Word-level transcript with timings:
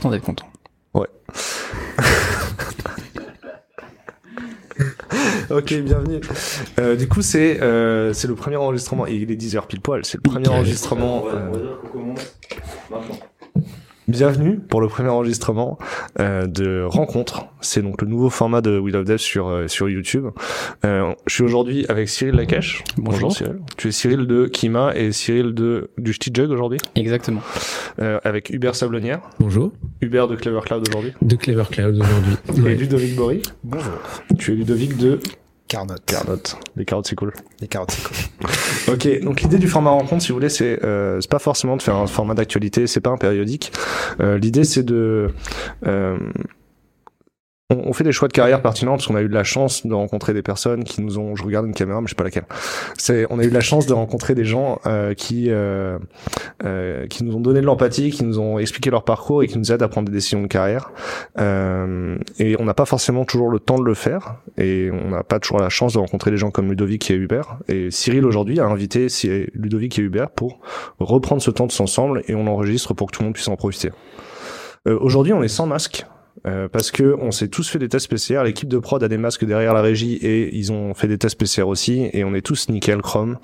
important 0.00 0.10
d'être 0.10 0.24
content. 0.24 0.46
Ouais. 0.94 1.08
ok, 5.50 5.74
bienvenue. 5.82 6.20
Euh, 6.78 6.96
du 6.96 7.06
coup, 7.06 7.20
c'est 7.22 7.60
euh, 7.60 8.14
c'est 8.14 8.28
le 8.28 8.34
premier 8.34 8.56
enregistrement, 8.56 9.06
et 9.06 9.14
il 9.14 9.30
est 9.30 9.36
10h 9.36 9.66
pile 9.66 9.80
poil, 9.80 10.04
c'est 10.04 10.16
le 10.16 10.22
premier 10.22 10.48
enregistrement. 10.48 11.24
Euh, 11.28 11.74
bienvenue 14.20 14.58
pour 14.58 14.82
le 14.82 14.88
premier 14.88 15.08
enregistrement 15.08 15.78
euh, 16.18 16.46
de 16.46 16.82
Rencontre. 16.86 17.46
C'est 17.62 17.80
donc 17.80 18.02
le 18.02 18.06
nouveau 18.06 18.28
format 18.28 18.60
de 18.60 18.78
Wheel 18.78 18.94
of 18.96 19.06
Death 19.06 19.16
sur, 19.16 19.48
euh, 19.48 19.66
sur 19.66 19.88
YouTube. 19.88 20.26
Euh, 20.84 21.14
je 21.26 21.32
suis 21.36 21.42
aujourd'hui 21.42 21.86
avec 21.88 22.10
Cyril 22.10 22.34
Lacache. 22.34 22.84
Bonjour. 22.98 23.32
Cyril. 23.32 23.60
Tu 23.78 23.88
es 23.88 23.92
Cyril 23.92 24.26
de 24.26 24.44
Kima 24.44 24.94
et 24.94 25.12
Cyril 25.12 25.54
de 25.54 25.88
du 25.96 26.12
Ch'ti 26.12 26.30
Jug 26.34 26.50
aujourd'hui. 26.50 26.78
Exactement. 26.96 27.40
Euh, 28.02 28.20
avec 28.22 28.50
Hubert 28.50 28.74
Sablonnière. 28.74 29.22
Bonjour. 29.38 29.72
Hubert 30.02 30.28
de 30.28 30.36
Clever 30.36 30.60
Cloud 30.66 30.86
aujourd'hui. 30.86 31.14
De 31.22 31.36
Clever 31.36 31.64
Cloud 31.70 31.94
aujourd'hui. 31.98 32.34
Et 32.58 32.60
Ouais. 32.60 32.74
Ludovic 32.74 33.16
Bory. 33.16 33.40
Bonjour. 33.64 33.94
Tu 34.38 34.52
es 34.52 34.56
Ludovic 34.56 34.98
de 34.98 35.18
Carnot. 35.70 35.94
Carnot. 36.04 36.42
Les 36.74 36.84
carottes, 36.84 37.06
c'est 37.06 37.14
cool. 37.14 37.32
Les 37.60 37.68
carottes, 37.68 37.92
c'est 37.92 38.02
cool. 38.02 38.16
Ok, 38.92 39.20
donc 39.22 39.40
l'idée 39.40 39.58
du 39.58 39.68
format 39.68 39.90
rencontre, 39.90 40.22
si 40.22 40.30
vous 40.30 40.34
voulez, 40.34 40.48
c'est 40.48 40.82
euh, 40.84 41.20
c'est 41.20 41.30
pas 41.30 41.38
forcément 41.38 41.76
de 41.76 41.82
faire 41.82 41.94
un 41.94 42.08
format 42.08 42.34
d'actualité, 42.34 42.88
c'est 42.88 43.00
pas 43.00 43.10
un 43.10 43.16
périodique. 43.16 43.72
Euh, 44.18 44.36
l'idée, 44.36 44.64
c'est 44.64 44.82
de 44.82 45.30
euh, 45.86 46.18
on, 47.70 47.88
on 47.88 47.92
fait 47.92 48.04
des 48.04 48.12
choix 48.12 48.28
de 48.28 48.32
carrière 48.32 48.62
pertinents 48.62 48.92
parce 48.92 49.06
qu'on 49.06 49.16
a 49.16 49.22
eu 49.22 49.28
de 49.28 49.34
la 49.34 49.44
chance 49.44 49.86
de 49.86 49.94
rencontrer 49.94 50.34
des 50.34 50.42
personnes 50.42 50.84
qui 50.84 51.00
nous 51.00 51.18
ont. 51.18 51.36
Je 51.36 51.44
regarde 51.44 51.66
une 51.66 51.74
caméra, 51.74 52.00
mais 52.00 52.06
je 52.06 52.10
sais 52.10 52.16
pas 52.16 52.24
laquelle. 52.24 52.46
C'est 52.96 53.26
on 53.30 53.38
a 53.38 53.44
eu 53.44 53.48
de 53.48 53.54
la 53.54 53.60
chance 53.60 53.86
de 53.86 53.92
rencontrer 53.92 54.34
des 54.34 54.44
gens 54.44 54.80
euh, 54.86 55.14
qui 55.14 55.46
euh, 55.48 55.98
euh, 56.64 57.06
qui 57.06 57.24
nous 57.24 57.36
ont 57.36 57.40
donné 57.40 57.60
de 57.60 57.66
l'empathie, 57.66 58.10
qui 58.10 58.24
nous 58.24 58.38
ont 58.38 58.58
expliqué 58.58 58.90
leur 58.90 59.04
parcours 59.04 59.42
et 59.42 59.46
qui 59.46 59.58
nous 59.58 59.72
aident 59.72 59.82
à 59.82 59.88
prendre 59.88 60.08
des 60.08 60.14
décisions 60.14 60.42
de 60.42 60.46
carrière. 60.46 60.90
Euh, 61.38 62.16
et 62.38 62.56
on 62.58 62.64
n'a 62.64 62.74
pas 62.74 62.84
forcément 62.84 63.24
toujours 63.24 63.50
le 63.50 63.58
temps 63.58 63.78
de 63.78 63.84
le 63.84 63.94
faire 63.94 64.36
et 64.58 64.90
on 64.92 65.10
n'a 65.10 65.22
pas 65.22 65.38
toujours 65.38 65.60
la 65.60 65.68
chance 65.68 65.94
de 65.94 65.98
rencontrer 65.98 66.30
des 66.30 66.36
gens 66.36 66.50
comme 66.50 66.68
Ludovic 66.68 67.10
et 67.10 67.14
Hubert. 67.14 67.58
Et 67.68 67.90
Cyril 67.90 68.24
aujourd'hui 68.24 68.60
a 68.60 68.64
invité 68.66 69.06
Ludovic 69.54 69.98
et 69.98 70.02
Hubert 70.02 70.30
pour 70.30 70.60
reprendre 70.98 71.42
ce 71.42 71.50
temps 71.50 71.66
tous 71.66 71.80
ensemble 71.80 72.22
et 72.28 72.34
on 72.34 72.44
l'enregistre 72.44 72.94
pour 72.94 73.06
que 73.06 73.16
tout 73.16 73.22
le 73.22 73.26
monde 73.26 73.34
puisse 73.34 73.48
en 73.48 73.56
profiter. 73.56 73.90
Euh, 74.88 74.98
aujourd'hui, 75.00 75.32
on 75.32 75.42
est 75.42 75.48
sans 75.48 75.66
masque. 75.66 76.06
Euh, 76.46 76.68
parce 76.68 76.90
que 76.90 77.16
on 77.20 77.30
s'est 77.30 77.48
tous 77.48 77.68
fait 77.68 77.78
des 77.78 77.88
tests 77.88 78.08
PCR, 78.08 78.42
l'équipe 78.44 78.68
de 78.68 78.78
prod 78.78 79.02
a 79.02 79.08
des 79.08 79.18
masques 79.18 79.44
derrière 79.44 79.74
la 79.74 79.82
régie 79.82 80.14
et 80.14 80.54
ils 80.56 80.72
ont 80.72 80.94
fait 80.94 81.08
des 81.08 81.18
tests 81.18 81.38
PCR 81.38 81.64
aussi 81.64 82.08
et 82.12 82.24
on 82.24 82.34
est 82.34 82.40
tous 82.40 82.68
nickel 82.68 83.02
chrome 83.02 83.38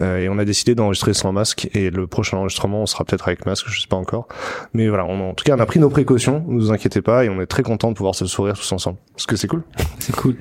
euh, 0.00 0.18
et 0.18 0.28
on 0.28 0.38
a 0.38 0.44
décidé 0.44 0.74
d'enregistrer 0.74 1.14
sans 1.14 1.32
masque 1.32 1.68
et 1.74 1.90
le 1.90 2.06
prochain 2.06 2.38
enregistrement 2.38 2.82
on 2.82 2.86
sera 2.86 3.04
peut-être 3.04 3.28
avec 3.28 3.46
masque, 3.46 3.66
je 3.68 3.80
sais 3.80 3.88
pas 3.88 3.96
encore. 3.96 4.26
Mais 4.74 4.88
voilà, 4.88 5.04
on, 5.04 5.30
en 5.30 5.34
tout 5.34 5.44
cas 5.44 5.56
on 5.56 5.60
a 5.60 5.66
pris 5.66 5.78
nos 5.78 5.90
précautions, 5.90 6.44
ne 6.48 6.58
vous 6.58 6.72
inquiétez 6.72 7.02
pas 7.02 7.24
et 7.24 7.28
on 7.28 7.40
est 7.40 7.46
très 7.46 7.62
content 7.62 7.90
de 7.90 7.96
pouvoir 7.96 8.14
se 8.14 8.26
sourire 8.26 8.54
tous 8.54 8.72
ensemble. 8.72 8.98
Parce 9.12 9.26
que 9.26 9.36
c'est 9.36 9.48
cool. 9.48 9.62
C'est 9.98 10.16
cool. 10.16 10.36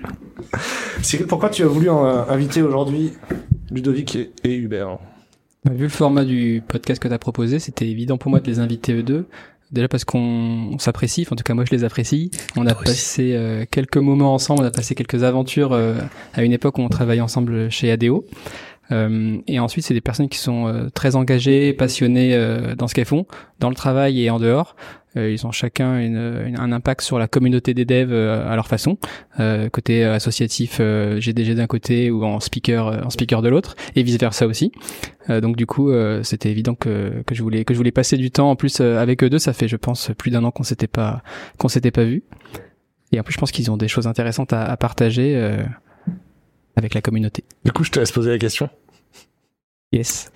Cyril, 1.01 1.27
pourquoi 1.27 1.49
tu 1.49 1.63
as 1.63 1.67
voulu 1.67 1.89
euh, 1.89 2.23
inviter 2.27 2.61
aujourd'hui 2.61 3.13
Ludovic 3.71 4.15
et, 4.15 4.31
et 4.43 4.55
Hubert? 4.55 4.97
Bah, 5.65 5.71
Vu 5.73 5.83
le 5.83 5.89
format 5.89 6.25
du 6.25 6.63
podcast 6.67 7.01
que 7.01 7.07
tu 7.07 7.13
as 7.13 7.19
proposé, 7.19 7.59
c'était 7.59 7.87
évident 7.87 8.17
pour 8.17 8.31
moi 8.31 8.39
de 8.39 8.47
les 8.47 8.59
inviter 8.59 8.93
eux 8.93 9.03
deux. 9.03 9.25
Déjà 9.71 9.87
parce 9.87 10.03
qu'on 10.03 10.71
on 10.73 10.79
s'apprécie, 10.79 11.27
en 11.29 11.35
tout 11.35 11.43
cas 11.43 11.53
moi 11.53 11.63
je 11.63 11.71
les 11.75 11.83
apprécie. 11.83 12.31
On 12.55 12.65
a 12.65 12.73
passé 12.73 13.33
euh, 13.35 13.65
quelques 13.69 13.97
moments 13.97 14.33
ensemble, 14.33 14.63
on 14.63 14.65
a 14.65 14.71
passé 14.71 14.95
quelques 14.95 15.23
aventures 15.23 15.73
euh, 15.73 15.95
à 16.33 16.43
une 16.43 16.53
époque 16.53 16.79
où 16.79 16.81
on 16.81 16.89
travaillait 16.89 17.21
ensemble 17.21 17.69
chez 17.69 17.91
ADO. 17.91 18.25
Euh, 18.91 19.37
et 19.47 19.59
ensuite, 19.59 19.85
c'est 19.85 19.93
des 19.93 20.01
personnes 20.01 20.29
qui 20.29 20.37
sont 20.37 20.67
euh, 20.67 20.89
très 20.89 21.15
engagées, 21.15 21.73
passionnées 21.73 22.33
euh, 22.33 22.75
dans 22.75 22.87
ce 22.87 22.95
qu'elles 22.95 23.05
font, 23.05 23.25
dans 23.59 23.69
le 23.69 23.75
travail 23.75 24.23
et 24.23 24.29
en 24.29 24.39
dehors. 24.39 24.75
Ils 25.15 25.47
ont 25.47 25.51
chacun 25.51 25.95
un 25.95 26.71
impact 26.71 27.01
sur 27.01 27.17
la 27.17 27.27
communauté 27.27 27.73
des 27.73 27.83
devs 27.83 28.13
à 28.13 28.55
leur 28.55 28.67
façon, 28.67 28.99
côté 29.73 30.05
associatif 30.05 30.79
GDG 30.79 31.55
d'un 31.55 31.65
côté 31.65 32.11
ou 32.11 32.23
en 32.23 32.39
speaker 32.39 33.05
en 33.05 33.09
speaker 33.09 33.41
de 33.41 33.49
l'autre, 33.49 33.75
et 33.95 34.03
vice 34.03 34.19
versa 34.19 34.45
aussi. 34.45 34.71
Donc 35.27 35.57
du 35.57 35.65
coup, 35.65 35.91
c'était 36.21 36.51
évident 36.51 36.75
que, 36.75 37.23
je 37.31 37.41
voulais 37.41 37.65
que 37.65 37.73
je 37.73 37.79
voulais 37.79 37.91
passer 37.91 38.17
du 38.17 38.29
temps 38.29 38.51
en 38.51 38.55
plus 38.55 38.81
avec 38.81 39.23
eux 39.23 39.31
deux. 39.31 39.39
Ça 39.39 39.51
fait, 39.51 39.67
je 39.67 39.77
pense, 39.77 40.11
plus 40.15 40.29
d'un 40.29 40.43
an 40.43 40.51
qu'on 40.51 40.63
s'était 40.63 40.87
pas 40.87 41.23
qu'on 41.57 41.69
s'était 41.69 41.91
pas 41.91 42.03
vu. 42.03 42.21
Et 43.11 43.19
en 43.19 43.23
plus, 43.23 43.33
je 43.33 43.39
pense 43.39 43.51
qu'ils 43.51 43.71
ont 43.71 43.77
des 43.77 43.87
choses 43.87 44.05
intéressantes 44.05 44.53
à, 44.53 44.77
partager 44.77 45.35
avec 46.79 46.93
la 46.93 47.01
communauté. 47.01 47.43
Du 47.63 47.71
coup, 47.71 47.83
je 47.83 47.91
te 47.91 47.99
laisse 47.99 48.11
poser 48.11 48.31
la 48.31 48.37
question. 48.37 48.69
Yes. 49.91 50.31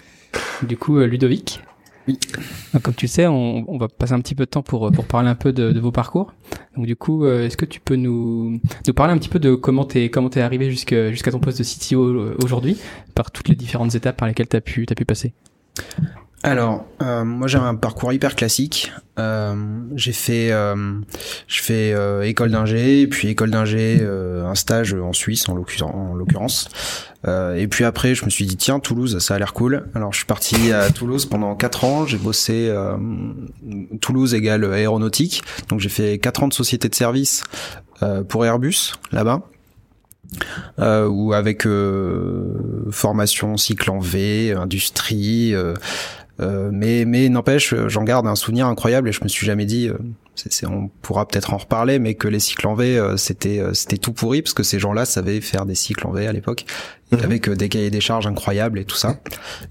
Du 0.63 0.77
coup, 0.77 0.97
euh, 0.97 1.05
Ludovic. 1.05 1.61
Oui. 2.07 2.19
Donc, 2.73 2.83
Comme 2.83 2.93
tu 2.93 3.05
le 3.05 3.09
sais, 3.09 3.27
on, 3.27 3.63
on 3.71 3.77
va 3.77 3.87
passer 3.87 4.13
un 4.13 4.19
petit 4.19 4.35
peu 4.35 4.45
de 4.45 4.49
temps 4.49 4.61
pour, 4.61 4.87
euh, 4.87 4.91
pour 4.91 5.05
parler 5.05 5.29
un 5.29 5.35
peu 5.35 5.53
de, 5.53 5.71
de 5.71 5.79
vos 5.79 5.91
parcours. 5.91 6.33
Donc 6.75 6.85
du 6.85 6.95
coup, 6.95 7.23
euh, 7.23 7.45
est-ce 7.45 7.55
que 7.55 7.65
tu 7.65 7.79
peux 7.79 7.95
nous, 7.95 8.59
nous 8.87 8.93
parler 8.93 9.13
un 9.13 9.17
petit 9.17 9.29
peu 9.29 9.39
de 9.39 9.55
comment 9.55 9.85
t'es 9.85 10.09
comment 10.09 10.29
t'es 10.29 10.41
arrivé 10.41 10.69
jusqu'à 10.69 11.11
jusqu'à 11.11 11.31
ton 11.31 11.39
poste 11.39 11.59
de 11.59 11.63
CTO 11.63 12.35
aujourd'hui, 12.43 12.77
par 13.15 13.31
toutes 13.31 13.47
les 13.47 13.55
différentes 13.55 13.95
étapes 13.95 14.17
par 14.17 14.27
lesquelles 14.27 14.47
t'as 14.47 14.59
pu 14.59 14.85
t'as 14.85 14.95
pu 14.95 15.05
passer? 15.05 15.33
Alors, 16.45 16.85
euh, 17.01 17.23
moi 17.23 17.47
j'ai 17.47 17.57
un 17.57 17.75
parcours 17.75 18.11
hyper 18.11 18.35
classique. 18.35 18.91
Euh, 19.17 19.55
j'ai 19.95 20.11
fait, 20.11 20.51
euh, 20.51 20.75
je 21.47 21.61
fais 21.61 21.93
euh, 21.93 22.23
école 22.23 22.51
d'ingé, 22.51 23.07
puis 23.07 23.29
école 23.29 23.49
d'ingé, 23.49 23.99
euh, 24.01 24.45
un 24.45 24.55
stage 24.55 24.93
en 24.93 25.13
Suisse 25.13 25.47
en 25.47 25.55
l'occurrence. 25.55 25.93
en 25.95 26.13
l'occurrence. 26.13 26.67
Euh, 27.25 27.55
et 27.55 27.69
puis 27.69 27.85
après, 27.85 28.13
je 28.13 28.25
me 28.25 28.29
suis 28.29 28.45
dit 28.45 28.57
tiens 28.57 28.79
Toulouse, 28.81 29.19
ça 29.19 29.35
a 29.35 29.39
l'air 29.39 29.53
cool. 29.53 29.85
Alors 29.95 30.11
je 30.11 30.17
suis 30.17 30.25
parti 30.25 30.73
à 30.73 30.89
Toulouse 30.89 31.25
pendant 31.25 31.55
quatre 31.55 31.85
ans. 31.85 32.05
J'ai 32.05 32.17
bossé 32.17 32.69
Toulouse 34.01 34.33
égale 34.33 34.65
aéronautique. 34.65 35.43
Donc 35.69 35.79
j'ai 35.79 35.89
fait 35.89 36.17
quatre 36.17 36.43
ans 36.43 36.49
de 36.49 36.53
société 36.53 36.89
de 36.89 36.95
service 36.95 37.45
pour 38.27 38.45
Airbus 38.45 38.91
là-bas. 39.13 39.43
Euh, 40.79 41.07
ou 41.07 41.33
avec 41.33 41.65
euh, 41.65 42.89
formation 42.89 43.57
cycle 43.57 43.91
en 43.91 43.99
V, 43.99 44.53
industrie, 44.53 45.53
euh, 45.53 45.75
euh, 46.39 46.69
mais 46.73 47.05
mais 47.05 47.29
n'empêche, 47.29 47.73
euh, 47.73 47.89
j'en 47.89 48.03
garde 48.03 48.25
un 48.27 48.35
souvenir 48.35 48.67
incroyable 48.67 49.09
et 49.09 49.11
je 49.11 49.23
me 49.23 49.27
suis 49.29 49.45
jamais 49.45 49.65
dit, 49.65 49.87
euh, 49.89 49.97
c'est, 50.35 50.51
c'est- 50.51 50.65
on 50.65 50.89
pourra 51.01 51.27
peut-être 51.27 51.53
en 51.53 51.57
reparler, 51.57 51.99
mais 51.99 52.15
que 52.15 52.27
les 52.27 52.39
cycles 52.39 52.65
en 52.67 52.73
V 52.73 52.97
euh, 52.97 53.17
c'était 53.17 53.59
euh, 53.59 53.73
c'était 53.73 53.97
tout 53.97 54.13
pourri 54.13 54.41
parce 54.41 54.53
que 54.53 54.63
ces 54.63 54.79
gens-là 54.79 55.05
savaient 55.05 55.41
faire 55.41 55.65
des 55.65 55.75
cycles 55.75 56.07
en 56.07 56.11
V 56.11 56.25
à 56.27 56.31
l'époque 56.33 56.65
Mhm. 57.11 57.19
avec 57.23 57.47
des 57.51 57.69
cahiers 57.69 57.91
des 57.91 58.01
charges 58.01 58.25
incroyables 58.25 58.79
et 58.79 58.85
tout 58.85 58.95
ça. 58.95 59.19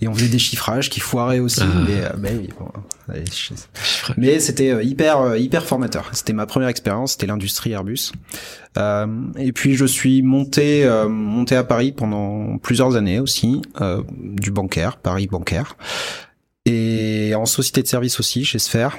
Et 0.00 0.06
on 0.06 0.14
faisait 0.14 0.28
des 0.28 0.38
chiffrages 0.38 0.88
qui 0.88 1.00
foiraient 1.00 1.40
aussi, 1.40 1.62
Ah. 1.64 2.12
mais, 2.20 2.30
mais 2.38 2.46
bon, 2.56 2.68
allez, 3.08 3.24
je- 3.26 3.54
mais 4.16 4.38
c'était 4.38 4.84
hyper 4.86 5.34
hyper 5.36 5.64
formateur. 5.64 6.08
C'était 6.12 6.34
ma 6.34 6.46
première 6.46 6.68
expérience, 6.68 7.12
c'était 7.12 7.26
l'industrie 7.26 7.72
Airbus. 7.72 8.12
Euh, 8.78 9.06
et 9.36 9.50
puis 9.50 9.74
je 9.74 9.84
suis 9.84 10.22
monté 10.22 10.84
euh, 10.84 11.08
monté 11.08 11.56
à 11.56 11.64
Paris 11.64 11.90
pendant 11.90 12.58
plusieurs 12.58 12.94
années 12.94 13.18
aussi, 13.18 13.60
euh, 13.80 14.02
du 14.20 14.52
bancaire, 14.52 14.98
Paris 14.98 15.26
bancaire, 15.26 15.76
et 16.64 17.34
en 17.34 17.46
société 17.46 17.82
de 17.82 17.88
service 17.88 18.20
aussi 18.20 18.44
chez 18.44 18.58
Sphère, 18.58 18.96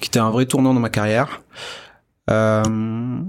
qui 0.00 0.08
était 0.08 0.18
un 0.18 0.30
vrai 0.30 0.46
tournant 0.46 0.74
dans 0.74 0.80
ma 0.80 0.90
carrière. 0.90 1.42
Euh, 2.30 3.20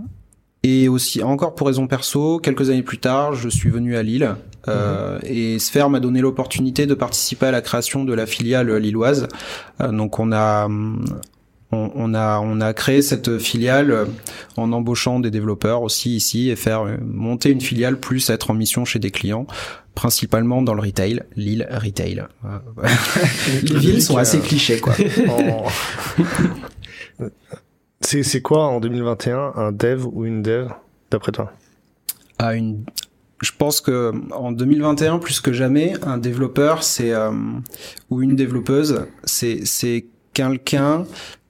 et 0.64 0.88
aussi, 0.88 1.22
encore 1.22 1.54
pour 1.54 1.68
raison 1.68 1.86
perso, 1.86 2.40
quelques 2.40 2.70
années 2.70 2.82
plus 2.82 2.98
tard, 2.98 3.36
je 3.36 3.50
suis 3.50 3.70
venu 3.70 3.96
à 3.96 4.04
Lille 4.04 4.36
euh, 4.68 5.20
et 5.24 5.60
Sphère 5.60 5.92
m'a 5.92 6.00
donné 6.00 6.22
l'opportunité 6.22 6.88
de 6.88 6.96
participer 6.96 7.46
à 7.46 7.52
la 7.52 7.62
création 7.62 8.04
de 8.04 8.14
la 8.14 8.26
filiale 8.26 8.76
lilloise. 8.78 9.28
Euh, 9.82 9.92
donc 9.92 10.18
on 10.18 10.32
a 10.32 10.68
on, 11.76 11.92
on 11.96 12.14
a 12.14 12.40
on 12.40 12.62
a 12.62 12.74
créé 12.74 13.02
cette 13.02 13.38
filiale 13.38 13.92
euh, 13.92 14.06
en 14.58 14.72
embauchant 14.72 15.20
des 15.20 15.32
développeurs 15.32 15.82
aussi 15.82 16.16
ici 16.16 16.50
et 16.50 16.56
faire 16.56 16.84
euh, 16.84 16.98
monter 17.02 17.52
une 17.52 17.62
filiale 17.62 18.00
plus 18.00 18.30
être 18.30 18.52
en 18.52 18.54
mission 18.54 18.86
chez 18.86 19.00
des 19.00 19.12
clients 19.12 19.48
principalement 19.96 20.62
dans 20.62 20.74
le 20.74 20.82
retail, 20.82 21.24
Lille 21.36 21.68
retail. 21.72 22.26
Euh, 22.44 22.60
Les 23.64 23.80
villes 23.80 24.02
sont 24.02 24.18
assez 24.18 24.40
clichés 24.40 24.80
quoi. 24.80 24.94
C'est 28.02 28.24
c'est 28.24 28.42
quoi 28.42 28.66
en 28.68 28.80
2021 28.80 29.54
un 29.56 29.72
dev 29.72 30.06
ou 30.06 30.26
une 30.26 30.44
dev 30.44 30.68
d'après 31.10 31.32
toi? 31.32 31.52
À 32.38 32.54
une 32.56 32.84
je 33.42 33.52
pense 33.58 33.82
que 33.82 34.14
en 34.32 34.52
2021 34.52 35.20
plus 35.20 35.40
que 35.42 35.54
jamais 35.54 35.94
un 36.04 36.18
développeur 36.18 36.84
c'est 36.84 37.14
euh, 37.14 37.32
ou 38.10 38.22
une 38.22 38.36
développeuse 38.36 39.08
c'est 39.24 39.62
c'est 39.66 40.06
quelqu'un 40.34 41.06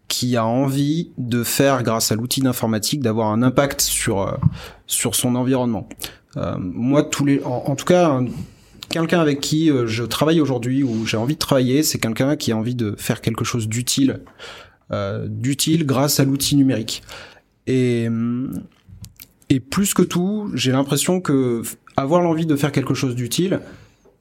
qui 0.07 0.35
a 0.37 0.45
envie 0.45 1.11
de 1.17 1.43
faire 1.43 1.83
grâce 1.83 2.11
à 2.11 2.15
l'outil 2.15 2.41
d'informatique 2.41 3.01
d'avoir 3.01 3.31
un 3.31 3.41
impact 3.41 3.81
sur 3.81 4.21
euh, 4.21 4.31
sur 4.87 5.15
son 5.15 5.35
environnement. 5.35 5.87
Euh, 6.37 6.55
moi 6.59 7.03
tous 7.03 7.25
les 7.25 7.41
en, 7.43 7.75
tout 7.75 7.85
cas 7.85 8.09
un- 8.09 8.25
quelqu'un 8.89 9.19
avec 9.19 9.41
qui 9.41 9.71
euh, 9.71 9.87
je 9.87 10.03
travaille 10.03 10.41
aujourd'hui 10.41 10.83
ou 10.83 11.05
j'ai 11.05 11.17
envie 11.17 11.33
de 11.35 11.39
travailler, 11.39 11.81
c'est 11.81 11.97
quelqu'un 11.99 12.35
qui 12.35 12.51
a 12.51 12.57
envie 12.57 12.75
de 12.75 12.95
faire 12.97 13.21
quelque 13.21 13.43
chose 13.45 13.67
d'utile 13.67 14.21
euh, 14.91 15.25
d'utile 15.27 15.85
grâce 15.85 16.19
à 16.19 16.23
l'outil 16.25 16.55
numérique. 16.55 17.01
Et 17.65 18.07
hum, 18.07 18.63
et 19.49 19.59
plus 19.59 19.93
que 19.93 20.01
tout, 20.03 20.49
j'ai 20.53 20.71
l'impression 20.71 21.19
que 21.21 21.61
avoir 21.97 22.21
l'envie 22.21 22.45
de 22.45 22.55
faire 22.55 22.71
quelque 22.71 22.93
chose 22.93 23.15
d'utile, 23.15 23.59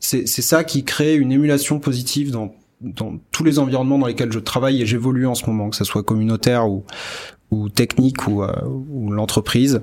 c'est 0.00 0.26
c'est 0.26 0.42
ça 0.42 0.64
qui 0.64 0.84
crée 0.84 1.14
une 1.16 1.32
émulation 1.32 1.78
positive 1.80 2.30
dans 2.30 2.54
dans 2.84 3.18
tous 3.30 3.44
les 3.44 3.58
environnements 3.58 3.98
dans 3.98 4.06
lesquels 4.06 4.32
je 4.32 4.38
travaille 4.38 4.82
et 4.82 4.86
j'évolue 4.86 5.26
en 5.26 5.34
ce 5.34 5.46
moment, 5.46 5.70
que 5.70 5.76
ce 5.76 5.84
soit 5.84 6.02
communautaire 6.02 6.68
ou, 6.68 6.84
ou 7.50 7.68
technique 7.68 8.26
ou, 8.28 8.42
ou 8.42 9.10
l'entreprise. 9.10 9.80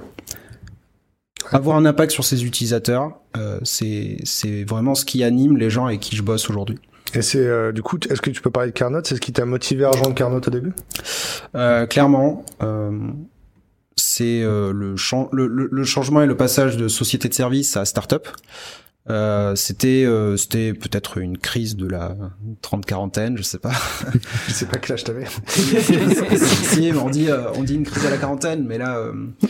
Avoir 1.51 1.75
un 1.75 1.85
impact 1.85 2.11
sur 2.11 2.23
ses 2.23 2.45
utilisateurs, 2.45 3.19
c'est 3.63 4.17
c'est 4.23 4.63
vraiment 4.63 4.95
ce 4.95 5.05
qui 5.05 5.23
anime 5.23 5.57
les 5.57 5.69
gens 5.69 5.87
avec 5.87 5.99
qui 5.99 6.15
je 6.15 6.21
bosse 6.21 6.49
aujourd'hui. 6.49 6.77
Et 7.13 7.21
c'est 7.21 7.73
du 7.73 7.81
coup, 7.81 7.97
est-ce 8.09 8.21
que 8.21 8.29
tu 8.29 8.41
peux 8.41 8.51
parler 8.51 8.69
de 8.69 8.75
Carnot? 8.75 9.01
C'est 9.03 9.15
ce 9.15 9.21
qui 9.21 9.33
t'a 9.33 9.45
motivé 9.45 9.83
à 9.83 9.89
rejoindre 9.89 10.13
Carnot 10.13 10.41
au 10.45 10.51
début? 10.51 10.73
Euh, 11.55 11.85
Clairement, 11.85 12.45
euh, 12.63 12.91
c'est 13.95 14.41
euh, 14.41 14.71
le, 14.71 14.95
le, 15.31 15.69
le, 15.71 15.83
changement 15.83 16.21
et 16.21 16.25
le 16.25 16.37
passage 16.37 16.77
de 16.77 16.87
société 16.87 17.29
de 17.29 17.33
service 17.33 17.75
à 17.77 17.85
start-up. 17.85 18.27
Euh, 19.09 19.55
c'était 19.55 20.05
euh, 20.05 20.37
c'était 20.37 20.73
peut-être 20.73 21.17
une 21.17 21.35
crise 21.35 21.75
de 21.75 21.87
la 21.87 22.15
trente 22.61 22.85
quarantaine 22.85 23.35
je 23.35 23.41
sais 23.41 23.57
pas. 23.57 23.71
Je 24.47 24.53
sais 24.53 24.67
pas 24.67 24.77
quel 24.77 24.93
âge 24.93 25.03
t'avais. 25.03 25.25
Si, 25.47 26.91
on 26.95 27.09
dit 27.09 27.31
euh, 27.31 27.51
on 27.55 27.63
dit 27.63 27.75
une 27.75 27.83
crise 27.83 28.05
à 28.05 28.11
la 28.11 28.17
quarantaine 28.17 28.63
mais 28.63 28.77
là, 28.77 29.07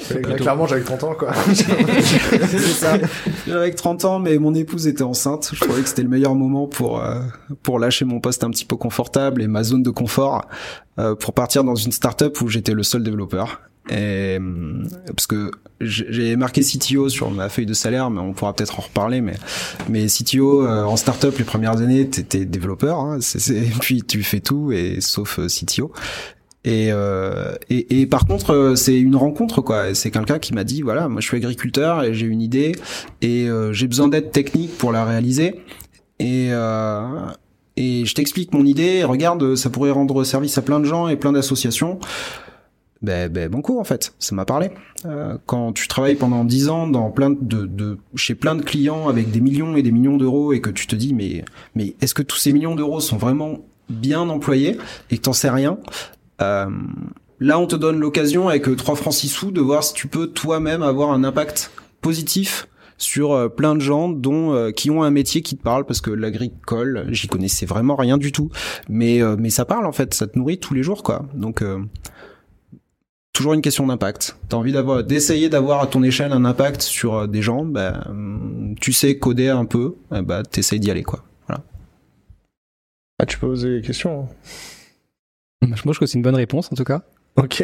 là 0.09 0.35
clairement 0.35 0.67
j'avais 0.67 0.83
30 0.83 1.03
ans 1.03 1.15
quoi. 1.15 1.33
C'est 1.53 2.59
ça. 2.59 2.97
J'avais 3.45 3.71
30 3.73 4.05
ans 4.05 4.19
mais 4.19 4.37
mon 4.37 4.55
épouse 4.55 4.87
était 4.87 5.03
enceinte. 5.03 5.51
Je 5.53 5.59
trouvais 5.59 5.81
que 5.81 5.89
c'était 5.89 6.03
le 6.03 6.09
meilleur 6.09 6.33
moment 6.33 6.67
pour 6.67 7.03
pour 7.61 7.77
lâcher 7.77 8.05
mon 8.05 8.21
poste 8.21 8.45
un 8.45 8.51
petit 8.51 8.65
peu 8.65 8.77
confortable 8.77 9.41
et 9.41 9.47
ma 9.47 9.63
zone 9.63 9.83
de 9.83 9.89
confort 9.89 10.47
pour 11.19 11.33
partir 11.33 11.65
dans 11.65 11.75
une 11.75 11.91
start-up 11.91 12.39
où 12.39 12.47
j'étais 12.47 12.73
le 12.73 12.83
seul 12.83 13.03
développeur 13.03 13.59
et, 13.89 14.37
parce 15.07 15.27
que 15.27 15.51
j'ai 15.79 16.35
marqué 16.35 16.61
CTO 16.61 17.09
sur 17.09 17.31
ma 17.31 17.49
feuille 17.49 17.65
de 17.65 17.73
salaire, 17.73 18.09
mais 18.09 18.19
on 18.19 18.33
pourra 18.33 18.53
peut-être 18.53 18.79
en 18.79 18.83
reparler. 18.83 19.21
Mais, 19.21 19.35
mais 19.89 20.05
CTO 20.05 20.65
euh, 20.65 20.83
en 20.83 20.95
startup 20.95 21.37
les 21.37 21.43
premières 21.43 21.77
années, 21.77 22.07
t'étais 22.07 22.45
développeur, 22.45 22.99
hein, 22.99 23.17
c'est 23.21 23.61
puis 23.79 24.03
tu 24.03 24.23
fais 24.23 24.39
tout 24.39 24.71
et 24.71 25.01
sauf 25.01 25.39
euh, 25.39 25.47
CTO. 25.47 25.91
Et, 26.63 26.89
euh, 26.91 27.55
et, 27.71 28.01
et, 28.01 28.05
par 28.05 28.27
contre, 28.27 28.51
euh, 28.51 28.75
c'est 28.75 28.99
une 28.99 29.15
rencontre 29.15 29.61
quoi. 29.61 29.95
C'est 29.95 30.11
quelqu'un 30.11 30.37
qui 30.37 30.53
m'a 30.53 30.63
dit 30.63 30.83
voilà, 30.83 31.09
moi 31.09 31.19
je 31.19 31.27
suis 31.27 31.37
agriculteur 31.37 32.03
et 32.03 32.13
j'ai 32.13 32.27
une 32.27 32.41
idée 32.41 32.73
et 33.23 33.47
j'ai 33.71 33.87
besoin 33.87 34.07
d'aide 34.07 34.31
technique 34.31 34.77
pour 34.77 34.91
la 34.91 35.05
réaliser. 35.05 35.55
Et 36.19 36.51
et 37.77 38.05
je 38.05 38.13
t'explique 38.13 38.53
mon 38.53 38.65
idée. 38.65 39.03
Regarde, 39.03 39.55
ça 39.55 39.69
pourrait 39.69 39.91
rendre 39.91 40.23
service 40.23 40.57
à 40.57 40.61
plein 40.61 40.79
de 40.79 40.85
gens 40.85 41.07
et 41.07 41.15
plein 41.15 41.31
d'associations 41.31 41.99
ben, 43.01 43.29
ben 43.29 43.49
bon 43.49 43.61
cours 43.61 43.79
en 43.79 43.83
fait, 43.83 44.13
ça 44.19 44.35
m'a 44.35 44.45
parlé. 44.45 44.71
Euh, 45.05 45.37
quand 45.45 45.73
tu 45.73 45.87
travailles 45.87 46.15
pendant 46.15 46.43
dix 46.43 46.69
ans 46.69 46.87
dans 46.87 47.09
plein 47.09 47.31
de, 47.31 47.65
de, 47.65 47.97
chez 48.15 48.35
plein 48.35 48.55
de 48.55 48.61
clients 48.61 49.09
avec 49.09 49.31
des 49.31 49.41
millions 49.41 49.75
et 49.75 49.81
des 49.81 49.91
millions 49.91 50.17
d'euros 50.17 50.53
et 50.53 50.61
que 50.61 50.69
tu 50.69 50.87
te 50.87 50.95
dis 50.95 51.13
mais 51.13 51.43
mais 51.75 51.95
est-ce 52.01 52.13
que 52.13 52.21
tous 52.21 52.37
ces 52.37 52.53
millions 52.53 52.75
d'euros 52.75 52.99
sont 52.99 53.17
vraiment 53.17 53.59
bien 53.89 54.29
employés 54.29 54.77
et 55.09 55.17
que 55.17 55.21
t'en 55.23 55.33
sais 55.33 55.49
rien 55.49 55.77
euh, 56.41 56.67
Là, 57.39 57.57
on 57.57 57.65
te 57.65 57.75
donne 57.75 57.99
l'occasion 57.99 58.49
avec 58.49 58.75
3 58.75 58.95
francs 58.95 59.13
6 59.13 59.27
sous 59.27 59.51
de 59.51 59.61
voir 59.61 59.83
si 59.83 59.95
tu 59.95 60.07
peux 60.07 60.27
toi-même 60.27 60.83
avoir 60.83 61.09
un 61.09 61.23
impact 61.23 61.71
positif 61.99 62.67
sur 63.01 63.33
euh, 63.33 63.49
plein 63.49 63.75
de 63.75 63.81
gens 63.81 64.09
dont 64.09 64.53
euh, 64.53 64.71
qui 64.71 64.91
ont 64.91 65.01
un 65.01 65.09
métier 65.09 65.41
qui 65.41 65.57
te 65.57 65.63
parle 65.63 65.85
parce 65.85 66.01
que 66.01 66.11
l'agricole, 66.11 67.07
j'y 67.09 67.27
connaissais 67.27 67.65
vraiment 67.65 67.95
rien 67.95 68.17
du 68.17 68.31
tout, 68.31 68.51
mais 68.87 69.21
euh, 69.21 69.35
mais 69.37 69.49
ça 69.49 69.65
parle 69.65 69.87
en 69.87 69.91
fait, 69.91 70.13
ça 70.13 70.27
te 70.27 70.37
nourrit 70.37 70.59
tous 70.59 70.75
les 70.75 70.83
jours 70.83 71.01
quoi. 71.01 71.25
Donc 71.33 71.63
toujours 73.33 73.53
une 73.53 73.61
question 73.61 73.87
d'impact. 73.87 74.37
T'as 74.49 74.57
envie 74.57 74.71
d'avoir, 74.71 75.03
d'essayer 75.03 75.49
d'avoir 75.49 75.81
à 75.81 75.87
ton 75.87 76.03
échelle 76.03 76.31
un 76.31 76.45
impact 76.45 76.81
sur 76.81 77.15
euh, 77.15 77.27
des 77.27 77.41
gens, 77.41 77.65
bah, 77.65 78.05
tu 78.79 78.93
sais 78.93 79.17
coder 79.17 79.49
un 79.49 79.65
peu, 79.65 79.95
eh 80.13 80.21
bah, 80.21 80.43
t'essayes 80.43 80.79
d'y 80.79 80.91
aller, 80.91 81.03
quoi. 81.03 81.23
Voilà. 81.47 81.63
Ah, 83.19 83.25
tu 83.25 83.37
peux 83.37 83.47
poser 83.47 83.79
des 83.79 83.81
questions. 83.81 84.27
Hein. 85.61 85.67
Moi, 85.67 85.75
je 85.75 85.83
pense 85.83 85.99
que 85.99 86.05
c'est 86.05 86.17
une 86.17 86.23
bonne 86.23 86.35
réponse, 86.35 86.71
en 86.71 86.75
tout 86.75 86.83
cas. 86.83 87.03
Ok. 87.37 87.63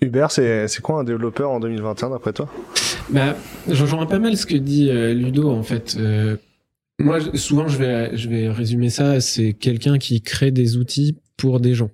Hubert, 0.00 0.30
c'est, 0.30 0.68
c'est 0.68 0.82
quoi 0.82 1.00
un 1.00 1.04
développeur 1.04 1.50
en 1.50 1.60
2021, 1.60 2.10
d'après 2.10 2.32
toi? 2.32 2.48
Bah, 3.10 3.36
j'en 3.68 4.06
pas 4.06 4.18
mal 4.18 4.36
ce 4.36 4.46
que 4.46 4.56
dit 4.56 4.90
euh, 4.90 5.14
Ludo, 5.14 5.50
en 5.50 5.62
fait. 5.62 5.96
Euh, 5.98 6.36
moi, 6.98 7.18
souvent, 7.34 7.68
je 7.68 7.78
vais, 7.78 8.16
je 8.16 8.28
vais 8.28 8.50
résumer 8.50 8.90
ça, 8.90 9.20
c'est 9.20 9.54
quelqu'un 9.54 9.98
qui 9.98 10.20
crée 10.20 10.50
des 10.50 10.76
outils 10.76 11.16
pour 11.36 11.60
des 11.60 11.74
gens. 11.74 11.90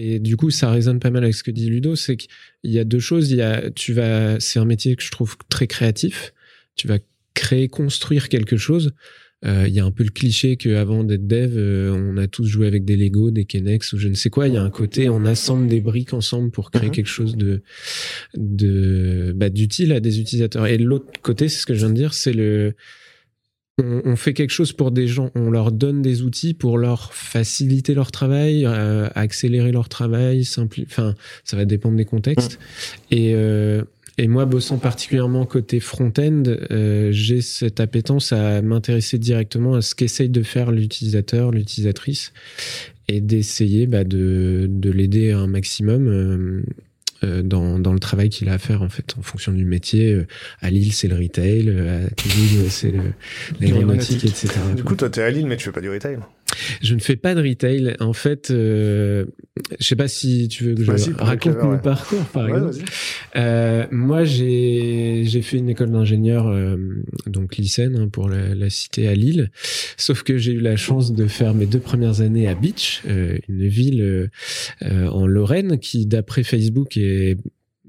Et 0.00 0.18
du 0.18 0.36
coup, 0.36 0.50
ça 0.50 0.70
résonne 0.70 1.00
pas 1.00 1.10
mal 1.10 1.22
avec 1.22 1.34
ce 1.34 1.42
que 1.42 1.50
dit 1.50 1.68
Ludo, 1.68 1.96
c'est 1.96 2.16
qu'il 2.16 2.30
y 2.64 2.78
a 2.78 2.84
deux 2.84 2.98
choses. 2.98 3.30
Il 3.30 3.36
y 3.36 3.42
a, 3.42 3.70
tu 3.70 3.92
vas, 3.92 4.40
c'est 4.40 4.58
un 4.58 4.64
métier 4.64 4.96
que 4.96 5.02
je 5.02 5.10
trouve 5.10 5.36
très 5.48 5.66
créatif. 5.66 6.32
Tu 6.76 6.88
vas 6.88 6.98
créer, 7.34 7.68
construire 7.68 8.28
quelque 8.28 8.56
chose. 8.56 8.92
Euh, 9.44 9.64
il 9.66 9.74
y 9.74 9.80
a 9.80 9.84
un 9.84 9.90
peu 9.90 10.04
le 10.04 10.10
cliché 10.10 10.56
qu'avant 10.56 11.02
d'être 11.02 11.26
dev, 11.26 11.54
euh, 11.56 11.90
on 11.92 12.16
a 12.16 12.28
tous 12.28 12.46
joué 12.46 12.68
avec 12.68 12.84
des 12.84 12.96
Lego, 12.96 13.32
des 13.32 13.44
Kenex 13.44 13.92
ou 13.92 13.98
je 13.98 14.08
ne 14.08 14.14
sais 14.14 14.30
quoi. 14.30 14.46
Il 14.46 14.54
y 14.54 14.56
a 14.56 14.62
un 14.62 14.70
côté, 14.70 15.08
on 15.08 15.24
assemble 15.24 15.66
des 15.66 15.80
briques 15.80 16.14
ensemble 16.14 16.50
pour 16.52 16.70
créer 16.70 16.88
mhm. 16.88 16.94
quelque 16.94 17.08
chose 17.08 17.36
de, 17.36 17.62
de, 18.36 19.32
bah, 19.34 19.50
d'utile 19.50 19.92
à 19.92 20.00
des 20.00 20.20
utilisateurs. 20.20 20.66
Et 20.66 20.78
l'autre 20.78 21.20
côté, 21.22 21.48
c'est 21.48 21.60
ce 21.60 21.66
que 21.66 21.74
je 21.74 21.80
viens 21.80 21.90
de 21.90 21.94
dire, 21.94 22.14
c'est 22.14 22.32
le, 22.32 22.74
on, 23.78 24.16
fait 24.16 24.34
quelque 24.34 24.50
chose 24.50 24.72
pour 24.72 24.90
des 24.90 25.06
gens, 25.06 25.30
on 25.34 25.50
leur 25.50 25.72
donne 25.72 26.02
des 26.02 26.22
outils 26.22 26.52
pour 26.52 26.76
leur 26.76 27.14
faciliter 27.14 27.94
leur 27.94 28.12
travail, 28.12 28.66
euh, 28.66 29.08
accélérer 29.14 29.72
leur 29.72 29.88
travail, 29.88 30.46
enfin, 30.58 31.14
ça 31.44 31.56
va 31.56 31.64
dépendre 31.64 31.96
des 31.96 32.04
contextes. 32.04 32.58
Mm. 32.58 33.14
Et, 33.14 33.34
euh, 33.34 33.82
et 34.18 34.28
moi, 34.28 34.44
bossant 34.44 34.76
particulièrement 34.76 35.46
côté 35.46 35.80
front-end, 35.80 36.42
euh, 36.46 37.10
j'ai 37.12 37.40
cette 37.40 37.80
appétence 37.80 38.32
à 38.32 38.60
m'intéresser 38.60 39.18
directement 39.18 39.74
à 39.74 39.80
ce 39.80 39.94
qu'essaye 39.94 40.28
de 40.28 40.42
faire 40.42 40.70
l'utilisateur, 40.70 41.50
l'utilisatrice, 41.50 42.32
et 43.08 43.22
d'essayer 43.22 43.86
bah, 43.86 44.04
de, 44.04 44.66
de 44.68 44.90
l'aider 44.90 45.32
un 45.32 45.46
maximum 45.46 46.62
dans, 47.42 47.78
dans 47.78 47.92
le 47.92 47.98
travail 47.98 48.28
qu'il 48.28 48.48
a 48.48 48.54
à 48.54 48.58
faire 48.58 48.82
en 48.82 48.88
fait 48.88 49.14
en 49.18 49.22
fonction 49.22 49.52
du 49.52 49.64
métier. 49.64 50.12
Euh, 50.12 50.26
à 50.60 50.70
Lille, 50.70 50.92
c'est 50.92 51.08
le 51.08 51.16
retail, 51.16 51.68
euh, 51.68 52.06
à 52.06 52.10
Toulouse, 52.10 52.66
c'est 52.68 52.92
l'aéronautique, 53.60 54.24
etc. 54.24 54.50
Du 54.74 54.84
coup, 54.84 54.94
toi, 54.96 55.10
t'es 55.10 55.22
à 55.22 55.30
Lille, 55.30 55.46
mais 55.46 55.56
tu 55.56 55.64
fais 55.64 55.72
pas 55.72 55.80
du 55.80 55.90
retail. 55.90 56.18
Je 56.82 56.94
ne 56.94 57.00
fais 57.00 57.16
pas 57.16 57.34
de 57.34 57.42
retail. 57.42 57.96
En 58.00 58.12
fait, 58.12 58.50
euh, 58.50 59.26
je 59.78 59.86
sais 59.86 59.96
pas 59.96 60.08
si 60.08 60.48
tu 60.48 60.64
veux 60.64 60.74
que 60.74 60.84
je 60.84 61.12
raconte 61.18 61.62
mon 61.62 61.78
parcours, 61.78 62.24
par 62.26 62.48
exemple. 62.48 62.76
Euh, 63.36 63.86
moi, 63.90 64.24
j'ai 64.24 65.22
j'ai 65.24 65.42
fait 65.42 65.58
une 65.58 65.68
école 65.68 65.90
d'ingénieur, 65.90 66.46
euh, 66.48 66.76
donc 67.26 67.56
lycéenne 67.56 67.96
hein, 67.96 68.08
pour 68.08 68.28
la, 68.28 68.54
la, 68.54 68.70
cité 68.70 69.08
à 69.08 69.14
Lille. 69.14 69.50
Sauf 69.96 70.22
que 70.22 70.38
j'ai 70.38 70.52
eu 70.52 70.60
la 70.60 70.76
chance 70.76 71.12
de 71.12 71.26
faire 71.26 71.54
mes 71.54 71.66
deux 71.66 71.80
premières 71.80 72.20
années 72.20 72.48
à 72.48 72.54
Beach, 72.54 73.02
euh, 73.06 73.38
une 73.48 73.66
ville 73.66 74.30
euh, 74.82 75.06
en 75.08 75.26
Lorraine 75.26 75.78
qui, 75.78 76.06
d'après 76.06 76.42
Facebook, 76.42 76.96
est 76.96 77.36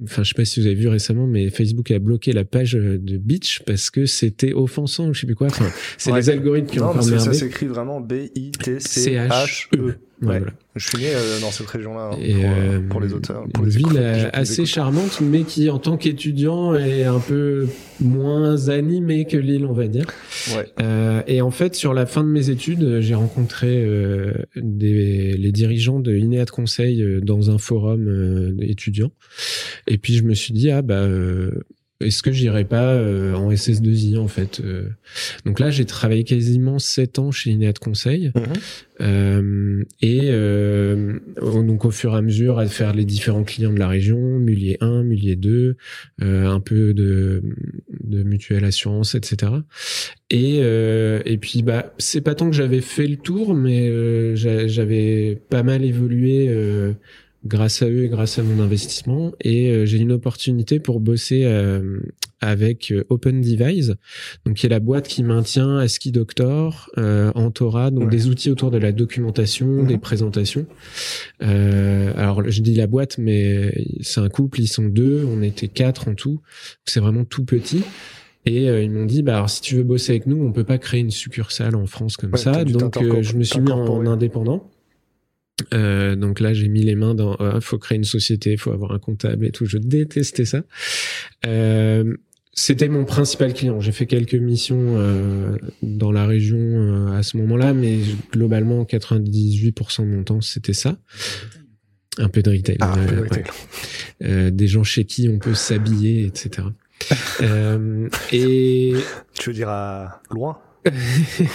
enfin 0.03 0.23
je 0.23 0.29
sais 0.29 0.35
pas 0.35 0.45
si 0.45 0.59
vous 0.59 0.65
avez 0.65 0.75
vu 0.75 0.87
récemment 0.87 1.27
mais 1.27 1.49
Facebook 1.49 1.91
a 1.91 1.99
bloqué 1.99 2.33
la 2.33 2.45
page 2.45 2.73
de 2.73 3.17
Beach 3.17 3.61
parce 3.65 3.89
que 3.89 4.05
c'était 4.05 4.53
offensant 4.53 5.13
je 5.13 5.21
sais 5.21 5.27
plus 5.27 5.35
quoi. 5.35 5.47
Enfin, 5.47 5.69
c'est 5.97 6.11
les 6.11 6.29
algorithmes 6.29 6.67
qui 6.67 6.79
ont 6.79 6.85
encore 6.85 7.05
merdé 7.05 7.19
ça 7.19 7.33
s'écrit 7.33 7.67
vraiment 7.67 8.01
B 8.01 8.13
I 8.35 8.51
T 8.51 8.79
C 8.79 9.15
H 9.15 9.67
E 9.75 9.95
Ouais. 10.23 10.41
Je 10.75 10.87
suis 10.87 10.97
né 10.97 11.13
euh, 11.13 11.39
dans 11.39 11.51
cette 11.51 11.67
région-là 11.67 12.11
hein, 12.13 12.15
pour, 12.15 12.25
euh, 12.25 12.79
pour, 12.89 13.01
les 13.01 13.13
auteurs. 13.13 13.43
Pour 13.53 13.63
une 13.63 13.69
ville 13.69 13.85
euh, 13.95 14.29
assez 14.33 14.65
charmante, 14.65 15.21
mais 15.21 15.43
qui, 15.43 15.69
en 15.69 15.77
tant 15.77 15.97
qu'étudiant, 15.97 16.73
est 16.73 17.03
un 17.03 17.19
peu 17.19 17.67
moins 17.99 18.69
animée 18.69 19.25
que 19.25 19.37
Lille, 19.37 19.65
on 19.65 19.73
va 19.73 19.87
dire. 19.87 20.05
Ouais. 20.55 20.67
Euh, 20.81 21.21
et 21.27 21.41
en 21.41 21.51
fait, 21.51 21.75
sur 21.75 21.93
la 21.93 22.05
fin 22.05 22.23
de 22.23 22.29
mes 22.29 22.49
études, 22.49 23.01
j'ai 23.01 23.15
rencontré 23.15 23.85
des, 24.55 25.37
les 25.37 25.51
dirigeants 25.51 25.99
de 25.99 26.15
INEAD 26.15 26.49
Conseil 26.49 27.21
dans 27.21 27.51
un 27.51 27.57
forum 27.57 28.57
étudiant. 28.61 29.11
Et 29.87 29.97
puis, 29.97 30.15
je 30.15 30.23
me 30.23 30.33
suis 30.33 30.53
dit, 30.53 30.71
ah 30.71 30.81
bah 30.81 31.07
est-ce 32.03 32.21
que 32.23 32.31
j'irai 32.31 32.65
pas 32.65 32.93
euh, 32.93 33.33
en 33.33 33.51
SS2I 33.51 34.17
en 34.17 34.27
fait 34.27 34.61
euh. 34.63 34.89
Donc 35.45 35.59
là, 35.59 35.69
j'ai 35.69 35.85
travaillé 35.85 36.23
quasiment 36.23 36.79
7 36.79 37.19
ans 37.19 37.31
chez 37.31 37.51
Ineat 37.51 37.79
Conseil. 37.79 38.31
Mhm. 38.35 38.43
Euh, 39.01 39.83
et 40.01 40.31
donc 41.65 41.83
au 41.83 41.91
fur 41.91 42.13
et 42.13 42.17
à 42.17 42.21
mesure 42.21 42.59
à 42.59 42.67
faire 42.67 42.93
les 42.93 43.05
différents 43.05 43.43
clients 43.43 43.73
de 43.73 43.79
la 43.79 43.87
région, 43.87 44.19
Mulier 44.19 44.77
1, 44.81 45.03
Mulier 45.03 45.35
2, 45.35 45.75
un 46.21 46.59
peu 46.59 46.93
de, 46.93 47.41
de 48.03 48.23
mutuelle 48.23 48.65
assurance, 48.65 49.15
etc. 49.15 49.51
Et, 50.29 50.59
et 50.59 51.37
puis 51.37 51.63
bah 51.63 51.93
c'est 51.97 52.21
pas 52.21 52.35
tant 52.35 52.49
que 52.51 52.55
j'avais 52.55 52.81
fait 52.81 53.07
le 53.07 53.17
tour, 53.17 53.55
mais 53.55 54.35
j'avais 54.35 55.41
pas 55.49 55.63
mal 55.63 55.83
évolué 55.83 56.49
grâce 57.45 57.81
à 57.81 57.89
eux 57.89 58.05
et 58.05 58.09
grâce 58.09 58.39
à 58.39 58.43
mon 58.43 58.61
investissement. 58.61 59.33
Et 59.41 59.69
euh, 59.69 59.85
j'ai 59.85 59.97
une 59.97 60.11
opportunité 60.11 60.79
pour 60.79 60.99
bosser 60.99 61.43
euh, 61.43 61.99
avec 62.39 62.91
euh, 62.91 63.03
Open 63.09 63.41
Device, 63.41 63.91
donc 64.45 64.55
qui 64.55 64.65
est 64.65 64.69
la 64.69 64.79
boîte 64.79 65.07
qui 65.07 65.23
maintient 65.23 65.77
ASCII 65.77 66.11
Doctor, 66.11 66.89
Antora, 67.35 67.91
donc 67.91 68.09
des 68.09 68.27
outils 68.27 68.49
autour 68.49 68.71
de 68.71 68.77
la 68.77 68.91
documentation, 68.91 69.67
mhm. 69.67 69.87
des 69.87 69.97
présentations. 69.97 70.65
alors 71.39 72.49
je 72.49 72.61
dis 72.61 72.75
la 72.75 72.87
boîte, 72.87 73.17
mais 73.17 73.73
c'est 74.01 74.19
un 74.19 74.29
couple, 74.29 74.61
ils 74.61 74.67
sont 74.67 74.85
deux, 74.85 75.25
on 75.25 75.41
était 75.41 75.67
quatre 75.67 76.07
en 76.07 76.15
tout. 76.15 76.41
C'est 76.85 76.99
vraiment 76.99 77.25
tout 77.25 77.45
petit. 77.45 77.83
Et 78.45 78.65
ils 78.65 78.91
m'ont 78.91 79.05
dit, 79.05 79.23
bah 79.23 79.35
alors 79.37 79.49
si 79.49 79.61
tu 79.61 79.77
veux 79.77 79.83
bosser 79.83 80.11
avec 80.11 80.27
nous, 80.27 80.43
on 80.43 80.51
peut 80.51 80.65
pas 80.65 80.77
créer 80.77 80.99
une 80.99 81.11
succursale 81.11 81.75
en 81.75 81.85
France 81.85 82.17
comme 82.17 82.35
ça. 82.35 82.65
Donc 82.65 82.97
je 83.21 83.37
me 83.37 83.43
suis 83.43 83.61
mis 83.61 83.71
en 83.71 84.05
indépendant. 84.05 84.69
Euh, 85.73 86.15
donc 86.15 86.39
là, 86.39 86.53
j'ai 86.53 86.67
mis 86.67 86.83
les 86.83 86.95
mains 86.95 87.15
dans. 87.15 87.37
Il 87.55 87.61
faut 87.61 87.77
créer 87.77 87.97
une 87.97 88.03
société, 88.03 88.53
il 88.53 88.57
faut 88.57 88.71
avoir 88.71 88.91
un 88.91 88.99
comptable 88.99 89.45
et 89.45 89.51
tout. 89.51 89.65
Je 89.65 89.77
détestais 89.77 90.45
ça. 90.45 90.63
Euh, 91.45 92.15
c'était 92.55 92.87
mon 92.87 93.03
principal 93.03 93.53
client. 93.53 93.79
J'ai 93.79 93.91
fait 93.91 94.05
quelques 94.05 94.35
missions 94.35 94.95
euh, 94.97 95.57
dans 95.81 96.11
la 96.11 96.27
région 96.27 96.59
euh, 96.59 97.17
à 97.17 97.23
ce 97.23 97.37
moment-là, 97.37 97.73
mais 97.73 97.99
globalement, 98.31 98.83
98% 98.83 100.01
de 100.01 100.05
mon 100.05 100.23
temps, 100.23 100.41
c'était 100.41 100.73
ça. 100.73 100.97
Un 102.19 102.29
peu 102.29 102.43
de 102.43 102.51
retail. 102.51 102.77
Ah, 102.79 102.95
peu 102.95 103.15
de 103.15 103.21
retail. 103.21 103.43
Euh, 104.23 104.51
des 104.51 104.67
gens 104.67 104.83
chez 104.83 105.05
qui 105.05 105.29
on 105.29 105.39
peut 105.39 105.55
s'habiller, 105.55 106.25
etc. 106.25 106.67
et 108.31 108.93
tu 109.33 109.49
veux 109.49 109.55
dire 109.55 109.69
à 109.69 110.21
loin? 110.29 110.59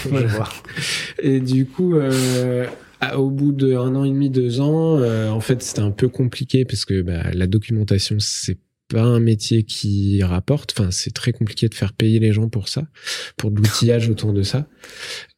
Voilà. 0.07 0.49
Et 1.23 1.39
du 1.39 1.67
coup, 1.67 1.95
euh, 1.95 2.67
ah, 3.01 3.19
au 3.19 3.31
bout 3.31 3.53
d'un 3.53 3.95
an 3.95 4.05
et 4.05 4.11
demi, 4.11 4.31
deux 4.31 4.61
ans, 4.61 4.99
euh, 4.99 5.29
en 5.29 5.41
fait, 5.41 5.63
c'était 5.63 5.81
un 5.81 5.91
peu 5.91 6.09
compliqué 6.09 6.65
parce 6.65 6.85
que 6.85 7.03
bah, 7.03 7.31
la 7.33 7.47
documentation, 7.47 8.17
c'est 8.19 8.59
pas 8.89 9.03
un 9.03 9.21
métier 9.21 9.63
qui 9.63 10.23
rapporte. 10.23 10.75
Enfin, 10.77 10.91
c'est 10.91 11.13
très 11.13 11.33
compliqué 11.33 11.69
de 11.69 11.75
faire 11.75 11.93
payer 11.93 12.19
les 12.19 12.33
gens 12.33 12.49
pour 12.49 12.69
ça, 12.69 12.89
pour 13.37 13.51
l'outillage 13.51 14.09
autour 14.09 14.33
de 14.33 14.43
ça. 14.43 14.67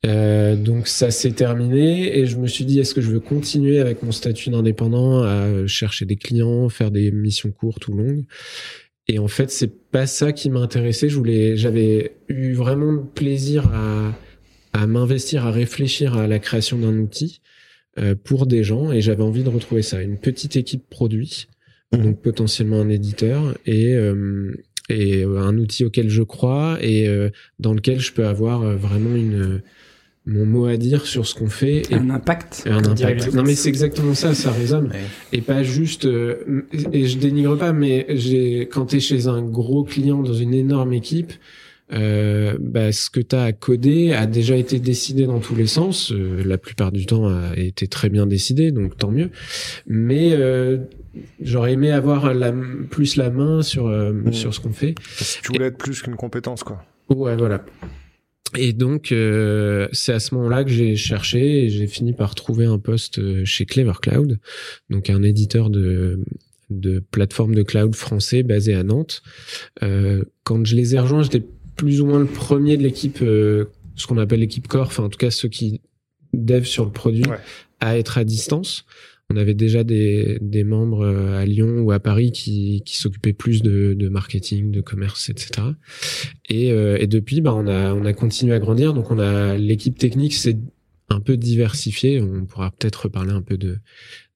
Euh, 0.07 0.57
donc 0.57 0.87
ça 0.87 1.11
s'est 1.11 1.33
terminé 1.33 2.17
et 2.19 2.26
je 2.26 2.37
me 2.37 2.47
suis 2.47 2.64
dit 2.64 2.79
est-ce 2.79 2.95
que 2.95 3.00
je 3.00 3.11
veux 3.11 3.21
continuer 3.21 3.81
avec 3.81 4.02
mon 4.02 4.12
statut 4.12 4.50
d'indépendant 4.50 5.23
à 5.23 5.67
chercher 5.67 6.07
des 6.07 6.17
clients, 6.17 6.69
faire 6.69 6.90
des 6.90 7.11
missions 7.11 7.50
courtes 7.50 7.88
ou 7.88 7.95
longues? 7.95 8.25
Et 9.09 9.19
en 9.19 9.29
fait, 9.29 9.50
c'est 9.50 9.90
pas 9.90 10.07
ça 10.07 10.33
qui 10.33 10.50
m'intéressait. 10.50 11.09
Je 11.09 11.17
voulais, 11.17 11.57
j'avais 11.57 12.12
eu 12.29 12.52
vraiment 12.52 12.97
plaisir 12.99 13.67
à, 13.75 14.12
à 14.73 14.87
m'investir, 14.87 15.47
à 15.47 15.50
réfléchir 15.50 16.17
à 16.17 16.27
la 16.27 16.39
création 16.39 16.79
d'un 16.79 16.97
outil 16.99 17.41
euh, 17.99 18.15
pour 18.15 18.47
des 18.47 18.62
gens 18.62 18.93
et 18.93 19.00
j'avais 19.00 19.23
envie 19.23 19.43
de 19.43 19.49
retrouver 19.49 19.83
ça. 19.83 20.00
Une 20.00 20.19
petite 20.19 20.57
équipe 20.57 20.89
produit, 20.89 21.49
mmh. 21.93 21.97
donc 21.99 22.23
potentiellement 22.23 22.81
un 22.81 22.89
éditeur 22.89 23.57
et, 23.67 23.95
euh, 23.95 24.55
et 24.89 25.25
un 25.25 25.59
outil 25.59 25.85
auquel 25.85 26.09
je 26.09 26.23
crois 26.23 26.79
et 26.81 27.09
euh, 27.09 27.31
dans 27.59 27.75
lequel 27.75 28.00
je 28.00 28.12
peux 28.12 28.27
avoir 28.27 28.61
vraiment 28.77 29.17
une 29.17 29.62
mon 30.27 30.45
mot 30.45 30.67
à 30.67 30.77
dire 30.77 31.07
sur 31.07 31.27
ce 31.27 31.35
qu'on 31.35 31.49
fait 31.49 31.83
et 31.91 31.95
un 31.95 32.11
impact 32.11 32.65
un 32.67 32.85
impact 32.85 33.33
non 33.33 33.43
mais 33.43 33.55
c'est 33.55 33.71
exactement 33.71 34.15
ça 34.15 34.35
ça 34.35 34.53
résonne 34.53 34.91
et 35.33 35.41
pas 35.41 35.62
juste 35.62 36.05
et 36.05 37.07
je 37.07 37.19
dénigre 37.19 37.57
pas 37.57 37.73
mais 37.73 38.05
j'ai 38.11 38.69
quand 38.71 38.85
t'es 38.85 39.00
chez 39.00 39.29
un 39.29 39.41
gros 39.43 39.83
client 39.83 40.23
dans 40.23 40.35
une 40.35 40.53
énorme 40.53 40.93
équipe 40.93 41.33
euh, 41.92 42.56
bah, 42.61 42.92
ce 42.92 43.11
que 43.11 43.20
tu 43.20 43.35
as 43.35 43.42
à 43.42 43.52
coder 43.52 44.12
a 44.12 44.26
déjà 44.26 44.56
été 44.56 44.78
décidé 44.78 45.26
dans 45.26 45.40
tous 45.40 45.54
les 45.54 45.66
sens. 45.66 46.12
Euh, 46.12 46.42
la 46.44 46.59
plupart 46.59 46.92
du 46.92 47.06
temps 47.06 47.28
a 47.28 47.56
été 47.56 47.88
très 47.88 48.09
bien 48.09 48.26
décidé, 48.26 48.70
donc 48.70 48.97
tant 48.97 49.11
mieux. 49.11 49.30
Mais 49.87 50.32
euh, 50.32 50.78
j'aurais 51.40 51.73
aimé 51.73 51.90
avoir 51.90 52.32
la, 52.32 52.52
plus 52.90 53.16
la 53.16 53.30
main 53.30 53.62
sur 53.62 53.87
euh, 53.87 54.12
mmh. 54.12 54.32
sur 54.32 54.54
ce 54.54 54.61
qu'on 54.61 54.73
fait. 54.73 54.94
tu 55.42 55.52
voulais 55.52 55.66
être 55.66 55.78
plus 55.78 56.02
qu'une 56.02 56.16
compétence, 56.16 56.62
quoi. 56.62 56.85
Ouais, 57.09 57.37
voilà. 57.37 57.64
Et 58.56 58.73
donc 58.73 59.14
c'est 59.92 60.12
à 60.12 60.18
ce 60.18 60.35
moment-là 60.35 60.64
que 60.64 60.70
j'ai 60.70 60.97
cherché 60.97 61.64
et 61.64 61.68
j'ai 61.68 61.87
fini 61.87 62.12
par 62.12 62.35
trouver 62.35 62.64
un 62.64 62.78
poste 62.78 63.44
chez 63.44 63.64
Clever 63.64 63.92
Cloud, 64.02 64.40
donc 64.90 65.09
un 65.09 65.23
éditeur 65.23 65.70
de 65.70 66.18
de 66.68 67.00
plateforme 67.00 67.54
de 67.54 67.64
cloud 67.64 67.97
français 67.97 68.44
basé 68.44 68.75
à 68.75 68.82
Nantes. 68.82 69.23
quand 69.80 70.66
je 70.66 70.75
les 70.75 70.97
ai 70.97 70.99
rejoints, 70.99 71.23
j'étais 71.23 71.44
plus 71.80 72.02
ou 72.02 72.06
moins 72.06 72.18
le 72.18 72.26
premier 72.26 72.76
de 72.76 72.82
l'équipe, 72.82 73.22
euh, 73.22 73.70
ce 73.96 74.06
qu'on 74.06 74.18
appelle 74.18 74.40
l'équipe 74.40 74.68
core, 74.68 74.88
enfin 74.88 75.04
en 75.04 75.08
tout 75.08 75.16
cas 75.16 75.30
ceux 75.30 75.49
qui 75.49 75.80
dev 76.34 76.64
sur 76.64 76.84
le 76.84 76.92
produit, 76.92 77.25
à 77.80 77.96
être 77.96 78.18
à 78.18 78.25
distance. 78.25 78.84
On 79.30 79.37
avait 79.37 79.54
déjà 79.54 79.82
des, 79.82 80.37
des 80.42 80.62
membres 80.62 81.06
euh, 81.06 81.38
à 81.38 81.46
Lyon 81.46 81.80
ou 81.80 81.90
à 81.90 81.99
Paris 81.99 82.32
qui, 82.32 82.82
qui 82.84 82.99
s'occupaient 82.99 83.32
plus 83.32 83.62
de, 83.62 83.94
de 83.94 84.08
marketing, 84.10 84.70
de 84.70 84.82
commerce, 84.82 85.30
etc. 85.30 85.68
Et, 86.50 86.70
euh, 86.70 86.99
et 87.00 87.06
depuis, 87.06 87.40
bah, 87.40 87.54
on 87.54 87.66
a 87.66 87.94
on 87.94 88.04
a 88.04 88.12
continué 88.12 88.52
à 88.52 88.58
grandir. 88.58 88.92
Donc 88.92 89.10
on 89.10 89.18
a 89.18 89.56
l'équipe 89.56 89.96
technique 89.96 90.34
s'est 90.34 90.58
un 91.08 91.20
peu 91.20 91.38
diversifiée. 91.38 92.20
On 92.20 92.44
pourra 92.44 92.72
peut-être 92.72 93.04
reparler 93.04 93.32
un 93.32 93.42
peu 93.42 93.56
de 93.56 93.78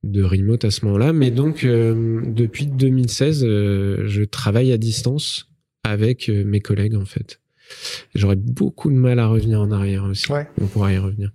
de 0.03 0.23
remote 0.23 0.65
à 0.65 0.71
ce 0.71 0.87
moment-là. 0.87 1.13
Mais 1.13 1.31
donc 1.31 1.67
depuis 1.67 2.69
2016, 2.69 3.41
je 3.45 4.25
travaille 4.25 4.73
à 4.73 4.79
distance 4.79 5.51
avec 5.85 6.29
euh, 6.29 6.45
mes 6.45 6.61
collègues 6.61 6.97
en 6.97 7.05
fait. 7.05 7.41
J'aurais 8.15 8.37
beaucoup 8.37 8.91
de 8.91 8.97
mal 8.97 9.19
à 9.19 9.27
revenir 9.27 9.61
en 9.61 9.71
arrière 9.71 10.05
aussi. 10.05 10.27
On 10.61 10.67
pourra 10.67 10.93
y 10.93 10.99
revenir. 10.99 11.31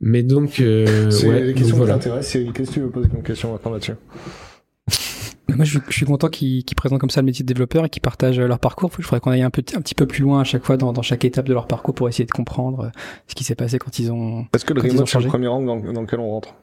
Mais 0.00 0.22
donc, 0.22 0.60
euh, 0.60 1.10
c'est 1.10 1.28
ouais, 1.28 1.42
les 1.42 1.54
questions 1.54 1.78
qui 1.78 1.86
t'intéressent. 1.86 2.52
Qu'est-ce 2.52 2.70
que 2.70 2.74
tu 2.74 2.80
veux 2.80 2.90
poser 2.90 3.08
comme 3.08 3.22
question 3.22 3.52
maintenant 3.52 3.72
là-dessus 3.72 3.92
moi, 5.56 5.64
je, 5.64 5.78
suis 5.90 6.06
content 6.06 6.28
qu'ils 6.28 6.64
présentent 6.76 7.00
comme 7.00 7.10
ça 7.10 7.20
le 7.20 7.26
métier 7.26 7.42
de 7.42 7.46
développeur 7.46 7.84
et 7.84 7.88
qu'ils 7.90 8.02
partagent 8.02 8.40
leur 8.40 8.58
parcours. 8.58 8.90
Il 8.98 9.04
faudrait 9.04 9.20
qu'on 9.20 9.30
aille 9.30 9.42
un, 9.42 9.50
peu, 9.50 9.62
un 9.76 9.80
petit 9.80 9.94
peu 9.94 10.06
plus 10.06 10.22
loin 10.22 10.40
à 10.40 10.44
chaque 10.44 10.64
fois 10.64 10.76
dans, 10.76 10.92
dans 10.92 11.02
chaque 11.02 11.24
étape 11.24 11.46
de 11.46 11.52
leur 11.52 11.66
parcours 11.66 11.94
pour 11.94 12.08
essayer 12.08 12.24
de 12.24 12.30
comprendre 12.30 12.86
euh, 12.86 12.88
ce 13.26 13.34
qui 13.34 13.44
s'est 13.44 13.54
passé 13.54 13.78
quand 13.78 13.98
ils 13.98 14.10
ont. 14.10 14.46
Est-ce 14.54 14.64
que 14.64 14.72
le 14.72 14.80
remote, 14.80 15.06
c'est 15.06 15.20
le 15.20 15.28
premier 15.28 15.48
rang 15.48 15.62
dans, 15.62 15.76
dans 15.76 16.00
lequel 16.00 16.20
on 16.20 16.30
rentre? 16.30 16.54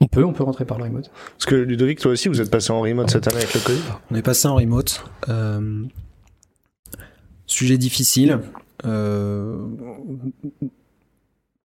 On 0.00 0.06
peut, 0.06 0.24
on 0.24 0.32
peut 0.32 0.42
rentrer 0.42 0.64
par 0.64 0.78
le 0.78 0.84
remote. 0.84 1.10
Parce 1.38 1.46
que 1.46 1.54
Ludovic, 1.54 2.00
toi 2.00 2.12
aussi, 2.12 2.28
vous 2.28 2.40
êtes 2.40 2.50
passé 2.50 2.72
en 2.72 2.80
remote 2.80 3.10
cette 3.10 3.28
année 3.28 3.36
avec 3.36 3.54
le 3.54 3.60
Covid? 3.60 3.82
On 4.10 4.14
est 4.16 4.22
passé 4.22 4.48
en 4.48 4.56
remote. 4.56 5.04
Euh, 5.28 5.84
Sujet 7.46 7.78
difficile. 7.78 8.40
Euh, 8.84 9.56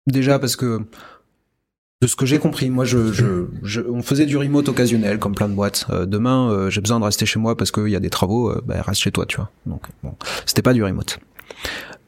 déjà 0.07 0.39
parce 0.39 0.55
que 0.55 0.81
de 2.01 2.07
ce 2.07 2.15
que 2.15 2.25
j'ai 2.25 2.39
compris, 2.39 2.69
moi, 2.69 2.85
je, 2.85 3.13
je, 3.63 3.81
on 3.81 4.01
faisait 4.01 4.25
du 4.25 4.37
remote 4.37 4.67
occasionnel, 4.67 5.17
comme 5.17 5.33
plein 5.33 5.47
de 5.47 5.53
boîtes. 5.53 5.85
Euh, 5.89 6.05
demain, 6.05 6.51
euh, 6.51 6.69
j'ai 6.69 6.81
besoin 6.81 6.99
de 6.99 7.05
rester 7.05 7.25
chez 7.25 7.39
moi 7.39 7.55
parce 7.55 7.71
qu'il 7.71 7.87
y 7.87 7.95
a 7.95 7.99
des 7.99 8.09
travaux, 8.09 8.53
bah, 8.65 8.81
reste 8.81 9.01
chez 9.01 9.11
toi, 9.11 9.25
tu 9.25 9.37
vois. 9.37 9.49
Donc, 9.65 9.83
bon, 10.03 10.13
c'était 10.45 10.61
pas 10.61 10.73
du 10.73 10.83
remote. 10.83 11.19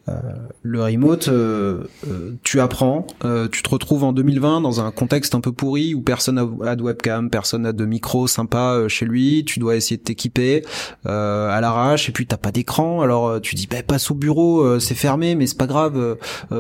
Euh, 0.10 0.14
le 0.62 0.84
remote, 0.84 1.28
euh, 1.28 1.84
euh, 2.08 2.36
tu 2.44 2.60
apprends, 2.60 3.08
tu 3.52 3.64
te 3.64 3.70
retrouves 3.70 4.04
en 4.04 4.14
2020 4.14 4.62
dans 4.62 4.82
un 4.82 4.92
contexte 4.92 5.36
un 5.36 5.42
peu 5.42 5.52
pourri 5.52 5.94
où 5.94 6.02
personne 6.02 6.38
a 6.38 6.76
de 6.76 6.82
webcam, 6.82 7.30
personne 7.30 7.64
n'a 7.64 7.74
de 7.74 7.86
micro 7.86 8.28
sympa 8.28 8.88
chez 8.88 9.06
lui, 9.06 9.44
tu 9.46 9.60
dois 9.60 9.76
essayer 9.76 9.98
de 9.98 10.04
t'équiper 10.04 10.64
à 11.06 11.60
l'arrache 11.62 12.10
et 12.10 12.12
puis 12.12 12.26
t'as 12.26 12.38
pas 12.38 12.52
d'écran, 12.52 13.02
alors 13.02 13.42
tu 13.42 13.56
dis 13.56 13.68
bah, 13.68 13.84
passe 13.86 14.12
au 14.12 14.16
bureau, 14.16 14.80
c'est 14.80 14.96
fermé 14.96 15.36
mais 15.36 15.48
c'est 15.48 15.58
pas 15.58 15.68
grave, 15.68 16.18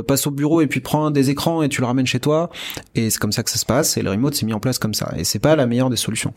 passe 0.08 0.28
au 0.28 0.32
bureau 0.32 0.62
et 0.62 0.68
puis 0.68 0.80
prends 0.80 1.12
des 1.12 1.30
écrans 1.30 1.62
et 1.64 1.70
tu 1.70 1.82
le 1.82 1.88
ramènes 1.88 2.08
chez 2.08 2.20
toi. 2.20 2.50
Et 2.96 3.10
c'est 3.10 3.20
comme 3.20 3.32
ça 3.32 3.44
que 3.44 3.50
ça 3.50 3.58
se 3.58 3.66
passe 3.66 3.98
et 3.98 4.02
le 4.02 4.12
remote 4.12 4.36
s'est 4.36 4.46
mis 4.46 4.54
en 4.54 4.60
place 4.60 4.80
comme 4.80 4.94
ça. 4.94 5.14
Et 5.18 5.24
c'est 5.24 5.40
pas 5.40 5.56
la 5.56 5.68
meilleure 5.68 5.90
des 5.90 5.98
solutions. 5.98 6.34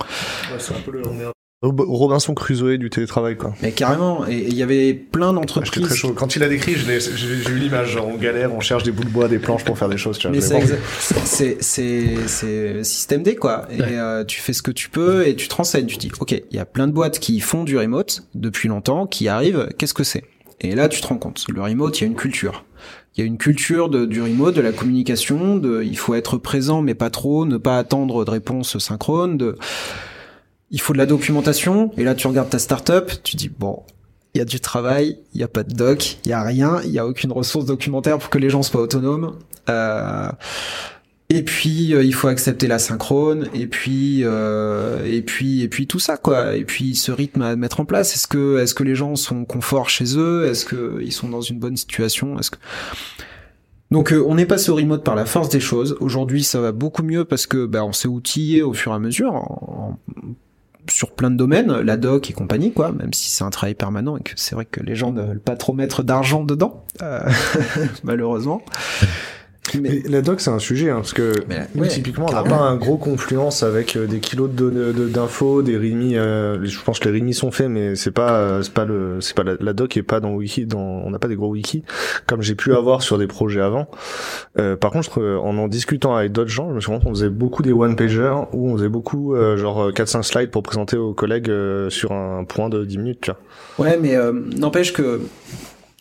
Un 0.52 1.39
Robinson 1.62 2.32
Crusoe 2.32 2.78
du 2.78 2.88
télétravail 2.88 3.36
quoi. 3.36 3.52
Mais 3.60 3.72
carrément, 3.72 4.26
et 4.26 4.46
il 4.48 4.54
y 4.54 4.62
avait 4.62 4.94
plein 4.94 5.34
d'entreprises. 5.34 5.82
très 5.82 5.94
chaud. 5.94 6.14
Quand 6.14 6.34
il 6.34 6.42
a 6.42 6.48
décrit, 6.48 6.74
j'ai 6.74 7.50
eu 7.50 7.58
l'image, 7.58 7.90
genre 7.90 8.08
on 8.08 8.16
galère, 8.16 8.54
on 8.54 8.60
cherche 8.60 8.82
des 8.82 8.92
bouts 8.92 9.04
de 9.04 9.10
bois, 9.10 9.28
des 9.28 9.38
planches 9.38 9.64
pour 9.64 9.76
faire 9.76 9.90
des 9.90 9.98
choses. 9.98 10.16
Tu 10.16 10.26
vois, 10.26 10.34
mais 10.34 10.40
c'est 10.40 11.58
c'est 11.60 12.82
système 12.82 13.22
D 13.22 13.36
quoi. 13.36 13.66
Et 13.70 13.82
euh, 13.82 14.24
tu 14.24 14.40
fais 14.40 14.54
ce 14.54 14.62
que 14.62 14.70
tu 14.70 14.88
peux 14.88 15.26
et 15.26 15.36
tu 15.36 15.48
te 15.48 15.54
renseignes. 15.54 15.84
Tu 15.84 15.98
dis, 15.98 16.10
ok, 16.18 16.32
il 16.32 16.56
y 16.56 16.58
a 16.58 16.64
plein 16.64 16.86
de 16.86 16.92
boîtes 16.92 17.18
qui 17.18 17.40
font 17.40 17.64
du 17.64 17.76
remote 17.76 18.22
depuis 18.34 18.68
longtemps, 18.70 19.06
qui 19.06 19.28
arrivent. 19.28 19.68
Qu'est-ce 19.76 19.94
que 19.94 20.04
c'est? 20.04 20.24
Et 20.62 20.74
là, 20.74 20.88
tu 20.88 21.02
te 21.02 21.06
rends 21.06 21.18
compte. 21.18 21.44
Le 21.52 21.62
remote, 21.62 21.98
il 21.98 22.04
y 22.04 22.04
a 22.04 22.06
une 22.06 22.16
culture. 22.16 22.64
Il 23.16 23.20
y 23.20 23.22
a 23.22 23.26
une 23.26 23.38
culture 23.38 23.90
de, 23.90 24.06
du 24.06 24.22
remote, 24.22 24.54
de 24.54 24.60
la 24.62 24.72
communication. 24.72 25.56
De, 25.56 25.82
il 25.82 25.98
faut 25.98 26.14
être 26.14 26.38
présent 26.38 26.80
mais 26.80 26.94
pas 26.94 27.10
trop, 27.10 27.44
ne 27.44 27.58
pas 27.58 27.76
attendre 27.76 28.24
de 28.24 28.30
réponse 28.30 28.78
synchrone. 28.78 29.36
De 29.36 29.56
il 30.70 30.80
faut 30.80 30.92
de 30.92 30.98
la 30.98 31.06
documentation, 31.06 31.90
et 31.96 32.04
là 32.04 32.14
tu 32.14 32.26
regardes 32.26 32.50
ta 32.50 32.58
startup, 32.58 33.10
tu 33.22 33.36
dis 33.36 33.48
bon, 33.48 33.82
il 34.34 34.38
y 34.38 34.40
a 34.40 34.44
du 34.44 34.60
travail, 34.60 35.18
il 35.34 35.40
y 35.40 35.44
a 35.44 35.48
pas 35.48 35.64
de 35.64 35.74
doc, 35.74 36.18
il 36.24 36.30
y 36.30 36.32
a 36.32 36.42
rien, 36.42 36.80
il 36.84 36.90
y 36.90 36.98
a 36.98 37.06
aucune 37.06 37.32
ressource 37.32 37.66
documentaire 37.66 38.18
pour 38.18 38.30
que 38.30 38.38
les 38.38 38.50
gens 38.50 38.62
soient 38.62 38.80
autonomes. 38.80 39.36
Euh, 39.68 40.30
et 41.28 41.42
puis 41.42 41.94
euh, 41.94 42.02
il 42.02 42.14
faut 42.14 42.28
accepter 42.28 42.66
la 42.66 42.78
synchrone, 42.78 43.48
et 43.54 43.66
puis 43.66 44.20
euh, 44.24 45.04
et 45.04 45.22
puis 45.22 45.62
et 45.62 45.68
puis 45.68 45.86
tout 45.86 45.98
ça 45.98 46.16
quoi. 46.16 46.56
Et 46.56 46.64
puis 46.64 46.94
ce 46.94 47.12
rythme 47.12 47.42
à 47.42 47.56
mettre 47.56 47.80
en 47.80 47.84
place. 47.84 48.14
Est-ce 48.14 48.26
que 48.26 48.58
est-ce 48.58 48.74
que 48.74 48.84
les 48.84 48.94
gens 48.94 49.16
sont 49.16 49.44
confort 49.44 49.90
chez 49.90 50.16
eux? 50.16 50.46
Est-ce 50.46 50.64
que 50.64 51.00
ils 51.02 51.12
sont 51.12 51.28
dans 51.28 51.40
une 51.40 51.58
bonne 51.58 51.76
situation? 51.76 52.38
Est-ce 52.38 52.50
que 52.50 52.58
donc 53.90 54.12
on 54.12 54.38
est 54.38 54.46
passé 54.46 54.70
au 54.70 54.76
remote 54.76 55.02
par 55.02 55.16
la 55.16 55.24
force 55.24 55.48
des 55.48 55.58
choses. 55.58 55.96
Aujourd'hui, 55.98 56.44
ça 56.44 56.60
va 56.60 56.70
beaucoup 56.70 57.02
mieux 57.02 57.24
parce 57.24 57.48
que 57.48 57.66
ben, 57.66 57.82
on 57.82 57.92
s'est 57.92 58.06
outillé 58.06 58.62
au 58.62 58.72
fur 58.72 58.92
et 58.92 58.94
à 58.94 59.00
mesure 59.00 59.34
sur 60.88 61.12
plein 61.12 61.30
de 61.30 61.36
domaines, 61.36 61.72
la 61.80 61.96
doc 61.96 62.30
et 62.30 62.32
compagnie, 62.32 62.72
quoi, 62.72 62.92
même 62.92 63.12
si 63.12 63.30
c'est 63.30 63.44
un 63.44 63.50
travail 63.50 63.74
permanent 63.74 64.16
et 64.16 64.22
que 64.22 64.32
c'est 64.36 64.54
vrai 64.54 64.64
que 64.64 64.80
les 64.80 64.96
gens 64.96 65.12
ne 65.12 65.22
veulent 65.22 65.40
pas 65.40 65.56
trop 65.56 65.72
mettre 65.72 66.02
d'argent 66.02 66.44
dedans, 66.44 66.84
euh, 67.02 67.20
malheureusement. 68.04 68.62
Mais, 69.80 70.02
la 70.08 70.22
doc, 70.22 70.40
c'est 70.40 70.50
un 70.50 70.58
sujet, 70.58 70.90
hein, 70.90 70.96
parce 70.96 71.12
que 71.12 71.32
nous, 71.74 71.86
typiquement, 71.86 72.26
on 72.28 72.32
n'a 72.32 72.42
pas 72.42 72.56
un 72.56 72.76
gros 72.76 72.96
confluence 72.96 73.62
avec 73.62 73.96
euh, 73.96 74.06
des 74.06 74.20
kilos 74.20 74.50
de 74.50 75.08
d'infos, 75.08 75.62
des 75.62 75.76
RIMI. 75.76 76.16
Euh, 76.16 76.64
je 76.64 76.78
pense 76.80 76.98
que 76.98 77.08
les 77.08 77.12
RIMI 77.12 77.34
sont 77.34 77.50
faits, 77.50 77.68
mais 77.68 77.94
c'est 77.96 78.10
pas, 78.10 78.32
euh, 78.32 78.62
c'est 78.62 78.72
pas 78.72 78.84
le, 78.84 79.20
c'est 79.20 79.34
pas 79.34 79.44
la, 79.44 79.72
doc 79.72 79.96
est 79.96 80.02
pas 80.02 80.20
dans 80.20 80.32
wiki, 80.32 80.66
dans, 80.66 80.78
on 80.78 81.10
n'a 81.10 81.18
pas 81.18 81.28
des 81.28 81.36
gros 81.36 81.50
wikis 81.50 81.84
comme 82.26 82.42
j'ai 82.42 82.54
pu 82.54 82.74
avoir 82.74 83.02
sur 83.02 83.18
des 83.18 83.26
projets 83.26 83.60
avant. 83.60 83.88
par 84.54 84.90
contre, 84.90 85.20
en 85.20 85.56
en 85.58 85.68
discutant 85.68 86.14
avec 86.16 86.32
d'autres 86.32 86.50
gens, 86.50 86.70
je 86.70 86.74
me 86.74 86.80
suis 86.80 86.90
rendu 86.90 87.04
compte 87.04 87.12
qu'on 87.12 87.18
faisait 87.18 87.28
beaucoup 87.28 87.62
des 87.62 87.72
one 87.72 87.96
pagers 87.96 88.34
où 88.52 88.70
on 88.70 88.76
faisait 88.76 88.88
beaucoup 88.88 89.34
genre 89.56 89.90
4-5 89.90 90.22
slides 90.22 90.50
pour 90.50 90.62
présenter 90.62 90.96
aux 90.96 91.12
collègues 91.12 91.52
sur 91.88 92.12
un 92.12 92.44
point 92.44 92.68
de 92.68 92.84
10 92.84 92.98
minutes, 92.98 93.18
tu 93.20 93.30
vois. 93.30 93.86
Ouais, 93.86 93.98
mais 94.00 94.16
n'empêche 94.56 94.92
que 94.92 95.20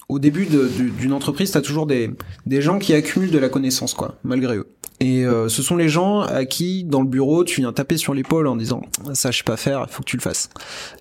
au 0.10 0.18
début 0.20 0.48
d'une 0.48 1.14
entreprise, 1.14 1.52
tu 1.52 1.58
as 1.58 1.62
toujours 1.62 1.86
des, 1.86 2.10
des 2.48 2.62
gens 2.62 2.80
qui 2.80 2.94
accumulent 2.94 3.32
de 3.32 3.38
la 3.38 3.50
connaissance, 3.50 3.94
quoi, 3.94 4.16
malgré 4.24 4.58
eux. 4.58 4.68
Et 5.02 5.26
euh, 5.26 5.48
ce 5.48 5.62
sont 5.62 5.78
les 5.78 5.88
gens 5.88 6.22
à 6.22 6.44
qui, 6.44 6.84
dans 6.84 7.02
le 7.02 7.08
bureau, 7.08 7.46
tu 7.46 7.62
viens 7.62 7.72
taper 7.72 7.96
sur 7.96 8.14
l'épaule 8.14 8.48
en 8.48 8.58
disant 8.58 8.82
ça 9.14 9.32
je 9.32 9.38
sais 9.38 9.44
pas 9.46 9.56
faire, 9.56 9.90
faut 9.90 10.04
que 10.04 10.10
tu 10.10 10.18
le 10.18 10.22
fasses. 10.22 10.50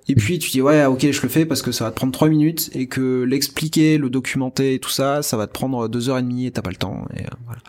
Et 0.06 0.14
puis 0.14 0.38
tu 0.38 0.50
dis 0.50 0.62
ouais 0.62 0.84
ok 0.84 1.10
je 1.10 1.20
le 1.20 1.28
fais 1.28 1.44
parce 1.44 1.62
que 1.62 1.72
ça 1.72 1.84
va 1.84 1.90
te 1.90 1.96
prendre 1.96 2.12
trois 2.12 2.28
minutes 2.28 2.70
et 2.74 2.86
que 2.86 3.22
l'expliquer, 3.22 3.98
le 3.98 4.08
documenter, 4.08 4.78
tout 4.78 4.90
ça, 4.90 5.22
ça 5.22 5.36
va 5.36 5.48
te 5.48 5.52
prendre 5.52 5.88
deux 5.88 6.08
heures 6.08 6.18
et 6.18 6.22
demie 6.22 6.46
et 6.46 6.52
t'as 6.52 6.62
pas 6.62 6.70
le 6.70 6.76
temps. 6.76 7.06
Et, 7.16 7.22
euh, 7.22 7.28
voilà. 7.44 7.60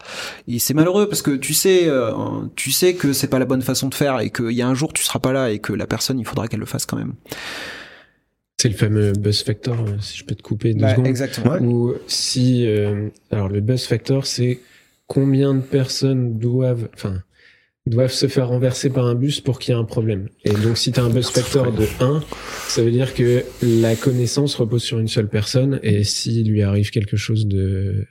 et 0.48 0.60
c'est 0.60 0.76
malheureux 0.76 1.10
parce 1.10 1.24
que 1.24 1.32
tu 1.32 1.56
sais, 1.56 1.88
euh, 1.88 2.12
tu 2.56 2.72
sais 2.72 2.94
que 2.94 3.12
c'est 3.12 3.28
pas 3.28 3.40
la 3.40 3.46
bonne 3.46 3.64
façon 3.64 3.90
de 3.90 3.96
faire 3.96 4.20
et 4.20 4.30
qu'il 4.30 4.52
y 4.52 4.62
a 4.62 4.68
un 4.68 4.76
jour 4.76 4.94
tu 4.94 5.04
seras 5.04 5.20
pas 5.20 5.34
là 5.34 5.50
et 5.50 5.58
que 5.58 5.74
la 5.74 5.88
personne 5.88 6.20
il 6.20 6.28
faudra 6.28 6.48
qu'elle 6.48 6.60
le 6.60 6.68
fasse 6.68 6.86
quand 6.86 6.98
même. 6.98 7.14
C'est 8.62 8.68
le 8.68 8.76
fameux 8.76 9.14
buzz 9.14 9.42
factor, 9.42 9.80
euh, 9.80 9.96
si 10.02 10.18
je 10.18 10.26
peux 10.26 10.36
te 10.36 10.42
couper 10.42 10.74
deux 10.74 10.82
bah, 10.82 10.92
secondes. 10.92 11.08
Exactement. 11.08 11.56
Ou 11.62 11.94
si, 12.08 12.68
euh, 12.68 13.08
alors 13.32 13.48
le 13.48 13.62
buzz 13.62 13.86
factor, 13.86 14.26
c'est 14.26 14.60
combien 15.08 15.54
de 15.54 15.62
personnes 15.62 16.38
doivent, 16.38 16.90
enfin, 16.94 17.24
doivent 17.86 18.12
se 18.12 18.28
faire 18.28 18.50
renverser 18.50 18.90
par 18.90 19.06
un 19.06 19.16
bus 19.16 19.40
pour 19.40 19.60
qu'il 19.60 19.74
y 19.74 19.78
ait 19.78 19.80
un 19.80 19.86
problème. 19.86 20.28
Et 20.44 20.52
donc, 20.52 20.78
si 20.78 20.92
tu 20.92 21.00
as 21.00 21.04
un 21.04 21.10
buzz 21.10 21.30
factor 21.30 21.72
de 21.72 21.86
1, 22.02 22.22
ça 22.68 22.84
veut 22.84 22.92
dire 22.92 23.14
que 23.14 23.46
la 23.64 23.96
connaissance 23.96 24.56
repose 24.56 24.84
sur 24.84 25.00
une 25.00 25.08
seule 25.08 25.30
personne. 25.30 25.80
Et 25.82 26.04
s'il 26.04 26.50
lui 26.50 26.62
arrive 26.62 26.90
quelque 26.90 27.16
chose 27.16 27.48
de, 27.48 28.08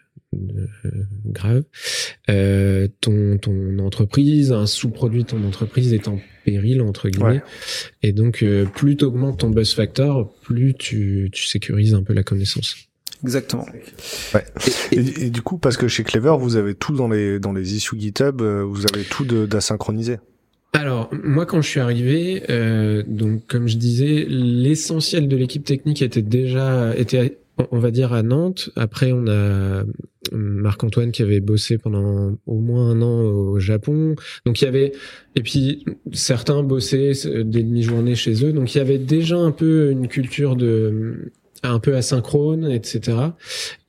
grave, 1.27 1.65
euh, 2.31 2.89
ton, 3.01 3.39
ton 3.39 3.79
entreprise, 3.79 4.53
un 4.53 4.67
sous-produit 4.67 5.25
de 5.25 5.29
ton 5.29 5.45
entreprise 5.45 5.93
est 5.93 6.09
en 6.09 6.21
péril 6.45 6.81
entre 6.83 7.09
guillemets. 7.09 7.43
Et 8.03 8.13
donc, 8.13 8.43
euh, 8.43 8.65
plus 8.65 8.97
tu 8.97 9.05
augmentes 9.05 9.41
ton 9.41 9.51
buzz 9.51 9.75
factor, 9.75 10.33
plus 10.43 10.75
tu, 10.75 11.31
tu 11.33 11.47
sécurises 11.47 11.95
un 11.95 12.03
peu 12.03 12.13
la 12.13 12.23
connaissance. 12.23 12.77
Exactement. 13.25 13.67
Ouais. 14.35 14.45
Et, 14.93 15.31
du 15.31 15.43
coup, 15.43 15.59
parce 15.59 15.77
que 15.77 15.89
chez 15.89 16.05
Clever, 16.05 16.37
vous 16.39 16.57
avez 16.57 16.75
tout 16.75 16.95
dans 16.95 17.09
les 17.09 17.41
dans 17.41 17.53
les 17.53 17.75
issues 17.75 17.99
GitHub, 17.99 18.41
euh, 18.41 18.63
vous 18.63 18.85
avez 18.93 19.03
tout 19.03 19.25
d'asynchronisé. 19.25 20.19
Alors 20.75 21.11
moi 21.25 21.47
quand 21.47 21.63
je 21.63 21.69
suis 21.69 21.81
arrivé, 21.81 22.45
euh, 22.51 23.03
donc 23.07 23.47
comme 23.47 23.69
je 23.69 23.77
disais, 23.77 24.27
l'essentiel 24.29 25.27
de 25.27 25.37
l'équipe 25.37 25.65
technique 25.65 26.03
était 26.03 26.23
déjà 26.23 26.95
était 26.97 27.39
on 27.71 27.79
va 27.79 27.91
dire 27.91 28.13
à 28.13 28.23
Nantes. 28.23 28.71
Après, 28.77 29.13
on 29.13 29.27
a 29.27 29.85
Marc-Antoine 30.33 31.13
qui 31.13 31.23
avait 31.23 31.41
bossé 31.41 31.79
pendant 31.79 32.37
au 32.47 32.61
moins 32.61 32.91
un 32.91 33.03
an 33.03 33.21
au 33.21 33.59
Japon. 33.59 34.15
Donc 34.45 34.61
il 34.61 34.65
y 34.65 34.69
avait 34.69 34.93
et 35.37 35.43
puis 35.43 35.85
certains 36.13 36.63
bossaient 36.63 37.13
des 37.25 37.63
demi-journées 37.63 38.15
chez 38.15 38.45
eux. 38.45 38.53
Donc 38.53 38.75
il 38.75 38.79
y 38.79 38.81
avait 38.81 38.99
déjà 38.99 39.37
un 39.37 39.53
peu 39.53 39.91
une 39.91 40.09
culture 40.09 40.57
de 40.57 41.33
un 41.65 41.81
peu 41.81 41.97
asynchrone, 41.97 42.71
etc. 42.71 43.19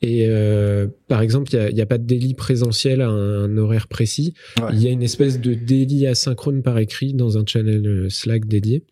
Et 0.01 0.25
euh, 0.27 0.87
par 1.07 1.21
exemple, 1.21 1.53
il 1.53 1.73
n'y 1.75 1.81
a, 1.81 1.83
a, 1.83 1.85
pas 1.85 1.99
de 1.99 2.03
délit 2.05 2.33
présentiel 2.33 3.01
à 3.01 3.09
un, 3.09 3.57
horaire 3.57 3.87
précis. 3.87 4.33
Il 4.71 4.81
y 4.81 4.87
a 4.87 4.91
une 4.91 5.03
espèce 5.03 5.39
de 5.39 5.53
délit 5.53 6.07
asynchrone 6.07 6.63
par 6.63 6.79
écrit 6.79 7.13
dans 7.13 7.37
un 7.37 7.45
channel 7.45 8.07
Slack 8.09 8.47
dédié 8.47 8.83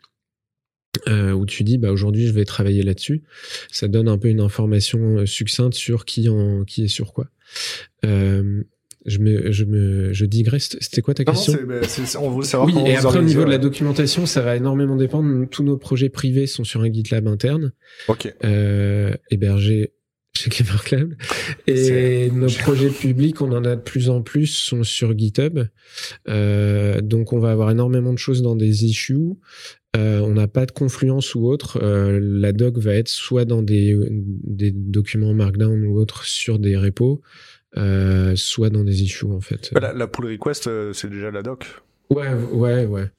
euh, 1.08 1.32
où 1.32 1.46
tu 1.46 1.64
dis 1.64 1.78
bah 1.78 1.92
aujourd'hui 1.92 2.28
je 2.28 2.34
vais 2.34 2.46
travailler 2.46 2.84
là-dessus. 2.84 3.24
Ça 3.72 3.88
donne 3.88 4.08
un 4.08 4.18
peu 4.18 4.28
une 4.28 4.42
information 4.42 5.20
euh, 5.20 5.26
succincte 5.26 5.76
sur 5.76 6.06
qui 6.06 6.30
en 6.30 6.64
qui 6.64 6.86
est 6.86 6.90
sur 6.90 7.14
quoi. 7.14 7.28
Euh, 8.06 8.64
je 9.06 9.20
me, 9.20 9.52
je 9.54 9.64
me, 9.64 10.14
je 10.14 10.26
digresse. 10.26 10.76
C'était 10.82 11.02
quoi 11.02 11.14
ta 11.14 11.24
question? 11.24 11.54
bah, 11.66 11.76
On 12.20 12.30
veut 12.30 12.44
savoir. 12.44 12.68
Oui, 12.68 12.76
et 12.86 12.98
après 12.98 13.20
au 13.20 13.24
niveau 13.24 13.46
de 13.46 13.50
la 13.50 13.58
documentation, 13.58 14.26
ça 14.26 14.42
va 14.42 14.56
énormément 14.58 14.98
dépendre. 14.98 15.48
Tous 15.50 15.64
nos 15.64 15.78
projets 15.78 16.10
privés 16.10 16.46
sont 16.46 16.66
sur 16.66 16.82
un 16.82 16.92
GitLab 16.92 17.28
interne, 17.28 17.72
ok, 18.10 18.34
euh, 18.44 19.14
hébergé 19.32 19.94
chez 20.34 20.50
Clever 20.50 20.78
Club. 20.84 21.16
Et 21.68 22.30
nos 22.32 22.50
projets 22.60 22.90
publics, 22.90 23.42
on 23.42 23.52
en 23.54 23.64
a 23.64 23.76
de 23.76 23.82
plus 23.82 24.10
en 24.10 24.22
plus, 24.22 24.48
sont 24.48 24.84
sur 24.84 25.18
GitHub. 25.18 25.60
Euh, 26.28 27.02
donc 27.02 27.34
on 27.34 27.40
va 27.40 27.52
avoir 27.52 27.72
énormément 27.72 28.14
de 28.14 28.20
choses 28.20 28.42
dans 28.42 28.56
des 28.56 28.86
issues. 28.86 29.36
Euh, 29.96 30.20
on 30.20 30.34
n'a 30.34 30.48
pas 30.48 30.66
de 30.66 30.72
confluence 30.72 31.34
ou 31.34 31.48
autre. 31.48 31.80
Euh, 31.82 32.20
la 32.22 32.52
doc 32.52 32.78
va 32.78 32.94
être 32.94 33.08
soit 33.08 33.46
dans 33.46 33.62
des, 33.62 33.98
des 34.12 34.72
documents 34.72 35.34
Markdown 35.34 35.86
ou 35.86 35.98
autre 35.98 36.26
sur 36.26 36.60
des 36.60 36.76
repos, 36.76 37.22
euh, 37.78 38.36
soit 38.36 38.70
dans 38.70 38.84
des 38.84 39.04
issues 39.04 39.26
en 39.26 39.40
fait. 39.40 39.72
Bah, 39.74 39.94
la, 39.94 40.08
pull 40.08 40.26
request, 40.26 40.70
c'est 40.94 41.10
déjà 41.10 41.32
la 41.32 41.42
doc. 41.42 41.66
Ouais, 42.10 42.34
ouais, 42.52 42.86
ouais. 42.86 43.10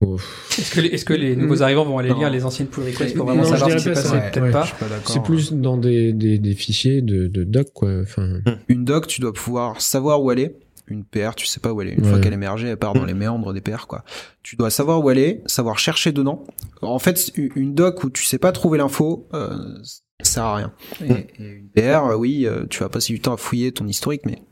Est-ce 0.00 0.70
que, 0.76 0.80
les, 0.80 0.88
est-ce 0.90 1.04
que 1.04 1.12
les 1.12 1.34
nouveaux 1.34 1.60
arrivants 1.60 1.84
vont 1.84 1.98
aller 1.98 2.14
lire 2.14 2.30
les 2.30 2.44
anciennes 2.44 2.68
pull 2.68 2.84
requests 2.84 3.16
pour 3.16 3.26
vraiment 3.26 3.42
savoir 3.42 3.70
ce 3.70 3.76
qui 3.76 3.82
s'est 3.82 3.92
passé 3.92 4.16
Peut-être 4.32 4.52
pas. 4.52 4.68
C'est 5.06 5.22
plus 5.24 5.52
dans 5.52 5.76
des, 5.76 6.12
des, 6.12 6.38
des 6.38 6.54
fichiers 6.54 7.02
de, 7.02 7.26
de 7.26 7.42
doc 7.42 7.72
quoi. 7.74 7.90
Enfin. 8.00 8.40
Une 8.68 8.84
doc, 8.84 9.08
tu 9.08 9.20
dois 9.20 9.32
pouvoir 9.32 9.80
savoir 9.80 10.22
où 10.22 10.30
aller 10.30 10.54
une 10.90 11.04
PR, 11.04 11.34
tu 11.36 11.46
sais 11.46 11.60
pas 11.60 11.72
où 11.72 11.80
elle 11.80 11.88
est. 11.88 11.94
Une 11.94 12.04
fois 12.04 12.18
qu'elle 12.18 12.32
est 12.32 12.36
émergée, 12.36 12.68
elle 12.68 12.76
part 12.76 12.94
dans 12.94 13.04
les 13.04 13.14
méandres 13.14 13.52
des 13.52 13.60
PR, 13.60 13.86
quoi. 13.86 14.04
Tu 14.42 14.56
dois 14.56 14.70
savoir 14.70 15.02
où 15.02 15.10
elle 15.10 15.18
est, 15.18 15.42
savoir 15.46 15.78
chercher 15.78 16.12
dedans. 16.12 16.44
En 16.82 16.98
fait, 16.98 17.32
une 17.36 17.74
doc 17.74 18.04
où 18.04 18.10
tu 18.10 18.24
sais 18.24 18.38
pas 18.38 18.52
trouver 18.52 18.78
l'info, 18.78 19.28
euh, 19.34 19.78
ça 20.22 20.32
sert 20.32 20.44
à 20.44 20.56
rien. 20.56 20.72
Et, 21.04 21.26
une 21.38 21.68
PR, 21.68 22.18
oui, 22.18 22.46
euh, 22.46 22.66
tu 22.68 22.80
vas 22.80 22.88
passer 22.88 23.12
du 23.12 23.20
temps 23.20 23.34
à 23.34 23.36
fouiller 23.36 23.72
ton 23.72 23.86
historique, 23.86 24.22
mais 24.24 24.42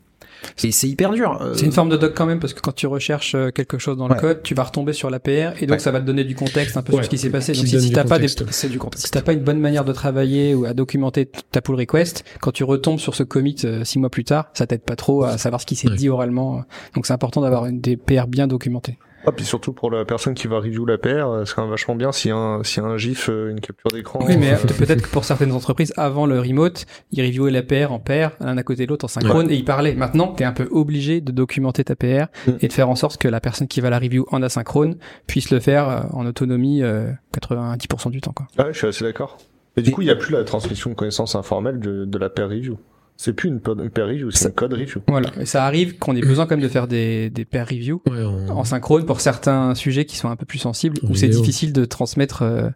et 0.63 0.71
c'est 0.71 0.87
hyper 0.87 1.11
dur. 1.11 1.41
Euh. 1.41 1.53
C'est 1.55 1.65
une 1.65 1.71
forme 1.71 1.89
de 1.89 1.97
doc 1.97 2.13
quand 2.15 2.25
même 2.25 2.39
parce 2.39 2.53
que 2.53 2.61
quand 2.61 2.73
tu 2.73 2.87
recherches 2.87 3.35
euh, 3.35 3.51
quelque 3.51 3.77
chose 3.77 3.97
dans 3.97 4.07
le 4.07 4.15
code, 4.15 4.43
tu 4.43 4.53
vas 4.53 4.63
retomber 4.63 4.93
sur 4.93 5.09
la 5.09 5.19
PR 5.19 5.61
et 5.61 5.65
donc 5.65 5.79
ça 5.79 5.91
va 5.91 5.99
te 5.99 6.05
donner 6.05 6.23
du 6.23 6.35
contexte 6.35 6.77
un 6.77 6.81
peu 6.81 6.93
sur 6.93 7.03
ce 7.03 7.09
qui 7.09 7.17
s'est 7.17 7.29
passé. 7.29 7.53
Donc 7.53 7.67
si, 7.67 7.91
t'as 7.91 8.03
pas 8.03 8.19
des, 8.19 8.27
c'est 8.27 8.69
du 8.69 8.79
contexte. 8.79 9.05
Si 9.05 9.11
t'as 9.11 9.21
pas 9.21 9.33
une 9.33 9.43
bonne 9.43 9.59
manière 9.59 9.85
de 9.85 9.93
travailler 9.93 10.53
ou 10.55 10.65
à 10.65 10.73
documenter 10.73 11.29
ta 11.51 11.61
pull 11.61 11.75
request, 11.75 12.23
quand 12.41 12.51
tu 12.51 12.63
retombes 12.63 12.99
sur 12.99 13.15
ce 13.15 13.23
commit 13.23 13.55
euh, 13.63 13.83
six 13.83 13.99
mois 13.99 14.09
plus 14.09 14.23
tard, 14.23 14.49
ça 14.53 14.67
t'aide 14.67 14.81
pas 14.81 14.95
trop 14.95 15.23
à 15.23 15.37
savoir 15.37 15.61
ce 15.61 15.65
qui 15.65 15.75
s'est 15.75 15.89
dit 15.89 16.09
oralement. 16.09 16.63
Donc 16.95 17.05
c'est 17.05 17.13
important 17.13 17.41
d'avoir 17.41 17.65
une 17.65 17.79
des 17.79 17.97
PR 17.97 18.27
bien 18.27 18.47
documentées. 18.47 18.97
Ah, 19.27 19.33
puis 19.33 19.43
surtout 19.43 19.73
pour 19.73 19.91
la 19.91 20.05
personne 20.05 20.35
qui 20.35 20.47
va 20.47 20.59
review 20.59 20.85
la 20.85 20.97
paire, 20.97 21.43
c'est 21.45 21.53
quand 21.53 21.63
même 21.63 21.69
vachement 21.69 21.95
bien 21.95 22.13
s'il 22.13 22.29
y, 22.29 22.31
a 22.31 22.37
un, 22.37 22.63
s'il 22.63 22.81
y 22.81 22.85
a 22.85 22.87
un 22.87 22.97
GIF, 22.97 23.27
euh, 23.29 23.49
une 23.49 23.59
capture 23.59 23.91
d'écran. 23.91 24.19
Oui, 24.25 24.37
mais 24.37 24.53
euh, 24.53 24.57
peut-être 24.57 25.01
que 25.05 25.09
pour 25.09 25.25
certaines 25.25 25.51
entreprises, 25.51 25.91
avant 25.97 26.25
le 26.25 26.39
remote, 26.39 26.85
ils 27.11 27.21
reviewaient 27.21 27.51
la 27.51 27.61
paire 27.61 27.91
en 27.91 27.99
paire, 27.99 28.31
l'un 28.39 28.57
à 28.57 28.63
côté 28.63 28.85
de 28.85 28.89
l'autre 28.89 29.03
en 29.03 29.09
synchrone, 29.09 29.51
et 29.51 29.55
ils 29.55 29.65
parlaient. 29.65 29.95
Maintenant, 29.95 30.29
t'es 30.29 30.45
un 30.45 30.53
peu 30.53 30.69
obligé 30.71 31.19
de 31.19 31.33
documenter 31.33 31.83
ta 31.83 31.97
PR 31.97 32.27
mm. 32.47 32.51
et 32.61 32.69
de 32.69 32.73
faire 32.73 32.87
en 32.87 32.95
sorte 32.95 33.17
que 33.17 33.27
la 33.27 33.41
personne 33.41 33.67
qui 33.67 33.81
va 33.81 33.89
la 33.89 33.99
review 33.99 34.25
en 34.31 34.41
asynchrone 34.41 34.95
puisse 35.27 35.51
le 35.51 35.59
faire 35.59 35.89
euh, 35.89 35.99
en 36.13 36.25
autonomie 36.25 36.81
90% 36.81 38.11
du 38.11 38.21
temps. 38.21 38.31
Quoi. 38.31 38.47
Ouais, 38.57 38.71
je 38.71 38.77
suis 38.77 38.87
assez 38.87 39.03
d'accord. 39.03 39.37
Et 39.75 39.81
du 39.81 39.91
coup, 39.91 40.03
il 40.03 40.05
n'y 40.05 40.11
a 40.11 40.15
plus 40.15 40.31
la 40.31 40.45
transmission 40.45 40.89
de 40.89 40.95
connaissances 40.95 41.35
informelles 41.35 41.81
de, 41.81 42.05
de 42.05 42.17
la 42.17 42.29
paire 42.29 42.47
review. 42.47 42.77
C'est 43.19 43.33
plus 43.33 43.49
une, 43.49 43.59
une 43.65 43.89
pair 43.89 44.05
review, 44.05 44.29
c'est 44.29 44.47
un 44.47 44.51
code 44.51 44.73
review. 44.73 45.01
Voilà. 45.07 45.31
Et 45.39 45.45
ça 45.45 45.65
arrive 45.65 45.97
qu'on 45.97 46.15
ait 46.15 46.21
besoin 46.21 46.45
quand 46.45 46.55
même 46.55 46.63
de 46.63 46.69
faire 46.69 46.87
des, 46.87 47.31
des 47.31 47.45
pair 47.45 47.67
reviews 47.67 48.01
en... 48.05 48.63
synchrone 48.63 49.05
pour 49.05 49.21
certains 49.21 49.73
sujets 49.73 50.05
qui 50.05 50.17
sont 50.17 50.29
un 50.29 50.35
peu 50.35 50.45
plus 50.45 50.59
sensibles, 50.59 50.99
où 51.01 51.15
c'est 51.15 51.27
difficile 51.27 51.73
de 51.73 51.83
transmettre 51.85 52.43
euh, 52.43 52.69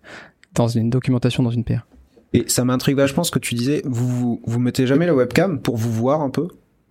dans 0.55 0.67
une 0.67 0.89
documentation 0.89 1.43
dans 1.43 1.51
une 1.51 1.63
paire. 1.63 1.85
Et 2.33 2.45
ça 2.47 2.65
m'intrigue 2.65 2.95
vachement 2.95 3.23
ce 3.23 3.31
que 3.31 3.39
tu 3.39 3.55
disais. 3.55 3.81
Vous, 3.85 4.07
vous, 4.07 4.41
vous 4.45 4.59
mettez 4.59 4.87
jamais 4.87 5.05
la 5.05 5.13
webcam 5.13 5.61
pour 5.61 5.77
vous 5.77 5.91
voir 5.91 6.21
un 6.21 6.29
peu? 6.29 6.47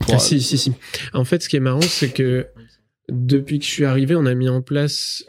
Ah, 0.08 0.18
Si, 0.18 0.40
si, 0.40 0.56
si. 0.56 0.72
En 1.12 1.24
fait, 1.24 1.42
ce 1.42 1.48
qui 1.48 1.56
est 1.56 1.60
marrant, 1.60 1.80
c'est 1.80 2.10
que 2.10 2.46
depuis 3.08 3.58
que 3.58 3.64
je 3.64 3.70
suis 3.70 3.84
arrivé, 3.84 4.14
on 4.14 4.26
a 4.26 4.34
mis 4.34 4.48
en 4.48 4.62
place 4.62 5.24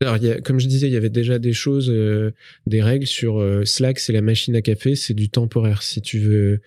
alors, 0.00 0.16
il 0.16 0.24
y 0.24 0.30
a, 0.32 0.40
comme 0.40 0.58
je 0.58 0.66
disais, 0.66 0.88
il 0.88 0.92
y 0.92 0.96
avait 0.96 1.10
déjà 1.10 1.38
des 1.38 1.52
choses, 1.52 1.88
euh, 1.88 2.32
des 2.66 2.82
règles 2.82 3.06
sur 3.06 3.40
euh, 3.40 3.64
Slack, 3.64 4.00
c'est 4.00 4.12
la 4.12 4.20
machine 4.20 4.56
à 4.56 4.60
café, 4.60 4.96
c'est 4.96 5.14
du 5.14 5.28
temporaire. 5.28 5.82
Si 5.82 6.02
tu 6.02 6.18
veux 6.18 6.60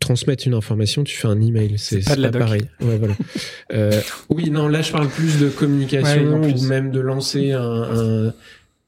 transmettre 0.00 0.46
une 0.46 0.54
information, 0.54 1.04
tu 1.04 1.16
fais 1.16 1.28
un 1.28 1.40
email. 1.40 1.74
C'est 1.78 2.04
pas, 2.04 2.16
pas 2.16 2.38
pareil. 2.38 2.62
Ouais, 2.80 2.98
voilà. 2.98 3.14
euh, 3.72 4.00
oui, 4.28 4.50
non, 4.50 4.68
là 4.68 4.82
je 4.82 4.92
parle 4.92 5.08
plus 5.08 5.38
de 5.38 5.48
communication 5.48 6.40
ou 6.40 6.62
même 6.64 6.90
de 6.90 7.00
lancer 7.00 7.52
un, 7.52 7.60
un, 8.28 8.34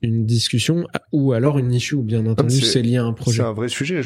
une 0.02 0.24
discussion 0.24 0.86
ou 1.12 1.32
alors 1.32 1.58
une 1.58 1.72
issue 1.72 1.96
bien 1.96 2.26
entendu 2.26 2.60
c'est 2.60 2.82
lié 2.82 2.96
à 2.96 3.04
un 3.04 3.12
projet. 3.12 3.38
C'est 3.38 3.48
un 3.48 3.52
vrai 3.52 3.68
sujet. 3.68 4.00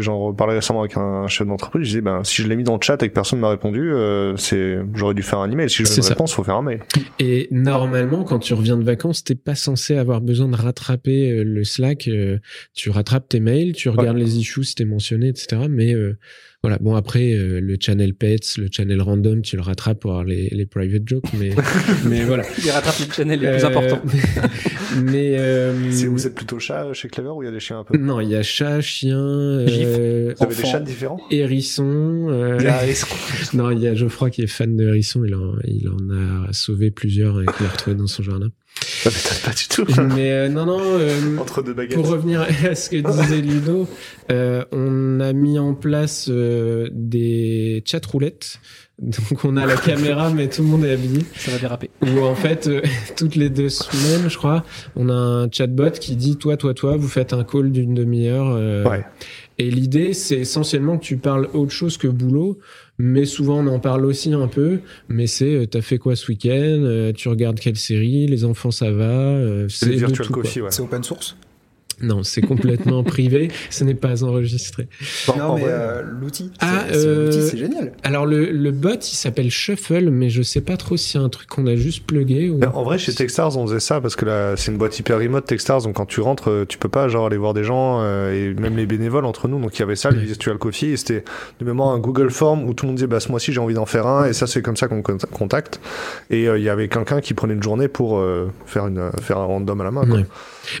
J'en 0.00 0.18
reparlais 0.18 0.54
récemment 0.54 0.80
avec 0.80 0.96
un 0.96 1.26
chef 1.26 1.46
d'entreprise. 1.46 1.82
Je 1.84 1.88
disais 1.88 2.00
ben 2.00 2.22
si 2.24 2.42
je 2.42 2.48
l'ai 2.48 2.56
mis 2.56 2.64
dans 2.64 2.74
le 2.74 2.82
chat 2.82 3.02
et 3.02 3.08
que 3.08 3.14
personne 3.14 3.40
m'a 3.40 3.50
répondu, 3.50 3.92
euh, 3.92 4.36
c'est 4.36 4.78
j'aurais 4.94 5.14
dû 5.14 5.22
faire 5.22 5.38
un 5.38 5.50
email. 5.50 5.70
Si 5.70 5.84
je 5.84 5.94
une 5.94 6.04
réponse, 6.04 6.32
faut 6.32 6.44
faire 6.44 6.56
un 6.56 6.62
mail. 6.62 6.82
Et 7.18 7.48
normalement, 7.50 8.24
quand 8.24 8.38
tu 8.38 8.54
reviens 8.54 8.76
de 8.76 8.84
vacances, 8.84 9.24
t'es 9.24 9.34
pas 9.34 9.54
censé 9.54 9.96
avoir 9.96 10.20
besoin 10.20 10.48
de 10.48 10.56
rattraper 10.56 11.30
euh, 11.30 11.44
le 11.44 11.64
Slack. 11.64 12.08
Euh, 12.08 12.38
tu 12.74 12.90
rattrapes 12.90 13.28
tes 13.28 13.40
mails, 13.40 13.72
tu 13.72 13.88
regardes 13.88 14.18
les 14.18 14.38
issues 14.38 14.64
si 14.64 14.74
t'es 14.74 14.84
mentionné, 14.84 15.28
etc. 15.28 15.62
Mais 15.68 15.94
voilà. 16.62 16.78
Bon 16.80 16.96
après 16.96 17.34
euh, 17.34 17.60
le 17.60 17.76
channel 17.80 18.14
pets, 18.14 18.56
le 18.58 18.68
channel 18.70 19.00
random, 19.00 19.42
tu 19.42 19.54
le 19.54 19.62
rattrapes 19.62 20.00
pour 20.00 20.10
avoir 20.10 20.24
les, 20.24 20.48
les 20.48 20.66
private 20.66 21.02
jokes, 21.06 21.32
mais 21.38 21.50
mais 22.04 22.24
voilà. 22.24 22.42
Il 22.64 22.70
rattrape 22.70 22.98
les 22.98 23.14
channels 23.14 23.40
les 23.40 23.50
plus 23.52 23.64
importants. 23.64 24.02
mais 25.02 25.36
euh, 25.38 25.72
vous 26.08 26.26
êtes 26.26 26.34
plutôt 26.34 26.58
chat 26.58 26.92
chez 26.94 27.08
Clever 27.08 27.28
ou 27.28 27.42
il 27.42 27.46
y 27.46 27.48
a 27.48 27.52
des 27.52 27.60
chiens 27.60 27.78
un 27.78 27.84
peu? 27.84 27.96
Non, 27.96 28.20
il 28.20 28.30
y 28.30 28.34
a 28.34 28.42
chat, 28.42 28.80
chien, 28.80 29.18
euh, 29.18 30.34
vous 30.36 30.44
avez 30.44 30.54
des 30.56 30.64
chats 30.64 30.80
différents? 30.80 31.20
Hérisson. 31.30 32.26
Euh... 32.28 32.56
Il 32.58 32.64
y 32.64 32.68
a 32.68 32.84
hérisson. 32.84 33.06
non, 33.54 33.70
il 33.70 33.78
y 33.78 33.86
a 33.86 33.94
Geoffroy 33.94 34.30
qui 34.30 34.42
est 34.42 34.48
fan 34.48 34.76
de 34.76 34.84
hérisson. 34.84 35.24
Il 35.24 35.36
en 35.36 35.54
il 35.64 35.88
en 35.88 36.46
a 36.48 36.52
sauvé 36.52 36.90
plusieurs 36.90 37.40
et 37.40 37.46
qu'il 37.46 37.66
a 37.66 37.68
retrouvé 37.68 37.96
dans 37.96 38.08
son 38.08 38.24
jardin. 38.24 38.50
Ça 38.80 39.10
m'étonne 39.10 39.38
pas 39.44 39.52
du 39.52 39.68
tout. 39.68 40.14
Mais 40.14 40.30
euh, 40.32 40.48
non, 40.48 40.66
non. 40.66 40.80
Euh, 40.80 41.36
Entre 41.38 41.62
deux 41.62 41.72
baguettes. 41.74 41.94
Pour 41.96 42.08
revenir 42.08 42.42
à 42.68 42.74
ce 42.74 42.90
que 42.90 42.96
disait 42.96 43.40
Ludo, 43.40 43.86
euh, 44.30 44.64
on 44.72 45.20
a 45.20 45.32
mis 45.32 45.58
en 45.58 45.74
place 45.74 46.28
euh, 46.30 46.88
des 46.92 47.82
chat 47.86 48.04
roulettes. 48.06 48.60
Donc 49.00 49.44
on 49.44 49.56
a 49.56 49.64
la 49.64 49.76
caméra, 49.76 50.30
mais 50.30 50.48
tout 50.48 50.62
le 50.62 50.68
monde 50.68 50.84
est 50.84 50.92
habillé. 50.92 51.20
Ça 51.36 51.52
va 51.52 51.58
déraper. 51.58 51.90
Où 52.02 52.20
en 52.20 52.34
fait, 52.34 52.66
euh, 52.66 52.82
toutes 53.16 53.36
les 53.36 53.48
deux 53.50 53.68
semaines, 53.68 54.28
je 54.28 54.36
crois, 54.36 54.64
on 54.96 55.08
a 55.08 55.14
un 55.14 55.48
chatbot 55.50 55.90
qui 55.92 56.16
dit 56.16 56.36
toi, 56.36 56.56
toi, 56.56 56.74
toi, 56.74 56.96
vous 56.96 57.08
faites 57.08 57.32
un 57.32 57.44
call 57.44 57.70
d'une 57.70 57.94
demi-heure. 57.94 58.48
euh, 58.50 58.84
Ouais. 58.88 59.04
Et 59.58 59.70
l'idée, 59.70 60.12
c'est 60.14 60.38
essentiellement 60.38 60.98
que 60.98 61.04
tu 61.04 61.16
parles 61.16 61.48
autre 61.52 61.72
chose 61.72 61.96
que 61.96 62.06
boulot, 62.08 62.58
mais 62.98 63.24
souvent 63.24 63.58
on 63.64 63.66
en 63.68 63.78
parle 63.78 64.04
aussi 64.04 64.32
un 64.32 64.48
peu. 64.48 64.80
Mais 65.08 65.26
c'est, 65.26 65.54
euh, 65.54 65.66
t'as 65.66 65.80
fait 65.82 65.98
quoi 65.98 66.16
ce 66.16 66.26
week-end? 66.30 66.50
Euh, 66.52 67.12
Tu 67.12 67.28
regardes 67.28 67.58
quelle 67.60 67.76
série? 67.76 68.26
Les 68.26 68.44
enfants, 68.44 68.70
ça 68.70 68.90
va? 68.90 69.04
Euh, 69.04 69.66
C'est 69.68 69.90
virtual 69.90 70.26
tout, 70.26 70.32
quoi. 70.32 70.42
coffee, 70.42 70.60
ouais. 70.60 70.70
C'est 70.70 70.82
open 70.82 71.02
source? 71.02 71.36
Non, 72.00 72.22
c'est 72.22 72.40
complètement 72.42 73.02
privé. 73.04 73.50
Ce 73.70 73.84
n'est 73.84 73.94
pas 73.94 74.24
enregistré. 74.24 74.88
Bon, 75.26 75.34
Non, 75.36 75.44
en 75.44 75.54
mais 75.56 75.60
vrai, 75.62 75.70
euh, 75.72 76.02
l'outil, 76.20 76.50
Ah, 76.60 76.84
c'est- 76.90 76.96
euh, 76.96 77.26
l'outil, 77.26 77.42
c'est 77.42 77.56
génial. 77.58 77.92
Alors 78.02 78.26
le, 78.26 78.50
le 78.50 78.70
bot, 78.70 78.94
il 78.94 79.02
s'appelle 79.16 79.50
Shuffle, 79.50 80.10
mais 80.10 80.30
je 80.30 80.42
sais 80.42 80.60
pas 80.60 80.76
trop 80.76 80.96
si 80.96 81.10
c'est 81.10 81.18
un 81.18 81.28
truc 81.28 81.48
qu'on 81.48 81.66
a 81.66 81.76
juste 81.76 82.04
plugué 82.06 82.48
ou. 82.50 82.58
Mais 82.58 82.66
En 82.66 82.82
vrai, 82.82 82.98
chez 82.98 83.12
Techstars, 83.12 83.56
on 83.56 83.66
faisait 83.66 83.80
ça 83.80 84.00
parce 84.00 84.16
que 84.16 84.24
là, 84.24 84.56
c'est 84.56 84.70
une 84.70 84.78
boîte 84.78 84.98
hyper 84.98 85.18
remote 85.18 85.44
Techstars, 85.46 85.82
donc 85.82 85.96
quand 85.96 86.06
tu 86.06 86.20
rentres, 86.20 86.50
euh, 86.50 86.64
tu 86.68 86.78
peux 86.78 86.88
pas 86.88 87.08
genre 87.08 87.26
aller 87.26 87.36
voir 87.36 87.54
des 87.54 87.64
gens 87.64 87.98
euh, 88.02 88.32
et 88.32 88.54
même 88.60 88.76
les 88.76 88.86
bénévoles 88.86 89.24
entre 89.24 89.48
nous. 89.48 89.60
Donc 89.60 89.76
il 89.76 89.80
y 89.80 89.82
avait 89.82 89.96
ça, 89.96 90.10
le 90.10 90.18
virtual 90.20 90.58
coffee, 90.58 90.90
et 90.92 90.96
c'était 90.96 91.24
de 91.60 91.64
mémoire 91.64 91.88
un 91.90 91.98
Google 91.98 92.30
Form 92.30 92.64
où 92.64 92.74
tout 92.74 92.84
le 92.86 92.88
monde 92.88 92.96
disait 92.96 93.06
bah 93.06 93.20
ce 93.20 93.28
mois-ci 93.30 93.52
j'ai 93.52 93.60
envie 93.60 93.74
d'en 93.74 93.86
faire 93.86 94.06
un, 94.06 94.26
et 94.26 94.32
ça 94.32 94.46
c'est 94.46 94.62
comme 94.62 94.76
ça 94.76 94.88
qu'on 94.88 95.02
con- 95.02 95.18
contacte. 95.32 95.80
Et 96.30 96.48
euh, 96.48 96.58
il 96.58 96.64
y 96.64 96.68
avait 96.68 96.88
quelqu'un 96.88 97.20
qui 97.20 97.34
prenait 97.34 97.54
une 97.54 97.62
journée 97.62 97.88
pour 97.88 98.18
euh, 98.18 98.50
faire 98.66 98.86
une 98.86 99.10
faire 99.22 99.38
un 99.38 99.44
random 99.44 99.80
à 99.80 99.84
la 99.84 99.90
main. 99.90 100.06
Quoi. 100.06 100.16
Ouais. 100.16 100.26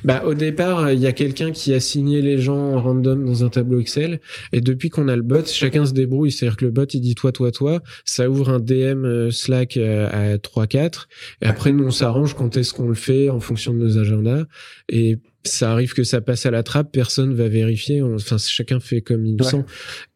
Bah 0.04 0.22
au 0.24 0.34
départ, 0.34 0.90
il 0.92 0.98
y 0.98 1.06
a 1.06 1.12
quelqu'un 1.12 1.52
qui 1.52 1.74
a 1.74 1.80
signé 1.80 2.22
les 2.22 2.38
gens 2.38 2.58
en 2.58 2.80
random 2.80 3.24
dans 3.24 3.44
un 3.44 3.48
tableau 3.48 3.80
Excel, 3.80 4.20
et 4.52 4.60
depuis 4.60 4.90
qu'on 4.90 5.08
a 5.08 5.16
le 5.16 5.22
bot, 5.22 5.46
chacun 5.46 5.86
se 5.86 5.92
débrouille. 5.92 6.32
C'est-à-dire 6.32 6.56
que 6.56 6.64
le 6.64 6.70
bot, 6.70 6.84
il 6.84 7.00
dit 7.00 7.14
toi, 7.14 7.32
toi, 7.32 7.50
toi, 7.50 7.82
ça 8.04 8.28
ouvre 8.28 8.50
un 8.50 8.60
DM 8.60 9.04
euh, 9.04 9.30
Slack 9.30 9.76
euh, 9.76 10.34
à 10.34 10.36
3-4, 10.36 11.06
et 11.42 11.46
après 11.46 11.72
nous 11.72 11.84
on 11.84 11.90
s'arrange 11.90 12.34
quand 12.34 12.56
est-ce 12.56 12.72
qu'on 12.74 12.88
le 12.88 12.94
fait 12.94 13.30
en 13.30 13.40
fonction 13.40 13.72
de 13.72 13.78
nos 13.78 13.98
agendas, 13.98 14.44
et 14.88 15.18
ça 15.48 15.72
arrive 15.72 15.92
que 15.94 16.04
ça 16.04 16.20
passe 16.20 16.46
à 16.46 16.50
la 16.50 16.62
trappe, 16.62 16.92
personne 16.92 17.34
va 17.34 17.48
vérifier, 17.48 18.02
on- 18.02 18.14
enfin 18.16 18.36
chacun 18.38 18.80
fait 18.80 19.00
comme 19.00 19.24
il 19.26 19.36
le 19.36 19.44
Ouais. 19.44 19.50
sent. 19.50 19.64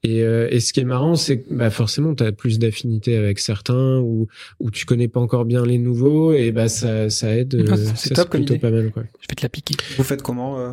Et, 0.04 0.22
euh, 0.22 0.48
et 0.50 0.60
ce 0.60 0.72
qui 0.72 0.80
est 0.80 0.84
marrant, 0.84 1.14
c'est 1.16 1.40
que 1.40 1.54
bah, 1.54 1.70
forcément, 1.70 2.14
tu 2.14 2.22
as 2.24 2.32
plus 2.32 2.58
d'affinité 2.58 3.16
avec 3.16 3.38
certains 3.38 3.98
ou, 4.00 4.28
ou 4.60 4.70
tu 4.70 4.84
connais 4.86 5.08
pas 5.08 5.20
encore 5.20 5.44
bien 5.44 5.64
les 5.64 5.78
nouveaux 5.78 6.32
et 6.32 6.52
bah 6.52 6.68
ça, 6.68 7.10
ça 7.10 7.36
aide. 7.36 7.64
Ah, 7.68 7.72
euh, 7.72 7.86
c'est 7.94 8.14
top 8.14 8.28
comme 8.28 8.40
plutôt 8.40 8.54
idée. 8.54 8.60
pas 8.60 8.70
mal. 8.70 8.90
Quoi. 8.92 9.02
Je 9.20 9.26
vais 9.28 9.34
te 9.34 9.42
la 9.42 9.48
piquer. 9.48 9.74
Vous 9.96 10.04
faites 10.04 10.22
comment 10.22 10.58
euh, 10.58 10.72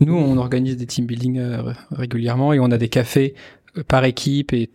Nous, 0.00 0.14
on 0.14 0.36
organise 0.36 0.76
des 0.76 0.86
team 0.86 1.06
building 1.06 1.38
euh, 1.38 1.72
régulièrement 1.90 2.52
et 2.52 2.60
on 2.60 2.70
a 2.70 2.78
des 2.78 2.88
cafés 2.88 3.34
par 3.88 4.04
équipe 4.04 4.52
et 4.52 4.68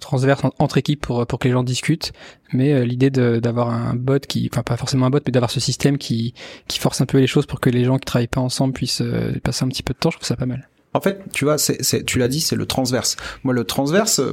transverse 0.00 0.44
en- 0.44 0.52
entre 0.58 0.78
équipes 0.78 1.00
pour 1.06 1.26
que 1.26 1.48
les 1.48 1.52
gens 1.52 1.62
discutent. 1.62 2.12
Mais 2.52 2.72
euh, 2.72 2.84
l'idée 2.84 3.10
d'avoir 3.10 3.70
un 3.70 3.94
bot 3.94 4.18
qui, 4.26 4.48
enfin 4.52 4.62
pas 4.62 4.76
forcément 4.76 5.06
un 5.06 5.10
bot, 5.10 5.20
mais 5.26 5.32
d'avoir 5.32 5.50
ce 5.50 5.60
système 5.60 5.98
qui 5.98 6.34
force 6.78 7.00
un 7.00 7.06
peu 7.06 7.18
les 7.18 7.26
choses 7.26 7.46
pour 7.46 7.60
que 7.60 7.70
les 7.70 7.84
gens 7.84 7.98
qui 7.98 8.04
travaillent 8.04 8.26
pas 8.26 8.40
ensemble 8.40 8.72
puissent 8.74 9.00
euh, 9.02 9.32
passer 9.42 9.64
un 9.64 9.68
petit 9.68 9.82
peu 9.82 9.92
de 9.94 9.98
temps, 9.98 10.10
je 10.10 10.16
trouve 10.16 10.26
ça 10.26 10.36
pas 10.36 10.46
mal. 10.46 10.68
En 10.94 11.00
fait, 11.00 11.20
tu 11.32 11.44
vois, 11.44 11.58
c'est, 11.58 12.04
tu 12.06 12.18
l'as 12.18 12.28
dit, 12.28 12.40
c'est 12.40 12.56
le 12.56 12.64
transverse. 12.66 13.16
Moi, 13.44 13.52
le 13.52 13.64
transverse, 13.64 14.18
euh, 14.20 14.32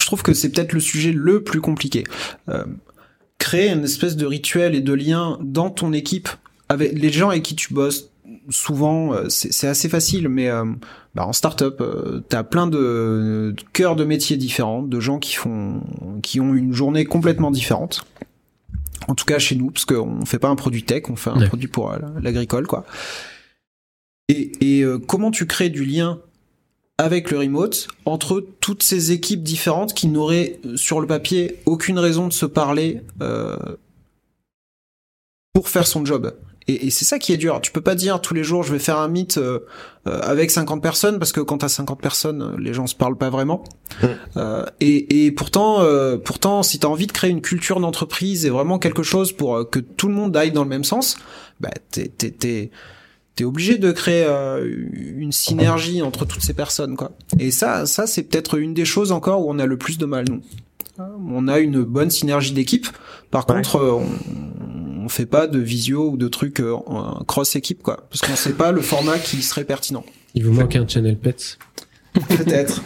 je 0.00 0.06
trouve 0.06 0.22
que 0.22 0.34
c'est 0.34 0.50
peut-être 0.50 0.72
le 0.74 0.80
sujet 0.80 1.12
le 1.12 1.42
plus 1.42 1.60
compliqué. 1.60 2.04
Créer 3.38 3.70
une 3.70 3.84
espèce 3.84 4.16
de 4.16 4.26
rituel 4.26 4.74
et 4.74 4.80
de 4.80 4.92
lien 4.92 5.38
dans 5.40 5.70
ton 5.70 5.92
équipe 5.92 6.28
avec 6.68 6.92
les 6.92 7.10
gens 7.10 7.30
avec 7.30 7.44
qui 7.44 7.54
tu 7.54 7.72
bosses. 7.72 8.10
Souvent, 8.50 9.12
euh, 9.14 9.28
c'est, 9.28 9.66
assez 9.68 9.88
facile, 9.88 10.28
mais 10.28 10.48
euh, 10.48 10.64
bah, 11.14 11.26
en 11.26 11.32
startup, 11.32 11.80
euh, 11.80 12.20
t'as 12.28 12.42
plein 12.42 12.66
de, 12.66 13.54
de 13.56 13.62
cœurs 13.72 13.96
de 13.96 14.04
métiers 14.04 14.36
différents, 14.36 14.82
de 14.82 15.00
gens 15.00 15.18
qui 15.18 15.34
font, 15.34 15.82
qui 16.22 16.40
ont 16.40 16.54
une 16.54 16.72
journée 16.72 17.04
complètement 17.04 17.50
différente. 17.50 18.04
En 19.06 19.14
tout 19.14 19.24
cas 19.24 19.38
chez 19.38 19.54
nous, 19.54 19.70
parce 19.70 19.84
qu'on 19.84 20.24
fait 20.26 20.38
pas 20.38 20.48
un 20.48 20.56
produit 20.56 20.82
tech, 20.82 21.04
on 21.08 21.16
fait 21.16 21.30
un 21.30 21.38
Ouais. 21.40 21.46
produit 21.48 21.68
pour 21.68 21.92
euh, 21.92 21.98
l'agricole, 22.20 22.66
quoi. 22.66 22.84
Et, 24.28 24.52
et 24.60 24.84
comment 25.06 25.30
tu 25.30 25.46
crées 25.46 25.70
du 25.70 25.86
lien 25.86 26.20
avec 26.98 27.30
le 27.30 27.38
remote 27.38 27.88
entre 28.04 28.44
toutes 28.60 28.82
ces 28.82 29.10
équipes 29.12 29.42
différentes 29.42 29.94
qui 29.94 30.06
n'auraient 30.06 30.60
sur 30.74 31.00
le 31.00 31.06
papier 31.06 31.56
aucune 31.64 31.98
raison 31.98 32.28
de 32.28 32.32
se 32.34 32.44
parler 32.44 33.00
pour 35.54 35.70
faire 35.70 35.86
son 35.86 36.04
job? 36.04 36.34
Et, 36.68 36.86
et 36.86 36.90
c'est 36.90 37.04
ça 37.06 37.18
qui 37.18 37.32
est 37.32 37.36
dur. 37.38 37.60
Tu 37.62 37.72
peux 37.72 37.80
pas 37.80 37.94
dire 37.94 38.20
tous 38.20 38.34
les 38.34 38.44
jours 38.44 38.62
je 38.62 38.72
vais 38.72 38.78
faire 38.78 38.98
un 38.98 39.08
meet 39.08 39.38
euh, 39.38 39.60
euh, 40.06 40.20
avec 40.22 40.50
50 40.50 40.82
personnes 40.82 41.18
parce 41.18 41.32
que 41.32 41.40
quand 41.40 41.58
t'as 41.58 41.68
50 41.68 42.00
personnes, 42.00 42.56
les 42.58 42.74
gens 42.74 42.86
se 42.86 42.94
parlent 42.94 43.16
pas 43.16 43.30
vraiment. 43.30 43.64
Euh, 44.36 44.64
et, 44.80 45.26
et 45.26 45.32
pourtant, 45.32 45.80
euh, 45.80 46.18
pourtant, 46.18 46.62
si 46.62 46.78
t'as 46.78 46.88
envie 46.88 47.06
de 47.06 47.12
créer 47.12 47.30
une 47.30 47.40
culture 47.40 47.80
d'entreprise 47.80 48.44
et 48.46 48.50
vraiment 48.50 48.78
quelque 48.78 49.02
chose 49.02 49.32
pour 49.32 49.56
euh, 49.56 49.64
que 49.64 49.78
tout 49.78 50.08
le 50.08 50.14
monde 50.14 50.36
aille 50.36 50.52
dans 50.52 50.62
le 50.62 50.68
même 50.68 50.84
sens, 50.84 51.16
bah 51.60 51.70
t'es 51.90 52.08
t'es 52.08 52.30
t'es 52.30 52.70
t'es 53.34 53.44
obligé 53.44 53.78
de 53.78 53.90
créer 53.92 54.24
euh, 54.28 54.68
une 55.16 55.32
synergie 55.32 56.02
entre 56.02 56.24
toutes 56.26 56.42
ces 56.42 56.54
personnes 56.54 56.96
quoi. 56.96 57.12
Et 57.38 57.50
ça, 57.50 57.86
ça 57.86 58.06
c'est 58.06 58.24
peut-être 58.24 58.58
une 58.58 58.74
des 58.74 58.84
choses 58.84 59.10
encore 59.12 59.46
où 59.46 59.50
on 59.50 59.58
a 59.58 59.64
le 59.66 59.78
plus 59.78 59.96
de 59.96 60.04
mal 60.06 60.26
nous. 60.28 60.42
On 61.30 61.46
a 61.46 61.60
une 61.60 61.82
bonne 61.84 62.10
synergie 62.10 62.52
d'équipe. 62.52 62.88
Par 63.30 63.48
Ouais. 63.48 63.54
contre, 63.54 63.76
on, 63.80 64.57
on 65.08 65.10
fait 65.10 65.24
pas 65.24 65.46
de 65.46 65.58
visio 65.58 66.10
ou 66.10 66.16
de 66.18 66.28
trucs 66.28 66.60
euh, 66.60 66.74
en- 66.74 67.24
cross 67.24 67.56
équipe 67.56 67.82
quoi, 67.82 68.06
parce 68.10 68.20
qu'on 68.20 68.36
sait 68.36 68.52
pas 68.52 68.72
le 68.72 68.82
format 68.82 69.18
qui 69.18 69.40
serait 69.40 69.64
pertinent. 69.64 70.04
Il 70.34 70.44
vous 70.44 70.52
manque 70.52 70.76
un 70.76 70.86
channel 70.86 71.16
pets. 71.16 71.56
Peut-être. 72.28 72.82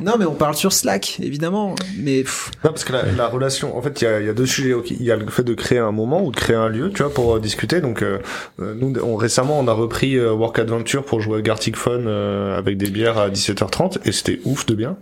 Non, 0.00 0.12
mais 0.16 0.26
on 0.26 0.34
parle 0.34 0.54
sur 0.54 0.72
Slack, 0.72 1.18
évidemment. 1.20 1.74
Mais 1.98 2.22
pff, 2.22 2.52
Non, 2.62 2.70
parce 2.70 2.84
que 2.84 2.92
la, 2.92 3.10
la 3.10 3.26
relation, 3.26 3.76
en 3.76 3.82
fait, 3.82 4.00
il 4.00 4.04
y 4.04 4.06
a, 4.06 4.20
il 4.20 4.26
y 4.26 4.28
a 4.28 4.32
deux 4.32 4.46
sujets. 4.46 4.72
Il 4.90 5.02
y 5.02 5.10
a 5.10 5.16
le 5.16 5.26
fait 5.26 5.42
de 5.42 5.54
créer 5.54 5.78
un 5.78 5.90
moment 5.90 6.22
ou 6.24 6.30
de 6.30 6.36
créer 6.36 6.54
un 6.54 6.68
lieu, 6.68 6.92
tu 6.94 7.02
vois, 7.02 7.12
pour 7.12 7.34
euh, 7.34 7.40
discuter. 7.40 7.80
Donc, 7.80 8.02
euh, 8.02 8.18
euh, 8.60 8.74
nous, 8.78 8.92
on, 9.02 9.16
récemment, 9.16 9.58
on 9.58 9.66
a 9.66 9.72
repris 9.72 10.16
euh, 10.16 10.32
Work 10.32 10.60
Adventure 10.60 11.04
pour 11.04 11.20
jouer 11.20 11.38
à 11.38 11.42
Gartic 11.42 11.74
Phone 11.76 12.04
euh, 12.06 12.56
avec 12.56 12.76
des 12.76 12.90
bières 12.90 13.18
à 13.18 13.28
17h30 13.28 13.98
et 14.04 14.12
c'était 14.12 14.38
ouf 14.44 14.66
de 14.66 14.74
bien. 14.76 14.96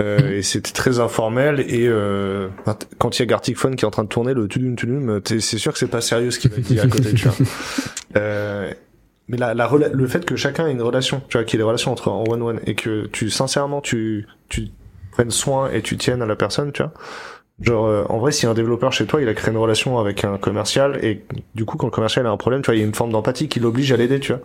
Euh, 0.00 0.38
et 0.38 0.42
c'était 0.42 0.72
très 0.72 0.98
informel 0.98 1.60
et 1.60 1.86
euh, 1.86 2.48
quand 2.98 3.18
il 3.18 3.22
y 3.22 3.24
a 3.24 3.26
Gartic 3.26 3.56
Phone 3.58 3.76
qui 3.76 3.84
est 3.84 3.86
en 3.86 3.90
train 3.90 4.04
de 4.04 4.08
tourner 4.08 4.32
le 4.34 4.48
tudum 4.48 4.74
tudum, 4.74 5.20
t'es- 5.20 5.40
c'est 5.40 5.58
sûr 5.58 5.72
que 5.72 5.78
c'est 5.78 5.88
pas 5.90 6.00
sérieux 6.00 6.30
ce 6.30 6.38
qu'il 6.38 6.50
va 6.50 6.58
dire 6.58 6.84
à 6.84 6.86
côté, 6.88 7.12
tu 7.14 7.28
vois. 7.28 7.36
Euh, 8.16 8.72
mais 9.28 9.36
la, 9.36 9.54
le 9.54 10.06
fait 10.08 10.24
que 10.24 10.34
chacun 10.34 10.66
ait 10.66 10.72
une 10.72 10.82
relation, 10.82 11.22
tu 11.28 11.36
vois, 11.38 11.44
qu'il 11.44 11.58
y 11.58 11.60
ait 11.60 11.64
des 11.64 11.66
relations 11.68 11.92
entre 11.92 12.08
en 12.08 12.24
one 12.28 12.42
one 12.42 12.60
et 12.66 12.74
que 12.74 13.06
tu 13.12 13.30
sincèrement 13.30 13.80
tu 13.80 14.26
tu 14.48 14.68
prennes 15.12 15.30
soin 15.30 15.70
et 15.70 15.82
tu 15.82 15.96
tiennes 15.96 16.22
à 16.22 16.26
la 16.26 16.34
personne, 16.34 16.72
tu 16.72 16.82
vois. 16.82 16.92
Genre 17.60 17.86
euh, 17.86 18.04
en 18.08 18.18
vrai 18.18 18.32
si 18.32 18.46
un 18.46 18.54
développeur 18.54 18.92
chez 18.92 19.04
toi 19.06 19.20
il 19.22 19.28
a 19.28 19.34
créé 19.34 19.52
une 19.52 19.58
relation 19.60 19.98
avec 19.98 20.24
un 20.24 20.38
commercial 20.38 20.98
et 21.04 21.22
du 21.54 21.64
coup 21.66 21.76
quand 21.76 21.86
le 21.86 21.92
commercial 21.92 22.26
a 22.26 22.30
un 22.30 22.36
problème, 22.36 22.62
tu 22.62 22.66
vois, 22.66 22.74
il 22.74 22.78
y 22.80 22.82
a 22.82 22.86
une 22.86 22.94
forme 22.94 23.12
d'empathie 23.12 23.48
qui 23.48 23.60
l'oblige 23.60 23.92
à 23.92 23.96
l'aider, 23.96 24.18
tu 24.18 24.32
vois. 24.32 24.40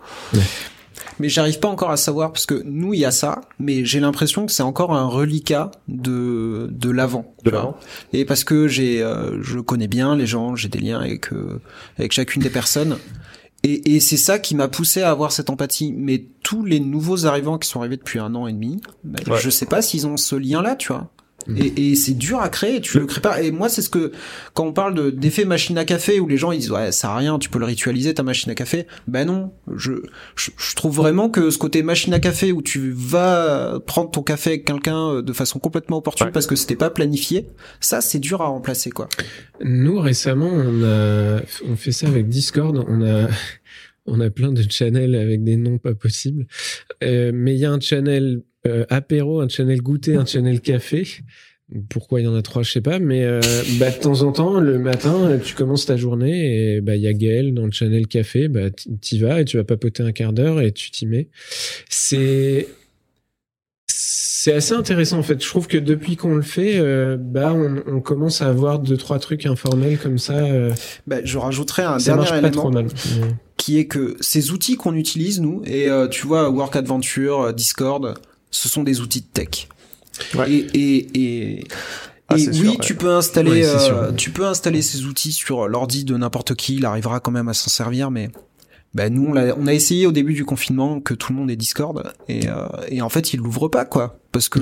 Mais 1.19 1.29
j'arrive 1.29 1.60
pas 1.60 1.67
encore 1.67 1.91
à 1.91 1.97
savoir 1.97 2.31
parce 2.31 2.45
que 2.45 2.62
nous 2.65 2.93
il 2.93 2.99
y 2.99 3.05
a 3.05 3.12
ça, 3.12 3.41
mais 3.60 3.86
j'ai 3.86 3.99
l'impression 3.99 4.45
que 4.45 4.51
c'est 4.51 4.63
encore 4.63 4.93
un 4.93 5.05
reliquat 5.08 5.71
de 5.88 6.67
de 6.71 6.89
l'avant. 6.89 7.34
De 7.43 7.49
l'avant. 7.51 7.77
Et 8.13 8.25
parce 8.25 8.43
que 8.43 8.67
j'ai, 8.67 9.01
euh, 9.01 9.41
je 9.41 9.60
connais 9.60 9.88
bien 9.88 10.15
les 10.15 10.25
gens, 10.27 10.55
j'ai 10.55 10.69
des 10.69 10.79
liens 10.79 10.99
avec 10.99 11.31
euh, 11.34 11.62
avec 11.97 12.12
chacune 12.12 12.41
des 12.41 12.49
personnes. 12.49 12.97
Et, 13.63 13.95
et 13.95 13.99
c'est 13.99 14.17
ça 14.17 14.38
qui 14.38 14.53
m'a 14.55 14.67
poussé 14.67 15.01
à 15.01 15.10
avoir 15.10 15.31
cette 15.31 15.49
empathie. 15.49 15.91
Mais 15.91 16.25
tous 16.43 16.63
les 16.65 16.79
nouveaux 16.79 17.25
arrivants 17.25 17.58
qui 17.58 17.67
sont 17.67 17.79
arrivés 17.79 17.97
depuis 17.97 18.19
un 18.19 18.36
an 18.36 18.45
et 18.45 18.53
demi, 18.53 18.79
ben, 19.03 19.19
Ouais. 19.27 19.39
je 19.41 19.49
sais 19.49 19.65
pas 19.65 19.81
s'ils 19.81 20.05
ont 20.05 20.17
ce 20.17 20.36
lien-là, 20.36 20.75
tu 20.75 20.89
vois. 20.93 21.10
Et, 21.55 21.91
et 21.91 21.95
c'est 21.95 22.13
dur 22.13 22.39
à 22.41 22.49
créer, 22.49 22.81
tu 22.81 22.99
le 22.99 23.05
crées 23.05 23.21
pas. 23.21 23.41
Et 23.41 23.51
moi, 23.51 23.69
c'est 23.69 23.81
ce 23.84 23.89
que 23.89 24.12
quand 24.53 24.65
on 24.65 24.73
parle 24.73 24.95
de 24.95 25.10
d'effet 25.12 25.45
machine 25.45 25.77
à 25.77 25.86
café 25.86 26.19
où 26.19 26.27
les 26.27 26.38
gens 26.38 26.51
ils 26.51 26.60
disent 26.60 26.71
ouais 26.71 26.88
ça 26.88 26.91
sert 26.91 27.10
à 27.12 27.17
rien, 27.17 27.38
tu 27.38 27.49
peux 27.49 27.60
le 27.60 27.65
ritualiser 27.65 28.13
ta 28.13 28.23
machine 28.23 28.51
à 28.51 28.55
café. 28.55 28.88
Ben 29.08 29.25
non, 29.25 29.51
je 29.75 29.91
je, 30.36 30.49
je 30.58 30.75
trouve 30.75 30.95
vraiment 30.95 31.29
que 31.29 31.49
ce 31.51 31.58
côté 31.58 31.84
machine 31.84 32.13
à 32.13 32.19
café 32.19 32.51
où 32.51 32.62
tu 32.62 32.91
vas 32.91 33.79
prendre 33.86 34.10
ton 34.12 34.23
café 34.23 34.51
avec 34.51 34.65
quelqu'un 34.65 35.10
euh, 35.12 35.21
de 35.21 35.34
façon 35.34 35.60
complètement 35.60 35.97
opportune 35.97 36.25
Ouais. 36.25 36.31
parce 36.31 36.47
que 36.47 36.55
c'était 36.55 36.75
pas 36.75 36.89
planifié, 36.89 37.45
ça 37.79 38.01
c'est 38.01 38.19
dur 38.19 38.41
à 38.41 38.47
remplacer 38.47 38.89
quoi. 38.89 39.08
Nous 39.62 39.99
récemment, 39.99 40.49
on 40.51 40.84
a 40.84 41.41
on 41.69 41.75
fait 41.75 41.91
ça 41.91 42.08
avec 42.08 42.27
Discord. 42.27 42.84
On 42.88 43.05
a 43.05 43.27
on 44.08 44.19
a 44.19 44.29
plein 44.29 44.51
de 44.51 44.63
channels 44.69 45.15
avec 45.15 45.43
des 45.43 45.58
noms 45.58 45.77
pas 45.77 45.93
possibles. 45.95 46.45
Euh, 47.03 47.31
mais 47.34 47.53
il 47.55 47.60
y 47.60 47.65
a 47.65 47.71
un 47.71 47.79
channel 47.79 48.41
euh, 48.67 48.86
apéro, 48.89 49.41
un 49.41 49.47
channel 49.47 49.82
goûter, 49.82 50.15
un 50.15 50.25
channel 50.25 50.62
café. 50.62 51.08
Pourquoi 51.89 52.21
il 52.21 52.25
y 52.25 52.28
en 52.28 52.36
a 52.36 52.43
trois, 52.43 52.62
je 52.62 52.71
sais 52.71 52.82
pas, 52.82 52.99
mais 52.99 53.23
euh, 53.23 53.41
bah, 53.80 53.89
de 53.89 53.97
temps 53.97 54.21
en 54.21 54.32
temps, 54.32 54.60
le 54.60 54.78
matin, 54.78 55.39
tu 55.43 55.56
commences 55.56 55.88
ta 55.88 55.97
journée 55.97 56.75
et 56.75 56.82
bah 56.82 56.95
il 56.95 57.01
y 57.01 57.08
a 57.08 57.13
Gaël 57.13 57.56
dans 57.56 57.65
le 57.65 57.71
channel 57.71 58.06
café, 58.08 58.47
bah 58.49 58.69
t'y 59.01 59.17
vas 59.17 59.41
et 59.41 59.45
tu 59.45 59.58
vas 59.58 59.63
papoter 59.63 60.04
un 60.04 60.12
quart 60.12 60.32
d'heure 60.32 60.62
et 60.62 60.71
tu 60.71 60.91
t'y 60.91 61.08
mets. 61.08 61.30
C'est 61.89 62.67
c'est 64.45 64.54
assez 64.54 64.73
intéressant 64.73 65.17
en 65.17 65.23
fait. 65.23 65.43
Je 65.43 65.47
trouve 65.49 65.65
que 65.65 65.80
depuis 65.80 66.17
qu'on 66.17 66.36
le 66.36 66.43
fait, 66.43 66.78
euh, 66.78 67.17
bah 67.19 67.51
on, 67.51 67.82
on, 67.88 67.99
commence 67.99 68.43
à 68.43 68.47
avoir 68.47 68.78
deux 68.78 68.95
trois 68.95 69.17
trucs 69.17 69.47
informels 69.47 69.97
comme 69.97 70.19
ça. 70.19 70.38
Euh, 70.38 70.71
bah, 71.08 71.17
je 71.23 71.39
rajouterais 71.39 71.82
un 71.82 71.97
dernier 71.97 72.38
élément 72.38 72.69
mal, 72.69 72.86
qui 73.58 73.80
est 73.80 73.88
que 73.88 74.15
ces 74.19 74.51
outils 74.51 74.75
qu'on 74.75 74.93
utilise 74.93 75.41
nous 75.41 75.63
et 75.65 75.89
euh, 75.89 76.08
tu 76.08 76.28
vois 76.28 76.51
Work 76.51 76.75
Adventure, 76.75 77.56
Discord, 77.56 78.19
ce 78.55 78.69
sont 78.69 78.83
des 78.83 79.01
outils 79.01 79.21
de 79.21 79.27
tech. 79.27 79.67
Ouais. 80.33 80.49
Et, 80.49 80.67
et, 80.73 81.57
et 81.57 81.67
ah, 82.27 82.37
et 82.37 82.49
oui, 82.49 82.77
tu 82.81 82.95
peux 82.95 83.11
installer, 83.11 83.69
tu 84.17 84.31
peux 84.31 84.45
installer 84.45 84.81
ces 84.81 85.05
outils 85.05 85.31
sur 85.31 85.67
l'ordi 85.67 86.05
de 86.05 86.17
n'importe 86.17 86.55
qui. 86.55 86.75
Il 86.75 86.85
arrivera 86.85 87.19
quand 87.19 87.31
même 87.31 87.49
à 87.49 87.53
s'en 87.53 87.69
servir, 87.69 88.09
mais 88.09 88.29
ben 88.95 89.13
nous 89.13 89.27
on 89.27 89.35
a, 89.35 89.53
on 89.55 89.67
a, 89.67 89.73
essayé 89.73 90.07
au 90.07 90.13
début 90.13 90.33
du 90.33 90.45
confinement 90.45 91.01
que 91.01 91.13
tout 91.13 91.33
le 91.33 91.37
monde 91.37 91.51
ait 91.51 91.57
Discord 91.57 92.13
et, 92.29 92.47
euh, 92.47 92.65
et 92.87 93.01
en 93.01 93.09
fait 93.09 93.33
il 93.33 93.41
l'ouvre 93.41 93.67
pas 93.67 93.83
quoi 93.83 94.19
parce 94.31 94.47
que 94.47 94.59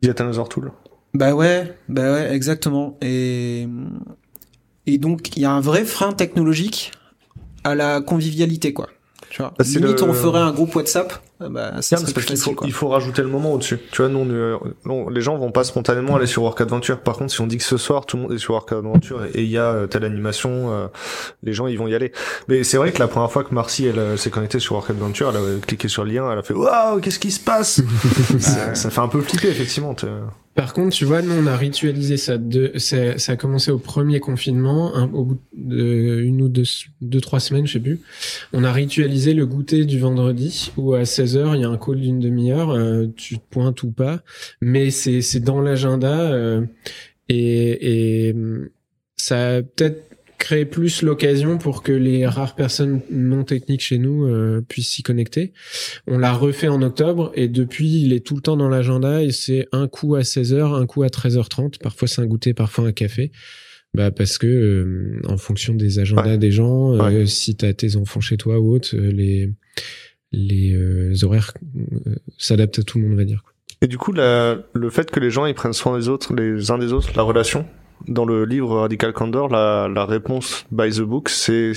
il 0.00 0.08
y 0.08 0.10
a 0.10 0.14
Dinosaur 0.14 0.48
Tool. 0.48 0.72
Bah 1.12 1.34
ouais, 1.34 1.76
bah 1.88 2.12
ouais, 2.12 2.34
exactement. 2.34 2.96
Et 3.02 3.68
et 4.86 4.98
donc 4.98 5.36
il 5.36 5.42
y 5.42 5.44
a 5.44 5.52
un 5.52 5.60
vrai 5.60 5.84
frein 5.84 6.12
technologique 6.12 6.92
à 7.62 7.74
la 7.74 8.00
convivialité 8.00 8.72
quoi. 8.72 8.88
Tu 9.34 9.42
vois, 9.42 9.52
bah, 9.58 9.64
limite 9.64 10.00
on 10.00 10.12
ferait 10.12 10.38
un 10.38 10.52
groupe 10.52 10.76
WhatsApp 10.76 11.12
ah 11.40 11.48
bah, 11.48 11.82
ça 11.82 11.96
parce 11.96 12.12
qu'il 12.12 12.36
faut, 12.36 12.54
il 12.64 12.72
faut 12.72 12.86
rajouter 12.86 13.20
le 13.20 13.26
moment 13.26 13.52
au-dessus. 13.52 13.80
Tu 13.90 14.00
vois, 14.00 14.08
nous, 14.08 14.24
non, 14.84 15.08
les 15.08 15.20
gens 15.22 15.36
vont 15.36 15.50
pas 15.50 15.64
spontanément 15.64 16.14
aller 16.14 16.28
sur 16.28 16.44
Work 16.44 16.60
Adventure. 16.60 17.00
Par 17.00 17.16
contre, 17.16 17.32
si 17.32 17.40
on 17.40 17.48
dit 17.48 17.58
que 17.58 17.64
ce 17.64 17.76
soir 17.76 18.06
tout 18.06 18.16
le 18.16 18.22
monde 18.22 18.32
est 18.32 18.38
sur 18.38 18.54
Work 18.54 18.70
Adventure 18.70 19.24
et 19.34 19.42
il 19.42 19.50
y 19.50 19.58
a 19.58 19.72
euh, 19.72 19.86
telle 19.88 20.04
animation, 20.04 20.72
euh, 20.72 20.86
les 21.42 21.52
gens 21.52 21.66
ils 21.66 21.76
vont 21.76 21.88
y 21.88 21.96
aller. 21.96 22.12
Mais 22.46 22.62
c'est 22.62 22.76
vrai 22.76 22.92
que 22.92 23.00
la 23.00 23.08
première 23.08 23.32
fois 23.32 23.42
que 23.42 23.52
Marcy 23.52 23.86
elle, 23.86 23.98
euh, 23.98 24.16
s'est 24.16 24.30
connectée 24.30 24.60
sur 24.60 24.76
Work 24.76 24.90
Adventure, 24.90 25.30
elle 25.30 25.56
a 25.56 25.60
cliqué 25.66 25.88
sur 25.88 26.04
le 26.04 26.12
lien, 26.12 26.30
elle 26.30 26.38
a 26.38 26.44
fait 26.44 26.54
waouh, 26.54 27.00
qu'est-ce 27.00 27.18
qui 27.18 27.32
se 27.32 27.40
passe? 27.40 27.82
Ça, 28.38 28.76
ça, 28.76 28.90
fait 28.90 29.00
un 29.00 29.08
peu 29.08 29.20
flipper 29.20 29.48
effectivement. 29.48 29.96
Par 30.54 30.72
contre, 30.72 30.94
tu 30.94 31.04
vois, 31.04 31.20
nous, 31.20 31.32
on 31.32 31.46
a 31.46 31.56
ritualisé 31.56 32.16
ça. 32.16 32.38
De, 32.38 32.72
ça, 32.76 33.18
ça 33.18 33.32
a 33.32 33.36
commencé 33.36 33.72
au 33.72 33.78
premier 33.78 34.20
confinement, 34.20 34.92
au 35.12 35.24
bout 35.24 35.40
de 35.52 36.20
une 36.22 36.42
ou 36.42 36.48
deux, 36.48 36.62
deux, 37.00 37.20
trois 37.20 37.40
semaines, 37.40 37.66
je 37.66 37.72
sais 37.72 37.80
plus. 37.80 38.00
On 38.52 38.62
a 38.62 38.72
ritualisé 38.72 39.34
le 39.34 39.46
goûter 39.46 39.84
du 39.84 39.98
vendredi, 39.98 40.70
où 40.76 40.94
à 40.94 41.02
16h, 41.02 41.56
il 41.56 41.62
y 41.62 41.64
a 41.64 41.68
un 41.68 41.76
call 41.76 42.00
d'une 42.00 42.20
demi-heure, 42.20 42.70
euh, 42.70 43.06
tu 43.16 43.38
te 43.38 43.44
pointes 43.50 43.82
ou 43.82 43.90
pas. 43.90 44.22
Mais 44.60 44.90
c'est, 44.90 45.22
c'est 45.22 45.40
dans 45.40 45.60
l'agenda. 45.60 46.32
Euh, 46.32 46.64
et, 47.28 48.28
et 48.28 48.36
ça 49.16 49.56
a 49.56 49.62
peut-être 49.62 50.04
créer 50.44 50.66
plus 50.66 51.00
l'occasion 51.00 51.56
pour 51.56 51.82
que 51.82 51.90
les 51.90 52.26
rares 52.26 52.54
personnes 52.54 53.00
non 53.10 53.44
techniques 53.44 53.80
chez 53.80 53.96
nous 53.96 54.26
euh, 54.26 54.60
puissent 54.60 54.90
s'y 54.90 55.02
connecter. 55.02 55.54
On 56.06 56.18
l'a 56.18 56.34
refait 56.34 56.68
en 56.68 56.82
octobre 56.82 57.32
et 57.34 57.48
depuis 57.48 58.02
il 58.02 58.12
est 58.12 58.20
tout 58.20 58.34
le 58.34 58.42
temps 58.42 58.58
dans 58.58 58.68
l'agenda 58.68 59.22
et 59.22 59.30
c'est 59.30 59.66
un 59.72 59.88
coup 59.88 60.16
à 60.16 60.20
16h, 60.20 60.74
un 60.74 60.84
coup 60.84 61.02
à 61.02 61.06
13h30, 61.06 61.78
parfois 61.78 62.08
c'est 62.08 62.20
un 62.20 62.26
goûter, 62.26 62.52
parfois 62.52 62.86
un 62.86 62.92
café. 62.92 63.32
Bah 63.94 64.10
parce 64.10 64.36
que 64.36 64.46
euh, 64.46 65.22
en 65.26 65.38
fonction 65.38 65.72
des 65.72 65.98
agendas 65.98 66.36
des 66.36 66.50
gens, 66.50 66.92
euh, 66.92 67.24
si 67.24 67.56
tu 67.56 67.64
as 67.64 67.72
tes 67.72 67.96
enfants 67.96 68.20
chez 68.20 68.36
toi 68.36 68.60
ou 68.60 68.74
autre, 68.74 68.94
les 68.94 69.50
les 70.30 71.24
horaires 71.24 71.54
s'adaptent 72.36 72.80
à 72.80 72.82
tout 72.82 72.98
le 72.98 73.04
monde, 73.04 73.14
on 73.14 73.16
va 73.16 73.24
dire. 73.24 73.44
Et 73.80 73.86
du 73.86 73.96
coup, 73.96 74.12
la, 74.12 74.58
le 74.74 74.90
fait 74.90 75.10
que 75.10 75.20
les 75.20 75.30
gens 75.30 75.46
ils 75.46 75.54
prennent 75.54 75.72
soin 75.72 75.96
des 75.96 76.08
autres, 76.08 76.34
les 76.34 76.70
uns 76.70 76.76
des 76.76 76.92
autres, 76.92 77.12
la 77.16 77.22
relation, 77.22 77.64
dans 78.08 78.24
le 78.24 78.44
livre 78.44 78.80
Radical 78.80 79.12
Candor, 79.12 79.48
la, 79.48 80.04
réponse 80.04 80.66
by 80.70 80.90
the 80.90 81.00
book, 81.00 81.28
c'est 81.28 81.72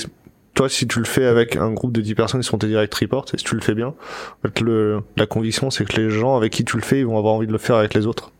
toi, 0.53 0.69
si 0.69 0.87
tu 0.87 0.99
le 0.99 1.05
fais 1.05 1.25
avec 1.25 1.55
un 1.55 1.71
groupe 1.71 1.91
de 1.91 2.01
10 2.01 2.15
personnes 2.15 2.41
qui 2.41 2.47
sont 2.47 2.57
tes 2.57 2.67
direct 2.67 2.93
reports, 2.95 3.25
et 3.33 3.37
si 3.37 3.43
tu 3.43 3.55
le 3.55 3.61
fais 3.61 3.75
bien, 3.75 3.93
la 5.15 5.25
conviction, 5.27 5.69
c'est 5.69 5.85
que 5.85 6.01
les 6.01 6.09
gens 6.09 6.35
avec 6.35 6.51
qui 6.51 6.65
tu 6.65 6.77
le 6.77 6.83
fais, 6.83 6.99
ils 6.99 7.05
vont 7.05 7.17
avoir 7.17 7.35
envie 7.35 7.47
de 7.47 7.51
le 7.51 7.57
faire 7.59 7.75
avec 7.75 7.93
les 7.93 8.07
autres. 8.07 8.31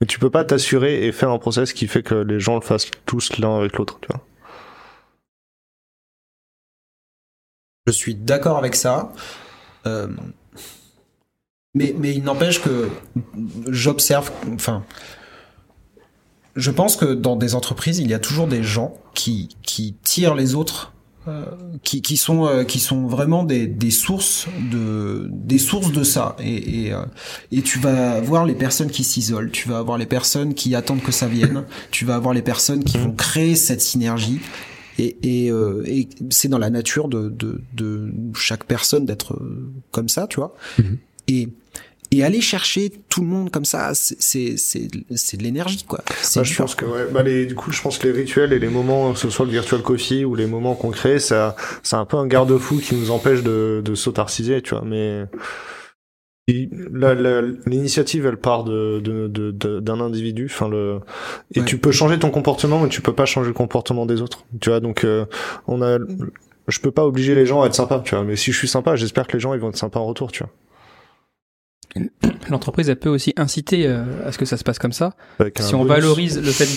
Mais 0.00 0.06
tu 0.06 0.18
peux 0.18 0.30
pas 0.30 0.44
t'assurer 0.44 1.06
et 1.06 1.12
faire 1.12 1.30
un 1.30 1.38
process 1.38 1.72
qui 1.72 1.86
fait 1.86 2.02
que 2.02 2.14
les 2.14 2.40
gens 2.40 2.54
le 2.54 2.62
fassent 2.62 2.90
tous 3.06 3.38
l'un 3.38 3.58
avec 3.58 3.76
l'autre, 3.76 3.98
tu 4.00 4.08
vois. 4.08 4.20
Je 7.86 7.92
suis 7.92 8.14
d'accord 8.14 8.56
avec 8.56 8.74
ça. 8.74 9.12
Euh, 9.86 10.08
mais, 11.74 11.94
mais 11.96 12.14
il 12.14 12.24
n'empêche 12.24 12.60
que 12.60 12.88
j'observe, 13.68 14.30
enfin, 14.54 14.84
je 16.56 16.70
pense 16.70 16.96
que 16.96 17.14
dans 17.14 17.36
des 17.36 17.54
entreprises, 17.54 17.98
il 17.98 18.08
y 18.08 18.14
a 18.14 18.18
toujours 18.18 18.46
des 18.46 18.62
gens 18.62 18.94
qui, 19.14 19.48
qui 19.62 19.94
tirent 20.02 20.34
les 20.34 20.54
autres, 20.54 20.92
euh, 21.28 21.44
qui, 21.82 22.02
qui, 22.02 22.16
sont, 22.16 22.46
euh, 22.46 22.64
qui 22.64 22.80
sont 22.80 23.06
vraiment 23.06 23.44
des, 23.44 23.66
des 23.66 23.90
sources 23.90 24.46
de, 24.70 25.28
des 25.30 25.58
sources 25.58 25.92
de 25.92 26.02
ça. 26.02 26.34
Et, 26.40 26.86
et, 26.86 26.92
euh, 26.92 27.04
et 27.52 27.62
tu 27.62 27.78
vas 27.78 28.20
voir 28.20 28.46
les 28.46 28.54
personnes 28.54 28.90
qui 28.90 29.04
s'isolent, 29.04 29.50
tu 29.50 29.68
vas 29.68 29.78
avoir 29.78 29.98
les 29.98 30.06
personnes 30.06 30.54
qui 30.54 30.74
attendent 30.74 31.02
que 31.02 31.12
ça 31.12 31.26
vienne, 31.26 31.64
tu 31.90 32.04
vas 32.04 32.16
avoir 32.16 32.34
les 32.34 32.42
personnes 32.42 32.84
qui 32.84 32.98
vont 32.98 33.12
créer 33.12 33.54
cette 33.54 33.80
synergie. 33.80 34.40
Et, 34.98 35.16
et, 35.22 35.50
euh, 35.50 35.82
et 35.86 36.08
c'est 36.30 36.48
dans 36.48 36.58
la 36.58 36.70
nature 36.70 37.08
de, 37.08 37.28
de, 37.28 37.62
de 37.74 38.10
chaque 38.34 38.64
personne 38.64 39.06
d'être 39.06 39.38
comme 39.92 40.08
ça, 40.08 40.26
tu 40.26 40.36
vois. 40.36 40.54
Mm-hmm. 40.78 40.96
Et 41.28 41.48
et 42.12 42.24
aller 42.24 42.40
chercher 42.40 42.90
tout 43.08 43.20
le 43.20 43.26
monde 43.28 43.50
comme 43.50 43.64
ça 43.64 43.92
c'est 43.94 44.56
c'est 44.56 44.88
c'est 45.14 45.36
de 45.36 45.42
l'énergie 45.42 45.84
quoi. 45.84 46.00
Bah, 46.34 46.42
je 46.42 46.56
pense 46.56 46.74
que 46.74 46.84
ouais 46.84 47.06
bah 47.12 47.22
les, 47.22 47.46
du 47.46 47.54
coup 47.54 47.70
je 47.70 47.80
pense 47.80 47.98
que 47.98 48.08
les 48.08 48.12
rituels 48.12 48.52
et 48.52 48.58
les 48.58 48.68
moments 48.68 49.12
que 49.12 49.18
ce 49.18 49.30
soit 49.30 49.46
le 49.46 49.52
virtual 49.52 49.82
coffee 49.82 50.24
ou 50.24 50.34
les 50.34 50.46
moments 50.46 50.74
concrets 50.74 51.18
ça 51.18 51.54
c'est 51.82 51.96
un 51.96 52.04
peu 52.04 52.16
un 52.16 52.26
garde-fou 52.26 52.78
qui 52.78 52.94
nous 52.96 53.10
empêche 53.10 53.42
de 53.42 53.82
de 53.84 53.94
s'autarciser 53.94 54.60
tu 54.62 54.74
vois 54.74 54.84
mais 54.84 55.24
l'initiative 57.66 58.26
elle 58.26 58.38
part 58.38 58.64
de 58.64 59.00
d'un 59.00 59.28
de, 59.28 59.80
de, 59.80 60.02
individu 60.02 60.48
enfin 60.50 60.68
le 60.68 60.98
et 61.54 61.64
tu 61.64 61.78
peux 61.78 61.92
changer 61.92 62.18
ton 62.18 62.30
comportement 62.30 62.80
mais 62.80 62.88
tu 62.88 63.02
peux 63.02 63.14
pas 63.14 63.26
changer 63.26 63.48
le 63.48 63.54
comportement 63.54 64.06
des 64.06 64.20
autres 64.20 64.44
tu 64.60 64.70
vois 64.70 64.80
donc 64.80 65.04
euh, 65.04 65.26
on 65.68 65.82
a 65.82 65.98
je 66.66 66.80
peux 66.80 66.90
pas 66.90 67.04
obliger 67.04 67.34
les 67.34 67.46
gens 67.46 67.62
à 67.62 67.66
être 67.66 67.74
sympas 67.74 68.00
tu 68.00 68.14
vois 68.14 68.24
mais 68.24 68.36
si 68.36 68.52
je 68.52 68.58
suis 68.58 68.68
sympa 68.68 68.96
j'espère 68.96 69.26
que 69.26 69.34
les 69.34 69.40
gens 69.40 69.54
ils 69.54 69.60
vont 69.60 69.68
être 69.68 69.76
sympas 69.76 70.00
en 70.00 70.06
retour 70.06 70.32
tu 70.32 70.42
vois 70.42 70.50
l'entreprise 72.50 72.88
elle 72.88 72.98
peut 72.98 73.08
aussi 73.08 73.32
inciter 73.36 73.86
euh, 73.86 74.04
à 74.26 74.32
ce 74.32 74.38
que 74.38 74.44
ça 74.44 74.56
se 74.56 74.64
passe 74.64 74.78
comme 74.78 74.92
ça. 74.92 75.14
Si 75.58 75.74
on 75.74 75.84
valorise 75.84 76.40
le 76.40 76.50
fait 76.50 76.68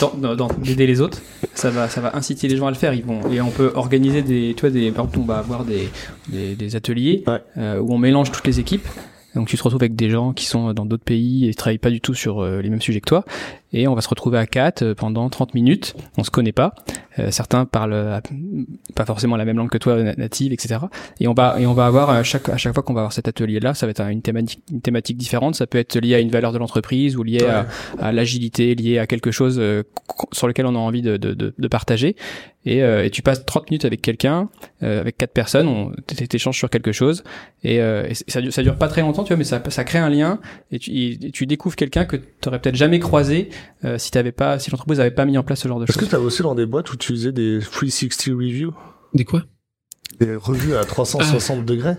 d'aider 0.61 0.87
les 0.87 1.01
autres, 1.01 1.21
ça 1.53 1.69
va 1.69 1.89
ça 1.89 2.01
va 2.01 2.15
inciter 2.15 2.47
les 2.47 2.57
gens 2.57 2.67
à 2.67 2.71
le 2.71 2.75
faire. 2.75 2.93
Ils 2.93 3.03
vont 3.03 3.29
et 3.31 3.41
on 3.41 3.49
peut 3.49 3.71
organiser 3.75 4.21
des 4.21 4.53
tu 4.55 4.61
vois 4.61 4.69
des 4.69 4.91
par 4.91 5.05
exemple 5.05 5.19
on 5.19 5.25
va 5.25 5.37
avoir 5.37 5.65
des 5.65 5.89
des, 6.29 6.55
des 6.55 6.75
ateliers 6.75 7.23
euh, 7.57 7.79
où 7.79 7.93
on 7.93 7.97
mélange 7.97 8.31
toutes 8.31 8.47
les 8.47 8.59
équipes. 8.59 8.87
Donc 9.35 9.47
tu 9.47 9.57
te 9.57 9.63
retrouves 9.63 9.81
avec 9.81 9.95
des 9.95 10.09
gens 10.09 10.31
qui 10.33 10.45
sont 10.45 10.73
dans 10.73 10.85
d'autres 10.85 11.03
pays 11.03 11.49
et 11.49 11.53
travaillent 11.55 11.79
pas 11.79 11.89
du 11.89 12.01
tout 12.01 12.13
sur 12.13 12.41
euh, 12.41 12.61
les 12.61 12.69
mêmes 12.69 12.81
sujets 12.81 13.01
que 13.01 13.09
toi 13.09 13.25
et 13.73 13.87
on 13.87 13.95
va 13.95 14.01
se 14.01 14.07
retrouver 14.07 14.37
à 14.37 14.45
quatre 14.45 14.83
euh, 14.83 14.95
pendant 14.95 15.27
30 15.29 15.55
minutes. 15.55 15.95
On 16.17 16.23
se 16.23 16.29
connaît 16.29 16.51
pas. 16.51 16.75
Euh, 17.19 17.31
certains 17.31 17.65
parlent 17.65 17.93
euh, 17.93 18.19
pas 18.95 19.05
forcément 19.05 19.35
la 19.35 19.45
même 19.45 19.57
langue 19.57 19.69
que 19.69 19.77
toi, 19.77 20.01
native, 20.15 20.53
etc. 20.53 20.79
Et 21.19 21.27
on 21.27 21.33
va 21.33 21.59
et 21.59 21.65
on 21.65 21.73
va 21.73 21.85
avoir 21.87 22.09
à 22.09 22.23
chaque 22.23 22.49
à 22.49 22.57
chaque 22.57 22.73
fois 22.73 22.83
qu'on 22.83 22.93
va 22.93 23.01
avoir 23.01 23.13
cet 23.13 23.27
atelier-là, 23.27 23.73
ça 23.73 23.85
va 23.85 23.91
être 23.91 24.01
une 24.01 24.21
thématique 24.21 24.63
une 24.71 24.81
thématique 24.81 25.17
différente. 25.17 25.55
Ça 25.55 25.67
peut 25.67 25.79
être 25.79 25.99
lié 25.99 26.15
à 26.15 26.19
une 26.19 26.29
valeur 26.29 26.51
de 26.51 26.59
l'entreprise 26.59 27.17
ou 27.17 27.23
lié 27.23 27.43
à, 27.45 27.67
à 27.99 28.11
l'agilité, 28.11 28.75
lié 28.75 28.99
à 28.99 29.07
quelque 29.07 29.31
chose 29.31 29.61
sur 30.31 30.47
lequel 30.47 30.65
on 30.65 30.75
a 30.75 30.79
envie 30.79 31.01
de, 31.01 31.17
de, 31.17 31.33
de, 31.33 31.53
de 31.57 31.67
partager. 31.67 32.15
Et, 32.65 32.77
et, 32.77 33.09
tu 33.09 33.21
passes 33.21 33.45
30 33.45 33.69
minutes 33.71 33.83
avec 33.83 34.01
quelqu'un, 34.01 34.49
avec 34.81 35.17
quatre 35.17 35.33
personnes, 35.33 35.67
on 35.67 35.91
t'échanges 36.05 36.57
sur 36.57 36.69
quelque 36.69 36.93
chose, 36.93 37.23
et, 37.65 37.75
et, 37.75 38.13
ça, 38.27 38.39
dure, 38.39 38.53
ça 38.53 38.63
dure 38.63 38.77
pas 38.77 38.87
très 38.87 39.01
longtemps, 39.01 39.23
tu 39.23 39.29
vois, 39.29 39.37
mais 39.37 39.43
ça, 39.43 39.61
ça 39.67 39.83
crée 39.83 39.99
un 39.99 40.09
lien, 40.09 40.39
et 40.71 40.79
tu, 40.79 40.91
et 40.91 41.31
tu 41.31 41.45
découvres 41.45 41.75
quelqu'un 41.75 42.05
que 42.05 42.15
tu 42.15 42.47
aurais 42.47 42.59
peut-être 42.59 42.77
jamais 42.77 42.99
croisé 42.99 43.49
euh, 43.85 43.97
si 43.97 44.11
t'avais 44.11 44.31
pas, 44.31 44.59
si 44.59 44.71
l'entreprise 44.71 44.99
avait 44.99 45.11
pas 45.11 45.25
mis 45.25 45.37
en 45.37 45.43
place 45.43 45.59
ce 45.61 45.67
genre 45.67 45.79
de 45.79 45.85
choses. 45.85 45.95
Est-ce 45.95 46.05
que 46.05 46.09
tu 46.09 46.15
as 46.15 46.19
bossé 46.19 46.43
dans 46.43 46.55
des 46.55 46.65
boîtes 46.65 46.91
où 46.91 46.97
tu 46.97 47.13
faisais 47.13 47.31
des 47.31 47.59
360 47.59 48.35
reviews 48.35 48.73
Des 49.13 49.25
quoi? 49.25 49.43
Des 50.19 50.35
revues 50.35 50.75
à 50.75 50.85
360 50.85 51.57
ah. 51.59 51.63
degrés 51.63 51.95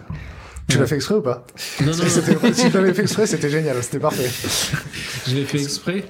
tu 0.68 0.78
l'as 0.78 0.86
fait 0.86 0.94
exprès 0.96 1.16
ou 1.16 1.20
pas? 1.20 1.44
Non, 1.80 1.88
non. 1.88 2.04
Si 2.52 2.70
tu 2.70 2.76
l'avais 2.76 2.94
fait 2.94 3.02
exprès, 3.02 3.26
c'était 3.26 3.50
génial, 3.50 3.82
c'était 3.82 3.98
parfait. 3.98 4.30
Je 5.26 5.34
l'ai 5.34 5.44
fait 5.44 5.60
exprès. 5.60 6.04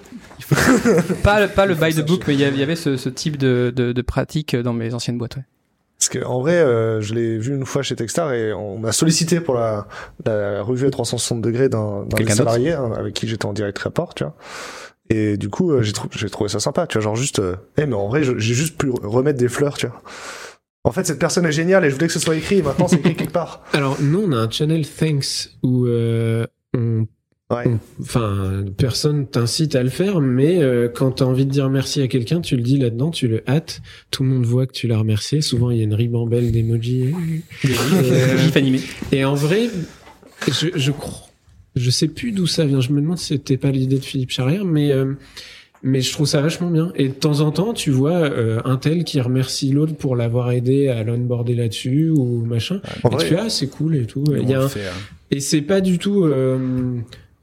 pas, 1.22 1.48
pas 1.54 1.66
le 1.66 1.74
by 1.74 1.94
the 1.94 2.06
book, 2.06 2.24
mais 2.28 2.34
il 2.34 2.40
y 2.40 2.62
avait 2.62 2.76
ce, 2.76 2.96
ce 2.96 3.08
type 3.08 3.36
de, 3.36 3.72
de, 3.74 3.92
de, 3.92 4.02
pratique 4.02 4.54
dans 4.54 4.72
mes 4.72 4.94
anciennes 4.94 5.18
boîtes. 5.18 5.36
Ouais. 5.36 5.44
Parce 5.98 6.08
que 6.08 6.24
en 6.24 6.40
vrai, 6.40 6.56
euh, 6.56 7.00
je 7.00 7.14
l'ai 7.14 7.38
vu 7.38 7.54
une 7.54 7.64
fois 7.64 7.82
chez 7.82 7.96
Techstar 7.96 8.32
et 8.32 8.52
on 8.52 8.78
m'a 8.78 8.92
sollicité 8.92 9.40
pour 9.40 9.54
la, 9.54 9.86
la, 10.26 10.62
revue 10.62 10.86
à 10.86 10.90
360 10.90 11.40
degrés 11.40 11.68
d'un 11.68 12.06
salarié 12.28 12.72
hein, 12.72 12.92
avec 12.96 13.14
qui 13.14 13.26
j'étais 13.26 13.46
en 13.46 13.52
direct 13.52 13.78
rapport, 13.78 14.14
tu 14.14 14.24
vois. 14.24 14.34
Et 15.10 15.36
du 15.36 15.48
coup, 15.50 15.70
euh, 15.70 15.82
j'ai 15.82 15.92
j'ai 16.12 16.30
trouvé 16.30 16.48
ça 16.48 16.60
sympa, 16.60 16.86
tu 16.86 16.98
vois, 16.98 17.02
genre 17.02 17.16
juste, 17.16 17.38
euh, 17.38 17.56
eh, 17.76 17.86
mais 17.86 17.94
en 17.94 18.08
vrai, 18.08 18.22
j'ai 18.24 18.54
juste 18.54 18.78
pu 18.78 18.90
remettre 18.90 19.38
des 19.38 19.48
fleurs, 19.48 19.76
tu 19.76 19.86
vois. 19.86 20.02
En 20.86 20.92
fait, 20.92 21.06
cette 21.06 21.18
personne 21.18 21.46
est 21.46 21.52
géniale 21.52 21.84
et 21.84 21.90
je 21.90 21.94
voulais 21.94 22.08
que 22.08 22.12
ce 22.12 22.18
soit 22.18 22.36
écrit. 22.36 22.58
Et 22.58 22.62
maintenant, 22.62 22.88
c'est 22.88 22.96
écrit 22.96 23.14
quelque 23.14 23.32
part. 23.32 23.64
Alors, 23.72 23.96
nous, 24.00 24.22
on 24.22 24.32
a 24.32 24.36
un 24.36 24.50
channel 24.50 24.86
Thanks 24.86 25.50
où 25.62 25.86
euh, 25.86 26.46
on 26.76 27.06
Enfin, 28.00 28.64
personne 28.76 29.26
t'incite 29.26 29.76
à 29.76 29.82
le 29.82 29.90
faire, 29.90 30.20
mais 30.20 30.62
euh, 30.62 30.88
quand 30.88 31.12
tu 31.12 31.22
as 31.22 31.26
envie 31.26 31.46
de 31.46 31.50
dire 31.50 31.70
merci 31.70 32.00
à 32.00 32.08
quelqu'un, 32.08 32.40
tu 32.40 32.56
le 32.56 32.62
dis 32.62 32.78
là-dedans, 32.78 33.10
tu 33.10 33.28
le 33.28 33.48
hâtes. 33.48 33.80
Tout 34.10 34.24
le 34.24 34.30
monde 34.30 34.44
voit 34.44 34.66
que 34.66 34.72
tu 34.72 34.88
l'as 34.88 34.98
remercié. 34.98 35.40
Souvent, 35.40 35.70
il 35.70 35.78
y 35.78 35.80
a 35.80 35.84
une 35.84 35.94
ribambelle 35.94 36.50
d'emojis. 36.50 37.14
animé. 38.56 38.80
Et 39.12 39.24
en 39.24 39.34
vrai, 39.34 39.68
je, 40.48 40.68
je, 40.74 40.90
je 41.76 41.90
sais 41.90 42.08
plus 42.08 42.32
d'où 42.32 42.46
ça 42.46 42.64
vient. 42.64 42.80
Je 42.80 42.92
me 42.92 43.00
demande 43.00 43.18
si 43.18 43.26
c'était 43.26 43.56
pas 43.56 43.70
l'idée 43.70 43.98
de 43.98 44.04
Philippe 44.04 44.30
Charrière, 44.30 44.64
mais 44.64 44.92
euh, 44.92 45.14
mais 45.82 46.00
je 46.00 46.12
trouve 46.12 46.26
ça 46.26 46.40
vachement 46.40 46.70
bien. 46.70 46.92
Et 46.94 47.08
de 47.08 47.14
temps 47.14 47.40
en 47.40 47.50
temps, 47.50 47.74
tu 47.74 47.90
vois 47.90 48.12
euh, 48.12 48.60
un 48.64 48.76
tel 48.76 49.04
qui 49.04 49.20
remercie 49.20 49.70
l'autre 49.70 49.94
pour 49.94 50.16
l'avoir 50.16 50.50
aidé 50.50 50.88
à 50.88 51.02
l'onboarder 51.02 51.54
là-dessus 51.54 52.10
ou 52.10 52.44
machin. 52.44 52.80
et 53.04 53.16
tu 53.16 53.26
fais 53.26 53.36
ah 53.38 53.50
c'est 53.50 53.68
cool 53.68 53.96
et 53.96 54.06
tout. 54.06 54.24
Il 54.28 54.48
y 54.48 54.54
a 54.54 54.62
un... 54.62 54.66
Hein. 54.66 54.70
Et 55.30 55.40
c'est 55.40 55.62
pas 55.62 55.80
du 55.80 55.98
tout 55.98 56.24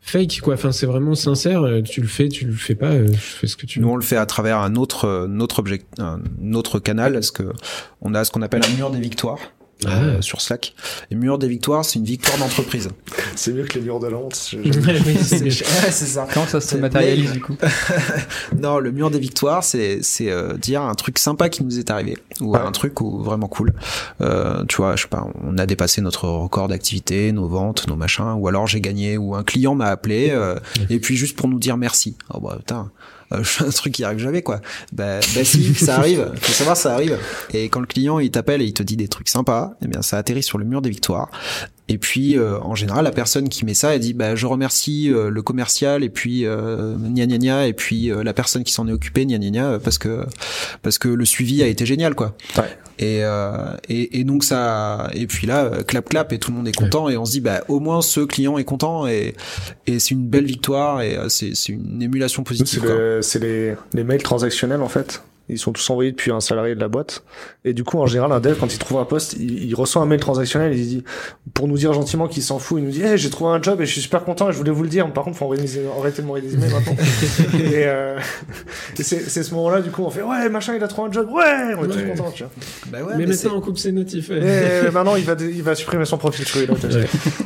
fake 0.02 0.42
quoi 0.42 0.56
enfin 0.56 0.72
c'est 0.72 0.88
vraiment 0.88 1.16
sincère 1.16 1.62
euh, 1.64 1.82
tu 1.82 2.02
le 2.02 2.08
fais 2.08 2.28
tu 2.28 2.46
le 2.46 2.54
fais 2.54 2.76
pas 2.76 2.88
euh, 2.88 3.08
je 3.08 3.18
fais 3.18 3.48
ce 3.48 3.56
que 3.56 3.66
tu 3.66 3.80
nous 3.80 3.88
on 3.88 3.96
le 3.96 4.02
fait 4.02 4.18
à 4.18 4.26
travers 4.26 4.58
un 4.58 4.76
autre 4.76 5.06
euh, 5.06 5.28
notre 5.28 5.60
object 5.60 6.00
un 6.00 6.20
autre 6.54 6.80
canal 6.80 7.14
parce 7.14 7.32
que 7.32 7.54
on 8.02 8.14
a 8.16 8.26
ce 8.26 8.32
qu'on 8.32 8.42
appelle 8.42 8.62
un 8.66 8.76
mur 8.76 8.90
des 8.90 9.00
victoires 9.00 9.40
ah. 9.86 10.02
Euh, 10.02 10.22
sur 10.22 10.42
Slack. 10.42 10.74
Et 11.10 11.16
mur 11.16 11.38
des 11.38 11.48
victoires, 11.48 11.86
c'est 11.86 12.00
une 12.00 12.06
victoire 12.06 12.38
d'entreprise. 12.38 12.90
c'est 13.36 13.54
mieux 13.54 13.64
que 13.64 13.80
les 13.80 13.82
murs 13.82 14.00
de 14.00 14.08
la 14.08 14.18
honte. 14.18 14.36
c'est 14.36 15.92
ça. 15.92 16.28
Comment 16.34 16.48
ça 16.48 16.62
se 16.62 16.76
matérialise 16.78 17.32
du 17.32 17.42
coup 17.42 17.56
Non, 18.58 18.80
le 18.80 18.92
mur 18.92 19.12
des 19.12 19.20
victoires, 19.20 19.64
c'est 19.64 20.00
c'est 20.02 20.30
euh, 20.30 20.54
dire 20.54 20.82
un 20.82 20.96
truc 20.96 21.20
sympa 21.20 21.50
qui 21.50 21.64
nous 21.64 21.80
est 21.80 21.90
arrivé 21.90 22.18
ou 22.40 22.56
un 22.56 22.72
truc 22.72 23.02
ou 23.02 23.20
vraiment 23.20 23.48
cool. 23.48 23.74
Euh, 24.22 24.64
tu 24.66 24.78
vois, 24.78 24.96
je 24.96 25.04
sais 25.04 25.08
pas, 25.08 25.28
on 25.44 25.58
a 25.58 25.66
dépassé 25.66 26.02
notre 26.02 26.28
record 26.28 26.68
d'activité, 26.68 27.32
nos 27.32 27.48
ventes, 27.48 27.88
nos 27.88 27.96
machins, 27.96 28.36
ou 28.38 28.48
alors 28.48 28.68
j'ai 28.68 28.82
gagné, 28.82 29.18
ou 29.18 29.36
un 29.36 29.44
client 29.44 29.76
m'a 29.76 29.88
appelé 29.88 30.30
euh, 30.32 30.56
et 30.90 31.00
puis 31.00 31.16
juste 31.16 31.36
pour 31.36 31.48
nous 31.48 31.60
dire 31.60 31.78
merci. 31.78 32.16
Oh 32.34 32.40
bah 32.40 32.56
putain 32.58 32.92
euh, 33.32 33.44
un 33.60 33.70
truc 33.70 33.94
qui 33.94 34.04
arrive 34.04 34.20
jamais 34.20 34.42
quoi. 34.42 34.62
Bah 34.92 35.22
si, 35.22 35.74
ça 35.74 35.98
arrive. 35.98 36.32
Faut 36.40 36.54
savoir 36.54 36.78
ça 36.78 36.94
arrive. 36.94 37.18
Et 37.54 37.70
quand 37.70 37.80
le 37.80 37.86
client 37.86 38.20
il 38.20 38.32
t'appelle 38.32 38.62
et 38.62 38.66
il 38.66 38.74
te 38.74 38.84
dit 38.84 38.98
des 38.98 39.08
trucs 39.08 39.30
sympas, 39.30 39.74
eh 39.82 39.88
bien 39.88 40.02
ça 40.02 40.18
atterrit 40.18 40.44
sur 40.44 40.58
le 40.58 40.66
mur 40.66 40.82
des 40.82 40.90
victoires. 40.90 41.30
Et 41.92 41.98
puis 41.98 42.38
euh, 42.38 42.58
en 42.62 42.74
général 42.74 43.04
la 43.04 43.12
personne 43.12 43.50
qui 43.50 43.66
met 43.66 43.74
ça 43.74 43.94
elle 43.94 44.00
dit 44.00 44.14
bah 44.14 44.34
je 44.34 44.46
remercie 44.46 45.12
euh, 45.12 45.30
le 45.30 45.42
commercial 45.42 46.06
et 46.06 46.10
puis 46.10 46.46
euh, 46.46 46.96
gna 46.96 47.26
gna 47.26 47.38
gna 47.38 47.68
et 47.68 47.74
puis 47.74 48.10
euh, 48.10 48.24
la 48.24 48.34
personne 48.34 48.64
qui 48.64 48.72
s'en 48.72 48.88
est 48.88 48.94
occupée 48.94 49.26
gna 49.26 49.38
gna 49.38 49.50
gna 49.50 49.80
parce 49.80 49.98
que 49.98 50.26
parce 50.84 50.98
que 50.98 51.10
le 51.10 51.26
suivi 51.26 51.62
a 51.62 51.68
été 51.68 51.86
génial 51.86 52.16
quoi. 52.16 52.38
Ouais. 52.58 52.64
Et, 53.00 53.24
et, 53.90 54.20
et 54.20 54.24
donc 54.24 54.44
ça 54.44 55.10
et 55.14 55.26
puis 55.26 55.48
là 55.48 55.70
clap 55.86 56.08
clap 56.08 56.32
et 56.32 56.40
tout 56.40 56.52
le 56.52 56.58
monde 56.58 56.68
est 56.68 56.76
content 56.76 57.10
et 57.10 57.18
on 57.18 57.26
se 57.26 57.32
dit 57.32 57.42
bah 57.42 57.62
au 57.68 57.80
moins 57.80 58.02
ce 58.02 58.22
client 58.22 58.58
est 58.58 58.64
content 58.64 59.08
et 59.08 59.36
et 59.88 60.00
c'est 60.00 60.12
une 60.12 60.28
belle 60.28 60.46
victoire 60.46 61.02
et 61.02 61.18
c'est 61.28 61.56
c'est 61.56 61.74
une 61.74 62.02
émulation 62.02 62.44
positive. 62.44 62.86
C'est 63.22 63.40
les 63.40 63.76
les 63.94 64.04
mails 64.06 64.24
transactionnels 64.24 64.82
en 64.82 64.88
fait 64.88 65.24
ils 65.50 65.60
sont 65.60 65.74
tous 65.74 65.90
envoyés 65.90 66.12
depuis 66.12 66.32
un 66.32 66.40
salarié 66.40 66.76
de 66.76 66.80
la 66.80 66.88
boîte. 66.88 67.24
Et 67.66 67.74
du 67.74 67.84
coup, 67.84 68.00
en 68.00 68.06
général, 68.06 68.32
un 68.32 68.40
dev, 68.40 68.58
quand 68.58 68.74
il 68.74 68.80
trouve 68.80 69.00
un 69.00 69.06
poste, 69.06 69.34
il, 69.34 69.74
reçoit 69.76 70.02
un 70.02 70.06
mail 70.06 70.20
transactionnel 70.20 70.74
et 70.74 70.78
il 70.78 70.88
dit, 70.88 71.04
pour 71.54 71.68
nous 71.68 71.78
dire 71.78 71.94
gentiment 71.94 72.28
qu'il 72.28 72.42
s'en 72.42 72.58
fout, 72.58 72.80
il 72.80 72.86
nous 72.86 72.92
dit, 72.92 73.02
hey, 73.02 73.18
j'ai 73.18 73.30
trouvé 73.30 73.52
un 73.52 73.62
job 73.62 73.82
et 73.82 73.86
je 73.86 73.92
suis 73.92 74.02
super 74.02 74.24
content 74.24 74.50
et 74.50 74.54
je 74.54 74.58
voulais 74.58 74.72
vous 74.72 74.84
le 74.84 74.90
dire. 74.90 75.12
Par 75.12 75.24
contre, 75.24 75.38
faut 75.38 75.52
arrêter 75.52 76.22
de 76.22 76.28
m'envoyer 76.28 76.48
des 76.48 76.54
emails 76.54 76.72
maintenant. 76.72 76.96
et, 77.60 77.86
euh, 77.86 78.18
et 78.98 79.04
c'est, 79.04 79.44
ce 79.44 79.54
moment-là, 79.56 79.82
du 79.82 79.92
coup, 79.92 80.04
on 80.04 80.10
fait, 80.10 80.22
ouais, 80.22 80.48
machin, 80.50 80.76
il 80.76 80.84
a 80.84 80.88
trouvé 80.88 81.10
un 81.10 81.12
job, 81.12 81.30
ouais, 81.32 81.76
on 81.78 81.84
est 81.84 81.88
tous 81.88 82.08
contents, 82.16 82.32
tu 82.32 82.44
vois. 82.44 82.52
Bah 82.88 83.04
ouais, 83.04 83.14
mais, 83.18 83.26
maintenant, 83.26 83.56
on 83.56 83.62
coupe 83.62 83.78
ses 83.78 83.92
notifs. 83.92 84.30
Et 84.30 84.90
maintenant, 84.94 85.16
il 85.16 85.26
va, 85.26 85.36
il 85.40 85.64
va 85.64 85.76
supprimer 85.76 86.06
son 86.06 86.18
profil 86.18 86.46
sur 86.46 86.62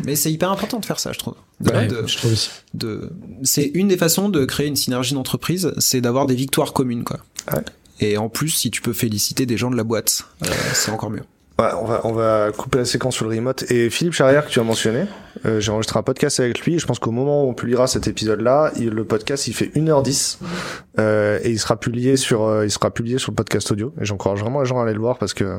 Mais 0.05 0.15
c'est 0.15 0.31
hyper 0.31 0.51
important 0.51 0.79
de 0.79 0.85
faire 0.85 0.99
ça, 0.99 1.11
je 1.11 1.19
trouve. 1.19 1.35
je 1.61 2.17
trouve 2.17 2.33
aussi. 2.33 2.51
De, 2.73 3.09
c'est 3.43 3.71
une 3.73 3.87
des 3.87 3.97
façons 3.97 4.29
de 4.29 4.45
créer 4.45 4.67
une 4.67 4.75
synergie 4.75 5.13
d'entreprise, 5.15 5.73
c'est 5.79 6.01
d'avoir 6.01 6.27
des 6.27 6.35
victoires 6.35 6.73
communes, 6.73 7.03
quoi. 7.03 7.19
Ouais. 7.53 7.61
Et 7.99 8.17
en 8.17 8.29
plus, 8.29 8.49
si 8.49 8.71
tu 8.71 8.81
peux 8.81 8.93
féliciter 8.93 9.45
des 9.45 9.57
gens 9.57 9.71
de 9.71 9.77
la 9.77 9.83
boîte, 9.83 10.25
euh, 10.43 10.47
c'est 10.73 10.91
encore 10.91 11.09
mieux. 11.09 11.23
Ouais, 11.57 11.69
on 11.79 11.85
va 11.85 12.01
on 12.03 12.11
va 12.11 12.51
couper 12.51 12.79
la 12.79 12.85
séquence 12.85 13.15
sur 13.15 13.25
le 13.25 13.33
remote. 13.33 13.71
Et 13.71 13.89
Philippe 13.89 14.13
Charrière 14.13 14.45
que 14.45 14.51
tu 14.51 14.59
as 14.59 14.63
mentionné, 14.63 15.05
euh, 15.45 15.61
j'ai 15.61 15.71
enregistré 15.71 15.97
un 15.97 16.03
podcast 16.03 16.41
avec 16.41 16.59
lui. 16.59 16.75
Et 16.75 16.79
je 16.79 16.85
pense 16.85 16.99
qu'au 16.99 17.11
moment 17.11 17.45
où 17.45 17.49
on 17.49 17.53
publiera 17.53 17.87
cet 17.87 18.07
épisode-là, 18.07 18.73
le 18.77 19.05
podcast 19.05 19.47
il 19.47 19.53
fait 19.53 19.71
1h10 19.73 20.39
euh, 20.99 21.39
et 21.43 21.51
il 21.51 21.59
sera 21.59 21.79
publié 21.79 22.17
sur 22.17 22.43
euh, 22.43 22.65
il 22.65 22.71
sera 22.71 22.91
publié 22.91 23.19
sur 23.19 23.31
le 23.31 23.35
podcast 23.35 23.71
audio. 23.71 23.93
Et 24.01 24.05
j'encourage 24.05 24.41
vraiment 24.41 24.59
les 24.59 24.65
gens 24.65 24.79
à 24.79 24.83
aller 24.83 24.93
le 24.93 24.99
voir 24.99 25.17
parce 25.17 25.33
que 25.33 25.57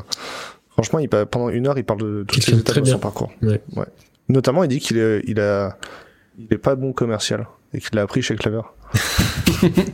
franchement, 0.68 0.98
il 0.98 1.08
pendant 1.08 1.48
une 1.48 1.66
heure, 1.66 1.78
il 1.78 1.84
parle 1.84 2.00
de 2.00 2.24
toutes 2.28 2.46
les 2.46 2.58
étapes 2.58 2.80
de 2.80 2.84
son 2.84 2.98
parcours. 2.98 3.32
Ouais. 3.40 3.62
ouais. 3.74 3.86
Notamment, 4.28 4.64
il 4.64 4.68
dit 4.68 4.80
qu'il 4.80 4.98
est 4.98 5.22
il 5.26 5.40
a 5.40 5.78
il 6.38 6.48
est 6.50 6.58
pas 6.58 6.74
bon 6.74 6.92
commercial 6.92 7.46
et 7.72 7.80
qu'il 7.80 7.94
l'a 7.94 8.02
appris 8.02 8.22
chez 8.22 8.36
Clever. 8.36 8.62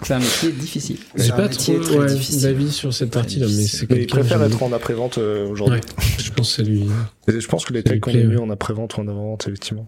c'est 0.03 0.15
un 0.15 0.19
métier 0.19 0.53
difficile. 0.53 0.99
J'ai 1.15 1.31
pas 1.31 1.49
trop 1.49 1.79
d'avis 1.79 2.71
sur 2.71 2.93
cette 2.93 3.11
partie-là, 3.11 3.47
mais 3.47 3.63
c'est 3.65 3.91
Il 3.91 4.07
préfère 4.07 4.43
être 4.43 4.63
en 4.63 4.73
après-vente 4.73 5.19
euh, 5.19 5.49
aujourd'hui. 5.49 5.81
je 6.19 6.31
pense 6.31 6.57
que 6.57 6.63
lui. 6.63 6.89
je 7.27 7.47
pense 7.47 7.65
que 7.65 7.73
les 7.73 7.83
techs 7.83 8.01
qu'on 8.01 8.11
est 8.11 8.25
mieux 8.25 8.41
en 8.41 8.51
après-vente 8.51 8.97
ou 8.97 9.01
en 9.01 9.09
avant-vente, 9.09 9.47
effectivement. 9.47 9.87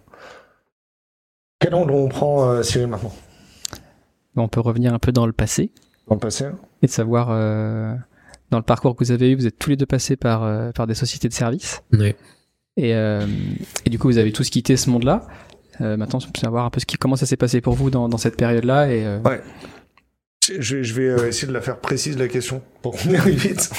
Quel 1.59 1.75
angle 1.75 1.93
on 1.93 2.09
prend, 2.09 2.51
euh, 2.51 2.63
Cyril, 2.63 2.89
maintenant? 2.89 3.15
On 4.37 4.49
peut 4.49 4.61
revenir 4.61 4.93
un 4.93 4.99
peu 4.99 5.13
dans 5.13 5.27
le 5.27 5.33
passé. 5.33 5.71
Dans 6.09 6.17
le 6.17 6.21
passé 6.21 6.45
hein. 6.45 6.59
Et 6.83 6.87
de 6.87 6.91
savoir, 6.91 7.29
euh, 7.31 7.95
dans 8.51 8.59
le 8.59 8.65
parcours 8.65 8.97
que 8.97 9.05
vous 9.05 9.13
avez 9.13 9.31
eu, 9.31 9.37
vous 9.37 9.47
êtes 9.47 9.59
tous 9.59 9.71
les 9.71 9.77
deux 9.77 9.87
passés 9.87 10.17
par, 10.17 10.73
par 10.73 10.87
des 10.87 10.95
sociétés 10.95 11.29
de 11.29 11.35
services. 11.35 11.83
Ouais. 11.93 12.17
Et, 12.77 12.91
et 12.91 13.91
du 13.91 13.99
coup, 13.99 14.09
vous 14.09 14.19
avez 14.19 14.33
tous 14.33 14.51
quitté 14.51 14.77
ce 14.77 14.91
monde-là. 14.91 15.27
Euh, 15.81 15.97
maintenant, 15.97 16.21
je 16.21 16.27
peux 16.27 16.39
savoir 16.39 16.65
un 16.65 16.71
peu 16.71 16.81
ce 16.81 16.87
qui, 16.87 16.97
comment 16.97 17.17
ça 17.17 17.27
s'est 17.27 17.37
passé 17.37 17.61
pour 17.61 17.75
vous 17.75 17.91
dans, 17.91 18.09
dans 18.09 18.19
cette 18.19 18.37
période-là. 18.37 18.91
Et, 18.91 19.05
euh... 19.05 19.21
Ouais. 19.21 19.43
Je, 20.59 20.83
je 20.83 20.95
vais 20.95 21.09
euh, 21.09 21.29
essayer 21.29 21.49
de 21.49 21.53
la 21.53 21.63
faire 21.63 21.79
précise 21.79 22.19
la 22.19 22.29
question 22.29 22.63
pour 22.83 22.97
qu'on 22.97 23.11
y 23.11 23.17
arrive 23.17 23.39
vite. 23.49 23.71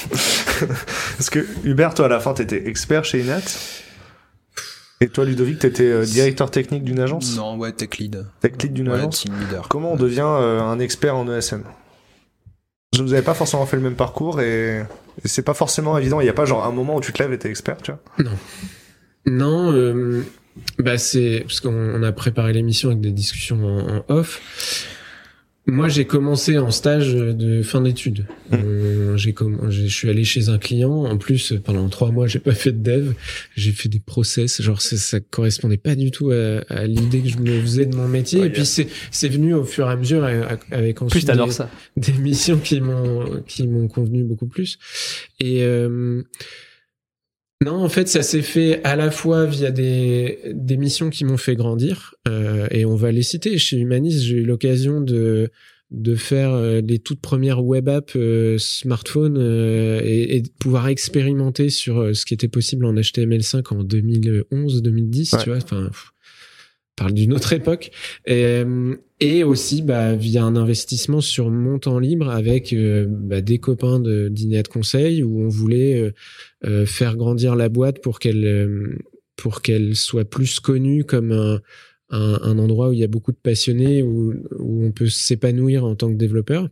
Parce 1.16 1.30
que 1.30 1.46
Hubert, 1.64 1.94
toi 1.94 2.06
à 2.06 2.08
la 2.08 2.20
fin, 2.20 2.34
t'étais 2.34 2.68
expert 2.68 3.04
chez 3.04 3.20
Inat. 3.20 3.42
Et 5.00 5.08
toi, 5.08 5.24
Ludovic, 5.24 5.58
t'étais 5.58 5.84
euh, 5.84 6.04
directeur 6.04 6.50
technique 6.50 6.82
d'une 6.82 6.98
agence? 6.98 7.36
Non, 7.36 7.56
ouais, 7.56 7.72
tech 7.72 7.98
lead. 7.98 8.26
Tech 8.40 8.52
lead 8.62 8.72
d'une 8.72 8.88
ouais, 8.88 8.96
agence? 8.96 9.20
Team 9.20 9.34
leader. 9.38 9.68
Comment 9.68 9.92
on 9.92 9.96
devient 9.96 10.20
un 10.22 10.78
expert 10.80 11.16
en 11.16 11.30
ESN 11.30 11.62
Je 12.94 13.02
Vous 13.02 13.10
n'avez 13.10 13.22
pas 13.22 13.34
forcément 13.34 13.66
fait 13.66 13.76
le 13.76 13.82
même 13.82 13.94
parcours 13.94 14.40
et, 14.40 14.78
et 14.78 15.28
c'est 15.28 15.42
pas 15.42 15.54
forcément 15.54 15.96
évident. 15.98 16.20
Il 16.20 16.24
n'y 16.24 16.30
a 16.30 16.34
pas 16.34 16.46
genre 16.46 16.64
un 16.66 16.72
moment 16.72 16.96
où 16.96 17.00
tu 17.00 17.12
te 17.12 17.22
lèves 17.22 17.32
et 17.32 17.38
t'es 17.38 17.50
expert, 17.50 17.76
tu 17.76 17.92
vois? 17.92 18.00
Non. 18.24 18.32
Non, 19.26 19.72
euh, 19.72 20.24
bah 20.78 20.98
c'est 20.98 21.40
parce 21.40 21.60
qu'on 21.60 22.02
a 22.02 22.12
préparé 22.12 22.52
l'émission 22.52 22.90
avec 22.90 23.00
des 23.00 23.12
discussions 23.12 23.64
en, 23.64 24.04
off. 24.08 24.86
Moi, 25.68 25.88
j'ai 25.88 26.04
commencé 26.04 26.58
en 26.58 26.70
stage 26.70 27.12
de 27.12 27.60
fin 27.60 27.80
d'études. 27.80 28.26
Mmh. 28.50 28.54
Euh, 28.54 29.16
j'ai 29.16 29.34
je 29.70 29.86
suis 29.88 30.08
allé 30.08 30.22
chez 30.22 30.48
un 30.48 30.58
client. 30.58 31.06
En 31.06 31.18
plus, 31.18 31.54
pendant 31.64 31.88
trois 31.88 32.12
mois, 32.12 32.28
j'ai 32.28 32.38
pas 32.38 32.54
fait 32.54 32.70
de 32.70 32.78
dev. 32.78 33.14
J'ai 33.56 33.72
fait 33.72 33.88
des 33.88 33.98
process. 33.98 34.62
Genre, 34.62 34.80
ça, 34.80 34.96
ça 34.96 35.18
correspondait 35.18 35.76
pas 35.76 35.96
du 35.96 36.12
tout 36.12 36.30
à, 36.30 36.60
à 36.68 36.86
l'idée 36.86 37.20
que 37.20 37.28
je 37.30 37.38
me 37.38 37.60
faisais 37.62 37.84
de 37.84 37.96
mon 37.96 38.06
métier. 38.06 38.44
et 38.44 38.50
puis, 38.50 38.64
c'est, 38.64 38.86
c'est 39.10 39.28
venu 39.28 39.54
au 39.54 39.64
fur 39.64 39.88
et 39.88 39.92
à 39.92 39.96
mesure 39.96 40.24
avec 40.70 41.02
ensuite 41.02 41.28
des, 41.28 41.50
ça. 41.50 41.68
des 41.96 42.12
missions 42.12 42.58
qui 42.58 42.80
m'ont, 42.80 43.42
qui 43.48 43.66
m'ont 43.66 43.88
convenu 43.88 44.22
beaucoup 44.22 44.46
plus. 44.46 44.78
Et, 45.40 45.64
euh, 45.64 46.22
non, 47.64 47.74
en 47.74 47.88
fait, 47.88 48.08
ça 48.08 48.22
s'est 48.22 48.42
fait 48.42 48.82
à 48.84 48.96
la 48.96 49.10
fois 49.10 49.46
via 49.46 49.70
des, 49.70 50.38
des 50.52 50.76
missions 50.76 51.10
qui 51.10 51.24
m'ont 51.24 51.38
fait 51.38 51.56
grandir, 51.56 52.14
euh, 52.28 52.66
et 52.70 52.84
on 52.84 52.96
va 52.96 53.12
les 53.12 53.22
citer. 53.22 53.56
Chez 53.58 53.78
Humanis, 53.78 54.20
j'ai 54.22 54.36
eu 54.36 54.44
l'occasion 54.44 55.00
de 55.00 55.50
de 55.90 56.16
faire 56.16 56.50
euh, 56.50 56.80
les 56.80 56.98
toutes 56.98 57.20
premières 57.20 57.64
web 57.64 57.88
apps 57.88 58.16
euh, 58.16 58.58
smartphone 58.58 59.36
euh, 59.38 60.00
et, 60.02 60.36
et, 60.36 60.40
de 60.42 60.48
pouvoir 60.58 60.88
expérimenter 60.88 61.70
sur 61.70 62.14
ce 62.14 62.26
qui 62.26 62.34
était 62.34 62.48
possible 62.48 62.84
en 62.86 62.94
HTML5 62.94 63.72
en 63.72 63.84
2011-2010, 63.84 65.42
tu 65.42 65.50
vois. 65.50 65.58
Enfin, 65.58 65.90
parle 66.96 67.12
d'une 67.12 67.32
autre 67.32 67.52
époque. 67.52 67.90
Et, 68.26 68.62
et 69.20 69.44
aussi 69.44 69.82
bah, 69.82 70.14
via 70.14 70.44
un 70.44 70.56
investissement 70.56 71.20
sur 71.20 71.50
mon 71.50 71.78
temps 71.78 71.98
libre 71.98 72.28
avec 72.28 72.72
euh, 72.72 73.06
bah, 73.08 73.40
des 73.40 73.58
copains 73.58 73.98
de 73.98 74.28
dîner 74.28 74.62
de 74.62 74.68
conseil 74.68 75.22
où 75.22 75.40
on 75.40 75.48
voulait 75.48 75.98
euh, 75.98 76.12
euh, 76.64 76.86
faire 76.86 77.16
grandir 77.16 77.56
la 77.56 77.68
boîte 77.68 78.02
pour 78.02 78.18
qu'elle 78.18 78.98
pour 79.36 79.62
qu'elle 79.62 79.96
soit 79.96 80.24
plus 80.24 80.60
connue 80.60 81.04
comme 81.04 81.32
un, 81.32 81.60
un, 82.10 82.38
un, 82.42 82.58
endroit 82.58 82.88
où 82.88 82.92
il 82.92 82.98
y 82.98 83.04
a 83.04 83.08
beaucoup 83.08 83.32
de 83.32 83.38
passionnés 83.42 84.02
où, 84.02 84.34
où 84.58 84.84
on 84.84 84.92
peut 84.92 85.08
s'épanouir 85.08 85.84
en 85.84 85.94
tant 85.94 86.10
que 86.10 86.16
développeur. 86.16 86.68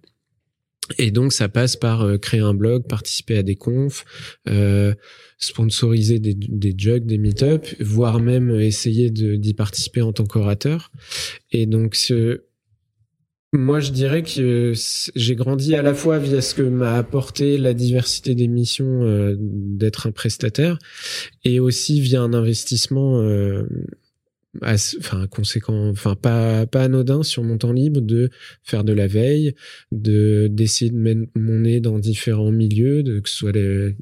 Et 0.98 1.10
donc 1.10 1.32
ça 1.32 1.48
passe 1.48 1.76
par 1.76 2.06
créer 2.20 2.40
un 2.40 2.54
blog, 2.54 2.86
participer 2.86 3.38
à 3.38 3.42
des 3.42 3.56
confs, 3.56 4.04
euh, 4.48 4.94
sponsoriser 5.38 6.18
des, 6.18 6.34
des 6.34 6.74
jugs, 6.76 7.06
des 7.06 7.18
meet-up, 7.18 7.66
voire 7.80 8.20
même 8.20 8.50
essayer 8.60 9.10
d'y 9.10 9.54
participer 9.54 10.02
en 10.02 10.12
tant 10.12 10.24
qu'orateur. 10.24 10.90
Et 11.52 11.66
donc, 11.66 11.94
ce, 11.94 12.42
moi, 13.52 13.78
je 13.78 13.92
dirais 13.92 14.24
que 14.24 14.72
j'ai 15.14 15.36
grandi 15.36 15.76
à 15.76 15.82
la 15.82 15.94
fois 15.94 16.18
via 16.18 16.40
ce 16.40 16.56
que 16.56 16.62
m'a 16.62 16.96
apporté 16.96 17.56
la 17.56 17.72
diversité 17.72 18.34
des 18.34 18.48
missions 18.48 19.04
euh, 19.04 19.36
d'être 19.38 20.08
un 20.08 20.10
prestataire, 20.10 20.78
et 21.44 21.60
aussi 21.60 22.00
via 22.00 22.20
un 22.20 22.34
investissement 22.34 23.20
euh, 23.20 23.62
enfin 24.62 25.26
conséquent, 25.26 25.88
enfin 25.90 26.14
pas 26.14 26.66
pas 26.66 26.84
anodin 26.84 27.22
sur 27.22 27.42
mon 27.42 27.58
temps 27.58 27.72
libre 27.72 28.00
de 28.00 28.30
faire 28.62 28.84
de 28.84 28.92
la 28.92 29.06
veille, 29.06 29.54
de 29.92 30.48
d'essayer 30.50 30.90
de 30.90 30.96
mettre 30.96 31.22
mon 31.34 31.60
nez 31.60 31.80
dans 31.80 31.98
différents 31.98 32.52
milieux, 32.52 33.02
de 33.02 33.20
que 33.20 33.28
ce 33.28 33.36
soit 33.36 33.52
des 33.52 33.94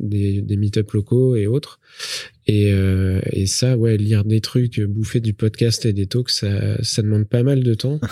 des 0.43 0.57
meet-up 0.57 0.91
locaux 0.93 1.37
et 1.37 1.47
autres. 1.47 1.81
Et 2.47 2.73
euh, 2.73 3.21
et 3.33 3.47
ça, 3.47 3.77
ouais, 3.77 3.97
lire 3.97 4.25
des 4.25 4.41
trucs, 4.41 4.81
bouffer 4.81 5.21
du 5.21 5.35
podcast 5.35 5.87
et 5.87 5.93
des 5.93 6.07
talks, 6.07 6.31
ça 6.31 6.83
ça 6.83 7.03
demande 7.03 7.29
pas 7.29 7.43
mal 7.43 7.63
de 7.63 7.75
temps. 7.75 8.01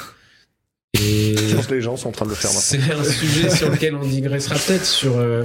Et 0.95 1.37
je 1.37 1.55
pense 1.55 1.69
que 1.69 1.75
les 1.75 1.81
gens 1.81 1.97
sont 1.97 2.09
en 2.09 2.13
train 2.13 2.25
de 2.25 2.31
le 2.31 2.37
faire. 2.37 2.51
C'est 2.51 2.79
un 2.91 3.05
sujet 3.05 3.49
sur 3.49 3.71
lequel 3.71 3.95
on 3.95 4.05
digressera 4.05 4.57
peut-être 4.57 4.85
sur 4.85 5.19
euh, 5.19 5.45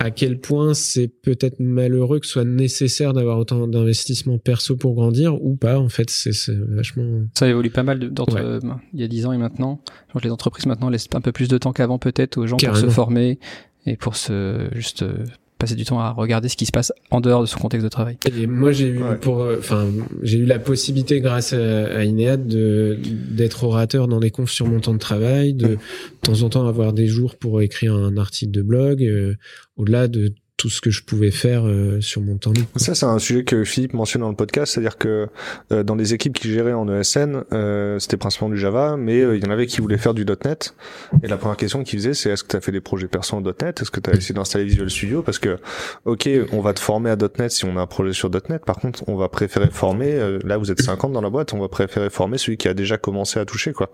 à 0.00 0.10
quel 0.10 0.40
point 0.40 0.72
c'est 0.72 1.08
peut-être 1.08 1.60
malheureux 1.60 2.20
que 2.20 2.26
ce 2.26 2.32
soit 2.32 2.44
nécessaire 2.44 3.12
d'avoir 3.12 3.38
autant 3.38 3.68
d'investissements 3.68 4.38
perso 4.38 4.74
pour 4.74 4.94
grandir 4.94 5.34
ou 5.44 5.56
pas. 5.56 5.78
En 5.78 5.90
fait, 5.90 6.08
c'est 6.08 6.32
vachement. 6.48 7.26
Ça 7.38 7.46
évolue 7.46 7.68
pas 7.68 7.82
mal 7.82 7.98
d'entre 8.10 8.38
euh, 8.38 8.58
il 8.94 9.00
y 9.00 9.04
a 9.04 9.08
dix 9.08 9.26
ans 9.26 9.32
et 9.32 9.38
maintenant. 9.38 9.82
Genre, 10.12 10.22
les 10.24 10.30
entreprises 10.30 10.64
maintenant 10.64 10.88
laissent 10.88 11.08
un 11.12 11.20
peu 11.20 11.32
plus 11.32 11.48
de 11.48 11.58
temps 11.58 11.74
qu'avant 11.74 11.98
peut-être 11.98 12.38
aux 12.38 12.46
gens 12.46 12.56
pour 12.56 12.76
se 12.76 12.88
former 12.88 13.38
et 13.84 13.96
pour 13.96 14.16
se 14.16 14.68
juste 14.72 15.02
euh, 15.02 15.24
passer 15.60 15.76
du 15.76 15.84
temps 15.84 16.00
à 16.00 16.10
regarder 16.10 16.48
ce 16.48 16.56
qui 16.56 16.66
se 16.66 16.72
passe 16.72 16.92
en 17.10 17.20
dehors 17.20 17.42
de 17.42 17.46
son 17.46 17.58
contexte 17.58 17.84
de 17.84 17.88
travail. 17.90 18.16
Et 18.36 18.46
moi, 18.46 18.72
j'ai 18.72 18.88
eu 18.88 19.00
pour, 19.20 19.42
euh, 19.42 19.56
enfin, 19.58 19.86
j'ai 20.22 20.38
eu 20.38 20.46
la 20.46 20.58
possibilité 20.58 21.20
grâce 21.20 21.52
à, 21.52 21.86
à 21.86 22.04
Inead 22.04 22.48
de 22.48 22.98
d'être 23.30 23.62
orateur 23.64 24.08
dans 24.08 24.18
des 24.18 24.30
confs 24.30 24.50
sur 24.50 24.66
mon 24.66 24.80
temps 24.80 24.94
de 24.94 24.98
travail, 24.98 25.54
de, 25.54 25.68
de 25.68 25.78
temps 26.22 26.42
en 26.42 26.48
temps 26.48 26.66
avoir 26.66 26.92
des 26.92 27.06
jours 27.06 27.36
pour 27.36 27.60
écrire 27.60 27.94
un 27.94 28.16
article 28.16 28.50
de 28.50 28.62
blog, 28.62 29.02
euh, 29.04 29.34
au-delà 29.76 30.08
de 30.08 30.34
tout 30.60 30.68
ce 30.68 30.82
que 30.82 30.90
je 30.90 31.02
pouvais 31.02 31.30
faire 31.30 31.66
euh, 31.66 32.02
sur 32.02 32.20
mon 32.20 32.36
temps 32.36 32.52
libre. 32.52 32.68
Ça, 32.76 32.94
c'est 32.94 33.06
un 33.06 33.18
sujet 33.18 33.44
que 33.44 33.64
Philippe 33.64 33.94
mentionne 33.94 34.20
dans 34.20 34.28
le 34.28 34.36
podcast, 34.36 34.74
c'est-à-dire 34.74 34.98
que 34.98 35.26
euh, 35.72 35.82
dans 35.82 35.94
les 35.94 36.12
équipes 36.12 36.38
qui 36.38 36.52
géraient 36.52 36.74
en 36.74 36.86
ESN, 36.86 37.44
euh, 37.54 37.98
c'était 37.98 38.18
principalement 38.18 38.54
du 38.54 38.60
Java, 38.60 38.98
mais 38.98 39.20
il 39.20 39.42
y 39.42 39.46
en 39.46 39.50
avait 39.50 39.66
qui 39.66 39.80
voulaient 39.80 39.96
faire 39.96 40.12
du 40.12 40.26
.NET. 40.26 40.74
Et 41.22 41.28
la 41.28 41.38
première 41.38 41.56
question 41.56 41.82
qu'ils 41.82 41.98
faisaient, 42.00 42.12
c'est 42.12 42.28
est-ce 42.28 42.44
que 42.44 42.48
tu 42.48 42.56
as 42.56 42.60
fait 42.60 42.72
des 42.72 42.82
projets 42.82 43.08
perso 43.08 43.38
en 43.38 43.40
.NET? 43.40 43.80
Est-ce 43.80 43.90
que 43.90 44.00
tu 44.00 44.10
as 44.10 44.12
essayé 44.12 44.34
d'installer 44.34 44.66
Visual 44.66 44.90
Studio? 44.90 45.22
Parce 45.22 45.38
que, 45.38 45.56
ok, 46.04 46.28
on 46.52 46.60
va 46.60 46.74
te 46.74 46.80
former 46.80 47.08
à 47.08 47.16
.NET 47.16 47.50
si 47.50 47.64
on 47.64 47.78
a 47.78 47.80
un 47.80 47.86
projet 47.86 48.12
sur 48.12 48.28
.NET. 48.30 48.62
Par 48.66 48.76
contre, 48.76 49.02
on 49.06 49.16
va 49.16 49.30
préférer 49.30 49.70
former, 49.70 50.38
là 50.44 50.58
vous 50.58 50.70
êtes 50.70 50.82
50 50.82 51.10
dans 51.10 51.22
la 51.22 51.30
boîte, 51.30 51.54
on 51.54 51.58
va 51.58 51.68
préférer 51.68 52.10
former 52.10 52.36
celui 52.36 52.58
qui 52.58 52.68
a 52.68 52.74
déjà 52.74 52.98
commencé 52.98 53.40
à 53.40 53.46
toucher, 53.46 53.72
quoi. 53.72 53.90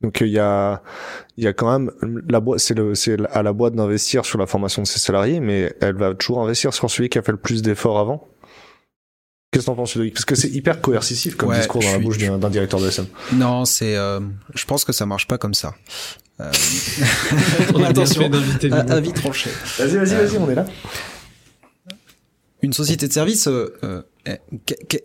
Donc 0.00 0.22
il 0.22 0.28
y 0.28 0.38
a 0.38 0.82
il 1.40 1.44
y 1.44 1.46
a 1.46 1.54
quand 1.54 1.78
même 1.78 1.90
la 2.28 2.38
boîte, 2.38 2.60
c'est 2.60 2.74
le, 2.74 2.94
c'est 2.94 3.16
à 3.30 3.42
la 3.42 3.54
boîte 3.54 3.74
d'investir 3.74 4.26
sur 4.26 4.38
la 4.38 4.46
formation 4.46 4.82
de 4.82 4.86
ses 4.86 4.98
salariés, 4.98 5.40
mais 5.40 5.74
elle 5.80 5.94
va 5.94 6.14
toujours 6.14 6.42
investir 6.42 6.74
sur 6.74 6.90
celui 6.90 7.08
qui 7.08 7.16
a 7.18 7.22
fait 7.22 7.32
le 7.32 7.38
plus 7.38 7.62
d'efforts 7.62 7.98
avant. 7.98 8.28
Qu'est-ce 9.50 9.64
que 9.64 9.70
t'en 9.70 9.74
penses, 9.74 9.98
Parce 10.12 10.26
que 10.26 10.34
c'est 10.34 10.50
hyper 10.50 10.82
coercitif 10.82 11.36
comme 11.36 11.54
discours 11.54 11.80
dans 11.80 11.92
la 11.92 11.98
bouche 11.98 12.18
d'un 12.18 12.50
directeur 12.50 12.78
de 12.78 12.88
SM. 12.88 13.06
Non, 13.32 13.64
c'est, 13.64 13.96
euh, 13.96 14.20
je 14.54 14.64
pense 14.66 14.84
que 14.84 14.92
ça 14.92 15.06
marche 15.06 15.26
pas 15.26 15.38
comme 15.38 15.54
ça. 15.54 15.74
Euh... 16.40 16.52
on 17.74 17.84
attention, 17.84 18.28
d'inviter 18.28 18.70
avis 18.70 19.12
tranché. 19.14 19.48
Vas-y, 19.78 19.96
vas-y, 19.96 20.14
vas-y, 20.14 20.38
on 20.38 20.50
est 20.50 20.54
là. 20.54 20.66
Une 22.60 22.74
société 22.74 23.08
de 23.08 23.14
service, 23.14 23.48
euh, 23.48 23.74
euh 23.82 24.02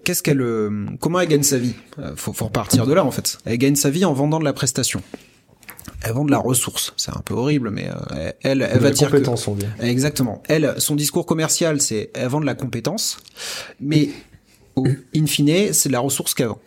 qu'est-ce 0.03 0.21
qu'elle, 0.21 0.41
euh, 0.41 0.85
comment 0.99 1.21
elle 1.21 1.29
gagne 1.29 1.43
sa 1.43 1.57
vie? 1.57 1.75
Faut, 2.17 2.33
faut 2.33 2.45
repartir 2.45 2.85
de 2.85 2.93
là 2.93 3.05
en 3.05 3.11
fait. 3.11 3.37
Elle 3.45 3.57
gagne 3.57 3.75
sa 3.75 3.89
vie 3.89 4.03
en 4.03 4.11
vendant 4.11 4.39
de 4.39 4.43
la 4.43 4.51
prestation 4.51 5.01
elle 6.05 6.13
vend 6.13 6.25
de 6.25 6.31
la 6.31 6.37
ressource. 6.37 6.93
C'est 6.97 7.11
un 7.11 7.21
peu 7.25 7.33
horrible, 7.33 7.71
mais 7.71 7.89
euh, 7.89 8.31
elle, 8.43 8.61
elle 8.61 8.79
va 8.79 8.91
dire 8.91 9.09
que... 9.09 9.49
on 9.49 9.55
dit. 9.55 9.65
Exactement. 9.81 10.43
Elle, 10.47 10.75
son 10.77 10.95
discours 10.95 11.25
commercial, 11.25 11.81
c'est 11.81 12.11
elle 12.13 12.27
vend 12.27 12.39
de 12.39 12.45
la 12.45 12.53
compétence, 12.53 13.17
mais 13.79 14.09
au 14.75 14.85
in 15.15 15.25
fine, 15.25 15.73
c'est 15.73 15.89
de 15.89 15.93
la 15.93 15.99
ressource 15.99 16.33
qu'elle 16.33 16.47
vend. 16.47 16.61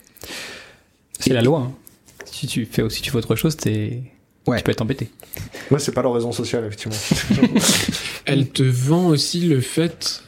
C'est 1.21 1.33
la 1.33 1.43
loi. 1.43 1.61
Hein. 1.61 1.73
Si 2.27 2.47
tu 2.47 2.67
fais 2.67 2.83
aussi 2.83 3.03
tu 3.03 3.11
fais 3.11 3.17
autre 3.17 3.37
chose, 3.37 3.57
t'es 3.57 4.03
ouais. 4.47 4.59
tu 4.59 4.65
peux 4.65 4.73
être 4.73 4.83
embêté. 4.83 5.11
Ouais, 5.71 5.79
c'est 5.79 5.93
pas 5.93 6.03
leur 6.03 6.15
raison 6.15 6.33
sociale, 6.33 6.65
effectivement. 6.65 6.97
elle 8.25 8.49
te 8.49 8.63
vend 8.63 9.09
aussi 9.09 9.41
le 9.41 9.61
fait, 9.61 10.23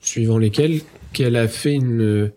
suivant 0.00 0.38
lesquels, 0.38 0.82
qu'elle 1.12 1.36
a 1.36 1.48
fait 1.48 1.74
une 1.74 2.32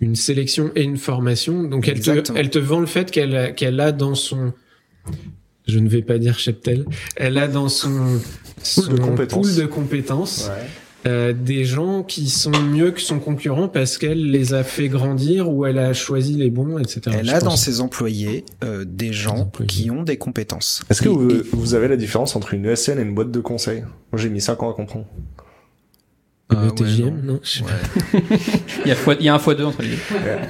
une 0.00 0.16
sélection 0.16 0.72
et 0.74 0.82
une 0.82 0.98
formation. 0.98 1.62
Donc 1.62 1.88
elle 1.88 2.00
te, 2.00 2.32
elle 2.34 2.50
te 2.50 2.58
vend 2.58 2.80
le 2.80 2.86
fait 2.86 3.10
qu'elle 3.10 3.54
qu'elle 3.54 3.80
a 3.80 3.92
dans 3.92 4.14
son 4.14 4.52
je 5.66 5.78
ne 5.78 5.88
vais 5.88 6.02
pas 6.02 6.18
dire 6.18 6.38
cheptel, 6.38 6.84
elle 7.16 7.38
a 7.38 7.48
dans 7.48 7.68
son, 7.68 8.20
son 8.62 8.82
pool 8.82 9.54
de 9.54 9.66
compétences, 9.66 10.50
euh, 11.06 11.32
des 11.32 11.64
gens 11.64 12.02
qui 12.02 12.28
sont 12.28 12.50
mieux 12.50 12.90
que 12.90 13.00
son 13.00 13.20
concurrent 13.20 13.68
parce 13.68 13.96
qu'elle 13.96 14.30
les 14.30 14.54
a 14.54 14.64
fait 14.64 14.88
grandir 14.88 15.48
ou 15.48 15.64
elle 15.64 15.78
a 15.78 15.92
choisi 15.92 16.34
les 16.34 16.50
bons, 16.50 16.78
etc. 16.78 17.18
Elle 17.20 17.30
a 17.30 17.40
dans 17.40 17.56
ses 17.56 17.80
employés 17.80 18.44
euh, 18.64 18.84
des 18.84 19.12
gens 19.12 19.50
qui 19.68 19.90
ont 19.90 20.02
des 20.02 20.16
compétences. 20.16 20.82
Est-ce 20.90 21.02
que 21.02 21.08
vous, 21.08 21.30
vous, 21.52 21.74
avez 21.74 21.86
la 21.86 21.96
différence 21.96 22.34
entre 22.34 22.54
une 22.54 22.66
ESN 22.66 22.98
et 22.98 23.02
une 23.02 23.14
boîte 23.14 23.30
de 23.30 23.40
conseil? 23.40 23.82
Moi 24.10 24.20
j'ai 24.20 24.30
mis 24.30 24.40
5 24.40 24.62
ans 24.62 24.70
à 24.70 24.74
comprendre. 24.74 25.06
Euh, 26.52 26.70
TGM, 26.70 27.22
non, 27.24 27.40
il, 28.84 28.88
y 28.88 28.92
a 28.92 28.96
il 29.18 29.26
y 29.26 29.28
a 29.28 29.34
un 29.34 29.38
fois 29.38 29.56
deux 29.56 29.64
entre 29.64 29.82
les 29.82 29.88
deux. 29.88 29.96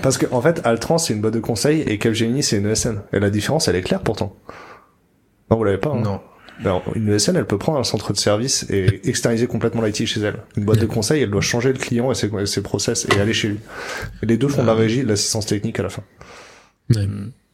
Parce 0.03 0.19
que 0.19 0.27
en 0.31 0.43
fait, 0.43 0.61
Altran 0.65 0.99
c'est 0.99 1.15
une 1.15 1.23
boîte 1.23 1.33
de 1.35 1.41
conseil 1.41 1.81
et 1.83 1.99
Capgemini 1.99 2.43
c'est 2.43 2.59
une 2.59 2.67
ESN. 2.67 3.01
Et 3.13 3.19
la 3.19 3.31
différence, 3.31 3.69
elle 3.69 3.77
est 3.77 3.83
claire 3.83 4.03
pourtant. 4.03 4.37
Non, 5.51 5.57
vous 5.57 5.65
l'avez 5.65 5.79
pas. 5.79 5.91
Hein 5.91 6.01
non. 6.03 6.21
Alors, 6.65 6.83
une 6.95 7.09
ESN, 7.13 7.37
elle 7.37 7.47
peut 7.47 7.59
prendre 7.59 7.79
un 7.79 7.85
centre 7.85 8.13
de 8.15 8.19
service 8.19 8.65
et 8.71 9.07
externaliser 9.09 9.47
complètement 9.47 9.83
l'IT 9.83 10.07
chez 10.07 10.21
elle. 10.21 10.39
Une 10.57 10.65
boîte 10.65 10.79
de 10.81 10.87
conseil, 10.87 11.23
elle 11.23 11.31
doit 11.31 11.43
changer 11.43 11.71
le 11.73 11.79
client 11.79 12.11
et 12.11 12.15
ses, 12.15 12.31
ses 12.47 12.63
process 12.63 13.07
et 13.15 13.21
aller 13.21 13.35
chez 13.35 13.49
lui. 13.49 13.59
Et 14.23 14.27
les 14.27 14.39
deux 14.39 14.49
font 14.49 14.63
de 14.63 14.67
la 14.67 14.75
régie 14.75 15.01
et 15.01 15.03
de 15.03 15.09
l'assistance 15.09 15.45
technique 15.45 15.79
à 15.81 15.83
la 15.83 15.91
fin. 15.91 16.03
Ouais. 16.95 17.07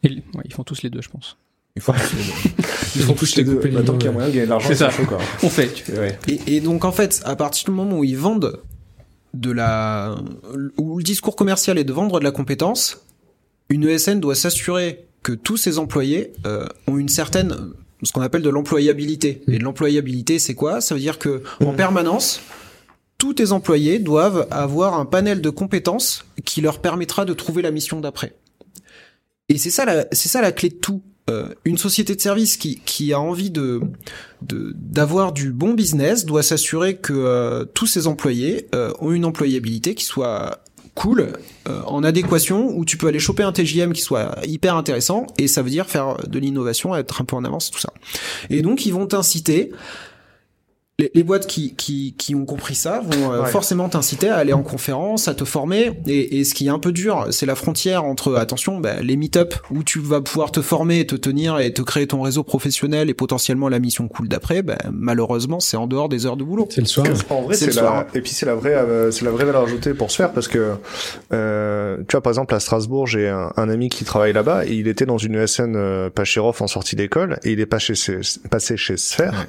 ouais, 0.05 0.23
ils 0.45 0.53
font 0.53 0.63
tous 0.63 0.83
les 0.83 0.91
deux, 0.91 1.03
je 1.03 1.09
pense. 1.09 1.37
Il 1.75 1.83
faut 1.83 1.93
Ils 2.95 3.03
font 3.03 3.15
tous 3.15 3.35
les 3.37 3.45
deux. 3.45 3.57
Bah, 3.57 3.83
tant 3.83 3.95
qu'il 3.95 4.05
y 4.07 4.09
a 4.09 4.13
moyen 4.13 4.29
de 4.29 4.35
gagner 4.35 4.45
de 4.47 4.51
l'argent, 4.51 4.69
c'est 4.69 4.77
ça. 4.77 4.91
quoi. 5.09 5.19
On 5.43 5.49
fait. 5.49 5.73
Tu 5.73 5.91
ouais. 5.93 6.19
et, 6.29 6.57
et 6.57 6.61
donc 6.61 6.85
en 6.85 6.93
fait, 6.93 7.23
à 7.25 7.35
partir 7.35 7.65
du 7.71 7.71
moment 7.73 7.99
où 7.99 8.05
ils 8.05 8.17
vendent 8.17 8.61
de 9.35 9.51
la, 9.51 10.15
où 10.77 10.99
le 10.99 11.03
discours 11.03 11.35
commercial 11.35 11.79
est 11.79 11.85
de 11.85 11.93
vendre 11.93 12.19
de 12.21 12.25
la 12.25 12.31
compétence, 12.31 13.05
une 13.69 13.89
ESN 13.89 14.21
doit 14.21 14.35
s'assurer 14.35 15.07
que 15.23 15.33
tous 15.33 15.57
ses 15.57 15.79
employés 15.79 16.33
euh, 16.47 16.67
ont 16.87 16.99
une 16.99 17.09
certaine 17.09 17.57
ce 18.03 18.13
qu'on 18.13 18.21
appelle 18.21 18.43
de 18.43 18.51
l'employabilité. 18.51 19.43
Et 19.49 19.59
de 19.59 19.65
l'employabilité, 19.65 20.39
c'est 20.39 20.55
quoi? 20.55 20.81
Ça 20.81 20.95
veut 20.95 21.01
dire 21.01 21.19
que 21.19 21.43
en 21.65 21.73
mmh. 21.73 21.77
permanence, 21.77 22.41
tous 23.19 23.35
tes 23.35 23.53
employés 23.53 23.99
doivent 23.99 24.49
avoir 24.51 24.95
un 24.95 25.05
panel 25.05 25.41
de 25.41 25.51
compétences 25.51 26.25
qui 26.45 26.61
leur 26.61 26.81
permettra 26.81 27.25
de 27.25 27.33
trouver 27.35 27.63
la 27.63 27.71
mission 27.71 28.01
d'après. 28.01 28.35
Et 29.49 29.59
c'est 29.59 29.71
ça 29.71 29.85
la, 29.85 30.07
c'est 30.13 30.29
ça 30.29 30.41
la 30.41 30.53
clé 30.53 30.71
de 30.71 30.75
tout. 30.75 31.03
Euh, 31.31 31.51
une 31.65 31.79
société 31.79 32.17
de 32.17 32.21
service 32.21 32.57
qui, 32.57 32.81
qui 32.81 33.13
a 33.13 33.21
envie 33.21 33.51
de 33.51 33.81
d'avoir 34.41 35.33
du 35.33 35.53
bon 35.53 35.73
business 35.73 36.25
doit 36.25 36.43
s'assurer 36.43 36.97
que 36.97 37.13
euh, 37.13 37.65
tous 37.65 37.87
ses 37.87 38.09
employés 38.09 38.67
euh, 38.75 38.93
ont 38.99 39.13
une 39.13 39.25
employabilité 39.25 39.95
qui 39.95 40.05
soit 40.05 40.62
cool, 40.95 41.33
en 41.87 42.05
adéquation, 42.05 42.77
où 42.77 42.85
tu 42.85 42.97
peux 42.97 43.07
aller 43.07 43.19
choper 43.19 43.43
un 43.43 43.53
TJM 43.53 43.93
qui 43.93 44.03
soit 44.03 44.37
hyper 44.45 44.77
intéressant, 44.77 45.27
et 45.39 45.49
ça 45.49 45.63
veut 45.63 45.71
dire 45.71 45.87
faire 45.87 46.17
de 46.27 46.39
l'innovation, 46.39 46.95
être 46.95 47.21
un 47.21 47.25
peu 47.25 47.35
en 47.37 47.45
avance, 47.45 47.71
tout 47.71 47.79
ça. 47.79 47.93
Et 48.51 48.63
donc 48.63 48.85
ils 48.85 48.93
vont 48.93 49.07
t'inciter 49.07 49.71
les, 50.99 51.23
boîtes 51.23 51.47
qui, 51.47 51.75
qui, 51.75 52.15
qui, 52.19 52.35
ont 52.35 52.45
compris 52.45 52.75
ça 52.75 53.03
vont 53.05 53.33
euh, 53.33 53.45
forcément 53.47 53.89
t'inciter 53.89 54.29
à 54.29 54.37
aller 54.37 54.53
en 54.53 54.63
conférence, 54.63 55.27
à 55.27 55.35
te 55.35 55.45
former. 55.45 55.93
Et, 56.07 56.39
et 56.39 56.45
ce 56.45 56.55
qui 56.55 56.67
est 56.67 56.71
un 56.71 56.79
peu 56.79 56.93
dur, 56.93 57.29
c'est 57.31 57.47
la 57.47 57.55
frontière 57.55 58.05
entre, 58.05 58.35
attention, 58.37 58.79
bah, 58.79 59.01
les 59.01 59.17
meet-up 59.17 59.55
où 59.71 59.83
tu 59.83 60.01
vas 60.01 60.21
pouvoir 60.21 60.53
te 60.53 60.61
former, 60.61 61.07
te 61.07 61.17
tenir 61.17 61.59
et 61.61 61.73
te 61.73 61.83
créer 61.83 62.07
ton 62.07 62.21
réseau 62.21 62.45
professionnel 62.45 63.09
et 63.09 63.15
potentiellement 63.15 63.69
la 63.69 63.79
mission 63.79 64.07
cool 64.07 64.29
d'après. 64.29 64.63
Bah, 64.63 64.79
malheureusement, 64.93 65.61
c'est 65.61 65.77
en 65.77 65.87
dehors 65.87 66.09
des 66.09 66.27
heures 66.27 66.37
de 66.37 66.45
boulot. 66.45 66.69
C'est 66.71 66.83
le 66.83 66.87
soir. 66.87 67.07
En 67.31 67.43
vrai, 67.43 67.55
c'est 67.55 67.75
la... 67.75 68.07
et 68.15 68.21
puis 68.21 68.33
c'est 68.33 68.47
la 68.47 68.55
vraie, 68.55 68.75
euh, 68.75 69.11
c'est 69.11 69.25
la 69.25 69.31
vraie 69.31 69.47
valeur 69.47 69.63
ajoutée 69.63 69.95
pour 69.95 70.11
se 70.11 70.17
faire 70.17 70.33
parce 70.33 70.49
que, 70.49 70.75
euh, 71.33 71.97
tu 72.07 72.13
vois, 72.13 72.21
par 72.21 72.31
exemple 72.31 72.55
à 72.55 72.61
Strasbourg, 72.61 73.07
j'ai 73.07 73.29
un, 73.29 73.51
ami 73.57 73.89
qui 73.89 74.05
travaille 74.05 74.33
là-bas 74.33 74.67
et 74.67 74.75
il 74.75 74.89
était 74.89 75.07
dans 75.07 75.19
une 75.19 75.37
ESN 75.37 75.75
euh, 75.77 76.11
Pachérov 76.11 76.61
en 76.61 76.67
sortie 76.67 76.97
d'école 76.97 77.39
et 77.45 77.53
il 77.53 77.61
est 77.61 77.67
passé 77.67 77.95
chez, 77.95 78.21
passé 78.51 78.77
chez 78.77 78.97
Sphère. 78.97 79.47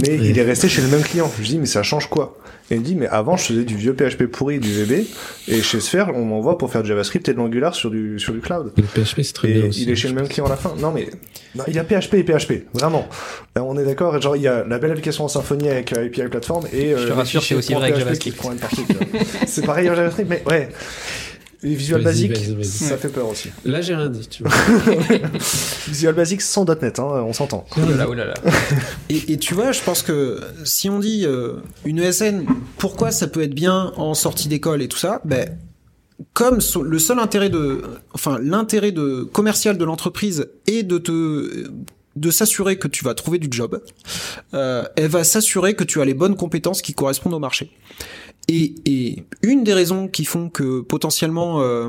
mais 0.00 0.16
il 0.16 0.38
est 0.38 0.42
resté 0.42 0.61
chez 0.68 0.82
le 0.82 0.88
même 0.88 1.02
client. 1.02 1.30
Je 1.40 1.44
dis, 1.44 1.58
mais 1.58 1.66
ça 1.66 1.82
change 1.82 2.08
quoi? 2.08 2.38
Et 2.70 2.76
il 2.76 2.80
me 2.80 2.84
dit, 2.84 2.94
mais 2.94 3.08
avant, 3.08 3.36
je 3.36 3.44
faisais 3.44 3.64
du 3.64 3.76
vieux 3.76 3.94
PHP 3.94 4.24
pourri, 4.26 4.58
du 4.58 4.72
VB, 4.72 5.06
et 5.48 5.62
chez 5.62 5.80
Sphere, 5.80 6.12
on 6.14 6.24
m'envoie 6.24 6.56
pour 6.56 6.70
faire 6.70 6.82
du 6.82 6.88
JavaScript 6.88 7.28
et 7.28 7.32
de 7.32 7.38
l'Angular 7.38 7.74
sur 7.74 7.90
du, 7.90 8.18
sur 8.18 8.32
du 8.32 8.40
cloud. 8.40 8.72
Le 8.76 8.82
PHP, 8.82 9.22
c'est 9.22 9.32
très 9.34 9.50
et 9.50 9.54
bien 9.54 9.68
aussi. 9.68 9.82
Il 9.82 9.90
est 9.90 9.96
chez 9.96 10.08
le 10.08 10.14
même 10.14 10.28
client 10.28 10.46
à 10.46 10.50
la 10.50 10.56
fin. 10.56 10.74
Non, 10.78 10.90
mais, 10.90 11.10
non, 11.54 11.64
il 11.66 11.74
y 11.74 11.78
a 11.78 11.84
PHP 11.84 12.14
et 12.14 12.24
PHP. 12.24 12.66
Vraiment. 12.72 13.08
on 13.56 13.76
est 13.76 13.84
d'accord. 13.84 14.20
Genre, 14.22 14.36
il 14.36 14.42
y 14.42 14.48
a 14.48 14.64
la 14.64 14.78
belle 14.78 14.92
application 14.92 15.24
en 15.24 15.28
Symfony 15.28 15.68
avec 15.68 15.92
API 15.92 16.22
Platform 16.30 16.66
et, 16.72 16.94
euh, 16.94 16.98
je 16.98 17.08
te 17.08 17.12
rassure, 17.12 17.42
c'est 17.42 17.54
aussi 17.54 17.74
vrai 17.74 17.88
avec 17.88 17.98
JavaScript. 17.98 18.40
c'est 19.46 19.66
pareil 19.66 19.90
en 19.90 19.94
JavaScript, 19.94 20.30
mais 20.30 20.42
ouais. 20.46 20.68
Les 21.62 21.76
Visual 21.76 22.02
Basic, 22.02 22.36
ça 22.64 22.96
fait 22.96 23.08
peur 23.08 23.28
aussi. 23.28 23.50
Là, 23.64 23.80
j'ai 23.80 23.94
rien 23.94 24.08
dit, 24.08 24.26
tu 24.26 24.42
vois. 24.42 24.52
Visual 25.88 26.14
Basic 26.14 26.40
sans 26.40 26.64
.NET, 26.64 26.98
hein, 26.98 27.24
on 27.24 27.32
s'entend. 27.32 27.66
Oh 27.76 27.80
là 27.88 27.96
là, 27.96 28.06
oh 28.08 28.14
là 28.14 28.24
là. 28.24 28.34
Et, 29.08 29.32
et, 29.32 29.38
tu 29.38 29.54
vois, 29.54 29.70
je 29.70 29.80
pense 29.80 30.02
que 30.02 30.40
si 30.64 30.90
on 30.90 30.98
dit 30.98 31.24
euh, 31.24 31.54
une 31.84 32.00
ESN, 32.00 32.46
pourquoi 32.78 33.12
ça 33.12 33.28
peut 33.28 33.42
être 33.42 33.54
bien 33.54 33.92
en 33.96 34.14
sortie 34.14 34.48
d'école 34.48 34.82
et 34.82 34.88
tout 34.88 34.98
ça, 34.98 35.20
ben 35.24 35.56
comme 36.34 36.58
le 36.82 36.98
seul 36.98 37.18
intérêt 37.18 37.50
de, 37.50 37.82
enfin 38.12 38.38
l'intérêt 38.40 38.92
de 38.92 39.22
commercial 39.24 39.76
de 39.76 39.84
l'entreprise 39.84 40.48
est 40.66 40.82
de 40.82 40.98
te 40.98 41.68
de 42.14 42.30
s'assurer 42.30 42.78
que 42.78 42.88
tu 42.88 43.04
vas 43.04 43.14
trouver 43.14 43.38
du 43.38 43.48
job, 43.50 43.82
euh, 44.52 44.84
elle 44.96 45.08
va 45.08 45.24
s'assurer 45.24 45.74
que 45.74 45.84
tu 45.84 46.00
as 46.00 46.04
les 46.04 46.14
bonnes 46.14 46.36
compétences 46.36 46.82
qui 46.82 46.92
correspondent 46.92 47.32
au 47.34 47.38
marché. 47.38 47.70
Et, 48.48 48.74
et 48.84 49.24
une 49.42 49.62
des 49.64 49.72
raisons 49.72 50.08
qui 50.08 50.24
font 50.24 50.50
que 50.50 50.80
potentiellement 50.80 51.62
euh, 51.62 51.88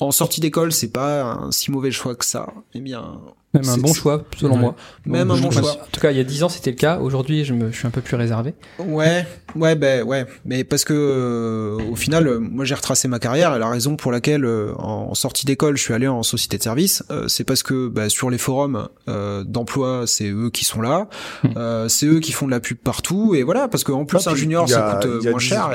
en 0.00 0.10
sortie 0.10 0.40
d'école 0.40 0.70
c'est 0.70 0.92
pas 0.92 1.22
un 1.22 1.50
si 1.50 1.70
mauvais 1.70 1.90
choix 1.90 2.14
que 2.14 2.24
ça, 2.24 2.52
eh 2.74 2.80
bien 2.80 3.20
même 3.56 3.68
un 3.68 3.78
bon 3.78 3.94
choix, 3.94 4.24
selon 4.36 4.56
moi. 4.56 4.74
Même 5.04 5.30
un 5.30 5.38
bon 5.38 5.50
choix. 5.50 5.72
En 5.72 5.90
tout 5.90 6.00
cas, 6.00 6.10
il 6.10 6.16
y 6.16 6.20
a 6.20 6.24
10 6.24 6.42
ans, 6.44 6.48
c'était 6.48 6.70
le 6.70 6.76
cas. 6.76 6.98
Aujourd'hui, 6.98 7.44
je, 7.44 7.52
me, 7.52 7.70
je 7.70 7.76
suis 7.76 7.86
un 7.86 7.90
peu 7.90 8.00
plus 8.00 8.16
réservé. 8.16 8.54
Ouais, 8.78 9.26
ouais, 9.54 9.74
ben 9.74 10.02
ouais. 10.02 10.26
Mais 10.44 10.64
parce 10.64 10.84
que 10.84 10.94
euh, 10.94 11.78
au 11.90 11.96
final, 11.96 12.26
euh, 12.26 12.38
moi, 12.38 12.64
j'ai 12.64 12.74
retracé 12.74 13.08
ma 13.08 13.18
carrière. 13.18 13.54
Et 13.54 13.58
la 13.58 13.68
raison 13.68 13.96
pour 13.96 14.12
laquelle, 14.12 14.44
euh, 14.44 14.72
en 14.78 15.14
sortie 15.14 15.46
d'école, 15.46 15.76
je 15.76 15.82
suis 15.82 15.94
allé 15.94 16.08
en 16.08 16.22
société 16.22 16.58
de 16.58 16.62
service, 16.62 17.02
c'est 17.28 17.44
parce 17.44 17.62
que 17.62 17.88
bah, 17.88 18.08
sur 18.08 18.30
les 18.30 18.38
forums 18.38 18.88
d'emploi, 19.06 20.04
c'est 20.06 20.28
eux 20.28 20.50
qui 20.50 20.64
sont 20.64 20.80
là. 20.80 21.08
Hmm. 21.42 21.88
c'est 21.88 22.06
eux 22.06 22.20
qui 22.20 22.32
font 22.32 22.46
de 22.46 22.50
la 22.50 22.60
pub 22.60 22.78
partout. 22.78 23.34
Et 23.34 23.42
voilà, 23.42 23.68
parce 23.68 23.84
qu'en 23.84 24.04
plus, 24.04 24.26
un 24.26 24.34
junior, 24.34 24.68
ça 24.68 25.00
coûte 25.02 25.24
moins 25.24 25.38
cher. 25.38 25.70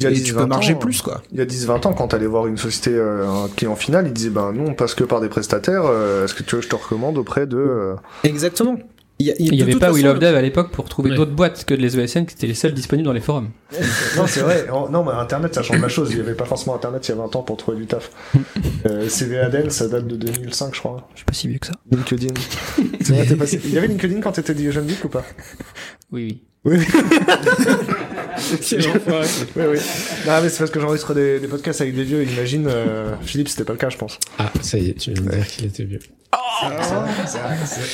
Et, 0.00 0.06
et 0.06 0.22
tu 0.22 0.34
peux 0.34 0.46
marger 0.46 0.74
plus, 0.74 1.02
quoi. 1.02 1.22
Il 1.32 1.38
y 1.38 1.42
a 1.42 1.46
10-20 1.46 1.86
ans, 1.88 1.92
quand 1.92 2.08
t'allais 2.08 2.26
voir 2.26 2.46
une 2.46 2.56
société, 2.56 2.98
un 2.98 3.48
client 3.54 3.76
final, 3.76 4.06
il 4.06 4.12
disait, 4.12 4.30
ben 4.30 4.52
non, 4.52 4.74
parce 4.74 4.94
que 4.94 5.04
par 5.04 5.20
des 5.20 5.28
prestataires. 5.28 5.84
Est-ce 6.24 6.34
que 6.34 6.42
tu 6.42 6.56
veux 6.56 6.62
je 6.62 6.68
te 6.68 6.76
recommande 6.76 7.01
auprès 7.10 7.46
de. 7.46 7.56
Euh, 7.56 7.96
Exactement. 8.24 8.78
Il 9.18 9.52
n'y 9.52 9.62
avait 9.62 9.76
pas 9.76 9.92
We 9.92 10.02
Love 10.02 10.18
Dev 10.18 10.34
à 10.34 10.42
l'époque 10.42 10.70
pour 10.70 10.88
trouver 10.88 11.14
d'autres 11.14 11.32
boîtes 11.32 11.64
que 11.64 11.74
les 11.74 11.98
ESN 11.98 12.26
qui 12.26 12.34
étaient 12.34 12.46
les 12.46 12.54
seules 12.54 12.74
disponibles 12.74 13.06
dans 13.06 13.12
les 13.12 13.20
forums. 13.20 13.50
non, 14.16 14.26
c'est 14.26 14.40
vrai. 14.40 14.66
Non, 14.68 15.04
mais 15.04 15.12
Internet, 15.12 15.54
ça 15.54 15.62
change 15.62 15.80
la 15.80 15.88
chose. 15.88 16.10
Il 16.10 16.16
n'y 16.16 16.22
avait 16.22 16.34
pas 16.34 16.44
forcément 16.44 16.74
Internet 16.74 17.06
il 17.06 17.10
y 17.10 17.14
a 17.14 17.16
20 17.18 17.36
ans 17.36 17.42
pour 17.42 17.56
trouver 17.56 17.76
du 17.76 17.86
taf. 17.86 18.10
euh, 18.86 19.08
CV 19.08 19.38
Adel, 19.38 19.70
ça 19.70 19.88
date 19.88 20.06
de 20.06 20.16
2005, 20.16 20.74
je 20.74 20.80
crois. 20.80 21.08
Je 21.12 21.18
suis 21.18 21.24
pas 21.24 21.34
si 21.34 21.48
vieux 21.48 21.58
que 21.58 21.66
ça. 21.66 21.74
LinkedIn. 21.90 22.34
Il 23.08 23.72
y 23.72 23.78
avait 23.78 23.88
LinkedIn 23.88 24.20
quand 24.20 24.32
t'étais 24.32 24.72
jeune 24.72 24.88
geek 24.88 25.04
ou 25.04 25.08
pas? 25.08 25.24
Oui, 26.10 26.42
oui. 26.64 26.76
Oui, 26.78 26.78
oui. 28.72 28.86
oui, 29.56 29.64
oui. 29.70 29.78
Non, 30.26 30.42
mais 30.42 30.48
c'est 30.48 30.58
parce 30.58 30.70
que 30.70 30.80
j'enregistre 30.80 31.14
des, 31.14 31.40
des 31.40 31.48
podcasts 31.48 31.80
avec 31.80 31.94
des 31.94 32.04
vieux. 32.04 32.22
Imagine, 32.24 32.66
euh, 32.68 33.14
Philippe, 33.22 33.48
c'était 33.48 33.64
pas 33.64 33.72
le 33.72 33.78
cas, 33.78 33.90
je 33.90 33.96
pense. 33.96 34.18
Ah, 34.38 34.52
ça 34.62 34.78
y 34.78 34.90
est, 34.90 34.94
tu 34.94 35.12
viens 35.12 35.22
de 35.22 35.30
dire 35.30 35.46
qu'il 35.46 35.66
était 35.66 35.84
vieux. 35.84 36.00
Oh, 36.34 36.38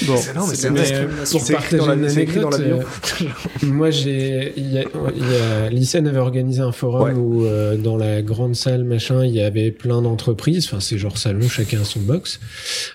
bon, 0.07 0.15
non, 0.37 0.47
mais 0.47 0.55
c'est 0.55 1.39
pour 1.39 1.45
partager 1.51 1.93
une 1.93 2.05
anecdote. 2.05 2.61
Euh, 2.61 2.83
moi, 3.63 3.91
j'ai, 3.91 4.53
il 4.57 4.73
y 4.73 4.79
a, 4.79 4.85
il 5.73 6.07
avait 6.07 6.19
organisé 6.19 6.61
un 6.61 6.71
forum 6.71 7.19
où 7.19 7.45
euh, 7.45 7.77
dans 7.77 7.97
la 7.97 8.23
grande 8.23 8.55
salle 8.55 8.85
machin, 8.85 9.25
il 9.25 9.33
y 9.33 9.41
avait 9.41 9.73
plein 9.73 10.03
d'entreprises. 10.03 10.67
Enfin, 10.67 10.79
c'est 10.79 10.99
genre 10.99 11.19
salon, 11.19 11.49
chacun 11.49 11.81
a 11.81 11.85
son 11.85 11.99
box. 11.99 12.39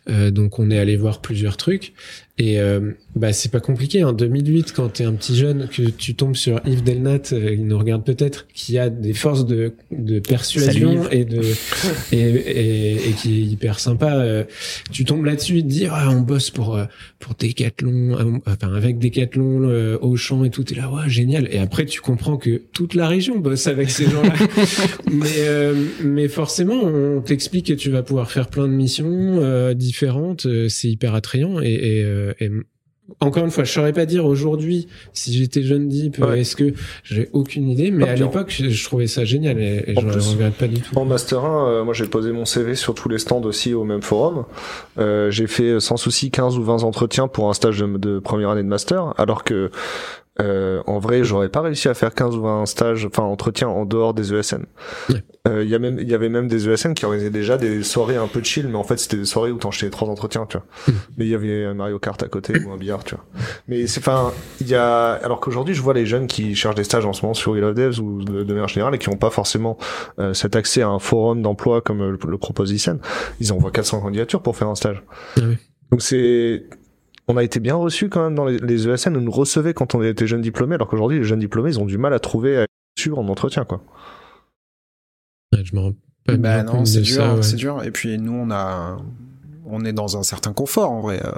Euh, 0.10 0.32
donc, 0.32 0.60
on 0.60 0.72
est 0.72 0.80
allé 0.80 0.96
voir 0.96 1.20
plusieurs 1.20 1.58
trucs. 1.58 1.94
Et 2.40 2.60
euh, 2.60 2.94
bah 3.16 3.32
c'est 3.32 3.52
pas 3.52 3.60
compliqué. 3.60 4.04
En 4.04 4.12
2008, 4.12 4.74
quand 4.76 4.90
t'es 4.90 5.04
un 5.04 5.14
petit 5.14 5.36
jeune, 5.36 5.68
que 5.68 5.84
tu 5.84 6.16
tombes 6.16 6.36
sur 6.36 6.62
Yves 6.66 6.84
Delnat, 6.84 7.20
euh, 7.32 7.54
il 7.54 7.68
nous 7.68 7.78
regarde 7.78 8.04
peut-être, 8.04 8.48
qui 8.56 8.80
a 8.80 8.90
des 8.90 9.14
forces 9.14 9.46
de, 9.46 9.74
de 9.92 10.20
persuasion 10.20 11.08
et 11.12 11.26
de 11.26 11.44
et, 12.12 12.18
et, 12.18 13.10
et, 13.10 13.12
qui 13.12 13.36
est 13.36 13.46
hyper 13.46 13.80
sympa. 13.80 14.16
Euh, 14.16 14.46
tu 14.92 15.06
tombes 15.06 15.26
là-dessus, 15.26 15.60
et 15.60 15.62
te 15.62 15.68
dis 15.68 15.86
ah, 15.86 16.10
on 16.10 16.22
bosse 16.22 16.50
pour 16.50 16.76
euh, 16.76 16.86
pour 17.20 17.36
Decathlon, 17.36 18.42
enfin 18.48 18.74
avec 18.74 18.98
Decathlon, 18.98 19.98
Auchan 20.02 20.44
et 20.44 20.50
tout. 20.50 20.64
T'es 20.64 20.74
là 20.74 20.90
ouais 20.90 21.08
génial. 21.08 21.48
Et 21.52 21.60
après 21.60 21.86
tu 21.86 22.02
comprends 22.02 22.38
que 22.38 22.64
toute 22.74 22.96
la 22.96 23.08
région 23.08 23.38
bosse 23.38 23.68
avec 23.68 23.92
ces 23.92 24.06
gens-là. 24.06 24.34
mais 25.12 25.72
mais 26.04 26.28
forcément, 26.28 26.84
on 26.84 27.22
t'explique 27.22 27.68
que 27.68 27.74
tu 27.74 27.92
vas 27.92 28.02
pouvoir 28.02 28.32
faire 28.32 28.48
plein 28.48 28.68
de 28.68 28.74
missions 28.74 29.74
différentes. 29.76 30.48
c'est 30.68 30.90
hyper 30.90 31.14
attrayant 31.14 31.62
et, 31.62 32.00
et 32.00 32.23
euh, 32.23 32.23
et 32.40 32.50
encore 33.20 33.44
une 33.44 33.52
fois, 33.52 33.64
je 33.64 33.72
saurais 33.72 33.92
pas 33.94 34.06
dire 34.06 34.26
aujourd'hui 34.26 34.88
si 35.12 35.34
j'étais 35.34 35.62
jeune 35.62 35.90
deep, 35.90 36.24
est-ce 36.36 36.56
que 36.56 36.74
j'ai 37.04 37.30
aucune 37.34 37.70
idée, 37.70 37.92
mais 37.92 38.08
à 38.08 38.16
l'époque, 38.16 38.50
je, 38.50 38.84
trouvais 38.84 39.08
ça 39.08 39.26
génial 39.26 39.60
et, 39.60 39.94
je 39.96 40.06
ne 40.06 40.12
regrette 40.12 40.56
pas 40.56 40.68
du 40.68 40.82
tout. 40.82 40.98
En 40.98 41.06
master 41.06 41.44
1, 41.44 41.68
euh, 41.68 41.84
moi 41.84 41.94
j'ai 41.94 42.06
posé 42.06 42.32
mon 42.32 42.46
CV 42.46 42.76
sur 42.76 42.96
tous 42.96 43.10
les 43.10 43.20
stands 43.20 43.44
aussi 43.44 43.74
au 43.74 43.84
même 43.84 44.02
forum. 44.02 44.46
Euh, 45.00 45.30
j'ai 45.32 45.48
fait 45.48 45.80
sans 45.80 45.98
souci 45.98 46.32
15 46.32 46.58
ou 46.58 46.64
20 46.64 46.84
entretiens 46.84 47.28
pour 47.28 47.50
un 47.50 47.54
stage 47.54 47.80
de, 47.80 47.98
de 47.98 48.20
première 48.20 48.52
année 48.52 48.64
de 48.64 48.68
master, 48.68 49.14
alors 49.18 49.44
que 49.44 49.70
euh, 50.42 50.82
en 50.88 50.98
vrai, 51.00 51.24
j'aurais 51.24 51.50
pas 51.50 51.62
réussi 51.62 51.88
à 51.88 51.94
faire 51.94 52.14
15 52.14 52.36
ou 52.36 52.42
20 52.42 52.66
stages, 52.66 53.06
enfin 53.06 53.24
entretiens 53.24 53.68
en 53.68 53.86
dehors 53.86 54.14
des 54.14 54.34
ESN. 54.34 54.66
Euh, 55.46 55.62
il 55.62 55.70
y 55.70 55.76
a 55.76 55.80
même, 55.80 56.00
il 56.00 56.08
y 56.08 56.14
avait 56.14 56.30
même 56.30 56.48
des 56.48 56.70
ESN 56.70 56.94
qui 56.94 57.06
organisaient 57.06 57.30
déjà 57.30 57.58
des 57.58 57.84
soirées 57.84 58.16
un 58.16 58.28
peu 58.28 58.42
chill, 58.42 58.68
mais 58.70 58.78
en 58.78 58.84
fait 58.84 58.98
c'était 58.98 59.18
des 59.18 59.26
soirées 59.26 59.52
où 59.52 59.58
t'enchaînais 59.58 59.90
trois 59.90 60.08
entretiens, 60.08 60.46
tu 60.48 60.58
vois. 60.58 60.66
Hmm. 60.88 60.98
mais 61.18 61.26
il 61.26 61.32
y 61.32 61.36
avait 61.36 61.66
un 61.66 61.74
Mario 61.74 62.00
Kart 62.00 62.24
à 62.24 62.30
côté 62.30 62.54
ou 62.66 62.72
un 62.72 62.78
billard, 62.78 63.04
tu 63.04 63.16
vois. 63.16 63.26
Mais 63.68 63.86
c'est, 63.88 64.00
enfin, 64.00 64.32
il 64.62 64.70
y 64.70 64.76
a, 64.76 65.12
alors 65.12 65.42
qu'aujourd'hui 65.42 65.76
je 65.76 65.82
vois 65.82 65.94
les 65.94 66.06
jeunes 66.06 66.28
qui 66.28 66.56
cherchent 66.56 66.76
des 66.76 66.86
stages 66.86 67.06
en 67.06 67.12
ce 67.12 67.24
moment 67.24 67.34
sur 67.34 67.52
Will 67.52 67.64
of 67.66 67.76
Devs 67.76 68.00
ou 68.00 68.24
de, 68.24 68.44
de 68.44 68.54
manière 68.54 68.70
générale 68.70 68.96
et 68.96 69.00
qui 69.00 69.10
ont 69.10 69.18
pas 69.18 69.32
forcément 69.32 69.78
euh, 70.18 70.34
cet 70.34 70.56
accès 70.56 70.82
à 70.82 70.88
un 70.88 71.00
forum 71.00 71.42
d'emploi 71.42 71.82
comme 71.82 72.00
le, 72.00 72.18
le 72.26 72.38
propose 72.38 72.72
Ils 73.42 73.54
envoient 73.54 73.72
400 73.72 74.00
candidatures 74.00 74.42
pour 74.42 74.56
faire 74.56 74.70
un 74.70 74.76
stage. 74.76 75.04
Ah 75.38 75.42
Donc 75.92 76.02
c'est 76.02 76.64
on 77.28 77.38
a 77.38 77.44
été 77.44 77.60
bien 77.60 77.76
reçus 77.76 78.10
quand 78.10 78.24
même 78.24 78.36
dans 78.36 78.46
les, 78.46 78.58
les 78.58 78.88
ESN, 78.88 79.16
on 79.16 79.22
nous 79.22 79.32
recevait 79.32 79.74
quand 79.74 79.96
on 79.96 80.04
était 80.04 80.28
jeunes 80.28 80.42
diplômés, 80.42 80.76
alors 80.76 80.88
qu'aujourd'hui 80.88 81.20
les 81.20 81.24
jeunes 81.24 81.40
diplômés 81.40 81.72
ils 81.72 81.80
ont 81.80 81.86
du 81.86 81.98
mal 81.98 82.14
à 82.14 82.20
trouver 82.20 82.58
à 82.58 82.66
suivre 82.98 83.20
en 83.20 83.28
entretien 83.28 83.66
quoi. 83.66 83.82
je 85.54 85.72
pas 86.26 86.38
bah 86.38 86.64
non, 86.64 86.86
c'est 86.86 87.02
dur, 87.02 87.44
c'est 87.44 87.58
dur. 87.58 87.84
Et 87.84 87.92
puis 87.92 88.18
nous 88.18 88.32
on 88.34 88.50
a 88.50 88.98
on 89.74 89.84
est 89.86 89.94
dans 89.94 90.18
un 90.18 90.24
certain 90.24 90.54
confort 90.54 90.92
en 90.92 91.02
vrai 91.02 91.20
euh, 91.24 91.32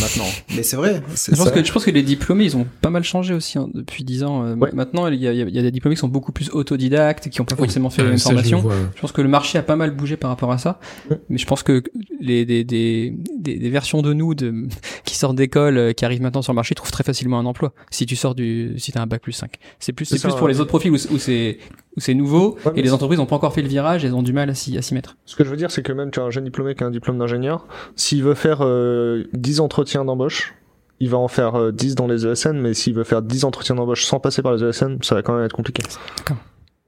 maintenant. 0.00 0.24
Mais 0.56 0.62
c'est 0.62 0.76
vrai. 0.76 1.02
Je 1.14 1.36
pense, 1.36 1.50
que, 1.50 1.64
je 1.64 1.72
pense 1.72 1.84
que 1.84 1.90
les 1.90 2.02
diplômés, 2.02 2.44
ils 2.44 2.56
ont 2.56 2.66
pas 2.80 2.90
mal 2.90 3.04
changé 3.04 3.34
aussi 3.34 3.58
hein, 3.58 3.68
depuis 3.74 4.04
dix 4.04 4.24
ans. 4.24 4.44
Euh, 4.44 4.54
maintenant, 4.54 5.06
il 5.08 5.14
y, 5.16 5.28
a, 5.28 5.32
il 5.32 5.38
y, 5.38 5.58
a, 5.58 5.62
des 5.62 5.70
diplômés 5.70 5.94
qui 5.94 6.00
sont 6.00 6.08
beaucoup 6.08 6.32
plus 6.32 6.50
autodidactes, 6.50 7.28
qui 7.28 7.40
ont 7.40 7.44
pas 7.44 7.56
forcément 7.56 7.90
fait 7.90 8.02
une 8.02 8.18
formation. 8.18 8.64
Je, 8.94 9.00
pense 9.00 9.12
que 9.12 9.22
le 9.22 9.28
marché 9.28 9.58
a 9.58 9.62
pas 9.62 9.76
mal 9.76 9.90
bougé 9.90 10.16
par 10.16 10.30
rapport 10.30 10.50
à 10.50 10.58
ça. 10.58 10.80
Mais 11.28 11.38
je 11.38 11.46
pense 11.46 11.62
que 11.62 11.82
les 12.20 12.44
des, 12.44 12.64
des, 12.64 13.14
des, 13.38 13.58
des 13.58 13.70
versions 13.70 14.02
de 14.02 14.12
nous 14.12 14.34
de, 14.34 14.68
qui 15.04 15.16
sortent 15.16 15.36
d'école, 15.36 15.76
euh, 15.76 15.92
qui 15.92 16.04
arrivent 16.04 16.22
maintenant 16.22 16.42
sur 16.42 16.52
le 16.52 16.56
marché, 16.56 16.74
trouvent 16.74 16.90
très 16.90 17.04
facilement 17.04 17.38
un 17.38 17.46
emploi. 17.46 17.72
Si 17.90 18.06
tu 18.06 18.16
sors 18.16 18.34
du, 18.34 18.74
si 18.78 18.92
t'as 18.92 19.02
un 19.02 19.06
bac 19.06 19.22
plus 19.22 19.32
5. 19.32 19.52
C'est 19.78 19.92
plus, 19.92 20.04
c'est 20.04 20.20
plus 20.20 20.34
pour 20.34 20.48
les 20.48 20.60
autres 20.60 20.68
profils 20.68 20.90
où, 20.90 20.94
où 20.94 21.18
c'est 21.18 21.58
où 21.96 22.00
c'est 22.00 22.14
nouveau 22.14 22.56
et 22.74 22.82
les 22.82 22.92
entreprises 22.92 23.18
n'ont 23.18 23.26
pas 23.26 23.36
encore 23.36 23.52
fait 23.52 23.62
le 23.62 23.68
virage, 23.68 24.04
elles 24.04 24.14
ont 24.14 24.22
du 24.22 24.32
mal 24.32 24.48
à 24.50 24.54
s'y, 24.54 24.76
à 24.78 24.82
s'y 24.82 24.94
mettre. 24.94 25.16
Ce 25.24 25.36
que 25.36 25.44
je 25.44 25.50
veux 25.50 25.56
dire, 25.56 25.70
c'est 25.70 25.82
que 25.82 25.92
même 25.92 26.10
tu 26.10 26.20
as 26.20 26.22
un 26.22 26.30
jeune 26.30 26.44
diplômé 26.44 26.74
qui 26.74 26.84
a 26.84 26.86
un 26.86 26.90
diplôme 26.90 27.18
d'ingénieur, 27.18 27.66
s'il 27.96 28.22
veut 28.22 28.34
faire 28.34 28.58
euh, 28.62 29.24
10 29.34 29.60
entretiens 29.60 30.04
d'embauche, 30.04 30.54
il 31.00 31.10
va 31.10 31.18
en 31.18 31.28
faire 31.28 31.56
euh, 31.56 31.72
10 31.72 31.94
dans 31.94 32.06
les 32.06 32.26
ESN, 32.26 32.58
mais 32.58 32.74
s'il 32.74 32.94
veut 32.94 33.04
faire 33.04 33.22
10 33.22 33.44
entretiens 33.44 33.74
d'embauche 33.74 34.04
sans 34.04 34.20
passer 34.20 34.40
par 34.42 34.54
les 34.54 34.64
ESN, 34.64 34.98
ça 35.02 35.14
va 35.14 35.22
quand 35.22 35.34
même 35.34 35.44
être 35.44 35.54
compliqué. 35.54 35.82
D'accord. 36.18 36.36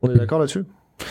On 0.02 0.10
est 0.10 0.16
d'accord 0.16 0.38
là-dessus? 0.38 0.64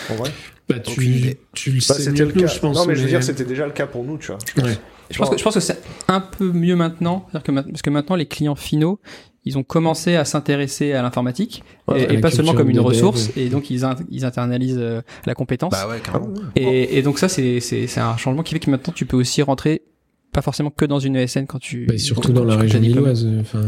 En 0.09 0.15
vrai? 0.15 0.31
Bah, 0.69 0.79
tu, 0.79 1.35
tu 1.53 1.71
le 1.71 1.75
bah, 1.87 1.95
sais 1.95 2.11
le 2.11 2.31
cas. 2.31 2.47
je 2.47 2.59
pense. 2.59 2.77
Non, 2.77 2.85
mais, 2.85 2.95
je 2.95 3.01
veux 3.01 3.09
dire, 3.09 3.23
c'était 3.23 3.43
déjà 3.43 3.65
le 3.65 3.73
cas 3.73 3.85
pour 3.85 4.03
nous, 4.03 4.17
tu 4.17 4.27
vois. 4.27 4.37
Je 4.47 4.53
pense, 4.53 4.63
ouais. 4.63 4.77
je 5.11 5.17
pense 5.17 5.29
que, 5.29 5.37
je 5.37 5.43
pense 5.43 5.53
que 5.55 5.59
c'est 5.59 5.81
un 6.07 6.21
peu 6.21 6.51
mieux 6.51 6.75
maintenant, 6.75 7.27
que, 7.43 7.51
parce 7.51 7.81
que 7.81 7.89
maintenant, 7.89 8.15
les 8.15 8.27
clients 8.27 8.55
finaux, 8.55 8.99
ils 9.45 9.57
ont 9.57 9.63
commencé 9.63 10.15
à 10.15 10.25
s'intéresser 10.25 10.93
à 10.93 11.01
l'informatique 11.01 11.63
et, 11.95 12.17
pas 12.19 12.31
seulement 12.31 12.53
comme 12.53 12.69
une 12.69 12.79
ressource 12.79 13.31
et 13.35 13.49
donc 13.49 13.69
ils, 13.69 13.85
ils 14.09 14.25
internalisent 14.25 14.77
euh, 14.79 15.01
la 15.25 15.35
compétence. 15.35 15.71
Bah 15.71 15.87
ouais, 15.87 16.01
et, 16.55 16.97
et, 16.97 17.01
donc 17.01 17.19
ça 17.19 17.27
c'est 17.27 17.59
c'est 17.59 17.99
un 17.99 18.17
changement 18.17 18.43
qui 18.43 18.53
fait 18.53 18.59
que 18.59 18.69
maintenant 18.69 18.93
tu 18.95 19.05
peux 19.05 19.17
aussi 19.17 19.41
rentrer 19.41 19.83
pas 20.31 20.41
forcément 20.41 20.71
que 20.71 20.85
dans 20.85 20.99
une 20.99 21.15
ESN 21.15 21.45
quand 21.45 21.59
tu 21.59 21.85
bah, 21.85 21.97
surtout 21.97 22.31
dans 22.31 22.45
la 22.45 22.55
région 22.55 22.79
lilloise 22.79 23.27
enfin 23.39 23.61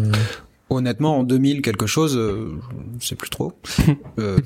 honnêtement 0.70 1.20
en 1.20 1.24
2000 1.24 1.62
quelque 1.62 1.88
chose 1.88 2.18
euh, 2.18 2.54
je 3.00 3.08
sais 3.08 3.16
plus 3.16 3.30
trop. 3.30 3.54
Euh, 4.18 4.38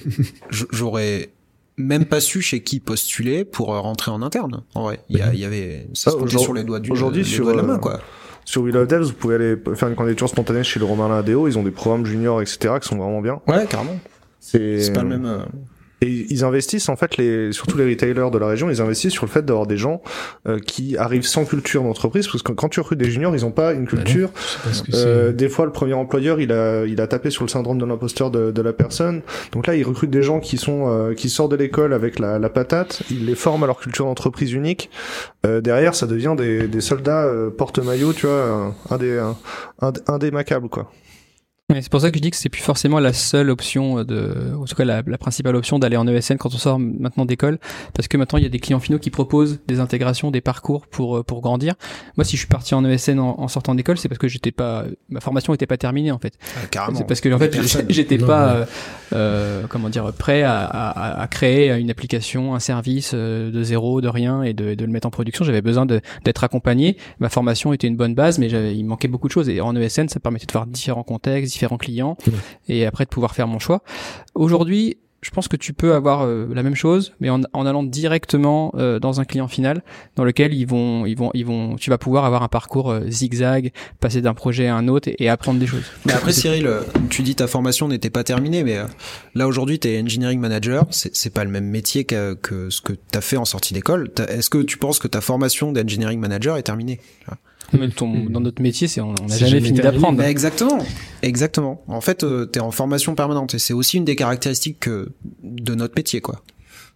j'aurais 0.50 1.30
même 1.78 2.06
pas 2.06 2.20
su 2.20 2.42
chez 2.42 2.64
qui 2.64 2.80
postuler 2.80 3.46
pour 3.46 3.74
euh, 3.74 3.80
rentrer 3.80 4.10
en 4.10 4.24
interne 4.24 4.64
en 4.74 4.84
vrai. 4.84 5.00
Il 5.10 5.18
y, 5.18 5.22
a, 5.22 5.32
il 5.32 5.40
y 5.40 5.46
avait 5.46 5.88
ça 5.94 6.10
se 6.12 6.38
sur 6.40 6.54
les 6.54 6.64
doigts 6.64 6.80
du 6.80 6.92
aujourd'hui 6.92 7.24
sur 7.24 7.46
de 7.46 7.52
la 7.52 7.62
main 7.62 7.78
quoi 7.78 8.02
sur 8.50 8.64
Will 8.64 8.76
of 8.78 8.88
Devs, 8.88 9.04
vous 9.04 9.14
pouvez 9.14 9.36
aller 9.36 9.56
faire 9.76 9.90
une 9.90 9.96
candidature 9.96 10.28
spontanée 10.28 10.64
chez 10.64 10.80
le 10.80 10.86
Romain 10.86 11.08
Ladeo. 11.08 11.48
Ils 11.48 11.60
ont 11.60 11.62
des 11.62 11.70
programmes 11.70 12.04
juniors, 12.04 12.42
etc., 12.42 12.80
qui 12.82 12.88
sont 12.88 12.98
vraiment 12.98 13.22
bien. 13.22 13.42
Ouais, 13.48 13.68
carrément. 13.68 14.00
C'est 14.40 14.92
pas 14.92 15.04
le 15.04 15.10
même. 15.10 15.46
Euh, 16.04 16.06
et 16.06 16.26
ils 16.30 16.44
investissent 16.44 16.90
en 16.90 16.96
fait 16.96 17.18
les 17.18 17.52
surtout 17.52 17.78
les 17.78 17.86
retailers 17.90 18.32
de 18.32 18.38
la 18.38 18.48
région, 18.48 18.70
ils 18.70 18.82
investissent 18.82 19.14
sur 19.14 19.26
le 19.26 19.32
fait 19.32 19.46
d'avoir 19.46 19.68
des 19.68 19.78
gens 19.78 20.02
euh, 20.48 20.60
qui 20.60 20.98
arrivent 20.98 21.26
sans 21.26 21.46
culture 21.46 21.84
d'entreprise 21.84 22.28
parce 22.28 22.44
que 22.44 22.52
quand 22.52 22.70
tu 22.70 22.80
recrutes 22.80 23.00
des 23.00 23.10
juniors, 23.10 23.36
ils 23.36 23.46
ont 23.46 23.52
pas 23.52 23.74
une 23.74 23.86
bah 23.86 23.92
culture. 23.92 24.30
euh, 24.94 25.32
des 25.32 25.50
fois 25.50 25.66
le 25.66 25.72
premier 25.72 25.94
employeur, 25.94 26.40
il 26.40 26.52
a 26.52 26.86
il 26.86 27.00
a 27.02 27.08
tapé 27.08 27.30
sur 27.30 27.44
le 27.44 27.50
syndrome 27.50 27.78
de 27.78 27.86
l'imposteur 27.86 28.32
de, 28.32 28.52
de, 28.52 28.62
la 28.62 28.74
personne. 28.74 29.22
Donc 29.52 29.68
là, 29.68 29.76
ils 29.76 29.84
recrutent 29.84 30.10
des 30.10 30.24
gens 30.24 30.40
qui 30.40 30.58
sont 30.58 30.86
euh, 30.88 31.14
qui 31.14 31.30
sortent 31.30 31.52
de 31.52 31.58
l'école 31.58 31.94
avec 31.94 32.20
la, 32.20 32.40
la, 32.40 32.50
patate, 32.50 33.04
ils 33.10 33.26
les 33.26 33.36
forment 33.36 33.64
à 33.64 33.68
leur 33.68 33.80
culture 33.80 34.06
d'entreprise 34.06 34.54
unique. 34.54 34.90
Euh, 35.46 35.62
derrière, 35.62 35.96
ça 35.96 36.08
devient 36.08 36.36
des, 36.38 36.68
des 36.68 36.82
soldats 36.82 37.30
porte-maillot, 37.58 38.14
tu 38.14 38.28
vois, 38.28 38.74
un, 38.90 38.98
des 38.98 39.18
un, 39.18 39.36
un, 39.82 39.94
un 40.08 40.18
des 40.18 40.32
quoi. 40.70 40.92
C'est 41.70 41.90
pour 41.90 42.02
ça 42.02 42.12
que 42.12 42.18
je 42.18 42.22
dis 42.22 42.32
que 42.32 42.38
c'est 42.38 42.50
plus 42.50 42.62
forcément 42.62 43.00
la 43.00 43.14
seule 43.14 43.50
option 43.50 44.04
de, 44.04 44.54
en 44.60 44.66
tout 44.66 44.76
cas 44.76 44.86
la, 44.86 45.04
la 45.06 45.18
principale 45.18 45.56
option 45.56 45.80
d'aller 45.80 45.98
en 45.98 46.08
ESN 46.08 46.38
quand 46.38 46.54
on 46.54 46.58
sort 46.58 46.80
maintenant 46.80 47.26
d'école, 47.26 47.60
parce 47.94 48.08
que 48.08 48.18
maintenant 48.18 48.38
il 48.38 48.44
y 48.44 48.48
a 48.48 48.50
des 48.50 48.60
clients 48.60 48.80
finaux 48.80 49.00
qui 49.00 49.10
proposent 49.10 49.60
des 49.68 49.80
intégrations, 49.80 50.32
des 50.32 50.42
parcours 50.42 50.88
pour 50.88 51.24
pour 51.26 51.42
grandir. 51.42 51.76
Moi, 52.18 52.26
si 52.26 52.36
je 52.36 52.42
suis 52.42 52.48
parti 52.48 52.74
en 52.76 52.84
ESN 52.86 53.20
en, 53.20 53.48
sortant 53.48 53.76
d'école, 53.76 53.98
c'est 53.98 54.10
parce 54.10 54.20
que 54.20 54.28
j'étais 54.28 54.52
pas, 54.52 54.86
ma 55.10 55.20
formation 55.20 55.54
était 55.54 55.68
pas 55.68 55.78
terminée 55.78 56.12
en 56.12 56.20
fait. 56.20 56.34
Ah, 56.56 56.68
carrément. 56.70 56.98
C'est 56.98 57.08
parce 57.08 57.22
que 57.22 57.34
en 57.34 57.40
fait 57.40 57.56
j'étais 57.90 58.18
pas, 58.18 58.52
euh, 58.52 58.66
euh, 59.14 59.64
comment 59.70 59.90
dire, 59.90 60.12
prêt 60.14 60.44
à, 60.44 60.64
à, 60.64 61.22
à, 61.22 61.28
créer 61.28 61.74
une 61.78 61.90
application, 61.90 62.56
un 62.56 62.60
service 62.60 63.12
euh, 63.14 63.52
de 63.52 63.64
zéro, 63.64 64.02
de 64.02 64.08
rien 64.08 64.44
et 64.44 64.54
de, 64.54 64.74
de 64.74 64.86
le 64.86 64.92
mettre 64.92 65.08
en 65.08 65.12
production. 65.12 65.46
J'avais 65.46 65.62
besoin 65.62 65.86
d'être 65.86 66.44
accompagné. 66.44 66.98
Ma 67.20 67.30
formation 67.30 67.74
était 67.74 67.88
une 67.88 67.98
bonne 67.98 68.16
base, 68.16 68.40
mais 68.40 68.48
il 68.48 68.84
manquait 68.84 69.08
beaucoup 69.08 69.28
de 69.28 69.34
choses. 69.34 69.50
Et 69.50 69.62
en 69.62 69.76
ESN, 69.76 70.08
ça 70.08 70.20
permettait 70.20 70.46
de 70.46 70.52
voir 70.52 70.66
différents 70.66 71.04
contextes 71.04 71.54
différents 71.60 71.78
clients 71.78 72.16
et 72.70 72.86
après 72.86 73.04
de 73.04 73.10
pouvoir 73.10 73.36
faire 73.36 73.48
mon 73.48 73.60
choix. 73.60 73.82
Aujourd'hui, 74.34 74.98
je 75.22 75.32
pense 75.32 75.50
que 75.50 75.58
tu 75.58 75.74
peux 75.74 75.96
avoir 75.96 76.22
euh, 76.22 76.48
la 76.54 76.64
même 76.64 76.76
chose, 76.76 77.12
mais 77.20 77.30
en, 77.30 77.42
en 77.52 77.66
allant 77.66 77.84
directement 77.84 78.72
euh, 78.78 79.00
dans 79.00 79.20
un 79.20 79.26
client 79.26 79.50
final, 79.50 79.84
dans 80.16 80.24
lequel 80.24 80.54
ils 80.54 80.66
vont, 80.66 81.06
ils 81.06 81.18
vont, 81.18 81.32
ils 81.34 81.46
vont, 81.46 81.76
tu 81.76 81.90
vas 81.90 81.98
pouvoir 81.98 82.24
avoir 82.24 82.42
un 82.42 82.48
parcours 82.48 82.90
euh, 82.90 83.02
zigzag, 83.10 83.74
passer 84.00 84.22
d'un 84.22 84.34
projet 84.34 84.68
à 84.68 84.78
un 84.78 84.88
autre 84.88 85.10
et, 85.18 85.28
apprendre 85.28 85.60
des 85.60 85.68
choses. 85.68 85.84
Mais 86.06 86.14
après, 86.14 86.32
Cyril, 86.32 86.70
tu 87.10 87.22
dis 87.22 87.36
ta 87.36 87.48
formation 87.48 87.90
n'était 87.90 88.10
pas 88.10 88.24
terminée, 88.24 88.64
mais 88.64 88.78
là 89.36 89.46
aujourd'hui, 89.46 89.78
tu 89.78 89.90
es 89.90 90.02
engineering 90.02 90.40
manager, 90.40 90.86
c'est 90.92 91.34
pas 91.34 91.44
le 91.44 91.52
même 91.52 91.66
métier 91.66 92.06
que, 92.06 92.36
que 92.36 92.70
ce 92.70 92.80
que 92.80 92.94
tu 92.94 93.18
as 93.18 93.22
fait 93.22 93.38
en 93.38 93.46
sortie 93.46 93.74
d'école. 93.74 94.10
Est-ce 94.30 94.50
que 94.50 94.60
tu 94.60 94.78
penses 94.78 95.00
que 95.00 95.10
ta 95.10 95.20
formation 95.20 95.74
d'engineering 95.74 96.20
manager 96.20 96.56
est 96.56 96.64
terminée 96.64 97.02
dans 97.74 98.40
notre 98.40 98.62
métier, 98.62 98.88
c'est 98.88 99.02
on 99.02 99.14
n'a 99.14 99.38
jamais, 99.38 99.62
fini 99.62 99.80
d'apprendre. 99.80 100.22
exactement, 100.24 100.80
exactement. 101.22 101.84
En 101.88 102.02
fait, 102.02 102.24
euh, 102.24 102.50
tu 102.52 102.60
es 102.60 102.62
en 102.62 102.72
formation 102.72 103.16
permanente 103.16 103.54
et 103.54 103.60
c'est 103.60 103.74
aussi 103.74 103.98
une 103.98 104.06
des 104.06 104.16
caractéristiques 104.16 104.90
de 104.90 105.76
notre 105.76 105.94
métier, 105.96 106.22
quoi. 106.22 106.42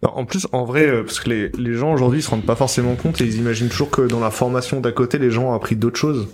En 0.04 0.24
plus, 0.26 0.46
en 0.52 0.64
vrai, 0.64 0.86
euh, 0.86 1.02
parce 1.02 1.20
que 1.20 1.30
les, 1.30 1.48
les 1.50 1.74
gens 1.74 1.92
aujourd'hui 1.92 2.22
se 2.22 2.30
rendent 2.30 2.44
pas 2.44 2.56
forcément 2.56 2.94
compte 2.94 3.20
et 3.20 3.24
ils 3.24 3.36
imaginent 3.36 3.68
toujours 3.68 3.90
que 3.90 4.02
dans 4.02 4.20
la 4.20 4.30
formation 4.30 4.80
d'à 4.80 4.92
côté, 4.92 5.18
les 5.18 5.30
gens 5.30 5.50
ont 5.50 5.54
appris 5.54 5.76
d'autres 5.76 5.98
choses 5.98 6.28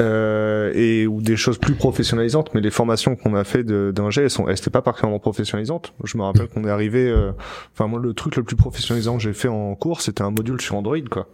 euh, 0.00 0.72
et 0.74 1.06
ou 1.06 1.20
des 1.20 1.36
choses 1.36 1.58
plus 1.58 1.74
professionnalisantes. 1.74 2.54
Mais 2.54 2.60
les 2.60 2.70
formations 2.70 3.16
qu'on 3.16 3.34
a 3.34 3.44
fait 3.44 3.64
d'ingé, 3.64 4.22
elles 4.22 4.30
sont, 4.30 4.48
elles 4.48 4.58
étaient 4.58 4.70
pas 4.70 4.82
particulièrement 4.82 5.18
professionnalisantes. 5.18 5.92
Je 6.04 6.16
me 6.16 6.22
rappelle 6.22 6.48
qu'on 6.48 6.64
est 6.64 6.70
arrivé. 6.70 7.08
Euh, 7.08 7.32
enfin, 7.74 7.86
moi, 7.86 8.00
le 8.00 8.14
truc 8.14 8.36
le 8.36 8.42
plus 8.42 8.56
professionnalisant 8.56 9.16
que 9.16 9.22
j'ai 9.22 9.32
fait 9.32 9.48
en 9.48 9.74
cours, 9.74 10.00
c'était 10.00 10.22
un 10.22 10.30
module 10.30 10.60
sur 10.60 10.76
Android, 10.76 10.96
quoi. 11.10 11.28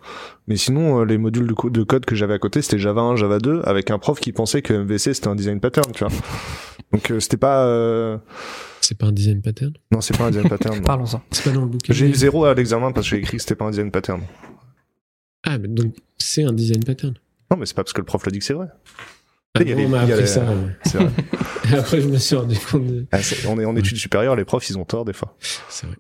Mais 0.49 0.57
sinon, 0.57 1.01
euh, 1.01 1.05
les 1.05 1.19
modules 1.19 1.47
de, 1.47 1.69
de 1.69 1.83
code 1.83 2.07
que 2.07 2.17
j'avais 2.17 2.35
à 2.35 2.39
côté, 2.39 2.63
c'était 2.63 2.79
Java 2.79 3.03
1, 3.03 3.17
Java 3.17 3.39
2, 3.39 3.63
avec 3.65 3.91
un 3.91 3.99
prof 3.99 4.19
qui 4.19 4.33
pensait 4.33 4.63
que 4.63 4.73
MVC 4.73 5.15
c'était 5.15 5.29
un 5.29 5.37
design 5.37 5.61
pattern, 5.61 5.93
tu 5.93 6.05
vois. 6.05 6.13
Donc 6.93 7.13
c'était 7.21 7.37
pas 7.37 7.67
c'est 8.87 8.97
pas 8.97 9.07
un 9.07 9.13
design 9.13 9.43
pattern 9.43 9.73
Non, 9.91 10.01
c'est 10.01 10.17
pas 10.17 10.25
un 10.25 10.31
design 10.31 10.49
pattern. 10.49 10.81
Parlons-en. 10.85 11.21
C'est 11.31 11.45
pas 11.45 11.51
dans 11.51 11.63
le 11.63 11.67
bouquin. 11.67 11.93
J'ai 11.93 12.09
eu 12.09 12.15
zéro 12.15 12.45
à 12.45 12.55
l'examen 12.55 12.93
parce 12.93 13.07
que 13.07 13.17
j'ai 13.17 13.23
écrit 13.23 13.37
que 13.37 13.43
c'était 13.43 13.57
pas 13.57 13.65
un 13.65 13.71
design 13.71 13.91
pattern. 13.91 14.23
Ah, 15.45 15.59
mais 15.59 15.69
donc 15.69 15.95
c'est 16.19 16.45
un 16.45 16.53
design 16.53 16.85
pattern 16.85 17.15
Non, 17.51 17.57
mais 17.57 17.67
c'est 17.67 17.75
pas 17.75 17.83
parce 17.83 17.93
que 17.93 18.01
le 18.01 18.05
prof 18.07 18.25
l'a 18.25 18.33
dit 18.33 18.39
que 18.39 18.45
c'est 18.45 18.55
vrai. 18.55 18.69
Ah, 19.55 19.61
on 19.77 19.89
m'a 19.89 20.01
appris 20.03 20.29
ça. 20.29 20.45
C'est 20.85 20.99
vrai. 20.99 21.11
Et 21.73 21.75
après, 21.75 22.01
je 22.01 22.07
me 22.09 22.19
suis 22.19 22.37
rendu 22.37 22.57
compte 22.59 22.87
de... 22.87 23.07
ah, 23.11 23.19
on 23.49 23.59
est 23.59 23.65
en 23.65 23.75
études 23.75 23.97
supérieures, 23.97 24.37
les 24.37 24.45
profs, 24.45 24.69
ils 24.69 24.79
ont 24.79 24.85
tort 24.85 25.05
des 25.05 25.15
fois. 25.15 25.35
C'est 25.69 25.87
vrai. 25.87 25.97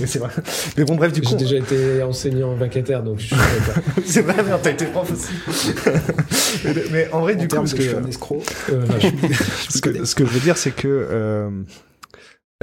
mais 0.00 0.06
c'est 0.06 0.18
vrai. 0.18 0.30
Mais 0.76 0.84
bon, 0.84 0.94
bref, 0.94 1.12
du 1.12 1.22
coup. 1.22 1.30
J'ai 1.30 1.36
déjà 1.36 1.56
été 1.56 2.02
enseignant 2.02 2.54
vacataire, 2.54 3.02
donc 3.02 3.18
je 3.18 3.26
suis 3.26 3.36
C'est 4.04 4.20
vrai, 4.22 4.34
mais 4.44 4.52
t'as 4.62 4.70
été 4.70 4.86
prof 4.86 5.10
aussi. 5.10 5.32
mais, 6.64 6.74
mais, 6.92 7.08
en 7.12 7.20
vrai, 7.22 7.34
en 7.34 7.38
du 7.38 7.48
coup, 7.48 7.56
parce 7.56 7.72
que. 7.74 7.82
Je 7.82 7.88
suis 7.88 7.96
un 7.96 8.06
escroc. 8.06 8.42
Euh, 8.70 8.84
ce, 9.68 9.80
que, 9.80 10.04
ce 10.04 10.14
que 10.14 10.26
je 10.26 10.30
veux 10.30 10.40
dire, 10.40 10.56
c'est 10.56 10.74
que, 10.74 10.86
euh, 10.86 11.50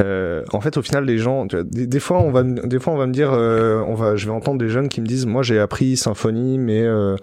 euh, 0.02 0.44
en 0.52 0.62
fait, 0.62 0.78
au 0.78 0.82
final, 0.82 1.06
les 1.06 1.18
gens, 1.18 1.46
des, 1.46 1.88
des, 1.88 2.00
fois, 2.00 2.20
on 2.20 2.32
va, 2.32 2.44
des 2.44 2.80
fois, 2.80 2.94
on 2.94 2.98
va 2.98 3.08
me 3.08 3.14
dire, 3.14 3.32
euh, 3.34 3.84
on 3.88 3.94
va, 3.94 4.16
je 4.16 4.26
vais 4.26 4.32
entendre 4.32 4.58
des 4.58 4.70
jeunes 4.70 4.90
qui 4.90 5.02
me 5.02 5.06
disent, 5.06 5.26
moi, 5.26 5.44
j'ai 5.44 5.60
appris 5.60 5.98
Symfony, 5.98 6.58
mais 6.58 6.82
euh, 6.82 7.16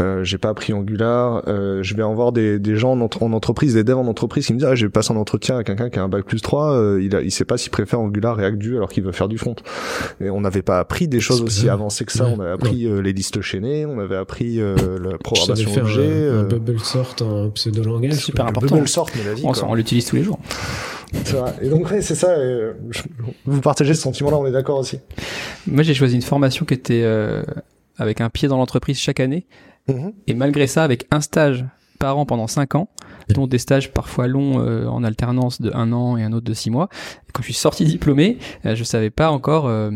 euh 0.00 0.24
j'ai 0.24 0.38
pas 0.38 0.50
appris 0.50 0.72
Angular. 0.72 1.42
Euh, 1.46 1.82
je 1.82 1.94
vais 1.94 2.02
en 2.02 2.14
voir 2.14 2.32
des, 2.32 2.58
des 2.58 2.76
gens 2.76 2.92
en, 2.92 3.08
en, 3.20 3.32
entreprise, 3.32 3.74
des 3.74 3.84
devs 3.84 3.98
en 3.98 4.06
entreprise, 4.06 4.46
qui 4.46 4.52
me 4.52 4.58
disent, 4.58 4.68
ah, 4.68 4.74
j'ai 4.74 4.88
passé 4.88 5.12
un 5.12 5.16
entretien 5.16 5.56
avec 5.56 5.68
quelqu'un 5.68 5.90
qui 5.90 5.98
a 5.98 6.02
un 6.02 6.08
bac 6.08 6.24
plus 6.24 6.40
3, 6.40 6.98
il, 7.00 7.14
a, 7.16 7.22
il 7.22 7.30
sait 7.30 7.44
pas 7.44 7.56
s'il 7.56 7.70
préfère 7.70 8.00
Angular, 8.00 8.36
React 8.36 8.62
Vue, 8.62 8.76
alors 8.76 8.88
qu'il 8.88 9.04
veut 9.04 9.12
faire 9.12 9.28
du 9.28 9.38
front. 9.38 9.56
Et 10.20 10.30
on 10.30 10.40
n'avait 10.40 10.62
pas 10.62 10.78
appris 10.78 11.08
des 11.08 11.20
choses 11.20 11.42
aussi 11.42 11.68
avancées 11.68 12.04
que 12.04 12.12
ça. 12.12 12.26
On 12.26 12.40
avait 12.40 12.50
appris 12.50 12.88
les 13.02 13.12
listes 13.12 13.40
chaînées, 13.40 13.86
on 13.86 13.98
avait 13.98 14.16
appris 14.16 14.58
la 14.58 15.18
programmation 15.18 15.82
objet. 15.82 16.28
Un, 16.28 16.40
un 16.40 16.42
bubble 16.44 16.80
sort, 16.80 17.14
un 17.20 17.50
pseudo 17.50 17.82
langage. 17.82 18.14
Super 18.14 18.46
important. 18.46 18.76
Bubble 18.76 18.88
sort, 18.88 19.08
mais 19.16 19.24
la 19.24 19.34
vie. 19.34 19.42
On, 19.44 19.52
on 19.68 19.74
l'utilise 19.74 20.06
tous 20.06 20.16
les 20.16 20.22
jours. 20.22 20.38
Et 21.62 21.68
donc, 21.68 21.90
ouais, 21.90 22.02
c'est 22.02 22.14
ça. 22.14 22.30
Euh, 22.30 22.74
vous 23.44 23.60
partagez 23.60 23.94
ce 23.94 24.02
sentiment-là, 24.02 24.38
on 24.38 24.46
est 24.46 24.52
d'accord 24.52 24.78
aussi. 24.78 25.00
Moi, 25.66 25.82
j'ai 25.82 25.94
choisi 25.94 26.14
une 26.14 26.22
formation 26.22 26.64
qui 26.64 26.74
était 26.74 27.02
euh, 27.04 27.42
avec 27.96 28.20
un 28.20 28.30
pied 28.30 28.48
dans 28.48 28.56
l'entreprise 28.56 28.98
chaque 28.98 29.20
année. 29.20 29.46
Mhm. 29.88 30.12
Et 30.26 30.34
malgré 30.34 30.66
ça, 30.66 30.84
avec 30.84 31.06
un 31.10 31.20
stage 31.20 31.64
par 31.96 32.18
an 32.18 32.26
pendant 32.26 32.46
5 32.46 32.74
ans, 32.74 32.88
dont 33.34 33.46
des 33.46 33.58
stages 33.58 33.92
parfois 33.92 34.26
longs 34.26 34.60
euh, 34.60 34.86
en 34.86 35.02
alternance 35.04 35.60
de 35.60 35.70
un 35.74 35.92
an 35.92 36.16
et 36.16 36.22
un 36.22 36.32
autre 36.32 36.46
de 36.46 36.54
six 36.54 36.70
mois. 36.70 36.88
quand 37.32 37.42
je 37.42 37.46
suis 37.46 37.54
sorti 37.54 37.84
diplômé, 37.84 38.38
euh, 38.64 38.74
je 38.74 38.84
savais 38.84 39.10
pas 39.10 39.30
encore 39.30 39.66
euh, 39.66 39.90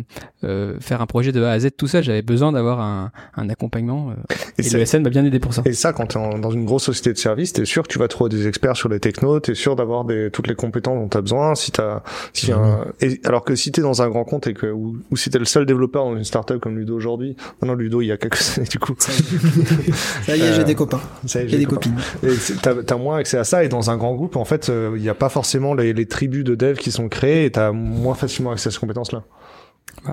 faire 0.81 1.01
un 1.01 1.07
projet 1.07 1.33
de 1.33 1.43
A 1.43 1.53
à 1.53 1.59
Z 1.59 1.71
tout 1.77 1.87
seul. 1.87 2.03
J'avais 2.03 2.23
besoin 2.23 2.53
d'avoir 2.53 2.81
un, 2.81 3.13
un, 3.37 3.49
accompagnement. 3.49 4.13
et, 4.59 4.67
et 4.67 4.71
le 4.71 4.85
SN 4.85 5.03
m'a 5.03 5.11
bien 5.11 5.25
aidé 5.25 5.39
pour 5.39 5.55
ça. 5.55 5.63
Et 5.65 5.73
ça, 5.73 5.93
quand 5.93 6.07
tu 6.07 6.19
es 6.19 6.39
dans 6.41 6.51
une 6.51 6.65
grosse 6.65 6.85
société 6.85 7.13
de 7.13 7.19
service, 7.19 7.53
tu 7.53 7.63
es 7.63 7.65
sûr 7.65 7.83
que 7.83 7.89
tu 7.89 7.99
vas 7.99 8.09
trouver 8.09 8.31
des 8.31 8.47
experts 8.47 8.77
sur 8.77 8.89
les 8.89 9.01
technos, 9.01 9.41
tu 9.41 9.53
es 9.53 9.55
sûr 9.55 9.77
d'avoir 9.77 10.05
toutes 10.33 10.49
les 10.49 10.55
compétences 10.55 10.99
dont 10.99 11.09
tu 11.09 11.17
as 11.17 11.21
besoin. 11.21 11.55
Si 11.55 11.71
t'as, 11.71 12.03
si 12.33 12.53
un, 12.53 12.85
et, 13.01 13.21
alors 13.25 13.45
que 13.45 13.55
si 13.55 13.71
tu 13.73 13.81
es 13.81 13.83
dans 13.83 14.03
un 14.03 14.09
grand 14.09 14.25
compte 14.25 14.47
et 14.47 14.55
que, 14.55 14.67
ou, 14.67 14.99
ou 15.11 15.17
si 15.17 15.31
tu 15.31 15.37
es 15.37 15.39
le 15.39 15.45
seul 15.45 15.67
développeur 15.67 16.05
dans 16.05 16.17
une 16.17 16.25
startup 16.25 16.59
comme 16.59 16.77
Ludo 16.77 16.97
aujourd'hui, 16.97 17.37
non, 17.63 17.69
non, 17.69 17.75
Ludo, 17.75 18.01
il 18.01 18.07
y 18.07 18.13
a 18.13 18.17
quelques 18.17 18.41
années 18.59 18.69
du 18.69 18.79
coup. 18.79 18.95
Ça 18.99 20.37
y 20.37 20.41
est, 20.41 20.55
j'ai 20.55 20.65
des 20.65 20.75
copains. 20.75 21.01
Ça 21.27 21.43
y 21.43 21.45
est, 21.45 21.49
j'ai 21.49 21.59
des 21.59 21.67
copines. 21.67 21.90
Et 22.23 22.35
t'as 22.63 22.75
as 22.95 22.99
moins 22.99 23.19
accès 23.19 23.39
à 23.39 23.45
ça. 23.45 23.65
Et 23.65 23.69
dans 23.69 23.91
un 23.91 23.97
grand 23.97 24.15
groupe 24.15 24.37
en 24.37 24.45
fait 24.45 24.69
euh, 24.69 24.93
il 24.97 25.03
n'y 25.03 25.09
a 25.09 25.15
pas 25.15 25.29
forcément 25.29 25.75
les, 25.75 25.93
les, 25.93 26.07
tribus 26.07 26.45
de 26.45 26.55
devs 26.55 26.79
qui 26.79 26.91
sont 26.91 27.09
créées 27.09 27.45
et 27.45 27.51
t'as 27.51 27.73
moins 27.73 28.15
facilement 28.15 28.51
accès 28.51 28.69
à 28.69 28.71
ces 28.71 28.79
compétences 28.79 29.13
là 29.13 29.23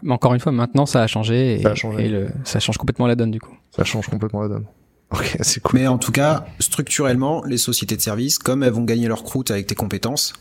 mais 0.03 0.13
encore 0.13 0.33
une 0.33 0.39
fois 0.39 0.51
maintenant 0.51 0.85
ça 0.85 1.01
a 1.01 1.07
changé 1.07 1.55
et, 1.55 1.61
ça, 1.61 1.71
a 1.71 1.75
changé. 1.75 2.05
et 2.05 2.09
le, 2.09 2.27
ça 2.43 2.59
change 2.59 2.77
complètement 2.77 3.07
la 3.07 3.15
donne 3.15 3.31
du 3.31 3.39
coup. 3.39 3.55
Ça 3.71 3.83
change 3.83 4.07
complètement 4.07 4.41
la 4.41 4.49
donne. 4.49 4.65
Ok 5.11 5.37
c'est 5.41 5.61
cool. 5.61 5.79
Mais 5.79 5.87
en 5.87 5.97
tout 5.97 6.11
cas 6.11 6.45
structurellement 6.59 7.43
les 7.43 7.57
sociétés 7.57 7.95
de 7.95 8.01
services 8.01 8.39
comme 8.39 8.63
elles 8.63 8.73
vont 8.73 8.83
gagner 8.83 9.07
leur 9.07 9.23
croûte 9.23 9.51
avec 9.51 9.67
tes 9.67 9.75
compétences 9.75 10.33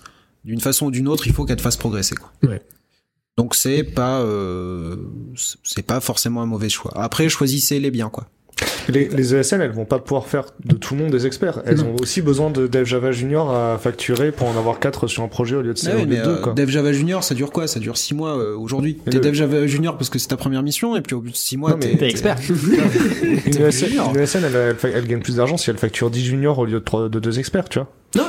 d'une 0.45 0.61
façon 0.61 0.87
ou 0.87 0.91
d'une 0.91 1.09
autre 1.09 1.27
il 1.27 1.33
faut 1.33 1.45
qu'elles 1.45 1.57
te 1.57 1.63
fassent 1.63 1.77
progresser 1.77 2.17
quoi. 2.17 2.33
Ouais. 2.43 2.63
donc 3.37 3.55
c'est 3.55 3.83
pas 3.83 4.21
euh, 4.21 4.97
c'est 5.65 5.87
pas 5.87 6.01
forcément 6.01 6.43
un 6.43 6.47
mauvais 6.47 6.69
choix. 6.69 6.93
Après 6.97 7.29
choisissez 7.29 7.79
les 7.81 7.91
biens 7.91 8.11
quoi 8.11 8.29
les, 8.89 9.09
les 9.09 9.35
ESN, 9.35 9.61
elles 9.61 9.71
vont 9.71 9.85
pas 9.85 9.99
pouvoir 9.99 10.27
faire 10.27 10.45
de 10.65 10.77
tout 10.77 10.95
le 10.95 11.03
monde 11.03 11.13
des 11.13 11.27
experts. 11.27 11.63
Elles 11.67 11.83
ont 11.83 11.95
aussi 12.01 12.23
besoin 12.23 12.51
de 12.51 12.67
Dev 12.67 12.85
Java 12.85 13.13
Junior 13.13 13.55
à 13.55 13.79
facturer 13.79 14.33
pour 14.33 14.49
en 14.49 14.57
avoir 14.57 14.79
4 14.79 15.07
sur 15.07 15.23
un 15.23 15.29
projet 15.29 15.57
au 15.57 15.63
lieu 15.63 15.75
de, 15.75 15.81
ah 15.87 15.91
oui, 15.97 16.07
mais 16.07 16.17
deux, 16.17 16.41
euh, 16.47 16.53
Dev 16.55 16.69
Java 16.69 16.93
Junior, 16.93 17.23
ça 17.23 17.35
dure 17.35 17.51
quoi? 17.51 17.67
Ça 17.67 17.81
dure 17.81 17.97
6 17.97 18.15
mois 18.15 18.39
euh, 18.39 18.57
aujourd'hui. 18.57 18.99
T'es 19.11 19.19
Dev 19.19 19.35
Java 19.35 19.67
Junior 19.67 19.97
parce 19.97 20.11
que 20.11 20.19
c'est 20.19 20.29
ta 20.29 20.37
première 20.37 20.63
mission, 20.63 20.97
et 20.97 21.01
puis 21.01 21.15
au 21.15 21.21
bout 21.21 21.31
de 21.31 21.37
6 21.37 21.57
mois, 21.57 21.75
t'es 21.75 22.09
expert. 22.09 22.37
une, 22.49 23.63
ESN, 23.63 23.87
une 24.15 24.21
ESN, 24.21 24.45
elle, 24.45 24.77
elle, 24.83 25.07
gagne 25.07 25.21
plus 25.21 25.37
d'argent 25.37 25.57
si 25.57 25.71
elle 25.71 25.79
facture 25.79 26.11
10 26.11 26.25
juniors 26.25 26.59
au 26.59 26.65
lieu 26.65 26.79
de, 26.79 26.85
3, 26.85 27.09
de 27.09 27.21
2 27.21 27.39
experts, 27.39 27.69
tu 27.69 27.79
vois. 27.81 27.93
Non. 28.17 28.29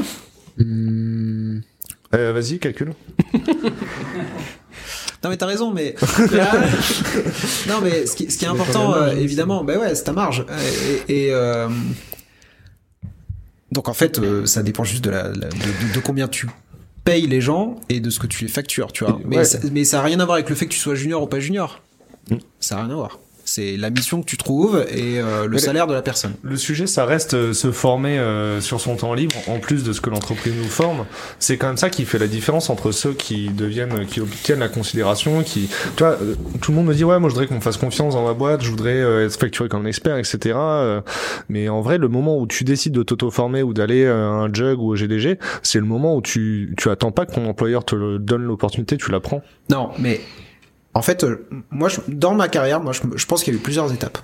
Euh, 2.14 2.32
Vas-y, 2.34 2.60
calcule. 2.60 2.94
Non 5.28 5.32
mais 5.32 5.38
t'as 5.38 5.46
raison, 5.46 5.74
mais 5.74 5.94
non 7.68 7.82
mais 7.84 8.06
ce 8.06 8.16
qui, 8.16 8.32
ce 8.32 8.38
qui 8.38 8.46
est 8.46 8.48
important, 8.48 8.96
euh, 8.96 9.10
évidemment, 9.10 9.62
bah 9.66 9.78
ouais, 9.78 9.94
c'est 9.94 10.06
ta 10.06 10.14
marge. 10.14 10.46
Et, 11.10 11.26
et 11.26 11.34
euh... 11.34 11.68
donc 13.74 13.90
en 13.90 13.94
fait, 13.94 14.20
euh, 14.20 14.46
ça 14.46 14.64
dépend 14.64 14.86
juste 14.86 15.04
de, 15.04 15.10
la, 15.10 15.28
de, 15.28 15.50
de, 15.94 16.00
combien 16.00 16.30
tu 16.30 16.48
payes 17.04 17.28
les 17.28 17.42
gens 17.42 17.76
et 17.90 18.00
de 18.00 18.10
ce 18.10 18.20
que 18.20 18.28
tu 18.28 18.46
les 18.46 18.50
factures, 18.50 18.94
tu 18.94 19.04
vois. 19.04 19.20
Mais, 19.26 19.44
ça, 19.44 19.60
mais 19.70 19.84
ça 19.84 20.00
a 20.00 20.04
rien 20.04 20.22
à 20.22 20.24
voir 20.24 20.36
avec 20.36 20.48
le 20.48 20.56
fait 20.56 20.66
que 20.66 20.72
tu 20.72 20.80
sois 20.80 20.96
junior 20.96 21.22
ou 21.22 21.28
pas 21.28 21.42
junior. 21.42 21.82
Mm. 22.32 22.38
Ça 22.62 22.78
a 22.78 22.84
rien 22.84 22.92
à 22.92 22.96
voir. 22.96 23.20
C'est 23.48 23.78
la 23.78 23.90
mission 23.90 24.22
que 24.22 24.26
tu 24.26 24.36
trouves 24.36 24.86
et 24.90 25.22
euh, 25.22 25.48
le 25.48 25.58
salaire 25.58 25.88
de 25.88 25.94
la 25.94 26.02
personne. 26.02 26.34
Le 26.44 26.58
sujet, 26.58 26.86
ça 26.86 27.06
reste 27.06 27.34
euh, 27.34 27.54
se 27.54 27.72
former 27.72 28.20
euh, 28.20 28.60
sur 28.60 28.82
son 28.82 28.98
temps 28.98 29.14
libre, 29.14 29.36
en 29.48 29.60
plus 29.60 29.86
de 29.86 29.94
ce 29.94 30.02
que 30.02 30.10
l'entreprise 30.10 30.54
nous 30.54 30.68
forme. 30.68 31.06
C'est 31.40 31.56
quand 31.56 31.68
même 31.68 31.78
ça 31.78 31.90
qui 31.90 32.04
fait 32.04 32.20
la 32.20 32.28
différence 32.28 32.70
entre 32.70 32.92
ceux 32.92 33.14
qui 33.14 33.48
deviennent, 33.48 34.06
qui 34.06 34.20
obtiennent 34.20 34.60
la 34.60 34.68
considération, 34.68 35.44
qui, 35.44 35.70
tu 35.96 36.04
vois, 36.04 36.18
tout 36.60 36.72
le 36.72 36.76
monde 36.76 36.88
me 36.88 36.94
dit 36.94 37.06
ouais, 37.06 37.20
moi 37.20 37.30
je 37.30 37.36
voudrais 37.36 37.48
qu'on 37.48 37.56
me 37.56 37.62
fasse 37.62 37.78
confiance 37.78 38.16
dans 38.16 38.26
ma 38.26 38.34
boîte, 38.34 38.66
je 38.66 38.70
voudrais 38.70 38.98
être 38.98 39.40
facturé 39.40 39.70
comme 39.70 39.86
un 39.86 39.88
expert, 39.88 40.18
etc. 40.18 40.58
mais 41.48 41.70
en 41.70 41.80
vrai, 41.80 41.98
le 41.98 42.10
moment 42.10 42.38
où 42.38 42.48
tu 42.48 42.66
décides 42.66 42.94
de 42.94 43.04
t'auto-former 43.04 43.64
ou 43.64 43.74
d'aller 43.74 44.08
à 44.08 44.14
un 44.14 44.54
jug 44.54 44.78
ou 44.82 44.92
au 44.92 44.96
GDG, 44.98 45.40
c'est 45.64 45.80
le 45.80 45.86
moment 45.86 46.18
où 46.18 46.22
tu, 46.22 46.76
tu 46.78 46.90
attends 46.90 47.14
pas 47.14 47.26
que 47.26 47.34
ton 47.34 47.48
employeur 47.48 47.86
te 47.86 48.18
donne 48.18 48.44
l'opportunité, 48.44 48.98
tu 48.98 49.10
la 49.10 49.22
prends. 49.22 49.42
Non, 49.70 49.92
mais 50.00 50.20
en 50.98 51.02
fait, 51.02 51.24
euh, 51.24 51.48
moi, 51.70 51.90
je, 51.90 52.00
dans 52.08 52.34
ma 52.34 52.48
carrière, 52.48 52.82
moi, 52.82 52.92
je, 52.94 53.02
je 53.16 53.26
pense 53.26 53.44
qu'il 53.44 53.54
y 53.54 53.56
a 53.56 53.60
eu 53.60 53.62
plusieurs 53.62 53.94
étapes. 53.94 54.18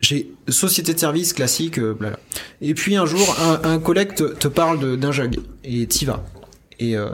j'ai 0.00 0.30
société 0.48 0.92
de 0.94 0.98
service 0.98 1.32
classique, 1.32 1.78
euh, 1.78 1.94
blabla. 1.94 2.18
Et 2.60 2.74
puis 2.74 2.96
un 2.96 3.06
jour, 3.06 3.36
un, 3.40 3.60
un 3.70 3.78
collègue 3.78 4.14
te, 4.14 4.24
te 4.24 4.48
parle 4.48 4.98
d'un 4.98 5.12
jug 5.12 5.38
et 5.62 5.86
t'y 5.86 6.04
vas. 6.04 6.24
Et 6.78 6.96
euh, 6.96 7.10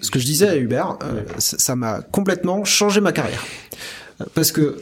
ce 0.00 0.10
que 0.10 0.18
je 0.18 0.24
disais 0.24 0.48
à 0.48 0.56
Hubert, 0.56 0.98
euh, 1.02 1.22
ça 1.38 1.76
m'a 1.76 2.00
complètement 2.00 2.64
changé 2.64 3.00
ma 3.00 3.12
carrière. 3.12 3.44
Euh, 4.20 4.24
Parce 4.34 4.50
que 4.52 4.80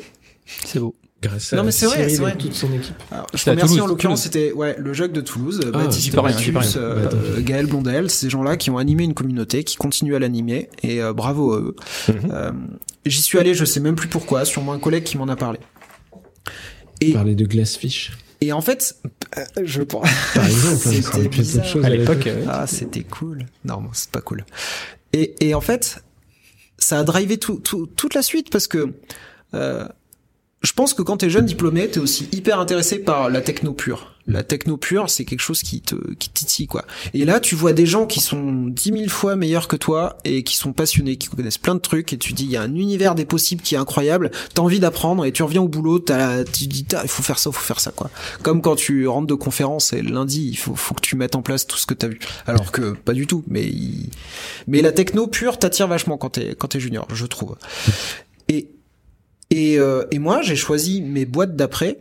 C'est 0.65 0.79
beau. 0.79 0.95
Grâce 1.21 1.53
Non, 1.53 1.61
à 1.61 1.63
mais 1.65 1.73
c'est 1.73 1.87
vrai, 1.87 1.97
Cyril 1.97 2.11
c'est 2.15 2.23
vrai. 2.23 2.33
et 2.33 2.37
toute 2.39 2.55
son 2.55 2.73
équipe. 2.73 2.95
alors, 3.11 3.27
je 3.35 3.49
à 3.49 3.51
remercie 3.53 3.81
en 3.81 3.87
l'occurrence, 3.89 4.23
c'était 4.23 4.53
ouais, 4.53 4.77
le 4.79 4.93
jug 4.93 5.11
de 5.11 5.21
Toulouse, 5.21 5.61
Ah, 5.67 5.71
Baptiste 5.71 6.13
rien. 6.15 6.63
euh, 6.77 7.05
Bah, 7.05 7.11
euh, 7.13 7.41
Gaël 7.41 7.67
Blondel, 7.67 8.09
ces 8.09 8.31
gens-là 8.31 8.57
qui 8.57 8.71
ont 8.71 8.79
animé 8.79 9.03
une 9.03 9.15
communauté, 9.15 9.65
qui 9.65 9.77
continuent 9.77 10.15
à 10.15 10.21
l'animer, 10.21 10.71
et 10.85 11.03
euh, 11.03 11.13
bravo 11.13 11.55
à 11.55 11.59
eux. 11.59 11.77
Mhm. 12.09 12.15
Euh, 12.33 12.53
J'y 13.07 13.21
suis 13.23 13.39
allé, 13.39 13.55
je 13.55 13.65
sais 13.65 13.81
même 13.81 13.97
plus 13.97 14.09
pourquoi, 14.09 14.45
sûrement 14.45 14.73
un 14.75 14.79
collègue 14.79 15.03
qui 15.05 15.17
m'en 15.19 15.27
a 15.29 15.35
parlé. 15.37 15.59
Et, 17.01 17.13
Parler 17.13 17.35
de 17.35 17.47
Glassfish, 17.47 18.13
et 18.41 18.53
en 18.53 18.61
fait, 18.61 18.97
euh, 19.37 19.45
je 19.65 19.83
pense. 19.83 20.09
par 20.35 20.45
exemple. 20.47 20.89
hein, 20.89 21.43
C'était 21.43 21.85
À 21.85 21.89
l'époque, 21.91 22.29
Ah, 22.49 22.67
c'était 22.69 23.03
cool. 23.03 23.47
Non, 23.65 23.81
bon, 23.81 23.91
c'est 23.93 24.11
pas 24.11 24.21
cool. 24.21 24.45
Et, 25.13 25.35
et 25.41 25.55
en 25.55 25.61
fait, 25.61 26.03
ça 26.79 27.01
a 27.01 27.05
drivé 27.05 27.39
tout, 27.39 27.57
tout- 27.59 27.87
toute 27.87 28.15
la 28.15 28.23
suite 28.23 28.51
parce 28.51 28.67
que 28.69 28.95
euh, 29.55 29.87
je 30.63 30.73
pense 30.73 30.93
que 30.93 31.03
quand 31.03 31.19
t'es 31.19 31.31
jeune 31.31 31.47
diplômé, 31.47 31.89
t'es 31.89 32.01
aussi 32.01 32.29
hyper 32.33 32.59
intéressé 32.59 32.99
par 32.99 33.31
la 33.31 33.41
techno 33.41 33.73
pure. 33.73 34.15
La 34.27 34.43
techno 34.43 34.77
pure, 34.77 35.09
c'est 35.09 35.25
quelque 35.25 35.41
chose 35.41 35.63
qui 35.63 35.81
te 35.81 35.95
qui 36.15 36.29
titille 36.31 36.67
quoi. 36.67 36.85
Et 37.15 37.25
là, 37.25 37.39
tu 37.39 37.55
vois 37.55 37.73
des 37.73 37.87
gens 37.87 38.07
qui 38.07 38.21
sont 38.21 38.67
dix 38.67 38.91
mille 38.91 39.09
fois 39.09 39.37
meilleurs 39.37 39.69
que 39.69 39.77
toi 39.77 40.19
et 40.25 40.43
qui 40.43 40.57
sont 40.57 40.73
passionnés, 40.73 41.17
qui 41.17 41.29
connaissent 41.29 41.59
plein 41.59 41.77
de 41.77 41.81
trucs 41.81 42.13
et 42.13 42.19
tu 42.19 42.33
dis 42.33 42.45
il 42.45 42.51
y 42.51 42.57
a 42.57 42.63
un 42.63 42.75
univers 42.75 43.15
des 43.15 43.25
possibles 43.25 43.63
qui 43.63 43.77
est 43.77 43.79
incroyable. 43.79 44.33
T'as 44.53 44.63
envie 44.63 44.81
d'apprendre 44.81 45.25
et 45.25 45.33
tu 45.33 45.45
reviens 45.45 45.63
au 45.63 45.69
boulot, 45.69 46.01
t'as 46.01 46.45
tu 46.45 46.67
dis 46.67 46.85
il 46.91 47.09
faut 47.09 47.23
faire 47.23 47.39
ça, 47.39 47.51
il 47.51 47.55
faut 47.55 47.65
faire 47.65 47.81
ça 47.81 47.93
quoi. 47.93 48.11
Comme 48.43 48.61
quand 48.61 48.75
tu 48.75 49.07
rentres 49.07 49.29
de 49.29 49.35
conférence 49.35 49.93
et 49.93 50.03
lundi, 50.03 50.49
il 50.51 50.59
faut 50.59 50.75
faut 50.75 50.95
que 50.95 51.01
tu 51.01 51.15
mettes 51.15 51.37
en 51.37 51.43
place 51.43 51.67
tout 51.69 51.79
ce 51.79 51.87
que 51.87 51.95
t'as 51.95 52.09
vu. 52.09 52.19
Alors 52.47 52.73
que 52.73 52.93
pas 52.93 53.13
du 53.13 53.29
tout. 53.29 53.45
Mais 53.47 53.73
mais 54.67 54.83
la 54.83 54.91
techno 54.91 55.29
pure 55.29 55.59
t'attire 55.59 55.87
vachement 55.87 56.19
quand 56.19 56.31
t'es 56.31 56.57
quand 56.57 56.69
t'es 56.69 56.81
junior, 56.81 57.07
je 57.15 57.27
trouve. 57.27 57.57
Et 58.49 58.69
et, 59.51 59.79
euh, 59.79 60.05
et 60.11 60.19
moi, 60.19 60.43
j'ai 60.43 60.57
choisi 60.57 61.01
mes 61.03 61.25
boîtes 61.25 61.57
d'après 61.57 61.99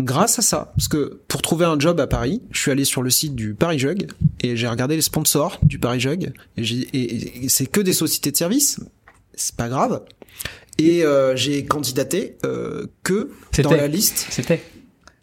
grâce 0.00 0.38
à 0.38 0.42
ça. 0.42 0.72
Parce 0.76 0.88
que 0.88 1.20
pour 1.28 1.42
trouver 1.42 1.64
un 1.64 1.78
job 1.78 1.98
à 2.00 2.06
Paris, 2.06 2.42
je 2.50 2.60
suis 2.60 2.70
allé 2.70 2.84
sur 2.84 3.02
le 3.02 3.10
site 3.10 3.34
du 3.34 3.54
Paris 3.54 3.78
Jug 3.78 4.06
et 4.40 4.56
j'ai 4.56 4.68
regardé 4.68 4.96
les 4.96 5.02
sponsors 5.02 5.58
du 5.62 5.78
Paris 5.78 6.00
Jug. 6.00 6.32
Et, 6.56 6.62
et- 6.62 7.44
et 7.44 7.48
c'est 7.48 7.66
que 7.66 7.80
des 7.80 7.92
sociétés 7.92 8.30
de 8.32 8.36
services. 8.36 8.80
C'est 9.34 9.54
pas 9.56 9.68
grave. 9.68 10.02
Et 10.78 11.04
euh, 11.04 11.34
j'ai 11.36 11.64
candidaté 11.64 12.36
euh, 12.44 12.86
que 13.02 13.30
dans 13.62 13.70
la 13.76 13.88
liste, 13.88 14.26
C'était. 14.30 14.62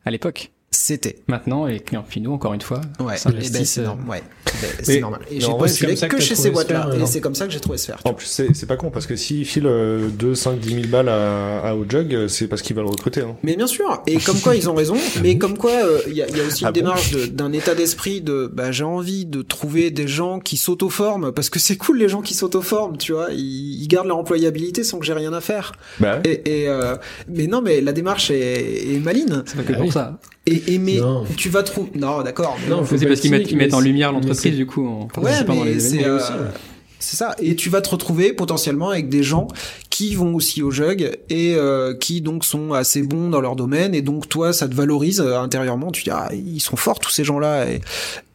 À 0.05 0.11
l'époque. 0.11 0.51
C'était. 0.75 1.17
Maintenant, 1.27 1.65
les 1.65 1.79
clients 1.79 2.05
finaux, 2.07 2.33
encore 2.33 2.53
une 2.53 2.61
fois, 2.61 2.81
Ouais, 2.99 3.13
eh 3.15 3.17
s'investissent, 3.17 3.51
ben, 3.53 3.65
c'est 3.65 3.81
euh, 3.81 3.85
normal. 3.85 4.07
Ouais, 4.09 4.23
Ben, 4.61 4.69
c'est 4.83 4.99
normal. 4.99 5.19
Et 5.31 5.39
j'ai 5.41 5.47
postulé 5.47 5.95
que 5.95 6.19
chez 6.21 6.35
ces 6.35 6.51
boîtes-là. 6.51 6.89
Et 6.99 7.05
c'est 7.05 7.21
comme 7.21 7.35
ça 7.35 7.45
que 7.45 7.51
j'ai 7.51 7.59
trouvé 7.59 7.77
Sphère. 7.77 7.99
En 8.05 8.13
plus, 8.13 8.25
c'est 8.53 8.65
pas 8.67 8.77
con 8.77 8.91
parce 8.91 9.07
que 9.07 9.15
s'ils 9.15 9.45
filent 9.45 9.67
euh, 9.67 10.09
2, 10.09 10.35
5, 10.35 10.59
10 10.59 10.69
000 10.69 10.87
balles 10.87 11.09
à, 11.09 11.59
à 11.61 11.75
Ojug, 11.75 12.13
euh, 12.13 12.27
c'est 12.27 12.47
parce 12.47 12.61
qu'ils 12.61 12.75
veulent 12.75 12.85
recruter. 12.85 13.21
Hein. 13.21 13.35
Mais 13.43 13.55
bien 13.55 13.67
sûr, 13.67 14.01
et 14.07 14.17
comme 14.17 14.39
quoi 14.39 14.55
ils 14.55 14.69
ont 14.69 14.75
raison, 14.75 14.95
mais 15.21 15.37
comme 15.37 15.57
quoi 15.57 15.71
euh, 15.71 15.99
il 16.07 16.13
y, 16.13 16.21
a, 16.21 16.27
il 16.27 16.37
y 16.37 16.41
a 16.41 16.43
aussi 16.45 16.65
Ah 16.65 16.69
une 16.69 16.73
bon 16.73 16.79
démarche 16.81 17.11
de- 17.11 17.25
d'un 17.25 17.51
état 17.51 17.75
d'esprit 17.75 18.21
de 18.21 18.49
bah, 18.51 18.71
j'ai 18.71 18.83
envie 18.83 19.25
de 19.25 19.41
trouver 19.41 19.91
des 19.91 20.07
gens 20.07 20.39
qui 20.39 20.57
s'auto-forment 20.57 21.31
parce 21.31 21.49
que 21.49 21.59
c'est 21.59 21.77
cool 21.77 21.97
les 21.99 22.09
gens 22.09 22.21
qui 22.21 22.33
s'auto-forment, 22.33 22.97
tu 22.97 23.13
vois, 23.13 23.27
ils, 23.31 23.81
ils 23.83 23.87
gardent 23.87 24.07
leur 24.07 24.17
employabilité 24.17 24.83
sans 24.83 24.99
que 24.99 25.05
j'ai 25.05 25.13
rien 25.13 25.33
à 25.33 25.41
faire. 25.41 25.73
Bah 25.99 26.19
ouais. 26.25 26.31
Et, 26.45 26.61
et, 26.63 26.69
euh, 26.69 26.95
mais 27.27 27.47
non, 27.47 27.61
mais 27.61 27.81
la 27.81 27.93
démarche 27.93 28.31
est, 28.31 28.93
est 28.93 28.99
maline. 28.99 29.43
c'est 29.45 29.55
pas 29.57 29.63
que 29.63 29.73
Ah 29.73 29.77
pour 29.77 29.85
oui. 29.85 29.91
ça. 29.91 30.17
Et, 30.47 30.75
et 30.75 30.77
mais 30.77 30.97
Non. 30.97 31.23
tu 31.37 31.49
vas 31.49 31.63
trouver 31.63 31.89
non 31.95 32.21
d'accord. 32.21 32.57
Non, 32.69 32.83
faut 32.83 32.97
C'est 32.97 33.07
parce 33.07 33.19
qu'ils 33.19 33.31
mettent, 33.31 33.51
mettent 33.53 33.73
en 33.73 33.79
lumière 33.79 34.11
l'entreprise, 34.11 34.55
du 34.55 34.65
coup, 34.65 34.87
en 34.87 35.07
Ouais, 35.21 35.31
mais 35.47 35.79
c'est 35.79 36.05
euh, 36.05 36.19
ça. 36.99 37.35
Et 37.39 37.55
tu 37.55 37.69
vas 37.69 37.81
te 37.81 37.89
retrouver 37.89 38.33
potentiellement 38.33 38.89
avec 38.89 39.09
des 39.09 39.23
gens 39.23 39.47
qui 39.89 40.15
vont 40.15 40.33
aussi 40.35 40.61
au 40.61 40.71
jug 40.71 41.17
et 41.29 41.55
euh, 41.55 41.93
qui 41.95 42.21
donc 42.21 42.43
sont 42.45 42.73
assez 42.73 43.01
bons 43.03 43.29
dans 43.29 43.41
leur 43.41 43.55
domaine 43.55 43.93
et 43.95 44.01
donc 44.01 44.27
toi 44.27 44.53
ça 44.53 44.67
te 44.67 44.75
valorise 44.75 45.21
euh, 45.21 45.39
intérieurement. 45.39 45.91
Tu 45.91 46.03
dis 46.03 46.09
ah 46.11 46.29
ils 46.33 46.59
sont 46.59 46.75
forts 46.75 46.99
tous 46.99 47.11
ces 47.11 47.23
gens-là 47.23 47.65
et 47.69 47.81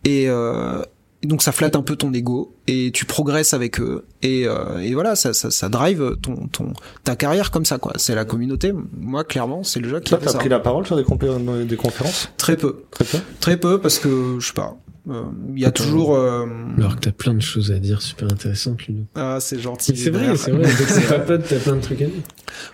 et, 0.05 0.29
euh, 0.29 0.83
et 0.83 0.87
donc 1.23 1.43
ça 1.43 1.53
flatte 1.53 1.77
un 1.77 1.83
peu 1.83 1.97
ton 1.97 2.13
ego 2.15 2.55
et 2.67 2.91
tu 2.93 3.05
progresses 3.05 3.53
avec 3.53 3.79
eux 3.81 4.07
et, 4.23 4.47
euh, 4.47 4.79
et 4.79 4.95
voilà 4.95 5.17
ça, 5.17 5.33
ça 5.35 5.51
ça 5.51 5.69
drive 5.69 6.17
ton 6.23 6.47
ton 6.47 6.73
ta 7.05 7.15
carrière 7.17 7.51
comme 7.51 7.65
ça 7.67 7.79
quoi. 7.79 7.93
C'est 7.97 8.15
la 8.15 8.25
communauté. 8.25 8.73
Moi 8.99 9.25
clairement 9.25 9.63
c'est 9.63 9.81
le 9.81 9.89
jeu 9.89 10.01
qui 10.01 10.11
Toi, 10.11 10.19
fait 10.19 10.27
t'as 10.27 10.33
ça. 10.33 10.39
pris 10.39 10.49
la 10.49 10.61
parole 10.61 10.87
sur 10.87 10.97
des, 10.97 11.03
compé- 11.03 11.67
des 11.67 11.77
conférences? 11.77 12.31
Très 12.39 12.57
peu, 12.57 12.85
Très 12.91 13.05
peu? 13.05 13.19
Très 13.41 13.57
peu 13.59 13.79
parce 13.81 13.99
que 13.99 14.37
je 14.41 14.47
sais 14.47 14.55
pas. 14.55 14.77
euh, 15.11 15.25
Il 15.55 15.61
y 15.61 15.67
a 15.67 15.71
toujours. 15.71 16.15
euh, 16.17 16.47
Alors 16.79 16.97
que 16.97 17.01
t'as 17.01 17.13
plein 17.13 17.35
de 17.35 17.41
choses 17.43 17.71
à 17.71 17.79
dire 17.79 18.01
super 18.01 18.33
intéressantes, 18.33 18.87
Ludo. 18.87 19.03
Ah, 19.15 19.39
c'est 19.41 19.61
gentil. 19.61 19.97
C'est 19.97 20.11
vrai, 20.11 20.35
c'est 20.37 20.51
vrai. 20.53 20.63
Dès 20.65 20.85
que 20.85 20.91
c'est 20.91 21.07
papote, 21.09 21.43
t'as 21.49 21.59
plein 21.59 21.77
de 21.77 21.81
trucs 21.83 22.01
à 22.01 22.07
dire. 22.07 22.23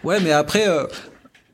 Ouais, 0.05 0.21
mais 0.21 0.31
après, 0.33 0.69
euh, 0.69 0.85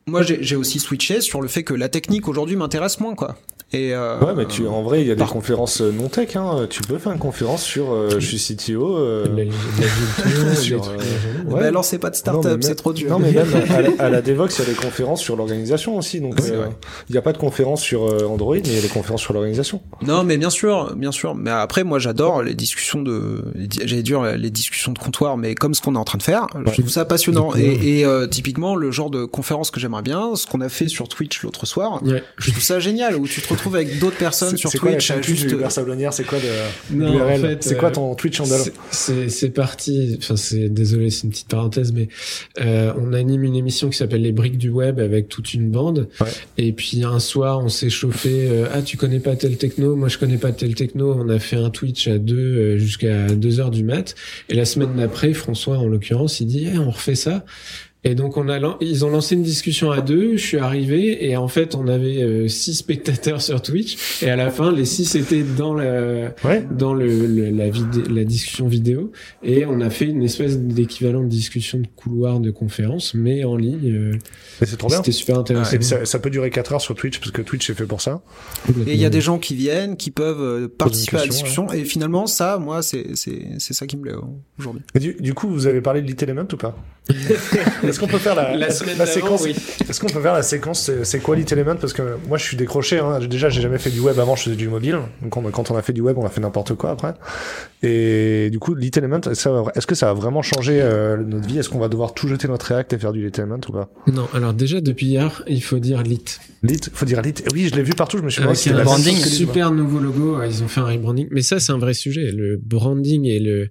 moi, 0.06 0.22
j'ai 0.22 0.42
j'ai 0.42 0.56
aussi 0.56 0.78
switché 0.78 1.20
sur 1.20 1.40
le 1.40 1.48
fait 1.48 1.62
que 1.62 1.74
la 1.74 1.88
technique 1.88 2.26
aujourd'hui 2.28 2.56
m'intéresse 2.56 3.00
moins, 3.00 3.14
quoi. 3.14 3.36
Et 3.74 3.94
euh, 3.94 4.18
Ouais, 4.20 4.34
mais 4.36 4.46
tu, 4.46 4.66
en 4.66 4.82
vrai, 4.82 5.00
il 5.00 5.06
y 5.08 5.10
a 5.10 5.14
des 5.14 5.18
par- 5.20 5.30
conférences 5.32 5.80
euh, 5.80 5.90
non 5.92 6.08
tech. 6.08 6.36
Hein. 6.36 6.66
Tu 6.68 6.82
peux 6.82 6.98
faire 6.98 7.12
une 7.12 7.18
conférence 7.18 7.62
sur 7.62 7.92
euh, 7.92 8.10
je 8.18 8.36
suis 8.36 8.54
CTO. 8.56 8.98
euh, 8.98 9.26
La, 9.34 9.44
la, 9.44 10.54
Sur, 10.54 10.82
trucs, 10.82 11.00
euh, 11.00 11.04
bah, 11.46 11.54
ouais. 11.56 11.64
alors 11.66 11.84
c'est 11.84 11.98
pas 11.98 12.10
de 12.10 12.14
start-up, 12.16 12.60
c'est 12.62 12.74
trop 12.74 12.92
dur. 12.92 13.10
Non, 13.10 13.18
mais 13.18 13.32
même 13.32 13.46
à 13.70 13.80
la, 13.82 13.88
à 13.98 14.10
la 14.10 14.20
Devox, 14.22 14.58
il 14.58 14.62
y 14.62 14.70
a 14.70 14.74
des 14.74 14.76
conférences 14.78 15.20
sur 15.22 15.36
l'organisation 15.36 15.96
aussi. 15.96 16.20
Donc, 16.20 16.38
euh, 16.40 16.66
il 17.08 17.12
n'y 17.12 17.18
a 17.18 17.22
pas 17.22 17.32
de 17.32 17.38
conférence 17.38 17.80
sur 17.82 18.02
Android, 18.30 18.56
mais 18.56 18.60
il 18.64 18.74
y 18.74 18.78
a 18.78 18.82
des 18.82 18.88
conférences 18.88 19.22
sur 19.22 19.32
l'organisation. 19.32 19.80
Non, 20.02 20.22
mais 20.24 20.36
bien 20.36 20.50
sûr, 20.50 20.94
bien 20.94 21.12
sûr. 21.12 21.34
Mais 21.34 21.50
après, 21.50 21.82
moi, 21.84 21.98
j'adore 21.98 22.42
les 22.42 22.54
discussions 22.54 23.00
de, 23.02 23.42
j'allais 23.84 24.02
dire 24.02 24.22
les 24.36 24.50
discussions 24.50 24.92
de 24.92 24.98
comptoir, 24.98 25.36
mais 25.38 25.54
comme 25.54 25.74
ce 25.74 25.80
qu'on 25.80 25.94
est 25.94 25.98
en 25.98 26.04
train 26.04 26.18
de 26.18 26.22
faire, 26.22 26.46
je 26.66 26.72
trouve 26.72 26.88
ça 26.90 27.04
passionnant. 27.06 27.54
Et, 27.56 28.00
et, 28.00 28.04
euh, 28.04 28.26
typiquement, 28.26 28.76
le 28.76 28.90
genre 28.90 29.10
de 29.10 29.24
conférence 29.24 29.70
que 29.70 29.80
j'aimerais 29.80 30.02
bien, 30.02 30.34
ce 30.36 30.46
qu'on 30.46 30.60
a 30.60 30.68
fait 30.68 30.88
sur 30.88 31.08
Twitch 31.08 31.42
l'autre 31.42 31.64
soir, 31.66 32.02
Ouais. 32.04 32.22
je 32.36 32.50
trouve 32.50 32.62
ça 32.62 32.78
génial, 32.80 33.16
où 33.16 33.26
tu 33.26 33.40
te 33.40 33.48
retrouves 33.48 33.61
avec 33.68 33.98
d'autres 33.98 34.16
personnes 34.16 34.50
C'est 34.50 34.56
sur 34.56 34.70
c'est 34.70 34.78
quoi 34.78 34.92
Twitch, 34.92 35.08
Twitch 35.12 35.26
juste. 35.26 35.50
Hubert 35.52 35.70
Sablonnière 35.72 36.12
C'est 36.12 36.24
quoi 36.24 36.38
de 36.38 36.94
Non, 36.96 37.08
en 37.08 37.12
l'URL 37.12 37.40
fait, 37.40 37.62
C'est 37.64 37.76
quoi 37.76 37.88
euh, 37.88 37.92
ton 37.92 38.14
Twitch 38.14 38.40
handle 38.40 38.60
C'est- 38.62 38.72
C'est 38.90 39.28
c'est 39.28 39.50
parti. 39.50 40.16
Enfin, 40.18 40.36
c'est 40.36 40.68
désolé, 40.68 41.10
c'est 41.10 41.24
une 41.24 41.30
petite 41.30 41.48
parenthèse, 41.48 41.92
mais 41.92 42.08
euh, 42.60 42.92
on 42.98 43.12
anime 43.12 43.44
une 43.44 43.56
émission 43.56 43.88
qui 43.90 43.96
s'appelle 43.96 44.22
Les 44.22 44.32
briques 44.32 44.58
du 44.58 44.68
web 44.70 44.98
avec 45.00 45.28
toute 45.28 45.54
une 45.54 45.70
bande. 45.70 46.08
Ouais. 46.20 46.28
Et 46.58 46.72
puis 46.72 47.02
un 47.04 47.18
soir, 47.18 47.60
on 47.64 47.68
s'est 47.68 47.90
chauffé. 47.90 48.48
euh, 48.50 48.66
ah, 48.72 48.82
tu 48.82 48.96
connais 48.96 49.20
pas 49.20 49.36
tel 49.36 49.56
techno? 49.56 49.96
Moi, 49.96 50.08
je 50.08 50.18
connais 50.18 50.38
pas 50.38 50.52
tel 50.52 50.74
techno. 50.74 51.14
On 51.18 51.28
a 51.28 51.38
fait 51.38 51.56
un 51.56 51.70
Twitch 51.70 52.08
à 52.08 52.18
deux 52.18 52.36
euh, 52.36 52.78
jusqu'à 52.78 53.26
deux 53.28 53.60
heures 53.60 53.70
du 53.70 53.84
mat. 53.84 54.14
Et 54.48 54.54
la 54.54 54.64
semaine 54.64 54.94
d'après, 54.96 55.32
François, 55.32 55.78
en 55.78 55.86
l'occurrence, 55.86 56.40
il 56.40 56.46
dit 56.46 56.68
Eh, 56.72 56.78
on 56.78 56.90
refait 56.90 57.14
ça. 57.14 57.44
Et 58.04 58.16
donc 58.16 58.36
on 58.36 58.48
a 58.48 58.58
ils 58.80 59.04
ont 59.04 59.10
lancé 59.10 59.36
une 59.36 59.44
discussion 59.44 59.92
à 59.92 60.00
deux, 60.00 60.36
je 60.36 60.44
suis 60.44 60.56
arrivé 60.58 61.24
et 61.28 61.36
en 61.36 61.46
fait 61.46 61.76
on 61.76 61.86
avait 61.86 62.20
euh, 62.22 62.48
six 62.48 62.74
spectateurs 62.74 63.40
sur 63.40 63.62
Twitch 63.62 64.20
et 64.24 64.28
à 64.30 64.34
la 64.34 64.50
fin 64.50 64.72
les 64.72 64.84
six 64.84 65.14
étaient 65.14 65.44
dans 65.44 65.72
la 65.72 66.34
Ouais. 66.44 66.66
dans 66.76 66.94
le, 66.94 67.26
le- 67.26 67.50
la, 67.50 67.66
la 68.12 68.24
discussion 68.24 68.66
vidéo 68.66 69.12
et 69.44 69.64
on 69.66 69.80
a 69.80 69.88
fait 69.88 70.06
une 70.06 70.22
espèce 70.24 70.58
d'équivalent 70.58 71.22
de 71.22 71.28
discussion 71.28 71.78
de 71.78 71.86
couloir 71.94 72.40
de 72.40 72.50
conférence 72.50 73.14
mais 73.14 73.44
en 73.44 73.54
ligne 73.56 73.92
euh, 73.92 74.12
Mais 74.60 74.66
c'est 74.66 74.76
trop 74.76 74.88
bien. 74.88 74.96
c'était 74.96 75.12
super 75.12 75.38
intéressant 75.38 75.76
Et 75.76 75.82
ça, 75.82 76.04
ça 76.04 76.18
peut 76.18 76.30
durer 76.30 76.50
4 76.50 76.72
heures 76.72 76.80
sur 76.80 76.96
Twitch 76.96 77.20
parce 77.20 77.30
que 77.30 77.42
Twitch 77.42 77.70
est 77.70 77.74
fait 77.74 77.86
pour 77.86 78.00
ça. 78.00 78.22
Et 78.86 78.94
il 78.94 79.00
y 79.00 79.04
a 79.04 79.10
des 79.10 79.20
gens 79.20 79.38
qui 79.38 79.54
viennent, 79.54 79.96
qui 79.96 80.10
peuvent 80.10 80.40
euh, 80.42 80.68
participer 80.68 81.18
à 81.18 81.20
la 81.20 81.26
discussion. 81.28 81.70
Et 81.72 81.84
finalement, 81.84 82.26
ça, 82.26 82.58
moi, 82.58 82.82
c'est 82.82 83.14
c'est 83.14 83.46
c'est 83.58 83.74
ça 83.74 83.86
qui 83.86 83.96
me 83.96 84.02
plaît 84.02 84.12
euh, 84.12 84.20
aujourd'hui. 84.58 84.82
Du, 84.98 85.14
du 85.20 85.34
coup, 85.34 85.48
vous 85.48 85.66
avez 85.66 85.80
parlé 85.80 86.02
de 86.02 86.06
Lit 86.06 86.16
Element 86.20 86.46
ou 86.52 86.56
pas? 86.56 86.76
Est-ce 87.92 88.00
qu'on 88.00 88.06
peut 88.06 88.18
faire 88.18 88.34
la, 88.34 88.70
séquence 89.06 89.42
oui. 89.44 89.54
Est-ce 89.88 90.00
qu'on 90.00 90.08
peut 90.08 90.20
faire 90.20 90.32
la 90.34 90.42
séquence 90.42 90.82
C'est 90.82 91.04
c'est 91.04 91.20
quoi 91.20 91.36
Lit 91.36 91.46
Element 91.52 91.76
Parce 91.76 91.92
que 91.92 92.02
moi, 92.28 92.38
je 92.38 92.44
suis 92.44 92.56
décroché. 92.56 92.98
Hein. 92.98 93.20
Déjà, 93.20 93.48
j'ai 93.48 93.60
jamais 93.60 93.78
fait 93.78 93.90
du 93.90 94.00
web 94.00 94.18
avant. 94.18 94.34
Je 94.36 94.44
faisais 94.44 94.56
du 94.56 94.68
mobile. 94.68 94.98
Donc, 95.22 95.36
on- 95.36 95.42
quand 95.50 95.70
on 95.70 95.76
a 95.76 95.82
fait 95.82 95.92
du 95.92 96.00
web, 96.00 96.16
on 96.18 96.24
a 96.26 96.30
fait 96.30 96.40
n'importe 96.40 96.74
quoi 96.74 96.90
après. 96.90 97.14
Et 97.82 98.48
du 98.50 98.58
coup, 98.58 98.74
Lit 98.74 98.90
Element, 98.96 99.20
est-ce 99.30 99.86
que 99.86 99.94
ça 99.94 100.10
a 100.10 100.14
vraiment 100.14 100.42
changé 100.42 100.80
euh, 100.80 101.16
notre 101.16 101.46
vie? 101.46 101.58
Est-ce 101.58 101.68
qu'on 101.68 101.78
va 101.80 101.88
devoir 101.88 102.14
tout 102.14 102.28
jeter 102.28 102.48
notre 102.48 102.66
React 102.66 102.92
et 102.94 102.98
faire 102.98 103.12
du 103.12 103.24
Lit 103.24 103.32
Element 103.38 103.60
ou 103.68 103.72
pas? 103.72 103.90
Non 104.06 104.28
alors 104.34 104.52
déjà 104.54 104.80
depuis 104.80 105.06
hier 105.06 105.42
il 105.46 105.62
faut 105.62 105.78
dire 105.78 106.02
lit 106.02 106.22
Lit, 106.62 106.80
faut 106.92 107.04
dire 107.06 107.22
Lit. 107.22 107.34
Oui, 107.52 107.68
je 107.68 107.74
l'ai 107.76 107.82
vu 107.82 107.92
partout. 107.92 108.18
Je 108.18 108.22
me 108.22 108.30
suis 108.30 108.40
demandé 108.40 108.50
Avec 108.50 108.58
si 108.58 108.68
c'était 108.68 108.74
un 108.74 108.78
la 108.78 108.84
même 108.84 108.92
branding, 109.02 109.16
super 109.24 109.70
nouveau 109.72 109.98
logo 109.98 110.42
ils 110.42 110.62
ont 110.62 110.68
fait 110.68 110.80
un 110.80 110.86
rebranding 110.86 111.26
mais 111.30 111.42
ça 111.42 111.58
c'est 111.60 111.72
un 111.72 111.78
vrai 111.78 111.94
sujet 111.94 112.30
le 112.32 112.56
branding 112.56 113.26
et 113.26 113.38
le 113.38 113.68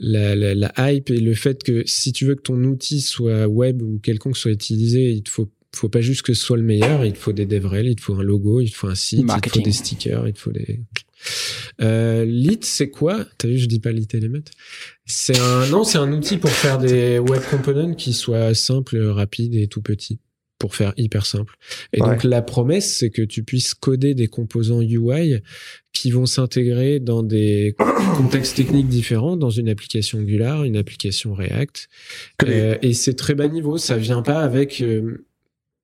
la, 0.00 0.34
la, 0.34 0.54
la 0.54 0.72
hype 0.92 1.10
et 1.10 1.18
le 1.20 1.34
fait 1.34 1.62
que 1.62 1.82
si 1.86 2.12
tu 2.12 2.26
veux 2.26 2.34
que 2.34 2.42
ton 2.42 2.62
outil 2.64 3.00
soit 3.00 3.41
web 3.46 3.82
ou 3.82 3.98
quelconque 3.98 4.36
soit 4.36 4.52
utilisé 4.52 5.10
il 5.10 5.22
te 5.22 5.30
faut 5.30 5.50
faut 5.74 5.88
pas 5.88 6.02
juste 6.02 6.22
que 6.22 6.34
ce 6.34 6.44
soit 6.44 6.58
le 6.58 6.62
meilleur 6.62 7.04
il 7.04 7.12
te 7.12 7.18
faut 7.18 7.32
des 7.32 7.46
devrels 7.46 7.86
il 7.86 7.96
te 7.96 8.02
faut 8.02 8.14
un 8.14 8.22
logo 8.22 8.60
il 8.60 8.70
te 8.70 8.76
faut 8.76 8.88
un 8.88 8.94
site 8.94 9.20
il 9.20 9.40
te 9.40 9.50
faut 9.50 9.60
des 9.60 9.72
stickers 9.72 10.28
il 10.28 10.34
te 10.34 10.38
faut 10.38 10.52
des 10.52 10.80
euh, 11.80 12.24
Lit, 12.24 12.60
c'est 12.62 12.90
quoi? 12.90 13.24
T'as 13.38 13.48
vu, 13.48 13.58
je 13.58 13.66
dis 13.66 13.80
pas 13.80 13.92
Lit 13.92 14.08
Element. 14.12 14.44
C'est 15.06 15.38
un 15.38 15.66
non, 15.68 15.84
c'est 15.84 15.98
un 15.98 16.12
outil 16.12 16.36
pour 16.36 16.50
faire 16.50 16.78
des 16.78 17.18
web 17.18 17.42
components 17.50 17.94
qui 17.94 18.12
soient 18.12 18.54
simples, 18.54 18.98
rapides 18.98 19.54
et 19.54 19.68
tout 19.68 19.82
petits. 19.82 20.18
Pour 20.62 20.76
faire 20.76 20.92
hyper 20.96 21.26
simple. 21.26 21.56
Et 21.92 21.98
donc 21.98 22.22
la 22.22 22.40
promesse, 22.40 22.96
c'est 22.96 23.10
que 23.10 23.22
tu 23.22 23.42
puisses 23.42 23.74
coder 23.74 24.14
des 24.14 24.28
composants 24.28 24.80
UI 24.80 25.40
qui 25.92 26.12
vont 26.12 26.24
s'intégrer 26.24 27.00
dans 27.00 27.24
des 27.24 27.74
contextes 28.16 28.58
techniques 28.58 28.86
différents, 28.86 29.36
dans 29.36 29.50
une 29.50 29.68
application 29.68 30.20
Angular, 30.20 30.62
une 30.62 30.76
application 30.76 31.34
React. 31.34 31.88
Euh, 32.44 32.78
et 32.80 32.92
c'est 32.92 33.14
très 33.14 33.34
bas 33.34 33.48
niveau. 33.48 33.76
Ça 33.76 33.96
vient 33.96 34.22
pas 34.22 34.38
avec 34.38 34.80
euh, 34.82 35.26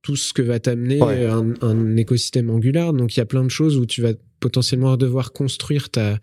tout 0.02 0.14
ce 0.14 0.32
que 0.32 0.42
va 0.42 0.60
t'amener 0.60 1.02
un, 1.02 1.54
un, 1.60 1.96
écosystème 1.96 2.48
Angular. 2.48 2.92
Donc 2.92 3.16
il 3.16 3.18
y 3.18 3.20
a 3.20 3.26
plein 3.26 3.42
de 3.42 3.50
choses 3.50 3.78
où 3.78 3.84
tu 3.84 4.00
vas 4.00 4.12
potentiellement 4.38 4.96
devoir 4.96 5.32
construire 5.32 5.90
ta 5.90 6.20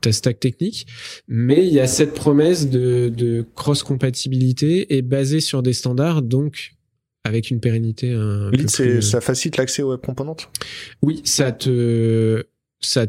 ta 0.00 0.10
stack 0.10 0.40
technique, 0.40 0.88
mais 1.28 1.64
il 1.64 1.72
y 1.72 1.78
a 1.78 1.86
cette 1.86 2.12
promesse 2.14 2.68
de, 2.68 3.08
de 3.14 3.46
cross-compatibilité 3.54 4.96
et 4.96 5.02
basée 5.02 5.38
sur 5.38 5.62
des 5.62 5.74
standards, 5.74 6.22
donc 6.22 6.72
avec 7.24 7.50
une 7.50 7.60
pérennité 7.60 8.12
un 8.12 8.50
ça 9.00 9.20
facilite 9.20 9.56
l'accès 9.56 9.82
aux 9.82 9.90
web 9.90 10.00
componentes 10.00 10.48
Oui, 11.02 11.20
ça 11.24 11.52
te 11.52 12.44
ça 12.82 13.06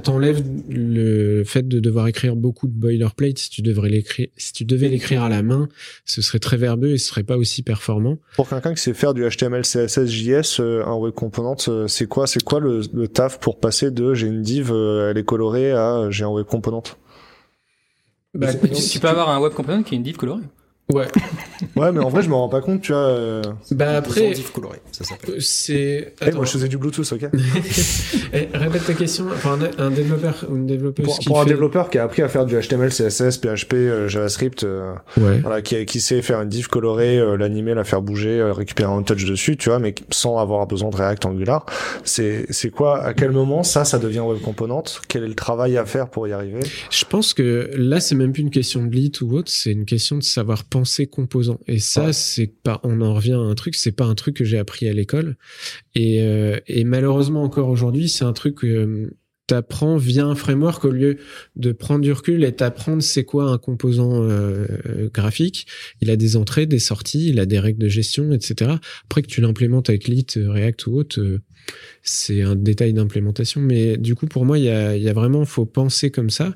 t'enlève 0.00 0.42
le 0.68 1.42
fait 1.44 1.66
de 1.66 1.80
devoir 1.80 2.06
écrire 2.06 2.36
beaucoup 2.36 2.68
de 2.68 2.72
boilerplate 2.72 3.38
si 3.38 3.50
tu 3.50 3.60
devrais 3.60 3.88
l'écrire 3.88 4.28
si 4.36 4.52
tu 4.52 4.64
devais 4.64 4.88
l'écrire 4.88 5.22
à 5.24 5.28
la 5.28 5.42
main 5.42 5.68
ce 6.04 6.22
serait 6.22 6.38
très 6.38 6.56
verbeux 6.56 6.90
et 6.90 6.98
ce 6.98 7.08
serait 7.08 7.24
pas 7.24 7.36
aussi 7.36 7.62
performant. 7.62 8.18
Pour 8.36 8.48
quelqu'un 8.48 8.72
qui 8.72 8.80
sait 8.80 8.94
faire 8.94 9.12
du 9.12 9.28
HTML 9.28 9.62
CSS 9.62 10.06
JS 10.06 10.60
euh, 10.60 10.84
un 10.86 10.94
web 10.94 11.12
component 11.12 11.56
euh, 11.68 11.88
c'est 11.88 12.06
quoi 12.06 12.26
c'est 12.26 12.42
quoi 12.42 12.60
le, 12.60 12.82
taf 13.08 13.40
pour 13.40 13.58
passer 13.58 13.90
de 13.90 14.14
j'ai 14.14 14.28
une 14.28 14.42
div 14.42 14.70
euh, 14.70 15.10
elle 15.10 15.18
est 15.18 15.24
colorée 15.24 15.72
à 15.72 16.06
j'ai 16.10 16.24
un 16.24 16.28
web 16.28 16.46
component 16.46 16.84
bah, 18.32 18.54
tu, 18.54 19.00
peux 19.00 19.08
avoir 19.08 19.28
un 19.30 19.40
web 19.40 19.52
component 19.52 19.82
qui 19.82 19.94
est 19.94 19.98
une 19.98 20.04
div 20.04 20.16
colorée 20.16 20.42
Ouais. 20.92 21.06
ouais, 21.76 21.92
mais 21.92 22.00
en 22.00 22.08
vrai, 22.08 22.22
je 22.22 22.28
me 22.28 22.34
rends 22.34 22.48
pas 22.48 22.60
compte, 22.60 22.82
tu 22.82 22.92
vois. 22.92 23.00
Euh... 23.00 23.42
Bah 23.70 23.96
après, 23.96 24.32
coloré, 24.52 24.78
ça 24.92 25.04
s'appelle. 25.04 25.40
C'est. 25.40 26.14
Eh, 26.20 26.32
moi, 26.32 26.44
je 26.44 26.50
faisais 26.50 26.68
du 26.68 26.78
Bluetooth, 26.78 27.12
ok. 27.12 27.30
Eh, 28.32 28.48
répète 28.54 28.86
ta 28.86 28.94
question. 28.94 29.26
Enfin, 29.32 29.58
un, 29.78 29.90
développeur 29.90 30.44
ou 30.48 30.56
une 30.56 30.66
développeuse. 30.66 31.04
Pour, 31.04 31.18
pour 31.26 31.40
un 31.40 31.44
développeur 31.44 31.90
qui 31.90 31.98
a 31.98 32.04
appris 32.04 32.22
à 32.22 32.28
faire 32.28 32.46
du 32.46 32.56
HTML, 32.56 32.90
CSS, 32.90 33.38
PHP, 33.38 33.74
euh, 33.74 34.08
JavaScript, 34.08 34.62
euh, 34.62 34.94
ouais. 35.16 35.40
voilà, 35.40 35.62
qui, 35.62 35.84
qui 35.84 36.00
sait 36.00 36.22
faire 36.22 36.40
une 36.40 36.48
div 36.48 36.68
colorée, 36.68 37.18
euh, 37.18 37.36
l'animer, 37.36 37.74
la 37.74 37.82
faire 37.82 38.02
bouger, 38.02 38.40
récupérer 38.52 38.92
un 38.92 39.02
touch 39.02 39.24
dessus, 39.24 39.56
tu 39.56 39.68
vois, 39.68 39.80
mais 39.80 39.96
sans 40.10 40.38
avoir 40.38 40.66
besoin 40.68 40.90
de 40.90 40.96
React 40.96 41.26
Angular. 41.26 41.66
C'est 42.04 42.46
c'est 42.50 42.70
quoi 42.70 43.02
À 43.02 43.14
quel 43.14 43.32
moment 43.32 43.64
ça, 43.64 43.84
ça 43.84 43.98
devient 43.98 44.20
web 44.20 44.40
component 44.40 44.84
Quel 45.08 45.24
est 45.24 45.28
le 45.28 45.34
travail 45.34 45.76
à 45.76 45.84
faire 45.84 46.08
pour 46.08 46.28
y 46.28 46.32
arriver? 46.32 46.60
Je 46.90 47.04
pense 47.04 47.34
que 47.34 47.70
là, 47.74 47.98
c'est 47.98 48.14
même 48.14 48.32
plus 48.32 48.42
une 48.42 48.50
question 48.50 48.84
de 48.84 48.94
lit 48.94 49.12
ou 49.22 49.34
autre, 49.36 49.50
c'est 49.50 49.72
une 49.72 49.86
question 49.86 50.16
de 50.16 50.22
savoir 50.22 50.62
penser 50.64 50.79
ces 50.84 51.06
composants. 51.06 51.60
Et 51.66 51.78
ça, 51.78 52.12
c'est 52.12 52.46
pas, 52.46 52.80
on 52.82 53.00
en 53.00 53.14
revient 53.14 53.32
à 53.32 53.38
un 53.38 53.54
truc, 53.54 53.74
c'est 53.74 53.92
pas 53.92 54.04
un 54.04 54.14
truc 54.14 54.36
que 54.36 54.44
j'ai 54.44 54.58
appris 54.58 54.88
à 54.88 54.92
l'école. 54.92 55.36
Et, 55.94 56.22
euh, 56.22 56.58
et 56.66 56.84
malheureusement 56.84 57.42
encore 57.42 57.68
aujourd'hui, 57.68 58.08
c'est 58.08 58.24
un 58.24 58.32
truc 58.32 58.56
que 58.56 58.66
euh, 58.66 59.10
t'apprends 59.46 59.96
via 59.96 60.26
un 60.26 60.36
framework 60.36 60.84
au 60.84 60.90
lieu 60.90 61.18
de 61.56 61.72
prendre 61.72 62.02
du 62.02 62.12
recul 62.12 62.44
et 62.44 62.52
t'apprendre 62.52 63.02
c'est 63.02 63.24
quoi 63.24 63.50
un 63.50 63.58
composant 63.58 64.22
euh, 64.22 64.66
graphique. 65.12 65.66
Il 66.00 66.10
a 66.10 66.16
des 66.16 66.36
entrées, 66.36 66.66
des 66.66 66.78
sorties, 66.78 67.28
il 67.28 67.40
a 67.40 67.46
des 67.46 67.58
règles 67.58 67.80
de 67.80 67.88
gestion, 67.88 68.32
etc. 68.32 68.72
Après 69.04 69.22
que 69.22 69.26
tu 69.26 69.40
l'implémentes 69.40 69.88
avec 69.88 70.06
Lit, 70.06 70.26
React 70.36 70.86
ou 70.86 70.94
autre, 70.94 71.40
c'est 72.02 72.42
un 72.42 72.56
détail 72.56 72.92
d'implémentation. 72.92 73.60
Mais 73.60 73.96
du 73.96 74.14
coup, 74.14 74.26
pour 74.26 74.44
moi, 74.44 74.58
il 74.58 74.64
y 74.64 74.70
a, 74.70 74.96
il 74.96 75.02
y 75.02 75.08
a 75.08 75.12
vraiment, 75.12 75.44
faut 75.44 75.66
penser 75.66 76.10
comme 76.10 76.30
ça. 76.30 76.54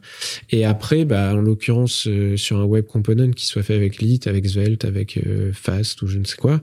Et 0.50 0.64
après, 0.64 1.04
bah, 1.04 1.34
en 1.34 1.40
l'occurrence, 1.40 2.06
euh, 2.06 2.36
sur 2.36 2.58
un 2.58 2.64
web 2.64 2.86
component 2.86 3.30
qui 3.30 3.46
soit 3.46 3.62
fait 3.62 3.74
avec 3.74 3.98
Lit, 3.98 4.20
avec 4.26 4.46
Svelte, 4.46 4.84
avec 4.84 5.18
euh, 5.18 5.52
Fast 5.52 6.02
ou 6.02 6.06
je 6.06 6.18
ne 6.18 6.24
sais 6.24 6.36
quoi, 6.36 6.60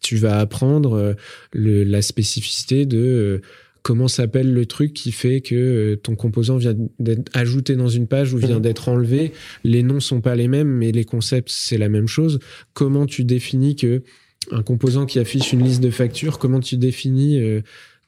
tu 0.00 0.16
vas 0.16 0.40
apprendre 0.40 0.94
euh, 0.94 1.14
le, 1.52 1.84
la 1.84 2.02
spécificité 2.02 2.86
de 2.86 3.40
comment 3.82 4.08
s'appelle 4.08 4.52
le 4.52 4.64
truc 4.64 4.94
qui 4.94 5.12
fait 5.12 5.42
que 5.42 5.94
ton 6.02 6.16
composant 6.16 6.56
vient 6.56 6.74
d'être 6.98 7.30
ajouté 7.36 7.76
dans 7.76 7.88
une 7.88 8.06
page 8.06 8.32
ou 8.32 8.38
vient 8.38 8.58
mmh. 8.58 8.62
d'être 8.62 8.88
enlevé. 8.88 9.32
Les 9.62 9.82
noms 9.82 10.00
sont 10.00 10.22
pas 10.22 10.34
les 10.34 10.48
mêmes, 10.48 10.68
mais 10.68 10.90
les 10.90 11.04
concepts 11.04 11.50
c'est 11.50 11.76
la 11.76 11.90
même 11.90 12.08
chose. 12.08 12.38
Comment 12.72 13.04
tu 13.04 13.24
définis 13.24 13.76
que 13.76 14.02
un 14.50 14.62
composant 14.62 15.06
qui 15.06 15.18
affiche 15.18 15.52
une 15.52 15.62
liste 15.62 15.80
de 15.80 15.90
factures, 15.90 16.38
comment 16.38 16.60
tu 16.60 16.76
définis 16.76 17.40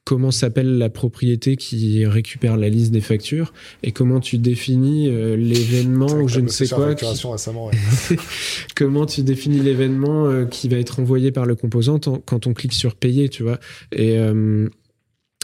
comment 0.07 0.31
s'appelle 0.31 0.79
la 0.79 0.89
propriété 0.89 1.57
qui 1.57 2.07
récupère 2.07 2.57
la 2.57 2.69
liste 2.69 2.93
des 2.93 3.01
factures 3.01 3.53
et 3.83 3.91
comment 3.91 4.21
tu 4.21 4.39
définis 4.39 5.09
euh, 5.09 5.37
l'événement 5.37 6.07
ou 6.07 6.29
je 6.29 6.39
ne 6.39 6.47
sais 6.47 6.69
quoi. 6.69 6.95
comment 8.77 9.05
tu 9.05 9.23
définis 9.23 9.59
l'événement 9.59 10.29
euh, 10.29 10.45
qui 10.45 10.69
va 10.69 10.77
être 10.77 11.01
envoyé 11.01 11.33
par 11.33 11.45
le 11.45 11.57
composant 11.57 11.99
quand 11.99 12.47
on 12.47 12.55
clique 12.55 12.73
sur 12.73 12.95
payer, 12.95 13.29
tu 13.29 13.43
vois. 13.43 13.59
Et, 13.91 14.17
euh, 14.17 14.69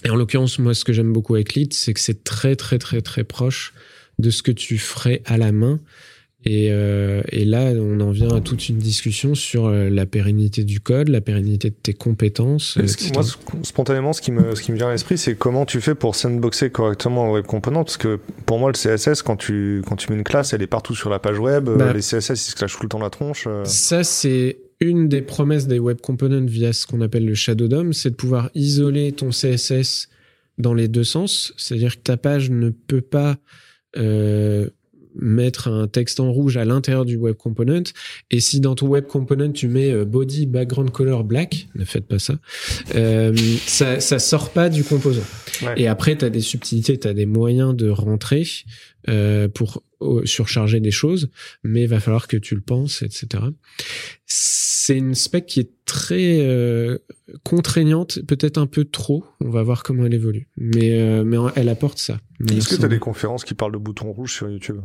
et 0.05 0.11
en 0.11 0.15
l'occurrence, 0.15 0.61
moi, 0.61 0.75
ce 0.75 0.85
que 0.85 0.93
j'aime 0.93 1.13
beaucoup 1.13 1.35
avec 1.35 1.55
Lead, 1.55 1.73
c'est 1.73 1.93
que 1.93 2.01
c'est 2.01 2.23
très, 2.23 2.55
très, 2.55 2.79
très, 2.79 3.03
très 3.03 3.25
proche 3.25 3.75
de 4.21 4.31
ce 4.31 4.45
que 4.45 4.53
tu 4.53 4.79
ferais 4.79 5.23
à 5.25 5.39
la 5.39 5.51
main. 5.51 5.81
Et, 6.45 6.69
euh, 6.73 7.23
et, 7.31 7.45
là, 7.45 7.73
on 7.77 8.01
en 8.01 8.11
vient 8.11 8.35
à 8.35 8.41
toute 8.41 8.69
une 8.69 8.79
discussion 8.79 9.35
sur 9.35 9.67
euh, 9.67 9.89
la 9.89 10.07
pérennité 10.07 10.65
du 10.65 10.81
code, 10.81 11.09
la 11.09 11.21
pérennité 11.21 11.71
de 11.71 11.75
tes 11.81 11.95
compétences. 11.95 12.77
moi, 13.15 13.23
spontanément, 13.63 14.13
ce 14.13 14.21
qui 14.21 14.33
me, 14.33 14.55
ce 14.57 14.63
qui 14.63 14.73
me 14.73 14.77
vient 14.77 14.89
à 14.89 14.93
l'esprit, 14.93 15.19
c'est 15.19 15.37
comment 15.37 15.67
tu 15.67 15.81
fais 15.81 15.95
pour 15.95 16.17
sandboxer 16.17 16.71
correctement 16.71 17.27
un 17.27 17.31
web 17.31 17.47
component? 17.47 17.85
Parce 17.85 17.97
que 17.97 18.19
pour 18.45 18.59
moi, 18.59 18.73
le 18.73 18.77
CSS, 18.77 19.23
quand 19.23 19.37
tu, 19.37 19.83
quand 19.87 19.95
tu 19.95 20.11
mets 20.11 20.19
une 20.19 20.25
classe, 20.25 20.53
elle 20.53 20.63
est 20.63 20.67
partout 20.67 20.97
sur 20.97 21.11
la 21.11 21.21
page 21.21 21.39
web. 21.39 21.71
Bah, 21.71 21.93
les 21.93 22.01
CSS, 22.01 22.31
ils 22.31 22.37
se 22.37 22.57
clashent 22.57 22.77
tout 22.77 22.83
le 22.83 22.89
temps 22.89 22.99
la 22.99 23.11
tronche. 23.11 23.45
Euh. 23.47 23.65
Ça, 23.65 24.03
c'est 24.03 24.59
une 24.81 25.09
des 25.09 25.23
promesses 25.23 25.69
des 25.69 25.79
web 25.79 26.01
components 26.01 26.45
via 26.45 26.73
ce 26.73 26.89
qu'on 26.89 27.03
appelle 27.03 27.25
le 27.25 27.35
Shadow 27.35 27.69
DOM, 27.69 27.93
c'est 27.93 28.11
de 28.11 28.17
pouvoir 28.17 28.51
isoler 28.57 29.13
ton 29.13 29.31
CSS 29.31 30.09
dans 30.59 30.75
les 30.75 30.89
deux 30.89 31.05
sens. 31.05 31.55
C'est-à-dire 31.57 31.97
que 31.97 32.03
ta 32.03 32.17
page 32.17 32.51
ne 32.51 32.71
peut 32.71 33.01
pas 33.01 33.37
euh, 33.97 34.69
mettre 35.15 35.69
un 35.69 35.89
texte 35.89 36.21
en 36.21 36.33
rouge 36.33 36.57
à 36.57 36.65
l'intérieur 36.65 37.05
du 37.05 37.17
web 37.17 37.37
component. 37.37 37.85
Et 38.31 38.41
si 38.41 38.61
dans 38.61 38.75
ton 38.75 38.89
web 38.89 39.07
component 39.07 39.53
tu 39.53 39.69
mets 39.69 39.93
euh, 39.93 40.05
body 40.05 40.47
background 40.47 40.91
color 40.91 41.25
black, 41.25 41.69
ne 41.75 41.85
faites 41.85 42.07
pas 42.07 42.19
ça, 42.19 42.35
euh, 42.95 43.35
ça, 43.67 44.01
ça 44.01 44.19
sort 44.19 44.51
pas 44.51 44.69
du 44.69 44.85
composant. 44.85 45.23
Et 45.77 45.87
après, 45.87 46.17
tu 46.17 46.25
as 46.25 46.31
des 46.31 46.41
subtilités, 46.41 46.99
tu 46.99 47.09
as 47.09 47.15
des 47.15 47.27
moyens 47.27 47.75
de 47.75 47.89
rentrer 47.89 48.45
euh, 49.09 49.49
pour 49.49 49.83
surcharger 50.25 50.81
des 50.81 50.91
choses, 50.91 51.31
mais 51.63 51.83
il 51.83 51.89
va 51.89 52.01
falloir 52.01 52.27
que 52.27 52.37
tu 52.37 52.55
le 52.55 52.61
penses, 52.61 53.03
etc. 53.03 53.45
C'est 54.27 54.97
une 54.97 55.15
spec 55.15 55.47
qui 55.47 55.61
est 55.61 55.71
très 55.85 56.41
euh, 56.41 56.99
contraignante, 57.45 58.21
peut-être 58.27 58.59
un 58.59 58.67
peu 58.67 58.85
trop. 58.85 59.25
On 59.41 59.51
va 59.51 59.63
voir 59.63 59.83
comment 59.83 60.05
elle 60.05 60.15
évolue, 60.15 60.49
mais 60.57 61.01
euh, 61.01 61.25
mais 61.25 61.37
elle 61.55 61.69
apporte 61.69 61.99
ça. 61.99 62.19
Est-ce 62.49 62.69
que 62.69 62.77
tu 62.77 62.85
as 62.85 62.89
des 62.89 62.99
conférences 62.99 63.45
qui 63.45 63.55
parlent 63.55 63.73
de 63.73 63.79
boutons 63.79 64.13
rouges 64.13 64.35
sur 64.35 64.49
YouTube? 64.49 64.81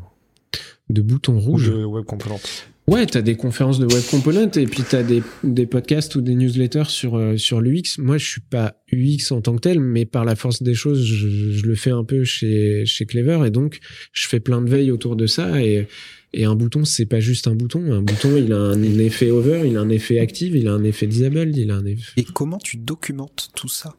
De 0.90 1.02
boutons 1.02 1.40
rouges. 1.40 1.70
de 1.70 1.84
web 1.84 2.06
components. 2.06 2.40
Ouais, 2.88 3.06
t'as 3.06 3.22
des 3.22 3.36
conférences 3.36 3.80
de 3.80 3.86
web 3.86 4.04
components 4.10 4.50
et 4.52 4.66
puis 4.66 4.82
t'as 4.90 5.04
des, 5.04 5.22
des 5.44 5.66
podcasts 5.66 6.16
ou 6.16 6.22
des 6.22 6.36
newsletters 6.36 6.88
sur 6.88 7.18
euh, 7.18 7.36
sur 7.36 7.60
l'UX. 7.60 7.98
Moi, 7.98 8.18
je 8.18 8.26
suis 8.26 8.42
pas 8.42 8.82
UX 8.94 9.32
en 9.32 9.42
tant 9.42 9.56
que 9.56 9.60
tel, 9.60 9.82
mais 9.82 10.06
par 10.06 10.24
la 10.24 10.38
force 10.38 10.64
des 10.64 10.74
choses, 10.74 11.04
je, 11.04 11.52
je, 11.52 11.66
le 11.66 11.76
fais 11.76 11.92
un 11.92 12.06
peu 12.06 12.24
chez 12.24 12.86
chez 12.86 13.06
Clever 13.06 13.46
et 13.46 13.50
donc 13.50 13.80
je 14.14 14.28
fais 14.28 14.40
plein 14.40 14.62
de 14.62 14.70
veille 14.70 14.92
autour 14.92 15.18
de 15.18 15.28
ça 15.28 15.62
et 15.62 15.88
et 16.34 16.46
un 16.46 16.56
bouton, 16.56 16.86
c'est 16.86 17.06
pas 17.06 17.20
juste 17.20 17.48
un 17.48 17.56
bouton. 17.56 17.92
Un 17.92 18.02
bouton, 18.02 18.38
il 18.38 18.54
a 18.54 18.58
un 18.58 18.82
effet 18.84 19.32
over, 19.32 19.64
il 19.66 19.76
a 19.78 19.82
un 19.82 19.90
effet 19.90 20.20
active, 20.20 20.56
il 20.56 20.68
a 20.68 20.74
un 20.74 20.84
effet 20.84 21.08
disable, 21.08 21.52
il 21.56 21.72
a 21.72 21.76
un 21.76 21.86
effet. 21.86 22.12
Et 22.18 22.24
comment 22.24 22.58
tu 22.58 22.78
documentes 22.78 23.50
tout 23.56 23.70
ça? 23.70 23.96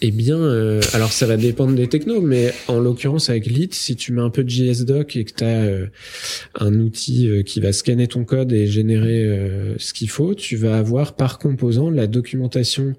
Eh 0.00 0.10
bien, 0.10 0.38
euh, 0.38 0.80
alors 0.92 1.12
ça 1.12 1.26
va 1.26 1.36
dépendre 1.36 1.74
des 1.74 1.88
technos, 1.88 2.20
mais 2.20 2.52
en 2.68 2.80
l'occurrence 2.80 3.30
avec 3.30 3.46
Lit, 3.46 3.68
si 3.72 3.96
tu 3.96 4.12
mets 4.12 4.22
un 4.22 4.30
peu 4.30 4.44
de 4.44 4.48
JSDoc 4.48 5.16
et 5.16 5.24
que 5.24 5.34
tu 5.34 5.44
as 5.44 5.64
euh, 5.64 5.86
un 6.54 6.74
outil 6.80 7.28
euh, 7.28 7.42
qui 7.42 7.60
va 7.60 7.72
scanner 7.72 8.06
ton 8.06 8.24
code 8.24 8.52
et 8.52 8.66
générer 8.66 9.28
ce 9.78 9.92
qu'il 9.92 10.08
faut, 10.08 10.34
tu 10.34 10.56
vas 10.56 10.78
avoir 10.78 11.14
par 11.14 11.38
composant 11.38 11.90
la 11.90 12.06
documentation 12.06 12.94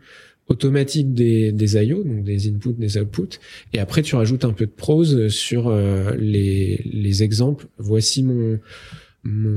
automatique 0.47 1.13
des, 1.13 1.51
des 1.51 1.75
IO, 1.75 2.03
donc 2.03 2.23
des 2.23 2.47
inputs, 2.49 2.73
des 2.77 2.97
outputs, 2.97 3.39
et 3.73 3.79
après 3.79 4.01
tu 4.01 4.15
rajoutes 4.15 4.43
un 4.43 4.51
peu 4.51 4.65
de 4.65 4.71
prose 4.71 5.29
sur 5.29 5.73
les, 6.17 6.81
les 6.85 7.23
exemples. 7.23 7.67
Voici 7.77 8.23
mon 8.23 8.59
mon 9.23 9.53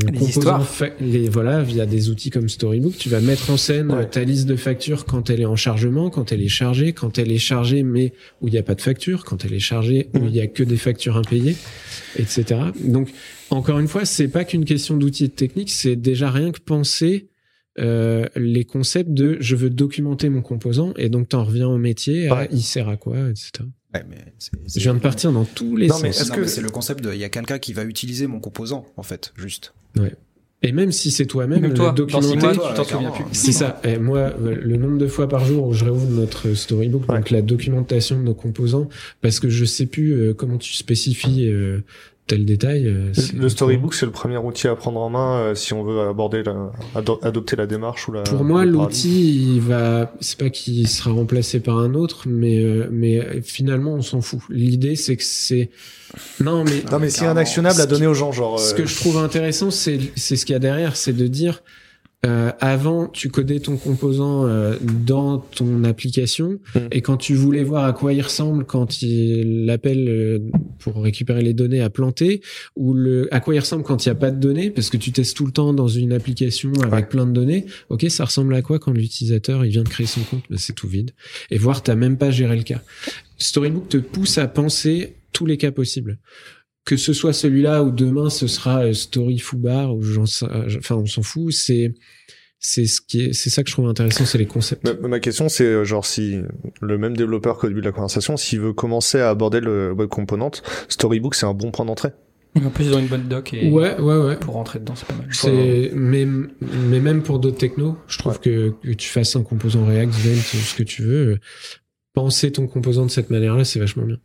les 1.01 1.23
les, 1.23 1.29
voilà, 1.31 1.63
via 1.63 1.87
des 1.87 2.11
outils 2.11 2.29
comme 2.29 2.51
Storybook, 2.51 2.97
tu 2.99 3.09
vas 3.09 3.21
mettre 3.21 3.49
en 3.51 3.57
scène 3.57 4.07
ta 4.11 4.23
liste 4.23 4.47
de 4.47 4.57
factures 4.57 5.07
quand 5.07 5.31
elle 5.31 5.41
est 5.41 5.47
en 5.47 5.57
chargement, 5.57 6.11
quand 6.11 6.33
elle 6.33 6.43
est 6.43 6.49
chargée, 6.49 6.93
quand 6.93 7.19
elle 7.19 7.33
est 7.33 7.39
chargée 7.39 7.83
mais 7.83 8.13
où 8.43 8.49
il 8.49 8.51
n'y 8.51 8.59
a 8.59 8.63
pas 8.63 8.75
de 8.75 8.83
facture, 8.83 9.25
quand 9.25 9.45
elle 9.45 9.55
est 9.55 9.61
chargée 9.61 10.11
où 10.15 10.19
il 10.19 10.33
n'y 10.33 10.41
a 10.41 10.47
que 10.49 10.63
des 10.63 10.77
factures 10.77 11.17
impayées, 11.17 11.57
etc. 12.17 12.61
Donc, 12.85 13.09
encore 13.49 13.79
une 13.79 13.89
fois, 13.89 14.05
c'est 14.05 14.29
pas 14.29 14.45
qu'une 14.45 14.67
question 14.67 14.99
d'outils 14.99 15.25
et 15.25 15.29
de 15.29 15.33
techniques, 15.33 15.71
c'est 15.71 15.97
déjà 15.97 16.31
rien 16.31 16.53
que 16.53 16.61
penser 16.61 17.31
euh, 17.81 18.27
les 18.37 18.65
concepts 18.65 19.11
de 19.11 19.39
je 19.41 19.57
veux 19.57 19.71
documenter 19.71 20.29
mon 20.29 20.43
composant 20.43 20.93
et 20.97 21.09
donc 21.09 21.31
t'en 21.31 21.43
reviens 21.43 21.69
au 21.69 21.79
métier, 21.79 22.29
il 22.53 22.63
sert 22.63 22.89
à 22.89 22.97
quoi, 22.97 23.31
etc. 23.31 23.65
Ouais, 23.95 24.05
mais 24.09 24.17
je 24.67 24.81
viens 24.81 24.95
de 24.95 24.99
partir 24.99 25.33
dans 25.33 25.45
tous 25.45 25.77
les 25.77 25.87
non, 25.87 25.95
sens. 25.95 26.03
Mais 26.03 26.09
est-ce 26.11 26.33
que 26.33 26.47
c'est 26.47 26.63
le 26.63 26.71
concept 26.71 27.03
de 27.03 27.13
il 27.13 27.21
y 27.21 27.25
a 27.25 27.29
quelqu'un 27.29 27.59
qui 27.59 27.73
va 27.73 27.85
utiliser 27.85 28.27
mon 28.27 28.41
composant 28.41 28.87
en 28.97 29.03
fait, 29.03 29.33
juste. 29.37 29.73
Ouais. 29.97 30.15
Et 30.65 30.73
même 30.73 30.93
si 30.93 31.11
c'est 31.11 31.27
toi-même, 31.27 31.75
toi, 31.75 31.93
mois, 31.93 31.95
tu 31.95 32.07
t'en 32.07 32.23
souviens 32.23 33.11
plus. 33.11 33.25
c'est 33.33 33.53
ça. 33.53 33.79
Et 33.85 33.99
moi, 33.99 34.19
euh, 34.19 34.57
le 34.63 34.77
nombre 34.79 34.97
de 34.97 35.07
fois 35.07 35.29
par 35.29 35.45
jour 35.45 35.67
où 35.67 35.75
je 35.75 35.85
réouvre 35.85 36.09
notre 36.09 36.55
storybook, 36.55 37.07
donc 37.07 37.29
la 37.29 37.43
documentation 37.43 38.19
de 38.19 38.23
nos 38.23 38.33
composants, 38.33 38.89
parce 39.21 39.41
que 39.41 39.51
je 39.51 39.67
sais 39.67 39.85
plus 39.85 40.13
euh, 40.13 40.33
comment 40.33 40.57
tu 40.57 40.73
spécifies 40.73 41.51
euh, 41.51 41.85
tel 42.27 42.45
détail. 42.45 42.87
euh, 42.89 43.13
c'est- 43.13 43.35
Le 43.35 43.49
storybook, 43.49 43.95
c'est 43.95 44.07
le 44.07 44.13
premier 44.13 44.37
outil 44.39 44.67
à 44.69 44.75
prendre 44.77 45.01
en 45.01 45.11
main 45.11 45.39
euh, 45.39 45.55
si 45.55 45.73
on 45.75 45.83
veut 45.85 46.01
aborder 46.01 46.43
la, 46.43 46.73
ado- 46.95 47.19
adopter 47.23 47.57
la 47.57 47.67
démarche 47.67 48.09
ou 48.09 48.13
la. 48.13 48.23
Pour 48.23 48.45
moi, 48.45 48.65
l'outil, 48.65 49.55
il 49.57 49.61
va, 49.61 50.13
c'est 50.21 50.39
pas 50.39 50.51
qu'il 50.51 50.89
sera 50.89 51.11
remplacé 51.11 51.61
par 51.61 51.79
un 51.79 51.95
autre, 51.95 52.25
mais 52.27 52.59
euh, 52.65 52.89
mais 52.91 53.19
euh, 53.21 53.41
finalement, 53.43 53.95
on 53.95 54.03
s'en 54.03 54.21
fout. 54.21 54.41
L'idée, 54.51 54.97
c'est 54.97 55.17
que 55.17 55.25
c'est 55.25 55.71
non, 56.41 56.65
mais 56.65 56.83
Non, 56.91 56.99
mais 57.01 57.11
a 57.23 57.31
un 57.31 57.37
actionnable 57.37 57.81
à 57.81 57.87
donner 57.87 58.07
aux 58.07 58.15
gens, 58.15 58.33
genre. 58.33 58.59
Ce 58.61 58.73
que 58.75 58.87
je 58.87 58.95
trouve 58.97 59.19
intéressant, 59.19 59.71
c'est 59.71 59.99
c'est 60.17 60.37
ce 60.37 60.47
qu'il 60.47 60.53
y 60.53 60.57
a 60.57 60.61
derrière, 60.61 60.97
c'est 60.97 61.13
de 61.13 61.27
dire 61.27 61.63
euh, 62.25 62.51
avant 62.61 63.09
tu 63.09 63.29
codais 63.31 63.61
ton 63.61 63.77
composant 63.77 64.47
euh, 64.47 64.77
dans 65.07 65.39
ton 65.39 65.85
application 65.85 66.59
Mm. 66.75 66.79
et 66.93 67.01
quand 67.03 67.17
tu 67.17 67.35
voulais 67.35 67.63
voir 67.65 67.85
à 67.85 67.93
quoi 67.93 68.13
il 68.13 68.23
ressemble 68.23 68.65
quand 68.65 69.03
il 69.03 69.67
l'appelle 69.67 70.09
euh, 70.09 70.39
pour 70.79 71.03
récupérer 71.03 71.43
les 71.43 71.53
données 71.55 71.81
à 71.81 71.91
planter 71.91 72.41
ou 72.77 72.95
le 72.95 73.33
à 73.35 73.41
quoi 73.41 73.55
il 73.55 73.59
ressemble 73.61 73.83
quand 73.85 74.05
il 74.05 74.09
n'y 74.09 74.13
a 74.13 74.17
pas 74.17 74.31
de 74.31 74.41
données 74.41 74.71
parce 74.71 74.91
que 74.91 74.97
tu 74.97 75.13
testes 75.13 75.37
tout 75.37 75.47
le 75.47 75.53
temps 75.53 75.73
dans 75.73 75.89
une 75.89 76.13
application 76.13 76.73
avec 76.83 76.93
Ouais. 76.95 77.09
plein 77.09 77.27
de 77.27 77.33
données. 77.33 77.67
Ok, 77.91 78.07
ça 78.09 78.25
ressemble 78.25 78.55
à 78.55 78.63
quoi 78.63 78.79
quand 78.79 78.93
l'utilisateur 78.93 79.65
il 79.65 79.71
vient 79.71 79.83
de 79.83 79.89
créer 79.89 80.07
son 80.07 80.21
compte? 80.23 80.43
Ben, 80.51 80.57
C'est 80.59 80.73
tout 80.75 80.89
vide 80.89 81.11
et 81.51 81.59
voir 81.59 81.83
t'as 81.83 81.95
même 81.95 82.17
pas 82.19 82.31
géré 82.31 82.57
le 82.57 82.63
cas. 82.63 82.81
Storybook 83.39 83.89
te 83.89 83.97
pousse 83.97 84.39
à 84.39 84.47
penser 84.47 85.17
tous 85.33 85.47
les 85.47 85.57
cas 85.57 85.73
possibles 85.73 86.19
que 86.85 86.97
ce 86.97 87.13
soit 87.13 87.33
celui-là 87.33 87.83
ou 87.83 87.91
demain 87.91 88.29
ce 88.31 88.47
sera 88.47 88.85
euh, 88.85 88.93
Story 88.93 89.39
Foobar 89.39 89.95
ou 89.95 90.03
j'en 90.03 90.27
sais- 90.27 90.47
euh, 90.47 90.69
enfin 90.79 90.97
on 90.97 91.07
s'en 91.07 91.23
fout. 91.23 91.53
C'est 91.53 91.95
c'est 92.59 92.87
ce 92.87 93.01
qui 93.01 93.21
est 93.23 93.33
c'est 93.33 93.51
ça 93.51 93.63
que 93.63 93.69
je 93.69 93.75
trouve 93.75 93.89
intéressant 93.89 94.25
c'est 94.25 94.39
les 94.39 94.47
concepts. 94.47 94.85
Ma, 95.03 95.09
ma 95.09 95.21
question, 95.21 95.49
c'est 95.49 95.65
euh, 95.65 95.85
genre 95.85 96.05
si 96.07 96.39
le 96.81 96.99
même 96.99 97.17
développeur 97.17 97.59
qu'au 97.59 97.69
début 97.69 97.81
de 97.81 97.87
la 97.87 97.93
conversation, 97.93 98.37
s'il 98.37 98.61
veut 98.61 98.73
commencer 98.73 99.21
à 99.21 99.31
aborder 99.31 99.61
le 99.61 99.93
web 99.93 100.09
component, 100.09 100.51
Storybook, 100.89 101.35
c'est 101.35 101.47
un 101.47 101.55
bon 101.55 101.71
point 101.71 101.85
d'entrée. 101.85 102.11
En 102.65 102.71
plus, 102.71 102.85
ils 102.85 102.95
ont 102.95 103.01
une 103.01 103.09
bonne 103.09 103.27
doc 103.27 103.53
et 103.53 103.69
ouais 103.69 103.99
ouais 104.01 104.17
ouais. 104.17 104.37
pour 104.37 104.55
rentrer 104.55 104.79
dedans, 104.79 104.95
c'est 104.95 105.09
pas 105.09 105.15
mal. 105.15 105.27
c'est 105.33 105.91
mais 105.93 106.25
mais 106.61 107.01
même 107.01 107.23
pour 107.25 107.41
d'autres 107.41 107.59
technos 107.59 107.97
je 108.07 108.19
trouve 108.19 108.39
que, 108.39 108.73
que 108.83 108.93
tu 108.93 109.09
fasses 109.09 109.35
un 109.35 109.43
composant 109.43 109.85
React 109.85 110.13
Svelte 110.13 110.65
ce 110.65 110.75
que 110.77 110.85
tu 110.85 111.03
veux 111.03 111.39
penser 112.13 112.53
ton 112.53 112.69
composant 112.69 113.07
de 113.07 113.11
cette 113.11 113.29
manière-là 113.31 113.65
c'est 113.65 113.81
vachement 113.81 114.05
bien 114.05 114.19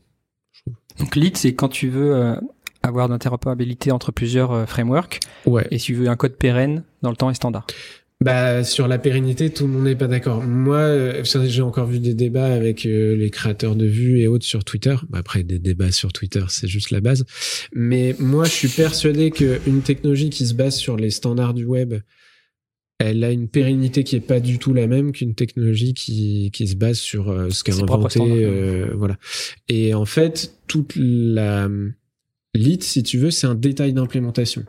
Donc 1.00 1.16
lead, 1.16 1.38
c'est 1.38 1.54
quand 1.54 1.70
tu 1.70 1.90
veux 1.90 2.14
euh, 2.16 2.36
avoir 2.84 3.10
d'interopérabilité 3.10 3.92
entre 3.92 4.12
plusieurs 4.12 4.52
euh, 4.52 4.66
frameworks 4.66 5.20
ouais 5.46 5.68
et 5.72 5.80
si 5.80 5.88
tu 5.88 5.94
veux 5.96 6.08
un 6.08 6.16
code 6.16 6.36
pérenne 6.36 6.84
dans 7.02 7.10
le 7.10 7.16
temps 7.16 7.30
et 7.30 7.34
standard. 7.34 7.66
Bah 8.22 8.66
sur 8.66 8.90
la 8.90 8.98
pérennité, 8.98 9.50
tout 9.50 9.66
le 9.66 9.72
monde 9.72 9.86
n'est 9.86 9.96
pas 9.96 10.08
d'accord. 10.08 10.44
Moi, 10.44 10.76
euh, 10.76 11.24
j'ai 11.24 11.62
encore 11.62 11.88
vu 11.88 12.00
des 12.00 12.14
débats 12.14 12.54
avec 12.54 12.86
euh, 12.86 13.16
les 13.16 13.30
créateurs 13.30 13.78
de 13.78 13.86
vues 13.86 14.20
et 14.20 14.28
autres 14.28 14.44
sur 14.44 14.66
Twitter. 14.66 14.96
Bah, 15.10 15.20
après, 15.20 15.44
des 15.44 15.58
débats 15.58 15.94
sur 15.94 16.12
Twitter, 16.12 16.44
c'est 16.50 16.68
juste 16.68 16.92
la 16.92 17.00
base. 17.00 17.24
Mais 17.74 18.18
moi, 18.20 18.44
je 18.44 18.52
suis 18.52 18.68
persuadé 18.68 19.32
qu'une 19.32 19.82
technologie 19.82 20.30
qui 20.30 20.46
se 20.46 20.54
base 20.54 20.76
sur 20.76 20.98
les 20.98 21.12
standards 21.12 21.54
du 21.54 21.64
web, 21.64 21.94
elle 23.00 23.24
a 23.24 23.32
une 23.32 23.48
pérennité 23.48 24.04
qui 24.04 24.16
est 24.16 24.22
pas 24.22 24.40
du 24.40 24.60
tout 24.60 24.74
la 24.74 24.88
même 24.88 25.12
qu'une 25.12 25.34
technologie 25.34 25.94
qui, 25.94 26.52
qui 26.52 26.68
se 26.68 26.76
base 26.76 26.98
sur 26.98 27.30
euh, 27.30 27.50
ce 27.50 27.64
qu'a 27.64 27.74
inventé. 27.74 28.20
euh, 28.22 28.94
voilà. 28.96 29.18
Et 29.70 29.94
en 29.94 30.06
fait, 30.06 30.54
toute 30.68 30.94
la 30.96 31.70
lit, 32.54 32.80
si 32.82 33.04
tu 33.04 33.18
veux, 33.18 33.32
c'est 33.32 33.48
un 33.48 33.56
détail 33.56 33.94
d'implémentation. 33.94 34.66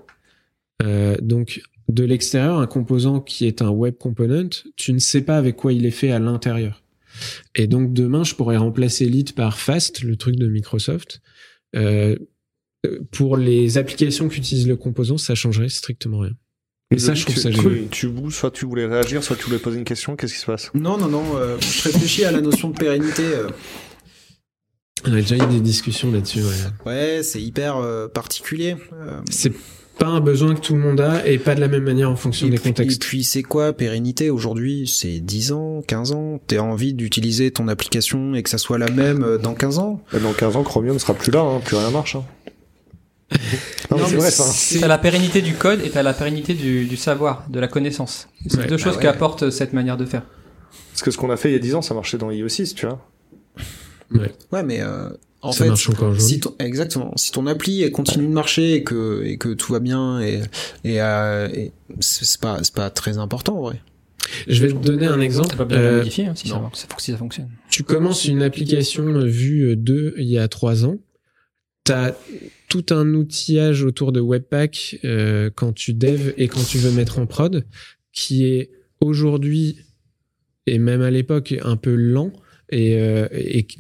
Euh, 0.83 1.16
donc, 1.20 1.61
de 1.89 2.05
l'extérieur, 2.05 2.59
un 2.59 2.66
composant 2.66 3.20
qui 3.20 3.47
est 3.47 3.62
un 3.62 3.70
web 3.70 3.97
component, 3.97 4.51
tu 4.76 4.93
ne 4.93 4.99
sais 4.99 5.22
pas 5.22 5.37
avec 5.37 5.57
quoi 5.57 5.72
il 5.72 5.85
est 5.85 5.91
fait 5.91 6.12
à 6.12 6.18
l'intérieur. 6.18 6.83
Et 7.55 7.66
donc 7.66 7.93
demain, 7.93 8.24
je 8.24 8.35
pourrais 8.35 8.57
remplacer 8.57 9.07
Lit 9.07 9.33
par 9.35 9.59
Fast, 9.59 10.03
le 10.03 10.16
truc 10.16 10.37
de 10.37 10.47
Microsoft. 10.47 11.20
Euh, 11.76 12.16
euh, 12.87 13.01
pour 13.11 13.37
les 13.37 13.78
applications 13.78 14.28
qui 14.28 14.39
utilisent 14.39 14.68
le 14.68 14.76
composant, 14.76 15.18
ça 15.18 15.35
changerait 15.35 15.68
strictement 15.68 16.20
rien. 16.20 16.33
Et 16.93 16.99
ça, 16.99 17.14
je 17.14 17.22
trouve 17.22 17.34
tu, 17.36 17.41
ça 17.41 17.51
tu- 17.51 17.57
génial. 17.62 17.88
Tu 17.91 18.09
bouges, 18.09 18.34
soit 18.34 18.51
tu 18.51 18.66
voulais 18.66 18.86
réagir, 18.86 19.22
soit 19.22 19.36
tu 19.36 19.45
voulais 19.45 19.59
poser 19.59 19.78
une 19.78 19.84
question. 19.84 20.16
Qu'est-ce 20.16 20.34
qui 20.34 20.41
se 20.41 20.47
passe? 20.47 20.70
Non, 20.74 20.99
non, 20.99 21.09
non. 21.09 21.22
euh, 21.36 21.57
je 21.61 21.84
réfléchis 21.84 22.24
à 22.24 22.32
la 22.32 22.41
notion 22.41 22.70
de 22.70 22.76
pérennité. 22.76 23.22
euh. 23.22 23.49
On 25.07 25.12
a 25.12 25.16
déjà 25.16 25.36
eu 25.36 25.47
des 25.47 25.61
discussions 25.61 26.11
là-dessus. 26.12 26.41
ouais. 26.41 26.84
Ouais, 26.86 27.20
c'est 27.22 27.41
hyper 27.41 27.76
euh, 27.76 28.09
particulier. 28.09 28.76
Euh, 28.93 29.20
C'est 29.30 29.53
pas 29.99 30.07
un 30.09 30.20
besoin 30.20 30.55
que 30.55 30.61
tout 30.61 30.74
le 30.74 30.80
monde 30.80 31.01
a 31.01 31.26
et 31.26 31.38
pas 31.38 31.55
de 31.55 31.61
la 31.61 31.68
même 31.68 31.84
manière 31.84 32.11
en 32.11 32.16
fonction 32.16 32.47
et 32.47 32.51
des 32.51 32.57
puis, 32.59 32.70
et 32.70 32.72
contextes. 32.72 33.03
puis 33.03 33.22
c'est 33.24 33.43
quoi 33.43 33.72
pérennité? 33.72 34.28
Aujourd'hui 34.30 34.86
C'est 34.88 35.20
10 35.20 35.53
ans, 35.53 35.82
15 35.86 36.12
ans? 36.12 36.41
T'as 36.47 36.59
envie 36.59 36.93
d'utiliser 36.93 37.51
ton 37.51 37.68
application 37.68 38.34
et 38.34 38.43
que 38.43 38.51
ça 38.51 38.59
soit 38.59 38.78
la 38.78 38.91
même 38.91 39.22
euh, 39.22 39.38
dans 39.38 39.55
15 39.55 39.78
ans? 39.78 40.03
Et 40.14 40.18
Dans 40.18 40.32
15 40.32 40.57
ans, 40.57 40.64
Chromium 40.64 40.99
sera 40.99 41.14
plus 41.14 41.30
là, 41.30 41.41
hein, 41.41 41.61
plus 41.64 41.76
rien 41.76 41.91
marche. 41.91 42.16
Hein. 42.16 42.24
Non, 43.91 43.97
mais 43.97 44.03
Non, 44.03 44.07
c'est 44.07 44.12
mais 44.14 44.18
vrai 44.20 44.31
ça. 44.31 44.45
c'est- 44.45 44.78
T'as 44.81 44.89
la 44.89 44.99
pérennité 44.99 45.41
du 45.43 45.55
code 45.55 45.81
et 45.85 45.91
t'as 45.91 46.03
la 46.03 46.12
pérennité 46.14 46.55
du, 46.55 46.85
du 46.85 46.97
savoir, 46.97 47.45
de 47.49 47.61
la 47.61 47.68
connaissance. 47.68 48.28
C'est 48.49 48.57
Ouais, 48.59 48.66
deux 48.66 48.76
bah 48.76 48.83
choses 48.83 48.97
ouais. 48.97 49.03
qu'apporte 49.03 49.51
cette 49.51 49.72
manière 49.72 49.97
de 49.97 50.05
faire. 50.07 50.22
Parce 50.93 51.03
que 51.03 51.11
ce 51.11 51.16
qu'on 51.18 51.31
a 51.31 51.37
fait 51.37 51.51
il 51.51 51.53
y 51.53 51.57
a 51.57 51.61
10 51.61 51.74
ans, 51.76 51.83
ça 51.83 51.95
marchait 51.95 52.18
dans 52.18 52.31
IO6, 52.31 52.74
tu 52.74 52.87
vois. 52.87 53.07
Ouais, 54.53 54.62
mais 54.64 54.81
euh, 54.83 55.09
en 55.41 55.53
Ça 55.53 55.64
fait, 55.64 55.68
marche 55.68 55.89
encore 55.89 56.09
aujourd'hui. 56.11 56.22
si 56.26 56.41
ton, 56.41 56.55
exactement, 56.59 57.12
si 57.16 57.31
ton 57.31 57.47
appli 57.47 57.83
elle 57.83 57.93
continue 57.93 58.26
de 58.26 58.33
marcher 58.33 58.74
et 58.74 58.83
que 58.85 59.22
et 59.24 59.39
que 59.39 59.51
tout 59.51 59.72
va 59.72 59.78
bien 59.78 60.20
et 60.20 60.41
et, 60.85 61.01
euh, 61.01 61.49
et 61.55 61.72
c'est 62.01 62.41
pas 62.41 62.59
c'est 62.62 62.74
pas 62.74 62.91
très 62.91 63.18
important 63.18 63.57
en 63.59 63.62
vrai. 63.62 63.81
Je 64.49 64.61
vais 64.61 64.68
te 64.72 64.78
donner 64.78 65.07
un 65.07 65.20
exemple. 65.20 65.49
T'as 65.51 65.57
pas 65.57 65.64
besoin 65.64 65.81
de 65.83 65.87
la 65.87 65.93
Euh, 65.93 65.99
modifier 65.99 66.26
hein, 66.26 66.33
si, 66.35 66.49
ça, 66.49 66.59
marche, 66.59 66.81
faut 66.89 66.97
que 66.97 67.03
si 67.03 67.12
ça 67.12 67.16
fonctionne. 67.18 67.49
tu 67.70 67.85
commences 67.85 68.24
une 68.26 68.43
application 68.43 69.05
vue 69.24 69.76
2 69.76 70.14
il 70.18 70.26
y 70.28 70.39
a 70.39 70.47
trois 70.49 70.85
ans, 70.85 70.97
tu 71.85 71.93
as 71.93 72.16
tout 72.68 72.87
un 72.91 73.14
outillage 73.14 73.83
autour 73.83 74.12
de 74.12 74.20
Webpack 74.20 75.01
euh, 75.05 75.51
quand 75.55 75.72
tu 75.72 75.95
dev 75.95 76.33
et 76.37 76.49
quand 76.49 76.62
tu 76.62 76.78
veux 76.78 76.93
mettre 76.93 77.18
en 77.18 77.26
prod 77.26 77.66
qui 78.12 78.45
est 78.45 78.70
aujourd'hui 79.01 79.78
et 80.66 80.78
même 80.78 81.03
à 81.03 81.11
l'époque 81.11 81.55
un 81.62 81.76
peu 81.76 81.95
lent 81.95 82.33
et, 82.70 82.97
euh, 82.99 83.26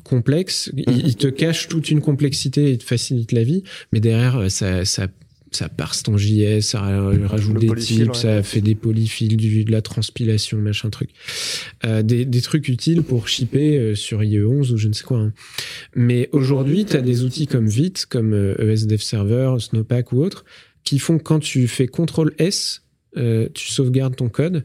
complexe. 0.02 0.70
Il, 0.74 1.16
te 1.16 1.28
cache 1.28 1.68
toute 1.68 1.90
une 1.90 2.00
complexité 2.00 2.72
et 2.72 2.78
te 2.78 2.82
facilite 2.82 3.30
la 3.30 3.44
vie, 3.44 3.62
mais 3.92 4.00
derrière 4.00 4.38
euh, 4.38 4.48
ça 4.48 5.06
ça 5.52 5.68
parse 5.68 6.02
ton 6.04 6.16
JS, 6.16 6.60
ça 6.60 6.80
ra- 6.80 7.12
rajoute 7.26 7.54
Le 7.54 7.60
des 7.60 7.74
types, 7.80 8.08
ouais. 8.08 8.14
ça 8.14 8.42
fait 8.42 8.60
des 8.60 8.74
polyfills, 8.74 9.28
du, 9.36 9.64
de 9.64 9.72
la 9.72 9.82
transpilation, 9.82 10.58
machin 10.58 10.90
truc. 10.90 11.10
Euh, 11.84 12.02
des, 12.02 12.24
des 12.24 12.40
trucs 12.40 12.68
utiles 12.68 13.02
pour 13.02 13.26
shipper 13.28 13.76
euh, 13.78 13.94
sur 13.94 14.20
IE11 14.22 14.72
ou 14.72 14.76
je 14.76 14.88
ne 14.88 14.92
sais 14.92 15.02
quoi. 15.04 15.18
hein. 15.18 15.32
Mais 15.96 16.28
aujourd'hui, 16.32 16.84
tu 16.84 16.96
as 16.96 17.00
des 17.00 17.24
outils 17.24 17.46
comme 17.46 17.66
Vite, 17.68 18.06
comme 18.06 18.32
euh, 18.32 18.54
ESDev 18.72 19.00
Server, 19.00 19.56
Snowpack 19.58 20.12
ou 20.12 20.22
autres, 20.22 20.44
qui 20.84 20.98
font 20.98 21.18
que 21.18 21.24
quand 21.24 21.40
tu 21.40 21.66
fais 21.68 21.86
CTRL 21.88 22.32
S, 22.38 22.82
euh, 23.16 23.48
tu 23.54 23.68
sauvegardes 23.70 24.14
ton 24.16 24.28
code, 24.28 24.64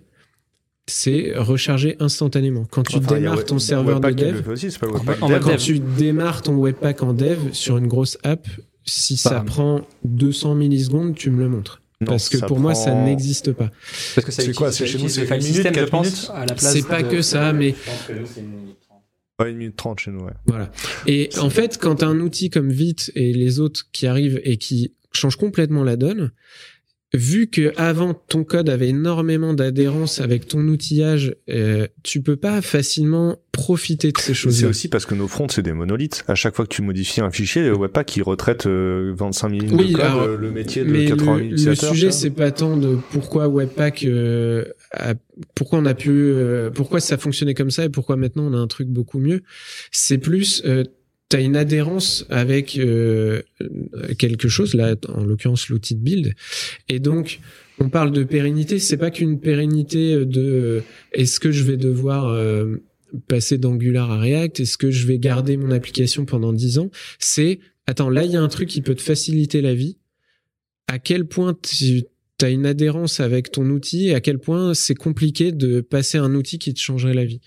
c'est 0.88 1.34
rechargé 1.36 1.96
instantanément. 2.00 2.66
Quand 2.70 2.84
tu 2.84 2.98
Enfin, 2.98 3.16
démarres 3.16 3.38
Web- 3.38 3.46
ton 3.48 3.58
serveur 3.58 4.00
de 4.00 4.06
Webpack 4.08 4.44
dev, 4.46 4.50
aussi, 4.52 4.68
pas 4.80 4.88
En 5.22 5.32
en 5.34 5.40
quand 5.40 5.58
tu 5.58 5.80
démarres 5.80 6.44
ton 6.44 6.56
Webpack 6.58 7.02
en 7.02 7.14
dev 7.14 7.40
sur 7.54 7.78
une 7.78 7.88
grosse 7.88 8.20
app, 8.24 8.48
si 8.86 9.18
ça 9.18 9.42
prend 9.42 9.82
200 10.04 10.56
millisecondes, 10.56 11.16
tu 11.16 11.30
me 11.32 11.40
le 11.40 11.50
montres. 11.50 11.82
Non, 12.02 12.08
Parce 12.08 12.28
que 12.30 12.38
pour 12.46 12.60
moi, 12.60 12.76
ça 12.76 12.94
n'existe 12.94 13.54
pas. 13.54 13.72
Parce 14.16 14.26
que 14.28 14.32
ça 14.32 14.44
C'est 14.44 14.54
quoi, 14.54 14.72
c'est 14.72 14.86
chez 14.86 14.98
nous, 14.98 15.08
c'est 15.10 15.26
une 15.28 15.38
minute, 15.44 15.64
quatre 15.72 15.90
pense, 15.90 16.06
minutes 16.08 16.30
à 16.34 16.40
la 16.46 16.54
place. 16.56 16.74
C'est 16.74 16.88
pas 16.88 17.02
de- 17.02 17.08
que 17.10 17.22
ça, 17.22 17.54
mais 17.54 17.74
Ouais, 19.40 19.52
une 19.52 19.58
minute 19.58 19.76
trente 19.76 20.00
chez 20.00 20.12
nous, 20.12 20.22
ouais. 20.22 20.32
Voilà. 20.46 20.72
Et 21.08 21.30
en 21.40 21.50
fait, 21.50 21.78
quand 21.78 22.04
un 22.04 22.20
outil 22.22 22.50
comme 22.50 22.70
Vite 22.72 23.12
et 23.16 23.34
les 23.34 23.60
autres 23.60 23.84
qui 23.92 24.08
arrivent 24.08 24.40
et 24.46 24.58
qui 24.58 24.94
changent 25.12 25.36
complètement 25.36 25.84
la 25.84 25.98
donne, 25.98 26.32
vu 27.16 27.48
que 27.48 27.74
avant 27.78 28.14
ton 28.14 28.44
code 28.44 28.70
avait 28.70 28.90
énormément 28.90 29.54
d'adhérence 29.54 30.20
avec 30.22 30.48
ton 30.48 30.60
outillage, 30.68 31.36
euh, 31.50 31.88
tu 32.04 32.22
peux 32.22 32.36
pas 32.36 32.62
facilement 32.62 33.38
profiter 33.52 34.12
de 34.12 34.18
ces 34.18 34.28
C'est 34.28 34.34
choses-là. 34.34 34.70
aussi 34.70 34.88
parce 34.90 35.06
que 35.06 35.16
nos 35.16 35.28
fronts, 35.28 35.48
c'est 35.50 35.62
des 35.62 35.72
monolithes. 35.74 36.24
À 36.28 36.36
chaque 36.36 36.56
fois 36.56 36.66
que 36.66 36.74
tu 36.74 36.82
modifies 36.82 37.22
un 37.22 37.32
fichier, 37.32 37.64
le 37.64 37.76
Webpack, 37.76 38.18
il 38.18 38.24
retraite 38.24 38.66
euh, 38.68 39.14
25 39.18 39.50
000 39.50 39.62
lignes 39.62 39.76
Oui, 39.76 39.88
de 39.92 39.96
code, 39.96 40.06
alors, 40.06 40.22
euh, 40.24 40.38
le 40.38 40.52
métier 40.52 40.84
de 40.84 40.92
Mais 40.92 41.06
80 41.06 41.38
000 41.38 41.50
le, 41.70 41.76
sujet, 41.76 42.12
c'est 42.12 42.30
pas 42.32 42.52
tant 42.52 42.78
de 42.78 42.98
pourquoi 43.12 43.48
Webpack, 43.48 44.04
euh, 44.04 44.66
a- 44.92 45.14
pourquoi 45.56 45.80
on 45.80 45.86
a 45.86 45.94
pu, 45.94 46.10
euh, 46.12 46.70
pourquoi 46.70 47.00
ça 47.00 47.18
fonctionnait 47.18 47.54
comme 47.54 47.72
ça 47.72 47.86
et 47.86 47.90
pourquoi 47.90 48.16
maintenant 48.18 48.44
on 48.44 48.54
a 48.54 48.58
un 48.58 48.68
truc 48.68 48.88
beaucoup 48.90 49.20
mieux. 49.20 49.42
C'est 49.92 50.18
plus, 50.18 50.64
euh, 51.26 51.30
t'as 51.30 51.42
une 51.42 51.56
adhérence 51.56 52.26
avec 52.30 52.78
euh, 52.78 53.42
quelque 54.18 54.48
chose 54.48 54.74
là, 54.74 54.96
en 55.10 55.24
l'occurrence 55.24 55.70
l'outil 55.70 55.96
de 55.96 56.02
build, 56.02 56.34
et 56.90 57.00
donc 57.00 57.40
on 57.80 57.90
parle 57.90 58.12
de 58.12 58.24
pérennité. 58.24 58.80
C'est 58.80 58.98
pas 58.98 59.12
qu'une 59.12 59.40
pérennité 59.40 60.26
de 60.26 60.42
euh, 60.42 60.82
est-ce 61.14 61.40
que 61.40 61.52
je 61.52 61.64
vais 61.64 61.78
devoir 61.78 62.28
euh, 62.28 62.78
passer 63.28 63.58
d'Angular 63.58 64.12
à 64.12 64.20
React, 64.20 64.62
est-ce 64.62 64.78
que 64.78 64.92
je 64.92 65.08
vais 65.08 65.20
garder 65.20 65.58
mon 65.58 65.72
application 65.72 66.26
pendant 66.26 66.54
10 66.54 66.80
ans? 66.80 66.90
C'est 67.20 67.60
attends 67.88 68.10
là 68.10 68.24
il 68.24 68.32
y 68.32 68.36
a 68.36 68.42
un 68.42 68.48
truc 68.48 68.70
qui 68.70 68.82
peut 68.82 68.96
te 68.96 69.02
faciliter 69.02 69.62
la 69.62 69.76
vie 69.76 69.98
à 70.88 71.00
quel 71.00 71.26
point 71.26 71.56
tu 71.62 72.04
t'as 72.38 72.52
une 72.52 72.66
adhérence 72.66 73.20
avec 73.20 73.52
ton 73.52 73.70
outil 73.70 74.10
et 74.10 74.16
à 74.16 74.20
quel 74.20 74.40
point 74.40 74.74
c'est 74.74 74.96
compliqué 74.96 75.52
de 75.52 75.82
passer 75.82 76.18
un 76.18 76.36
outil 76.36 76.60
qui 76.60 76.74
te 76.74 76.80
changerait 76.80 77.14
la 77.14 77.26
vie? 77.26 77.40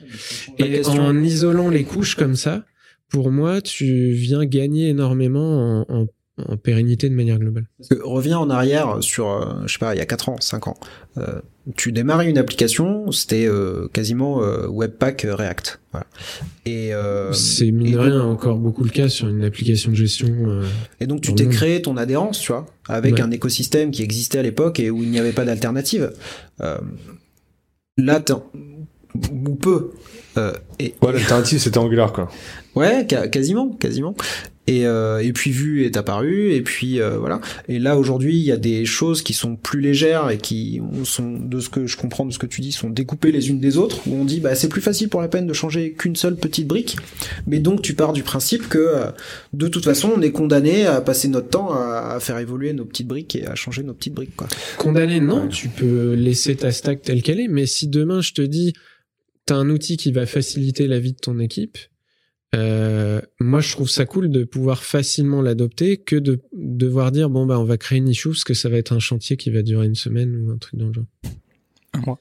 Et 0.58 0.84
en 0.86 1.22
isolant 1.22 1.68
les 1.68 1.84
couches 1.84 2.14
comme 2.14 2.36
ça, 2.36 2.64
pour 3.08 3.30
moi, 3.30 3.60
tu 3.60 4.12
viens 4.12 4.44
gagner 4.44 4.88
énormément 4.88 5.86
en, 5.88 5.94
en 5.94 6.06
en 6.46 6.56
pérennité 6.56 7.08
de 7.08 7.14
manière 7.14 7.38
globale. 7.38 7.66
reviens 8.02 8.38
en 8.38 8.50
arrière 8.50 8.98
sur, 9.00 9.28
euh, 9.28 9.62
je 9.66 9.72
sais 9.72 9.78
pas, 9.78 9.94
il 9.94 9.98
y 9.98 10.00
a 10.00 10.06
4 10.06 10.28
ans, 10.28 10.36
5 10.40 10.68
ans. 10.68 10.76
Euh, 11.16 11.40
tu 11.76 11.92
démarrais 11.92 12.28
une 12.28 12.38
application, 12.38 13.10
c'était 13.12 13.46
euh, 13.46 13.88
quasiment 13.92 14.38
Webpack 14.68 15.26
React. 15.28 15.80
Voilà. 15.92 16.06
Et 16.64 16.92
c'est 17.32 17.70
mine 17.70 17.92
de 17.92 17.98
rien 17.98 18.22
encore 18.22 18.56
beaucoup 18.56 18.84
le 18.84 18.90
cas 18.90 19.08
sur 19.08 19.28
une 19.28 19.44
application 19.44 19.90
de 19.90 19.96
gestion. 19.96 20.62
et 21.00 21.06
donc 21.06 21.20
tu 21.20 21.34
t'es 21.34 21.46
créé 21.46 21.82
ton 21.82 21.96
adhérence, 21.96 22.40
tu 22.40 22.52
vois, 22.52 22.66
avec 22.88 23.20
un 23.20 23.30
écosystème 23.30 23.90
qui 23.90 24.02
existait 24.02 24.38
à 24.38 24.42
l'époque 24.42 24.80
et 24.80 24.90
où 24.90 25.02
il 25.02 25.10
n'y 25.10 25.18
avait 25.18 25.32
pas 25.32 25.44
d'alternative. 25.44 26.12
là, 27.96 28.24
ou 29.32 29.54
peu. 29.56 29.90
et, 30.78 30.94
ouais, 31.02 31.12
l'alternative 31.12 31.58
c'était 31.58 31.78
Angular 31.78 32.12
quoi. 32.12 32.30
Ouais, 32.78 33.06
quasiment, 33.06 33.70
quasiment. 33.70 34.14
Et, 34.68 34.86
euh, 34.86 35.18
et 35.20 35.32
puis 35.32 35.50
Vue 35.50 35.84
est 35.84 35.96
apparu, 35.96 36.52
et 36.52 36.60
puis 36.60 37.00
euh, 37.00 37.18
voilà. 37.18 37.40
Et 37.68 37.80
là 37.80 37.96
aujourd'hui, 37.96 38.36
il 38.36 38.44
y 38.44 38.52
a 38.52 38.56
des 38.56 38.84
choses 38.84 39.22
qui 39.22 39.32
sont 39.32 39.56
plus 39.56 39.80
légères 39.80 40.30
et 40.30 40.36
qui 40.36 40.80
sont, 41.04 41.40
de 41.40 41.58
ce 41.58 41.70
que 41.70 41.86
je 41.86 41.96
comprends 41.96 42.24
de 42.24 42.32
ce 42.32 42.38
que 42.38 42.46
tu 42.46 42.60
dis, 42.60 42.70
sont 42.70 42.90
découpées 42.90 43.32
les 43.32 43.48
unes 43.48 43.58
des 43.58 43.78
autres. 43.78 44.06
Où 44.06 44.14
on 44.14 44.24
dit, 44.24 44.38
bah 44.38 44.54
c'est 44.54 44.68
plus 44.68 44.80
facile 44.80 45.08
pour 45.08 45.22
la 45.22 45.28
peine 45.28 45.46
de 45.46 45.52
changer 45.54 45.94
qu'une 45.94 46.14
seule 46.14 46.36
petite 46.36 46.68
brique. 46.68 46.96
Mais 47.48 47.58
donc 47.58 47.82
tu 47.82 47.94
pars 47.94 48.12
du 48.12 48.22
principe 48.22 48.68
que 48.68 48.78
euh, 48.78 49.06
de 49.54 49.66
toute 49.66 49.84
façon, 49.84 50.12
on 50.14 50.20
est 50.20 50.32
condamné 50.32 50.86
à 50.86 51.00
passer 51.00 51.26
notre 51.26 51.48
temps 51.48 51.72
à, 51.72 52.18
faire 52.20 52.38
évoluer 52.38 52.74
nos 52.74 52.84
petites 52.84 53.08
briques 53.08 53.34
et 53.34 53.46
à 53.46 53.56
changer 53.56 53.82
nos 53.82 53.94
petites 53.94 54.14
briques. 54.14 54.36
Quoi. 54.36 54.46
Condamné, 54.76 55.18
non. 55.18 55.48
Tu 55.48 55.68
peux 55.68 56.12
laisser 56.12 56.54
ta 56.54 56.70
stack 56.70 57.02
telle 57.02 57.22
qu'elle 57.22 57.40
est, 57.40 57.48
mais 57.48 57.66
si 57.66 57.88
demain 57.88 58.20
je 58.20 58.34
te 58.34 58.42
dis, 58.42 58.74
t'as 59.46 59.56
un 59.56 59.70
outil 59.70 59.96
qui 59.96 60.12
va 60.12 60.26
faciliter 60.26 60.86
la 60.86 61.00
vie 61.00 61.14
de 61.14 61.18
ton 61.18 61.40
équipe 61.40 61.78
euh, 62.54 63.20
moi, 63.40 63.60
je 63.60 63.72
trouve 63.72 63.90
ça 63.90 64.06
cool 64.06 64.30
de 64.30 64.44
pouvoir 64.44 64.82
facilement 64.82 65.42
l'adopter 65.42 65.98
que 65.98 66.16
de 66.16 66.40
devoir 66.52 67.12
dire 67.12 67.28
bon 67.28 67.44
bah 67.44 67.58
on 67.60 67.64
va 67.64 67.76
créer 67.76 67.98
une 67.98 68.08
issue 68.08 68.30
parce 68.30 68.44
que 68.44 68.54
ça 68.54 68.68
va 68.68 68.78
être 68.78 68.92
un 68.92 68.98
chantier 68.98 69.36
qui 69.36 69.50
va 69.50 69.62
durer 69.62 69.86
une 69.86 69.94
semaine 69.94 70.34
ou 70.34 70.50
un 70.50 70.56
truc 70.56 70.76
dans 70.76 70.86
le 70.86 70.94
genre. 70.94 71.04
Un 71.92 72.00
mois. 72.00 72.18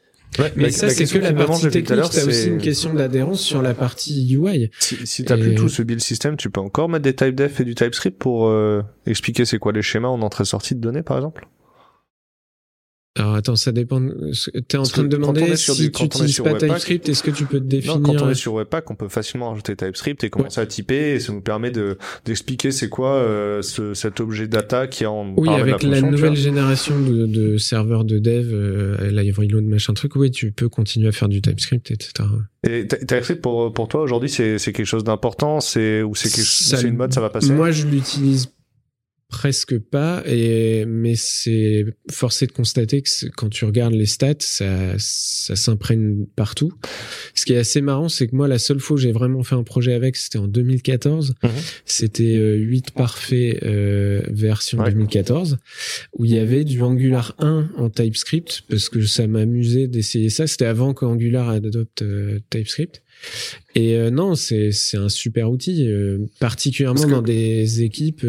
mais 0.58 0.72
ça, 0.72 0.90
c'est 0.90 1.06
que 1.06 1.20
la 1.20 1.34
partie 1.34 1.70
technique. 1.70 1.86
T'as 2.12 2.26
aussi 2.26 2.48
une 2.48 2.58
question 2.58 2.94
d'adhérence 2.94 3.42
sur 3.42 3.62
la 3.62 3.74
partie 3.74 4.34
UI. 4.34 4.70
Si, 4.80 5.08
si 5.08 5.24
t'as 5.24 5.38
plus 5.38 5.56
tout 5.56 5.70
ce 5.70 5.82
build 5.82 6.02
system, 6.02 6.36
tu 6.36 6.50
peux 6.50 6.62
encore 6.62 6.90
mettre 6.90 7.04
des 7.04 7.16
type 7.16 7.36
def 7.36 7.62
et 7.62 7.64
du 7.64 7.74
TypeScript 7.74 8.18
pour 8.18 8.48
euh, 8.48 8.82
expliquer 9.06 9.46
c'est 9.46 9.60
quoi 9.60 9.72
les 9.72 9.82
schémas 9.82 10.10
en 10.10 10.22
entrée-sortie 10.22 10.76
de 10.76 10.82
données, 10.82 11.04
par 11.04 11.16
exemple. 11.16 11.48
Alors 13.18 13.36
attends, 13.36 13.56
ça 13.56 13.72
dépend. 13.72 14.02
T'es 14.68 14.78
en 14.78 14.84
train 14.84 15.04
de 15.04 15.08
demander 15.08 15.56
si 15.56 15.92
tu 15.92 16.04
n'utilises 16.04 16.40
pas 16.40 16.54
TypeScript, 16.54 17.10
est-ce 17.10 17.24
que 17.24 17.32
tu 17.32 17.46
peux 17.46 17.60
te 17.60 17.66
définir 17.66 18.00
non, 18.00 18.14
Quand 18.14 18.26
on 18.26 18.30
est 18.30 18.36
sur 18.36 18.54
Webpack, 18.54 18.90
on 18.92 18.96
peut 18.96 19.10
facilement 19.10 19.50
rajouter 19.50 19.76
TypeScript 19.76 20.24
et 20.24 20.30
commencer 20.30 20.62
à 20.62 20.66
typer, 20.66 21.16
et 21.16 21.20
ça 21.20 21.34
nous 21.34 21.42
permet 21.42 21.72
de 21.72 21.98
d'expliquer 22.26 22.72
c'est 22.72 22.90
quoi 22.90 23.16
euh, 23.16 23.62
ce, 23.62 23.94
cet 23.94 24.20
objet 24.20 24.48
data 24.48 24.88
qui 24.88 25.04
est 25.04 25.08
en. 25.08 25.34
Oui, 25.36 25.50
avec 25.50 25.84
la, 25.84 26.02
nouvelle 26.02 26.36
génération 26.36 27.00
de, 27.00 27.26
de, 27.26 27.58
serveurs 27.58 28.04
de 28.04 28.20
dev, 28.20 28.50
euh, 28.54 29.12
library 29.12 29.48
load 29.48 29.66
machin 29.66 29.94
truc, 29.94 30.16
oui, 30.16 30.32
tu 30.32 30.52
peux 30.52 30.70
continuer 30.70 31.08
à 31.08 31.12
faire 31.12 31.28
du 31.28 31.42
TypeScript, 31.42 31.92
etc. 31.92 32.30
Et 32.64 32.88
TypeScript 32.88 33.42
pour 33.42 33.74
pour 33.74 33.88
toi 33.88 34.02
aujourd'hui, 34.02 34.30
c'est 34.30 34.60
c'est 34.60 34.74
quelque 34.74 34.86
chose 34.86 35.04
d'important, 35.04 35.60
c'est 35.60 36.04
ou 36.04 36.14
c'est 36.16 36.30
c'est 36.30 36.88
une 36.88 36.98
mode, 36.98 37.14
ça 37.14 37.22
va 37.22 37.30
passer? 37.30 37.52
Moi, 37.52 37.72
je 37.72 37.86
l'utilise 37.88 38.52
presque 39.30 39.78
pas 39.78 40.24
et 40.26 40.86
mais 40.86 41.16
c'est 41.16 41.86
forcé 42.10 42.48
de 42.48 42.54
constater 42.54 43.02
que 43.02 43.10
quand 43.36 43.50
tu 43.50 43.66
regardes 43.66 43.94
les 43.94 44.06
stats 44.06 44.36
ça 44.40 44.94
ça 44.98 45.56
s'imprègne 45.56 46.26
partout. 46.36 46.72
Ce 47.36 47.46
qui 47.46 47.54
est 47.54 47.58
assez 47.58 47.82
marrant 47.82 48.08
c'est 48.08 48.28
que 48.28 48.36
moi 48.36 48.48
la 48.48 48.60
seule 48.60 48.80
fois 48.80 48.96
où 48.96 48.98
j'ai 48.98 49.12
vraiment 49.12 49.44
fait 49.44 49.56
un 49.56 49.64
projet 49.64 49.94
avec 49.94 50.16
c'était 50.16 50.38
en 50.38 50.48
2014 50.48 51.36
mhm. 51.44 51.50
c'était 51.86 52.36
8 52.36 52.86
euh, 52.88 52.92
parfaits 52.96 53.64
euh, 53.64 54.22
version 54.30 54.82
2014 54.82 55.58
où 56.14 56.26
il 56.26 56.32
y 56.32 56.40
avait 56.40 56.64
du 56.64 56.82
Angular 56.82 57.36
1 57.40 57.72
en 57.76 57.90
TypeScript 57.90 58.64
parce 58.70 58.88
que 58.88 59.06
ça 59.06 59.28
m'amusait 59.28 59.88
d'essayer 59.88 60.30
ça. 60.30 60.48
C'était 60.48 60.66
avant 60.66 60.94
qu'Angular 60.94 61.50
adopte 61.50 62.02
euh, 62.02 62.40
TypeScript. 62.50 63.02
Et 63.76 63.96
euh, 63.96 64.10
non, 64.10 64.36
c'est 64.36 64.72
c'est 64.72 64.98
un 64.98 65.10
super 65.10 65.50
outil, 65.50 65.90
particulièrement 66.40 67.08
dans 67.08 67.22
des 67.22 67.82
équipes 67.82 68.26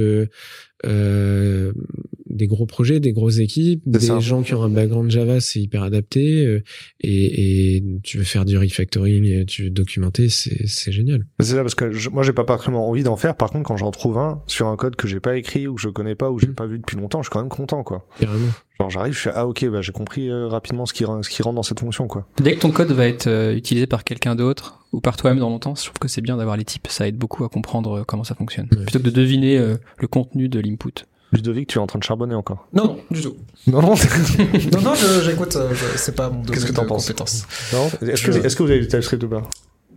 Um. 0.85 2.18
Des 2.31 2.47
gros 2.47 2.67
projets, 2.67 3.01
des 3.01 3.13
grosses 3.13 3.39
équipes, 3.39 3.83
des 3.87 4.01
gens 4.21 4.43
qui 4.43 4.55
ont 4.55 4.63
un 4.63 4.69
background 4.69 5.11
Java, 5.11 5.41
c'est 5.41 5.61
hyper 5.61 5.83
adapté. 5.83 6.47
Euh, 6.47 6.63
et, 7.01 7.77
et, 7.77 7.85
tu 8.03 8.19
veux 8.19 8.25
faire 8.25 8.45
du 8.45 8.59
refactoring, 8.59 9.45
tu 9.47 9.65
veux 9.65 9.71
documenter, 9.71 10.29
c'est 10.29 10.93
génial. 10.93 11.27
C'est 11.41 11.55
ça 11.55 11.63
parce 11.63 11.75
que 11.75 12.09
moi 12.11 12.23
j'ai 12.23 12.33
pas 12.33 12.45
particulièrement 12.45 12.89
envie 12.89 13.03
d'en 13.03 13.17
faire. 13.17 13.37
Par 13.37 13.51
contre, 13.51 13.67
quand 13.67 13.77
j'en 13.77 13.91
trouve 13.91 14.19
un 14.19 14.43
sur 14.47 14.67
un 14.67 14.77
code 14.77 14.97
que 14.97 15.09
j'ai 15.09 15.21
pas 15.21 15.37
écrit 15.37 15.67
ou 15.67 15.75
que 15.75 15.81
je 15.81 15.89
connais 15.89 16.15
pas 16.15 16.31
ou 16.31 16.39
j'ai 16.39 16.49
mm. 16.49 16.55
pas 16.55 16.67
vu 16.67 16.79
depuis 16.79 16.97
longtemps, 16.97 17.23
je 17.23 17.27
suis 17.27 17.33
quand 17.33 17.41
même 17.41 17.49
content 17.49 17.83
quoi. 17.83 18.07
Carrément. 18.21 18.49
Genre 18.79 18.91
j'arrive, 18.91 19.13
je 19.13 19.19
fais 19.19 19.33
ah 19.35 19.47
ok, 19.47 19.67
bah 19.71 19.83
j'ai 19.83 19.93
compris 19.93 20.29
euh, 20.29 20.47
rapidement 20.47 20.87
ce 20.87 20.93
qui 20.93 21.05
ce 21.05 21.29
qui 21.29 21.43
rentre 21.43 21.57
dans 21.57 21.63
cette 21.63 21.81
fonction 21.81 22.07
quoi. 22.07 22.29
Dès 22.43 22.55
que 22.55 22.61
ton 22.61 22.71
code 22.71 22.93
va 22.93 23.07
être 23.07 23.55
utilisé 23.55 23.87
par 23.87 24.05
quelqu'un 24.05 24.37
d'autre 24.37 24.85
ou 24.93 25.01
par 25.01 25.17
toi-même 25.17 25.41
dans 25.41 25.51
longtemps, 25.51 25.75
je 25.75 25.85
trouve 25.85 25.99
que 25.99 26.09
c'est 26.09 26.21
bien 26.21 26.37
d'avoir 26.37 26.57
les 26.57 26.65
types. 26.65 26.87
Ça 26.89 27.09
aide 27.09 27.17
beaucoup 27.17 27.45
à 27.45 27.49
comprendre 27.49 28.05
comment 28.07 28.25
ça 28.25 28.35
fonctionne, 28.35 28.69
plutôt 28.69 28.99
que 28.99 29.05
de 29.05 29.11
deviner 29.11 29.59
le 29.59 30.07
contenu 30.07 30.49
de 30.49 30.61
l'input. 30.61 31.05
Ludovic, 31.33 31.69
tu 31.69 31.79
es 31.79 31.81
en 31.81 31.87
train 31.87 31.99
de 31.99 32.05
charbonner 32.05 32.35
encore 32.35 32.67
Non, 32.73 32.85
non, 32.85 32.99
du 33.11 33.21
tout. 33.21 33.37
Non, 33.67 33.83
non, 33.83 33.95
non, 34.73 34.81
non 34.81 34.95
j'écoute, 35.23 35.57
euh, 35.57 35.75
c'est 35.97 36.15
pas 36.15 36.31
mon 36.31 36.43
domaine 36.43 36.65
de 36.65 36.73
compétence. 36.73 37.47
Non 37.73 37.91
Est-ce 38.07 38.23
que, 38.25 38.31
est 38.31 38.57
que, 38.57 38.63
vous 38.63 38.71
avez 38.71 38.81
du 38.81 38.89
TypeScript 38.89 39.23
ou 39.25 39.29
pas? 39.29 39.43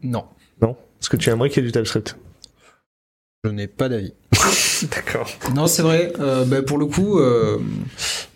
Non. 0.04 0.26
Non? 0.62 0.76
Est-ce 1.02 1.10
que 1.10 1.18
tu 1.18 1.30
aimerais 1.30 1.50
qu'il 1.50 1.64
y 1.64 1.68
ait 1.68 1.72
du 1.72 1.72
TypeScript 1.72 2.18
Je 3.46 3.52
n'ai 3.52 3.68
pas 3.68 3.88
d'avis. 3.88 4.14
D'accord. 4.92 5.30
Non, 5.56 5.68
c'est 5.68 5.84
vrai. 5.84 6.12
Euh, 6.20 6.44
bah, 6.44 6.62
pour 6.62 6.78
le 6.78 6.86
coup, 6.86 7.20
euh, 7.20 7.60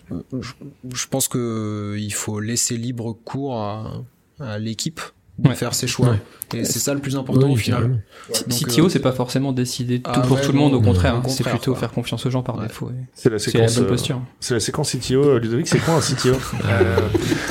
je, 0.09 0.53
je, 0.93 1.07
pense 1.07 1.27
que 1.27 1.95
il 1.97 2.13
faut 2.13 2.39
laisser 2.39 2.77
libre 2.77 3.11
cours 3.11 3.59
à, 3.59 4.03
à 4.39 4.57
l'équipe 4.57 5.01
de 5.37 5.53
faire 5.53 5.73
ses 5.73 5.87
choix. 5.87 6.17
Et 6.53 6.63
c'est 6.63 6.79
ça 6.79 6.93
le 6.93 6.99
plus 6.99 7.15
important 7.15 7.49
au 7.49 7.55
final. 7.55 8.01
CTO, 8.49 8.85
euh, 8.85 8.89
c'est 8.89 8.99
pas 8.99 9.11
forcément 9.11 9.51
décider 9.51 10.01
tout 10.01 10.11
ah 10.13 10.21
pour 10.21 10.39
tout 10.39 10.51
le 10.51 10.57
monde, 10.57 10.73
au 10.73 10.81
contraire. 10.81 11.15
Hein. 11.15 11.23
c'est 11.27 11.43
plutôt 11.43 11.75
faire 11.75 11.91
confiance 11.91 12.25
aux 12.25 12.29
gens 12.29 12.43
par 12.43 12.59
défaut. 12.59 12.91
C'est 13.13 13.29
la 13.29 13.39
séquence. 13.39 13.77
bonne 13.77 13.87
posture. 13.87 14.21
c'est 14.39 14.53
la 14.53 14.59
séquence 14.59 14.95
CTO. 14.95 15.23
Euh, 15.23 15.39
Ludovic, 15.39 15.67
c'est 15.67 15.79
quoi 15.79 15.95
un 15.95 15.99
CTO 15.99 16.35
euh, 16.65 16.97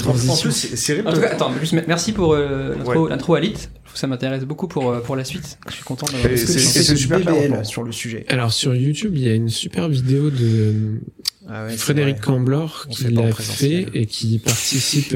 En 0.06 0.36
plus, 0.36 0.52
c'est 0.52 1.06
attends, 1.06 1.52
merci 1.86 2.12
pour 2.12 2.34
l'intro 2.34 3.34
à 3.34 3.40
lit. 3.40 3.68
Ça 3.94 4.08
m'intéresse 4.08 4.44
beaucoup 4.44 4.66
pour 4.66 5.00
pour 5.02 5.14
la 5.14 5.24
suite. 5.24 5.58
Je 5.68 5.74
suis 5.74 5.84
content 5.84 6.06
d'avoir. 6.06 6.36
C'est 6.36 6.96
super 6.96 7.20
BBL 7.20 7.64
sur 7.64 7.82
le 7.82 7.92
sujet. 7.92 8.24
Alors 8.28 8.52
sur 8.52 8.74
YouTube, 8.74 9.12
il 9.14 9.22
y 9.22 9.28
a 9.28 9.34
une 9.34 9.48
super 9.48 9.88
vidéo 9.88 10.30
de 10.30 11.00
ah 11.48 11.68
Frédéric 11.68 12.20
Camblor 12.20 12.86
qui 12.88 13.04
l'a 13.08 13.32
fait 13.32 13.86
et 13.92 14.06
qui 14.06 14.38
participe 14.38 15.14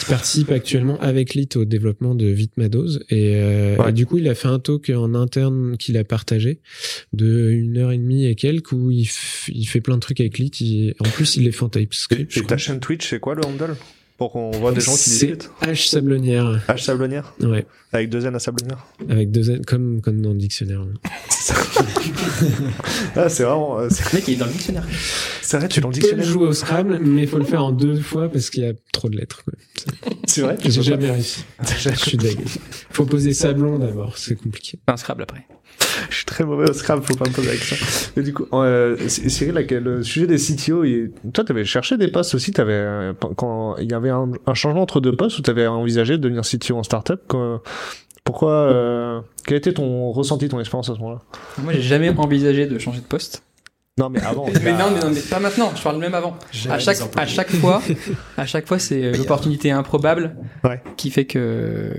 qui 0.00 0.06
participe 0.06 0.50
actuellement 0.50 0.98
avec 1.00 1.34
Lit 1.34 1.48
au 1.56 1.64
développement 1.64 2.14
de 2.14 2.26
Vitmados 2.26 2.98
et, 3.10 3.36
euh, 3.36 3.88
et, 3.88 3.92
du 3.92 4.06
coup 4.06 4.18
il 4.18 4.28
a 4.28 4.34
fait 4.34 4.48
un 4.48 4.58
talk 4.58 4.90
en 4.90 5.14
interne 5.14 5.76
qu'il 5.76 5.96
a 5.96 6.04
partagé 6.04 6.60
de 7.12 7.50
une 7.50 7.76
heure 7.78 7.92
et 7.92 7.98
demie 7.98 8.26
et 8.26 8.34
quelques 8.34 8.72
où 8.72 8.90
il, 8.90 9.08
il 9.48 9.66
fait 9.66 9.80
plein 9.80 9.96
de 9.96 10.00
trucs 10.00 10.20
avec 10.20 10.38
Lit. 10.38 10.94
en 10.98 11.08
plus 11.08 11.36
il 11.36 11.44
les 11.44 11.52
fait 11.52 11.64
en 11.64 11.68
TypeScript. 11.68 12.36
Et, 12.36 12.42
ta 12.42 12.56
chaîne 12.56 12.80
Twitch 12.80 13.08
c'est 13.08 13.20
quoi 13.20 13.34
le 13.34 13.44
handle? 13.44 13.76
Pour 14.20 14.32
qu'on 14.32 14.50
voit 14.50 14.72
des 14.72 14.82
gens 14.82 14.94
qui 14.94 15.08
discutent 15.08 15.50
H 15.62 15.88
Sablonnière. 15.88 16.60
H 16.68 16.84
Sablonnière 16.84 17.32
Ouais. 17.40 17.64
Avec 17.90 18.10
deux 18.10 18.26
N 18.26 18.34
à 18.34 18.38
Sablonnière 18.38 18.86
Avec 19.08 19.30
deux 19.30 19.50
N, 19.50 19.64
comme, 19.64 20.02
comme 20.02 20.20
dans 20.20 20.32
le 20.32 20.36
dictionnaire. 20.36 20.82
ah, 23.16 23.30
c'est 23.30 23.44
vraiment. 23.44 23.78
Euh, 23.78 23.88
le 23.88 24.16
mec, 24.18 24.28
il 24.28 24.34
est 24.34 24.36
dans 24.36 24.44
le 24.44 24.52
dictionnaire. 24.52 24.84
C'est 25.40 25.56
vrai, 25.56 25.68
tu 25.68 25.78
es 25.78 25.80
dans 25.80 25.88
le 25.88 25.94
dictionnaire. 25.94 26.26
jouer 26.26 26.48
au 26.48 26.52
Scrabble, 26.52 27.00
mais 27.02 27.22
il 27.22 27.28
faut 27.28 27.38
le 27.38 27.46
faire 27.46 27.64
en 27.64 27.72
deux 27.72 27.98
fois 27.98 28.28
parce 28.28 28.50
qu'il 28.50 28.62
y 28.62 28.66
a 28.66 28.74
trop 28.92 29.08
de 29.08 29.16
lettres. 29.16 29.42
C'est 30.26 30.42
vrai 30.42 30.58
J'ai 30.62 30.82
jamais 30.82 31.10
réussi. 31.10 31.46
Je 31.78 31.88
suis 31.88 32.18
Il 32.20 32.36
Faut 32.90 33.06
poser 33.06 33.32
Sablon 33.32 33.78
d'abord, 33.78 34.18
c'est 34.18 34.36
compliqué. 34.36 34.78
Un 34.86 34.98
Scrabble 34.98 35.22
après 35.22 35.46
je 36.10 36.16
suis 36.16 36.24
très 36.24 36.44
mauvais 36.44 36.68
au 36.68 36.72
Scrabble, 36.72 37.02
faut 37.02 37.14
pas 37.14 37.28
me 37.28 37.34
poser 37.34 37.48
la 37.48 37.56
question. 37.56 37.76
Mais 38.16 38.22
du 38.22 38.32
coup, 38.32 38.46
euh, 38.52 38.96
Cyril, 39.08 39.54
le 39.54 40.02
sujet 40.02 40.26
des 40.26 40.36
CTO, 40.36 40.84
et 40.84 41.10
toi, 41.32 41.44
t'avais 41.44 41.64
cherché 41.64 41.96
des 41.96 42.08
postes 42.08 42.34
aussi, 42.34 42.52
t'avais, 42.52 42.72
euh, 42.72 43.12
quand 43.36 43.76
il 43.76 43.90
y 43.90 43.94
avait 43.94 44.10
un, 44.10 44.30
changement 44.54 44.82
entre 44.82 45.00
deux 45.00 45.14
postes, 45.14 45.38
ou 45.38 45.42
t'avais 45.42 45.66
envisagé 45.66 46.18
de 46.18 46.22
devenir 46.22 46.42
CTO 46.42 46.76
en 46.76 46.82
startup, 46.82 47.20
pourquoi, 48.24 48.52
euh, 48.52 49.20
quel 49.46 49.56
était 49.56 49.72
ton 49.72 50.10
ressenti, 50.12 50.48
ton 50.48 50.60
expérience 50.60 50.90
à 50.90 50.94
ce 50.94 50.98
moment-là? 51.00 51.20
Moi, 51.58 51.72
j'ai 51.72 51.82
jamais 51.82 52.10
envisagé 52.10 52.66
de 52.66 52.78
changer 52.78 53.00
de 53.00 53.04
poste. 53.04 53.42
Non, 54.00 54.08
mais 54.10 54.20
avant. 54.22 54.46
mais 54.64 54.72
non, 54.72 54.90
mais 54.94 55.00
non, 55.00 55.10
mais 55.12 55.20
pas 55.20 55.38
maintenant. 55.38 55.72
Je 55.76 55.82
parle 55.82 55.98
même 55.98 56.14
avant. 56.14 56.36
À 56.68 56.78
chaque, 56.78 56.98
à 57.16 57.26
chaque 57.26 57.50
fois, 57.50 57.80
à 58.36 58.46
chaque 58.46 58.66
fois, 58.66 58.78
c'est 58.78 59.12
l'opportunité 59.12 59.70
improbable 59.70 60.34
Ouais. 60.64 60.82
qui 60.96 61.10
fait 61.10 61.24
que, 61.26 61.92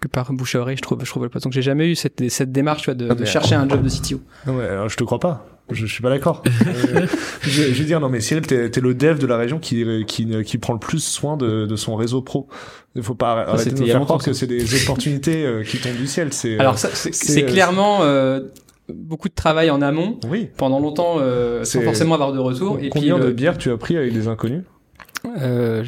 que 0.00 0.08
par 0.08 0.32
bouche 0.32 0.54
à 0.54 0.60
oreille, 0.60 0.76
je 0.76 0.82
trouve, 0.82 0.98
je 1.04 1.10
trouve 1.10 1.24
le 1.24 1.28
poisson. 1.28 1.48
Donc 1.48 1.52
j'ai 1.54 1.62
jamais 1.62 1.88
eu 1.88 1.94
cette, 1.94 2.28
cette 2.30 2.52
démarche, 2.52 2.82
tu 2.82 2.86
vois, 2.86 2.94
de, 2.94 3.12
de 3.12 3.24
chercher 3.24 3.54
un 3.56 3.68
job 3.68 3.82
de 3.82 3.88
CTO. 3.88 4.20
Non, 4.46 4.54
mais 4.54 4.64
alors, 4.64 4.88
je 4.88 4.96
te 4.96 5.04
crois 5.04 5.18
pas. 5.20 5.46
Je, 5.70 5.84
je 5.84 5.92
suis 5.92 6.02
pas 6.02 6.08
d'accord. 6.10 6.42
Euh, 6.68 7.06
je, 7.42 7.62
je 7.64 7.78
veux 7.80 7.84
dire, 7.84 8.00
non, 8.00 8.08
mais 8.08 8.20
Cyril, 8.20 8.46
t'es 8.46 8.66
es 8.74 8.80
le 8.80 8.94
dev 8.94 9.18
de 9.18 9.26
la 9.26 9.36
région 9.36 9.58
qui, 9.58 9.84
qui, 10.06 10.26
qui 10.44 10.58
prend 10.58 10.72
le 10.72 10.78
plus 10.78 11.00
soin 11.02 11.36
de, 11.36 11.66
de 11.66 11.76
son 11.76 11.96
réseau 11.96 12.22
pro. 12.22 12.48
Il 12.94 13.02
faut 13.02 13.14
pas 13.14 13.32
arrêter 13.42 13.70
de 13.72 13.84
faire 13.84 14.00
croire 14.02 14.22
que 14.22 14.32
c'est 14.32 14.46
des 14.46 14.82
opportunités 14.82 15.44
euh, 15.44 15.62
qui 15.62 15.78
tombent 15.78 15.96
du 15.96 16.06
ciel. 16.06 16.32
C'est. 16.32 16.58
Alors 16.58 16.78
ça, 16.78 16.88
c'est 16.94 17.14
c'est, 17.14 17.32
c'est 17.32 17.44
euh, 17.44 17.46
clairement 17.48 17.98
euh, 18.02 18.40
beaucoup 18.92 19.28
de 19.28 19.34
travail 19.34 19.70
en 19.70 19.82
amont 19.82 20.18
Oui. 20.30 20.48
pendant 20.56 20.80
longtemps 20.80 21.16
euh, 21.18 21.64
sans 21.64 21.78
C'est- 21.80 21.84
forcément 21.84 22.14
avoir 22.14 22.32
de 22.32 22.38
retour. 22.38 22.76
Et 22.76 22.80
puis 22.82 22.90
Combien 22.90 23.18
de 23.18 23.24
le- 23.26 23.32
bières 23.32 23.58
tu 23.58 23.70
as 23.70 23.76
pris 23.76 23.96
avec 23.96 24.12
des 24.12 24.28
inconnus? 24.28 24.62
Euh, 25.40 25.84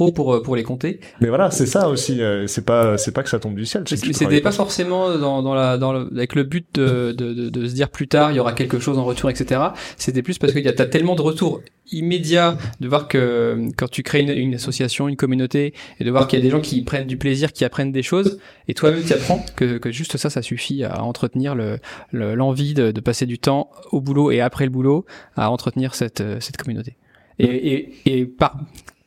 trop 0.00 0.12
pour 0.12 0.34
euh, 0.34 0.42
pour 0.42 0.56
les 0.56 0.62
compter. 0.62 1.00
Mais 1.20 1.28
voilà, 1.28 1.50
c'est 1.50 1.66
ça 1.66 1.88
aussi. 1.88 2.22
euh, 2.22 2.46
c'est 2.46 2.64
pas, 2.64 2.96
c'est 2.96 3.12
pas 3.12 3.22
que 3.22 3.28
ça 3.28 3.38
tombe 3.38 3.54
du 3.54 3.66
ciel. 3.66 3.84
c'était 3.86 4.40
pas 4.40 4.50
forcément 4.52 5.16
dans, 5.18 5.42
dans 5.42 5.54
la, 5.54 5.76
dans 5.76 5.92
le, 5.92 6.08
avec 6.14 6.34
le 6.34 6.44
but 6.44 6.66
de, 6.74 7.12
de, 7.12 7.34
de, 7.34 7.48
de 7.50 7.68
se 7.68 7.74
dire 7.74 7.90
plus 7.90 8.08
tard 8.08 8.32
il 8.32 8.36
y 8.36 8.40
aura 8.40 8.52
quelque 8.54 8.78
chose 8.78 8.96
en 8.98 9.04
retour, 9.04 9.28
etc. 9.30 9.60
C'était 9.98 10.22
plus 10.22 10.38
parce 10.38 10.52
que 10.54 10.58
y 10.58 10.68
a- 10.68 10.72
t'as 10.72 10.86
tellement 10.86 11.14
de 11.16 11.22
retours 11.22 11.60
immédiats 11.92 12.56
de 12.80 12.88
voir 12.88 13.08
que 13.08 13.66
quand 13.76 13.88
tu 13.90 14.02
crées 14.02 14.20
une, 14.20 14.30
une 14.30 14.54
association, 14.54 15.08
une 15.08 15.16
communauté, 15.16 15.74
et 15.98 16.04
de 16.04 16.10
voir 16.10 16.28
qu'il 16.28 16.38
y 16.38 16.42
a 16.42 16.44
des 16.44 16.50
gens 16.50 16.60
qui 16.60 16.82
prennent 16.82 17.06
du 17.08 17.16
plaisir, 17.16 17.52
qui 17.52 17.64
apprennent 17.64 17.92
des 17.92 18.02
choses, 18.04 18.38
et 18.68 18.74
toi-même 18.74 19.02
tu 19.04 19.12
apprends 19.12 19.44
que, 19.56 19.76
que 19.78 19.90
juste 19.90 20.16
ça, 20.16 20.30
ça 20.30 20.40
suffit 20.40 20.84
à 20.84 21.02
entretenir 21.02 21.54
le 21.54 21.78
le- 22.12 22.34
l'envie 22.34 22.72
de, 22.74 22.90
de 22.92 23.00
passer 23.00 23.26
du 23.26 23.38
temps 23.38 23.70
au 23.92 24.00
boulot 24.00 24.30
et 24.30 24.40
après 24.40 24.64
le 24.64 24.70
boulot 24.70 25.04
à 25.36 25.50
entretenir 25.50 25.94
cette, 25.94 26.20
euh, 26.22 26.36
cette 26.40 26.56
communauté. 26.56 26.96
Et, 27.38 27.72
et, 27.72 28.18
et 28.20 28.26
par, 28.26 28.56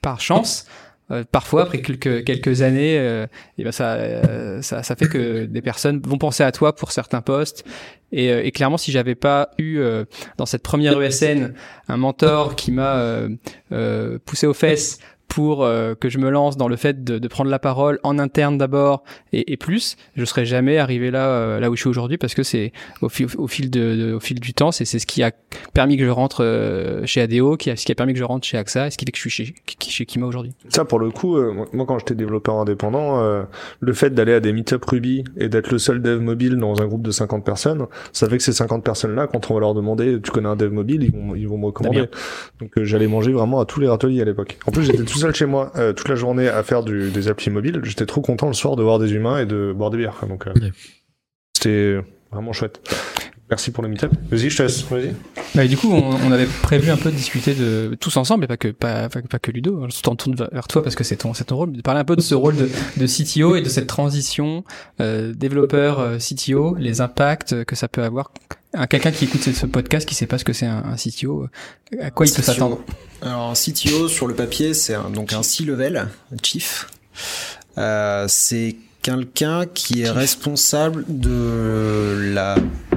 par 0.02 0.20
chance, 0.20 0.65
euh, 1.12 1.24
parfois 1.30 1.64
après 1.64 1.82
quelques 1.82 2.24
quelques 2.24 2.62
années 2.62 2.98
euh, 2.98 3.28
et 3.58 3.64
ben 3.66 3.74
ça, 3.74 3.94
euh, 3.96 4.62
ça 4.62 4.84
ça 4.84 4.96
fait 4.96 5.08
que 5.08 5.46
des 5.50 5.62
personnes 5.62 6.02
vont 6.06 6.18
penser 6.18 6.44
à 6.44 6.52
toi 6.52 6.74
pour 6.76 6.92
certains 6.92 7.22
postes. 7.22 7.66
Et, 8.14 8.32
euh, 8.32 8.46
et 8.46 8.52
clairement 8.52 8.78
si 8.78 8.92
j'avais 8.92 9.16
pas 9.16 9.50
eu 9.58 9.80
euh, 9.80 10.06
dans 10.38 10.46
cette 10.46 10.64
première 10.64 11.02
ESN 11.02 11.54
un 11.90 11.98
mentor 11.98 12.56
qui 12.56 12.72
m'a 12.72 13.28
poussé 14.26 14.48
aux 14.48 14.54
fesses 14.54 15.00
pour 15.34 15.64
euh, 15.64 15.95
que 15.95 16.10
je 16.10 16.18
me 16.19 16.30
lance 16.30 16.57
dans 16.57 16.68
le 16.68 16.76
fait 16.76 17.03
de, 17.03 17.18
de 17.18 17.27
prendre 17.27 17.49
la 17.49 17.60
parole 17.60 17.99
en 18.03 18.19
interne 18.19 18.57
d'abord 18.57 19.03
et, 19.31 19.53
et 19.53 19.57
plus, 19.57 19.95
je 20.15 20.26
serais 20.26 20.45
jamais 20.45 20.77
arrivé 20.77 21.10
là 21.11 21.27
euh, 21.27 21.60
là 21.60 21.69
où 21.72 21.76
je 21.76 21.81
suis 21.81 21.89
aujourd'hui 21.89 22.18
parce 22.18 22.34
que 22.35 22.43
c'est 22.43 22.72
au 23.01 23.10
fil 23.10 23.27
au 23.38 23.47
fil 23.47 23.72
de, 23.72 23.95
de- 23.95 24.14
au 24.14 24.19
fil 24.19 24.39
du 24.39 24.53
temps 24.53 24.72
c'est 24.72 24.85
c'est 24.85 24.99
ce 24.99 25.07
qui 25.07 25.23
a 25.23 25.31
permis 25.73 25.97
que 25.97 26.05
je 26.05 26.10
rentre 26.10 26.43
euh, 26.43 27.05
chez 27.05 27.22
ADO, 27.22 27.57
qui 27.57 27.69
a 27.72 27.76
ce 27.76 27.85
qui 27.85 27.91
a 27.91 27.95
permis 27.95 28.14
que 28.14 28.19
je 28.19 28.23
rentre 28.23 28.45
chez 28.45 28.57
AXA, 28.57 28.88
et 28.88 28.91
ce 28.91 28.97
qui 28.97 29.05
fait 29.05 29.11
que 29.11 29.18
je 29.18 29.22
suis 29.22 29.30
chez 29.30 29.55
chez 29.81 30.05
Kima 30.05 30.26
aujourd'hui. 30.27 30.53
Ça, 30.69 30.85
pour 30.85 30.99
le 30.99 31.10
coup, 31.11 31.38
euh, 31.38 31.51
moi- 31.73 31.85
quand 31.85 31.97
j'étais 31.99 32.15
développeur 32.15 32.55
indépendant, 32.55 33.19
euh, 33.22 33.43
le 33.80 33.93
fait 33.93 34.11
d'aller 34.11 34.34
à 34.34 34.39
des 34.39 34.53
meet-up 34.53 34.84
Ruby 34.85 35.23
et 35.38 35.49
d'être 35.49 35.72
le 35.72 35.77
seul 35.80 36.01
dev 36.01 36.19
mobile 36.22 36.57
dans 36.57 36.81
un 36.81 36.85
groupe 36.85 37.01
de 37.03 37.11
50 37.11 37.43
personnes, 37.45 37.85
ça 38.11 38.30
fait 38.30 38.38
que 38.38 38.43
ces 38.43 38.53
50 38.53 38.84
personnes-là, 38.84 39.27
quand 39.27 39.49
on 39.49 39.53
va 39.55 39.60
leur 39.61 39.73
demander, 39.73 40.19
tu 40.22 40.31
connais 40.31 40.49
un 40.49 40.55
dev 40.55 40.72
mobile, 40.72 41.03
ils 41.03 41.11
vont, 41.11 41.35
ils 41.35 41.47
vont 41.47 41.57
me 41.57 41.65
recommander. 41.65 42.01
Donc, 42.60 42.72
j'allais 42.84 43.07
manger 43.07 43.31
vraiment 43.34 43.60
à 43.60 43.65
tous 43.65 43.80
les 43.80 43.88
râteliers 43.88 44.22
à 44.22 44.26
l'époque. 44.26 44.57
En 44.68 44.72
plus, 44.72 44.84
j'étais 44.84 45.03
tout 45.03 45.18
seul 45.24 45.36
chez 45.36 45.45
moi, 45.45 45.72
euh, 45.76 45.94
toute 45.94 46.08
la 46.10 46.16
journée 46.16 46.48
à 46.48 46.62
faire 46.64 46.84
du, 46.84 47.10
des 47.12 47.28
applis 47.28 47.50
mobiles. 47.50 47.80
J'étais 47.84 48.06
trop 48.06 48.22
content 48.22 48.48
le 48.48 48.54
soir 48.54 48.76
de 48.76 48.84
voir 48.84 49.00
des 49.00 49.14
humains 49.14 49.40
et 49.40 49.45
de 49.45 49.74
boire 49.76 49.90
des 49.90 49.98
bières. 49.98 50.24
Donc, 50.28 50.48
euh, 50.48 50.54
Ouais. 50.54 50.72
c'était 51.56 51.98
vraiment 52.32 52.54
chouette. 52.54 52.80
Merci 53.50 53.72
pour 53.72 53.84
le 53.84 53.90
meet-up. 53.90 54.12
Vas-y, 54.32 54.50
je 54.50 54.58
te 54.58 54.64
laisse. 54.64 54.84
Vas-y. 54.84 55.14
Bah, 55.54 55.68
du 55.68 55.78
coup, 55.78 55.91
on, 55.91 56.16
on 56.28 56.32
avait 56.32 56.48
prévu 56.64 56.90
un 56.90 56.98
peu 56.98 57.12
de 57.12 57.16
discuter 57.16 57.54
de 57.54 57.95
tous 58.00 58.16
ensemble, 58.18 58.45
et 58.45 58.48
pas 58.48 58.58
que 58.58 58.70
pas, 58.70 59.10
pas, 59.10 59.22
pas 59.22 59.38
que 59.40 59.52
Ludo. 59.52 59.86
Je 59.94 60.02
t'en 60.02 60.16
tourne 60.16 60.36
vers 60.36 60.68
toi 60.68 60.82
parce 60.82 60.95
que 60.95 61.04
c'est 61.04 61.18
ton 61.18 61.34
c'est 61.34 61.44
ton 61.45 61.58
rôle, 61.58 61.74
de 61.74 61.82
parler 61.82 62.00
un 62.00 62.06
peu 62.06 62.16
de 62.16 62.22
ce 62.22 62.34
rôle 62.34 62.56
de, 62.56 62.70
de 62.98 63.06
CTO 63.06 63.56
et 63.56 63.62
de 63.62 63.70
cette 63.70 63.86
transition 63.88 64.64
euh, 65.02 65.34
développeur 65.34 66.18
CTO, 66.18 66.76
les 66.80 67.02
impacts 67.02 67.64
que 67.66 67.76
ça 67.76 67.88
peut 67.88 68.02
avoir. 68.04 68.32
Un 68.76 68.88
quelqu'un 68.88 69.12
qui 69.12 69.26
écoute 69.26 69.41
ce, 69.41 69.66
podcast 69.68 70.08
qui 70.08 70.16
sait 70.16 70.26
pas 70.26 70.40
ce 70.40 70.44
que 70.44 70.54
c'est 70.54 70.66
un, 70.66 70.84
un 70.84 70.95
CTO, 70.95 71.48
à 72.02 72.10
quoi 72.10 72.26
il 72.26 72.34
peut 72.34 72.41
s'attendre? 72.41 72.80
Alors 73.22 73.52
un 73.52 73.54
CTO 73.54 74.08
sur 74.08 74.26
le 74.28 74.34
papier, 74.34 74.74
c'est 74.74 74.95
un, 74.95 75.12
donc 75.12 75.32
un 75.34 75.44
C-level, 75.44 75.98
un 75.98 76.38
chief. 76.41 76.90
Euh, 77.78 78.26
c'est 78.28 78.76
quelqu'un 79.04 79.68
qui 79.68 80.02
est 80.02 80.10
responsable 80.10 81.06
de 81.08 82.32
la 82.34 82.56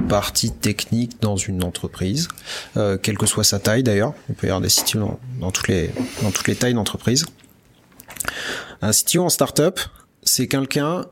partie 0.09 0.51
technique 0.51 1.21
dans 1.21 1.35
une 1.35 1.63
entreprise, 1.63 2.27
euh, 2.75 2.97
quelle 2.97 3.17
que 3.17 3.27
soit 3.27 3.43
sa 3.43 3.59
taille 3.59 3.83
d'ailleurs. 3.83 4.15
Il 4.29 4.35
peut 4.35 4.47
y 4.47 4.49
avoir 4.49 4.61
des 4.61 4.69
CTO 4.69 4.99
dans, 4.99 5.19
dans 5.39 5.51
toutes 5.51 5.67
les 5.67 5.91
dans 6.23 6.31
toutes 6.31 6.47
les 6.47 6.55
tailles 6.55 6.73
d'entreprise. 6.73 7.27
Un 8.81 8.91
CTO 8.91 9.23
en 9.23 9.29
startup, 9.29 9.79
c'est 10.23 10.47
quelqu'un 10.47 11.05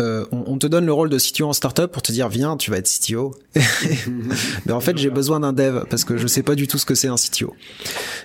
euh, 0.00 0.24
on, 0.32 0.44
on 0.46 0.58
te 0.58 0.66
donne 0.66 0.86
le 0.86 0.92
rôle 0.92 1.08
de 1.08 1.18
CTO 1.18 1.46
en 1.48 1.52
startup 1.52 1.86
pour 1.92 2.02
te 2.02 2.10
dire 2.12 2.28
viens, 2.28 2.56
tu 2.56 2.70
vas 2.70 2.78
être 2.78 2.88
CTO. 2.88 3.34
Mais 4.66 4.72
en 4.72 4.80
fait, 4.80 4.96
j'ai 4.98 5.10
besoin 5.10 5.40
d'un 5.40 5.52
dev 5.52 5.84
parce 5.88 6.04
que 6.04 6.16
je 6.16 6.26
sais 6.26 6.42
pas 6.42 6.54
du 6.54 6.66
tout 6.66 6.78
ce 6.78 6.86
que 6.86 6.94
c'est 6.94 7.08
un 7.08 7.14
CTO. 7.16 7.54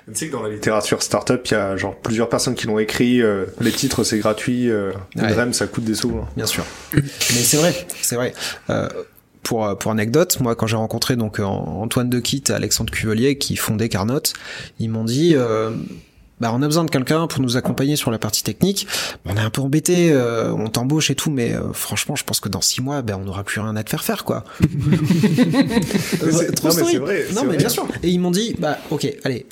Tu 0.07 0.15
sais 0.15 0.27
que 0.27 0.31
dans 0.33 0.41
la 0.43 0.49
littérature 0.49 1.01
startup, 1.03 1.41
il 1.47 1.51
y 1.53 1.57
a 1.57 1.77
genre 1.77 1.95
plusieurs 1.95 2.29
personnes 2.29 2.55
qui 2.55 2.67
l'ont 2.67 2.79
écrit. 2.79 3.21
euh, 3.21 3.45
les 3.61 3.71
titres, 3.71 4.03
c'est 4.03 4.17
gratuit. 4.19 4.69
Euh, 4.69 4.91
Ouais. 5.15 5.27
le 5.29 5.33
REM, 5.35 5.53
ça 5.53 5.67
coûte 5.67 5.83
des 5.83 5.95
sous. 5.95 6.09
hein. 6.17 6.27
Bien 6.35 6.45
sûr. 6.45 6.63
Mais 6.93 7.01
c'est 7.03 7.57
vrai, 7.57 7.87
c'est 8.01 8.15
vrai. 8.15 8.33
Euh, 8.69 8.87
pour, 9.43 9.65
euh, 9.65 9.75
pour 9.75 9.91
anecdote, 9.91 10.37
moi 10.41 10.55
quand 10.55 10.67
j'ai 10.67 10.75
rencontré 10.75 11.15
donc 11.15 11.39
euh, 11.39 11.43
Antoine 11.45 12.09
Dequitte 12.09 12.49
et 12.49 12.53
Alexandre 12.53 12.91
Cuvelier 12.91 13.37
qui 13.37 13.55
fondaient 13.55 13.89
Carnot, 13.89 14.19
ils 14.79 14.89
m'ont 14.89 15.03
dit 15.05 15.33
euh, 15.35 15.71
bah 16.39 16.51
on 16.53 16.61
a 16.61 16.65
besoin 16.65 16.83
de 16.85 16.89
quelqu'un 16.91 17.27
pour 17.27 17.41
nous 17.41 17.57
accompagner 17.57 17.95
sur 17.95 18.11
la 18.11 18.17
partie 18.19 18.43
technique. 18.43 18.87
On 19.25 19.35
est 19.35 19.39
un 19.39 19.49
peu 19.49 19.61
embêté, 19.61 20.11
euh, 20.11 20.53
on 20.53 20.67
t'embauche 20.69 21.09
et 21.11 21.15
tout, 21.15 21.31
mais 21.31 21.53
euh, 21.53 21.73
franchement 21.73 22.15
je 22.15 22.23
pense 22.23 22.39
que 22.39 22.49
dans 22.49 22.61
six 22.61 22.81
mois, 22.81 23.01
ben 23.01 23.17
on 23.21 23.25
n'aura 23.25 23.43
plus 23.43 23.59
rien 23.61 23.75
à 23.75 23.83
te 23.83 23.89
faire 23.89 24.03
faire 24.03 24.23
quoi. 24.23 24.43
Trop 26.55 26.69
non, 26.69 26.75
mais 26.75 26.83
c'est 26.83 26.97
vrai, 26.97 27.25
Non 27.33 27.41
mais 27.41 27.47
vrai. 27.49 27.57
bien 27.57 27.69
sûr. 27.69 27.87
Et 28.03 28.09
ils 28.09 28.19
m'ont 28.19 28.31
dit 28.31 28.55
bah 28.59 28.77
ok 28.89 29.07
allez. 29.23 29.45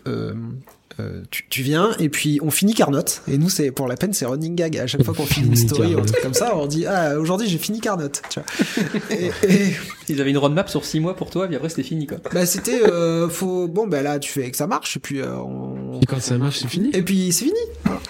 Euh, 1.00 1.22
tu, 1.30 1.46
tu 1.50 1.62
viens 1.62 1.92
et 2.00 2.10
puis 2.10 2.40
on 2.42 2.50
finit 2.50 2.74
Carnot 2.74 3.02
et 3.28 3.38
nous 3.38 3.50
c'est 3.50 3.70
pour 3.72 3.88
la 3.88 3.96
peine 3.96 4.14
c'est 4.14 4.26
running 4.26 4.56
gag 4.56 4.78
à 4.78 4.88
chaque 4.88 5.04
fois 5.04 5.14
qu'on 5.14 5.26
finit 5.28 5.50
une 5.50 5.56
story 5.56 5.94
ou 5.94 6.00
un 6.00 6.04
truc 6.06 6.20
comme 6.24 6.34
ça 6.34 6.56
on 6.58 6.66
dit 6.66 6.88
ah 6.88 7.20
aujourd'hui 7.20 7.48
j'ai 7.48 7.60
fini 7.60 7.80
Carnot 7.82 8.10
tu 8.30 8.40
vois 8.40 9.00
et, 9.12 9.26
et- 9.48 9.74
Ils 10.10 10.20
avaient 10.22 10.32
une 10.32 10.38
roadmap 10.40 10.70
sur 10.70 10.86
six 10.86 11.00
mois 11.00 11.16
pour 11.16 11.30
toi, 11.30 11.46
puis 11.48 11.56
après 11.56 11.70
c'était 11.70 11.84
fini 11.84 12.08
quoi. 12.08 12.18
bah 12.34 12.46
c'était 12.48 12.82
euh, 12.90 13.30
faut 13.30 13.68
bon 13.68 13.86
bah 13.86 14.02
là 14.02 14.18
tu 14.20 14.32
fais 14.32 14.50
que 14.50 14.58
ça 14.58 14.66
marche 14.66 14.98
et 14.98 15.00
puis 15.00 15.20
euh, 15.22 15.36
on... 15.36 16.00
Et 16.02 16.06
quand 16.08 16.20
ça 16.22 16.38
marche, 16.38 16.60
c'est 16.60 16.68
fini. 16.68 16.90
et 16.94 17.02
puis 17.04 17.32
c'est 17.32 17.46
fini 17.46 17.60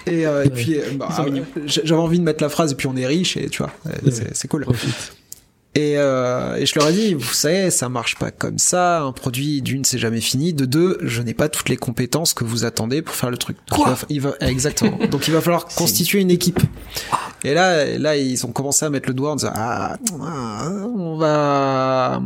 et, 0.06 0.26
euh, 0.26 0.44
et 0.44 0.48
Ouais. 0.48 0.50
puis 0.54 0.76
bah, 0.96 1.08
j'avais 1.66 1.92
envie 2.00 2.18
de 2.20 2.24
mettre 2.24 2.42
la 2.42 2.48
phrase 2.48 2.72
et 2.72 2.74
puis 2.74 2.86
on 2.86 2.96
est 2.96 3.06
riche 3.06 3.36
et 3.36 3.48
tu 3.50 3.58
vois 3.62 3.72
Ouais. 3.84 4.10
c'est- 4.10 4.34
c'est 4.34 4.48
cool 4.48 4.62
Profite. 4.62 5.12
Et, 5.74 5.94
euh, 5.96 6.56
et 6.56 6.66
je 6.66 6.76
leur 6.76 6.88
ai 6.88 6.92
dit, 6.92 7.14
vous 7.14 7.32
savez, 7.32 7.70
ça 7.70 7.88
marche 7.88 8.16
pas 8.16 8.30
comme 8.32 8.58
ça. 8.58 9.00
Un 9.02 9.12
produit, 9.12 9.62
d'une, 9.62 9.84
c'est 9.84 9.98
jamais 9.98 10.20
fini. 10.20 10.52
De 10.52 10.64
deux, 10.64 10.98
je 11.02 11.22
n'ai 11.22 11.34
pas 11.34 11.48
toutes 11.48 11.68
les 11.68 11.76
compétences 11.76 12.34
que 12.34 12.42
vous 12.42 12.64
attendez 12.64 13.00
pour 13.00 13.14
faire 13.14 13.30
le 13.30 13.36
truc. 13.36 13.56
Donc, 13.68 13.78
Quoi 13.78 13.96
il 14.08 14.20
va, 14.20 14.30
il 14.30 14.38
va- 14.40 14.48
exactement. 14.50 14.98
Donc 15.10 15.28
il 15.28 15.34
va 15.34 15.40
falloir 15.40 15.66
constituer 15.66 16.20
une 16.20 16.30
équipe. 16.32 16.58
Et 17.44 17.54
là, 17.54 17.84
là, 17.98 18.16
ils 18.16 18.44
ont 18.44 18.50
commencé 18.50 18.84
à 18.86 18.90
mettre 18.90 19.08
le 19.08 19.14
doigt 19.14 19.32
en 19.32 19.36
disant, 19.36 19.52
ah, 19.54 19.96
ah, 20.20 20.68
on 20.96 21.16
va, 21.16 22.20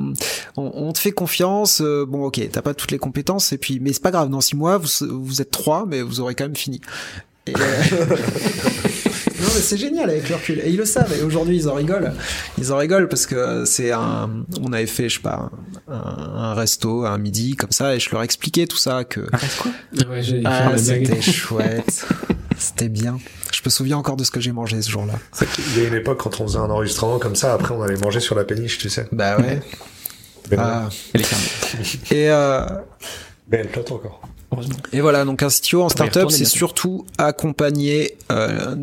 on, 0.57 0.73
on 0.75 0.93
te 0.93 0.99
fait 0.99 1.13
confiance. 1.13 1.83
euh, 1.83 2.07
Bon, 2.09 2.25
ok, 2.25 2.41
t'as 2.51 2.63
pas 2.63 2.73
toutes 2.73 2.93
les 2.93 2.99
compétences. 2.99 3.53
Et 3.53 3.59
puis, 3.59 3.81
mais 3.81 3.93
c'est 3.93 4.03
pas 4.03 4.13
grave. 4.13 4.31
Dans 4.31 4.41
six 4.41 4.57
mois, 4.57 4.79
vous, 4.79 4.89
vous 5.01 5.43
êtes 5.43 5.51
trois, 5.51 5.85
mais 5.87 6.01
vous 6.01 6.21
aurez 6.21 6.35
quand 6.35 6.45
même 6.45 6.57
fini. 6.57 6.81
Et, 7.47 7.53
euh, 7.59 8.17
mais 9.55 9.61
c'est 9.61 9.77
génial 9.77 10.11
avec 10.11 10.29
le 10.29 10.35
recul 10.37 10.61
et 10.65 10.71
ils 10.71 10.77
le 10.77 10.85
savent 10.85 11.13
et 11.19 11.23
aujourd'hui 11.23 11.57
ils 11.57 11.69
en 11.69 11.75
rigolent 11.75 12.13
ils 12.59 12.73
en 12.73 12.77
rigolent 12.77 13.09
parce 13.09 13.27
que 13.27 13.65
c'est 13.65 13.93
un 13.93 14.45
on 14.61 14.73
avait 14.73 14.87
fait 14.87 15.09
je 15.09 15.17
sais 15.17 15.23
pas 15.23 15.51
un, 15.89 15.95
un 15.95 16.55
resto 16.55 17.05
un 17.05 17.19
midi 17.19 17.57
comme 17.57 17.73
ça 17.73 17.95
et 17.95 18.01
je 18.01 18.11
leur 18.11 18.23
expliquais 18.23 18.67
tout 18.67 18.77
ça 18.77 19.05
que 19.05 19.27
Ah 19.33 19.37
ouais, 20.11 20.43
ah, 20.45 20.69
blague. 20.69 20.79
c'était 20.79 21.21
chouette 21.23 22.07
c'était 22.59 22.89
bien 22.89 23.19
je 23.53 23.61
me 23.65 23.71
souviens 23.71 23.97
encore 23.99 24.17
de 24.17 24.25
ce 24.25 24.31
que 24.31 24.41
j'ai 24.41 24.53
mangé 24.53 24.81
ce 24.83 24.91
jour-là 24.91 25.15
Il 25.77 25.83
y 25.83 25.85
a 25.85 25.89
une 25.89 25.95
époque, 25.95 26.19
quand 26.19 26.41
on 26.41 26.47
faisait 26.49 26.59
un 26.59 26.71
enregistrement 26.71 27.19
comme 27.19 27.37
ça, 27.37 27.53
après 27.53 27.75
on 27.75 27.83
allait 27.83 27.99
manger 27.99 28.19
sur 28.19 28.35
la 28.35 28.45
péniche, 28.45 28.79
tu 28.79 28.89
sais. 28.89 29.07
bah 29.13 29.37
ouais 29.37 29.61
non. 30.51 30.59
Ah. 30.59 30.89
Et 31.15 31.19
les 31.19 32.17
et 32.17 32.31
euh, 32.31 32.67
flotte 33.73 33.93
encore. 33.93 34.23
Heureusement. 34.53 34.77
Et 34.93 35.01
voilà, 35.01 35.25
donc 35.25 35.43
un 35.43 35.49
CTO 35.49 35.83
en 35.83 35.89
startup, 35.89 36.31
c'est 36.31 36.45
surtout 36.45 37.07
accompagner 37.19 38.17
euh, 38.31 38.77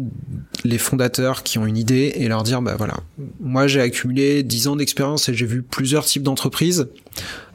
les 0.63 0.77
fondateurs 0.77 1.43
qui 1.43 1.57
ont 1.57 1.65
une 1.65 1.77
idée 1.77 2.13
et 2.15 2.27
leur 2.27 2.43
dire, 2.43 2.61
bah 2.61 2.75
voilà, 2.77 2.95
moi 3.39 3.67
j'ai 3.67 3.81
accumulé 3.81 4.43
10 4.43 4.67
ans 4.67 4.75
d'expérience 4.75 5.29
et 5.29 5.33
j'ai 5.33 5.45
vu 5.45 5.61
plusieurs 5.61 6.05
types 6.05 6.23
d'entreprises. 6.23 6.87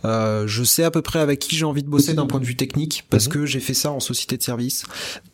Euh, 0.05 0.47
je 0.47 0.65
sais 0.65 0.85
à 0.85 0.91
peu 0.91 1.03
près 1.03 1.19
avec 1.19 1.39
qui 1.39 1.57
j'ai 1.57 1.65
envie 1.65 1.83
de 1.83 1.89
bosser 1.89 2.15
d'un 2.15 2.27
point 2.27 2.41
de 2.41 2.45
vue 2.45 2.57
technique 2.57 3.05
parce 3.09 3.29
que 3.29 3.47
j'ai 3.47 3.61
fait 3.61 3.75
ça 3.75 3.91
en 3.91 4.01
société 4.01 4.37
de 4.37 4.43
service. 4.43 4.85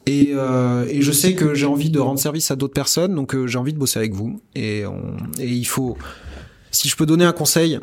Et, 0.07 0.31
euh, 0.33 0.87
et 0.89 1.03
je 1.03 1.13
sais 1.13 1.35
que 1.35 1.55
j'ai 1.55 1.67
envie 1.67 1.91
de 1.91 1.99
rendre 1.99 2.21
service 2.21 2.51
à 2.51 2.57
d'autres 2.57 2.75
personnes 2.75 3.15
donc 3.15 3.35
euh, 3.35 3.47
j'ai 3.47 3.59
envie 3.59 3.73
de 3.73 3.79
bosser 3.79 3.99
avec 3.99 4.15
vous. 4.15 4.41
Et, 4.55 4.87
on, 4.87 5.17
et 5.41 5.49
il 5.49 5.67
faut 5.67 5.97
si 6.71 6.89
je 6.89 6.97
peux 6.97 7.07
donner 7.07 7.25
un 7.25 7.33
conseil 7.33 7.81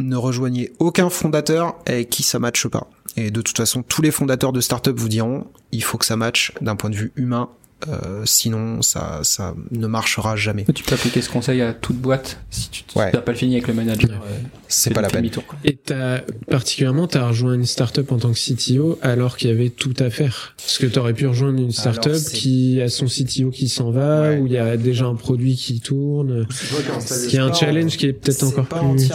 ne 0.00 0.16
rejoignez 0.16 0.72
aucun 0.78 1.10
fondateur 1.10 1.76
avec 1.86 2.08
qui 2.08 2.22
ça 2.22 2.38
matche 2.38 2.68
pas 2.68 2.88
Et 3.20 3.32
de 3.32 3.42
toute 3.42 3.56
façon, 3.56 3.82
tous 3.82 4.00
les 4.00 4.12
fondateurs 4.12 4.52
de 4.52 4.60
startup 4.60 4.96
vous 4.96 5.08
diront, 5.08 5.48
il 5.72 5.82
faut 5.82 5.98
que 5.98 6.04
ça 6.04 6.14
matche 6.14 6.52
d'un 6.60 6.76
point 6.76 6.88
de 6.88 6.94
vue 6.94 7.10
humain 7.16 7.50
euh, 7.86 8.22
sinon, 8.24 8.82
ça, 8.82 9.20
ça 9.22 9.54
ne 9.70 9.86
marchera 9.86 10.34
jamais. 10.34 10.64
Tu 10.74 10.82
peux 10.82 10.94
appliquer 10.94 11.22
ce 11.22 11.30
conseil 11.30 11.62
à 11.62 11.72
toute 11.72 11.96
boîte 11.96 12.40
si 12.50 12.70
tu 12.70 12.82
n'as 12.96 13.10
pas 13.10 13.32
le 13.32 13.38
fini 13.38 13.54
avec 13.54 13.68
le 13.68 13.74
manager. 13.74 14.10
Euh, 14.10 14.38
c'est 14.66 14.92
pas 14.92 15.00
la 15.00 15.08
peine. 15.08 15.30
Et 15.64 15.78
as, 15.92 16.22
particulièrement, 16.50 17.06
tu 17.06 17.18
as 17.18 17.28
rejoint 17.28 17.54
une 17.54 17.66
startup 17.66 18.10
en 18.10 18.18
tant 18.18 18.32
que 18.32 18.38
CTO 18.38 18.98
alors 19.00 19.36
qu'il 19.36 19.48
y 19.48 19.52
avait 19.52 19.70
tout 19.70 19.94
à 19.98 20.10
faire. 20.10 20.54
Parce 20.56 20.78
que 20.78 20.86
tu 20.86 20.98
aurais 20.98 21.14
pu 21.14 21.26
rejoindre 21.26 21.60
une 21.60 21.70
startup 21.70 22.16
qui 22.32 22.80
a 22.82 22.88
son 22.88 23.06
CTO 23.06 23.50
qui 23.50 23.68
s'en 23.68 23.90
va, 23.90 24.32
où 24.32 24.46
il 24.46 24.52
y 24.52 24.58
a 24.58 24.76
déjà 24.76 25.06
un 25.06 25.14
produit 25.14 25.54
qui 25.54 25.80
tourne, 25.80 26.46
qui 27.28 27.38
a 27.38 27.44
un 27.44 27.52
challenge 27.52 27.96
qui 27.96 28.06
est 28.06 28.12
peut-être 28.12 28.42
encore 28.42 28.66
pas 28.66 28.80
plus. 28.80 29.08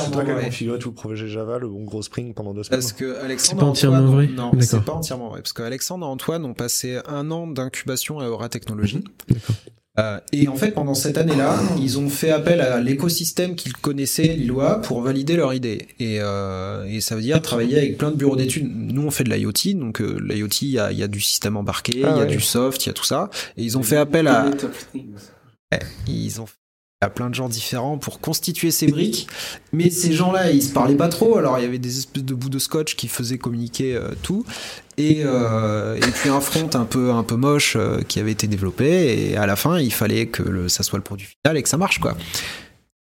Configuré 0.43 0.79
tout 0.79 0.89
le 0.89 0.95
projet 0.95 1.27
Java, 1.27 1.59
le 1.59 1.67
bon 1.67 1.83
gros 1.83 2.01
Spring 2.01 2.33
pendant 2.33 2.53
deux 2.53 2.63
semaines. 2.63 2.79
Parce 2.79 2.93
que 2.93 3.17
Alexandre 3.23 3.59
c'est 3.59 3.59
pas 3.59 3.65
entièrement 3.65 4.05
vrai. 4.05 4.27
Non, 4.27 4.51
c'est 4.59 4.83
pas 4.83 4.93
entièrement 4.93 5.29
vrai. 5.29 5.41
Parce 5.41 5.53
que 5.53 5.63
Alexandre 5.63 6.05
et 6.05 6.09
Antoine 6.09 6.45
ont 6.45 6.53
passé 6.53 6.99
un 7.07 7.29
an 7.31 7.47
d'incubation 7.47 8.19
à 8.19 8.25
Eura 8.25 8.49
technologie. 8.53 9.03
Euh, 9.99 10.19
et 10.31 10.47
en 10.47 10.55
fait, 10.55 10.71
pendant 10.71 10.95
cette 10.95 11.19
année-là, 11.19 11.59
ils 11.77 11.99
ont 11.99 12.09
fait 12.09 12.31
appel 12.31 12.61
à 12.61 12.79
l'écosystème 12.79 13.55
qu'ils 13.55 13.73
connaissaient, 13.73 14.23
Lillois, 14.23 14.81
pour 14.81 15.01
valider 15.01 15.35
leur 15.35 15.53
idée. 15.53 15.87
Et, 15.99 16.17
euh, 16.19 16.83
et, 16.85 16.99
ça 16.99 17.15
veut 17.15 17.21
dire 17.21 17.39
travailler 17.43 17.77
avec 17.77 17.97
plein 17.97 18.09
de 18.09 18.15
bureaux 18.15 18.35
d'études. 18.35 18.71
Nous, 18.73 19.03
on 19.03 19.11
fait 19.11 19.23
de 19.23 19.29
l'IoT, 19.29 19.75
donc 19.75 20.01
euh, 20.01 20.17
l'IoT, 20.19 20.47
il 20.63 20.69
y 20.69 20.79
a, 20.79 20.91
y 20.91 21.03
a, 21.03 21.07
du 21.07 21.21
système 21.21 21.57
embarqué, 21.57 21.99
il 21.99 22.05
ah 22.05 22.17
y 22.17 22.21
a 22.21 22.25
du 22.25 22.39
soft, 22.39 22.83
il 22.85 22.87
y 22.87 22.89
a 22.89 22.93
tout 22.93 23.03
ça. 23.03 23.29
Et 23.55 23.63
ils 23.63 23.77
ont 23.77 23.83
fait 23.83 23.97
appel 23.97 24.27
à... 24.27 24.49
ils 26.07 26.41
ont 26.41 26.47
à 27.03 27.09
plein 27.09 27.29
de 27.29 27.35
gens 27.35 27.49
différents 27.49 27.97
pour 27.97 28.19
constituer 28.19 28.71
ces 28.71 28.87
briques. 28.87 29.27
Mais 29.71 29.89
ces 29.89 30.13
gens-là, 30.13 30.51
ils 30.51 30.63
se 30.63 30.71
parlaient 30.71 30.95
pas 30.95 31.09
trop. 31.09 31.37
Alors 31.37 31.59
il 31.59 31.63
y 31.63 31.67
avait 31.67 31.77
des 31.77 31.99
espèces 31.99 32.23
de 32.23 32.33
bouts 32.33 32.49
de 32.49 32.59
scotch 32.59 32.95
qui 32.95 33.07
faisaient 33.07 33.37
communiquer 33.37 33.95
euh, 33.95 34.09
tout. 34.23 34.45
Et, 34.97 35.21
euh, 35.23 35.95
et 35.95 36.11
puis 36.11 36.29
un 36.29 36.39
front 36.39 36.69
un 36.73 36.85
peu 36.85 37.11
un 37.11 37.23
peu 37.23 37.35
moche 37.35 37.75
euh, 37.75 38.01
qui 38.07 38.19
avait 38.19 38.31
été 38.31 38.47
développé. 38.47 39.31
Et 39.31 39.37
à 39.37 39.45
la 39.45 39.55
fin, 39.55 39.79
il 39.79 39.93
fallait 39.93 40.27
que 40.27 40.43
le, 40.43 40.69
ça 40.69 40.83
soit 40.83 40.97
le 40.97 41.03
produit 41.03 41.27
final 41.27 41.57
et 41.57 41.63
que 41.63 41.69
ça 41.69 41.77
marche 41.77 41.99
quoi. 41.99 42.15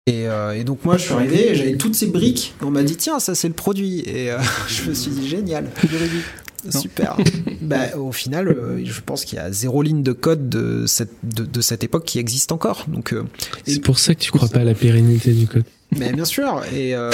Et, 0.07 0.23
et 0.55 0.63
donc 0.63 0.85
moi, 0.85 0.97
je 0.97 1.03
suis 1.03 1.13
arrivé, 1.13 1.53
j'avais 1.53 1.75
toutes 1.75 1.93
ces 1.93 2.07
briques. 2.07 2.55
On 2.63 2.71
m'a 2.71 2.81
dit 2.81 2.95
tiens, 2.95 3.19
ça 3.19 3.35
c'est 3.35 3.47
le 3.47 3.53
produit. 3.53 3.99
Et 4.07 4.31
je 4.67 4.89
me 4.89 4.95
suis 4.95 5.11
dit 5.11 5.27
génial. 5.27 5.69
Super. 6.67 7.15
Bah, 7.61 7.97
au 7.97 8.11
final, 8.11 8.47
euh, 8.47 8.81
je 8.83 9.01
pense 9.01 9.25
qu'il 9.25 9.37
y 9.37 9.41
a 9.41 9.51
zéro 9.51 9.81
ligne 9.81 10.03
de 10.03 10.13
code 10.13 10.49
de 10.49 10.85
cette, 10.87 11.11
de, 11.23 11.45
de 11.45 11.61
cette 11.61 11.83
époque 11.83 12.05
qui 12.05 12.19
existe 12.19 12.51
encore. 12.51 12.85
Donc, 12.87 13.13
euh, 13.13 13.23
c'est 13.65 13.81
pour 13.81 13.99
ça 13.99 14.15
que 14.15 14.19
tu 14.19 14.31
crois 14.31 14.47
pas 14.47 14.59
à 14.59 14.63
la 14.63 14.73
pérennité 14.73 15.33
du 15.33 15.47
code. 15.47 15.63
Mais 15.97 16.11
bien 16.13 16.25
sûr, 16.25 16.61
et, 16.71 16.95
euh, 16.95 17.11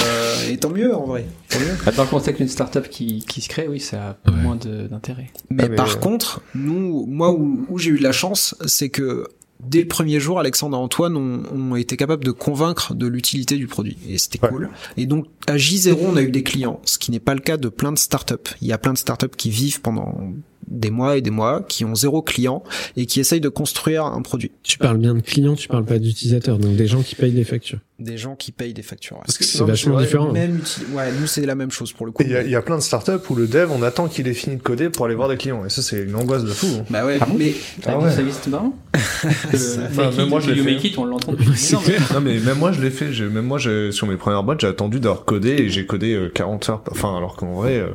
et 0.50 0.58
tant 0.58 0.68
mieux 0.68 0.94
en 0.94 1.06
vrai. 1.06 1.26
Tant 1.48 1.58
mieux. 1.58 1.76
Bah, 1.84 1.92
dans 1.92 2.04
le 2.04 2.32
qu'une 2.32 2.48
startup 2.48 2.88
qui, 2.90 3.24
qui 3.26 3.40
se 3.40 3.48
crée, 3.48 3.68
oui, 3.68 3.80
ça 3.80 4.18
a 4.24 4.30
moins 4.30 4.56
d'intérêt. 4.56 5.30
Mais, 5.50 5.64
ah, 5.64 5.68
mais, 5.68 5.76
par 5.76 5.98
contre, 5.98 6.42
nous, 6.54 7.06
moi 7.06 7.32
où, 7.32 7.64
où 7.70 7.78
j'ai 7.78 7.90
eu 7.90 7.98
de 7.98 8.02
la 8.02 8.12
chance, 8.12 8.54
c'est 8.66 8.90
que 8.90 9.28
dès 9.60 9.82
le 9.82 9.88
premier 9.88 10.20
jour, 10.20 10.38
Alexandre 10.38 10.76
et 10.76 10.80
Antoine 10.80 11.16
ont, 11.16 11.42
ont 11.52 11.76
été 11.76 11.96
capables 11.96 12.24
de 12.24 12.30
convaincre 12.30 12.94
de 12.94 13.06
l'utilité 13.06 13.56
du 13.56 13.66
produit. 13.66 13.96
Et 14.08 14.18
c'était 14.18 14.38
cool. 14.38 14.70
Et 14.96 15.06
donc, 15.06 15.26
à 15.46 15.56
J0, 15.56 15.96
on 16.02 16.16
a 16.16 16.22
eu 16.22 16.30
des 16.30 16.42
clients, 16.42 16.80
ce 16.84 16.98
qui 16.98 17.10
n'est 17.10 17.20
pas 17.20 17.34
le 17.34 17.40
cas 17.40 17.56
de 17.56 17.68
plein 17.68 17.92
de 17.92 17.98
startups. 17.98 18.34
Il 18.60 18.68
y 18.68 18.72
a 18.72 18.78
plein 18.78 18.92
de 18.92 18.98
startups 18.98 19.36
qui 19.36 19.50
vivent 19.50 19.80
pendant 19.80 20.32
des 20.68 20.90
mois 20.90 21.16
et 21.16 21.20
des 21.20 21.30
mois, 21.30 21.64
qui 21.66 21.84
ont 21.84 21.94
zéro 21.94 22.22
client 22.22 22.62
et 22.96 23.06
qui 23.06 23.20
essayent 23.20 23.40
de 23.40 23.48
construire 23.48 24.04
un 24.04 24.22
produit. 24.22 24.52
Tu 24.62 24.78
parles 24.78 24.98
bien 24.98 25.14
de 25.14 25.20
clients, 25.20 25.54
tu 25.54 25.68
parles 25.68 25.84
pas 25.84 25.98
d'utilisateurs, 25.98 26.58
donc 26.58 26.76
des 26.76 26.86
gens 26.86 27.02
qui 27.02 27.14
payent 27.14 27.32
des 27.32 27.44
factures. 27.44 27.78
Des 27.98 28.18
gens 28.18 28.36
qui 28.36 28.52
payent 28.52 28.74
des 28.74 28.82
factures. 28.82 29.18
Parce 29.24 29.38
que 29.38 29.44
c'est 29.44 29.64
vachement 29.64 29.98
différent. 29.98 30.30
Même 30.30 30.60
ouais, 30.92 31.10
nous 31.18 31.26
c'est 31.26 31.46
la 31.46 31.54
même 31.54 31.70
chose 31.70 31.92
pour 31.92 32.04
le 32.04 32.12
coup. 32.12 32.22
Il 32.24 32.30
y, 32.30 32.54
a 32.54 32.62
plein 32.62 32.76
de 32.76 32.82
startups 32.82 33.12
où 33.30 33.34
le 33.34 33.46
dev, 33.46 33.70
on 33.72 33.82
attend 33.82 34.06
qu'il 34.06 34.28
ait 34.28 34.34
fini 34.34 34.56
de 34.56 34.62
coder 34.62 34.90
pour 34.90 35.06
aller 35.06 35.14
voir 35.14 35.30
des 35.30 35.38
clients. 35.38 35.64
Et 35.64 35.70
ça, 35.70 35.80
c'est 35.80 36.02
une 36.02 36.14
angoisse 36.14 36.44
de 36.44 36.50
fou. 36.50 36.66
Hein. 36.78 36.84
Bah 36.90 37.06
ouais, 37.06 37.16
ah 37.20 37.26
mais 37.38 37.54
ah 37.86 37.98
ouais. 37.98 38.10
ça 38.10 38.20
existe 38.20 38.46
marrant. 38.48 38.76
enfin, 38.94 40.10
même 40.14 40.28
moi 40.28 40.40
je 40.40 40.50
l'ai 40.50 40.62
fait. 40.62 40.88
It, 40.88 40.98
on 40.98 41.06
l'entend 41.06 41.32
Non 41.32 42.20
mais 42.20 42.38
même 42.38 42.58
moi 42.58 42.72
je 42.72 42.82
l'ai 42.82 42.90
fait. 42.90 43.06
Même 43.30 43.46
moi, 43.46 43.58
sur 43.58 44.06
mes 44.06 44.16
premières 44.16 44.42
boîtes, 44.42 44.60
j'ai 44.60 44.66
attendu 44.66 45.00
d'avoir 45.00 45.24
codé 45.24 45.50
et 45.50 45.70
j'ai 45.70 45.86
codé 45.86 46.30
40 46.34 46.68
euh, 46.68 46.72
heures. 46.72 46.82
Enfin, 46.90 47.16
alors 47.16 47.36
qu'en 47.36 47.54
vrai. 47.54 47.78
Euh... 47.78 47.88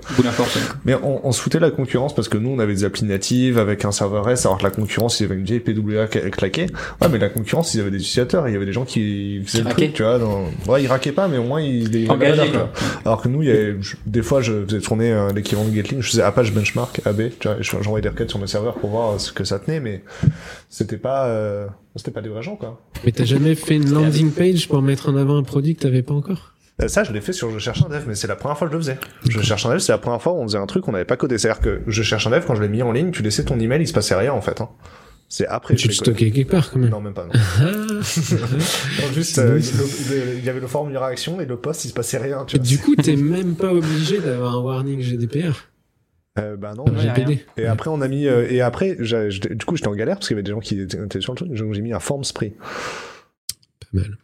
Mais 0.83 0.95
on, 0.95 1.27
on 1.27 1.31
se 1.31 1.41
foutait 1.41 1.59
la 1.59 1.69
concurrence 1.69 2.15
parce 2.15 2.27
que 2.27 2.37
nous, 2.37 2.49
on 2.49 2.59
avait 2.61 2.73
des 2.73 2.83
applis 2.83 3.05
natives 3.05 3.57
avec 3.57 3.85
un 3.85 3.91
serveur 3.91 4.25
REST, 4.25 4.45
alors 4.45 4.57
que 4.57 4.63
la 4.63 4.71
concurrence, 4.71 5.19
il 5.19 5.23
y 5.23 5.25
avait 5.25 5.35
une 5.35 5.43
vieille 5.43 5.59
PWA 5.59 6.07
claquée. 6.07 6.67
Ouais, 7.01 7.07
mais 7.11 7.17
la 7.17 7.29
concurrence, 7.29 7.73
ils 7.73 7.81
avaient 7.81 7.91
des 7.91 7.97
utilisateurs, 7.97 8.47
il 8.47 8.53
y 8.53 8.55
avait 8.55 8.65
des 8.65 8.73
gens 8.73 8.85
qui 8.85 9.41
faisaient 9.45 9.63
le 9.63 9.69
truc, 9.69 9.93
tu 9.93 10.03
vois. 10.03 10.19
Dans... 10.19 10.45
Ouais, 10.67 10.83
ils 10.83 10.87
raquaient 10.87 11.11
pas, 11.11 11.27
mais 11.27 11.37
au 11.37 11.43
moins 11.43 11.61
ils 11.61 11.89
les 11.89 12.07
Alors 13.05 13.21
que 13.21 13.27
nous, 13.27 13.43
il 13.43 13.49
y 13.49 13.51
avait, 13.51 13.75
des 14.05 14.21
fois, 14.21 14.41
je 14.41 14.65
faisais 14.65 14.79
tourner 14.79 15.11
euh, 15.11 15.31
l'équivalent 15.33 15.67
de 15.67 15.75
Gatling, 15.75 16.01
je 16.01 16.09
faisais 16.09 16.23
Apache 16.23 16.53
Benchmark 16.53 17.01
AB, 17.05 17.31
tu 17.39 17.47
vois, 17.47 17.57
j'envoyais 17.61 18.01
des 18.01 18.09
requêtes 18.09 18.29
sur 18.29 18.39
mes 18.39 18.47
serveurs 18.47 18.75
pour 18.75 18.89
voir 18.89 19.19
ce 19.19 19.31
que 19.31 19.43
ça 19.43 19.59
tenait, 19.59 19.79
mais 19.79 20.03
c'était 20.69 20.97
pas, 20.97 21.27
euh, 21.27 21.67
c'était 21.95 22.11
pas 22.11 22.21
des 22.21 22.29
vrais 22.29 22.43
gens, 22.43 22.55
quoi. 22.55 22.79
Mais 23.05 23.11
t'as 23.11 23.25
jamais 23.25 23.55
fait 23.55 23.75
une 23.75 23.91
landing 23.91 24.31
page 24.31 24.67
pour 24.67 24.81
mettre 24.81 25.09
en 25.09 25.15
avant 25.15 25.37
un 25.37 25.43
produit 25.43 25.75
que 25.75 25.81
t'avais 25.81 26.03
pas 26.03 26.13
encore? 26.13 26.53
Euh, 26.81 26.87
ça, 26.87 27.03
je 27.03 27.11
l'ai 27.11 27.21
fait 27.21 27.33
sur 27.33 27.51
Je 27.51 27.59
cherche 27.59 27.83
un 27.83 27.89
dev, 27.89 28.03
mais 28.07 28.15
c'est 28.15 28.27
la 28.27 28.35
première 28.35 28.57
fois 28.57 28.67
que 28.67 28.73
je 28.73 28.77
le 28.77 28.83
faisais. 28.83 28.97
Je 29.27 29.41
cherche 29.41 29.65
un 29.65 29.69
dev, 29.69 29.79
c'est 29.79 29.91
la 29.91 29.97
première 29.97 30.21
fois 30.21 30.33
où 30.33 30.37
on 30.37 30.43
faisait 30.43 30.57
un 30.57 30.65
truc 30.65 30.83
qu'on 30.83 30.91
n'avait 30.91 31.05
pas 31.05 31.17
codé. 31.17 31.37
C'est-à-dire 31.37 31.61
que 31.61 31.81
Je 31.87 32.03
cherche 32.03 32.27
un 32.27 32.31
dev, 32.31 32.43
quand 32.45 32.55
je 32.55 32.61
l'ai 32.61 32.69
mis 32.69 32.81
en 32.81 32.91
ligne, 32.91 33.11
tu 33.11 33.21
laissais 33.21 33.43
ton 33.43 33.59
email, 33.59 33.81
il 33.81 33.87
se 33.87 33.93
passait 33.93 34.15
rien 34.15 34.33
en 34.33 34.41
fait. 34.41 34.61
Hein. 34.61 34.69
C'est 35.31 35.47
après. 35.47 35.75
Tu 35.75 35.87
le 35.87 35.93
stockais 35.93 36.29
quelque 36.31 36.51
part 36.51 36.69
quand 36.69 36.79
même. 36.79 36.89
Non, 36.89 36.99
même 36.99 37.13
pas. 37.13 37.25
Non. 37.25 37.31
juste, 39.13 39.39
euh, 39.39 39.61
il 40.37 40.43
y 40.43 40.49
avait 40.49 40.59
le 40.59 40.67
forum 40.67 40.91
de 40.91 40.97
réaction 40.97 41.39
et 41.39 41.45
le 41.45 41.55
post, 41.55 41.85
il 41.85 41.87
se 41.87 41.93
passait 41.93 42.17
rien. 42.17 42.43
Tu 42.45 42.57
vois. 42.57 42.65
Du 42.65 42.77
coup, 42.77 42.97
t'es 42.97 43.15
même 43.15 43.55
pas 43.55 43.71
obligé 43.71 44.19
d'avoir 44.19 44.55
un 44.55 44.59
warning 44.59 44.99
GDPR. 44.99 45.69
Euh, 46.37 46.57
bah 46.57 46.73
non, 46.75 46.85
GPD. 46.85 47.45
Et 47.57 47.65
après 47.65 47.89
on 47.89 47.99
a 47.99 48.07
mis 48.07 48.25
euh, 48.25 48.49
et 48.49 48.61
après 48.61 48.95
du 48.95 49.65
coup 49.65 49.75
j'étais 49.75 49.89
en 49.89 49.95
galère 49.95 50.15
parce 50.15 50.29
qu'il 50.29 50.35
y 50.35 50.39
avait 50.39 50.43
des 50.43 50.51
gens 50.51 50.61
qui 50.61 50.79
étaient 50.79 51.19
sur 51.19 51.33
le 51.33 51.37
truc. 51.37 51.53
Donc 51.53 51.73
j'ai 51.73 51.81
mis 51.81 51.93
un 51.93 51.99
form 51.99 52.23
spray. 52.23 52.55
Pas 53.79 53.87
mal. 53.91 54.17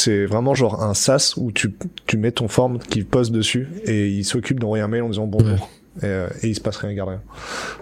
C'est 0.00 0.24
vraiment 0.24 0.54
genre 0.54 0.82
un 0.82 0.94
SaaS 0.94 1.34
où 1.36 1.52
tu, 1.52 1.74
tu 2.06 2.16
mets 2.16 2.32
ton 2.32 2.48
form 2.48 2.78
qui 2.78 3.02
pose 3.02 3.30
dessus 3.30 3.68
et 3.84 4.08
il 4.08 4.24
s'occupe 4.24 4.58
d'envoyer 4.58 4.82
un 4.82 4.88
mail 4.88 5.02
en 5.02 5.10
disant 5.10 5.26
bonjour. 5.26 5.68
Et, 6.00 6.06
euh, 6.06 6.26
et, 6.42 6.48
il 6.48 6.54
se 6.54 6.60
passe 6.62 6.78
rien, 6.78 6.94
garde 6.94 7.10
rien. 7.10 7.22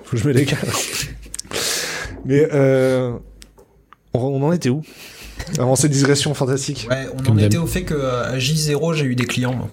Faut 0.03 0.17
que 0.17 0.23
je 0.23 0.27
me 0.27 0.35
décale. 0.35 0.59
Mais 2.25 2.49
euh, 2.53 3.13
on, 4.15 4.43
en 4.43 4.51
était 4.51 4.69
où? 4.69 4.83
Avant 5.61 5.77
cette 5.77 5.93
digression 5.93 6.35
fantastique. 6.35 6.89
Ouais, 6.91 7.07
on 7.15 7.31
en 7.31 7.39
était 7.39 7.57
au 7.57 7.69
fait 7.69 7.83
que 7.85 7.95
à 7.95 8.37
J0 8.37 8.95
j'ai 8.95 9.05
eu 9.05 9.15
des 9.15 9.27
clients. 9.27 9.71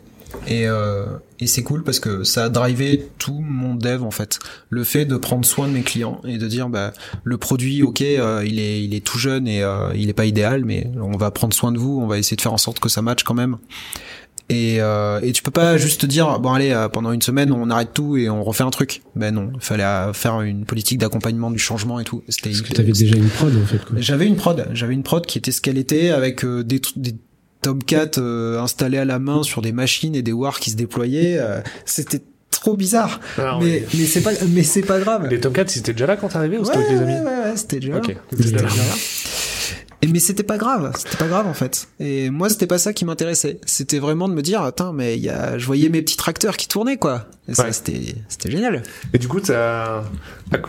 Et, 0.47 0.67
euh, 0.67 1.05
et 1.39 1.47
c'est 1.47 1.63
cool 1.63 1.83
parce 1.83 1.99
que 1.99 2.23
ça 2.23 2.45
a 2.45 2.49
drivé 2.49 3.09
tout 3.17 3.39
mon 3.41 3.75
dev 3.75 4.03
en 4.03 4.11
fait. 4.11 4.39
Le 4.69 4.83
fait 4.83 5.05
de 5.05 5.17
prendre 5.17 5.45
soin 5.45 5.67
de 5.67 5.73
mes 5.73 5.81
clients 5.81 6.21
et 6.25 6.37
de 6.37 6.47
dire 6.47 6.69
bah 6.69 6.93
le 7.23 7.37
produit 7.37 7.83
ok 7.83 8.01
euh, 8.01 8.43
il 8.45 8.59
est 8.59 8.83
il 8.83 8.93
est 8.93 9.05
tout 9.05 9.17
jeune 9.17 9.47
et 9.47 9.63
euh, 9.63 9.91
il 9.95 10.09
est 10.09 10.13
pas 10.13 10.25
idéal 10.25 10.63
mais 10.65 10.89
on 11.01 11.17
va 11.17 11.31
prendre 11.31 11.53
soin 11.53 11.71
de 11.71 11.77
vous, 11.77 11.99
on 12.01 12.07
va 12.07 12.17
essayer 12.17 12.37
de 12.37 12.41
faire 12.41 12.53
en 12.53 12.57
sorte 12.57 12.79
que 12.79 12.89
ça 12.89 13.01
matche 13.01 13.23
quand 13.23 13.33
même. 13.33 13.57
Et, 14.47 14.77
euh, 14.79 15.19
et 15.23 15.31
tu 15.31 15.41
peux 15.41 15.49
pas 15.49 15.77
juste 15.77 16.01
te 16.01 16.05
dire 16.05 16.39
bon 16.39 16.53
allez 16.53 16.69
euh, 16.69 16.87
pendant 16.87 17.11
une 17.11 17.23
semaine 17.23 17.51
on 17.51 17.71
arrête 17.71 17.93
tout 17.95 18.15
et 18.15 18.29
on 18.29 18.43
refait 18.43 18.63
un 18.63 18.69
truc. 18.69 19.01
Ben 19.15 19.33
non, 19.33 19.51
il 19.55 19.61
fallait 19.61 20.13
faire 20.13 20.41
une 20.41 20.65
politique 20.65 20.99
d'accompagnement 20.99 21.49
du 21.49 21.59
changement 21.59 21.99
et 21.99 22.03
tout. 22.03 22.23
C'était. 22.29 22.51
Parce 22.51 22.61
que 22.61 22.73
t'avais 22.73 22.91
déjà 22.91 23.15
une 23.15 23.29
prod 23.29 23.53
en 23.55 23.65
fait. 23.65 23.81
J'avais 23.97 24.27
une 24.27 24.35
prod, 24.35 24.67
j'avais 24.73 24.93
une 24.93 25.03
prod 25.03 25.25
qui 25.25 25.39
était 25.39 25.51
ce 25.51 25.61
qu'elle 25.61 25.79
était 25.79 26.11
avec 26.11 26.45
des, 26.45 26.79
des 26.95 27.15
Tomcat 27.65 28.19
installés 28.61 28.97
à 28.97 29.05
la 29.05 29.19
main 29.19 29.43
sur 29.43 29.61
des 29.61 29.71
machines 29.71 30.15
et 30.15 30.21
des 30.21 30.33
wars 30.33 30.59
qui 30.59 30.71
se 30.71 30.75
déployaient. 30.75 31.39
C'était 31.85 32.21
trop 32.51 32.75
bizarre. 32.77 33.19
Ah 33.37 33.57
mais 33.61 33.83
mais 33.93 34.05
c'est 34.05 34.21
pas 34.21 34.31
mais 34.49 34.63
c'est 34.63 34.81
pas 34.81 34.99
grave. 34.99 35.27
Les 35.29 35.39
Tomcats, 35.39 35.67
c'était 35.67 35.93
déjà 35.93 36.05
là 36.05 36.15
quand 36.15 36.29
t'es 36.29 36.37
arrivé 36.37 36.57
ou 36.57 36.65
c'était 36.65 36.77
avec 36.77 36.89
les 36.91 36.97
amis 36.97 37.13
Ouais 37.13 37.25
ouais, 37.25 37.55
c'était 37.57 37.79
déjà, 37.79 37.97
okay. 37.97 38.17
déjà 38.31 38.57
là 38.57 38.69
mais 40.11 40.19
c'était 40.19 40.43
pas 40.43 40.57
grave, 40.57 40.91
c'était 40.95 41.17
pas 41.17 41.27
grave 41.27 41.47
en 41.47 41.53
fait. 41.53 41.87
Et 41.99 42.29
moi 42.29 42.49
c'était 42.49 42.67
pas 42.67 42.77
ça 42.77 42.93
qui 42.93 43.05
m'intéressait. 43.05 43.59
C'était 43.65 43.99
vraiment 43.99 44.27
de 44.29 44.33
me 44.33 44.41
dire 44.41 44.61
attends 44.61 44.93
mais 44.93 45.17
il 45.17 45.23
y 45.23 45.29
a 45.29 45.57
je 45.57 45.65
voyais 45.65 45.89
mes 45.89 46.01
petits 46.01 46.17
tracteurs 46.17 46.57
qui 46.57 46.67
tournaient 46.67 46.97
quoi. 46.97 47.25
Et 47.47 47.53
ça 47.53 47.71
c'était 47.71 48.15
c'était 48.27 48.51
génial. 48.51 48.83
Et 49.13 49.17
du 49.17 49.27
coup 49.27 49.39
as... 49.49 50.03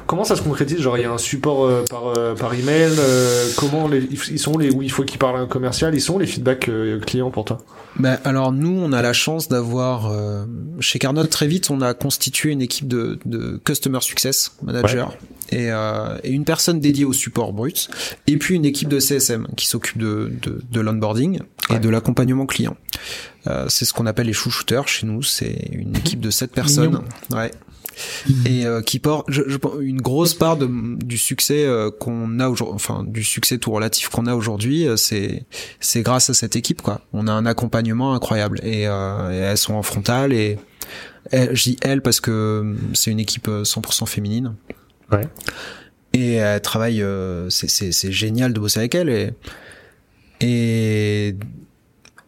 comment 0.06 0.24
ça 0.24 0.36
se 0.36 0.42
concrétise? 0.42 0.80
Genre 0.80 0.96
il 0.98 1.02
y 1.02 1.04
a 1.04 1.12
un 1.12 1.18
support 1.18 1.64
euh, 1.64 1.84
par 1.88 2.08
euh, 2.16 2.34
par 2.34 2.54
email 2.54 2.92
euh, 2.98 3.48
comment 3.56 3.88
les... 3.88 4.08
ils 4.30 4.38
sont 4.38 4.56
les 4.58 4.70
où 4.70 4.82
il 4.82 4.90
faut 4.90 5.04
qu'ils 5.04 5.18
parlent 5.18 5.38
un 5.38 5.46
commercial, 5.46 5.94
ils 5.94 6.00
sont 6.00 6.18
les 6.18 6.26
feedbacks 6.26 6.70
clients 7.06 7.30
pour 7.30 7.44
toi? 7.44 7.58
Ben, 7.98 8.18
alors 8.24 8.52
nous, 8.52 8.78
on 8.78 8.92
a 8.92 9.00
la 9.00 9.14
chance 9.14 9.48
d'avoir 9.48 10.12
chez 10.80 10.98
Carnot 10.98 11.24
très 11.24 11.46
vite, 11.46 11.70
on 11.70 11.80
a 11.80 11.94
constitué 11.94 12.52
une 12.52 12.60
équipe 12.60 12.88
de, 12.88 13.18
de 13.24 13.60
customer 13.64 14.00
success 14.02 14.52
manager 14.62 15.16
et, 15.50 15.70
euh, 15.70 16.18
et, 16.22 16.30
une 16.30 16.44
personne 16.44 16.80
dédiée 16.80 17.04
au 17.04 17.12
support 17.12 17.52
brut, 17.52 17.88
et 18.26 18.36
puis 18.36 18.54
une 18.54 18.64
équipe 18.64 18.88
de 18.88 18.98
CSM 18.98 19.48
qui 19.56 19.66
s'occupe 19.66 19.98
de, 19.98 20.32
de, 20.42 20.60
de 20.70 20.80
l'onboarding 20.80 21.40
et 21.70 21.78
de 21.78 21.88
l'accompagnement 21.88 22.46
client. 22.46 22.76
Euh, 23.46 23.66
c'est 23.68 23.84
ce 23.84 23.92
qu'on 23.92 24.06
appelle 24.06 24.26
les 24.26 24.32
chouchouteurs 24.32 24.88
chez 24.88 25.06
nous. 25.06 25.22
C'est 25.22 25.68
une 25.70 25.96
équipe 25.96 26.20
de 26.20 26.30
sept 26.30 26.50
personnes. 26.50 27.02
Ouais. 27.30 27.52
Et 28.44 28.66
euh, 28.66 28.82
qui 28.82 28.98
porte 28.98 29.26
je, 29.28 29.42
je, 29.46 29.58
une 29.80 30.00
grosse 30.00 30.34
part 30.34 30.56
de, 30.56 30.68
du 31.04 31.18
succès 31.18 31.64
euh, 31.64 31.90
qu'on 31.90 32.40
a 32.40 32.48
aujourd'hui, 32.48 32.74
enfin 32.74 33.04
du 33.06 33.24
succès 33.24 33.58
tout 33.58 33.70
relatif 33.70 34.08
qu'on 34.08 34.26
a 34.26 34.34
aujourd'hui, 34.34 34.86
euh, 34.86 34.96
c'est 34.96 35.46
c'est 35.80 36.02
grâce 36.02 36.30
à 36.30 36.34
cette 36.34 36.56
équipe 36.56 36.82
quoi. 36.82 37.00
On 37.12 37.26
a 37.26 37.32
un 37.32 37.46
accompagnement 37.46 38.14
incroyable 38.14 38.60
et, 38.62 38.82
et 38.82 38.84
elles 38.84 39.58
sont 39.58 39.74
en 39.74 39.82
frontal 39.82 40.32
et 40.32 40.58
je 41.32 41.62
dis 41.62 41.76
elle 41.82 42.02
parce 42.02 42.20
que 42.20 42.76
c'est 42.92 43.10
une 43.10 43.20
équipe 43.20 43.48
100% 43.48 44.06
féminine. 44.06 44.54
Ouais. 45.10 45.26
Et 46.12 46.34
elle 46.34 46.60
travaille, 46.60 47.04
c'est, 47.48 47.68
c'est, 47.68 47.92
c'est 47.92 48.12
génial 48.12 48.52
de 48.52 48.60
bosser 48.60 48.80
avec 48.80 48.94
elle 48.94 49.08
et, 49.08 49.30
et 50.40 51.36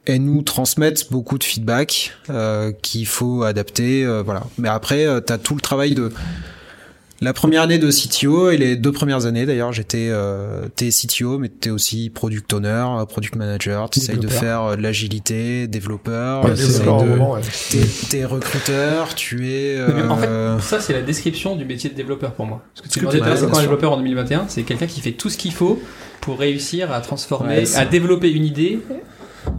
elles 0.09 0.25
nous 0.25 0.43
transmettent 0.43 1.13
beaucoup 1.13 1.37
de 1.39 1.45
feedback 1.45 2.13
euh, 2.31 2.73
qu'il 2.83 3.07
faut 3.07 3.43
adapter, 3.43 4.05
euh, 4.05 4.23
voilà. 4.23 4.43
Mais 4.57 4.69
après, 4.69 5.07
euh, 5.07 5.21
tu 5.25 5.33
as 5.33 5.39
tout 5.39 5.55
le 5.55 5.61
travail 5.61 5.95
de 5.95 6.11
la 7.21 7.33
première 7.33 7.63
année 7.63 7.79
de 7.79 7.91
CTO 7.91 8.51
et 8.51 8.57
les 8.57 8.77
deux 8.77 8.93
premières 8.93 9.27
années 9.27 9.45
d'ailleurs, 9.45 9.73
j'étais 9.73 10.07
euh, 10.09 10.69
t'es 10.77 10.91
CTO 10.91 11.39
mais 11.39 11.49
t'es 11.49 11.71
aussi 11.71 12.11
product 12.11 12.53
owner, 12.53 12.85
product 13.09 13.35
manager, 13.35 13.91
tu 13.91 13.99
de 13.99 14.29
faire 14.29 14.63
euh, 14.63 14.77
de 14.77 14.83
l'agilité, 14.83 15.67
développeur, 15.67 16.45
Ouais, 16.45 16.55
t'essayes 16.55 16.87
t'es, 18.09 18.25
recruteur, 18.25 19.17
tu 19.17 19.51
es 19.51 19.79
Mais 19.95 20.03
en 20.05 20.17
fait, 20.17 20.29
ça 20.61 20.81
c'est 20.81 20.93
la 20.93 21.03
description 21.03 21.57
du 21.57 21.65
métier 21.65 21.91
de 21.91 21.97
développeur 21.97 22.33
pour 22.35 22.47
moi. 22.47 22.63
Parce 22.77 22.95
que 22.95 23.05
ouais, 23.05 23.13
c'est 23.13 23.21
bien 23.21 23.49
quoi 23.49 23.59
un 23.59 23.63
développeur 23.63 23.93
en 23.93 23.97
2021 23.97 24.45
C'est 24.49 24.63
quelqu'un 24.63 24.87
qui 24.87 25.01
fait 25.01 25.13
tout 25.13 25.29
ce 25.29 25.37
qu'il 25.37 25.53
faut 25.53 25.83
pour 26.21 26.39
réussir 26.39 26.93
à 26.93 27.01
transformer, 27.01 27.59
Ouais, 27.59 27.77
à 27.77 27.85
développer 27.85 28.31
une 28.31 28.45
idée 28.45 28.79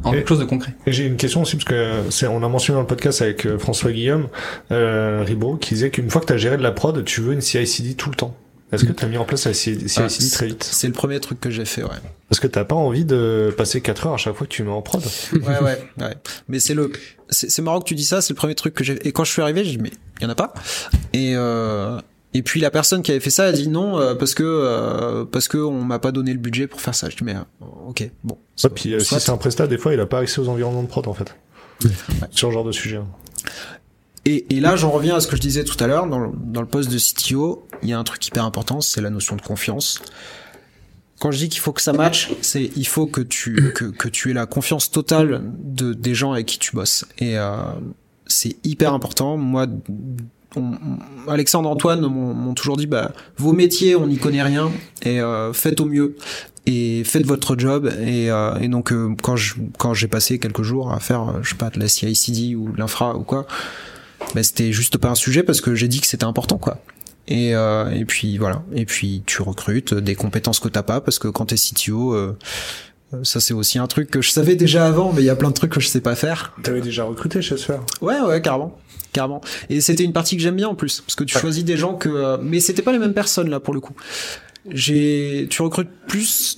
en 0.03 0.11
Et- 0.13 0.17
quelque 0.17 0.29
chose 0.29 0.39
de 0.39 0.45
concret. 0.45 0.73
Et 0.85 0.91
j'ai 0.91 1.05
une 1.05 1.17
question 1.17 1.41
aussi 1.41 1.55
parce 1.55 1.65
que 1.65 2.03
c'est 2.09 2.27
on 2.27 2.43
a 2.43 2.47
mentionné 2.49 2.75
dans 2.77 2.81
le 2.81 2.87
podcast 2.87 3.21
avec 3.21 3.45
euh, 3.45 3.57
François 3.57 3.91
Guillaume 3.91 4.27
euh, 4.71 5.23
Ribot 5.25 5.55
qui 5.57 5.73
disait 5.73 5.89
qu'une 5.89 6.09
fois 6.09 6.21
que 6.21 6.27
tu 6.27 6.33
as 6.33 6.37
géré 6.37 6.57
de 6.57 6.63
la 6.63 6.71
prod, 6.71 7.03
tu 7.05 7.21
veux 7.21 7.33
une 7.33 7.41
CI/CD 7.41 7.93
tout 7.95 8.09
le 8.09 8.15
temps. 8.15 8.35
Est-ce 8.71 8.85
que 8.85 8.91
tu 8.91 9.03
as 9.03 9.07
mis 9.07 9.17
en 9.17 9.25
place 9.25 9.45
la 9.45 9.53
CI/CD 9.53 9.87
ah, 9.97 10.07
très 10.31 10.45
vite 10.47 10.63
c'est 10.63 10.85
le 10.85 10.93
premier 10.93 11.19
truc 11.19 11.39
que 11.39 11.49
j'ai 11.49 11.65
fait, 11.65 11.81
ouais. 11.81 11.89
Parce 12.29 12.39
que 12.39 12.45
t'as 12.45 12.63
pas 12.65 12.75
envie 12.75 13.03
de 13.03 13.51
passer 13.57 13.81
4 13.81 14.05
heures 14.07 14.13
à 14.13 14.17
chaque 14.17 14.35
fois 14.35 14.45
que 14.45 14.51
tu 14.51 14.61
mets 14.63 14.69
en 14.69 14.83
prod. 14.83 15.01
ouais, 15.33 15.39
ouais, 15.41 15.79
ouais. 15.99 16.13
Mais 16.47 16.59
c'est 16.59 16.75
le, 16.75 16.91
c'est 17.29 17.49
c'est 17.49 17.63
marrant 17.63 17.79
que 17.79 17.85
tu 17.87 17.95
dis 17.95 18.05
ça. 18.05 18.21
C'est 18.21 18.33
le 18.33 18.37
premier 18.37 18.53
truc 18.53 18.75
que 18.75 18.83
j'ai. 18.83 19.07
Et 19.07 19.11
quand 19.11 19.23
je 19.23 19.31
suis 19.31 19.41
arrivé, 19.41 19.63
j'ai 19.63 19.71
dit 19.71 19.79
mais 19.79 19.91
il 20.19 20.23
y 20.23 20.27
en 20.27 20.29
a 20.29 20.35
pas. 20.35 20.53
Et 21.13 21.33
euh, 21.35 21.99
et 22.33 22.43
puis 22.43 22.59
la 22.59 22.69
personne 22.71 23.01
qui 23.01 23.11
avait 23.11 23.19
fait 23.19 23.29
ça 23.29 23.45
a 23.45 23.51
dit 23.51 23.67
non 23.67 23.99
euh, 23.99 24.13
parce 24.15 24.33
que 24.33 24.43
euh, 24.43 25.25
parce 25.25 25.47
que 25.47 25.57
on 25.57 25.83
m'a 25.83 25.99
pas 25.99 26.11
donné 26.11 26.31
le 26.33 26.39
budget 26.39 26.67
pour 26.67 26.79
faire 26.81 26.93
ça. 26.95 27.09
Je 27.09 27.15
dis 27.17 27.23
mais 27.23 27.35
euh, 27.35 27.65
ok, 27.87 28.09
bon. 28.23 28.37
Ouais, 28.63 28.69
puis 28.69 28.93
euh, 28.93 28.99
si 28.99 29.19
c'est 29.19 29.31
un 29.31 29.37
prestat, 29.37 29.67
des 29.67 29.77
fois 29.77 29.93
il 29.93 29.99
a 29.99 30.05
pas 30.05 30.19
accès 30.19 30.39
aux 30.39 30.47
environnements 30.49 30.83
de 30.83 30.87
prod 30.87 31.07
en 31.07 31.13
fait. 31.13 31.35
Sur 32.31 32.49
ce 32.49 32.53
genre 32.53 32.63
de 32.65 32.71
sujet. 32.71 32.97
hein. 32.97 33.07
Et, 34.25 34.57
et 34.57 34.59
là, 34.59 34.75
j'en 34.75 34.91
reviens 34.91 35.15
à 35.15 35.21
ce 35.21 35.27
que 35.27 35.37
je 35.37 35.41
disais 35.41 35.63
tout 35.63 35.81
à 35.81 35.87
l'heure. 35.87 36.05
Dans, 36.05 36.19
le- 36.19 36.31
dans 36.35 36.59
le 36.61 36.67
poste 36.67 36.91
de 36.91 36.97
CTO, 36.99 37.65
il 37.81 37.89
y 37.89 37.93
a 37.93 37.97
un 37.99 38.03
truc 38.03 38.27
hyper 38.27 38.43
important, 38.43 38.81
c'est 38.81 38.99
la 39.01 39.09
notion 39.09 39.37
de 39.37 39.41
confiance. 39.41 40.01
Quand 41.21 41.31
je 41.31 41.37
dis 41.37 41.49
qu'il 41.49 41.61
faut 41.61 41.71
que 41.71 41.81
ça 41.81 41.93
matche, 41.93 42.29
c'est 42.41 42.69
il 42.75 42.85
faut 42.85 43.07
que 43.07 43.21
tu 43.21 43.71
que, 43.73 43.85
que 43.85 44.07
tu 44.09 44.29
aies 44.29 44.33
la 44.33 44.45
confiance 44.45 44.91
totale 44.91 45.41
de 45.63 45.93
des 45.93 46.13
gens 46.15 46.33
avec 46.33 46.45
qui 46.47 46.59
tu 46.59 46.75
bosses. 46.75 47.05
Et 47.17 47.37
euh, 47.37 47.55
c'est 48.27 48.57
hyper 48.65 48.93
important. 48.93 49.37
Moi, 49.37 49.67
on- 50.55 50.61
on- 51.27 51.29
Alexandre 51.31 51.69
Antoine 51.69 52.01
m'ont 52.01 52.53
toujours 52.53 52.77
dit 52.77 52.87
bah 52.87 53.11
vos 53.37 53.53
métiers, 53.53 53.95
on 53.95 54.07
n'y 54.07 54.17
connaît 54.17 54.41
rien 54.43 54.71
et 55.03 55.19
euh, 55.21 55.53
faites 55.53 55.79
au 55.81 55.85
mieux 55.85 56.15
et 56.65 57.03
faites 57.03 57.25
votre 57.25 57.57
job. 57.57 57.91
Et, 58.05 58.29
euh, 58.31 58.55
et 58.59 58.67
donc 58.67 58.91
euh, 58.91 59.13
quand 59.21 59.35
je 59.35 59.55
quand 59.77 59.93
j'ai 59.93 60.07
passé 60.07 60.39
quelques 60.39 60.63
jours 60.63 60.91
à 60.91 60.99
faire 60.99 61.21
euh, 61.29 61.39
je 61.43 61.49
sais 61.51 61.55
pas 61.55 61.69
de 61.69 61.79
la 61.79 61.87
CI/CD 61.87 62.55
ou 62.55 62.73
l'infra 62.75 63.15
ou 63.15 63.21
quoi, 63.23 63.45
bah, 64.35 64.43
c'était 64.43 64.71
juste 64.71 64.97
pas 64.97 65.09
un 65.09 65.15
sujet 65.15 65.43
parce 65.43 65.61
que 65.61 65.75
j'ai 65.75 65.87
dit 65.87 66.01
que 66.01 66.07
c'était 66.07 66.25
important 66.25 66.57
quoi. 66.57 66.77
Et, 67.27 67.53
euh, 67.53 67.89
et 67.91 68.05
puis 68.05 68.39
voilà. 68.39 68.63
Et 68.73 68.85
puis 68.85 69.21
tu 69.27 69.43
recrutes 69.43 69.93
des 69.93 70.15
compétences 70.15 70.59
que 70.59 70.67
t'as 70.67 70.81
pas 70.81 70.99
parce 70.99 71.19
que 71.19 71.27
quand 71.27 71.45
t'es 71.45 71.57
CTO, 71.57 72.13
euh, 72.15 72.35
euh, 73.13 73.23
ça 73.23 73.39
c'est 73.39 73.53
aussi 73.53 73.77
un 73.77 73.85
truc 73.85 74.09
que 74.09 74.19
je 74.21 74.31
savais 74.31 74.55
déjà 74.55 74.87
avant, 74.87 75.13
mais 75.13 75.21
il 75.21 75.25
y 75.25 75.29
a 75.29 75.35
plein 75.35 75.49
de 75.49 75.53
trucs 75.53 75.71
que 75.73 75.79
je 75.79 75.87
sais 75.87 76.01
pas 76.01 76.15
faire. 76.15 76.53
T'avais 76.63 76.81
déjà 76.81 77.03
recruté 77.03 77.43
chez 77.43 77.55
Sphere 77.57 77.85
Ouais, 78.01 78.19
ouais, 78.21 78.41
carrément. 78.41 78.75
Carrément. 79.19 79.41
Et 79.69 79.81
c'était 79.81 80.03
une 80.03 80.13
partie 80.13 80.37
que 80.37 80.41
j'aime 80.43 80.55
bien 80.55 80.67
en 80.69 80.75
plus, 80.75 81.01
parce 81.01 81.15
que 81.15 81.23
tu 81.23 81.37
choisis 81.37 81.63
des 81.65 81.75
gens 81.77 81.93
que, 81.95 82.07
euh, 82.09 82.37
mais 82.41 82.59
c'était 82.59 82.81
pas 82.81 82.91
les 82.93 82.99
mêmes 82.99 83.13
personnes 83.13 83.49
là 83.49 83.59
pour 83.59 83.73
le 83.73 83.79
coup. 83.81 83.93
J'ai, 84.69 85.47
tu 85.49 85.61
recrutes 85.61 85.89
plus. 86.07 86.57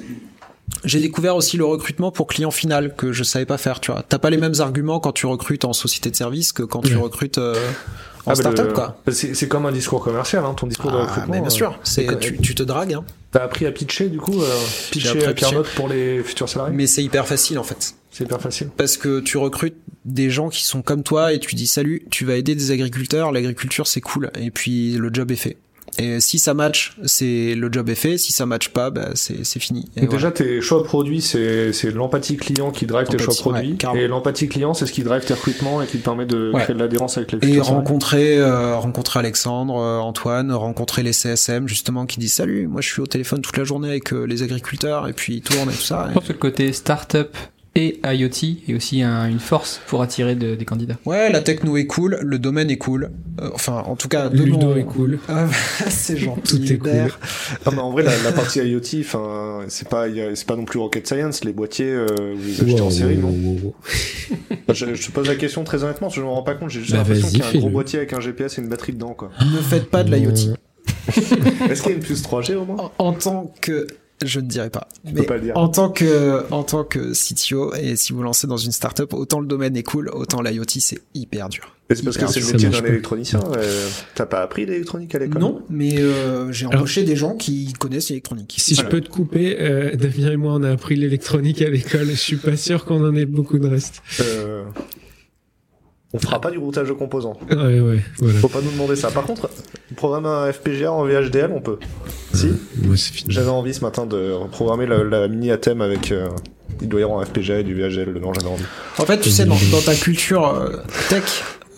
J'ai 0.85 0.99
découvert 0.99 1.35
aussi 1.35 1.57
le 1.57 1.65
recrutement 1.65 2.11
pour 2.11 2.27
client 2.27 2.51
final 2.51 2.95
que 2.95 3.11
je 3.11 3.23
savais 3.23 3.45
pas 3.45 3.57
faire. 3.57 3.79
Tu 3.79 3.91
vois, 3.91 4.03
t'as 4.07 4.19
pas 4.19 4.29
les 4.29 4.37
mêmes 4.37 4.53
arguments 4.59 4.99
quand 4.99 5.11
tu 5.11 5.25
recrutes 5.25 5.65
en 5.65 5.73
société 5.73 6.09
de 6.09 6.15
service 6.15 6.53
que 6.53 6.63
quand 6.63 6.81
tu 6.81 6.95
recrutes 6.97 7.37
euh, 7.37 7.55
en 7.55 7.59
Ah, 7.59 8.23
bah, 8.29 8.35
startup 8.35 8.67
le- 8.67 8.73
quoi. 8.73 9.01
C'est 9.11 9.33
c'est 9.35 9.47
comme 9.47 9.65
un 9.65 9.71
discours 9.71 10.03
commercial, 10.03 10.43
hein, 10.45 10.53
ton 10.55 10.67
discours 10.67 10.91
de 10.91 10.97
Ah, 10.97 11.01
recrutement. 11.01 11.33
mais 11.33 11.39
bien 11.39 11.47
euh, 11.47 11.49
sûr, 11.51 11.79
c'est 11.83 12.19
tu, 12.19 12.37
tu 12.37 12.55
te 12.55 12.63
dragues, 12.63 12.93
hein. 12.93 13.03
T'as 13.31 13.43
appris 13.43 13.65
à 13.65 13.71
pitcher 13.71 14.09
du 14.09 14.17
coup, 14.17 14.41
euh, 14.41 14.55
pitcher 14.91 15.25
à 15.25 15.33
Pierre 15.33 15.63
pour 15.75 15.87
les 15.87 16.21
futurs 16.21 16.49
salariés. 16.49 16.75
mais 16.75 16.87
c'est 16.87 17.03
hyper 17.03 17.27
facile 17.27 17.59
en 17.59 17.63
fait. 17.63 17.95
C'est 18.11 18.25
hyper 18.25 18.41
facile. 18.41 18.69
parce 18.75 18.97
que 18.97 19.21
tu 19.21 19.37
recrutes 19.37 19.77
des 20.03 20.29
gens 20.29 20.49
qui 20.49 20.65
sont 20.65 20.81
comme 20.81 21.03
toi 21.03 21.31
et 21.31 21.39
tu 21.39 21.55
dis 21.55 21.67
salut, 21.67 22.03
tu 22.11 22.25
vas 22.25 22.35
aider 22.35 22.55
des 22.55 22.71
agriculteurs, 22.71 23.31
l'agriculture 23.31 23.87
c'est 23.87 24.01
cool 24.01 24.31
et 24.37 24.51
puis 24.51 24.93
le 24.97 25.09
job 25.13 25.31
est 25.31 25.37
fait. 25.37 25.57
Et 25.97 26.19
si 26.19 26.39
ça 26.39 26.53
match, 26.53 26.95
c'est 27.05 27.53
le 27.55 27.69
job 27.71 27.89
est 27.89 27.95
fait. 27.95 28.17
Si 28.17 28.31
ça 28.31 28.45
match 28.45 28.69
pas, 28.69 28.89
bah, 28.89 29.09
c'est 29.15 29.45
c'est 29.45 29.59
fini. 29.59 29.89
Et 29.97 30.01
voilà. 30.01 30.11
déjà, 30.11 30.31
tes 30.31 30.61
choix 30.61 30.83
produits, 30.83 31.21
c'est 31.21 31.73
c'est 31.73 31.91
l'empathie 31.91 32.37
client 32.37 32.71
qui 32.71 32.85
drive 32.85 33.07
tes 33.07 33.17
choix 33.19 33.33
produits. 33.35 33.77
ouais, 33.93 34.01
et 34.03 34.07
l'empathie 34.07 34.47
client, 34.47 34.73
c'est 34.73 34.85
ce 34.85 34.91
qui 34.93 35.03
drive 35.03 35.23
tes 35.25 35.33
recrutements 35.33 35.81
et 35.81 35.87
qui 35.87 35.97
te 35.97 36.03
permet 36.03 36.25
de 36.25 36.51
Ouais. 36.53 36.61
créer 36.63 36.75
de 36.75 36.79
l'adhérence 36.79 37.17
avec 37.17 37.31
les 37.33 37.39
Et 37.55 37.59
rencontrer, 37.59 38.37
euh, 38.39 38.77
rencontrer 38.77 39.19
Alexandre, 39.19 39.75
euh, 39.77 39.99
Antoine, 39.99 40.51
rencontrer 40.51 41.03
les 41.03 41.13
CSM 41.13 41.67
justement 41.67 42.05
qui 42.05 42.19
disent 42.19 42.33
salut, 42.33 42.67
moi 42.67 42.81
je 42.81 42.87
suis 42.89 43.01
au 43.01 43.07
téléphone 43.07 43.41
toute 43.41 43.57
la 43.57 43.63
journée 43.63 43.89
avec 43.89 44.13
euh, 44.13 44.23
les 44.25 44.43
agriculteurs 44.43 45.07
et 45.07 45.13
puis 45.13 45.35
ils 45.35 45.41
tournent 45.41 45.69
et 45.69 45.73
tout 45.73 45.81
ça. 45.81 46.05
Je 46.09 46.13
pense 46.13 46.27
que 46.27 46.33
le 46.33 46.39
côté 46.39 46.71
startup 46.73 47.35
et 47.73 48.01
IoT 48.03 48.57
est 48.67 48.73
aussi 48.75 49.01
un- 49.01 49.29
une 49.29 49.39
force 49.39 49.79
pour 49.87 50.01
attirer 50.01 50.35
de- 50.35 50.55
des 50.55 50.65
candidats. 50.65 50.97
Ouais, 51.05 51.31
la 51.31 51.39
techno 51.41 51.77
est 51.77 51.85
cool, 51.85 52.19
le 52.21 52.37
domaine 52.37 52.69
est 52.69 52.77
cool. 52.77 53.11
Euh, 53.39 53.49
enfin, 53.53 53.83
en 53.87 53.95
tout 53.95 54.09
cas, 54.09 54.29
Ludo 54.29 54.57
mon- 54.57 54.75
est 54.75 54.83
cool. 54.83 55.19
Ah, 55.29 55.47
c'est 55.89 56.17
gentil. 56.17 56.59
Tout 56.59 56.71
est 56.71 56.75
Hubert. 56.75 57.17
Non, 57.65 57.71
mais 57.71 57.79
en 57.79 57.91
vrai, 57.91 58.03
la, 58.03 58.11
la 58.23 58.31
partie 58.33 58.59
IoT, 58.59 58.99
enfin, 58.99 59.61
c'est 59.69 59.87
pas, 59.87 60.05
c'est 60.35 60.45
pas 60.45 60.57
non 60.57 60.65
plus 60.65 60.79
rocket 60.79 61.07
science. 61.07 61.45
Les 61.45 61.53
boîtiers, 61.53 61.85
euh, 61.91 62.07
vous 62.35 62.45
les 62.45 62.61
achetez 62.73 62.81
en 62.81 62.89
série, 62.89 63.15
wow, 63.15 63.21
non 63.31 63.49
wow, 63.51 63.57
wow. 63.63 63.75
je, 64.73 64.93
je 64.93 65.07
te 65.07 65.11
pose 65.11 65.27
la 65.29 65.35
question 65.35 65.63
très 65.63 65.83
honnêtement, 65.83 66.07
parce 66.07 66.15
que 66.15 66.21
je 66.21 66.25
me 66.25 66.31
rends 66.31 66.43
pas 66.43 66.55
compte. 66.55 66.69
J'ai 66.71 66.81
juste 66.81 66.91
Bah, 66.91 66.97
l'impression 66.99 67.29
qu'il 67.29 67.39
y 67.39 67.41
a 67.41 67.47
un 67.47 67.53
gros 67.59 67.69
boîtier 67.69 67.99
avec 67.99 68.11
un 68.11 68.19
GPS 68.19 68.57
et 68.57 68.61
une 68.61 68.67
batterie 68.67 68.93
dedans, 68.93 69.13
quoi. 69.13 69.31
Ne 69.39 69.61
faites 69.61 69.89
pas 69.89 70.03
de 70.03 70.13
l'IoT. 70.13 70.55
Est-ce 71.07 71.81
qu'il 71.81 71.91
y 71.91 71.93
a 71.93 71.97
une 71.97 72.03
puce 72.03 72.21
3G 72.23 72.55
au 72.55 72.65
moins? 72.65 72.91
En, 72.97 73.07
en 73.07 73.13
tant 73.13 73.53
que 73.61 73.87
je 74.23 74.39
ne 74.39 74.45
dirais 74.47 74.69
pas. 74.69 74.87
Mais 75.03 75.23
pas 75.23 75.35
le 75.35 75.41
dire. 75.43 75.57
en 75.57 75.67
tant 75.67 75.89
que 75.89 76.43
en 76.51 76.63
tant 76.63 76.83
que 76.83 77.13
CTO 77.13 77.73
et 77.75 77.95
si 77.95 78.13
vous 78.13 78.21
lancez 78.23 78.47
dans 78.47 78.57
une 78.57 78.71
startup, 78.71 79.13
autant 79.13 79.39
le 79.39 79.47
domaine 79.47 79.75
est 79.77 79.83
cool, 79.83 80.09
autant 80.09 80.41
l'IoT 80.41 80.63
c'est 80.79 80.99
hyper 81.13 81.49
dur. 81.49 81.75
C'est 81.93 82.03
parce 82.05 82.17
que 82.17 82.27
c'est 82.27 82.39
le 82.39 82.45
métier 82.53 82.69
d'un 82.69 82.85
électronicien. 82.85 83.41
euh, 83.57 83.89
T'as 84.15 84.25
pas 84.25 84.41
appris 84.41 84.65
l'électronique 84.65 85.13
à 85.13 85.19
l'école 85.19 85.41
Non, 85.41 85.61
mais 85.69 85.99
euh, 85.99 86.49
j'ai 86.53 86.65
Alors- 86.67 86.77
embauché 86.79 87.03
des 87.03 87.17
gens 87.17 87.35
qui 87.35 87.73
connaissent 87.73 88.07
l'électronique. 88.09 88.55
Si 88.59 88.75
je 88.75 88.83
peux 88.85 89.01
te 89.01 89.09
couper, 89.09 89.57
euh, 89.59 89.93
Damien 89.97 90.31
et 90.31 90.37
moi, 90.37 90.53
on 90.53 90.63
a 90.63 90.71
appris 90.71 90.95
l'électronique 90.95 91.61
à 91.61 91.69
l'école. 91.69 92.07
Je 92.09 92.15
suis 92.15 92.37
pas 92.37 92.55
sûr 92.55 92.85
qu'on 92.85 93.03
en 93.05 93.13
ait 93.15 93.25
beaucoup 93.25 93.59
de 93.59 93.67
reste. 93.67 94.01
On 96.13 96.19
fera 96.19 96.41
pas 96.41 96.51
du 96.51 96.57
routage 96.57 96.89
de 96.89 96.93
composants. 96.93 97.37
Ouais, 97.49 97.79
ouais, 97.79 97.99
voilà. 98.19 98.39
Faut 98.39 98.49
pas 98.49 98.59
nous 98.61 98.71
demander 98.71 98.95
ça. 98.97 99.09
Par 99.11 99.23
contre, 99.23 99.49
programmer 99.95 100.27
un 100.27 100.51
FPGA 100.51 100.91
en 100.91 101.05
VHDL, 101.05 101.51
on 101.55 101.61
peut. 101.61 101.79
Si. 102.33 102.49
Fini. 102.95 103.31
J'avais 103.33 103.49
envie 103.49 103.73
ce 103.73 103.79
matin 103.81 104.05
de 104.05 104.31
reprogrammer 104.31 104.85
la, 104.87 105.03
la 105.05 105.27
mini 105.29 105.51
Atem 105.51 105.79
avec. 105.81 106.11
euh, 106.11 106.27
il 106.81 106.87
doit 106.89 106.99
y 106.99 107.03
avoir 107.03 107.19
un 107.21 107.25
FPGA 107.25 107.59
et 107.59 107.63
du 107.63 107.75
VHDL 107.75 108.13
dedans, 108.13 108.33
j'avais 108.33 108.49
envie. 108.51 108.63
En 108.97 109.05
fait, 109.05 109.19
tu 109.19 109.29
sais, 109.29 109.45
dans, 109.45 109.57
dans 109.71 109.81
ta 109.81 109.93
culture 109.95 110.47
euh, 110.47 110.77
tech, 111.09 111.23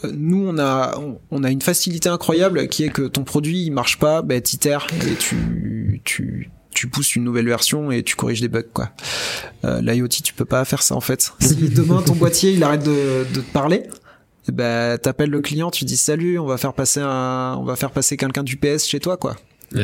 euh, 0.06 0.12
nous, 0.16 0.46
on 0.48 0.58
a, 0.58 0.98
on, 0.98 1.20
on 1.30 1.44
a 1.44 1.50
une 1.52 1.62
facilité 1.62 2.10
incroyable 2.10 2.68
qui 2.70 2.84
est 2.86 2.90
que 2.90 3.04
ton 3.04 3.24
produit, 3.24 3.64
il 3.66 3.72
marche 3.72 4.00
pas, 4.00 4.22
bah, 4.22 4.40
t'itères 4.42 4.88
et 5.08 5.16
tu, 5.16 6.02
tu, 6.06 6.50
tu 6.74 6.88
pousses 6.88 7.16
une 7.16 7.24
nouvelle 7.24 7.48
version 7.48 7.92
et 7.92 8.02
tu 8.04 8.16
corriges 8.16 8.42
des 8.42 8.48
bugs, 8.48 8.64
quoi. 8.74 8.90
Euh, 9.66 9.82
L'IoT, 9.82 10.08
tu 10.08 10.34
peux 10.34 10.46
pas 10.46 10.64
faire 10.66 10.82
ça, 10.84 10.96
en 10.96 11.02
fait. 11.02 11.34
Si 11.40 11.56
demain, 11.70 12.02
ton 12.02 12.14
boîtier, 12.14 12.52
il 12.54 12.64
arrête 12.64 12.84
de, 12.84 13.26
de 13.34 13.42
te 13.42 13.52
parler, 13.52 13.84
ben, 14.52 14.98
t'appelles 14.98 15.30
le 15.30 15.42
client, 15.42 15.72
tu 15.72 15.86
dis 15.86 15.98
salut, 15.98 16.38
on 16.40 16.46
va 16.46 16.58
faire 16.58 16.74
passer 16.74 17.00
un, 17.02 17.56
on 17.58 17.64
va 17.64 17.76
faire 17.76 17.92
passer 17.92 18.18
quelqu'un 18.18 18.44
du 18.44 18.58
PS 18.58 18.86
chez 18.86 19.00
toi, 19.00 19.18
quoi. 19.18 19.36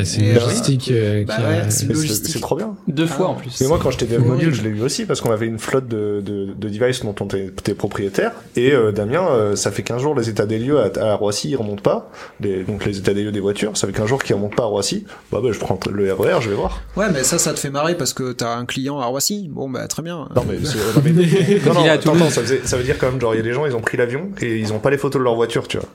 C'est 0.04 0.20
une 0.20 0.34
logistique 0.34 0.90
euh, 0.92 1.24
bah 1.26 1.36
qui 1.36 1.42
a- 1.42 1.48
ouais, 1.48 1.62
c'est- 1.70 2.40
trop 2.40 2.56
bien. 2.56 2.74
Deux 2.88 3.06
fois 3.06 3.26
Ah. 3.28 3.32
en 3.32 3.34
plus. 3.34 3.60
Mais 3.60 3.66
moi, 3.66 3.78
quand 3.82 3.90
j'étais 3.90 4.06
dev 4.06 4.22
Ouais. 4.22 4.28
module, 4.28 4.54
je 4.54 4.62
l'ai 4.62 4.70
eu 4.70 4.82
aussi 4.82 5.04
parce 5.04 5.20
qu'on 5.20 5.30
avait 5.32 5.46
une 5.46 5.58
flotte 5.58 5.88
de, 5.88 6.22
de, 6.24 6.46
de 6.56 6.68
devices 6.68 7.02
dont 7.04 7.14
on 7.20 7.26
était, 7.26 7.74
propriétaire. 7.74 8.32
Et 8.56 8.72
euh, 8.72 8.92
Damien, 8.92 9.26
euh, 9.30 9.56
ça 9.56 9.70
fait 9.70 9.82
15 9.82 10.00
jours 10.02 10.14
les 10.14 10.28
états 10.28 10.46
des 10.46 10.58
lieux 10.58 10.78
à, 10.80 10.90
à 11.12 11.14
Roissy, 11.14 11.50
ils 11.50 11.56
remontent 11.56 11.82
pas. 11.82 12.10
Les, 12.40 12.62
donc 12.64 12.84
les 12.84 12.98
états 12.98 13.14
des 13.14 13.24
lieux 13.24 13.32
des 13.32 13.40
voitures, 13.40 13.76
ça 13.76 13.86
fait 13.86 13.92
15 13.92 14.06
jours 14.06 14.22
qu'ils 14.22 14.34
remontent 14.36 14.56
pas 14.56 14.62
à 14.64 14.66
Roissy. 14.66 15.04
Bah, 15.32 15.40
bah 15.42 15.50
je 15.52 15.58
prends 15.58 15.78
le 15.90 16.12
RER, 16.12 16.40
je 16.40 16.50
vais 16.50 16.56
voir. 16.56 16.80
Ouais, 16.96 17.06
mais 17.12 17.22
ça, 17.24 17.38
ça 17.38 17.52
te 17.52 17.58
fait 17.58 17.70
marrer 17.70 17.96
parce 17.96 18.12
que 18.12 18.32
t'as 18.32 18.54
un 18.56 18.64
client 18.66 19.00
à 19.00 19.06
Roissy. 19.06 19.48
Bon, 19.50 19.68
bah, 19.68 19.86
très 19.88 20.02
bien. 20.02 20.28
Non 20.36 20.44
mais, 20.48 20.58
c'est- 20.64 20.76
non, 20.78 21.02
mais- 21.04 21.60
non, 21.66 21.74
non, 21.74 21.84
attends, 21.88 22.14
ça, 22.30 22.42
faisait- 22.42 22.60
ça 22.64 22.76
veut 22.76 22.84
dire 22.84 22.96
quand 22.98 23.10
même 23.10 23.20
genre 23.20 23.34
il 23.34 23.38
y 23.38 23.40
a 23.40 23.44
des 23.44 23.52
gens 23.52 23.66
ils 23.66 23.74
ont 23.74 23.80
pris 23.80 23.96
l'avion 23.96 24.28
et 24.40 24.56
ils 24.58 24.72
ont 24.72 24.78
pas 24.78 24.90
les 24.90 24.98
photos 24.98 25.18
de 25.20 25.24
leur 25.24 25.34
voiture 25.34 25.66
tu 25.68 25.78
vois 25.78 25.88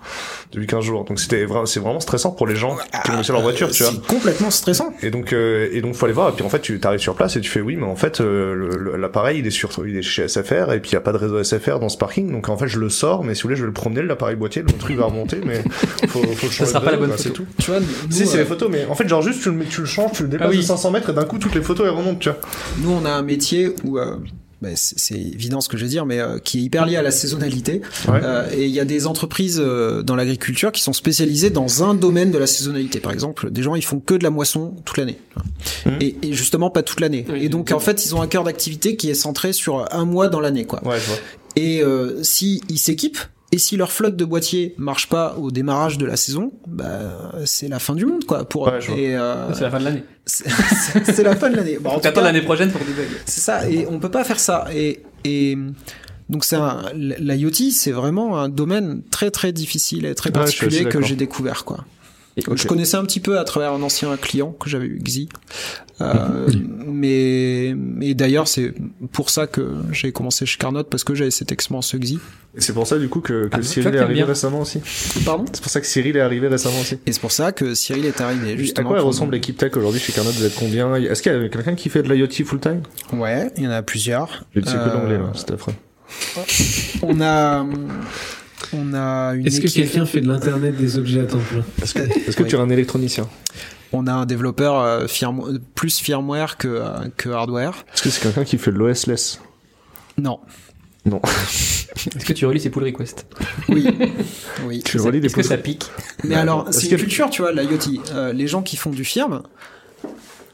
depuis 0.51 0.67
15 0.67 0.83
jours 0.83 1.03
donc 1.05 1.19
c'était 1.19 1.45
vraiment 1.45 1.65
c'est 1.65 1.79
vraiment 1.79 1.99
stressant 1.99 2.31
pour 2.31 2.47
les 2.47 2.55
gens 2.55 2.77
qui 3.03 3.11
ont 3.11 3.17
laissé 3.17 3.31
leur 3.31 3.41
voiture 3.41 3.69
tu 3.71 3.83
vois. 3.83 3.84
C'est 3.91 4.05
complètement 4.07 4.49
stressant. 4.51 4.93
Et 5.01 5.09
donc, 5.11 5.33
euh, 5.33 5.69
et 5.71 5.81
donc, 5.81 5.95
faut 5.95 6.05
aller 6.05 6.13
voir. 6.13 6.29
Et 6.29 6.31
puis 6.33 6.43
en 6.45 6.49
fait, 6.49 6.59
tu 6.61 6.79
arrives 6.83 6.99
sur 6.99 7.15
place 7.15 7.35
et 7.35 7.41
tu 7.41 7.49
fais 7.49 7.61
oui, 7.61 7.75
mais 7.75 7.85
en 7.85 7.95
fait, 7.95 8.21
euh, 8.21 8.97
l'appareil 8.97 9.39
il 9.39 9.47
est 9.47 9.51
sur, 9.51 9.69
il 9.87 9.97
est 9.97 10.01
chez 10.01 10.27
SFR 10.27 10.71
et 10.73 10.79
puis 10.79 10.91
il 10.91 10.93
y 10.93 10.97
a 10.97 11.01
pas 11.01 11.11
de 11.11 11.17
réseau 11.17 11.43
SFR 11.43 11.79
dans 11.79 11.89
ce 11.89 11.97
parking. 11.97 12.31
Donc 12.31 12.49
en 12.49 12.57
fait, 12.57 12.67
je 12.67 12.79
le 12.79 12.89
sors, 12.89 13.23
mais 13.23 13.35
si 13.35 13.41
vous 13.43 13.47
voulez, 13.49 13.55
je 13.57 13.61
vais 13.61 13.67
le 13.67 13.73
promener 13.73 14.01
l'appareil 14.01 14.35
boîtier, 14.35 14.61
le 14.61 14.71
truc 14.71 14.97
va 14.97 15.05
remonter, 15.05 15.39
mais 15.45 15.63
faut, 16.07 16.21
faut 16.23 16.47
le 16.47 16.51
changer. 16.51 16.65
sera 16.71 16.79
de 16.79 16.85
pas 16.85 16.91
la 16.91 16.97
bonne 16.97 17.11
c'est 17.17 17.29
photo. 17.29 17.43
tout. 17.43 17.47
Tu 17.63 17.71
vois, 17.71 17.79
nous, 17.79 17.87
Si, 18.09 18.25
c'est 18.27 18.37
euh, 18.37 18.41
les 18.41 18.45
photos, 18.45 18.69
mais 18.71 18.85
en 18.85 18.95
fait, 18.95 19.07
genre 19.07 19.21
juste 19.21 19.41
tu 19.41 19.49
le, 19.49 19.55
mets- 19.55 19.65
tu 19.65 19.81
le 19.81 19.87
changes, 19.87 20.11
tu 20.13 20.23
le 20.23 20.29
déplaces 20.29 20.47
Ah 20.49 20.51
oui. 20.51 20.57
de 20.57 20.63
500 20.63 20.91
mètres 20.91 21.09
et 21.09 21.13
d'un 21.13 21.25
coup, 21.25 21.37
toutes 21.37 21.55
les 21.55 21.61
photos 21.61 21.87
elles 21.87 21.93
remontent, 21.95 22.19
tu 22.19 22.29
vois. 22.29 22.39
nous, 22.81 22.91
on 22.91 23.05
a 23.05 23.11
un 23.11 23.21
métier 23.21 23.73
où 23.83 23.97
euh, 23.97 24.15
bah, 24.61 24.69
c'est 24.75 24.97
c'est 24.99 25.15
évident 25.19 25.61
ce 25.61 25.67
que 25.69 25.77
je 25.77 25.83
vais 25.83 25.89
dire, 25.89 26.05
mais 26.05 26.19
euh, 26.19 26.39
qui 26.39 26.59
est 26.59 26.61
hyper 26.61 26.85
lié 26.85 26.95
à 26.95 27.01
la 27.01 27.11
saisonnalité. 27.11 27.81
Ouais. 28.07 28.19
Euh, 28.23 28.47
et 28.55 28.65
il 28.65 28.71
y 28.71 28.79
a 28.79 28.85
des 28.85 29.05
entreprises 29.07 29.59
euh, 29.63 30.01
dans 30.01 30.15
l'agriculture 30.15 30.71
qui 30.71 30.81
sont 30.81 30.93
spécialisées 30.93 31.49
dans 31.49 31.83
un 31.83 31.93
domaine 31.93 32.31
de 32.31 32.37
la 32.37 32.47
saisonnalité. 32.47 32.99
Par 32.99 33.11
exemple, 33.11 33.51
des 33.51 33.61
gens 33.63 33.75
ils 33.75 33.83
font 33.85 33.99
que 33.99 34.13
de 34.15 34.23
la 34.23 34.29
moisson 34.29 34.73
toute 34.85 34.97
l'année, 34.97 35.17
Mhm. 35.85 35.97
et, 36.01 36.15
et 36.23 36.33
justement 36.33 36.69
pas 36.69 36.83
toute 36.83 36.99
l'année. 37.01 37.25
Oui, 37.29 37.43
et 37.45 37.49
donc 37.49 37.71
en 37.71 37.79
fait, 37.79 38.05
ils 38.05 38.15
ont 38.15 38.21
un 38.21 38.27
cœur 38.27 38.43
d'activité 38.43 38.95
qui 38.95 39.09
est 39.09 39.13
centré 39.15 39.53
sur 39.53 39.87
un 39.93 40.05
mois 40.05 40.27
dans 40.29 40.39
l'année, 40.39 40.65
quoi. 40.65 40.81
Ouais, 40.87 40.99
je 40.99 41.05
vois. 41.05 41.17
Et 41.57 41.81
euh, 41.81 42.21
si 42.23 42.61
ils 42.69 42.77
s'équipent 42.79 43.19
et 43.55 43.57
si 43.57 43.77
leur 43.77 43.93
flotte 43.93 44.17
de 44.17 44.25
boîtiers 44.25 44.75
marche 44.77 45.07
pas 45.07 45.35
au 45.37 45.49
démarrage 45.49 45.97
de 45.97 46.05
la 46.05 46.17
saison, 46.17 46.51
bah 46.67 47.31
c'est 47.45 47.69
la 47.69 47.79
fin 47.79 47.95
du 47.95 48.05
monde 48.05 48.25
quoi 48.25 48.43
pour. 48.43 48.67
Ouais, 48.67 48.79
euh, 49.15 49.53
C'est 49.53 49.61
la 49.63 49.71
fin 49.71 49.79
de 49.79 49.85
l'année. 49.85 50.03
c'est 50.25 51.23
la 51.23 51.37
fin 51.37 51.49
de 51.49 51.55
l'année. 51.55 51.77
Bon, 51.79 51.97
T'attends 51.99 52.19
l'année 52.21 52.41
prochaine 52.41 52.69
pour 52.69 52.81
débugger. 52.81 53.15
c'est 53.25 53.39
ça, 53.39 53.69
et 53.69 53.87
on 53.89 53.99
peut 53.99 54.11
pas 54.11 54.25
faire 54.25 54.41
ça. 54.41 54.65
Et, 54.75 55.03
et 55.23 55.57
donc 56.27 56.43
c'est 56.43 56.57
l'IoT, 56.95 57.71
c'est 57.71 57.91
vraiment 57.91 58.39
un 58.39 58.49
domaine 58.49 59.03
très 59.09 59.31
très 59.31 59.53
difficile 59.53 60.05
et 60.05 60.15
très 60.15 60.31
particulier 60.31 60.83
que 60.83 61.01
j'ai 61.01 61.15
découvert 61.15 61.63
quoi. 61.63 61.85
Je 62.37 62.67
connaissais 62.67 62.97
un 62.97 63.03
petit 63.05 63.19
peu 63.21 63.39
à 63.39 63.43
travers 63.45 63.71
un 63.71 63.81
ancien 63.81 64.15
client 64.17 64.51
que 64.51 64.69
j'avais 64.69 64.87
eu, 64.87 64.99
Xi. 65.01 65.29
Euh, 66.01 66.49
mais, 66.85 67.73
mais 67.77 68.13
d'ailleurs, 68.13 68.47
c'est 68.49 68.73
pour 69.13 69.29
ça 69.29 69.47
que 69.47 69.73
j'ai 69.93 70.11
commencé 70.11 70.45
chez 70.45 70.57
Carnot 70.57 70.83
parce 70.83 71.05
que 71.05 71.15
j'avais 71.15 71.31
cette 71.31 71.53
expérience 71.53 71.95
Xi. 71.95 72.19
Et 72.57 72.61
c'est 72.61 72.73
pour 72.73 72.87
ça 72.87 72.97
du 72.99 73.07
coup 73.09 73.21
que, 73.21 73.47
que 73.47 73.55
Ah, 73.57 73.61
Cyril 73.61 73.95
est 73.95 73.99
arrivé 73.99 74.13
bien. 74.15 74.25
récemment 74.25 74.59
aussi. 74.61 74.79
Pardon? 75.25 75.45
C'est 75.53 75.61
pour 75.61 75.71
ça 75.71 75.79
que 75.79 75.87
Cyril 75.87 76.17
est 76.17 76.21
arrivé 76.21 76.47
récemment 76.49 76.79
aussi. 76.81 76.97
Et 77.05 77.13
c'est 77.13 77.21
pour 77.21 77.31
ça 77.31 77.51
que 77.53 77.73
Cyril 77.73 78.05
est 78.05 78.19
arrivé 78.19 78.53
à 78.53 78.57
justement. 78.57 78.89
quoi 78.89 78.97
elle 78.97 79.03
ressemble 79.05 79.33
l'équipe 79.33 79.57
tech 79.57 79.71
aujourd'hui 79.77 80.01
chez 80.01 80.11
Carnot? 80.11 80.31
Vous 80.31 80.43
êtes 80.45 80.55
combien? 80.55 80.93
Est-ce 80.95 81.21
qu'il 81.21 81.31
y 81.31 81.35
a 81.35 81.47
quelqu'un 81.49 81.75
qui 81.75 81.87
fait 81.89 82.03
de 82.03 82.13
l'IoT 82.13 82.45
full 82.45 82.59
time 82.59 82.81
Ouais, 83.13 83.49
il 83.57 83.63
y 83.63 83.67
en 83.67 83.71
a 83.71 83.81
plusieurs. 83.81 84.45
Je 84.53 84.59
sais 84.61 84.71
que 84.71 84.89
l'anglais 84.93 85.17
là, 85.17 85.31
c'est 85.35 85.51
affreux. 85.51 85.73
On 87.01 87.19
a, 87.21 87.65
on 88.73 88.93
a 88.93 89.33
une 89.35 89.45
Est-ce 89.47 89.61
que 89.61 89.67
quelqu'un 89.67 90.05
fait 90.05 90.21
de 90.21 90.27
l'internet 90.27 90.75
des 90.77 90.97
objets 90.97 91.21
à 91.21 91.25
temps 91.25 91.39
plein 91.39 91.63
Est-ce 91.81 91.93
que, 92.35 92.43
tu 92.43 92.55
es 92.55 92.59
un 92.59 92.69
électronicien 92.69 93.27
On 93.93 94.07
a 94.07 94.13
un 94.13 94.25
développeur 94.25 94.79
euh, 94.79 95.07
firm- 95.07 95.59
plus 95.75 95.99
firmware 95.99 96.57
que, 96.57 96.67
euh, 96.67 96.87
que 97.17 97.29
hardware. 97.29 97.85
Est-ce 97.93 98.03
que 98.03 98.09
c'est 98.09 98.21
quelqu'un 98.21 98.43
qui 98.43 98.57
fait 98.57 98.71
de 98.71 98.77
l'OS-less 98.77 99.39
Non. 100.17 100.39
Non. 101.05 101.21
Est-ce 102.15 102.25
que 102.25 102.33
tu 102.33 102.45
relis 102.45 102.59
ces 102.59 102.69
pull 102.69 102.83
requests 102.83 103.25
Oui. 103.69 103.87
oui. 104.65 104.81
Tu 104.83 104.99
relis 104.99 105.19
des 105.21 105.27
Est-ce 105.27 105.35
que 105.35 105.43
ça 105.43 105.57
pique 105.57 105.85
Mais 106.23 106.35
alors, 106.35 106.67
c'est 106.71 106.87
que- 106.87 106.93
une 106.95 106.99
culture, 107.01 107.29
tu 107.29 107.41
vois, 107.41 107.51
l'IoT. 107.51 108.01
Euh, 108.13 108.33
les 108.33 108.47
gens 108.47 108.61
qui 108.63 108.75
font 108.75 108.89
du 108.91 109.05
firm, 109.05 109.43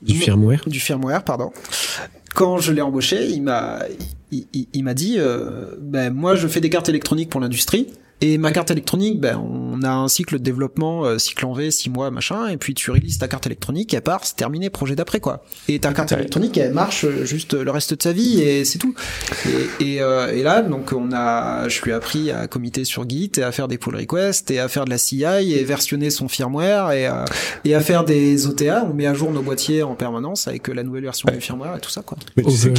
Du 0.01 0.15
firmware 0.15 0.61
du 0.67 0.79
firmware, 0.79 1.23
pardon. 1.23 1.51
Quand 2.33 2.59
je 2.59 2.71
l'ai 2.71 2.81
embauché, 2.81 3.25
il 3.25 3.43
m'a, 3.43 3.79
il, 4.31 4.83
dit, 4.93 5.15
euh, 5.17 5.75
ben 5.79 6.13
moi 6.13 6.35
je 6.35 6.47
fais 6.47 6.61
des 6.61 6.69
cartes 6.69 6.89
électroniques 6.89 7.29
pour 7.29 7.41
l'industrie. 7.41 7.87
Et 8.23 8.37
ma 8.37 8.51
carte 8.51 8.69
électronique, 8.69 9.19
ben, 9.19 9.37
on 9.37 9.81
a 9.83 9.89
un 9.89 10.07
cycle 10.07 10.37
de 10.37 10.43
développement, 10.43 11.05
euh, 11.05 11.17
cycle 11.17 11.43
en 11.45 11.53
V, 11.53 11.71
6 11.71 11.89
mois, 11.89 12.11
machin, 12.11 12.47
et 12.49 12.57
puis 12.57 12.75
tu 12.75 12.91
releases 12.91 13.17
ta 13.17 13.27
carte 13.27 13.47
électronique, 13.47 13.93
elle 13.95 14.01
part, 14.01 14.21
c'est 14.25 14.35
terminé, 14.35 14.69
projet 14.69 14.95
d'après, 14.95 15.19
quoi. 15.19 15.43
Et 15.67 15.79
ta 15.79 15.91
carte 15.91 16.11
électronique, 16.11 16.55
elle 16.57 16.71
marche 16.73 17.03
euh, 17.05 17.25
juste 17.25 17.53
le 17.55 17.71
reste 17.71 17.95
de 17.95 18.01
sa 18.03 18.11
vie, 18.11 18.41
et 18.41 18.63
c'est 18.63 18.77
tout. 18.77 18.93
Et, 19.79 19.93
et, 19.95 20.01
euh, 20.01 20.31
et 20.35 20.43
là, 20.43 20.61
donc, 20.61 20.93
on 20.95 21.11
a, 21.13 21.67
je 21.67 21.81
lui 21.81 21.89
ai 21.89 21.93
appris 21.95 22.29
à 22.29 22.45
commiter 22.45 22.85
sur 22.85 23.09
Git, 23.09 23.31
et 23.37 23.43
à 23.43 23.51
faire 23.51 23.67
des 23.67 23.79
pull 23.79 23.95
requests, 23.95 24.51
et 24.51 24.59
à 24.59 24.67
faire 24.67 24.85
de 24.85 24.91
la 24.91 24.99
CI, 24.99 25.23
et 25.23 25.63
versionner 25.63 26.11
son 26.11 26.27
firmware, 26.27 26.91
et, 26.91 27.07
euh, 27.07 27.25
et 27.65 27.73
à 27.73 27.79
faire 27.79 28.03
des 28.03 28.45
OTA, 28.45 28.85
on 28.87 28.93
met 28.93 29.07
à 29.07 29.15
jour 29.15 29.31
nos 29.31 29.41
boîtiers 29.41 29.81
en 29.81 29.95
permanence 29.95 30.47
avec 30.47 30.69
euh, 30.69 30.73
la 30.73 30.83
nouvelle 30.83 31.03
version 31.03 31.27
du 31.33 31.41
firmware 31.41 31.77
et 31.77 31.79
tout 31.79 31.89
ça, 31.89 32.03
quoi. 32.03 32.19
Mais 32.37 32.43
tu 32.43 32.49
sais 32.57 32.69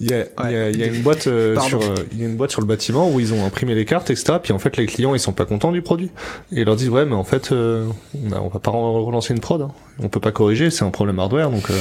il 0.00 0.06
y 0.08 0.14
a, 0.14 0.24
il 0.48 0.50
y 0.52 0.56
a- 0.56 0.70
il 0.70 0.78
y 0.78 0.82
a 0.82 0.86
une 0.86 1.02
boîte 1.02 1.26
euh, 1.26 1.54
sur 1.68 1.82
euh, 1.82 1.94
il 2.12 2.20
y 2.20 2.24
a 2.24 2.26
une 2.26 2.36
boîte 2.36 2.50
sur 2.52 2.60
le 2.62 2.66
bâtiment 2.66 3.10
où 3.12 3.20
ils 3.20 3.34
ont 3.34 3.44
imprimé 3.44 3.74
les 3.74 3.84
cartes 3.84 4.08
etc. 4.10 4.38
Puis 4.46 4.52
en 4.52 4.60
fait 4.60 4.76
les 4.76 4.86
clients 4.86 5.12
ils 5.12 5.18
sont 5.18 5.32
pas 5.32 5.44
contents 5.44 5.72
du 5.72 5.82
produit 5.82 6.12
et 6.52 6.60
ils 6.60 6.64
leur 6.64 6.76
disent 6.76 6.88
ouais 6.88 7.04
mais 7.04 7.16
en 7.16 7.24
fait 7.24 7.50
euh, 7.50 7.84
on, 8.14 8.30
a- 8.32 8.38
on 8.38 8.46
va 8.46 8.60
pas 8.60 8.70
re- 8.70 9.04
relancer 9.04 9.34
une 9.34 9.40
prod. 9.40 9.60
Hein. 9.60 9.72
On 9.98 10.08
peut 10.08 10.20
pas 10.20 10.30
corriger 10.30 10.70
c'est 10.70 10.84
un 10.84 10.90
problème 10.90 11.18
hardware 11.18 11.50
donc 11.50 11.68
euh, 11.68 11.74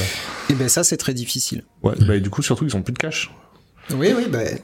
Et 0.49 0.53
ben 0.55 0.67
ça, 0.67 0.83
c'est 0.83 0.97
très 0.97 1.13
difficile. 1.13 1.63
ouais 1.83 1.93
bah, 2.07 2.15
et 2.15 2.21
du 2.21 2.31
coup 2.31 2.41
surtout 2.41 2.65
ils 2.65 2.75
ont 2.75 2.81
plus 2.81 2.93
de 2.93 2.97
cash. 2.97 3.29
Oui, 3.91 4.09
oui, 4.17 4.25
ben. 4.27 4.57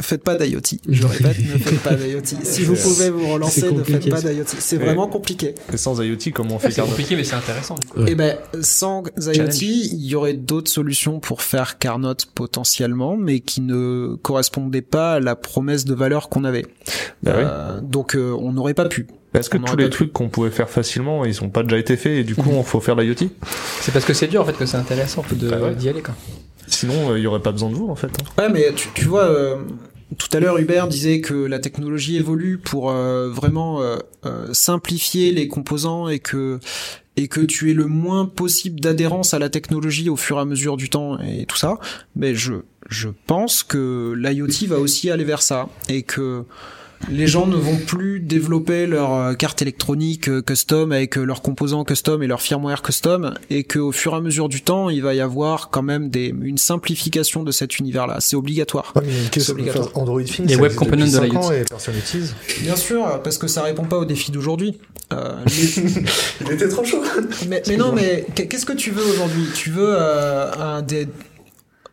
Faites 0.00 0.22
pas 0.22 0.36
d'IoT. 0.36 0.60
Je 0.88 1.06
répète, 1.06 1.38
ne 1.38 1.58
faites 1.58 1.80
pas 1.80 1.94
d'IoT. 1.94 2.22
Si 2.44 2.62
vous 2.62 2.76
pouvez 2.76 3.10
vous 3.10 3.26
relancer, 3.32 3.70
ne 3.72 3.82
faites 3.82 4.08
pas 4.08 4.20
d'IoT. 4.20 4.44
C'est 4.46 4.78
Ouais. 4.78 4.84
vraiment 4.84 5.08
compliqué. 5.08 5.54
Et 5.72 5.76
sans 5.76 6.00
IoT 6.00 6.32
comment 6.34 6.54
on 6.56 6.58
fait 6.58 6.70
C'est 6.70 6.76
Carnot 6.76 6.90
compliqué, 6.92 7.16
mais 7.16 7.24
c'est 7.24 7.34
intéressant. 7.34 7.74
du 7.74 7.86
coup. 7.88 8.00
Ouais. 8.00 8.12
Et 8.12 8.14
ben, 8.14 8.36
sans 8.60 9.02
IoT, 9.18 9.48
il 9.60 10.06
y 10.06 10.14
aurait 10.14 10.34
d'autres 10.34 10.70
solutions 10.70 11.18
pour 11.20 11.42
faire 11.42 11.78
Carnot 11.78 12.14
potentiellement, 12.34 13.16
mais 13.16 13.40
qui 13.40 13.60
ne 13.60 14.14
correspondaient 14.22 14.82
pas 14.82 15.14
à 15.14 15.20
la 15.20 15.34
promesse 15.36 15.84
de 15.84 15.94
valeur 15.94 16.28
qu'on 16.28 16.44
avait. 16.44 16.66
Bah 17.22 17.36
ouais. 17.36 17.44
Euh, 17.44 17.80
donc, 17.80 18.14
euh, 18.14 18.36
on 18.38 18.52
n'aurait 18.52 18.74
pas 18.74 18.84
pu. 18.86 19.06
Est-ce 19.34 19.50
que 19.50 19.58
on 19.58 19.62
tous 19.64 19.76
les 19.76 19.90
trucs 19.90 20.12
qu'on 20.12 20.28
pouvait 20.30 20.50
faire 20.50 20.70
facilement 20.70 21.24
ils 21.26 21.42
ont 21.44 21.50
pas 21.50 21.62
déjà 21.62 21.76
été 21.76 21.96
faits 21.98 22.12
et 22.12 22.24
du 22.24 22.34
coup 22.34 22.48
on 22.52 22.62
faut 22.62 22.80
faire 22.80 22.94
l'IoT? 22.96 23.28
C'est 23.82 23.92
parce 23.92 24.04
que 24.06 24.14
c'est 24.14 24.26
dur 24.28 24.40
en 24.40 24.44
fait 24.44 24.54
que 24.56 24.64
c'est 24.64 24.78
intéressant 24.78 25.22
Bah 25.32 25.58
ouais. 25.60 25.74
d'y 25.74 25.88
aller 25.88 26.00
quoi. 26.02 26.14
Sinon 26.68 27.10
euh, 27.12 27.18
il 27.18 27.22
y 27.22 27.26
aurait 27.26 27.42
pas 27.42 27.52
besoin 27.52 27.70
de 27.70 27.74
vous 27.74 27.88
en 27.88 27.96
fait. 27.96 28.08
hein. 28.20 28.42
Ouais, 28.42 28.48
mais 28.48 28.72
tu, 28.74 28.88
tu 28.94 29.04
vois, 29.06 29.24
euh, 29.24 29.56
tout 30.16 30.28
à 30.32 30.40
l'heure, 30.40 30.58
Hubert 30.58 30.88
disait 30.88 31.20
que 31.20 31.34
la 31.34 31.58
technologie 31.58 32.16
évolue 32.16 32.58
pour 32.58 32.90
euh, 32.90 33.28
vraiment 33.30 33.82
euh, 33.82 33.96
euh, 34.24 34.46
simplifier 34.52 35.32
les 35.32 35.48
composants 35.48 36.08
et 36.08 36.18
que 36.18 36.58
et 37.16 37.26
que 37.26 37.40
tu 37.40 37.70
aies 37.70 37.74
le 37.74 37.86
moins 37.86 38.26
possible 38.26 38.78
d'adhérence 38.78 39.34
à 39.34 39.40
la 39.40 39.48
technologie 39.48 40.08
au 40.08 40.14
fur 40.16 40.36
et 40.38 40.40
à 40.40 40.44
mesure 40.44 40.76
du 40.76 40.88
temps 40.88 41.18
et 41.18 41.46
tout 41.46 41.56
ça. 41.56 41.78
Mais 42.14 42.34
je 42.34 42.54
je 42.88 43.08
pense 43.26 43.62
que 43.64 44.14
l'IoT 44.16 44.66
va 44.68 44.78
aussi 44.78 45.10
aller 45.10 45.24
vers 45.24 45.42
ça 45.42 45.68
et 45.88 46.02
que 46.02 46.44
les 47.10 47.26
gens 47.28 47.46
ne 47.46 47.56
vont 47.56 47.76
plus 47.76 48.20
développer 48.20 48.86
leur 48.86 49.14
euh, 49.14 49.34
carte 49.34 49.62
électronique 49.62 50.28
euh, 50.28 50.42
custom 50.42 50.90
avec 50.92 51.16
euh, 51.16 51.22
leurs 51.24 51.42
composants 51.42 51.84
custom 51.84 52.22
et 52.22 52.26
leur 52.26 52.42
firmware 52.42 52.82
custom 52.82 53.34
et 53.50 53.62
qu'au 53.64 53.92
fur 53.92 54.12
et 54.12 54.16
à 54.16 54.20
mesure 54.20 54.48
du 54.48 54.62
temps, 54.62 54.90
il 54.90 55.02
va 55.02 55.14
y 55.14 55.20
avoir 55.20 55.70
quand 55.70 55.82
même 55.82 56.10
des, 56.10 56.34
une 56.42 56.58
simplification 56.58 57.44
de 57.44 57.52
cet 57.52 57.78
univers-là. 57.78 58.16
C'est 58.20 58.36
obligatoire. 58.36 58.92
qu'est-ce- 59.30 59.52
obligatoire. 59.52 59.90
Android 59.94 60.20
Les 60.40 60.56
web 60.56 60.74
components 60.74 61.06
de 61.06 61.20
l'IoT. 61.20 61.36
ans 61.36 61.52
et 61.52 61.62
personne 61.68 61.94
l'utilise. 61.94 62.34
Bien 62.62 62.76
sûr, 62.76 63.20
parce 63.22 63.38
que 63.38 63.46
ça 63.46 63.62
répond 63.62 63.84
pas 63.84 63.98
aux 63.98 64.04
défis 64.04 64.32
d'aujourd'hui. 64.32 64.78
Euh, 65.12 65.36
les- 65.46 66.02
Il 66.46 66.52
était 66.52 66.68
trop 66.68 66.84
chaud. 66.84 67.02
mais, 67.48 67.62
mais 67.68 67.76
non, 67.76 67.92
mais 67.92 68.26
qu'est-ce 68.34 68.66
que 68.66 68.72
tu 68.72 68.90
veux 68.90 69.04
aujourd'hui? 69.04 69.44
Tu 69.54 69.70
veux 69.70 69.94
euh, 69.96 70.50
un 70.58 70.82
des... 70.82 71.06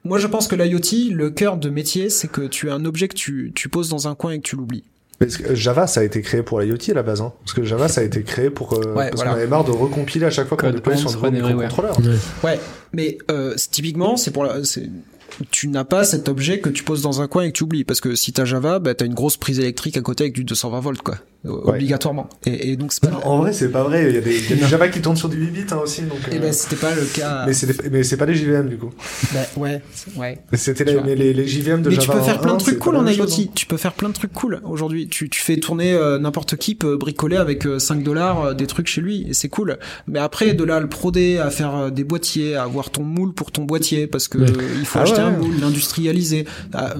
Moi, 0.04 0.20
je 0.20 0.28
pense 0.28 0.48
que 0.48 0.56
l'IoT, 0.56 1.14
le 1.16 1.30
cœur 1.32 1.58
de 1.58 1.70
métier, 1.70 2.10
c'est 2.10 2.28
que 2.28 2.42
tu 2.42 2.70
as 2.70 2.74
un 2.76 2.86
objet 2.86 3.08
que 3.08 3.16
tu, 3.16 3.52
tu 3.56 3.70
poses 3.70 3.90
dans 3.90 4.08
un 4.08 4.14
coin 4.16 4.32
et 4.34 4.38
que 4.38 4.48
tu 4.48 4.56
l'oublies. 4.56 4.84
Parce 5.20 5.38
que 5.38 5.56
Java, 5.56 5.88
ça 5.88 6.02
a 6.02 6.04
été 6.04 6.22
créé 6.22 6.44
pour 6.44 6.60
l'IoT 6.60 6.78
à 6.90 6.94
la 6.94 7.04
base. 7.04 7.22
Hein. 7.22 7.32
Parce 7.42 7.54
que 7.54 7.64
Java, 7.64 7.88
ça 7.88 8.02
a 8.02 8.04
été 8.04 8.24
créé 8.24 8.50
pour. 8.50 8.74
euh, 8.74 8.94
Ouais, 8.94 9.10
parce 9.10 9.16
voilà. 9.16 9.32
qu'on 9.32 9.38
avait 9.38 9.48
marre 9.48 9.64
de 9.64 9.72
recompiler 9.72 10.26
à 10.26 10.30
chaque 10.30 10.48
fois 10.48 10.58
qu'on 10.58 10.72
déployait 10.72 11.00
sur 11.00 11.24
un 11.24 11.32
microcontrôleur. 11.32 11.98
Ouais, 12.44 12.60
mais 12.94 13.18
euh, 13.32 13.56
typiquement, 13.72 14.18
c'est 14.18 14.32
pour 14.32 14.44
la, 14.44 14.64
c'est- 14.66 14.90
tu 15.52 15.68
n'as 15.68 15.84
pas 15.84 16.04
cet 16.04 16.30
objet 16.30 16.60
que 16.60 16.70
tu 16.70 16.84
poses 16.84 17.02
dans 17.02 17.22
un 17.22 17.28
coin 17.28 17.44
et 17.44 17.48
que 17.52 17.58
tu 17.58 17.64
oublies 17.64 17.84
parce 17.84 18.00
que 18.00 18.16
si 18.16 18.32
t'as 18.32 18.46
Java, 18.46 18.80
bah 18.80 18.94
t'as 18.94 19.06
une 19.06 19.14
grosse 19.16 19.36
prise 19.38 19.60
électrique 19.60 19.98
à 19.98 20.02
côté 20.02 20.26
avec 20.26 20.34
du 20.34 20.44
220 20.46 20.80
volts 20.80 21.02
quoi, 21.02 21.18
obligatoirement. 21.48 22.28
Et, 22.46 22.72
et 22.72 22.76
donc 22.76 22.94
c'est 22.94 23.02
pas. 23.08 23.20
En 23.24 23.38
vrai, 23.40 23.54
c'est 23.54 23.70
pas 23.70 23.84
vrai. 23.84 24.10
Il 24.10 24.16
y 24.16 24.18
a 24.18 24.22
des, 24.22 24.50
y 24.50 24.54
a 24.54 24.56
du 24.56 24.66
Java 24.68 24.88
qui 24.90 25.02
tourne 25.02 25.16
sur 25.18 25.30
du 25.30 25.38
8 25.38 25.52
bits 25.52 25.62
hein, 25.72 25.78
aussi. 25.84 26.02
Donc, 26.04 26.18
Et 26.32 26.36
euh, 26.38 26.40
ben 26.40 26.54
c'était 26.54 26.76
pas 26.76 26.94
le 26.94 27.04
cas. 27.06 27.46
mais 27.46 27.54
c'est 27.54 27.68
des- 27.68 27.90
mais 27.90 28.04
c'est 28.04 28.18
pas 28.18 28.26
les 28.26 28.36
JVM 28.36 28.70
du 28.70 28.78
coup. 28.78 28.92
Bah, 29.34 29.40
ouais, 29.58 29.82
ouais. 30.18 30.40
Mais 30.52 30.58
C'était 30.58 30.84
les, 30.86 31.00
mais 31.02 31.16
les, 31.16 31.34
les 31.34 31.48
JVM 31.48 31.82
de 31.82 31.90
Mais 31.90 31.96
Java. 31.96 32.08
tu 32.14 32.20
peux 32.20 32.24
faire 32.24 32.40
plein 32.42 32.52
de 32.52 32.56
1, 32.56 32.58
trucs 32.60 32.80
cool 32.80 32.96
en 32.98 33.06
IoT. 33.08 33.24
hein. 33.24 33.46
Tu 33.56 33.66
peux 33.66 33.78
faire 33.78 33.94
plein 33.94 34.10
de 34.10 34.14
trucs 34.14 34.34
cool 34.34 34.60
aujourd'hui. 34.64 35.08
Tu, 35.08 35.30
tu 35.30 35.42
fais 35.42 35.58
tourner 35.58 35.94
euh, 35.94 36.18
n'importe 36.20 36.56
qui 36.56 36.76
peut 36.76 36.98
bricoler 36.98 37.38
avec 37.38 37.66
euh, 37.66 37.80
5 37.80 38.04
dollars 38.04 38.42
euh, 38.46 38.54
des 38.54 38.68
trucs 38.68 38.88
chez 38.88 39.02
lui 39.02 39.26
et 39.30 39.34
c'est 39.34 39.50
cool. 39.50 39.78
Mais 40.08 40.20
après 40.20 40.54
de 40.54 40.64
là 40.64 40.78
à 40.78 40.80
le 40.80 40.90
proder, 40.90 41.40
à 41.40 41.50
faire 41.50 41.76
euh, 41.76 41.90
des 41.90 42.04
boîtiers, 42.04 42.56
à 42.56 42.64
avoir 42.64 42.90
ton 42.90 43.04
moule 43.04 43.34
pour 43.34 43.52
ton 43.52 43.64
boîtier 43.64 44.08
parce 44.08 44.28
que 44.28 44.38
euh, 44.38 44.46
il 44.80 44.86
faut 44.86 45.00
Ah 45.00 45.04
acheter 45.04 45.18
ouais. 45.18 45.24
un 45.24 45.32
moule, 45.32 45.60
l'industrialiser. 45.60 46.46
Ah, 46.74 46.96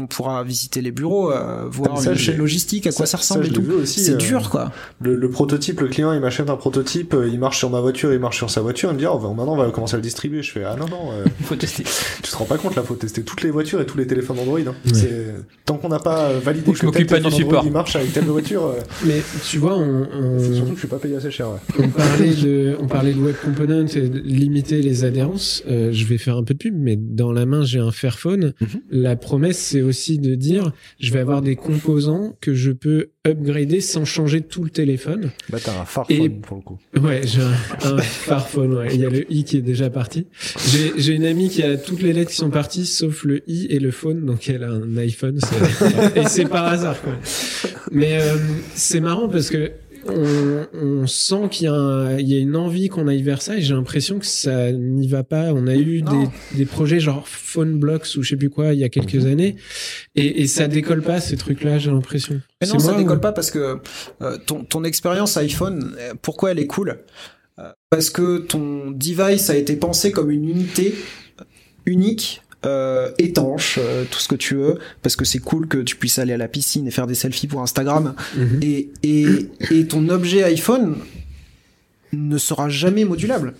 on 0.00 0.06
pourra 0.06 0.42
visiter 0.44 0.80
les 0.80 0.90
bureaux, 0.90 1.32
euh, 1.32 1.64
voir 1.70 1.98
ça, 2.00 2.12
une 2.12 2.18
j'ai- 2.18 2.24
chaîne 2.32 2.36
logistique, 2.38 2.86
à 2.86 2.92
quoi 2.92 3.06
ça, 3.06 3.16
ressemble 3.16 3.46
et 3.46 3.50
tout. 3.50 3.62
Aussi. 3.78 4.00
C'est 4.00 4.12
euh, 4.12 4.16
dur, 4.16 4.50
quoi. 4.50 4.72
Le, 5.00 5.14
le 5.14 5.30
prototype, 5.30 5.80
le 5.80 5.88
client, 5.88 6.12
il 6.12 6.20
m'achète 6.20 6.50
un 6.50 6.56
prototype, 6.56 7.14
euh, 7.14 7.28
il 7.28 7.38
marche 7.38 7.58
sur 7.58 7.70
ma 7.70 7.80
voiture, 7.80 8.12
il 8.12 8.18
marche 8.20 8.36
sur 8.36 8.50
sa 8.50 8.60
voiture, 8.60 8.90
il 8.90 8.94
me 8.94 8.98
dit, 8.98 9.06
oh, 9.06 9.18
bah, 9.18 9.28
maintenant, 9.36 9.54
on 9.54 9.56
va 9.56 9.70
commencer 9.70 9.94
à 9.94 9.98
le 9.98 10.02
distribuer. 10.02 10.42
Je 10.42 10.50
fais, 10.52 10.64
ah 10.64 10.76
non, 10.78 10.86
non, 10.88 11.12
euh, 11.12 11.24
Il 11.40 11.46
faut 11.46 11.56
tester. 11.56 11.84
tu 12.22 12.30
te 12.30 12.36
rends 12.36 12.44
pas 12.44 12.58
compte, 12.58 12.76
là, 12.76 12.82
faut 12.82 12.94
tester 12.94 13.22
toutes 13.22 13.42
les 13.42 13.50
voitures 13.50 13.80
et 13.80 13.86
tous 13.86 13.98
les 13.98 14.06
téléphones 14.06 14.38
Android. 14.38 14.58
Hein. 14.60 14.74
Ouais. 14.86 14.92
C'est- 14.94 15.34
Tant 15.64 15.76
qu'on 15.76 15.88
n'a 15.88 15.98
pas 15.98 16.30
euh, 16.30 16.40
validé 16.42 16.68
Ou 16.68 16.72
que 16.72 16.78
je 16.78 16.86
m'occupe 16.86 17.06
tel 17.06 17.22
pas 17.22 17.28
du 17.28 17.34
téléphone 17.34 17.42
Android, 17.46 17.58
support. 17.60 17.66
il 17.66 17.72
marche 17.72 17.96
avec 17.96 18.12
telle 18.12 18.24
voiture, 18.24 18.66
euh, 18.66 18.80
Mais 19.06 19.20
tu 19.48 19.58
vois, 19.58 19.76
on, 19.76 20.06
c'est 20.38 20.48
on, 20.50 20.54
surtout 20.54 20.68
que 20.70 20.74
je 20.74 20.78
suis 20.80 20.88
pas 20.88 20.98
payé 20.98 21.16
assez 21.16 21.30
cher, 21.30 21.48
ouais. 21.50 21.58
on 21.84 21.88
parlait 21.88 22.34
de, 22.34 22.76
on 22.80 22.86
parlait 22.86 23.12
de 23.12 23.20
web 23.20 23.34
component 23.44 23.86
et 23.86 24.08
de 24.08 24.18
limiter 24.20 24.80
les 24.82 25.04
adhérences. 25.04 25.62
Euh, 25.68 25.90
je 25.92 26.04
vais 26.06 26.16
faire 26.18 26.36
un 26.36 26.42
peu 26.44 26.54
de 26.54 26.58
pub, 26.58 26.74
mais 26.76 26.96
dans 26.96 27.32
la 27.32 27.44
main 27.46 27.64
j'ai 27.64 27.78
un 27.80 27.90
Fairphone. 27.90 28.54
Mhm. 28.60 28.68
La 28.90 29.16
promesse 29.16 29.58
c'est 29.58 29.82
aussi 29.82 30.18
de 30.18 30.34
dire, 30.34 30.72
je 31.00 31.12
vais 31.12 31.20
avoir 31.20 31.42
des 31.42 31.56
composants 31.56 32.36
que 32.40 32.54
je 32.54 32.70
peux 32.72 33.10
upgrader 33.28 33.80
sans 33.80 34.04
changer 34.04 34.40
tout 34.40 34.64
le 34.64 34.70
téléphone. 34.70 35.30
Bah, 35.50 35.58
t'as 35.62 35.72
un 35.72 36.04
Et- 36.08 36.28
pour 36.28 36.56
le 36.56 36.62
coup. 36.62 36.78
Ouais, 37.00 37.20
j'ai 37.24 37.40
un, 37.42 37.52
un 37.94 37.98
Fairphone. 37.98 38.74
Ouais. 38.74 38.88
Il 38.94 39.00
y 39.00 39.06
a 39.06 39.10
le 39.10 39.30
i 39.32 39.44
qui 39.44 39.56
est 39.58 39.62
déjà 39.62 39.90
parti. 39.90 40.26
J'ai, 40.70 40.92
j'ai 40.96 41.12
une 41.14 41.24
amie 41.24 41.48
qui 41.48 41.62
a 41.62 41.76
toutes 41.76 42.02
les 42.02 42.12
lettres 42.12 42.30
qui 42.30 42.36
sont 42.36 42.50
parties 42.50 42.86
sauf 42.86 43.24
le 43.24 43.42
i 43.48 43.66
et 43.70 43.78
le 43.78 43.90
phone, 43.90 44.24
donc 44.24 44.48
elle 44.48 44.64
a 44.64 44.70
un 44.70 44.96
iPhone. 44.96 45.38
et 46.16 46.24
c'est 46.26 46.46
par 46.48 46.64
hasard. 46.66 47.00
Quoi. 47.02 47.12
Mais 47.92 48.18
euh, 48.20 48.36
c'est 48.74 49.00
marrant 49.00 49.28
parce 49.28 49.50
que 49.50 49.70
on, 50.08 50.66
on 50.72 51.06
sent 51.06 51.48
qu'il 51.50 51.66
y 51.66 51.68
a, 51.68 52.16
y 52.20 52.38
une 52.38 52.56
envie 52.56 52.88
qu'on 52.88 53.06
aille 53.08 53.22
vers 53.22 53.42
ça 53.42 53.56
et 53.56 53.60
j'ai 53.62 53.74
l'impression 53.74 54.18
que 54.18 54.26
ça 54.26 54.72
n'y 54.72 55.08
va 55.08 55.24
pas. 55.24 55.52
On 55.52 55.66
a 55.66 55.74
eu 55.74 56.02
des, 56.02 56.28
des 56.56 56.64
projets 56.66 57.00
genre 57.00 57.26
Phone 57.28 57.78
Blocks 57.78 58.08
ou 58.16 58.22
je 58.22 58.30
sais 58.30 58.36
plus 58.36 58.50
quoi 58.50 58.72
il 58.72 58.78
y 58.80 58.84
a 58.84 58.88
quelques 58.88 59.26
années 59.26 59.56
et, 60.14 60.42
et 60.42 60.46
ça 60.46 60.68
décolle 60.68 61.02
pas 61.02 61.20
ces 61.20 61.36
trucs-là. 61.36 61.78
J'ai 61.78 61.90
l'impression. 61.90 62.40
Mais 62.60 62.68
non, 62.68 62.78
ça 62.78 62.94
décolle 62.96 63.18
ou- 63.18 63.20
pas 63.20 63.32
parce 63.32 63.50
que 63.50 63.78
euh, 64.22 64.38
ton, 64.46 64.64
ton 64.64 64.84
expérience 64.84 65.36
iPhone, 65.36 65.94
euh, 65.98 66.14
pourquoi 66.20 66.50
elle 66.52 66.58
est 66.58 66.66
cool? 66.66 66.98
Euh, 67.58 67.70
Parce 67.90 68.10
que 68.10 68.38
ton 68.38 68.90
device 68.92 69.50
a 69.50 69.56
été 69.56 69.74
pensé 69.76 70.12
comme 70.12 70.30
une 70.30 70.48
unité 70.48 70.94
unique, 71.86 72.42
euh, 72.66 73.10
étanche, 73.18 73.78
euh, 73.80 74.04
tout 74.10 74.18
ce 74.18 74.28
que 74.28 74.34
tu 74.34 74.54
veux, 74.56 74.78
parce 75.02 75.16
que 75.16 75.24
c'est 75.24 75.38
cool 75.38 75.68
que 75.68 75.78
tu 75.78 75.96
puisses 75.96 76.18
aller 76.18 76.32
à 76.32 76.36
la 76.36 76.48
piscine 76.48 76.86
et 76.86 76.90
faire 76.90 77.06
des 77.06 77.14
selfies 77.14 77.46
pour 77.46 77.62
Instagram. 77.62 78.14
Mhm. 78.36 78.60
Et, 78.62 78.90
et, 79.02 79.26
et 79.70 79.86
ton 79.86 80.08
objet 80.08 80.42
iPhone 80.42 80.96
ne 82.12 82.38
sera 82.38 82.68
jamais 82.68 83.04
modulable. 83.04 83.54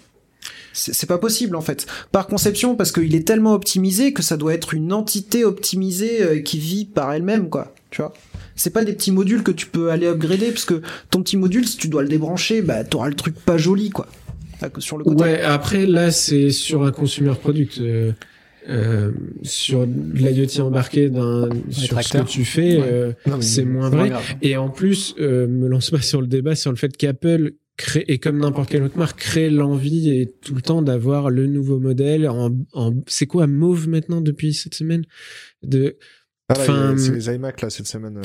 C'est 0.73 1.09
pas 1.09 1.19
possible 1.19 1.57
en 1.57 1.61
fait. 1.61 1.87
Par 2.12 2.29
conception, 2.29 2.77
parce 2.77 2.93
qu'il 2.93 3.15
est 3.15 3.27
tellement 3.27 3.55
optimisé 3.55 4.12
que 4.12 4.23
ça 4.23 4.37
doit 4.37 4.55
être 4.55 4.75
une 4.75 4.93
entité 4.93 5.45
optimisée 5.45 6.23
euh, 6.23 6.41
qui 6.41 6.59
vit 6.59 6.85
par 6.85 7.12
elle-même, 7.12 7.49
quoi. 7.49 7.75
Tu 7.91 8.01
vois? 8.01 8.12
C'est 8.55 8.70
pas 8.70 8.85
des 8.85 8.93
petits 8.93 9.11
modules 9.12 9.43
que 9.43 9.51
tu 9.51 9.66
peux 9.66 9.91
aller 9.91 10.07
upgrader, 10.07 10.51
parce 10.51 10.65
que 10.65 10.83
ton 11.11 11.23
petit 11.23 11.37
module, 11.37 11.66
si 11.66 11.79
tu 11.79 11.89
dois 11.89 12.03
le 12.03 12.09
débrancher, 12.09 12.62
bah 12.62 12.85
t'auras 12.85 13.09
le 13.09 13.15
truc 13.15 13.35
pas 13.37 13.59
joli, 13.59 13.91
quoi. 13.91 14.07
Sur 14.79 14.99
le 14.99 15.05
côté. 15.05 15.23
Ouais, 15.23 15.41
après 15.41 15.87
là 15.87 16.11
c'est 16.11 16.51
sur 16.51 16.83
un 16.83 16.91
consumer 16.91 17.33
product, 17.41 17.79
euh, 17.79 18.11
euh, 18.69 19.13
sur 19.43 19.87
l'IoT 19.87 20.61
embarqué 20.61 21.11
d'un 21.11 21.49
sur 21.71 22.03
ce 22.03 22.13
que 22.19 22.25
tu 22.27 22.45
fais, 22.45 22.77
Ouais. 22.79 22.87
euh, 22.87 23.13
c'est 23.41 23.65
moins 23.65 23.91
vrai. 23.91 24.09
grave. 24.11 24.25
Et 24.43 24.57
en 24.57 24.69
plus, 24.71 25.15
euh, 25.19 25.47
me 25.47 25.69
lance 25.69 25.91
pas 25.91 26.01
sur 26.03 26.21
le 26.21 26.27
débat 26.27 26.55
sur 26.55 26.71
le 26.71 26.77
fait 26.77 26.97
qu'Apple 26.97 27.53
crée 27.77 28.05
et 28.09 28.19
comme 28.19 28.39
n'importe 28.39 28.71
quelle 28.71 28.83
autre 28.83 28.99
marque 28.99 29.21
crée 29.21 29.51
l'envie 29.51 30.11
et 30.11 30.27
tout 30.43 30.55
le 30.55 30.63
temps 30.63 30.83
d'avoir 30.83 31.31
le 31.31 31.47
nouveau 31.47 31.79
modèle 31.79 32.29
en, 32.29 32.51
en 32.73 32.93
c'est 33.07 33.27
quoi 33.27 33.47
mauve 33.47 33.89
maintenant 33.89 34.21
depuis 34.21 34.53
cette 34.53 34.75
semaine? 34.75 35.05
De 35.63 35.97
Ah, 36.49 36.55
c'est 36.97 37.13
les 37.13 37.35
iMac, 37.35 37.61
là, 37.63 37.71
cette 37.71 37.87
semaine. 37.87 38.21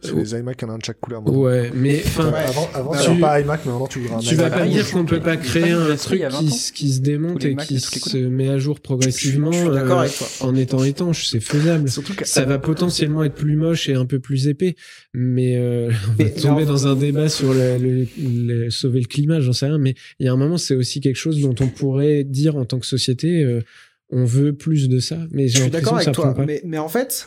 C'est 0.00 0.14
les 0.14 0.30
iMac, 0.38 0.56
il 0.60 0.64
y 0.64 0.68
en 0.68 0.72
a 0.72 0.74
un 0.74 0.78
de 0.78 0.84
chaque 0.84 1.00
couleur. 1.00 1.22
maintenant. 1.22 1.38
ouais 1.40 1.72
mais 1.74 2.00
enfin 2.06 2.30
Ouais, 2.30 2.38
Avant, 2.46 2.68
avant 2.72 2.92
Tu- 3.14 3.20
pas 3.20 3.40
iMac, 3.40 3.60
mais 3.66 3.72
maintenant 3.72 3.86
tu 3.88 4.00
Tu 4.20 4.34
vas 4.36 4.48
pas 4.50 4.66
dire 4.66 4.88
qu'on 4.90 5.04
peut 5.04 5.18
pas 5.20 5.36
créer 5.36 5.70
un 5.72 5.96
truc 5.96 6.18
il 6.20 6.22
y 6.22 6.24
a 6.24 6.28
20 6.28 6.38
qui, 6.38 6.72
qui 6.72 6.92
se 6.92 7.00
démonte 7.00 7.44
et 7.44 7.56
qui 7.56 7.80
se 7.80 8.16
met 8.16 8.48
à 8.48 8.58
jour 8.58 8.78
progressivement 8.80 9.50
Je 9.50 9.58
suis 9.58 9.68
d'accord 9.70 9.98
euh, 9.98 10.02
avec 10.02 10.16
toi. 10.16 10.26
en 10.40 10.54
étant 10.54 10.84
étanche, 10.84 11.26
c'est 11.26 11.40
faisable. 11.40 11.90
Surtout 11.90 12.14
que 12.14 12.24
Ça 12.26 12.44
va 12.44 12.58
potentiellement 12.58 13.24
être 13.24 13.34
plus 13.34 13.56
moche 13.56 13.88
et 13.88 13.94
un 13.94 14.06
peu 14.06 14.20
plus 14.20 14.46
épais, 14.46 14.76
mais 15.14 15.56
euh, 15.56 15.90
on 16.20 16.22
va 16.22 16.30
tomber 16.30 16.64
dans 16.64 16.86
un 16.86 16.94
débat 16.94 17.28
sur 17.28 17.52
le, 17.52 17.78
le- 17.78 18.06
le- 18.18 18.70
sauver 18.70 19.00
le 19.00 19.06
climat, 19.06 19.40
j'en 19.40 19.52
sais 19.52 19.66
rien, 19.66 19.78
mais 19.78 19.94
il 20.20 20.26
y 20.26 20.28
a 20.28 20.32
un 20.32 20.36
moment, 20.36 20.58
c'est 20.58 20.76
aussi 20.76 21.00
quelque 21.00 21.16
chose 21.16 21.40
dont 21.40 21.54
on 21.60 21.66
pourrait 21.68 22.22
dire 22.24 22.56
en 22.56 22.64
tant 22.64 22.78
que 22.78 22.86
société, 22.86 23.42
euh, 23.42 23.62
on 24.10 24.24
veut 24.24 24.52
plus 24.52 24.88
de 24.88 25.00
ça, 25.00 25.18
mais 25.32 25.48
Je 25.48 25.60
suis 25.60 25.70
d'accord 25.70 25.96
avec 25.96 26.12
toi, 26.12 26.34
mais, 26.46 26.62
mais 26.64 26.78
en 26.78 26.88
fait, 26.88 27.26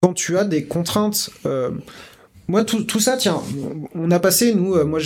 quand 0.00 0.14
tu 0.14 0.38
as 0.38 0.44
des 0.44 0.64
contraintes, 0.64 1.30
euh, 1.46 1.70
moi 2.48 2.64
tout, 2.64 3.00
ça, 3.00 3.16
tiens, 3.16 3.42
on 3.94 4.10
a 4.12 4.20
passé 4.20 4.54
nous, 4.54 4.74
euh, 4.74 4.84
moi 4.84 5.00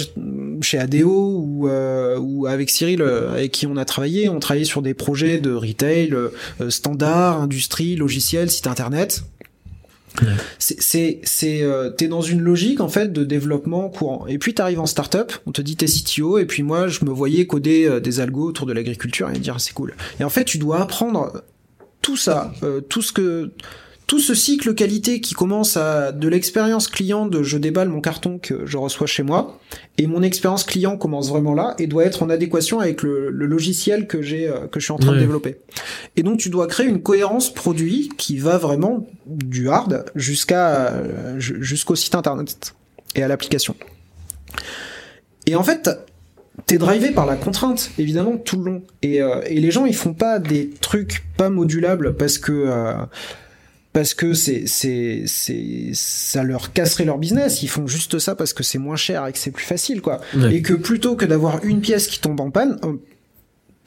chez 0.60 0.78
ADO 0.78 1.08
ou, 1.08 1.68
euh, 1.68 2.18
ou 2.18 2.46
avec 2.46 2.68
Cyril 2.68 3.00
avec 3.02 3.52
qui 3.52 3.66
on 3.66 3.76
a 3.76 3.86
travaillé, 3.86 4.28
on 4.28 4.40
travaillait 4.40 4.66
sur 4.66 4.82
des 4.82 4.92
projets 4.92 5.38
de 5.38 5.52
retail, 5.52 6.12
euh, 6.12 6.30
standard, 6.68 7.40
industrie, 7.40 7.96
logiciel, 7.96 8.50
site 8.50 8.66
internet. 8.66 9.22
Ouais. 10.20 10.28
C'est, 10.58 11.20
c'est, 11.22 11.64
t'es 11.96 12.08
dans 12.08 12.20
une 12.20 12.40
logique 12.40 12.80
en 12.80 12.88
fait 12.88 13.10
de 13.12 13.24
développement 13.24 13.88
courant. 13.88 14.26
Et 14.26 14.38
puis 14.38 14.52
t'arrives 14.52 14.80
en 14.80 14.86
startup, 14.86 15.32
on 15.46 15.52
te 15.52 15.62
dit 15.62 15.76
t'es 15.76 15.86
CTO, 15.86 16.36
et 16.36 16.44
puis 16.44 16.62
moi 16.62 16.88
je 16.88 17.04
me 17.04 17.10
voyais 17.10 17.46
coder 17.46 18.00
des 18.02 18.20
algos 18.20 18.48
autour 18.48 18.66
de 18.66 18.72
l'agriculture 18.72 19.30
et 19.30 19.38
dire 19.38 19.60
c'est 19.60 19.72
cool. 19.72 19.94
Et 20.18 20.24
en 20.24 20.28
fait 20.28 20.44
tu 20.44 20.58
dois 20.58 20.82
apprendre 20.82 21.42
tout 22.02 22.16
ça, 22.16 22.52
tout 22.88 23.02
ce 23.02 23.12
que 23.12 23.52
tout 24.10 24.18
ce 24.18 24.34
cycle 24.34 24.74
qualité 24.74 25.20
qui 25.20 25.34
commence 25.34 25.76
à 25.76 26.10
de 26.10 26.26
l'expérience 26.26 26.88
client 26.88 27.26
de 27.26 27.44
je 27.44 27.58
déballe 27.58 27.88
mon 27.88 28.00
carton 28.00 28.40
que 28.40 28.66
je 28.66 28.76
reçois 28.76 29.06
chez 29.06 29.22
moi 29.22 29.60
et 29.98 30.08
mon 30.08 30.20
expérience 30.22 30.64
client 30.64 30.96
commence 30.96 31.28
vraiment 31.28 31.54
là 31.54 31.76
et 31.78 31.86
doit 31.86 32.04
être 32.04 32.24
en 32.24 32.28
adéquation 32.28 32.80
avec 32.80 33.02
le, 33.04 33.30
le 33.30 33.46
logiciel 33.46 34.08
que 34.08 34.20
j'ai 34.20 34.48
euh, 34.48 34.66
que 34.66 34.80
je 34.80 34.84
suis 34.86 34.92
en 34.92 34.98
train 34.98 35.12
de 35.12 35.20
développer. 35.20 35.58
Et 36.16 36.24
donc 36.24 36.38
tu 36.40 36.50
dois 36.50 36.66
créer 36.66 36.88
une 36.88 37.02
cohérence 37.02 37.54
produit 37.54 38.10
qui 38.18 38.36
va 38.38 38.58
vraiment 38.58 39.06
du 39.26 39.68
hard 39.68 40.04
jusqu'à 40.16 40.88
euh, 40.88 41.38
ju- 41.38 41.58
jusqu'au 41.62 41.94
site 41.94 42.16
internet 42.16 42.74
et 43.14 43.22
à 43.22 43.28
l'application. 43.28 43.76
Et 45.46 45.54
en 45.54 45.62
fait, 45.62 45.88
t'es 46.66 46.78
drivé 46.78 47.12
par 47.12 47.26
la 47.26 47.36
contrainte, 47.36 47.92
évidemment, 47.96 48.36
tout 48.38 48.56
le 48.58 48.64
long. 48.72 48.82
Et, 49.02 49.22
euh, 49.22 49.40
et 49.46 49.60
les 49.60 49.70
gens, 49.70 49.86
ils 49.86 49.94
font 49.94 50.14
pas 50.14 50.40
des 50.40 50.70
trucs 50.80 51.22
pas 51.36 51.48
modulables 51.48 52.16
parce 52.16 52.38
que 52.38 52.50
euh, 52.52 52.94
parce 53.92 54.14
que 54.14 54.34
c'est 54.34 54.64
c'est 54.66 55.24
c'est 55.26 55.90
ça 55.94 56.44
leur 56.44 56.72
casserait 56.72 57.04
leur 57.04 57.18
business. 57.18 57.62
Ils 57.62 57.68
font 57.68 57.86
juste 57.86 58.18
ça 58.18 58.34
parce 58.34 58.52
que 58.52 58.62
c'est 58.62 58.78
moins 58.78 58.96
cher 58.96 59.26
et 59.26 59.32
que 59.32 59.38
c'est 59.38 59.50
plus 59.50 59.64
facile, 59.64 60.00
quoi. 60.00 60.20
Ouais. 60.36 60.54
Et 60.56 60.62
que 60.62 60.74
plutôt 60.74 61.16
que 61.16 61.24
d'avoir 61.24 61.64
une 61.64 61.80
pièce 61.80 62.06
qui 62.06 62.20
tombe 62.20 62.40
en 62.40 62.50
panne, 62.50 62.78
euh, 62.84 62.94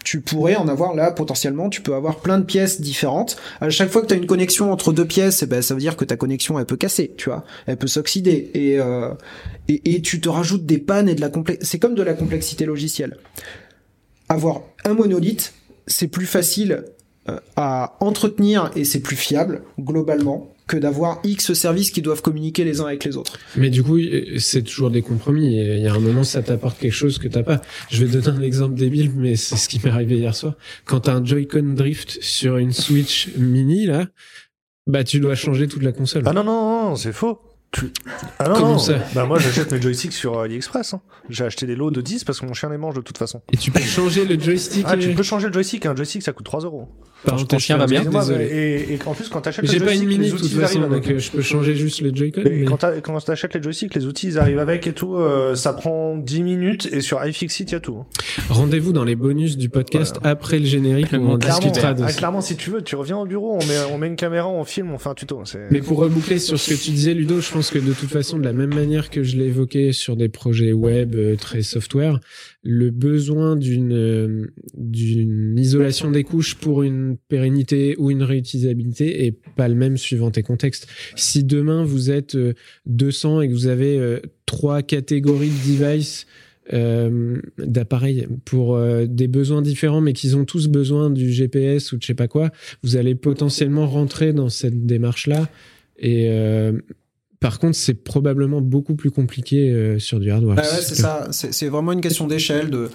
tu 0.03 0.19
pourrais 0.19 0.57
en 0.57 0.67
avoir 0.67 0.93
là 0.93 1.11
potentiellement, 1.11 1.69
tu 1.69 1.81
peux 1.81 1.95
avoir 1.95 2.19
plein 2.19 2.37
de 2.37 2.43
pièces 2.43 2.81
différentes. 2.81 3.37
À 3.61 3.69
chaque 3.69 3.89
fois 3.89 4.01
que 4.01 4.07
tu 4.07 4.13
as 4.13 4.17
une 4.17 4.25
connexion 4.25 4.73
entre 4.73 4.91
deux 4.91 5.05
pièces, 5.05 5.43
eh 5.43 5.45
ben, 5.45 5.61
ça 5.61 5.73
veut 5.73 5.79
dire 5.79 5.95
que 5.95 6.03
ta 6.03 6.17
connexion 6.17 6.59
elle 6.59 6.65
peut 6.65 6.75
casser, 6.75 7.13
tu 7.15 7.29
vois, 7.29 7.45
elle 7.65 7.77
peut 7.77 7.87
s'oxyder 7.87 8.51
et, 8.53 8.79
euh, 8.79 9.13
et 9.69 9.95
et 9.95 10.01
tu 10.01 10.19
te 10.19 10.27
rajoutes 10.27 10.65
des 10.65 10.79
pannes 10.79 11.07
et 11.07 11.15
de 11.15 11.21
la 11.21 11.29
complexité. 11.29 11.65
C'est 11.65 11.79
comme 11.79 11.95
de 11.95 12.03
la 12.03 12.13
complexité 12.13 12.65
logicielle. 12.65 13.17
Avoir 14.27 14.63
un 14.83 14.95
monolithe, 14.95 15.53
c'est 15.87 16.07
plus 16.07 16.25
facile 16.25 16.83
à 17.55 17.95
entretenir 17.99 18.71
et 18.75 18.83
c'est 18.83 18.99
plus 18.99 19.15
fiable 19.15 19.63
globalement 19.79 20.53
que 20.67 20.77
d'avoir 20.77 21.19
X 21.23 21.53
services 21.53 21.91
qui 21.91 22.01
doivent 22.01 22.21
communiquer 22.21 22.63
les 22.63 22.79
uns 22.79 22.85
avec 22.85 23.03
les 23.03 23.17
autres. 23.17 23.37
Mais 23.57 23.69
du 23.69 23.83
coup, 23.83 23.97
euh, 23.97 24.37
c'est 24.37 24.63
toujours 24.63 24.89
des 24.89 25.01
compromis. 25.01 25.57
Et 25.59 25.75
il 25.75 25.81
y 25.81 25.87
a 25.87 25.93
un 25.93 25.99
moment, 25.99 26.23
ça 26.23 26.41
t'apporte 26.41 26.79
quelque 26.79 26.93
chose 26.93 27.17
que 27.17 27.27
t'as 27.27 27.43
pas. 27.43 27.61
Je 27.89 28.03
vais 28.03 28.11
te 28.11 28.23
donner 28.23 28.37
un 28.39 28.41
exemple 28.41 28.75
débile, 28.75 29.11
mais 29.15 29.35
c'est 29.35 29.57
ce 29.57 29.67
qui 29.67 29.79
m'est 29.83 29.91
arrivé 29.91 30.17
hier 30.17 30.33
soir. 30.33 30.55
Quand 30.85 31.01
t'as 31.01 31.15
un 31.15 31.25
Joy-Con 31.25 31.73
Drift 31.75 32.17
sur 32.21 32.57
une 32.57 32.71
Switch 32.71 33.29
Mini, 33.37 33.85
là, 33.85 34.07
bah, 34.87 35.03
tu 35.03 35.19
dois 35.19 35.35
changer 35.35 35.67
toute 35.67 35.83
la 35.83 35.91
console. 35.91 36.23
Ah 36.25 36.33
non, 36.33 36.43
non, 36.43 36.89
non, 36.89 36.95
c'est 36.95 37.13
faux. 37.13 37.39
Tu... 37.73 37.91
Ah 38.39 38.47
non, 38.49 38.53
Comment 38.55 38.67
non. 38.73 38.77
ça 38.77 38.93
Bah 39.15 39.25
moi 39.25 39.39
j'achète 39.39 39.71
mes 39.71 39.81
joysticks 39.81 40.13
sur 40.13 40.39
AliExpress. 40.39 40.93
hein. 40.93 41.01
J'ai 41.29 41.43
acheté 41.43 41.65
des 41.65 41.75
lots 41.75 41.89
de 41.89 42.01
10 42.01 42.23
parce 42.23 42.39
que 42.39 42.45
mon 42.45 42.53
chien 42.53 42.69
les 42.69 42.77
mange 42.77 42.93
de 42.95 43.01
toute 43.01 43.17
façon. 43.17 43.41
Et 43.51 43.57
tu 43.57 43.71
peux 43.71 43.79
changer 43.81 44.25
le 44.25 44.39
joystick. 44.39 44.85
Ah, 44.87 44.95
tu 44.95 45.09
peux 45.13 45.23
changer 45.23 45.47
le 45.47 45.53
joystick, 45.53 45.85
un 45.87 45.95
joystick 45.95 46.21
ça 46.21 46.33
coûte 46.33 46.45
3 46.45 46.61
euros. 46.61 46.87
Pardon, 47.25 47.45
ton 47.45 47.57
chien 47.57 47.77
va 47.77 47.85
bien 47.85 48.01
Excusez-moi, 48.01 48.25
Désolé. 48.25 48.45
mais- 48.51 48.91
Et, 48.91 48.93
et 48.95 48.99
en 49.05 49.13
plus 49.13 49.29
quand 49.29 49.41
t'achètes 49.41 49.65
J'ai 49.65 49.77
pas 49.79 49.93
une 49.93 50.01
joystick, 50.01 50.07
mini 50.09 50.25
les 50.25 50.31
de 50.31 50.37
toute 50.37 50.51
façon, 50.51 50.81
donc 50.81 50.91
avec. 50.91 51.09
euh, 51.09 51.19
je 51.19 51.31
peux 51.31 51.41
changer 51.41 51.73
juste 51.73 52.01
le 52.01 52.13
Joy-Con. 52.13 52.41
Et 52.45 52.49
mais- 52.65 53.01
quand 53.01 53.19
t'achètes 53.25 53.53
les 53.55 53.63
joysticks, 53.63 53.95
les 53.95 54.05
outils 54.05 54.27
ils 54.27 54.37
arrivent 54.37 54.59
avec 54.59 54.85
et 54.87 54.93
tout, 54.93 55.15
euh, 55.15 55.55
ça 55.55 55.73
prend 55.73 56.17
10 56.17 56.43
minutes 56.43 56.89
et 56.91 57.01
sur 57.01 57.25
iFixit 57.25 57.63
il 57.63 57.71
y 57.71 57.75
a 57.75 57.79
tout. 57.79 58.03
Rendez-vous 58.49 58.91
dans 58.93 59.05
les 59.05 59.15
bonus 59.15 59.57
du 59.57 59.69
podcast 59.69 60.17
après 60.23 60.59
le 60.59 60.65
générique 60.65 61.13
où 61.13 61.15
on 61.15 61.37
Clairement, 61.39 61.59
discutera 61.59 61.93
de 61.93 62.03
ah, 62.03 62.11
clairement, 62.11 62.41
si 62.41 62.55
tu 62.57 62.69
veux, 62.69 62.81
tu 62.81 62.95
reviens 62.97 63.17
au 63.17 63.25
bureau, 63.25 63.53
on 63.59 63.65
met, 63.65 63.77
on 63.91 63.97
met 63.97 64.07
une 64.07 64.15
caméra, 64.17 64.47
on 64.49 64.63
filme, 64.65 64.91
on 64.91 64.97
fait 64.99 65.09
un 65.09 65.15
tuto. 65.15 65.41
Mais 65.71 65.79
pour 65.81 65.97
reboucler 65.99 66.37
sur 66.39 66.59
ce 66.59 66.73
que 66.73 66.79
tu 66.79 66.91
disais, 66.91 67.13
Ludo, 67.13 67.39
je 67.39 67.51
pense 67.51 67.62
que 67.69 67.79
de 67.79 67.93
toute 67.93 68.09
façon, 68.09 68.39
de 68.39 68.43
la 68.43 68.53
même 68.53 68.73
manière 68.73 69.09
que 69.09 69.23
je 69.23 69.37
l'ai 69.37 69.45
évoqué 69.45 69.91
sur 69.91 70.15
des 70.15 70.29
projets 70.29 70.73
web 70.73 71.15
euh, 71.15 71.35
très 71.35 71.61
software, 71.61 72.19
le 72.63 72.89
besoin 72.89 73.55
d'une 73.55 73.93
euh, 73.93 74.47
d'une 74.75 75.53
mise 75.53 75.73
l'isolation 75.73 76.11
des 76.11 76.23
couches 76.23 76.55
pour 76.55 76.83
une 76.83 77.17
pérennité 77.27 77.95
ou 77.97 78.11
une 78.11 78.23
réutilisabilité 78.23 79.25
est 79.25 79.37
pas 79.55 79.67
le 79.67 79.75
même 79.75 79.97
suivant 79.97 80.29
tes 80.29 80.43
contextes. 80.43 80.87
Si 81.15 81.43
demain 81.43 81.83
vous 81.83 82.11
êtes 82.11 82.37
200 82.85 83.41
et 83.41 83.47
que 83.47 83.53
vous 83.53 83.67
avez 83.67 84.19
trois 84.45 84.81
catégories 84.81 85.49
de 85.49 85.71
devices 85.71 86.27
euh, 86.71 87.41
d'appareils 87.57 88.25
pour 88.45 88.75
euh, 88.75 89.05
des 89.05 89.27
besoins 89.27 89.61
différents, 89.61 89.99
mais 89.99 90.13
qu'ils 90.13 90.37
ont 90.37 90.45
tous 90.45 90.69
besoin 90.69 91.09
du 91.09 91.29
GPS 91.29 91.91
ou 91.91 91.97
de 91.97 92.01
je 92.01 92.07
sais 92.07 92.13
pas 92.13 92.29
quoi, 92.29 92.51
vous 92.83 92.95
allez 92.95 93.15
potentiellement 93.15 93.85
rentrer 93.85 94.31
dans 94.31 94.47
cette 94.47 94.85
démarche-là. 94.85 95.49
Et 95.99 96.29
euh, 96.29 96.71
par 97.43 97.59
contre, 97.59 97.75
c'est 97.75 97.93
probablement 97.93 98.61
beaucoup 98.61 98.95
plus 98.95 99.11
compliqué 99.11 99.97
sur 99.99 100.19
du 100.19 100.31
hardware. 100.31 100.55
Bah 100.55 100.63
ouais, 100.63 100.81
c'est 100.81 100.95
ça. 100.95 101.27
C'est 101.31 101.67
vraiment 101.67 101.91
une 101.91 102.01
question 102.01 102.25
d'échelle 102.25 102.71
de 102.71 102.89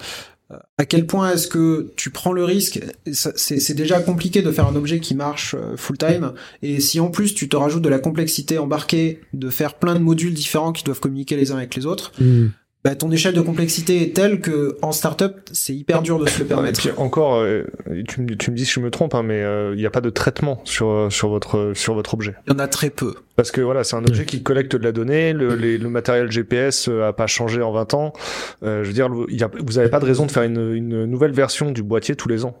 à 0.79 0.85
quel 0.85 1.05
point 1.05 1.31
est-ce 1.31 1.47
que 1.47 1.93
tu 1.95 2.09
prends 2.09 2.33
le 2.33 2.43
risque? 2.43 2.81
C'est 3.11 3.75
déjà 3.75 3.99
compliqué 3.99 4.41
de 4.41 4.51
faire 4.51 4.67
un 4.67 4.75
objet 4.75 4.99
qui 4.99 5.13
marche 5.13 5.55
full 5.75 5.97
time, 5.99 6.33
et 6.63 6.79
si 6.79 6.99
en 6.99 7.11
plus 7.11 7.35
tu 7.35 7.47
te 7.47 7.55
rajoutes 7.55 7.83
de 7.83 7.89
la 7.89 7.99
complexité 7.99 8.57
embarquée, 8.57 9.21
de 9.33 9.51
faire 9.51 9.75
plein 9.75 9.93
de 9.93 9.99
modules 9.99 10.33
différents 10.33 10.73
qui 10.73 10.83
doivent 10.83 10.99
communiquer 10.99 11.37
les 11.37 11.51
uns 11.51 11.57
avec 11.57 11.75
les 11.75 11.85
autres, 11.85 12.11
mmh 12.19 12.47
bah, 12.85 12.95
ton 12.95 13.11
échelle 13.11 13.33
de 13.33 13.41
complexité 13.41 14.03
est 14.03 14.15
telle 14.15 14.39
que 14.39 14.77
en 14.81 14.93
startup, 14.93 15.33
c'est 15.51 15.75
hyper 15.75 16.01
dur 16.01 16.17
de 16.17 16.25
se 16.29 16.39
le 16.39 16.45
permettre. 16.45 16.79
Et 16.85 16.89
puis 16.91 16.97
encore, 16.97 17.35
euh, 17.35 17.65
tu, 18.07 18.21
me, 18.21 18.35
tu 18.37 18.51
me 18.51 18.55
dis 18.55 18.65
si 18.65 18.71
je 18.71 18.79
me 18.79 18.89
trompe, 18.89 19.15
hein, 19.15 19.23
mais 19.23 19.43
euh, 19.43 19.73
il 19.75 19.79
n'y 19.79 19.85
a 19.85 19.89
pas 19.89 19.99
de 19.99 20.09
traitement 20.09 20.61
sur 20.63 20.87
euh, 20.87 21.09
sur 21.09 21.27
votre 21.27 21.73
sur 21.75 21.93
votre 21.93 22.13
objet. 22.13 22.35
Il 22.47 22.53
y 22.53 22.55
en 22.55 22.59
a 22.59 22.69
très 22.69 22.89
peu. 22.89 23.15
Parce 23.35 23.51
que 23.51 23.59
voilà, 23.59 23.83
c'est 23.83 23.97
un 23.97 24.05
objet 24.05 24.25
qui 24.25 24.43
collecte 24.43 24.77
de 24.77 24.83
la 24.83 24.93
donnée, 24.93 25.33
le, 25.33 25.55
le 25.55 25.89
matériel 25.89 26.31
GPS 26.31 26.87
a 26.89 27.11
pas 27.11 27.27
changé 27.27 27.61
en 27.61 27.71
20 27.71 27.93
ans. 27.93 28.13
je 28.61 28.83
veux 28.83 28.93
dire, 28.93 29.09
y 29.29 29.43
a, 29.43 29.49
vous 29.59 29.73
n'avez 29.73 29.89
pas 29.89 29.99
de 29.99 30.05
raison 30.05 30.25
de 30.25 30.31
faire 30.31 30.43
une, 30.43 30.73
une 30.73 31.05
nouvelle 31.05 31.31
version 31.31 31.71
du 31.71 31.81
boîtier 31.81 32.15
tous 32.15 32.27
les 32.27 32.43
ans. 32.43 32.57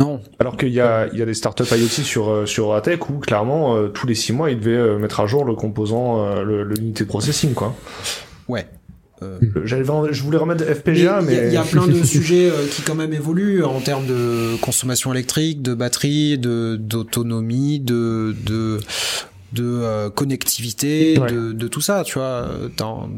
Non. 0.00 0.20
Alors 0.38 0.58
qu'il 0.58 0.68
y 0.68 0.80
a, 0.80 1.08
il 1.10 1.18
y 1.18 1.22
a 1.22 1.24
des 1.24 1.32
startups 1.32 1.64
IoT 1.64 1.88
sur, 1.88 2.46
sur 2.46 2.74
Atec 2.74 3.08
où 3.08 3.14
clairement, 3.18 3.88
tous 3.88 4.06
les 4.06 4.14
six 4.14 4.34
mois, 4.34 4.50
ils 4.50 4.60
devaient 4.60 4.98
mettre 4.98 5.20
à 5.20 5.26
jour 5.26 5.46
le 5.46 5.54
composant, 5.54 6.42
l'unité 6.42 7.04
de 7.04 7.08
processing, 7.08 7.54
quoi. 7.54 7.74
Ouais. 8.48 8.66
Euh, 9.22 9.38
je 9.64 10.22
voulais 10.22 10.36
remettre 10.36 10.64
FPGA, 10.64 11.22
mais 11.22 11.46
il 11.46 11.52
y, 11.52 11.56
a 11.56 11.62
plein 11.62 11.86
de 11.86 12.02
sujets 12.02 12.50
euh, 12.50 12.66
qui 12.70 12.82
quand 12.82 12.94
même 12.94 13.14
évoluent 13.14 13.64
en 13.64 13.80
termes 13.80 14.06
de 14.06 14.56
consommation 14.60 15.12
électrique, 15.12 15.62
de 15.62 15.74
batterie, 15.74 16.36
de 16.38 16.76
d'autonomie, 16.78 17.80
de 17.80 18.34
de 18.44 18.78
de 19.52 19.64
euh, 19.64 20.10
connectivité, 20.10 21.14
de, 21.16 21.52
de, 21.52 21.68
tout 21.68 21.80
ça, 21.80 22.02
tu 22.04 22.18
vois. 22.18 22.46
Dans 22.76 23.08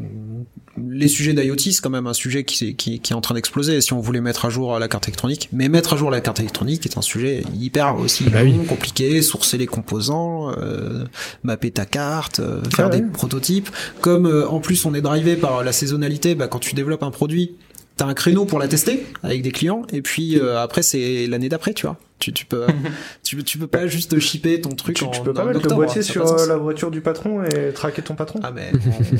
les 0.89 1.07
sujets 1.07 1.33
d'IoT, 1.33 1.57
c'est 1.57 1.81
quand 1.81 1.89
même 1.89 2.07
un 2.07 2.13
sujet 2.13 2.43
qui, 2.43 2.75
qui, 2.75 2.99
qui 2.99 3.13
est 3.13 3.15
en 3.15 3.21
train 3.21 3.35
d'exploser. 3.35 3.81
Si 3.81 3.93
on 3.93 3.99
voulait 3.99 4.21
mettre 4.21 4.45
à 4.45 4.49
jour 4.49 4.77
la 4.79 4.87
carte 4.87 5.07
électronique, 5.07 5.49
mais 5.51 5.69
mettre 5.69 5.93
à 5.93 5.97
jour 5.97 6.11
la 6.11 6.21
carte 6.21 6.39
électronique 6.39 6.85
est 6.85 6.97
un 6.97 7.01
sujet 7.01 7.43
hyper 7.59 7.97
aussi 7.99 8.25
bah 8.25 8.39
compliqué, 8.67 9.21
sourcer 9.21 9.57
les 9.57 9.67
composants, 9.67 10.51
euh, 10.57 11.05
mapper 11.43 11.71
ta 11.71 11.85
carte, 11.85 12.39
euh, 12.39 12.61
faire 12.75 12.87
ah 12.87 12.95
des 12.95 13.01
prototypes. 13.01 13.69
Comme 14.01 14.45
en 14.49 14.59
plus 14.59 14.85
on 14.85 14.93
est 14.93 15.01
drivé 15.01 15.35
par 15.35 15.63
la 15.63 15.71
saisonnalité, 15.71 16.35
bah, 16.35 16.47
quand 16.47 16.59
tu 16.59 16.75
développes 16.75 17.03
un 17.03 17.11
produit, 17.11 17.55
t'as 17.97 18.05
un 18.05 18.13
créneau 18.13 18.45
pour 18.45 18.59
la 18.59 18.67
tester 18.67 19.05
avec 19.23 19.41
des 19.41 19.51
clients, 19.51 19.83
et 19.91 20.01
puis 20.01 20.39
après 20.39 20.81
c'est 20.81 21.27
l'année 21.27 21.49
d'après, 21.49 21.73
tu 21.73 21.85
vois. 21.85 21.97
Tu, 22.19 22.33
tu 22.33 22.45
peux 22.45 22.65
tu, 23.23 23.41
tu, 23.43 23.57
peux 23.57 23.67
pas 23.67 23.87
juste 23.87 24.19
shipper 24.19 24.59
ton 24.59 24.69
truc 24.69 24.97
tu, 24.97 25.05
en, 25.05 25.09
tu 25.09 25.21
peux 25.21 25.33
pas 25.33 25.45
mettre 25.45 25.67
le 25.67 25.73
boîtier 25.73 26.01
sur 26.01 26.25
la 26.47 26.57
voiture 26.57 26.91
du 26.91 27.01
patron 27.01 27.43
et 27.43 27.71
traquer 27.73 28.01
ton 28.01 28.15
patron 28.15 28.39
ah 28.43 28.51
mais 28.51 28.71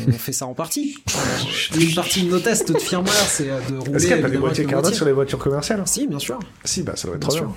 on, 0.08 0.12
fait 0.12 0.32
ça 0.34 0.46
en 0.46 0.54
partie. 0.54 0.98
Une 1.80 1.94
partie 1.94 2.24
de 2.24 2.32
nos 2.32 2.40
tests 2.40 2.72
de 2.72 2.78
firmware 2.78 3.14
c'est 3.14 3.50
euh, 3.50 3.60
de 3.70 3.78
rouler 3.78 3.96
est-ce 3.96 4.08
qu'il 4.08 4.16
n'y 4.16 4.22
a 4.22 4.24
pas 4.24 4.30
des 4.30 4.38
boîtiers 4.38 4.66
Carnot 4.66 4.92
sur 4.92 5.06
les 5.06 5.14
voitures 5.14 5.40
commerciales 5.40 5.82
si 5.86 6.08
bien 6.08 6.20
sûr. 6.20 6.40
Si 6.66 6.84
bah 6.84 6.94
ça 6.96 7.08
doit 7.08 7.18
être 7.18 7.34
bien, 7.34 7.48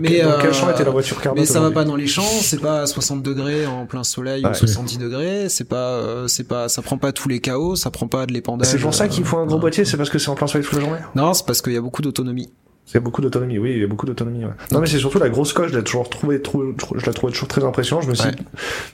mais 0.00 0.22
dans 0.22 0.38
quel 0.40 0.52
champ 0.52 0.70
était 0.70 0.84
la 0.84 0.90
voiture 0.90 1.20
Carnot 1.20 1.40
mais 1.40 1.46
ça 1.46 1.60
va 1.60 1.70
pas 1.70 1.84
dans 1.84 1.96
les 1.96 2.06
champs 2.06 2.22
c'est 2.22 2.60
pas 2.60 2.82
à 2.82 2.86
60 2.86 3.22
degrés 3.22 3.66
en 3.66 3.86
plein 3.86 4.04
soleil 4.04 4.44
ou 4.44 4.54
70 4.54 4.98
degrés 4.98 5.48
c'est 5.48 5.68
pas 5.68 5.76
euh, 5.76 6.28
c'est 6.28 6.44
pas 6.46 6.68
ça 6.68 6.82
prend 6.82 6.98
pas 6.98 7.12
tous 7.12 7.28
les 7.28 7.40
chaos 7.40 7.76
ça 7.76 7.90
prend 7.90 8.06
pas 8.06 8.26
de 8.26 8.32
l'épandage 8.32 8.68
c'est 8.68 8.78
pour 8.78 8.94
ça 8.94 9.08
qu'il 9.08 9.24
faut 9.24 9.38
un 9.38 9.46
gros 9.46 9.58
boîtier 9.58 9.84
c'est 9.84 9.96
parce 9.96 10.10
que 10.10 10.18
c'est 10.18 10.28
en 10.28 10.34
plein 10.34 10.46
soleil 10.46 10.66
toute 10.66 10.78
la 10.78 10.84
journée. 10.84 11.00
Non 11.14 11.34
c'est 11.34 11.46
parce 11.46 11.62
qu'il 11.62 11.72
y 11.72 11.76
a 11.76 11.80
beaucoup 11.80 12.02
d'autonomie 12.02 12.50
c'est 12.86 13.00
beaucoup 13.00 13.22
d'autonomie, 13.22 13.58
oui, 13.58 13.72
il 13.72 13.80
y 13.80 13.84
a 13.84 13.86
beaucoup 13.86 14.04
d'autonomie. 14.04 14.44
Ouais. 14.44 14.50
Non, 14.70 14.80
mais 14.80 14.86
c'est 14.86 14.98
surtout 14.98 15.18
la 15.18 15.30
grosse 15.30 15.54
coche, 15.54 15.72
je 15.72 15.78
l'ai 15.78 15.84
toujours 15.84 16.08
trouvé, 16.10 16.40
je 16.96 17.06
la 17.06 17.12
trouvais 17.14 17.32
toujours 17.32 17.48
très 17.48 17.64
impressionnante. 17.64 18.04
Je 18.04 18.10
me 18.10 18.14
suis 18.14 18.30
dit, 18.30 18.36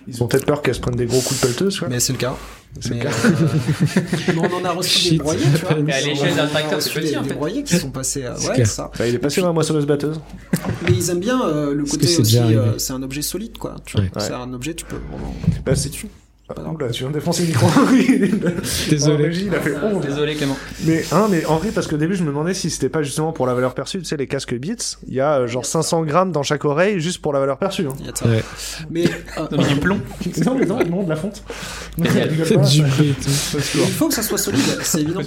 ils 0.07 0.23
ont 0.23 0.29
peut-être 0.29 0.47
peur 0.47 0.62
qu'elle 0.62 0.77
se 0.77 0.81
prenne 0.81 0.95
des 0.95 1.07
gros 1.07 1.21
coups 1.21 1.41
de 1.41 1.47
pelleteuse, 1.47 1.83
Mais 1.89 1.99
c'est 1.99 2.12
le 2.12 2.19
cas. 2.19 2.37
C'est 2.79 2.95
le 2.95 3.01
cas. 3.01 3.11
Euh... 3.11 4.33
on 4.53 4.55
en 4.55 4.65
a 4.65 4.71
reçu 4.71 5.11
des 5.11 5.19
broyés, 5.19 5.45
tu 5.57 5.67
vois. 5.67 5.75
Mais 5.83 5.93
à 5.93 6.01
l'échelle 6.03 6.37
d'un 6.37 6.47
tracteur, 6.47 6.81
c'est 6.81 6.93
petit, 6.93 7.17
en 7.17 7.25
fait. 7.25 7.31
Des 7.31 7.35
broyés 7.35 7.65
qui 7.65 7.77
sont 7.79 7.91
passés 7.91 8.25
à, 8.25 8.39
ouais, 8.39 8.65
ça. 8.65 8.93
Bah, 8.97 9.09
il 9.09 9.15
est 9.17 9.19
passé 9.19 9.41
dans 9.41 9.49
la 9.49 9.53
moissonneuse 9.53 9.87
batteuse. 9.87 10.21
Mais 10.85 10.93
ils 10.93 11.11
aiment 11.11 11.19
bien, 11.19 11.45
euh, 11.49 11.75
le 11.75 11.85
côté 11.85 12.07
aussi, 12.17 12.39
euh, 12.39 12.79
c'est 12.79 12.93
un 12.93 13.03
objet 13.03 13.23
solide, 13.23 13.59
quoi. 13.59 13.75
Tu 13.85 13.97
vois. 13.97 14.07
C'est 14.19 14.33
un 14.33 14.53
objet, 14.55 14.75
tu 14.75 14.85
peux. 14.85 15.01
Bah, 15.67 15.75
c'est 15.75 15.91
tu. 15.91 16.07
Oula, 16.57 16.91
tu 16.91 17.03
viens 17.03 17.09
de 17.09 17.15
défoncer 17.15 17.43
le 17.43 17.49
micro. 17.49 17.67
Désolé. 18.91 19.37
il 19.39 19.55
a 19.55 19.61
fait 19.61 19.77
honte. 19.77 20.03
Désolé 20.03 20.35
Clément. 20.35 20.57
Mais 20.85 21.05
hein, 21.13 21.29
mais 21.31 21.45
en 21.47 21.59
vrai, 21.59 21.71
parce 21.71 21.87
qu'au 21.87 21.97
début, 21.97 22.15
je 22.15 22.23
me 22.23 22.29
demandais 22.29 22.55
si 22.55 22.71
c'était 22.71 22.89
pas 22.89 23.03
justement 23.03 23.33
pour 23.33 23.47
la 23.47 23.55
valeur 23.55 23.75
perçue. 23.75 23.99
Tu 23.99 24.05
sais, 24.05 24.17
les 24.17 24.27
casques 24.27 24.55
Beats, 24.55 24.99
il 25.07 25.15
y 25.15 25.21
a 25.21 25.41
euh, 25.41 25.47
genre 25.47 25.65
500 25.65 26.03
grammes 26.05 26.33
dans 26.33 26.43
chaque 26.43 26.65
oreille 26.65 27.01
juste 27.01 27.21
pour 27.21 27.33
la 27.33 27.41
valeur 27.41 27.59
perçue. 27.59 27.87
Hein. 27.87 27.95
Il 28.01 28.07
y 28.07 28.09
a 28.09 28.13
de 28.13 28.19
ça. 28.19 28.27
Ouais. 28.27 28.43
Mais 28.91 29.05
euh, 29.39 29.57
du 29.57 29.77
plomb. 29.77 30.01
non, 30.45 30.55
mais 30.55 30.67
non, 30.67 30.79
non, 30.85 31.03
de 31.03 31.09
la 31.09 31.17
fonte. 31.17 31.43
du 31.97 32.09
il 32.09 33.93
faut 33.93 34.09
que 34.09 34.15
ça 34.15 34.23
soit 34.23 34.39
solide, 34.39 34.63
c'est 34.83 35.01
évident. 35.01 35.21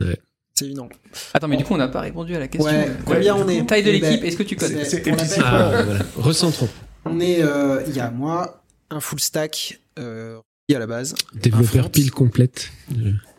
Ouais. 0.00 0.18
C'est 0.54 0.64
évident. 0.64 0.88
Attends, 1.34 1.46
mais 1.46 1.56
du 1.56 1.64
coup, 1.64 1.74
on 1.74 1.78
n'a 1.78 1.86
pas 1.86 2.00
répondu 2.00 2.34
à 2.34 2.40
la 2.40 2.48
question. 2.48 2.72
Ouais, 2.72 2.90
combien 3.04 3.36
on 3.36 3.48
est 3.48 3.64
Taille 3.64 3.84
de 3.84 3.92
l'équipe, 3.92 4.24
est-ce 4.24 4.36
que 4.36 4.42
tu 4.42 4.56
connais 4.56 4.84
C'est 4.84 5.02
ah, 5.40 5.82
voilà. 5.84 6.00
Recentrons. 6.16 6.68
On 7.04 7.20
est, 7.20 7.42
euh, 7.42 7.82
il 7.86 7.94
y 7.94 8.00
a 8.00 8.10
moi, 8.10 8.62
un 8.90 9.00
full 9.00 9.20
stack, 9.20 9.80
euh, 9.98 10.40
à 10.74 10.78
la 10.78 10.86
base. 10.86 11.14
Développeur 11.34 11.90
pile 11.90 12.10
complète. 12.10 12.70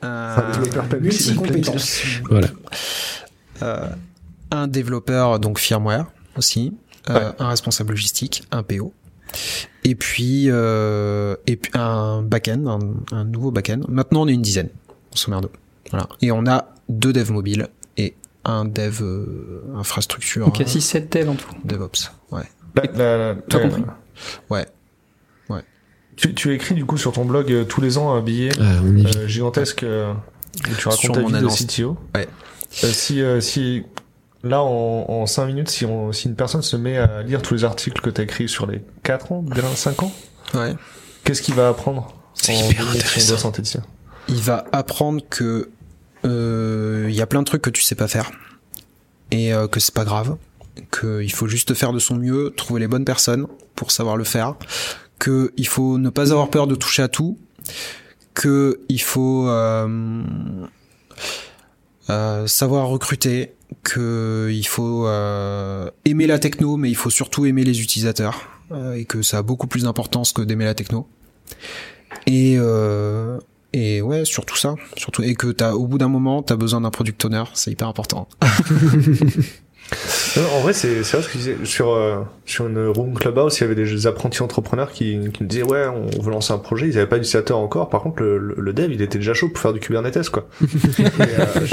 Un 0.01 0.51
multi-compétence. 0.99 2.01
Voilà. 2.27 2.47
Euh, 3.61 3.89
un 4.51 4.67
développeur, 4.67 5.39
donc 5.39 5.59
firmware 5.59 6.07
aussi. 6.35 6.73
Euh, 7.09 7.31
un 7.39 7.49
responsable 7.49 7.91
logistique, 7.91 8.43
un 8.51 8.63
PO. 8.63 8.93
Et 9.83 9.95
puis, 9.95 10.45
euh, 10.47 11.35
et 11.45 11.55
puis 11.55 11.71
un 11.75 12.23
back-end, 12.23 12.65
un, 12.67 13.15
un, 13.15 13.25
nouveau 13.25 13.51
back-end. 13.51 13.81
Maintenant, 13.87 14.23
on 14.23 14.27
est 14.27 14.33
une 14.33 14.41
dizaine, 14.41 14.69
grosso 15.11 15.29
merdo. 15.29 15.51
Voilà. 15.91 16.07
Et 16.21 16.31
on 16.31 16.45
a 16.47 16.73
deux 16.87 17.13
devs 17.13 17.31
mobiles 17.31 17.67
et 17.97 18.15
un 18.43 18.65
dev 18.65 19.01
euh, 19.01 19.63
infrastructure. 19.75 20.45
Donc 20.45 20.59
il 20.59 20.67
y 20.67 20.69
a 20.69 20.73
6-7 20.73 21.09
devs 21.09 21.29
en 21.29 21.35
tout. 21.35 21.49
DevOps, 21.63 22.11
ouais. 22.31 22.43
T'as 22.73 23.59
compris 23.59 23.83
Ouais. 24.49 24.65
Tu, 26.19 26.33
tu, 26.33 26.53
écris 26.53 26.75
du 26.75 26.85
coup 26.85 26.97
sur 26.97 27.13
ton 27.13 27.23
blog 27.23 27.49
euh, 27.51 27.63
tous 27.63 27.79
les 27.79 27.97
ans 27.97 28.13
un 28.13 28.21
billet 28.21 28.49
ah, 28.59 28.63
euh, 28.83 29.27
gigantesque 29.27 29.83
euh, 29.83 30.13
où 30.69 30.75
tu 30.77 30.89
racontes 30.89 31.13
ta 31.13 31.21
vie 31.21 31.35
annonce. 31.35 31.65
de 31.65 31.71
CTO. 31.71 31.97
Ouais. 32.13 32.27
si, 32.71 33.21
si 33.39 33.83
là 34.43 34.61
en, 34.61 35.05
en 35.07 35.25
5 35.25 35.45
minutes, 35.45 35.69
si, 35.69 35.85
on, 35.85 36.11
si 36.11 36.27
une 36.27 36.35
personne 36.35 36.61
se 36.61 36.75
met 36.75 36.97
à 36.97 37.23
lire 37.23 37.41
tous 37.41 37.53
les 37.53 37.63
articles 37.63 38.01
que 38.01 38.09
tu 38.09 38.19
as 38.19 38.25
écrits 38.25 38.49
sur 38.49 38.67
les 38.67 38.81
4 39.03 39.31
ans, 39.31 39.41
bien 39.41 39.63
5 39.73 40.03
ans, 40.03 40.11
ouais. 40.55 40.75
qu'est-ce 41.23 41.41
qu'il 41.41 41.55
va 41.55 41.69
apprendre 41.69 42.13
C'est 42.33 42.53
hyper 42.53 42.89
intéressant. 42.89 43.53
Il 44.27 44.41
va 44.41 44.65
apprendre 44.73 45.21
que 45.29 45.69
il 46.25 47.15
y 47.15 47.21
a 47.21 47.27
plein 47.27 47.39
de 47.39 47.45
trucs 47.45 47.61
que 47.61 47.69
tu 47.69 47.81
sais 47.81 47.95
pas 47.95 48.09
faire 48.09 48.31
et 49.31 49.53
que 49.71 49.79
c'est 49.79 49.93
pas 49.93 50.03
grave 50.03 50.35
qu'il 50.91 51.31
faut 51.31 51.47
juste 51.47 51.73
faire 51.73 51.93
de 51.93 51.99
son 51.99 52.15
mieux, 52.15 52.53
trouver 52.55 52.81
les 52.81 52.87
bonnes 52.87 53.05
personnes 53.05 53.47
pour 53.75 53.91
savoir 53.91 54.17
le 54.17 54.23
faire, 54.23 54.55
que 55.19 55.53
il 55.57 55.67
faut 55.67 55.97
ne 55.97 56.09
pas 56.09 56.31
avoir 56.31 56.49
peur 56.49 56.65
de 56.65 56.75
toucher 56.75 57.03
à 57.03 57.07
tout, 57.07 57.37
que 58.33 58.79
il 58.89 59.01
faut 59.01 59.47
euh, 59.47 60.23
euh, 62.09 62.47
savoir 62.47 62.87
recruter, 62.87 63.53
que 63.83 64.49
il 64.51 64.65
faut 64.65 65.05
euh, 65.07 65.91
aimer 66.05 66.25
la 66.25 66.39
techno, 66.39 66.77
mais 66.77 66.89
il 66.89 66.95
faut 66.95 67.09
surtout 67.09 67.45
aimer 67.45 67.63
les 67.63 67.81
utilisateurs 67.81 68.47
et 68.95 69.05
que 69.05 69.23
ça 69.23 69.39
a 69.39 69.41
beaucoup 69.41 69.65
plus 69.65 69.83
d'importance 69.83 70.31
que 70.31 70.43
d'aimer 70.43 70.65
la 70.65 70.75
techno. 70.75 71.07
Et 72.27 72.57
et 73.71 74.01
ouais, 74.01 74.25
surtout 74.25 74.55
ça, 74.55 74.75
surtout 74.97 75.21
et 75.21 75.35
que 75.35 75.47
t'as 75.47 75.73
au 75.73 75.85
bout 75.85 75.99
d'un 75.99 76.07
moment, 76.07 76.41
t'as 76.41 76.55
besoin 76.55 76.81
d'un 76.81 76.89
product 76.89 77.23
owner, 77.25 77.43
c'est 77.53 77.71
hyper 77.71 77.87
important. 77.87 78.27
en 80.53 80.59
vrai, 80.61 80.73
c'est 80.73 81.01
vrai 81.01 81.21
ce 81.21 81.27
que 81.27 81.33
je 81.33 81.37
disais. 81.37 81.57
Sur, 81.63 81.91
euh, 81.91 82.21
sur 82.45 82.67
une 82.67 82.87
room 82.87 83.13
clubhouse, 83.15 83.57
il 83.57 83.61
y 83.61 83.63
avait 83.63 83.75
des 83.75 84.07
apprentis 84.07 84.41
entrepreneurs 84.41 84.91
qui, 84.91 85.17
qui 85.33 85.43
me 85.43 85.47
disaient 85.47 85.63
Ouais, 85.63 85.85
on 85.87 86.21
veut 86.21 86.31
lancer 86.31 86.53
un 86.53 86.57
projet. 86.57 86.87
Ils 86.87 86.95
n'avaient 86.95 87.07
pas 87.07 87.17
d'utilisateur 87.17 87.57
encore. 87.57 87.89
Par 87.89 88.01
contre, 88.01 88.21
le, 88.21 88.37
le, 88.37 88.73
dev, 88.73 88.91
il 88.91 89.01
était 89.01 89.17
déjà 89.17 89.33
chaud 89.33 89.49
pour 89.49 89.59
faire 89.61 89.73
du 89.73 89.79
Kubernetes, 89.79 90.29
quoi. 90.29 90.47
Euh, 91.19 91.67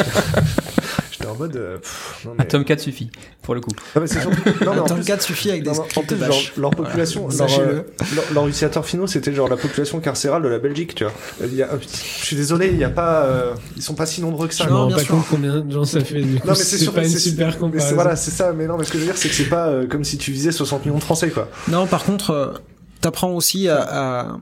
j'étais 1.27 1.37
en 1.37 1.39
mode. 1.39 1.57
euh, 1.57 1.79
pff, 1.79 2.23
non, 2.25 2.33
mais... 2.39 2.43
Un 2.45 2.47
Tomcat 2.47 2.79
suffit, 2.79 3.11
pour 3.43 3.55
le 3.55 3.61
coup. 3.61 3.71
Non, 3.95 4.01
mais 4.03 4.07
c'est 4.07 4.21
surtout- 4.21 4.37
non, 4.65 4.73
mais 4.75 4.81
en 4.81 4.85
Attends, 4.85 4.95
plus- 4.95 5.01
le 5.03 5.07
4 5.07 5.23
suffit 5.23 5.51
avec 5.51 5.63
des 5.65 5.75
scripts 5.75 6.07
plus, 6.07 6.17
bash. 6.17 6.29
genre, 6.31 6.43
leur 6.59 6.71
population, 6.71 7.27
Voilà. 7.29 7.39
leur, 7.39 7.49
Sachez-le. 7.51 7.75
euh, 7.79 7.83
leur, 8.15 8.25
leur 8.35 8.47
utilisateurs 8.47 8.87
finaux, 8.87 9.07
c'était 9.07 9.33
genre 9.33 9.49
la 9.49 9.57
population 9.57 10.01
carcérale 10.01 10.43
de 10.43 10.49
la 10.49 10.59
Belgique, 10.59 10.95
tu 10.95 11.05
vois. 11.05 11.13
Il 11.43 11.55
y 11.55 11.63
a, 11.63 11.69
je 11.81 12.25
suis 12.25 12.37
désolé, 12.37 12.69
il 12.73 12.79
y 12.79 12.85
a 12.85 12.91
pas, 12.91 13.25
euh, 13.25 13.55
ils 13.77 13.83
sont 13.83 13.95
pas 13.95 14.07
si 14.07 14.21
nombreux 14.21 14.49
que 14.49 14.55
ça. 14.55 14.67
Non, 14.67 14.91
pas 14.91 15.05
compte 15.05 15.25
combien 15.31 15.61
de 15.61 15.71
gens 15.73 15.85
ça 15.85 16.01
fait. 16.01 16.21
Du 16.23 16.41
coup, 16.41 16.47
Non, 16.47 16.53
mais 16.53 16.59
c'est 16.59 16.65
c'est 16.77 16.85
sûr, 16.85 16.93
pas 16.93 17.03
une 17.05 17.09
c'est- 17.11 17.19
super 17.19 17.59
comparaison. 17.59 17.95
voilà, 17.95 18.17
c'est 18.17 18.31
ça. 18.31 18.53
Mais 18.53 18.67
non, 18.67 18.77
mais 18.79 18.85
ce 18.85 18.91
que 18.93 18.99
je 18.99 19.03
veux 19.05 19.09
dire, 19.11 19.17
c'est 19.19 19.29
que 19.29 19.35
c'est 19.35 19.45
pas 19.49 19.69
euh, 19.69 19.87
comme 19.87 20.05
si 20.05 20.19
tu 20.19 20.33
visais 20.33 20.53
60 20.53 20.85
millions 20.85 20.99
de 20.99 21.03
Français, 21.05 21.31
quoi. 21.31 21.49
Non, 21.69 21.87
par 21.87 22.05
contre, 22.05 22.31
euh, 22.31 22.53
t'apprends 23.01 23.33
aussi 23.33 23.69
à, 23.69 23.81
à, 23.83 24.37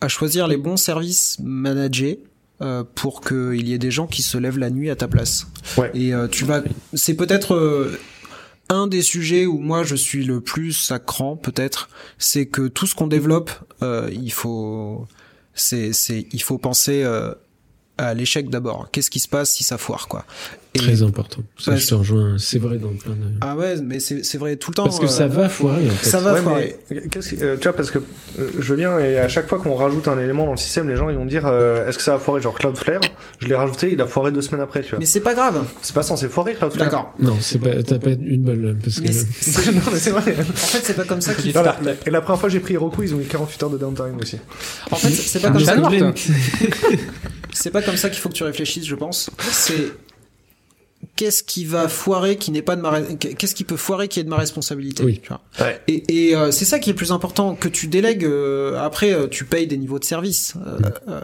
à 0.00 0.08
choisir 0.08 0.46
les 0.48 0.56
bons 0.56 0.76
services 0.76 1.36
managés 1.42 2.20
euh, 2.62 2.84
pour 2.94 3.20
qu'il 3.20 3.66
y 3.66 3.72
ait 3.72 3.78
des 3.78 3.90
gens 3.90 4.06
qui 4.06 4.22
se 4.22 4.36
lèvent 4.36 4.58
la 4.58 4.70
nuit 4.70 4.90
à 4.90 4.96
ta 4.96 5.08
place. 5.08 5.46
Ouais. 5.76 5.90
Et 5.94 6.12
euh, 6.12 6.28
tu 6.28 6.44
vas, 6.44 6.62
c'est 6.94 7.14
peut-être 7.14 7.54
euh, 7.54 7.98
un 8.68 8.86
des 8.86 9.02
sujets 9.02 9.46
où 9.46 9.58
moi 9.58 9.82
je 9.82 9.94
suis 9.94 10.24
le 10.24 10.40
plus 10.40 10.90
à 10.92 10.98
cran, 10.98 11.36
peut-être, 11.36 11.88
c'est 12.18 12.46
que 12.46 12.68
tout 12.68 12.86
ce 12.86 12.94
qu'on 12.94 13.06
développe, 13.06 13.50
il 13.82 14.32
faut, 14.32 15.06
c'est, 15.54 15.92
c'est, 15.92 16.26
il 16.32 16.42
faut 16.42 16.58
penser 16.58 17.02
à 17.98 18.14
l'échec 18.14 18.50
d'abord. 18.50 18.88
Qu'est-ce 18.92 19.10
qui 19.10 19.20
se 19.20 19.28
passe 19.28 19.52
si 19.52 19.64
ça 19.64 19.78
foire, 19.78 20.06
quoi? 20.06 20.24
Et- 20.74 20.78
Très 20.78 21.02
important. 21.02 21.42
Ça, 21.58 21.74
je 21.74 21.84
te 21.84 21.94
rejoins. 21.94 22.36
C'est 22.38 22.60
vrai 22.60 22.78
dans 22.78 22.90
plein 22.90 23.14
de. 23.14 23.18
Ah 23.40 23.56
ouais, 23.56 23.74
mais 23.82 23.98
c'est, 23.98 24.24
c'est 24.24 24.38
vrai 24.38 24.54
tout 24.54 24.70
le 24.70 24.76
temps. 24.76 24.84
Parce 24.84 25.00
que 25.00 25.06
euh, 25.06 25.08
ça 25.08 25.26
va 25.26 25.48
foirer, 25.48 25.86
en 25.88 25.90
fait. 25.90 26.08
Ça 26.08 26.20
va 26.20 26.34
Ouais, 26.34 26.40
foirer. 26.42 26.76
mais 26.92 27.00
qu'est-ce 27.10 27.34
que- 27.34 27.44
euh, 27.44 27.56
tu 27.56 27.64
vois, 27.64 27.72
parce 27.72 27.90
que 27.90 27.98
euh, 27.98 28.48
je 28.56 28.74
viens 28.74 28.96
et 29.00 29.18
à 29.18 29.26
chaque 29.28 29.48
fois 29.48 29.58
qu'on 29.58 29.74
rajoute 29.74 30.06
un 30.06 30.16
élément 30.20 30.44
dans 30.44 30.52
le 30.52 30.56
système, 30.56 30.88
les 30.88 30.94
gens 30.94 31.10
ils 31.10 31.16
vont 31.16 31.24
dire 31.26 31.42
euh, 31.46 31.88
est-ce 31.88 31.98
que 31.98 32.04
ça 32.04 32.12
va 32.12 32.18
foirer? 32.20 32.40
Genre 32.40 32.54
Cloudflare, 32.56 33.00
je 33.40 33.48
l'ai 33.48 33.56
rajouté, 33.56 33.92
il 33.92 34.00
a 34.00 34.06
foiré 34.06 34.30
deux 34.30 34.42
semaines 34.42 34.60
après, 34.62 34.82
tu 34.82 34.90
vois. 34.90 35.00
Mais 35.00 35.06
c'est 35.06 35.18
pas 35.20 35.34
grave. 35.34 35.64
C'est 35.82 35.94
pas 35.94 36.04
censé 36.04 36.28
foirer 36.28 36.54
Cloudflare. 36.54 36.88
D'accord. 36.88 37.14
Non, 37.18 37.36
c'est 37.40 37.58
pas, 37.58 37.82
t'as 37.82 37.98
pas 37.98 38.10
une 38.10 38.42
balle, 38.44 38.60
là, 38.62 38.72
parce 38.80 39.00
que. 39.00 39.08
Mais 39.08 39.12
c'est- 39.12 39.72
non, 39.72 39.80
mais 39.92 39.98
c'est 39.98 40.10
vrai. 40.10 40.20
En 40.38 40.42
fait, 40.52 40.80
c'est 40.84 40.94
pas 40.94 41.04
comme 41.04 41.20
ça 41.20 41.34
qu'il 41.34 41.52
la- 41.52 41.76
et 42.06 42.10
la 42.10 42.20
première 42.20 42.38
fois 42.38 42.48
que 42.48 42.52
j'ai 42.52 42.60
pris 42.60 42.74
Heroku, 42.74 43.02
ils 43.02 43.12
ont 43.14 43.20
eu 43.20 43.24
48 43.24 43.62
heures 43.64 43.70
de 43.70 43.78
downtime 43.78 44.18
aussi. 44.22 44.36
En 44.92 44.94
fait, 44.96 45.10
c'est 45.10 45.40
pas 45.40 45.50
comme 45.50 45.64
ça. 45.64 45.74
C'est 47.52 47.70
pas 47.70 47.82
comme 47.82 47.96
ça 47.96 48.08
qu'il 48.08 48.20
faut 48.20 48.28
que 48.28 48.34
tu 48.34 48.44
réfléchisses, 48.44 48.86
je 48.86 48.94
pense. 48.94 49.30
C'est 49.50 49.92
qu'est-ce 51.20 51.42
qui 51.42 51.66
va 51.66 51.86
foirer 51.88 52.36
qui 52.36 52.50
n'est 52.50 52.62
pas 52.62 52.76
de 52.76 52.80
ma 52.80 53.02
qu'est-ce 53.02 53.54
qui 53.54 53.64
peut 53.64 53.76
foirer 53.76 54.08
qui 54.08 54.20
est 54.20 54.24
de 54.24 54.30
ma 54.30 54.38
responsabilité. 54.38 55.04
Oui. 55.04 55.20
tu 55.22 55.28
vois. 55.28 55.42
Ouais. 55.60 55.78
Et, 55.86 56.28
et, 56.30 56.34
euh, 56.34 56.50
c'est 56.50 56.64
ça 56.64 56.78
qui 56.78 56.88
est 56.88 56.94
le 56.94 56.96
plus 56.96 57.12
important 57.12 57.54
que 57.54 57.68
tu 57.68 57.88
délègues. 57.88 58.24
euh, 58.24 58.78
après, 58.82 59.12
euh, 59.12 59.26
tu 59.26 59.44
payes 59.44 59.66
des 59.66 59.76
niveaux 59.76 59.98
de 59.98 60.04
service. 60.04 60.54
Euh, 60.66 60.78
euh, 61.08 61.20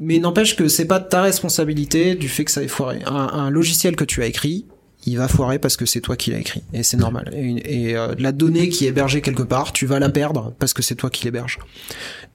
mais 0.00 0.18
n'empêche 0.18 0.56
que 0.56 0.66
c'est 0.66 0.86
pas 0.86 0.98
de 0.98 1.06
ta 1.08 1.22
responsabilité 1.22 2.16
du 2.16 2.28
fait 2.28 2.44
que 2.44 2.50
ça 2.50 2.60
ait 2.62 2.68
foiré. 2.68 3.02
Un, 3.06 3.14
un 3.14 3.50
logiciel 3.50 3.94
que 3.94 4.04
tu 4.04 4.20
as 4.22 4.26
écrit, 4.26 4.64
il 5.06 5.16
va 5.16 5.28
foirer 5.28 5.58
parce 5.58 5.76
que 5.76 5.86
c'est 5.86 6.00
toi 6.00 6.16
qui 6.16 6.30
l'as 6.30 6.38
écrit 6.38 6.62
et 6.74 6.82
c'est 6.82 6.96
normal. 6.98 7.30
Et, 7.34 7.40
une- 7.40 7.60
et, 7.64 7.96
euh, 7.96 8.14
la 8.18 8.32
donnée 8.32 8.68
qui 8.68 8.84
est 8.84 8.88
hébergée 8.88 9.20
quelque 9.22 9.42
part, 9.44 9.72
tu 9.72 9.86
vas 9.86 9.98
la 9.98 10.10
perdre 10.10 10.52
parce 10.58 10.74
que 10.74 10.82
c'est 10.82 10.94
toi 10.96 11.08
qui 11.08 11.24
l'héberge. 11.24 11.58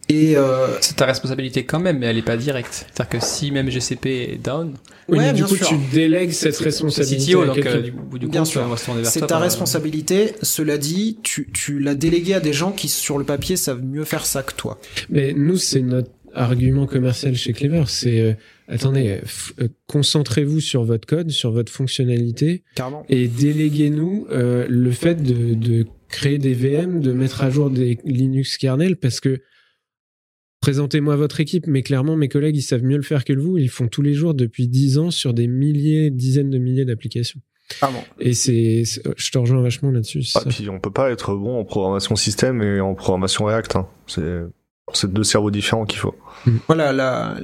Et 0.07 0.37
euh, 0.37 0.67
C'est 0.81 0.97
ta 0.97 1.05
responsabilité 1.05 1.63
quand 1.65 1.79
même, 1.79 1.99
mais 1.99 2.05
elle 2.05 2.17
est 2.17 2.21
pas 2.21 2.37
directe. 2.37 2.85
C'est-à-dire 2.93 3.19
que 3.19 3.25
si 3.25 3.51
même 3.51 3.69
GCP 3.71 4.05
est 4.33 4.37
down, 4.43 4.75
Oui, 5.09 5.17
Ouais, 5.17 5.33
du 5.33 5.43
coup, 5.43 5.55
sûr. 5.55 5.67
tu 5.67 5.75
délègues 5.91 6.31
cette 6.31 6.57
responsabilité 6.57 7.31
CTO, 7.31 7.41
à 7.41 7.45
donc 7.47 7.65
euh, 7.65 7.81
du 7.81 7.91
coup, 7.91 8.19
du 8.19 8.27
Bien 8.27 8.41
coup, 8.41 8.45
sûr. 8.47 8.75
C'est 9.03 9.25
ta 9.27 9.37
euh, 9.37 9.39
responsabilité. 9.39 10.33
Cela 10.43 10.77
dit, 10.77 11.17
tu, 11.23 11.49
tu 11.51 11.79
l'as 11.79 11.95
délégué 11.95 12.33
à 12.35 12.39
des 12.39 12.53
gens 12.53 12.71
qui, 12.71 12.87
sur 12.87 13.17
le 13.17 13.23
papier, 13.23 13.55
savent 13.55 13.83
mieux 13.83 14.03
faire 14.03 14.25
ça 14.25 14.43
que 14.43 14.53
toi. 14.53 14.79
Mais 15.09 15.33
nous, 15.33 15.57
c'est 15.57 15.81
notre 15.81 16.11
argument 16.33 16.85
commercial 16.85 17.33
chez 17.35 17.53
Clever. 17.53 17.85
C'est, 17.87 18.19
euh, 18.19 18.33
attendez, 18.67 19.21
euh, 19.61 19.67
concentrez-vous 19.87 20.59
sur 20.59 20.83
votre 20.83 21.07
code, 21.07 21.31
sur 21.31 21.51
votre 21.51 21.71
fonctionnalité, 21.71 22.63
Carrément. 22.75 23.05
et 23.09 23.27
déléguez-nous 23.27 24.27
euh, 24.31 24.65
le 24.69 24.91
fait 24.91 25.15
de, 25.15 25.53
de 25.55 25.85
créer 26.09 26.37
des 26.37 26.53
VM, 26.53 26.99
de 26.99 27.11
mettre 27.13 27.41
à 27.41 27.49
jour 27.49 27.69
des 27.69 27.97
Linux 28.05 28.57
kernels, 28.57 28.97
parce 28.97 29.19
que 29.19 29.39
présentez-moi 30.65 31.15
votre 31.15 31.41
équipe, 31.41 31.67
mais 31.67 31.83
clairement, 31.83 32.15
mes 32.15 32.27
collègues, 32.27 32.55
ils 32.57 32.63
savent 32.63 32.81
mieux 32.81 32.97
le 32.97 33.03
faire 33.03 33.23
que 33.23 33.33
vous. 33.33 33.59
Ils 33.59 33.69
font 33.69 33.87
tous 33.87 34.01
les 34.01 34.15
jours 34.15 34.33
depuis 34.33 34.67
10 34.67 34.97
ans 34.97 35.11
sur 35.11 35.35
des 35.35 35.45
milliers, 35.45 36.09
dizaines 36.09 36.49
de 36.49 36.57
milliers 36.57 36.85
d'applications. 36.85 37.39
Carrément. 37.79 38.03
Et 38.19 38.33
c'est, 38.33 38.81
je 38.83 39.31
te 39.31 39.37
rejoins 39.37 39.61
vachement 39.61 39.91
là-dessus. 39.91 40.23
Ah, 40.33 40.39
ça. 40.39 40.49
puis 40.49 40.67
on 40.71 40.79
peut 40.79 40.89
pas 40.89 41.11
être 41.11 41.35
bon 41.35 41.59
en 41.59 41.65
programmation 41.65 42.15
système 42.15 42.63
et 42.63 42.81
en 42.81 42.95
programmation 42.95 43.45
React. 43.45 43.75
Hein. 43.75 43.87
C'est 44.07 44.41
c'est 44.93 45.11
deux 45.11 45.23
cerveaux 45.23 45.51
différents 45.51 45.85
qu'il 45.85 45.99
faut. 45.99 46.15
Voilà, 46.67 46.93
la, 46.93 47.37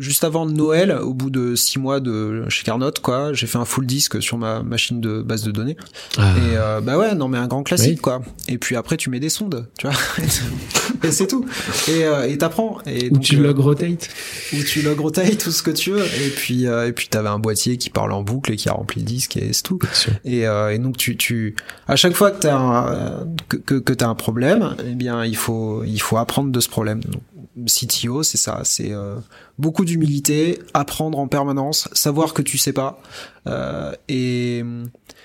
juste 0.00 0.24
avant 0.24 0.46
Noël, 0.46 0.90
au 1.00 1.14
bout 1.14 1.30
de 1.30 1.54
six 1.54 1.78
mois 1.78 2.00
de 2.00 2.44
chez 2.48 2.64
Carnot, 2.64 2.90
quoi, 3.02 3.32
j'ai 3.32 3.46
fait 3.46 3.58
un 3.58 3.64
full 3.64 3.86
disque 3.86 4.20
sur 4.22 4.38
ma 4.38 4.62
machine 4.62 5.00
de 5.00 5.22
base 5.22 5.44
de 5.44 5.50
données. 5.52 5.76
Ah. 6.18 6.32
Et 6.36 6.56
euh, 6.56 6.80
bah 6.80 6.98
ouais, 6.98 7.14
non 7.14 7.28
mais 7.28 7.38
un 7.38 7.46
grand 7.46 7.62
classique, 7.62 7.90
Oui. 7.98 8.02
quoi. 8.02 8.22
Et 8.48 8.58
puis 8.58 8.74
après, 8.76 8.96
tu 8.96 9.10
mets 9.10 9.20
des 9.20 9.28
sondes, 9.28 9.68
tu 9.78 9.86
vois. 9.86 9.96
et 11.04 11.12
c'est 11.12 11.26
tout. 11.26 11.44
Et 11.88 12.04
euh, 12.04 12.36
t'apprends. 12.36 12.78
Et 12.86 13.06
Ou 13.10 13.14
donc, 13.14 13.22
tu 13.22 13.36
euh, 13.36 13.42
log 13.42 13.58
rotate. 13.58 14.08
où 14.52 14.62
tu 14.62 14.82
log 14.82 14.98
rotate 14.98 15.38
tout 15.38 15.50
ce 15.52 15.62
que 15.62 15.70
tu 15.70 15.90
veux 15.90 16.04
et 16.04 16.30
puis 16.34 16.66
euh, 16.66 16.86
et 16.88 16.92
puis 16.92 17.08
t'avais 17.08 17.28
un 17.28 17.38
boîtier 17.38 17.76
qui 17.76 17.90
parle 17.90 18.12
en 18.12 18.22
boucle 18.22 18.52
et 18.52 18.56
qui 18.56 18.68
a 18.68 18.72
rempli 18.72 19.00
le 19.00 19.06
disque 19.06 19.36
et 19.36 19.52
c'est 19.52 19.62
tout 19.62 19.78
et, 20.24 20.46
euh, 20.46 20.72
et 20.72 20.78
donc 20.78 20.96
tu 20.96 21.16
tu 21.16 21.54
à 21.86 21.96
chaque 21.96 22.14
fois 22.14 22.30
que 22.30 22.40
t'as 22.40 22.56
un 22.56 23.26
que 23.48 23.56
que, 23.58 23.74
que 23.74 23.92
t'as 23.92 24.08
un 24.08 24.14
problème 24.14 24.74
eh 24.86 24.94
bien 24.94 25.24
il 25.24 25.36
faut 25.36 25.84
il 25.84 26.00
faut 26.00 26.16
apprendre 26.16 26.50
de 26.50 26.60
ce 26.60 26.68
problème 26.68 27.00
donc, 27.04 27.22
CTO 27.66 28.22
c'est 28.22 28.36
ça 28.38 28.60
c'est 28.64 28.92
euh, 28.92 29.16
beaucoup 29.58 29.84
d'humilité 29.84 30.58
apprendre 30.72 31.18
en 31.18 31.26
permanence 31.28 31.88
savoir 31.92 32.32
que 32.32 32.42
tu 32.42 32.58
sais 32.58 32.72
pas 32.72 33.00
euh, 33.46 33.92
et 34.08 34.64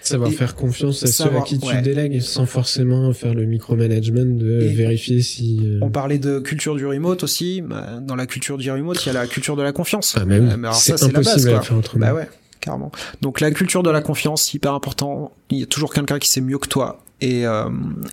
Savoir 0.01 0.29
Et 0.29 0.33
faire 0.33 0.55
confiance 0.55 1.01
à 1.03 1.07
ceux 1.07 1.35
à 1.35 1.41
qui 1.41 1.57
tu 1.57 1.65
ouais. 1.67 1.81
délègues 1.81 2.21
sans 2.21 2.45
forcément 2.45 3.11
faire 3.13 3.33
le 3.33 3.45
micromanagement 3.45 4.23
de 4.25 4.61
Et- 4.61 4.67
vérifier 4.73 5.21
si. 5.23 5.59
euh, 5.63 5.79
on 5.81 5.89
parlait 5.89 6.19
de 6.19 6.39
culture 6.39 6.75
du 6.75 6.85
remote 6.85 7.23
aussi 7.23 7.61
Bah, 7.61 7.99
dans 8.01 8.15
la 8.15 8.27
culture 8.27 8.57
du 8.57 8.69
remote 8.71 9.03
il 9.03 9.07
y 9.07 9.09
a 9.09 9.13
la 9.13 9.25
culture 9.27 9.55
de 9.55 9.63
la 9.63 9.71
confiance 9.71 10.15
Ah, 10.19 10.25
mais 10.25 10.37
oui, 10.39 10.45
mais 10.57 10.67
alors 10.67 10.75
c'est 10.75 10.97
c'est 10.97 11.07
la 11.07 11.13
base 11.19 11.27
impossible 11.29 11.51
quoi 11.51 11.59
à 11.59 11.63
faire 11.63 11.77
autrement. 11.77 12.05
Bah 12.05 12.13
ouais, 12.13 12.29
carrément. 12.61 12.91
Donc 13.21 13.39
la 13.41 13.49
culture 13.51 13.81
de 13.83 13.89
la 13.89 14.01
confiance, 14.01 14.53
hyper 14.53 14.73
important. 14.73 15.31
Il 15.49 15.59
y 15.59 15.63
a 15.63 15.65
toujours 15.67 15.91
quelqu'un 15.93 16.19
qui 16.19 16.29
sait 16.29 16.41
mieux 16.41 16.57
que 16.59 16.67
toi. 16.67 17.03
Et 17.21 17.47
euh, 17.47 17.69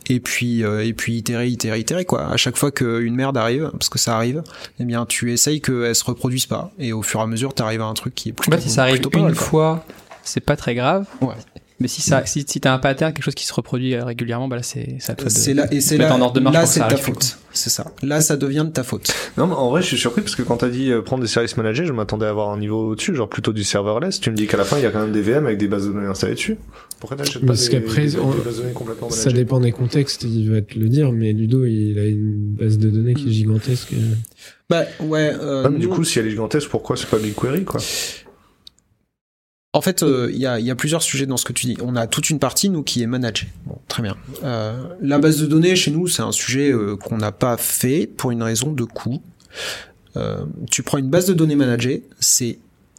et 0.08 0.20
puis 0.20 0.62
euh, 0.62 0.84
et 0.84 0.92
puis 0.92 1.16
itérer, 1.16 1.48
itérer, 1.48 1.80
itérer 1.80 2.04
quoi. 2.04 2.28
À 2.28 2.36
chaque 2.36 2.56
fois 2.56 2.70
qu'une 2.70 3.14
merde 3.14 3.36
arrive, 3.36 3.70
parce 3.72 3.88
que 3.88 3.98
ça 3.98 4.16
arrive, 4.16 4.42
eh 4.78 4.84
bien 4.84 5.06
tu 5.06 5.32
essayes 5.32 5.60
qu'elle 5.60 5.94
se 5.94 6.04
reproduise 6.04 6.46
pas. 6.46 6.70
Et 6.78 6.92
au 6.92 7.02
fur 7.02 7.20
et 7.20 7.22
à 7.24 7.26
mesure, 7.26 7.52
t'arrives 7.52 7.82
à 7.82 7.86
un 7.86 7.94
truc 7.94 8.14
qui 8.14 8.28
est 8.28 8.32
plutôt. 8.32 8.56
fait, 8.56 8.62
si 8.62 8.70
ça 8.70 8.82
arrive 8.82 9.02
une 9.14 9.22
mal, 9.22 9.34
fois, 9.34 9.84
c'est 10.22 10.40
pas 10.40 10.56
très 10.56 10.74
grave. 10.74 11.06
Ouais. 11.20 11.34
Mais 11.80 11.88
si 11.88 12.00
ça, 12.02 12.24
si, 12.26 12.44
si 12.46 12.60
t'as 12.60 12.72
un 12.74 12.78
pattern, 12.78 13.12
quelque 13.12 13.24
chose 13.24 13.34
qui 13.34 13.46
se 13.46 13.52
reproduit 13.52 13.94
euh, 13.94 14.04
régulièrement, 14.04 14.46
bah 14.48 14.56
là, 14.56 14.62
c'est, 14.62 14.96
ça 15.00 15.14
te 15.14 15.28
C'est 15.28 15.54
là 15.54 15.66
et 15.72 15.80
c'est 15.80 15.98
mettre 15.98 16.10
là. 16.10 16.16
en 16.16 16.20
ordre 16.20 16.34
de 16.34 16.40
marche 16.40 16.54
là, 16.54 16.66
c'est 16.66 16.80
ça 16.80 16.86
ta 16.86 16.96
faute. 16.96 17.38
C'est 17.54 17.70
ça. 17.70 17.92
Là, 18.02 18.20
ça 18.20 18.36
devient 18.36 18.64
de 18.66 18.72
ta 18.72 18.82
faute. 18.82 19.12
Non, 19.36 19.46
mais 19.46 19.54
en 19.54 19.68
vrai, 19.70 19.82
je 19.82 19.88
suis 19.88 19.98
surpris 19.98 20.22
parce 20.22 20.36
que 20.36 20.42
quand 20.42 20.58
t'as 20.58 20.68
dit 20.68 20.90
euh, 20.90 21.02
prendre 21.02 21.22
des 21.22 21.28
services 21.28 21.56
managés, 21.56 21.84
je 21.84 21.92
m'attendais 21.92 22.26
à 22.26 22.30
avoir 22.30 22.50
un 22.50 22.58
niveau 22.58 22.90
au-dessus, 22.90 23.14
genre 23.14 23.28
plutôt 23.28 23.52
du 23.52 23.64
serverless. 23.64 24.20
Tu 24.20 24.30
me 24.30 24.36
dis 24.36 24.46
qu'à 24.46 24.56
la 24.56 24.64
fin, 24.64 24.78
il 24.78 24.82
y 24.82 24.86
a 24.86 24.90
quand 24.90 25.00
même 25.02 25.12
des 25.12 25.22
VM 25.22 25.44
avec 25.46 25.58
des 25.58 25.68
bases 25.68 25.86
de 25.88 25.92
données 25.92 26.06
installées 26.06 26.34
dessus. 26.34 26.56
Pourquoi 27.00 27.16
t'achètes 27.16 27.40
pas 27.42 27.48
Parce 27.48 27.68
des, 27.68 27.80
qu'après, 27.80 28.06
des, 28.06 28.16
on- 28.18 28.30
des 28.30 28.40
bases 28.42 28.56
de 28.56 28.62
données 28.62 28.72
complètement 28.74 29.10
Ça 29.10 29.24
managées 29.26 29.36
dépend 29.44 29.60
des 29.60 29.72
contextes, 29.72 30.22
il 30.22 30.50
va 30.50 30.62
te 30.62 30.78
le 30.78 30.88
dire, 30.88 31.10
mais 31.12 31.32
Ludo, 31.32 31.64
il 31.66 31.98
a 31.98 32.04
une 32.06 32.54
base 32.54 32.78
de 32.78 32.88
données 32.90 33.14
qui 33.14 33.28
est 33.28 33.32
gigantesque. 33.32 33.92
Bah 34.70 34.84
ouais. 35.00 35.32
Euh, 35.38 35.64
Ah, 35.66 35.68
mais 35.68 35.78
du 35.78 35.88
coup, 35.88 36.04
si 36.04 36.18
elle 36.18 36.26
est 36.26 36.30
gigantesque, 36.30 36.68
pourquoi 36.70 36.96
c'est 36.96 37.08
pas 37.08 37.18
BigQuery, 37.18 37.64
quoi? 37.64 37.80
En 39.74 39.80
fait, 39.80 40.02
euh, 40.02 40.28
il 40.30 40.38
y, 40.38 40.46
a, 40.46 40.74
plusieurs 40.74 41.02
sujets 41.02 41.24
dans 41.24 41.38
ce 41.38 41.46
que 41.46 41.54
tu 41.54 41.64
dis. 41.64 41.78
On 41.82 41.96
a 41.96 42.06
toute 42.06 42.28
une 42.28 42.38
partie, 42.38 42.68
nous, 42.68 42.82
qui 42.82 43.02
est 43.02 43.06
managée. 43.06 43.48
Bon, 43.64 43.78
très 43.88 44.02
bien. 44.02 44.18
Euh, 44.44 44.76
la 45.00 45.18
base 45.18 45.38
de 45.38 45.46
données, 45.46 45.76
chez 45.76 45.90
nous, 45.90 46.08
c'est 46.08 46.20
un 46.20 46.32
sujet 46.32 46.70
euh, 46.70 46.94
qu'on 46.96 47.16
n'a 47.16 47.32
pas 47.32 47.56
fait 47.56 48.06
pour 48.06 48.32
une 48.32 48.42
raison 48.42 48.72
de 48.72 48.84
coût. 48.84 49.22
Tu 50.70 50.82
prends 50.82 50.98
une 50.98 51.08
base 51.08 51.24
de 51.24 51.32
données 51.32 51.56
managée, 51.56 52.02
c'est 52.20 52.58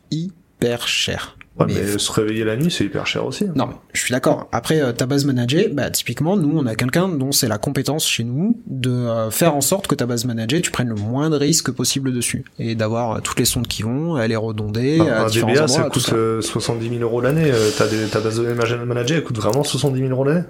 hyper 0.09 0.87
cher. 0.87 1.37
Ouais, 1.59 1.67
Mais- 1.67 1.73
mais 1.83 1.97
se 1.99 2.11
réveiller 2.11 2.43
la 2.43 2.55
nuit, 2.55 2.71
c'est 2.71 2.83
hyper 2.83 3.05
cher 3.05 3.23
aussi. 3.25 3.45
Non, 3.55 3.67
mais 3.67 3.75
je 3.93 4.01
suis 4.01 4.11
d'accord. 4.11 4.47
Après, 4.51 4.81
euh, 4.81 4.91
ta 4.91 5.05
base 5.05 5.23
managée, 5.25 5.67
bah, 5.67 5.91
typiquement, 5.91 6.35
nous, 6.35 6.57
on 6.57 6.65
a 6.65 6.73
quelqu'un 6.73 7.07
dont 7.07 7.31
c'est 7.31 7.47
la 7.47 7.59
compétence 7.59 8.07
chez 8.07 8.23
nous 8.23 8.59
de 8.65 8.89
euh, 8.89 9.29
faire 9.29 9.55
en 9.55 9.61
sorte 9.61 9.85
que 9.85 9.93
ta 9.93 10.07
base 10.07 10.25
managée, 10.25 10.61
tu 10.61 10.71
prennes 10.71 10.89
le 10.89 10.95
moins 10.95 11.29
de 11.29 11.35
risques 11.35 11.69
possible 11.71 12.11
dessus. 12.11 12.43
Et 12.57 12.73
d'avoir 12.73 13.17
euh, 13.17 13.19
toutes 13.19 13.37
les 13.37 13.45
sondes 13.45 13.67
qui 13.67 13.83
vont, 13.83 14.17
elle 14.17 14.31
est 14.31 14.35
redondée 14.35 14.99
à 14.99 15.25
un 15.25 15.27
différents 15.27 15.51
DBA, 15.51 15.63
endroits, 15.65 15.67
ça 15.83 15.89
coûte 15.89 16.09
euh, 16.13 16.41
70 16.41 16.89
000 16.89 17.01
euros 17.01 17.21
l'année. 17.21 17.51
Euh, 17.51 17.69
t'as 17.77 17.87
des- 17.87 18.07
ta 18.07 18.19
base 18.19 18.37
de 18.39 18.43
données 18.45 18.55
managée- 18.55 18.77
managée, 18.85 19.15
elle 19.15 19.23
coûte 19.23 19.37
vraiment 19.37 19.63
70 19.63 19.99
000 19.99 20.09
euros 20.09 20.23
l'année 20.23 20.43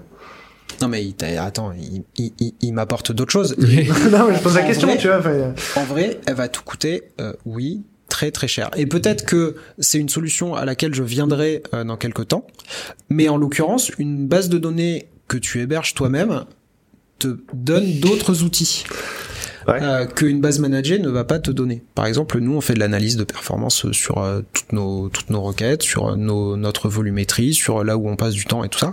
Non 0.81 0.88
mais 0.88 1.03
il 1.03 1.15
t'a- 1.15 1.43
attends, 1.43 1.73
il, 1.77 2.03
il, 2.17 2.31
il- 2.39 2.53
il 2.61 2.73
m'apporte 2.73 3.11
d'autres 3.11 3.31
choses. 3.34 3.55
Non, 3.59 4.27
mais 4.30 4.35
je 4.35 4.39
pose 4.41 4.55
la 4.55 4.61
question, 4.63 4.88
vrai- 4.88 4.97
tu 4.97 5.07
vois. 5.09 5.17
En 5.75 5.84
vrai, 5.84 6.21
elle 6.25 6.35
va 6.35 6.47
tout 6.47 6.63
coûter, 6.63 7.03
euh, 7.19 7.34
oui, 7.45 7.84
très 8.14 8.30
très 8.30 8.48
cher. 8.48 8.69
Et 8.77 8.85
peut-être 8.85 9.26
que 9.26 9.56
c'est 9.80 9.98
une 9.98 10.07
solution 10.07 10.53
à 10.53 10.65
laquelle 10.65 10.94
je 10.94 11.02
viendrai 11.02 11.64
euh, 11.73 11.84
dans 11.84 11.98
quelques 11.98 12.27
temps. 12.27 12.45
Mais 13.10 13.27
en 13.27 13.38
l'occurrence, 13.38 13.91
une 13.98 14.27
base 14.27 14.49
de 14.49 14.60
données 14.60 15.07
que 15.27 15.38
tu 15.38 15.60
héberges 15.61 15.95
toi-même 15.95 16.45
te 17.18 17.40
donne 17.53 17.99
d'autres 17.99 18.44
outils. 18.44 18.84
Ouais. 19.65 19.81
euh, 19.81 20.06
qu'une 20.06 20.41
base 20.41 20.60
managée 20.60 20.99
ne 20.99 21.10
va 21.10 21.23
pas 21.23 21.40
te 21.40 21.49
donner. 21.49 21.81
Par 21.95 22.06
exemple, 22.06 22.38
nous, 22.40 22.53
on 22.53 22.60
fait 22.60 22.73
de 22.73 22.80
l'analyse 22.80 23.15
de 23.15 23.23
performance 23.23 23.90
sur 23.94 24.18
euh, 24.18 24.41
toutes 24.52 24.73
nos 24.73 25.07
toutes 25.07 25.30
nos 25.30 25.41
requêtes, 25.41 25.84
sur 25.84 26.18
nos, 26.18 26.57
notre 26.57 26.90
volumétrie, 26.90 27.53
sur 27.53 27.84
là 27.85 27.98
où 27.98 28.10
on 28.10 28.18
passe 28.18 28.34
du 28.34 28.44
temps 28.44 28.65
et 28.65 28.69
tout 28.69 28.80
ça. 28.80 28.91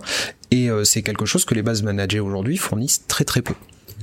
Et 0.53 0.71
euh, 0.71 0.85
c'est 0.85 1.03
quelque 1.03 1.27
chose 1.27 1.45
que 1.45 1.55
les 1.55 1.63
bases 1.63 1.83
managées 1.83 2.21
aujourd'hui 2.21 2.57
fournissent 2.57 3.05
très 3.09 3.25
très 3.25 3.43
peu. 3.43 3.55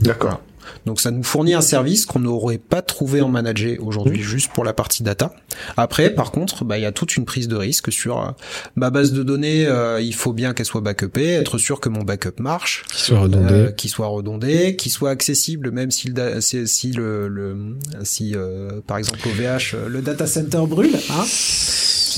D'accord. 0.02 0.42
Donc 0.86 1.00
ça 1.02 1.12
nous 1.12 1.24
fournit 1.24 1.54
un 1.54 1.62
service 1.62 2.06
qu'on 2.06 2.20
n'aurait 2.20 2.58
pas 2.58 2.82
trouvé 2.82 3.22
en 3.22 3.30
manager 3.30 3.78
aujourd'hui 3.82 4.22
juste 4.22 4.52
pour 4.54 4.64
la 4.64 4.74
partie 4.74 5.04
data. 5.04 5.34
Après, 5.76 6.10
par 6.10 6.32
contre, 6.32 6.64
bah, 6.66 6.78
il 6.78 6.82
y 6.82 6.86
a 6.86 6.92
toute 6.92 7.16
une 7.18 7.26
prise 7.26 7.48
de 7.48 7.56
risque 7.56 7.92
sur 7.92 8.20
euh, 8.22 8.32
ma 8.76 8.90
base 8.90 9.12
de 9.12 9.24
données. 9.24 9.66
euh, 9.68 10.00
il 10.02 10.14
faut 10.16 10.34
bien 10.34 10.54
qu'elle 10.54 10.66
soit 10.66 10.82
backupée, 10.82 11.30
être 11.34 11.58
sûr 11.58 11.80
que 11.80 11.90
mon 11.90 12.04
backup 12.04 12.40
marche, 12.40 12.84
Qui 12.92 13.02
soit 13.02 13.20
redondé. 13.20 13.54
euh, 13.54 13.72
qu'il 13.72 13.90
soit 13.90 14.08
redondé, 14.08 14.76
qu'il 14.76 14.92
soit 14.92 15.10
accessible, 15.10 15.72
même 15.72 15.92
si 15.92 16.10
le 16.10 16.40
si, 16.42 16.92
le, 16.92 17.28
le 17.28 17.78
si 18.04 18.34
euh, 18.36 18.82
par 18.86 18.98
exemple 18.98 19.20
au 19.28 19.32
VH 19.32 19.76
le 19.88 20.02
data 20.02 20.28
center 20.28 20.62
brûle. 20.68 20.96
Hein 21.10 21.26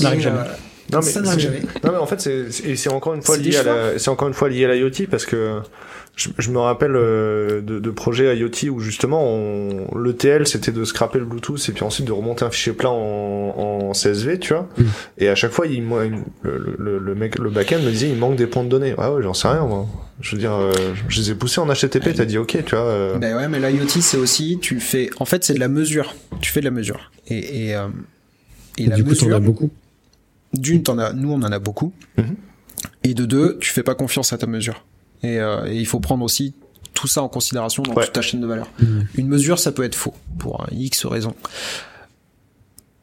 n'arrive 0.00 0.20
jamais. 0.20 0.40
Non 0.92 0.98
mais, 0.98 1.10
ça 1.10 1.20
non 1.22 1.92
mais 1.92 1.98
en 1.98 2.06
fait 2.06 2.20
c'est 2.50 2.90
encore 2.90 3.14
une 3.14 3.22
fois 3.22 3.36
lié 3.36 3.56
à 3.56 3.62
la 3.62 3.98
c'est 3.98 4.10
encore 4.10 4.28
une 4.28 4.34
fois 4.34 4.48
lié 4.48 4.64
à 4.64 4.74
l'IoT 4.74 5.06
parce 5.10 5.26
que 5.26 5.60
je, 6.16 6.28
je 6.38 6.50
me 6.50 6.58
rappelle 6.58 6.96
euh, 6.96 7.60
de, 7.62 7.78
de 7.78 7.90
projets 7.90 8.36
IoT 8.36 8.68
où 8.70 8.80
justement 8.80 9.22
on, 9.24 9.96
le 9.96 10.12
TL 10.14 10.46
c'était 10.46 10.72
de 10.72 10.84
scraper 10.84 11.18
le 11.18 11.24
Bluetooth 11.24 11.68
et 11.68 11.72
puis 11.72 11.82
ensuite 11.84 12.06
de 12.06 12.12
remonter 12.12 12.44
un 12.44 12.50
fichier 12.50 12.72
plat 12.72 12.90
en, 12.90 13.54
en 13.88 13.92
CSV 13.92 14.38
tu 14.38 14.52
vois 14.54 14.68
Mm. 14.76 14.82
et 15.18 15.28
à 15.28 15.34
chaque 15.34 15.52
fois 15.52 15.66
il, 15.66 15.82
moi, 15.82 16.04
il- 16.06 16.14
le, 16.42 16.74
le, 16.78 16.98
le 16.98 17.14
mec 17.14 17.38
le 17.38 17.50
backend 17.50 17.82
me 17.82 17.90
disait 17.90 18.08
il 18.08 18.16
manque 18.16 18.36
des 18.36 18.46
points 18.46 18.64
de 18.64 18.68
données 18.68 18.94
ouais 18.94 19.06
ouais 19.08 19.22
j'en 19.22 19.34
sais 19.34 19.48
rien 19.48 19.64
moi 19.66 19.86
je 20.20 20.32
veux 20.36 20.40
dire 20.40 20.52
euh, 20.52 20.72
je 21.08 21.20
les 21.20 21.30
ai 21.30 21.34
poussés 21.34 21.60
en 21.60 21.66
HTTP 21.72 22.12
t'as 22.14 22.24
dit 22.26 22.36
ok 22.38 22.58
tu 22.66 22.74
vois 22.74 22.84
euh, 22.84 23.16
Ben 23.18 23.34
ouais, 23.36 23.48
mais 23.48 23.58
l'IoT 23.58 23.88
c'est 23.88 24.18
aussi 24.18 24.58
tu 24.60 24.78
fais. 24.80 25.08
En 25.18 25.24
fait, 25.24 25.44
c'est 25.44 25.54
de 25.54 25.60
la 25.60 25.68
mesure. 25.68 26.14
Tu 26.42 26.52
fais 26.52 26.60
de 26.60 26.66
la 26.66 26.70
mesure. 26.70 27.10
Et 27.28 27.68
et, 27.68 27.74
euh, 27.74 27.86
et 28.76 28.84
la 28.86 28.96
du 28.96 29.04
coup, 29.04 29.14
t'en 29.14 29.30
as 29.32 29.40
beaucoup. 29.40 29.70
D'une, 30.52 30.82
t'en 30.82 30.98
as. 30.98 31.12
Nous, 31.12 31.30
on 31.30 31.36
en 31.42 31.52
a 31.52 31.58
beaucoup. 31.58 31.92
Mhm. 32.16 32.36
Et 33.04 33.14
de 33.14 33.24
deux, 33.24 33.58
tu 33.60 33.70
fais 33.72 33.82
pas 33.82 33.94
confiance 33.94 34.32
à 34.32 34.38
ta 34.38 34.46
mesure. 34.46 34.84
Et, 35.22 35.38
euh, 35.38 35.66
et 35.66 35.76
il 35.78 35.86
faut 35.86 36.00
prendre 36.00 36.24
aussi 36.24 36.54
tout 36.94 37.06
ça 37.06 37.22
en 37.22 37.28
considération 37.28 37.82
dans 37.82 37.92
Ouais. 37.94 38.04
toute 38.04 38.12
ta 38.14 38.22
chaîne 38.22 38.40
de 38.40 38.46
valeur. 38.46 38.68
Mhm. 38.80 39.06
Une 39.16 39.28
mesure, 39.28 39.58
ça 39.58 39.70
peut 39.72 39.84
être 39.84 39.94
faux 39.94 40.14
pour 40.38 40.62
un 40.62 40.66
X 40.72 41.06
raison. 41.06 41.34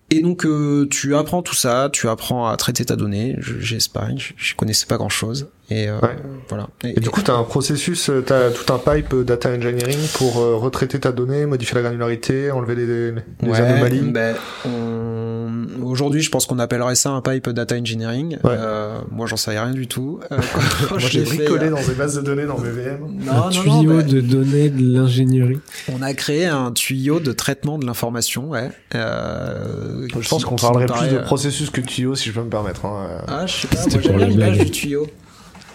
Et 0.09 0.21
donc 0.21 0.45
euh, 0.45 0.87
tu 0.89 1.15
apprends 1.15 1.41
tout 1.41 1.55
ça, 1.55 1.89
tu 1.91 2.07
apprends 2.07 2.47
à 2.47 2.55
traiter 2.57 2.85
ta 2.85 2.95
donnée. 2.95 3.35
Je- 3.39 3.59
J'ai 3.59 3.79
Sparring, 3.79 4.17
je, 4.17 4.33
je 4.37 4.55
connaissais 4.55 4.85
pas 4.85 4.97
grand 4.97 5.09
chose. 5.09 5.49
Et 5.69 5.89
euh, 5.89 5.99
Ouais. 5.99 6.15
voilà. 6.47 6.67
Et 6.85 6.99
du 6.99 7.09
coup, 7.09 7.21
tu 7.21 7.29
as 7.29 7.33
un 7.35 7.43
processus, 7.43 8.09
tu 8.25 8.33
as 8.33 8.51
tout 8.51 8.71
un 8.73 8.77
pipe 8.79 9.13
euh, 9.13 9.23
data 9.23 9.49
engineering 9.49 9.99
pour 10.13 10.37
euh, 10.39 10.55
retraiter 10.55 10.99
ta 10.99 11.11
donnée, 11.11 11.45
modifier 11.45 11.75
la 11.75 11.81
granularité, 11.81 12.51
enlever 12.51 12.75
les, 12.75 12.85
les, 12.85 13.11
les 13.11 13.49
Ouais, 13.49 13.57
anomalies? 13.59 13.99
ben, 14.11 14.35
on- 14.65 15.37
Aujourd'hui, 15.83 16.21
je 16.21 16.29
pense 16.29 16.45
qu'on 16.45 16.59
appellerait 16.59 16.95
ça 16.95 17.11
un 17.11 17.21
pipe 17.21 17.49
data 17.49 17.75
engineering. 17.75 18.37
Ouais. 18.43 18.55
Euh, 18.57 18.99
moi, 19.11 19.25
j'en 19.25 19.37
savais 19.37 19.59
rien 19.59 19.71
du 19.73 19.87
tout. 19.87 20.19
Euh, 20.31 20.37
Moi, 20.89 20.99
j'ai 20.99 21.23
fait, 21.25 21.37
bricolé 21.37 21.67
euh, 21.67 21.69
dans 21.71 21.81
des 21.81 21.93
bases 21.93 22.15
de 22.15 22.21
données 22.21 22.45
dans 22.45 22.55
VVM. 22.57 22.99
Non, 23.25 23.31
un 23.31 23.35
non, 23.45 23.49
tuyau 23.49 23.73
non, 23.83 23.97
ben, 23.97 24.05
de 24.05 24.21
données 24.21 24.69
de 24.69 24.93
l'ingénierie. 24.93 25.59
on 25.91 26.01
a 26.01 26.13
créé 26.13 26.45
un 26.45 26.71
tuyau 26.71 27.19
de 27.19 27.31
traitement 27.31 27.77
de 27.79 27.85
l'information. 27.85 28.49
Ouais. 28.49 28.69
Euh, 28.95 30.07
Je 30.19 30.27
pense 30.29 30.45
qu'on 30.45 30.55
parlerait 30.55 30.85
plus 30.87 31.07
de 31.09 31.17
euh, 31.17 31.23
processus 31.23 31.69
que 31.69 31.81
de 31.81 31.85
tuyau, 31.85 32.15
si 32.15 32.29
je 32.29 32.33
peux 32.33 32.43
me 32.43 32.49
permettre. 32.49 32.85
Hein. 32.85 33.07
euh. 33.09 33.19
Ah, 33.27 33.45
je 33.47 33.53
sais 33.53 33.67
pas. 33.67 33.75
Moi, 33.89 33.99
j'aime 34.19 34.29
l'image 34.29 34.57
du 34.59 34.71
tuyau. 34.71 35.07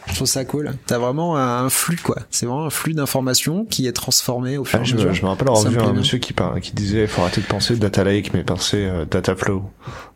Je 0.08 0.14
trouve 0.16 0.26
ça 0.28 0.44
cool. 0.44 0.74
T'as 0.86 0.98
vraiment 0.98 1.36
un 1.36 1.68
flux, 1.70 1.96
quoi. 2.02 2.16
C'est 2.30 2.46
vraiment 2.46 2.66
un 2.66 2.70
flux 2.70 2.92
d'informations 2.94 3.64
qui 3.64 3.86
est 3.86 3.92
transformé 3.92 4.58
au 4.58 4.64
fur 4.64 4.78
et 4.78 4.82
Ah, 4.82 4.88
à 4.90 4.94
mesure. 4.94 5.08
me, 5.10 5.14
je 5.14 5.22
me 5.22 5.28
rappelle 5.28 5.48
avoir 5.48 5.62
vu 5.64 5.78
un 5.78 5.92
monsieur 5.92 6.18
qui, 6.18 6.32
par- 6.32 6.60
qui 6.60 6.72
disait 6.72 7.06
faut 7.06 7.22
arrêter 7.22 7.40
de 7.40 7.46
penser 7.46 7.76
data 7.76 8.02
lake, 8.04 8.34
mais 8.34 8.42
penser 8.42 8.78
euh, 8.84 9.04
data 9.04 9.34
flow, 9.36 9.62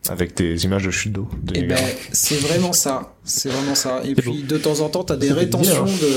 avec 0.09 0.35
des 0.35 0.65
images 0.65 0.83
de 0.83 0.91
chute 0.91 1.13
d'eau. 1.13 1.27
de 1.41 1.57
Et 1.57 1.63
ben, 1.63 1.77
c'est 2.11 2.35
vraiment 2.35 2.73
ça. 2.73 3.13
C'est 3.27 3.49
vraiment 3.49 3.75
ça. 3.75 4.01
Et 4.05 4.15
puis, 4.15 4.43
de 4.43 4.57
temps 4.57 4.79
en 4.79 4.89
temps, 4.89 5.03
t'as 5.03 5.15
des 5.17 5.27
C'était 5.27 5.39
rétentions 5.39 5.83
bien, 5.83 5.93
de. 5.93 6.13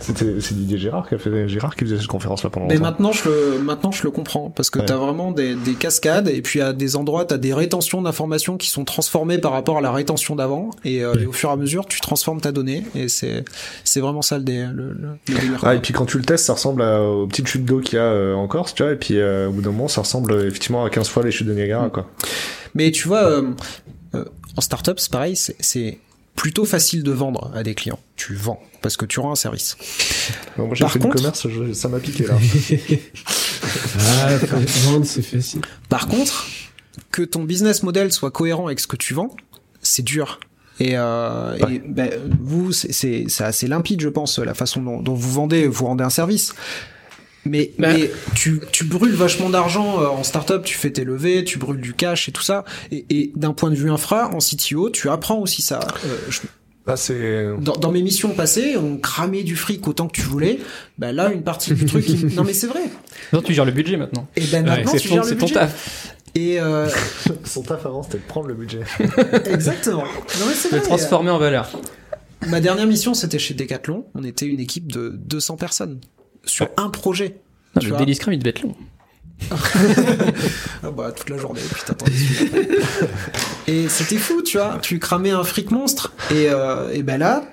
C'était 0.00 0.38
c'est 0.40 0.54
Didier 0.54 0.76
Gérard 0.76 1.08
qui 1.08 1.14
a 1.14 1.18
fait 1.18 1.48
Gérard 1.48 1.74
qui 1.76 1.84
faisait 1.86 1.96
cette 1.96 2.08
conférence 2.08 2.44
là 2.44 2.50
pendant 2.50 2.66
Mais 2.66 2.74
longtemps. 2.74 2.90
maintenant 2.90 3.12
je 3.12 3.26
le 3.26 3.58
maintenant 3.62 3.90
je 3.90 4.02
le 4.02 4.10
comprends 4.10 4.50
parce 4.50 4.68
que 4.68 4.80
Ouais. 4.80 4.84
t'as 4.84 4.96
vraiment 4.96 5.32
des, 5.32 5.54
des 5.54 5.72
cascades 5.72 6.28
et 6.28 6.42
puis 6.42 6.60
à 6.60 6.74
des 6.74 6.96
endroits 6.96 7.24
t'as 7.24 7.38
des 7.38 7.54
rétentions 7.54 8.02
d'informations 8.02 8.58
qui 8.58 8.68
sont 8.68 8.84
transformées 8.84 9.38
par 9.38 9.52
rapport 9.52 9.78
à 9.78 9.80
la 9.80 9.90
rétention 9.92 10.36
d'avant 10.36 10.68
et, 10.84 11.02
euh, 11.02 11.14
et 11.18 11.24
au 11.24 11.32
fur 11.32 11.48
et 11.48 11.52
à 11.52 11.56
mesure 11.56 11.86
tu 11.86 12.00
transformes 12.02 12.42
ta 12.42 12.52
donnée 12.52 12.82
et 12.94 13.08
c'est 13.08 13.46
c'est 13.84 14.00
vraiment 14.00 14.20
ça 14.20 14.36
le 14.36 14.44
dé, 14.44 14.66
le, 14.74 14.92
le, 14.92 15.08
le. 15.28 15.36
Ah, 15.62 15.74
et 15.74 15.78
puis 15.80 15.94
quand 15.94 16.04
tu 16.04 16.18
le 16.18 16.24
testes, 16.24 16.44
ça 16.44 16.52
ressemble 16.52 16.82
à- 16.82 17.00
aux 17.00 17.26
petites 17.26 17.46
chutes 17.46 17.64
d'eau 17.64 17.80
qu'il 17.80 17.96
y 17.96 17.98
a 17.98 18.04
euh, 18.04 18.34
en 18.34 18.46
Corse, 18.46 18.74
tu 18.74 18.82
vois, 18.82 18.92
et 18.92 18.96
puis 18.96 19.16
euh, 19.18 19.48
au 19.48 19.52
bout 19.52 19.62
d'un 19.62 19.70
moment, 19.70 19.88
ça 19.88 20.02
ressemble 20.02 20.32
euh, 20.32 20.46
effectivement 20.48 20.84
à 20.84 20.90
15 20.90 21.08
fois 21.08 21.22
les 21.22 21.30
chutes 21.30 21.46
de 21.46 21.54
Niagara, 21.54 21.88
quoi. 21.88 22.10
Mais 22.74 22.90
tu 22.90 23.08
vois 23.08 23.22
euh, 23.24 23.42
euh, 24.14 24.24
en 24.56 24.60
startup 24.60 25.00
c'est 25.00 25.10
pareil 25.10 25.34
c'est- 25.36 25.56
c'est 25.60 25.98
plutôt 26.36 26.64
facile 26.64 27.02
de 27.02 27.12
vendre 27.12 27.50
à 27.54 27.62
des 27.62 27.74
clients. 27.74 27.98
Tu 28.16 28.34
vends 28.34 28.60
parce 28.82 28.96
que 28.96 29.06
tu 29.06 29.20
rends 29.20 29.32
un 29.32 29.36
service. 29.36 29.76
Moi, 30.58 30.68
j'ai 30.72 30.80
Par 30.84 30.92
fait 30.92 30.98
contre- 30.98 31.16
du 31.16 31.22
commerce, 31.22 31.48
je- 31.48 31.72
ça 31.72 31.88
m'a 31.88 31.98
piqué 32.00 32.26
là. 32.26 32.34
Ah, 33.98 34.36
vendre, 34.84 35.06
c'est 35.06 35.22
facile. 35.22 35.62
Par 35.88 36.06
contre, 36.06 36.46
que 37.10 37.22
ton 37.22 37.44
business 37.44 37.82
model 37.82 38.12
soit 38.12 38.30
cohérent 38.30 38.66
avec 38.66 38.80
ce 38.80 38.86
que 38.86 38.96
tu 38.96 39.14
vends, 39.14 39.34
c'est 39.82 40.02
dur. 40.02 40.40
Et, 40.80 40.96
euh, 40.96 41.56
Ouais. 41.58 41.76
et, 41.76 41.78
ben, 41.86 42.10
vous, 42.40 42.72
c'est- 42.72 43.26
assez 43.40 43.66
limpide, 43.68 44.00
je 44.00 44.08
pense, 44.08 44.38
la 44.38 44.54
façon 44.54 44.82
dont, 44.82 45.00
dont 45.00 45.14
vous 45.14 45.30
vendez, 45.32 45.66
vous 45.68 45.86
rendez 45.86 46.02
un 46.04 46.10
service. 46.10 46.52
Mais, 47.44 47.72
Bah. 47.78 47.92
mais 47.92 48.10
tu, 48.34 48.60
tu 48.72 48.84
brûles 48.84 49.14
vachement 49.14 49.50
d'argent 49.50 50.00
euh, 50.00 50.06
en 50.06 50.22
startup, 50.22 50.62
tu 50.64 50.76
fais 50.76 50.90
tes 50.90 51.04
levées, 51.04 51.44
tu 51.44 51.58
brûles 51.58 51.80
du 51.80 51.92
cash 51.94 52.28
et 52.28 52.32
tout 52.32 52.42
ça. 52.42 52.64
Et, 52.90 53.04
et 53.10 53.32
d'un 53.36 53.52
point 53.52 53.70
de 53.70 53.74
vue 53.76 53.90
infra, 53.90 54.30
en 54.34 54.38
CTO, 54.38 54.90
tu 54.90 55.08
apprends 55.10 55.38
aussi 55.38 55.62
ça. 55.62 55.80
Euh, 56.06 56.16
je- 56.30 56.40
Là, 56.86 56.96
c'est. 56.98 57.46
dans, 57.60 57.72
dans 57.72 57.90
mes 57.90 58.02
missions 58.02 58.28
passées, 58.34 58.76
on 58.76 58.98
cramait 58.98 59.42
du 59.42 59.56
fric 59.56 59.88
autant 59.88 60.06
que 60.06 60.12
tu 60.12 60.20
voulais. 60.20 60.58
Ben 60.98 61.12
là, 61.12 61.32
une 61.32 61.42
partie 61.42 61.72
du 61.72 61.86
truc. 61.86 62.06
Non 62.36 62.44
mais 62.44 62.52
c'est 62.52 62.66
vrai. 62.66 62.82
Non, 63.32 63.40
tu 63.40 63.54
gères 63.54 63.64
le 63.64 63.72
budget 63.72 63.96
maintenant. 63.96 64.28
Et 64.36 64.42
ben 64.42 64.62
Ouais, 64.64 64.70
maintenant, 64.76 64.92
c'est 64.92 64.98
tu 64.98 65.08
ton, 65.08 65.14
gères 65.22 65.24
le 65.24 65.36
taf. 65.50 66.14
Et 66.34 66.60
euh, 66.60 66.86
Son 67.44 67.62
taf 67.62 67.86
avant, 67.86 68.02
c'était 68.02 68.18
de 68.18 68.22
prendre 68.24 68.48
le 68.48 68.54
budget. 68.54 68.80
exactement. 69.50 70.04
Non 70.04 70.46
mais 70.46 70.52
c'est 70.54 70.72
Le 70.72 70.78
vrai. 70.78 70.86
transformer 70.86 71.30
en 71.30 71.38
valeur. 71.38 71.70
Ma 72.48 72.60
dernière 72.60 72.86
mission, 72.86 73.14
c'était 73.14 73.38
chez 73.38 73.54
Decathlon. 73.54 74.04
On 74.14 74.22
était 74.22 74.44
une 74.46 74.60
équipe 74.60 74.92
de 74.92 75.08
200 75.16 75.56
personnes 75.56 76.00
sur 76.46 76.68
un 76.76 76.90
projet. 76.90 77.36
Non, 77.76 77.88
le 77.88 77.96
daily 77.96 78.14
scrum, 78.14 78.32
il 78.32 78.38
devait 78.38 78.50
être 78.50 78.62
long. 78.62 78.76
Ah 80.82 80.90
bah, 80.90 81.12
toute 81.12 81.28
la 81.28 81.38
journée, 81.38 81.60
d'après. 81.88 82.12
Et 83.66 83.88
c'était 83.88 84.16
fou, 84.16 84.42
tu 84.42 84.58
vois. 84.58 84.78
Tu 84.80 84.98
cramais 84.98 85.30
un 85.30 85.44
fric 85.44 85.70
monstre. 85.70 86.12
Et, 86.30 86.48
euh, 86.48 86.92
et 86.92 87.02
ben 87.02 87.18
là, 87.18 87.44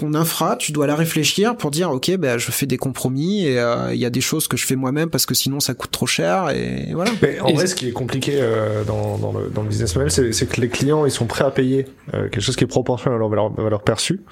ton 0.00 0.14
infra, 0.14 0.56
tu 0.56 0.72
dois 0.72 0.86
la 0.86 0.96
réfléchir 0.96 1.56
pour 1.56 1.70
dire, 1.70 1.90
ok, 1.90 2.16
ben 2.16 2.38
je 2.38 2.50
fais 2.50 2.64
des 2.64 2.78
compromis 2.78 3.44
et 3.44 3.58
euh, 3.58 3.92
il 3.92 4.00
y 4.00 4.06
a 4.06 4.10
des 4.10 4.22
choses 4.22 4.48
que 4.48 4.56
je 4.56 4.64
fais 4.64 4.74
moi-même 4.74 5.10
parce 5.10 5.26
que 5.26 5.34
sinon 5.34 5.60
ça 5.60 5.74
coûte 5.74 5.90
trop 5.90 6.06
cher 6.06 6.48
et 6.50 6.88
voilà. 6.94 7.10
Mais 7.20 7.38
en 7.40 7.48
Et 7.48 7.52
vrai, 7.52 7.66
ce 7.66 7.74
qui 7.74 7.88
est 7.88 7.92
compliqué 7.92 8.32
euh, 8.36 8.82
dans, 8.84 9.18
dans, 9.18 9.32
le, 9.32 9.50
dans 9.50 9.62
le 9.62 9.68
business 9.68 9.94
model, 9.94 10.10
c'est 10.10 10.32
c'est 10.32 10.46
que 10.46 10.58
les 10.58 10.70
clients, 10.70 11.04
ils 11.04 11.10
sont 11.10 11.26
prêts 11.26 11.44
à 11.44 11.50
payer 11.50 11.86
euh, 12.14 12.30
quelque 12.30 12.40
chose 12.40 12.56
qui 12.56 12.64
est 12.64 12.66
proportionnel 12.66 13.16
à 13.16 13.18
leur 13.18 13.28
valeur, 13.28 13.52
valeur 13.52 13.82
perçue. 13.82 14.22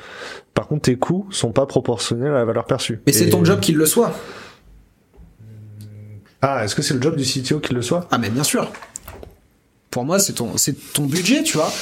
Par 0.55 0.69
contre, 0.69 0.83
tes 0.83 0.97
coûts 0.97 1.27
sont 1.31 1.53
pas 1.53 1.67
proportionnels 1.67 2.33
à 2.33 2.39
la 2.39 2.45
valeur 2.47 2.65
perçue. 2.65 3.01
Mais 3.07 3.13
c'est 3.13 3.29
ton 3.29 3.45
job 3.45 3.61
qu'il 3.61 3.77
le 3.77 3.85
soit. 3.85 4.15
Ah, 6.41 6.65
est-ce 6.65 6.75
que 6.75 6.83
c'est 6.83 6.95
le 6.95 7.03
job 7.03 7.15
du 7.15 7.25
CTO 7.25 7.61
qui 7.61 7.75
le 7.75 7.83
soit? 7.83 8.09
Ah 8.11 8.17
mais 8.17 8.31
bien 8.31 8.45
sûr. 8.45 8.71
Pour 9.99 10.05
moi, 10.05 10.21
c'est 10.21 10.35
ton, 10.35 10.57
c'est 10.57 10.77
ton 10.93 11.07
budget, 11.07 11.43
tu 11.43 11.57
vois. 11.57 11.73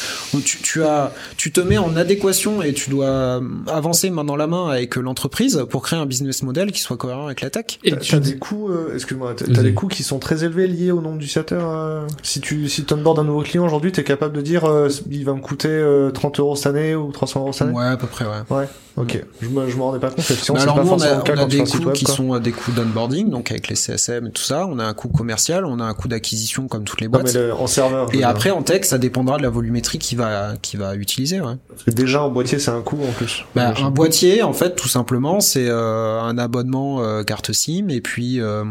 Tu, 0.42 0.56
tu 0.62 0.82
as, 0.82 1.12
tu 1.36 1.52
te 1.52 1.60
mets 1.60 1.76
en 1.76 1.94
adéquation 1.96 2.62
et 2.62 2.72
tu 2.72 2.88
dois 2.88 3.04
euh, 3.08 3.40
avancer 3.66 4.08
main 4.08 4.24
dans 4.24 4.36
la 4.36 4.46
main 4.46 4.70
avec 4.70 4.96
l'entreprise 4.96 5.62
pour 5.68 5.82
créer 5.82 5.98
un 5.98 6.06
business 6.06 6.42
model 6.42 6.72
qui 6.72 6.80
soit 6.80 6.96
cohérent 6.96 7.26
avec 7.26 7.42
la 7.42 7.50
tech. 7.50 7.78
Et 7.84 7.90
T'as 7.90 7.96
tu 7.98 8.18
dis- 8.20 8.32
des 8.32 8.38
coûts, 8.38 8.70
euh, 8.70 8.94
excuse-moi, 8.94 9.34
t'as 9.36 9.62
des 9.62 9.74
coûts 9.74 9.88
qui 9.88 10.02
sont 10.02 10.18
très 10.18 10.44
élevés 10.44 10.66
liés 10.66 10.92
au 10.92 11.02
nombre 11.02 11.18
d'utilisateurs. 11.18 11.68
euh, 11.70 12.06
si 12.22 12.40
tu 12.40 12.70
si 12.70 12.86
onboardes 12.90 13.18
un 13.18 13.24
nouveau 13.24 13.42
client 13.42 13.66
aujourd'hui, 13.66 13.92
t'es 13.92 14.02
capable 14.02 14.34
de 14.34 14.40
dire 14.40 14.64
euh, 14.64 14.88
il 15.10 15.26
va 15.26 15.34
me 15.34 15.40
coûter 15.42 15.68
euh, 15.68 16.10
30 16.10 16.40
euros 16.40 16.56
cette 16.56 16.68
année 16.68 16.94
ou 16.96 17.12
300 17.12 17.40
euros 17.40 17.52
cette 17.52 17.62
année? 17.68 17.72
Ouais, 17.76 17.84
à 17.84 17.98
peu 17.98 18.06
près, 18.06 18.24
ouais. 18.24 18.66
Ok, 18.98 19.22
je 19.42 19.48
me 19.50 19.68
je 19.68 19.76
me 19.76 19.82
rendais 19.82 19.98
pas 19.98 20.08
compte. 20.08 20.24
Mais 20.30 20.36
c'est 20.40 20.56
alors 20.56 20.76
pas 20.76 20.82
nous, 20.84 20.90
on 20.92 21.02
a, 21.02 21.18
on 21.22 21.36
a 21.36 21.44
des 21.44 21.58
coûts 21.64 21.76
web. 21.84 21.92
qui 21.92 22.06
quoi. 22.06 22.14
sont 22.14 22.34
euh, 22.34 22.38
des 22.38 22.52
coûts 22.52 22.72
d'onboarding, 22.72 23.28
donc 23.28 23.50
avec 23.50 23.68
les 23.68 23.74
CSM 23.76 24.28
et 24.28 24.30
tout 24.30 24.40
ça. 24.42 24.66
On 24.66 24.78
a 24.78 24.84
un 24.86 24.94
coût 24.94 25.08
commercial, 25.08 25.66
on 25.66 25.80
a 25.80 25.84
un 25.84 25.92
coût 25.92 26.08
d'acquisition 26.08 26.66
comme 26.66 26.84
toutes 26.84 27.02
les 27.02 27.08
Non, 27.08 27.18
boîtes. 27.20 27.34
mais 27.34 27.40
le- 27.42 27.52
en 27.52 27.66
serveur. 27.66 28.05
Et 28.12 28.22
après, 28.24 28.50
en 28.50 28.62
tech, 28.62 28.84
ça 28.84 28.98
dépendra 28.98 29.38
de 29.38 29.42
la 29.42 29.50
volumétrie 29.50 29.98
qu'il 29.98 30.18
va, 30.18 30.54
qu'il 30.62 30.78
va 30.80 30.94
utiliser, 30.94 31.40
ouais. 31.40 31.54
Parce 31.68 31.84
que 31.84 31.90
déjà 31.90 32.22
en 32.22 32.30
boîtier, 32.30 32.58
c'est 32.58 32.70
un 32.70 32.82
coût 32.82 32.98
en 33.02 33.12
plus. 33.12 33.44
Bah, 33.54 33.74
un 33.78 33.90
boîtier, 33.90 34.42
en 34.42 34.52
fait, 34.52 34.74
tout 34.76 34.88
simplement, 34.88 35.40
c'est 35.40 35.68
euh, 35.68 36.20
un 36.20 36.38
abonnement 36.38 37.02
euh, 37.02 37.22
carte 37.22 37.52
SIM 37.52 37.88
et 37.88 38.00
puis 38.00 38.40
euh, 38.40 38.64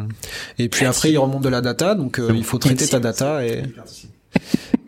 et 0.60 0.70
puis 0.70 0.86
après 0.86 1.12
il 1.12 1.18
remonte 1.18 1.42
de 1.44 1.50
la 1.50 1.62
data, 1.62 1.96
donc 1.96 2.20
euh, 2.20 2.32
il 2.36 2.44
faut 2.44 2.58
traiter 2.58 2.88
ta 2.88 3.00
data 3.00 3.46
et, 3.46 3.64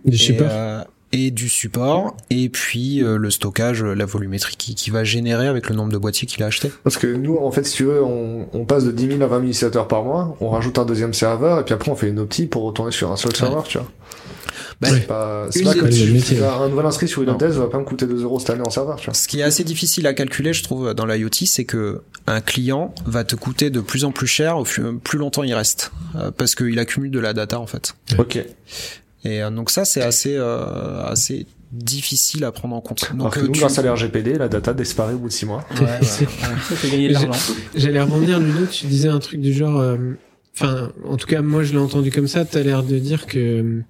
Je 0.05 0.17
sais 0.17 0.33
et, 0.33 0.37
pas. 0.37 0.43
euh, 0.45 0.83
et 1.13 1.31
du 1.31 1.47
support 1.47 2.15
et 2.29 2.49
puis 2.49 3.01
euh, 3.01 3.17
le 3.17 3.31
stockage, 3.31 3.81
la 3.83 4.05
volumétrie 4.05 4.55
qui, 4.57 4.75
qui 4.75 4.89
va 4.89 5.03
générer 5.05 5.47
avec 5.47 5.69
le 5.69 5.75
nombre 5.75 5.91
de 5.91 5.97
boîtiers 5.97 6.27
qu'il 6.27 6.43
a 6.43 6.47
acheté. 6.47 6.71
Parce 6.83 6.97
que 6.97 7.07
nous, 7.07 7.37
en 7.37 7.49
fait, 7.51 7.63
si 7.65 7.75
tu 7.77 7.83
veux, 7.85 8.03
on, 8.03 8.47
on 8.53 8.65
passe 8.65 8.83
de 8.83 8.91
10 8.91 9.07
000 9.17 9.21
à 9.21 9.27
20 9.27 9.29
000 9.29 9.41
utilisateurs 9.43 9.87
par 9.87 10.03
mois, 10.03 10.35
on 10.41 10.49
rajoute 10.49 10.77
un 10.79 10.85
deuxième 10.85 11.13
serveur, 11.13 11.59
et 11.59 11.63
puis 11.63 11.73
après 11.73 11.91
on 11.91 11.95
fait 11.95 12.09
une 12.09 12.19
opti 12.19 12.45
pour 12.45 12.63
retourner 12.63 12.91
sur 12.91 13.11
un 13.11 13.15
seul 13.17 13.35
serveur, 13.35 13.63
tu 13.63 13.77
vois. 13.77 13.87
Bah, 14.79 14.89
C'est 14.91 15.07
pas, 15.07 15.47
c'est 15.49 15.59
Une 15.59 15.65
pas 15.65 15.73
comme 15.73 15.85
métier. 15.85 16.43
un 16.43 16.69
nouvel 16.69 16.85
inscrit 16.85 17.07
sur 17.07 17.21
Windows 17.21 17.37
Non. 17.39 17.47
10 17.49 17.57
va 17.57 17.67
pas 17.67 17.79
me 17.79 17.83
coûter 17.83 18.05
2 18.05 18.21
euros 18.23 18.39
cette 18.39 18.51
année 18.51 18.61
en 18.65 18.69
serveur, 18.69 18.97
tu 18.97 19.05
vois. 19.05 19.13
Ce 19.15 19.27
qui 19.27 19.39
est 19.39 19.43
assez 19.43 19.63
difficile 19.63 20.05
à 20.05 20.13
calculer, 20.13 20.53
je 20.53 20.61
trouve, 20.61 20.93
dans 20.93 21.05
l'IoT, 21.07 21.29
c'est 21.45 21.65
que 21.65 22.01
un 22.27 22.41
client 22.41 22.93
va 23.05 23.23
te 23.23 23.35
coûter 23.35 23.69
de 23.71 23.79
plus 23.79 24.03
en 24.05 24.11
plus 24.11 24.27
cher 24.27 24.57
au 24.59 24.63
plus 24.65 25.17
longtemps 25.17 25.41
il 25.43 25.53
reste, 25.55 25.91
euh, 26.15 26.29
parce 26.29 26.53
qu'il 26.53 26.77
accumule 26.77 27.09
de 27.09 27.19
la 27.19 27.33
data 27.33 27.59
en 27.59 27.65
fait. 27.65 27.95
Ok. 28.19 28.35
Et 29.23 29.41
euh, 29.41 29.49
donc 29.49 29.71
ça, 29.71 29.83
c'est 29.83 30.01
assez 30.03 30.35
euh, 30.37 31.03
assez 31.05 31.47
difficile 31.71 32.43
à 32.45 32.51
prendre 32.51 32.75
en 32.75 32.81
compte. 32.81 33.05
Alors 33.11 33.25
Donc 33.25 33.33
que 33.33 33.39
euh, 33.39 33.43
nous, 33.47 33.51
tu- 33.53 33.59
grâce 33.61 33.77
à 33.79 33.81
l'RGPD, 33.81 34.33
la 34.37 34.47
data 34.47 34.73
disparaît 34.73 35.13
au 35.13 35.17
bout 35.17 35.27
de 35.29 35.33
6 35.33 35.45
mois. 35.47 35.65
Ouais, 35.79 35.85
ouais. 35.85 36.03
Ça 36.03 36.25
fait 36.27 36.89
gagner 36.89 37.09
de 37.09 37.13
J'ai- 37.17 37.25
l'argent. 37.25 37.39
J'allais 37.75 38.01
rebondir, 38.01 38.39
Ludo, 38.39 38.65
tu 38.71 38.85
disais 38.85 39.09
un 39.09 39.19
truc 39.19 39.41
du 39.41 39.53
genre... 39.53 39.79
euh, 39.79 39.97
Enfin, 40.55 40.91
en 41.07 41.17
tout 41.17 41.27
cas, 41.27 41.41
moi, 41.43 41.63
je 41.63 41.71
l'ai 41.73 41.77
entendu 41.77 42.09
comme 42.11 42.27
ça. 42.27 42.43
T'as 42.45 42.61
l'air 42.61 42.81
de 42.83 42.97
dire 42.97 43.27
que... 43.27 43.81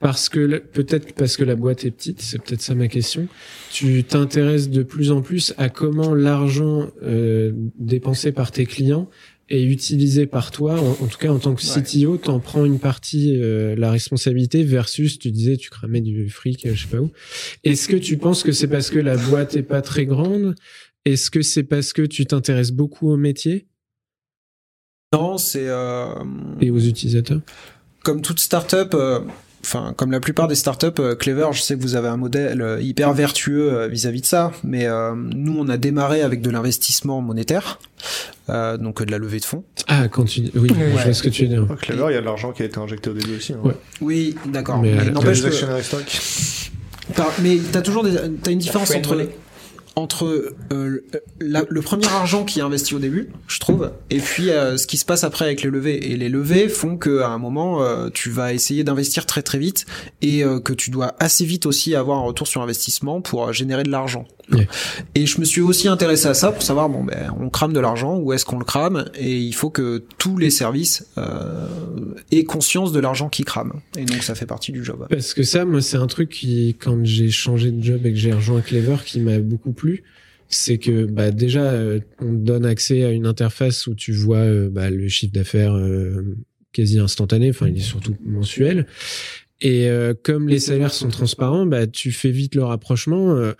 Parce 0.00 0.28
que 0.30 0.58
peut-être 0.58 1.12
parce 1.14 1.36
que 1.36 1.44
la 1.44 1.56
boîte 1.56 1.84
est 1.84 1.90
petite, 1.90 2.22
c'est 2.22 2.42
peut-être 2.42 2.62
ça 2.62 2.74
ma 2.74 2.88
question. 2.88 3.28
Tu 3.70 4.02
t'intéresses 4.02 4.70
de 4.70 4.82
plus 4.82 5.10
en 5.12 5.20
plus 5.20 5.52
à 5.58 5.68
comment 5.68 6.14
l'argent 6.14 6.90
euh, 7.02 7.52
dépensé 7.78 8.32
par 8.32 8.50
tes 8.50 8.64
clients 8.64 9.10
est 9.50 9.62
utilisé 9.62 10.26
par 10.26 10.52
toi. 10.52 10.80
En, 10.80 11.04
en 11.04 11.06
tout 11.06 11.18
cas, 11.18 11.28
en 11.28 11.38
tant 11.38 11.54
que 11.54 11.60
CTO, 11.62 12.16
t'en 12.16 12.40
prends 12.40 12.64
une 12.64 12.78
partie 12.78 13.36
euh, 13.36 13.74
la 13.76 13.90
responsabilité 13.90 14.62
versus 14.64 15.18
tu 15.18 15.30
disais 15.30 15.56
tu 15.58 15.68
cramais 15.68 16.00
du 16.00 16.30
fric, 16.30 16.64
euh, 16.64 16.74
je 16.74 16.82
sais 16.84 16.88
pas 16.88 17.02
où. 17.02 17.10
Est-ce 17.64 17.86
que 17.88 17.96
tu 17.96 18.16
penses 18.16 18.42
que 18.42 18.52
c'est 18.52 18.68
parce 18.68 18.88
que 18.90 18.98
la 18.98 19.16
boîte 19.18 19.54
est 19.56 19.62
pas 19.62 19.82
très 19.82 20.06
grande? 20.06 20.54
Est-ce 21.04 21.30
que 21.30 21.42
c'est 21.42 21.64
parce 21.64 21.92
que 21.92 22.02
tu 22.02 22.24
t'intéresses 22.24 22.70
beaucoup 22.72 23.10
au 23.10 23.16
métier? 23.18 23.66
Non, 25.12 25.36
c'est 25.36 25.66
euh, 25.68 26.14
et 26.60 26.70
aux 26.70 26.78
utilisateurs? 26.78 27.40
comme 28.02 28.22
toute 28.22 28.40
startup. 28.40 28.94
euh, 28.94 29.20
Enfin, 29.62 29.92
comme 29.96 30.10
la 30.10 30.20
plupart 30.20 30.48
des 30.48 30.54
startups, 30.54 30.86
euh, 31.00 31.14
Clever, 31.14 31.48
je 31.52 31.60
sais 31.60 31.76
que 31.76 31.82
vous 31.82 31.94
avez 31.94 32.08
un 32.08 32.16
modèle 32.16 32.62
euh, 32.62 32.80
hyper 32.80 33.12
vertueux 33.12 33.72
euh, 33.72 33.88
vis-à-vis 33.88 34.22
de 34.22 34.26
ça, 34.26 34.52
mais 34.64 34.86
euh, 34.86 35.14
nous, 35.14 35.54
on 35.58 35.68
a 35.68 35.76
démarré 35.76 36.22
avec 36.22 36.40
de 36.40 36.48
l'investissement 36.50 37.20
monétaire, 37.20 37.78
euh, 38.48 38.78
donc 38.78 39.00
euh, 39.02 39.04
de 39.04 39.10
la 39.10 39.18
levée 39.18 39.38
de 39.38 39.44
fonds. 39.44 39.62
Ah, 39.86 40.08
quand 40.08 40.24
tu 40.24 40.40
dis... 40.40 40.52
Oui, 40.54 40.70
je 40.70 41.02
vois 41.02 41.12
ce 41.12 41.22
que 41.22 41.28
tu 41.28 41.42
veux 41.42 41.48
dire. 41.48 41.66
Clever, 41.82 42.06
il 42.08 42.14
y 42.14 42.16
a 42.16 42.20
de 42.20 42.24
l'argent 42.26 42.52
qui 42.52 42.62
a 42.62 42.64
été 42.64 42.78
injecté 42.78 43.10
au 43.10 43.12
début 43.12 43.36
aussi. 43.36 43.52
Hein. 43.52 43.58
Ouais. 43.62 43.74
Oui, 44.00 44.34
d'accord. 44.46 44.78
Mais, 44.78 44.94
Mais, 44.94 45.08
euh, 45.08 45.10
n'empêche 45.10 45.38
Les 45.42 45.50
que 45.50 45.54
actionnaires 45.54 45.84
stock. 45.84 46.20
Par- 47.14 47.32
mais 47.42 47.58
t'as 47.70 47.82
toujours 47.82 48.02
des, 48.04 48.12
t'as 48.42 48.52
une 48.52 48.58
différence 48.58 48.90
entre 48.94 49.10
volé. 49.10 49.28
Entre 49.96 50.54
euh, 50.72 51.04
le 51.38 51.80
premier 51.80 52.06
argent 52.08 52.44
qui 52.44 52.60
est 52.60 52.62
investi 52.62 52.94
au 52.94 52.98
début, 52.98 53.30
je 53.48 53.58
trouve, 53.58 53.92
et 54.10 54.18
puis 54.18 54.50
euh, 54.50 54.76
ce 54.76 54.86
qui 54.86 54.96
se 54.96 55.04
passe 55.04 55.24
après 55.24 55.44
avec 55.44 55.62
les 55.62 55.70
levées. 55.70 56.10
Et 56.12 56.16
les 56.16 56.28
levées 56.28 56.68
font 56.68 56.96
que 56.96 57.20
à 57.20 57.28
un 57.28 57.38
moment, 57.38 57.82
euh, 57.82 58.08
tu 58.12 58.30
vas 58.30 58.52
essayer 58.52 58.84
d'investir 58.84 59.26
très 59.26 59.42
très 59.42 59.58
vite 59.58 59.86
et 60.22 60.42
que 60.64 60.72
tu 60.72 60.90
dois 60.90 61.14
assez 61.18 61.44
vite 61.44 61.66
aussi 61.66 61.94
avoir 61.94 62.18
un 62.18 62.22
retour 62.22 62.46
sur 62.46 62.62
investissement 62.62 63.20
pour 63.20 63.52
générer 63.52 63.82
de 63.82 63.90
l'argent. 63.90 64.26
Et 65.14 65.26
je 65.26 65.40
me 65.40 65.44
suis 65.44 65.60
aussi 65.60 65.88
intéressé 65.88 66.26
à 66.26 66.34
ça 66.34 66.52
pour 66.52 66.62
savoir 66.62 66.88
bon 66.88 67.04
ben 67.04 67.32
on 67.40 67.50
crame 67.50 67.72
de 67.72 67.80
l'argent, 67.80 68.18
où 68.18 68.32
est-ce 68.32 68.44
qu'on 68.44 68.58
le 68.58 68.64
crame, 68.64 69.10
et 69.18 69.38
il 69.38 69.54
faut 69.54 69.70
que 69.70 70.04
tous 70.18 70.36
les 70.38 70.50
services 70.50 71.06
euh, 71.18 71.66
aient 72.30 72.44
conscience 72.44 72.92
de 72.92 73.00
l'argent 73.00 73.28
qu'ils 73.28 73.44
crament. 73.44 73.80
Et 73.96 74.04
donc 74.04 74.22
ça 74.22 74.34
fait 74.34 74.46
partie 74.46 74.72
du 74.72 74.84
job. 74.84 75.06
Parce 75.08 75.34
que 75.34 75.42
ça, 75.42 75.64
moi, 75.64 75.80
c'est 75.80 75.96
un 75.96 76.06
truc 76.06 76.30
qui, 76.30 76.76
quand 76.78 77.04
j'ai 77.04 77.30
changé 77.30 77.70
de 77.70 77.82
job 77.82 78.06
et 78.06 78.12
que 78.12 78.18
j'ai 78.18 78.32
rejoint 78.32 78.60
Clever, 78.60 78.96
qui 79.04 79.20
m'a 79.20 79.38
beaucoup 79.38 79.72
plu. 79.72 80.02
C'est 80.52 80.78
que 80.78 81.04
bah, 81.04 81.30
déjà, 81.30 81.62
euh, 81.62 82.00
on 82.20 82.32
te 82.32 82.38
donne 82.38 82.66
accès 82.66 83.04
à 83.04 83.10
une 83.10 83.26
interface 83.26 83.86
où 83.86 83.94
tu 83.94 84.12
vois 84.12 84.38
euh, 84.38 84.68
bah, 84.68 84.90
le 84.90 85.08
chiffre 85.08 85.32
d'affaires 85.32 85.76
euh, 85.76 86.36
quasi 86.72 86.98
instantané. 86.98 87.50
Enfin, 87.50 87.68
il 87.68 87.76
est 87.76 87.80
surtout 87.80 88.16
mensuel. 88.24 88.86
Et 89.60 89.88
euh, 89.88 90.14
comme 90.20 90.48
les 90.48 90.58
salaires 90.58 90.92
sont 90.92 91.08
transparents, 91.08 91.66
bah, 91.66 91.86
tu 91.86 92.10
fais 92.10 92.30
vite 92.30 92.56
le 92.56 92.64
rapprochement. 92.64 93.36
Euh, 93.36 93.52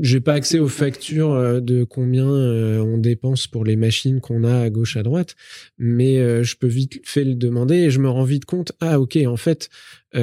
j'ai 0.00 0.20
pas 0.20 0.34
accès 0.34 0.58
aux 0.58 0.68
factures 0.68 1.32
euh, 1.32 1.60
de 1.60 1.84
combien 1.84 2.28
euh, 2.30 2.78
on 2.80 2.98
dépense 2.98 3.46
pour 3.46 3.64
les 3.64 3.76
machines 3.76 4.20
qu'on 4.20 4.44
a 4.44 4.60
à 4.60 4.70
gauche 4.70 4.96
à 4.96 5.02
droite, 5.02 5.34
mais 5.78 6.18
euh, 6.18 6.42
je 6.42 6.56
peux 6.56 6.66
vite 6.68 7.00
fait 7.04 7.24
le 7.24 7.34
demander 7.34 7.76
et 7.76 7.90
je 7.90 7.98
me 7.98 8.08
rends 8.08 8.24
vite 8.24 8.44
compte 8.44 8.72
ah 8.80 9.00
ok 9.00 9.18
en 9.26 9.36
fait 9.36 9.68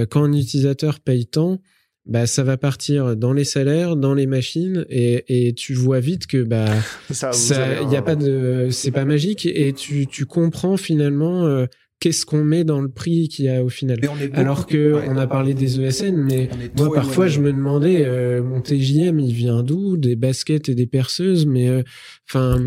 quand 0.10 0.24
un 0.24 0.34
utilisateur 0.34 1.00
paye 1.00 1.26
tant 1.28 1.62
bah 2.08 2.28
ça 2.28 2.44
va 2.44 2.56
partir 2.58 3.16
dans 3.16 3.34
les 3.34 3.44
salaires, 3.44 3.96
dans 3.96 4.14
les 4.14 4.28
machines 4.28 4.86
et, 4.90 5.48
et 5.48 5.54
tu 5.54 5.74
vois 5.74 6.00
vite 6.00 6.28
que 6.28 6.44
bah 6.44 6.66
Ça, 7.34 7.82
il 7.82 7.92
y 7.92 7.96
a 7.96 8.00
un- 8.00 8.02
pas 8.04 8.16
de 8.16 8.70
c'est 8.72 8.92
pas 8.92 9.06
magique 9.06 9.46
et 9.46 9.74
tu 9.74 10.06
tu 10.08 10.26
comprends 10.26 10.78
finalement 10.78 11.66
qu'est-ce 12.00 12.26
qu'on 12.26 12.44
met 12.44 12.64
dans 12.64 12.82
le 12.82 12.90
prix 12.90 13.28
qu'il 13.30 13.46
y 13.46 13.50
a 13.50 13.64
au 13.64 13.70
final. 13.70 13.98
Mais 14.02 14.30
Alors 14.34 14.68
que 14.68 14.94
Ouais. 14.94 15.06
on 15.10 15.18
a 15.18 15.28
parlé 15.28 15.54
des 15.54 15.80
ESN 15.80 16.16
mais 16.18 16.50
On 16.56 16.62
est 16.62 16.78
moi, 16.80 16.94
parfois, 16.94 17.26
éloigné. 17.28 17.32
je 17.36 17.42
me 17.42 17.54
demandais, 17.54 18.06
euh, 18.06 18.44
mon 18.44 18.62
TJM, 18.62 19.20
il 19.20 19.34
vient 19.34 19.64
d'où? 19.64 19.98
Des 19.98 20.16
baskets 20.16 20.70
et 20.70 20.76
des 20.76 20.88
perceuses, 20.88 21.46
mais 21.46 21.68
euh, 21.70 21.82
enfin, 22.30 22.60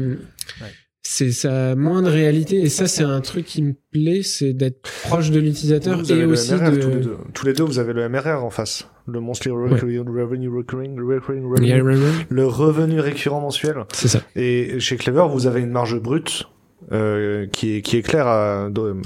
c'est 1.03 1.31
ça 1.33 1.71
a 1.71 1.75
moins 1.75 2.03
de 2.03 2.09
réalité. 2.11 2.57
Et 2.61 2.69
ça, 2.69 2.87
c'est 2.87 3.05
un 3.05 3.21
truc 3.21 3.47
qui 3.47 3.63
me 3.63 3.75
plaît, 3.93 4.23
c'est 4.23 4.53
d'être 4.53 4.83
proche 5.05 5.31
de 5.31 5.41
l'utilisateur 5.41 6.01
et 6.11 6.25
aussi 6.25 6.53
MRR, 6.55 6.71
de. 6.73 6.77
tous, 6.81 6.89
les 6.91 6.97
deux. 7.01 7.17
tous 7.35 7.47
les 7.47 7.53
deux, 7.55 7.65
vous 7.65 7.79
avez 7.79 7.93
le 7.95 8.09
MRR 8.09 8.45
en 8.45 8.51
face. 8.51 8.89
Le 9.07 9.21
Monthly 9.21 9.51
Recurring 9.51 10.01
Revenue 10.07 10.49
Recurring, 10.51 10.97
le 10.97 11.07
recurring 11.07 11.45
revenue, 11.47 12.27
le 12.29 12.47
revenu 12.47 13.01
récurrent 13.01 13.41
mensuel. 13.41 13.77
C'est 13.95 14.09
ça. 14.09 14.21
Et 14.37 14.79
chez 14.81 14.97
Clever, 14.97 15.27
vous 15.31 15.47
avez 15.47 15.61
une 15.63 15.71
marge 15.71 15.99
brute 15.99 16.45
euh, 16.93 17.47
qui 17.47 17.77
est 17.77 17.83
qui 17.83 17.97
est 17.97 18.03
claire 18.03 18.27
à 18.27 18.69
de 18.71 18.97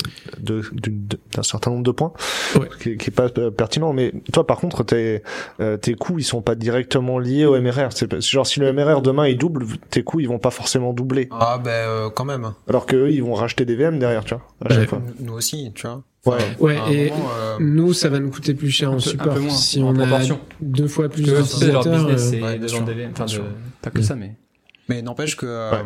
de- 0.40 0.62
d'une- 0.72 1.06
d'un 1.34 1.42
certain 1.42 1.70
nombre 1.70 1.82
de 1.82 1.90
points, 1.90 2.12
Ouais. 2.56 2.68
qui, 2.80 2.90
est- 2.90 2.96
qui 2.96 3.10
est 3.10 3.12
pas 3.12 3.28
euh, 3.38 3.50
pertinent. 3.50 3.92
Mais 3.92 4.12
toi, 4.32 4.46
par 4.46 4.58
contre, 4.58 4.84
tes 4.84 5.22
euh, 5.60 5.76
tes 5.76 5.94
coûts, 5.94 6.18
ils 6.18 6.24
sont 6.24 6.42
pas 6.42 6.54
directement 6.54 7.18
liés 7.18 7.44
au 7.46 7.56
MRR. 7.60 7.88
C'est 7.90 8.06
pas- 8.06 8.20
c'est 8.20 8.30
genre 8.30 8.46
si 8.46 8.60
le 8.60 8.72
MRR 8.72 9.02
demain 9.02 9.26
il 9.28 9.36
double, 9.38 9.66
tes 9.90 10.02
coûts 10.02 10.20
ils 10.20 10.28
vont 10.28 10.38
pas 10.38 10.50
forcément 10.50 10.92
doubler. 10.92 11.28
Ah 11.32 11.60
ben 11.62 11.70
euh, 11.70 12.10
quand 12.10 12.24
même. 12.24 12.52
Alors 12.68 12.86
que 12.86 12.96
eux, 12.96 13.10
ils 13.10 13.22
vont 13.22 13.34
racheter 13.34 13.64
des 13.64 13.76
VM 13.76 13.98
derrière, 13.98 14.24
tu 14.24 14.34
vois. 14.34 14.42
À 14.64 14.68
Ouais. 14.68 14.74
chaque 14.80 14.88
fois. 14.90 15.02
Nous 15.20 15.32
aussi, 15.32 15.72
tu 15.74 15.86
vois. 15.86 16.02
Ouais. 16.24 16.38
Ouais, 16.60 16.76
et 16.88 17.10
moment, 17.10 17.24
euh, 17.36 17.56
nous, 17.58 17.92
ça 17.92 18.08
va 18.08 18.20
nous 18.20 18.30
coûter 18.30 18.54
plus 18.54 18.70
cher 18.70 18.92
en 18.92 19.00
support. 19.00 19.36
si 19.50 19.82
en 19.82 19.86
on 19.88 19.98
a 19.98 20.06
proportion. 20.06 20.38
deux 20.60 20.86
fois 20.86 21.08
plus 21.08 21.26
leur 21.26 21.42
d'utilisateurs. 21.42 21.82
business, 22.06 22.30
euh, 22.34 22.36
ouais. 22.36 22.60
Enfin, 23.10 23.24
de- 23.24 23.40
pas 23.82 23.90
que 23.90 24.02
ça, 24.02 24.14
mais. 24.14 24.36
Mais 24.88 25.00
n'empêche 25.00 25.36
que 25.36 25.46
euh, 25.46 25.70
Ouais. 25.70 25.78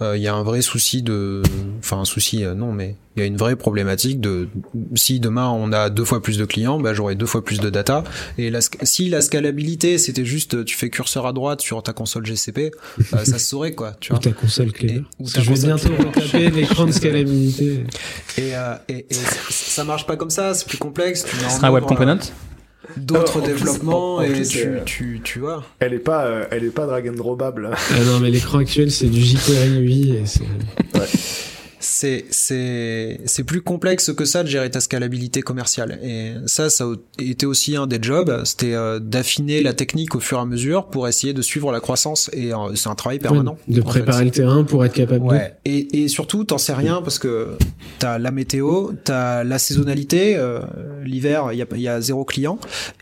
euh, 0.00 0.16
il 0.16 0.22
y 0.22 0.28
a 0.28 0.34
un 0.34 0.42
vrai 0.42 0.62
souci 0.62 1.02
de, 1.02 1.42
enfin 1.78 1.98
un 1.98 2.04
souci 2.06 2.42
euh, 2.42 2.54
non, 2.54 2.72
mais 2.72 2.96
il 3.16 3.20
y 3.20 3.22
a 3.22 3.26
une 3.26 3.36
vraie 3.36 3.54
problématique 3.54 4.18
de 4.20 4.48
si 4.94 5.20
demain 5.20 5.50
on 5.50 5.72
a 5.72 5.90
deux 5.90 6.04
fois 6.06 6.22
plus 6.22 6.38
de 6.38 6.44
clients, 6.46 6.80
bah 6.80 6.94
j'aurai 6.94 7.16
deux 7.16 7.26
fois 7.26 7.44
plus 7.44 7.60
de 7.60 7.68
data. 7.68 8.02
Et 8.38 8.48
la, 8.50 8.60
si 8.62 9.10
la 9.10 9.20
scalabilité 9.20 9.98
c'était 9.98 10.24
juste 10.24 10.64
tu 10.64 10.74
fais 10.74 10.88
curseur 10.88 11.26
à 11.26 11.32
droite 11.34 11.60
sur 11.60 11.82
ta 11.82 11.92
console 11.92 12.24
GCP, 12.24 12.72
euh, 13.12 13.24
ça 13.24 13.38
se 13.38 13.46
saurait 13.46 13.72
quoi, 13.72 13.92
tu 14.00 14.12
Ou 14.12 14.16
vois. 14.16 14.22
ta 14.24 14.30
console 14.32 14.68
ou 14.68 14.72
ta 14.72 14.78
que 14.78 15.44
je 15.44 15.50
vais 15.52 15.68
console 15.76 15.92
bientôt 15.92 16.08
retaper 16.20 16.50
l'écran 16.50 16.86
de 16.86 16.92
scalabilité. 17.24 17.84
Et, 18.38 18.56
euh, 18.56 18.74
et, 18.88 19.06
et 19.10 19.14
ça 19.50 19.84
marche 19.84 20.06
pas 20.06 20.16
comme 20.16 20.30
ça, 20.30 20.54
c'est 20.54 20.66
plus 20.66 20.78
complexe. 20.78 21.24
Tu 21.24 21.36
mets 21.36 21.42
Ce 21.42 21.46
en 21.46 21.50
sera 21.50 21.68
un 21.68 21.72
web 21.72 21.84
component. 21.84 22.18
Euh, 22.84 22.92
D'autres 22.96 23.40
plus- 23.40 23.52
développements 23.52 24.16
en- 24.16 24.18
en 24.18 24.22
et 24.22 24.28
plus, 24.30 24.48
tu, 24.48 24.58
euh, 24.66 24.80
tu, 24.84 25.20
tu 25.24 25.38
vois. 25.40 25.64
Elle 25.80 25.94
est 25.94 25.98
pas, 25.98 26.24
euh, 26.26 26.44
elle 26.50 26.64
est 26.64 26.70
pas 26.70 26.86
drag 26.86 27.08
and 27.08 27.12
dropable. 27.16 27.70
Ah 27.72 28.04
non, 28.06 28.20
mais 28.20 28.30
l'écran 28.30 28.58
actuel, 28.58 28.90
c'est 28.90 29.06
du 29.08 29.20
jQuery 29.20 29.78
8 29.78 30.10
et 30.14 30.22
c'est. 30.26 30.42
C'est 31.84 32.24
c'est 32.30 33.20
c'est 33.26 33.44
plus 33.44 33.60
complexe 33.60 34.12
que 34.12 34.24
ça 34.24 34.42
de 34.42 34.48
gérer 34.48 34.70
ta 34.70 34.80
scalabilité 34.80 35.42
commerciale 35.42 35.98
et 36.02 36.32
ça 36.46 36.70
ça 36.70 36.84
a 36.84 36.94
été 37.22 37.44
aussi 37.46 37.76
un 37.76 37.86
des 37.86 37.98
jobs 38.00 38.40
c'était 38.44 38.72
euh, 38.74 38.98
d'affiner 39.00 39.62
la 39.62 39.74
technique 39.74 40.14
au 40.14 40.20
fur 40.20 40.38
et 40.38 40.40
à 40.40 40.44
mesure 40.46 40.86
pour 40.86 41.06
essayer 41.08 41.34
de 41.34 41.42
suivre 41.42 41.70
la 41.72 41.80
croissance 41.80 42.30
et 42.32 42.54
euh, 42.54 42.74
c'est 42.74 42.88
un 42.88 42.94
travail 42.94 43.18
permanent 43.18 43.58
de 43.68 43.82
en 43.82 43.84
préparer 43.84 44.18
fait. 44.20 44.24
le 44.24 44.30
terrain 44.30 44.64
pour 44.64 44.84
être 44.84 44.94
capable 44.94 45.24
de. 45.26 45.30
Ouais. 45.30 45.56
Et, 45.66 46.02
et 46.04 46.08
surtout, 46.08 46.44
t'en 46.44 46.56
sais 46.58 46.72
rien 46.72 47.02
parce 47.02 47.18
que 47.18 47.56
t'as 47.98 48.18
la 48.18 48.30
météo, 48.30 48.92
t'as 49.04 49.44
la 49.44 49.58
saisonnalité. 49.58 50.36
euh, 50.36 50.60
L'hiver, 51.04 51.48
il 51.52 51.58
y 51.58 51.62
a, 51.62 51.66
il 51.74 51.80
y 51.82 51.88
a 51.88 52.00
zéro 52.00 52.24
client. 52.24 52.58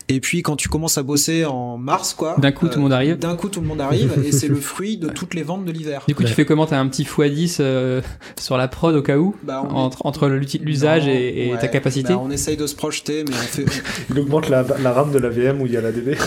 Et 0.09 0.19
puis 0.19 0.41
quand 0.41 0.55
tu 0.57 0.67
commences 0.67 0.97
à 0.97 1.03
bosser 1.03 1.45
en 1.45 1.77
mars, 1.77 2.13
quoi. 2.13 2.35
D'un 2.37 2.51
coup, 2.51 2.67
tout 2.67 2.75
le 2.77 2.81
monde 2.83 2.93
arrive. 2.93 3.17
D'un 3.17 3.35
coup, 3.35 3.47
tout 3.49 3.61
le 3.61 3.67
monde 3.67 3.79
arrive 3.81 4.13
et 4.25 4.31
c'est 4.33 4.49
le 4.49 4.55
fruit 4.71 4.97
de 4.97 5.07
toutes 5.07 5.33
les 5.35 5.43
ventes 5.43 5.63
de 5.65 5.71
l'hiver. 5.71 6.03
Du 6.07 6.15
coup, 6.15 6.23
tu 6.23 6.33
fais 6.33 6.45
comment? 6.45 6.65
T'as 6.65 6.79
un 6.79 6.87
petit 6.89 7.03
x10 7.03 7.57
euh, 7.61 8.01
sur 8.39 8.57
la 8.57 8.67
prod 8.73 8.93
au 8.95 9.01
cas 9.01 9.17
où 9.17 9.35
Bah, 9.43 9.63
entre, 9.69 10.27
l'usage 10.27 11.07
et, 11.07 11.47
et 11.47 11.51
ouais. 11.53 11.57
ta 11.59 11.67
capacité 11.69 12.13
Bah, 12.13 12.19
on 12.21 12.29
essaye 12.31 12.57
de 12.57 12.67
se 12.67 12.75
projeter, 12.75 13.23
mais 13.27 13.33
on 13.33 13.37
fait. 13.37 13.65
Il 14.09 14.19
augmente 14.19 14.49
la, 14.49 14.63
la 14.81 14.91
RAM 14.91 15.11
de 15.11 15.19
la 15.19 15.29
VM 15.29 15.61
où 15.61 15.65
il 15.65 15.71
y 15.73 15.77
a 15.77 15.81
la 15.81 15.91
DB. 15.91 16.17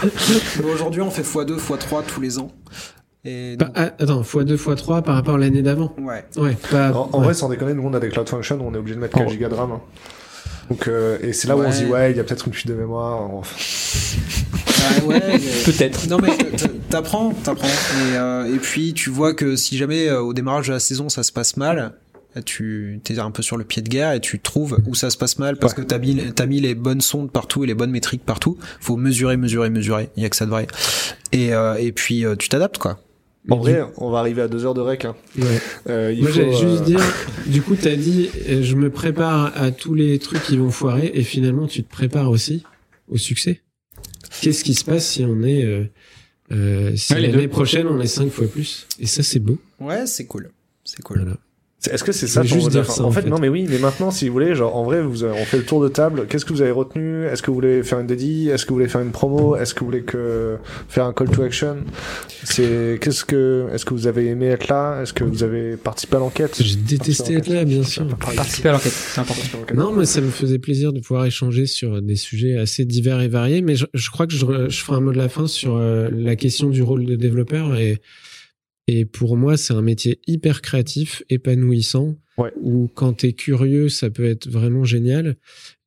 mais 0.64 0.70
Aujourd'hui, 0.70 1.00
on 1.02 1.10
fait 1.10 1.22
x2, 1.22 1.58
x3 1.58 2.04
tous 2.06 2.20
les 2.20 2.38
ans. 2.38 2.48
Et 3.24 3.56
donc, 3.56 3.70
ah, 3.74 3.90
attends, 3.98 4.22
x2, 4.22 4.56
x3 4.56 5.02
par 5.02 5.14
rapport 5.16 5.34
à 5.34 5.38
l'année 5.38 5.62
d'avant. 5.62 5.92
ouais. 5.98 6.24
Ouais, 6.36 6.56
pas. 6.70 6.92
En, 6.92 7.08
en 7.12 7.18
ouais. 7.18 7.24
vrai, 7.26 7.34
sans 7.34 7.48
déconner, 7.48 7.74
nous 7.74 7.82
on 7.84 7.92
a 7.94 8.00
des 8.00 8.08
Cloud 8.08 8.28
Functions 8.28 8.56
où 8.60 8.64
on 8.68 8.74
est 8.74 8.78
obligé 8.78 8.94
de 8.94 9.00
mettre 9.00 9.16
4 9.18 9.26
Oh. 9.26 9.30
gigas 9.32 9.48
de 9.48 9.54
RAM. 9.54 9.72
hein. 9.72 9.80
Donc, 10.70 10.88
euh, 10.88 11.18
et 11.22 11.32
c'est 11.32 11.46
là 11.48 11.56
où 11.56 11.60
on 11.62 11.70
se 11.70 11.84
dit, 11.84 11.90
ouais, 11.90 12.10
il 12.10 12.16
y 12.16 12.20
a 12.20 12.24
peut-être 12.24 12.46
une 12.48 12.52
fuite 12.52 12.66
de 12.66 12.74
mémoire. 12.74 13.20
Ah 14.80 15.04
ouais, 15.04 15.20
peut-être. 15.64 16.08
Non 16.08 16.18
mais 16.18 16.36
t'apprends, 16.90 17.32
t'apprends. 17.32 17.66
Et, 17.66 18.16
euh, 18.16 18.54
et 18.54 18.58
puis 18.58 18.94
tu 18.94 19.10
vois 19.10 19.34
que 19.34 19.56
si 19.56 19.76
jamais 19.76 20.08
euh, 20.08 20.20
au 20.20 20.32
démarrage 20.32 20.68
de 20.68 20.72
la 20.72 20.80
saison 20.80 21.08
ça 21.08 21.22
se 21.22 21.32
passe 21.32 21.56
mal, 21.56 21.94
tu 22.44 23.00
es 23.08 23.18
un 23.18 23.30
peu 23.30 23.42
sur 23.42 23.56
le 23.56 23.64
pied 23.64 23.82
de 23.82 23.88
guerre 23.88 24.12
et 24.12 24.20
tu 24.20 24.38
trouves 24.40 24.78
où 24.86 24.94
ça 24.94 25.10
se 25.10 25.16
passe 25.16 25.38
mal 25.38 25.56
parce 25.56 25.74
que 25.74 25.82
t'as 25.82 25.98
mis, 25.98 26.20
as 26.38 26.46
mis 26.46 26.60
les 26.60 26.74
bonnes 26.74 27.00
sondes 27.00 27.30
partout 27.30 27.64
et 27.64 27.66
les 27.66 27.74
bonnes 27.74 27.90
métriques 27.90 28.24
partout. 28.24 28.58
Faut 28.80 28.96
mesurer, 28.96 29.36
mesurer, 29.36 29.70
mesurer. 29.70 30.10
Il 30.16 30.22
y 30.22 30.26
a 30.26 30.28
que 30.28 30.36
ça 30.36 30.44
de 30.44 30.50
vrai. 30.50 30.66
Et, 31.32 31.54
euh, 31.54 31.74
et 31.76 31.92
puis 31.92 32.24
euh, 32.24 32.36
tu 32.36 32.48
t'adaptes 32.48 32.78
quoi. 32.78 33.00
En 33.48 33.58
vrai, 33.58 33.80
on 33.98 34.10
va 34.10 34.18
arriver 34.18 34.42
à 34.42 34.48
deux 34.48 34.66
heures 34.66 34.74
de 34.74 34.80
rec. 34.80 35.04
Hein. 35.04 35.14
Ouais. 35.38 35.60
Euh, 35.88 36.12
Moi, 36.20 36.30
j'allais 36.32 36.56
juste 36.56 36.82
dire, 36.82 36.98
du 37.46 37.62
coup, 37.62 37.76
t'as 37.80 37.94
dit, 37.94 38.28
je 38.48 38.74
me 38.74 38.90
prépare 38.90 39.52
à 39.54 39.70
tous 39.70 39.94
les 39.94 40.18
trucs 40.18 40.42
qui 40.42 40.56
vont 40.56 40.72
foirer, 40.72 41.12
et 41.14 41.22
finalement, 41.22 41.68
tu 41.68 41.84
te 41.84 41.88
prépares 41.88 42.28
aussi 42.28 42.64
au 43.08 43.16
succès. 43.16 43.60
Qu'est-ce 44.40 44.64
qui 44.64 44.74
se 44.74 44.84
passe 44.84 45.06
si 45.08 45.24
on 45.24 45.42
est, 45.42 45.64
euh, 45.64 45.84
euh, 46.52 46.96
si 46.96 47.14
l'année 47.14 47.48
prochaine, 47.48 47.86
on 47.86 48.00
est 48.00 48.06
cinq 48.06 48.30
fois 48.30 48.46
plus? 48.46 48.86
Et 48.98 49.06
ça, 49.06 49.22
c'est 49.22 49.40
beau. 49.40 49.58
Ouais, 49.80 50.06
c'est 50.06 50.26
cool. 50.26 50.50
C'est 50.84 51.02
cool. 51.02 51.18
Voilà. 51.22 51.36
Est-ce 51.90 52.02
que 52.02 52.10
c'est 52.10 52.26
ça 52.26 52.42
juste 52.42 52.70
dire 52.70 52.90
ça, 52.90 53.04
en, 53.04 53.12
fait, 53.12 53.26
non, 53.26 53.38
mais 53.38 53.48
oui, 53.48 53.66
mais 53.68 53.78
maintenant, 53.78 54.10
si 54.10 54.26
vous 54.26 54.32
voulez, 54.32 54.54
genre, 54.54 54.74
en 54.74 54.84
vrai, 54.84 55.02
vous, 55.02 55.24
on 55.24 55.44
fait 55.44 55.58
le 55.58 55.64
tour 55.64 55.80
de 55.82 55.88
table. 55.88 56.26
Qu'est-ce 56.28 56.44
que 56.44 56.52
vous 56.52 56.62
avez 56.62 56.70
retenu? 56.72 57.26
Est-ce 57.26 57.42
que 57.42 57.48
vous 57.48 57.54
voulez 57.54 57.82
faire 57.82 58.00
une 58.00 58.06
dédie? 58.06 58.48
Est-ce 58.48 58.64
que 58.64 58.70
vous 58.70 58.76
voulez 58.76 58.88
faire 58.88 59.02
une 59.02 59.12
promo? 59.12 59.56
Est-ce 59.56 59.74
que 59.74 59.80
vous 59.80 59.86
voulez 59.86 60.02
que 60.02 60.56
faire 60.88 61.04
un 61.04 61.12
call 61.12 61.30
to 61.30 61.42
action? 61.42 61.76
C'est 62.42 62.98
qu'est-ce 63.00 63.24
que 63.24 63.68
Est-ce 63.72 63.84
que 63.84 63.94
vous 63.94 64.06
avez 64.06 64.26
aimé 64.26 64.46
être 64.46 64.68
là? 64.68 65.02
Est-ce 65.02 65.12
que 65.12 65.22
vous 65.22 65.42
avez 65.44 65.76
participé 65.76 66.16
à 66.16 66.20
l'enquête? 66.20 66.60
J'ai 66.60 66.76
détesté 66.76 67.34
être 67.34 67.48
là, 67.48 67.64
bien 67.64 67.84
sûr. 67.84 68.06
Participer 68.16 68.70
à 68.70 68.72
l'enquête, 68.72 68.92
c'est 68.92 69.20
important. 69.20 69.58
Non, 69.74 69.92
mais 69.92 70.06
ça 70.06 70.20
me 70.20 70.30
faisait 70.30 70.58
plaisir 70.58 70.92
de 70.92 71.00
pouvoir 71.00 71.26
échanger 71.26 71.66
sur 71.66 72.02
des 72.02 72.16
sujets 72.16 72.56
assez 72.56 72.84
divers 72.84 73.20
et 73.20 73.28
variés. 73.28 73.62
Mais 73.62 73.76
je, 73.76 73.86
je 73.94 74.10
crois 74.10 74.26
que 74.26 74.32
je, 74.32 74.44
je 74.68 74.82
ferai 74.82 74.96
un 74.96 75.00
mot 75.00 75.12
de 75.12 75.18
la 75.18 75.28
fin 75.28 75.46
sur 75.46 75.76
euh, 75.76 76.08
la 76.10 76.36
question 76.36 76.68
du 76.68 76.82
rôle 76.82 77.04
de 77.04 77.16
développeur 77.16 77.76
et 77.76 78.00
et 78.86 79.04
pour 79.04 79.36
moi, 79.36 79.56
c'est 79.56 79.74
un 79.74 79.82
métier 79.82 80.20
hyper 80.26 80.62
créatif, 80.62 81.22
épanouissant, 81.28 82.16
ouais. 82.38 82.52
où 82.60 82.88
quand 82.94 83.14
t'es 83.14 83.32
curieux, 83.32 83.88
ça 83.88 84.10
peut 84.10 84.24
être 84.24 84.48
vraiment 84.48 84.84
génial. 84.84 85.36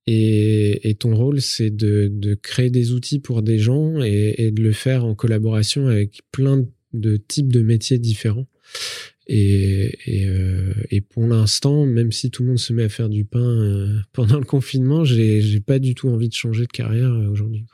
Et, 0.06 0.90
et 0.90 0.96
ton 0.96 1.16
rôle, 1.16 1.40
c'est 1.40 1.70
de, 1.70 2.10
de, 2.12 2.34
créer 2.34 2.70
des 2.70 2.94
outils 2.94 3.20
pour 3.20 3.42
des 3.42 3.60
gens 3.60 4.02
et, 4.02 4.36
et, 4.38 4.52
de 4.52 4.62
le 4.62 4.72
faire 4.72 5.06
en 5.06 5.14
collaboration 5.14 5.88
avec 5.88 6.22
plein 6.32 6.66
de 6.94 7.18
types 7.18 7.54
de 7.54 7.62
métiers 7.62 8.00
différents. 8.00 8.48
Et, 9.28 10.00
et, 10.08 10.26
euh, 10.26 10.74
pour 11.10 11.28
l'instant, 11.28 11.86
même 11.86 12.12
si 12.12 12.32
tout 12.32 12.42
le 12.42 12.50
monde 12.50 12.60
se 12.60 12.74
met 12.74 12.84
à 12.84 12.90
faire 12.90 13.10
du 13.10 13.24
pain 13.24 13.40
euh, 13.40 14.00
pendant 14.12 14.40
le 14.40 14.46
confinement, 14.46 15.06
j'ai, 15.06 15.60
pas 15.60 15.78
du 15.78 15.94
tout 15.94 16.10
envie 16.10 16.30
de 16.30 16.34
changer 16.34 16.64
de 16.66 16.72
carrière 16.72 17.14
euh, 17.14 17.28
aujourd'hui. 17.28 17.66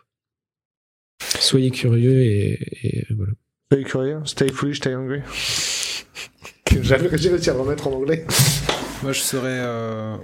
Soyez 1.40 1.72
curieux 1.72 2.22
et 2.22 3.06
voilà. 3.16 3.32
Stay 3.76 3.84
curieux, 3.84 4.22
stay 4.24 4.48
foolish, 4.48 4.78
stay 4.78 4.94
hungry. 4.94 5.22
J'avais 6.82 7.10
réussi 7.10 7.50
à 7.50 7.54
le 7.54 7.60
remettre 7.60 7.88
en 7.90 7.92
anglais. 7.92 8.26
Moi, 9.04 9.12
je 9.12 9.20
serais. 9.20 9.60
Euh, 9.60 10.16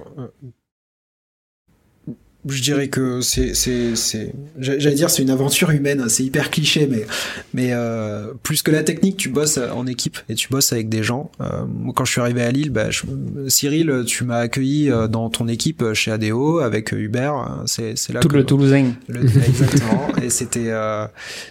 je 2.47 2.61
dirais 2.61 2.87
que 2.87 3.21
c'est 3.21 3.53
c'est 3.53 3.95
c'est 3.95 4.33
j'allais 4.57 4.95
dire 4.95 5.11
c'est 5.11 5.21
une 5.21 5.29
aventure 5.29 5.69
humaine 5.69 6.09
c'est 6.09 6.23
hyper 6.23 6.49
cliché 6.49 6.87
mais 6.89 7.05
mais 7.53 7.69
euh, 7.71 8.33
plus 8.41 8.63
que 8.63 8.71
la 8.71 8.81
technique 8.81 9.17
tu 9.17 9.29
bosses 9.29 9.59
en 9.59 9.85
équipe 9.85 10.17
et 10.27 10.33
tu 10.33 10.49
bosses 10.49 10.73
avec 10.73 10.89
des 10.89 11.03
gens. 11.03 11.29
Euh, 11.39 11.65
moi 11.67 11.93
quand 11.95 12.03
je 12.03 12.13
suis 12.13 12.21
arrivé 12.21 12.41
à 12.41 12.51
Lille 12.51 12.71
bah, 12.71 12.89
je, 12.89 13.03
Cyril 13.47 14.03
tu 14.07 14.23
m'as 14.23 14.39
accueilli 14.39 14.89
euh, 14.89 15.07
dans 15.07 15.29
ton 15.29 15.47
équipe 15.47 15.93
chez 15.93 16.11
ADO 16.11 16.59
avec 16.59 16.91
Hubert 16.93 17.63
c'est 17.67 17.95
c'est 17.95 18.11
là 18.11 18.21
tout 18.21 18.29
le 18.29 18.43
Toulousain. 18.43 18.93
le, 19.07 19.19
exactement. 19.25 20.07
Et 20.21 20.31
c'était 20.31 20.69
euh, 20.69 21.05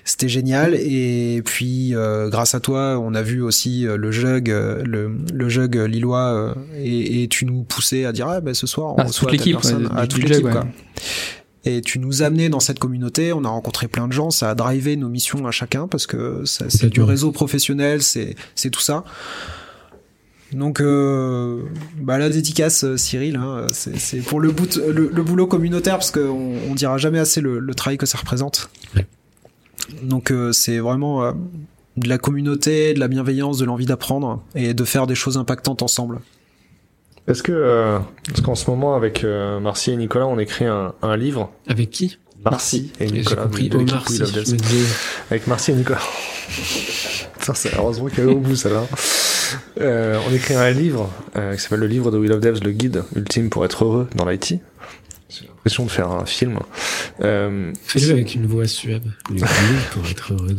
c'était 0.04 0.28
génial. 0.28 0.74
Et 0.74 1.40
puis 1.44 1.94
euh, 1.94 2.28
grâce 2.30 2.56
à 2.56 2.60
toi 2.60 2.98
on 2.98 3.14
a 3.14 3.22
vu 3.22 3.42
aussi 3.42 3.82
le 3.82 4.10
jug 4.10 4.48
le 4.48 5.12
le 5.32 5.48
jug 5.48 5.76
lillois 5.76 6.56
et, 6.76 7.22
et 7.22 7.28
tu 7.28 7.46
nous 7.46 7.62
poussais 7.62 8.04
à 8.06 8.12
dire 8.12 8.26
ah 8.28 8.40
ben 8.40 8.54
ce 8.54 8.66
soir 8.66 8.94
on 8.94 8.96
ah, 8.98 9.04
reçoit 9.04 9.30
toute 9.30 9.38
l'équipe 9.38 9.58
à 9.96 10.08
toute 10.08 10.28
l'équipe 10.28 10.48
et 11.64 11.82
tu 11.82 11.98
nous 11.98 12.22
as 12.22 12.26
amené 12.26 12.48
dans 12.48 12.60
cette 12.60 12.78
communauté, 12.78 13.32
on 13.32 13.44
a 13.44 13.48
rencontré 13.48 13.86
plein 13.86 14.08
de 14.08 14.12
gens, 14.12 14.30
ça 14.30 14.50
a 14.50 14.54
drivé 14.54 14.96
nos 14.96 15.08
missions 15.08 15.46
à 15.46 15.50
chacun 15.50 15.88
parce 15.88 16.06
que 16.06 16.42
c'est 16.44 16.88
du 16.88 17.02
réseau 17.02 17.32
professionnel, 17.32 18.02
c'est 18.02 18.36
tout 18.70 18.80
ça. 18.80 19.04
Donc 20.52 20.80
euh, 20.80 21.62
bah 22.00 22.18
la 22.18 22.28
dédicace 22.28 22.96
Cyril, 22.96 23.36
hein, 23.36 23.68
c'est 23.72 24.18
pour 24.18 24.40
le, 24.40 24.50
bout, 24.50 24.76
le, 24.76 25.08
le, 25.12 25.22
boulot 25.22 25.46
communautaire 25.46 25.94
parce 25.94 26.10
qu'on 26.10 26.56
on 26.68 26.74
dira 26.74 26.98
jamais 26.98 27.20
assez 27.20 27.40
le, 27.40 27.60
le, 27.60 27.74
travail 27.74 27.98
que 27.98 28.06
ça 28.06 28.18
représente. 28.18 28.68
Ouais. 28.96 29.06
Donc 30.02 30.32
euh, 30.32 30.50
c'est 30.50 30.78
vraiment 30.78 31.22
euh, 31.22 31.32
de 31.96 32.08
la 32.08 32.18
communauté, 32.18 32.94
de 32.94 33.00
la 33.00 33.06
bienveillance, 33.06 33.58
de 33.58 33.64
l'envie 33.64 33.86
d'apprendre 33.86 34.42
et 34.56 34.74
de 34.74 34.84
faire 34.84 35.06
des 35.06 35.14
choses 35.14 35.36
impactantes 35.36 35.82
ensemble. 35.82 36.20
Est-ce 37.30 37.44
que, 37.44 37.52
euh, 37.52 38.00
parce 38.26 38.40
qu'en 38.40 38.56
ce 38.56 38.68
moment, 38.68 38.96
avec 38.96 39.22
euh, 39.22 39.60
Marcy 39.60 39.92
et 39.92 39.96
Nicolas, 39.96 40.26
on 40.26 40.38
écrit 40.38 40.64
un, 40.64 40.94
un 41.00 41.16
livre. 41.16 41.52
Avec 41.68 41.90
qui? 41.90 42.18
Marcy 42.44 42.92
et 42.98 43.06
Nicolas. 43.06 43.42
Compris, 43.44 43.70
oh, 43.72 43.80
Marcy, 43.82 44.16
je 44.16 44.86
Avec 45.30 45.46
Marcy 45.46 45.70
et 45.70 45.74
Nicolas. 45.74 46.00
Ça, 47.40 47.54
c'est 47.54 47.76
heureusement 47.76 48.06
qu'elle 48.06 48.28
est 48.28 48.32
au 48.32 48.38
bout, 48.38 48.56
celle-là. 48.56 48.84
Euh, 49.80 50.18
on 50.28 50.34
écrit 50.34 50.54
un 50.54 50.70
livre 50.70 51.08
euh, 51.36 51.54
qui 51.54 51.62
s'appelle 51.62 51.80
le 51.80 51.86
livre 51.86 52.10
de 52.10 52.18
Will 52.18 52.32
of 52.32 52.40
Devs, 52.40 52.62
le 52.64 52.72
guide 52.72 53.04
ultime 53.14 53.48
pour 53.48 53.64
être 53.64 53.84
heureux 53.84 54.08
dans 54.16 54.28
l'IT. 54.28 54.60
L'impression 55.60 55.84
de 55.84 55.90
faire 55.90 56.10
un 56.10 56.24
film. 56.24 56.58
Euh, 57.22 57.70
Fais-le 57.84 58.12
avec 58.12 58.34
une 58.34 58.46
voix 58.46 58.66
suave. 58.66 59.02
Dans 59.28 59.34
oui, 59.34 59.42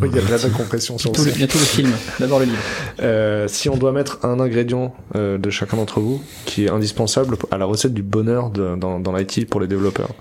il 0.03 0.15
y 0.15 0.19
a 0.19 0.21
de 0.21 0.31
la 0.31 0.49
compression 0.55 0.99
sur 0.99 1.11
le, 1.11 1.17
Il 1.33 1.41
y 1.41 1.43
a 1.43 1.47
tout 1.47 1.57
le 1.57 1.63
film. 1.63 1.89
D'abord 2.19 2.37
le 2.37 2.45
livre. 2.45 2.59
Euh, 3.01 3.47
si 3.47 3.67
on 3.67 3.77
doit 3.77 3.93
mettre 3.93 4.19
un 4.23 4.39
ingrédient 4.39 4.93
euh, 5.15 5.39
de 5.39 5.49
chacun 5.49 5.77
d'entre 5.77 6.01
vous 6.01 6.21
qui 6.45 6.65
est 6.65 6.69
indispensable 6.69 7.35
à 7.49 7.57
la 7.57 7.65
recette 7.65 7.95
du 7.95 8.03
bonheur 8.03 8.51
de, 8.51 8.75
dans, 8.75 8.99
dans 8.99 9.15
l'IT 9.15 9.49
pour 9.49 9.59
les 9.59 9.65
développeurs, 9.65 10.11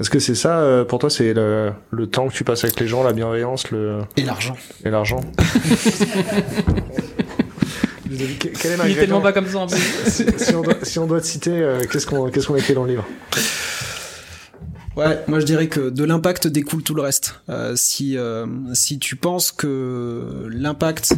est-ce 0.00 0.10
que 0.10 0.18
c'est 0.18 0.34
ça 0.34 0.58
euh, 0.58 0.84
pour 0.84 0.98
toi 0.98 1.10
C'est 1.10 1.32
le, 1.32 1.72
le 1.92 2.06
temps 2.08 2.26
que 2.26 2.34
tu 2.34 2.42
passes 2.42 2.64
avec 2.64 2.80
les 2.80 2.88
gens, 2.88 3.04
la 3.04 3.12
bienveillance, 3.12 3.70
le 3.70 4.00
et 4.16 4.22
l'argent. 4.22 4.56
Et 4.84 4.90
l'argent. 4.90 5.20
Quel 8.60 8.72
est 8.72 8.90
Il 8.90 8.92
est 8.98 9.00
tellement 9.00 9.20
pas 9.20 9.32
comme 9.32 9.46
ça 9.46 9.58
en 9.58 9.66
plus. 9.66 9.80
si, 10.06 10.24
si, 10.38 10.54
on 10.54 10.62
doit, 10.62 10.74
si 10.82 10.98
on 10.98 11.06
doit 11.06 11.20
te 11.20 11.26
citer, 11.26 11.50
euh, 11.52 11.80
qu'est-ce 11.90 12.06
qu'on 12.06 12.30
qu'est-ce 12.30 12.46
qu'on 12.46 12.54
a 12.54 12.58
écrit 12.58 12.74
dans 12.74 12.84
le 12.84 12.90
livre? 12.90 13.04
Ouais, 14.96 15.24
moi 15.26 15.40
je 15.40 15.46
dirais 15.46 15.68
que 15.68 15.90
de 15.90 16.04
l'impact 16.04 16.46
découle 16.46 16.82
tout 16.82 16.94
le 16.94 17.02
reste. 17.02 17.40
Euh, 17.48 17.72
si 17.76 18.16
euh, 18.16 18.46
si 18.74 18.98
tu 18.98 19.16
penses 19.16 19.50
que 19.50 20.48
l'impact 20.50 21.14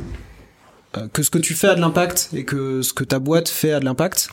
euh, 0.96 1.08
que 1.12 1.22
ce 1.22 1.30
que 1.30 1.38
tu 1.38 1.54
fais 1.54 1.68
a 1.68 1.74
de 1.74 1.80
l'impact 1.80 2.30
et 2.32 2.44
que 2.44 2.80
ce 2.80 2.94
que 2.94 3.04
ta 3.04 3.18
boîte 3.18 3.48
fait 3.48 3.72
a 3.72 3.80
de 3.80 3.84
l'impact, 3.84 4.30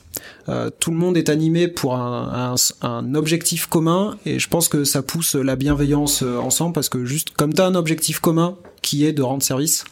euh, 0.47 0.69
tout 0.79 0.91
le 0.91 0.97
monde 0.97 1.17
est 1.17 1.27
animé 1.27 1.67
pour 1.67 1.95
un, 1.95 2.55
un, 2.81 2.87
un, 2.87 3.15
objectif 3.15 3.65
commun 3.65 4.17
et 4.25 4.39
je 4.39 4.47
pense 4.47 4.69
que 4.69 4.85
ça 4.85 5.01
pousse 5.01 5.35
la 5.35 5.57
bienveillance 5.57 6.21
ensemble 6.21 6.73
parce 6.73 6.89
que 6.89 7.03
juste 7.03 7.31
comme 7.31 7.53
tu 7.53 7.61
as 7.61 7.65
un 7.65 7.75
objectif 7.75 8.19
commun 8.19 8.57
qui 8.81 9.05
est 9.05 9.13
de 9.13 9.21
rendre 9.21 9.43
service, 9.43 9.83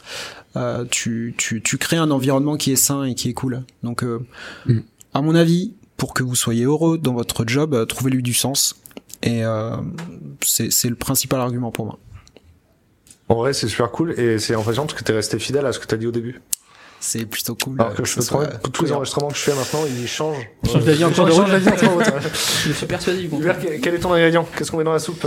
euh, 0.57 0.85
tu, 0.89 1.33
tu, 1.37 1.61
tu 1.61 1.77
crées 1.77 1.97
un 1.97 2.11
environnement 2.11 2.57
qui 2.57 2.71
est 2.71 2.77
sain 2.77 3.03
et 3.03 3.15
qui 3.15 3.29
est 3.29 3.33
cool. 3.33 3.63
Donc, 3.83 4.03
euh, 4.03 4.19
mm. 4.65 4.79
à 5.13 5.21
mon 5.21 5.33
avis, 5.35 5.73
pour 5.97 6.13
que 6.13 6.23
vous 6.23 6.35
soyez 6.35 6.65
heureux 6.65 6.97
dans 6.97 7.13
votre 7.13 7.47
job, 7.47 7.73
euh, 7.73 7.85
trouvez-lui 7.85 8.21
du 8.21 8.33
sens. 8.33 8.75
Et 9.23 9.45
euh, 9.45 9.77
c'est 10.41 10.89
le 10.89 10.95
principal 10.95 11.39
argument 11.41 11.71
pour 11.71 11.85
moi. 11.85 11.99
En 13.29 13.35
vrai, 13.35 13.53
c'est 13.53 13.67
super 13.67 13.91
cool 13.91 14.19
et 14.19 14.39
c'est 14.39 14.55
en 14.55 14.63
parce 14.63 14.93
que 14.93 15.03
tu 15.03 15.11
es 15.11 15.15
resté 15.15 15.39
fidèle 15.39 15.65
à 15.65 15.71
ce 15.71 15.79
que 15.79 15.87
tu 15.87 15.95
as 15.95 15.97
dit 15.97 16.07
au 16.07 16.11
début. 16.11 16.41
C'est 16.99 17.25
plutôt 17.25 17.55
cool. 17.55 17.79
Alors 17.79 17.95
que, 17.95 18.03
je 18.03 18.15
peux 18.15 18.23
prendre 18.25 18.59
tous 18.71 18.85
les 18.85 18.91
enregistrements 18.91 19.29
que 19.29 19.35
je 19.35 19.41
fais 19.41 19.55
maintenant, 19.55 19.79
ils 19.87 20.07
changent. 20.07 20.47
Change 20.65 20.85
d'avis 20.85 21.03
encore 21.03 21.25
de 21.25 21.31
Je 22.67 22.73
suis 22.73 22.85
persuadé. 22.85 23.23
Hubert, 23.23 23.57
quel 23.81 23.95
est 23.95 23.99
ton 23.99 24.13
ingrédient? 24.13 24.45
Qu'est-ce 24.55 24.69
qu'on 24.69 24.77
met 24.77 24.83
dans 24.83 24.93
la 24.93 24.99
soupe 24.99 25.25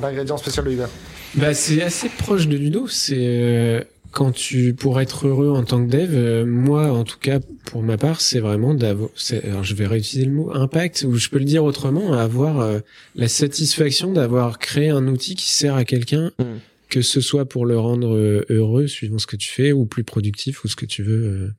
L'ingrédient 0.00 0.36
spécial 0.36 0.66
de 0.66 0.70
Hubert? 0.70 0.88
Bah, 1.34 1.54
C'est 1.54 1.82
assez 1.82 2.08
proche 2.10 2.46
de 2.46 2.56
Ludo. 2.56 2.86
C'est 2.86 3.88
quand 4.10 4.32
tu 4.32 4.74
pour 4.74 5.00
être 5.00 5.26
heureux 5.28 5.50
en 5.50 5.64
tant 5.64 5.84
que 5.84 5.90
dev, 5.90 6.10
euh, 6.14 6.44
moi 6.44 6.92
en 6.92 7.04
tout 7.04 7.18
cas 7.18 7.38
pour 7.66 7.82
ma 7.82 7.96
part, 7.96 8.20
c'est 8.20 8.40
vraiment 8.40 8.74
d'avoir 8.74 9.10
alors 9.44 9.62
je 9.62 9.74
vais 9.74 9.86
réutiliser 9.86 10.26
le 10.26 10.32
mot 10.32 10.50
impact 10.52 11.04
ou 11.06 11.14
je 11.16 11.28
peux 11.28 11.38
le 11.38 11.44
dire 11.44 11.64
autrement, 11.64 12.12
avoir 12.12 12.60
euh, 12.60 12.80
la 13.14 13.28
satisfaction 13.28 14.12
d'avoir 14.12 14.58
créé 14.58 14.88
un 14.88 15.06
outil 15.06 15.34
qui 15.34 15.50
sert 15.50 15.74
à 15.74 15.84
quelqu'un 15.84 16.32
mm. 16.38 16.44
que 16.88 17.02
ce 17.02 17.20
soit 17.20 17.48
pour 17.48 17.66
le 17.66 17.78
rendre 17.78 18.14
euh, 18.16 18.44
heureux 18.50 18.86
suivant 18.86 19.18
ce 19.18 19.26
que 19.26 19.36
tu 19.36 19.50
fais 19.50 19.72
ou 19.72 19.86
plus 19.86 20.04
productif 20.04 20.64
ou 20.64 20.68
ce 20.68 20.76
que 20.76 20.86
tu 20.86 21.02
veux. 21.02 21.52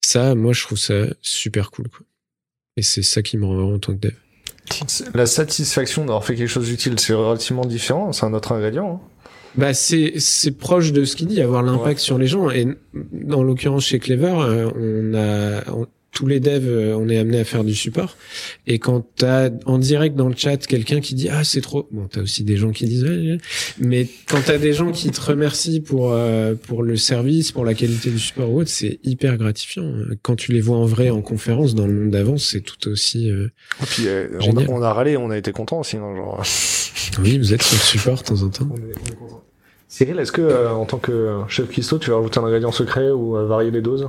Ça, 0.00 0.34
moi 0.34 0.52
je 0.52 0.62
trouve 0.62 0.78
ça 0.78 1.06
super 1.20 1.70
cool 1.70 1.88
quoi. 1.88 2.06
Et 2.76 2.82
c'est 2.82 3.02
ça 3.02 3.22
qui 3.22 3.36
me 3.36 3.44
rend 3.44 3.56
heureux 3.56 3.74
en 3.74 3.78
tant 3.78 3.94
que 3.94 4.00
dev. 4.00 4.14
La 5.14 5.26
satisfaction 5.26 6.02
d'avoir 6.04 6.24
fait 6.24 6.36
quelque 6.36 6.48
chose 6.48 6.66
d'utile, 6.66 6.98
c'est 6.98 7.14
relativement 7.14 7.64
différent, 7.64 8.12
c'est 8.12 8.24
un 8.24 8.34
autre 8.34 8.52
ingrédient. 8.52 9.02
Hein. 9.02 9.07
Bah 9.56 9.74
c'est 9.74 10.14
c'est 10.18 10.52
proche 10.52 10.92
de 10.92 11.04
ce 11.04 11.16
qu'il 11.16 11.26
dit, 11.26 11.40
avoir 11.40 11.62
l'impact 11.62 11.98
ouais. 11.98 12.04
sur 12.04 12.18
les 12.18 12.26
gens. 12.26 12.50
Et 12.50 12.66
dans 13.12 13.42
l'occurrence 13.42 13.86
chez 13.86 13.98
Clever, 13.98 14.34
euh, 14.38 14.70
on 14.74 15.14
a 15.14 15.86
tous 16.12 16.26
les 16.26 16.40
devs, 16.40 16.66
euh, 16.66 16.96
on 16.96 17.08
est 17.08 17.18
amené 17.18 17.38
à 17.38 17.44
faire 17.44 17.62
du 17.62 17.74
support. 17.74 18.16
Et 18.66 18.78
quand 18.78 19.06
t'as 19.14 19.50
en 19.66 19.78
direct 19.78 20.16
dans 20.16 20.28
le 20.28 20.34
chat 20.36 20.56
quelqu'un 20.66 21.00
qui 21.00 21.14
dit 21.14 21.28
ah 21.28 21.44
c'est 21.44 21.60
trop, 21.60 21.86
bon 21.92 22.08
t'as 22.10 22.22
aussi 22.22 22.44
des 22.44 22.56
gens 22.56 22.72
qui 22.72 22.86
disent 22.86 23.04
ouais, 23.04 23.38
mais 23.78 24.08
quand 24.28 24.40
t'as 24.44 24.58
des 24.58 24.72
gens 24.72 24.90
qui 24.90 25.10
te 25.10 25.20
remercient 25.20 25.80
pour 25.80 26.12
euh, 26.12 26.54
pour 26.54 26.82
le 26.82 26.96
service, 26.96 27.52
pour 27.52 27.64
la 27.64 27.74
qualité 27.74 28.10
du 28.10 28.18
support 28.18 28.50
ou 28.50 28.60
autre, 28.60 28.70
c'est 28.70 28.98
hyper 29.04 29.36
gratifiant. 29.36 29.92
Quand 30.22 30.34
tu 30.34 30.52
les 30.52 30.60
vois 30.60 30.78
en 30.78 30.86
vrai 30.86 31.10
en 31.10 31.20
conférence 31.22 31.74
dans 31.74 31.86
le 31.86 31.92
monde 31.92 32.10
d'avance, 32.10 32.44
c'est 32.44 32.62
tout 32.62 32.88
aussi. 32.88 33.30
Euh, 33.30 33.48
Et 33.82 33.86
puis 33.86 34.06
on 34.40 34.56
a, 34.56 34.66
on, 34.68 34.82
a, 34.82 34.92
râlé, 34.92 35.16
on 35.16 35.30
a 35.30 35.38
été 35.38 35.52
content 35.52 35.80
aussi, 35.80 35.96
hein, 35.98 36.16
genre. 36.16 36.42
Oui, 37.20 37.38
vous 37.38 37.54
êtes 37.54 37.62
sur 37.62 37.76
le 37.76 37.82
support 37.82 38.18
de 38.18 38.22
temps 38.22 38.42
en 38.42 38.48
temps. 38.48 38.68
Cyril, 39.88 40.18
est-ce 40.18 40.32
que 40.32 40.68
en 40.68 40.84
tant 40.84 40.98
que 40.98 41.40
chef 41.48 41.68
cuistot, 41.68 41.98
tu 41.98 42.10
vas 42.10 42.16
rajouter 42.16 42.40
un 42.40 42.44
ingrédient 42.44 42.72
secret 42.72 43.10
ou 43.10 43.32
varier 43.46 43.70
les 43.70 43.80
doses? 43.80 44.08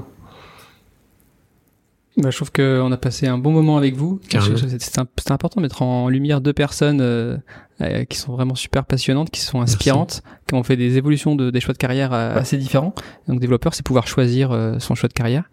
Bah, 2.20 2.30
je 2.32 2.36
trouve 2.36 2.52
qu'on 2.52 2.91
a 2.91 2.98
passé 2.98 3.28
un 3.28 3.38
bon 3.38 3.52
moment 3.52 3.78
avec 3.78 3.96
vous. 3.96 4.20
C'est 4.30 5.32
important 5.32 5.62
de 5.62 5.62
mettre 5.62 5.82
en 5.82 6.10
lumière 6.10 6.41
deux 6.41 6.54
personnes 6.54 7.00
euh, 7.02 7.38
euh, 7.82 8.04
qui 8.04 8.18
sont 8.18 8.34
vraiment 8.34 8.56
super 8.56 8.84
passionnantes, 8.84 9.30
qui 9.30 9.40
sont 9.40 9.62
inspirantes, 9.62 10.22
Merci. 10.26 10.38
qui 10.48 10.56
ont 10.56 10.64
fait 10.64 10.76
des 10.76 10.98
évolutions 10.98 11.36
de, 11.36 11.50
des 11.50 11.62
choix 11.62 11.74
de 11.74 11.78
carrière 11.78 12.14
euh, 12.14 12.36
assez 12.36 12.58
différents. 12.58 12.94
Donc 13.30 13.40
développeur, 13.40 13.74
c'est 13.74 13.86
pouvoir 13.86 14.06
choisir 14.06 14.52
euh, 14.52 14.80
son 14.80 14.96
choix 14.96 15.08
de 15.08 15.14
carrière 15.14 15.50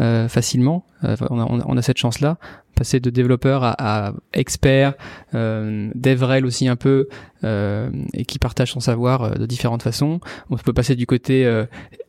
euh, 0.00 0.28
facilement. 0.28 0.84
On 1.04 1.38
a, 1.40 1.46
on, 1.48 1.76
a, 1.76 1.82
cette 1.82 1.98
chance-là, 1.98 2.38
passer 2.74 2.98
de 2.98 3.10
développeur 3.10 3.62
à, 3.62 4.08
à 4.08 4.12
expert, 4.32 4.94
euh, 5.34 5.88
devrel 5.94 6.44
aussi 6.44 6.66
un 6.66 6.74
peu, 6.74 7.06
et 7.44 8.24
qui 8.26 8.40
partage 8.40 8.72
son 8.72 8.80
savoir 8.80 9.38
de 9.38 9.46
différentes 9.46 9.84
façons. 9.84 10.18
On 10.50 10.56
peut 10.56 10.72
passer 10.72 10.96
du 10.96 11.06
côté 11.06 11.48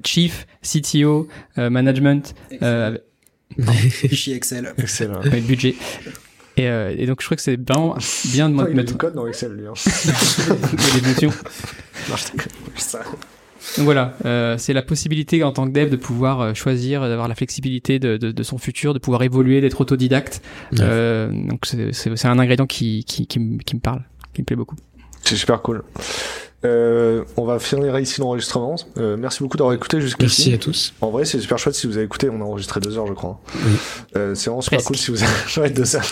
chief, 0.03 0.47
CTO, 0.63 1.27
management. 1.55 2.33
Fichier 3.89 4.35
Excel. 4.37 4.73
Excel. 4.77 5.11
Hein. 5.11 5.21
Avec 5.23 5.45
budget. 5.45 5.75
Et, 6.57 6.67
euh, 6.67 6.93
et, 6.97 7.05
donc 7.05 7.21
je 7.21 7.25
crois 7.25 7.37
que 7.37 7.43
c'est 7.43 7.55
vraiment 7.55 7.97
bien 8.33 8.49
de 8.49 8.55
oh, 8.55 8.57
mettre. 8.57 8.71
Il 8.73 8.79
a 8.79 8.83
du 8.83 8.95
code 8.95 9.13
dans 9.13 9.27
Excel 9.27 9.53
lui. 9.53 9.67
Hein. 9.67 9.73
il 9.75 10.95
y 10.95 10.97
a 10.97 10.99
des 10.99 11.07
notions. 11.07 11.31
Donc 13.77 13.85
voilà, 13.85 14.13
euh, 14.25 14.57
c'est 14.57 14.73
la 14.73 14.81
possibilité 14.81 15.43
en 15.43 15.51
tant 15.51 15.67
que 15.67 15.71
dev 15.71 15.89
de 15.89 15.95
pouvoir 15.95 16.41
euh, 16.41 16.53
choisir, 16.53 17.01
d'avoir 17.01 17.27
la 17.27 17.35
flexibilité 17.35 17.99
de, 17.99 18.17
de, 18.17 18.31
de, 18.31 18.43
son 18.43 18.57
futur, 18.57 18.93
de 18.93 18.99
pouvoir 18.99 19.21
évoluer, 19.23 19.61
d'être 19.61 19.81
autodidacte. 19.81 20.41
Ouais. 20.71 20.79
Euh, 20.81 21.31
donc 21.31 21.65
c'est 21.65 22.25
un 22.25 22.39
ingrédient 22.39 22.67
qui, 22.67 23.03
qui, 23.03 23.27
qui, 23.27 23.39
me, 23.39 23.57
qui 23.59 23.75
me 23.75 23.81
parle, 23.81 24.03
qui 24.33 24.41
me 24.41 24.45
plaît 24.45 24.55
beaucoup. 24.55 24.75
C'est 25.23 25.35
super 25.35 25.61
cool. 25.61 25.83
Euh, 26.65 27.23
on 27.37 27.45
va 27.45 27.57
finir 27.59 27.97
ici 27.99 28.19
l'enregistrement. 28.19 28.75
Euh, 28.97 29.15
merci 29.17 29.41
beaucoup 29.41 29.55
d'avoir 29.55 29.73
écouté 29.73 30.01
jusqu'ici. 30.01 30.49
Merci 30.49 30.53
à 30.53 30.57
tous. 30.57 30.93
En 30.99 31.09
vrai, 31.09 31.23
c'est 31.23 31.39
super 31.39 31.57
chouette 31.57 31.75
si 31.75 31.87
vous 31.87 31.95
avez 31.95 32.05
écouté. 32.05 32.29
On 32.29 32.41
a 32.41 32.43
enregistré 32.43 32.81
deux 32.81 32.97
heures, 32.97 33.07
je 33.07 33.13
crois. 33.13 33.39
Oui. 33.55 33.71
Euh, 34.17 34.35
c'est 34.35 34.49
vraiment 34.49 34.61
super 34.61 34.77
Presque. 34.79 34.87
cool 34.87 34.97
si 34.97 35.11
vous 35.11 35.59
avez 35.61 35.69
deux 35.73 35.95
heures. 35.95 36.03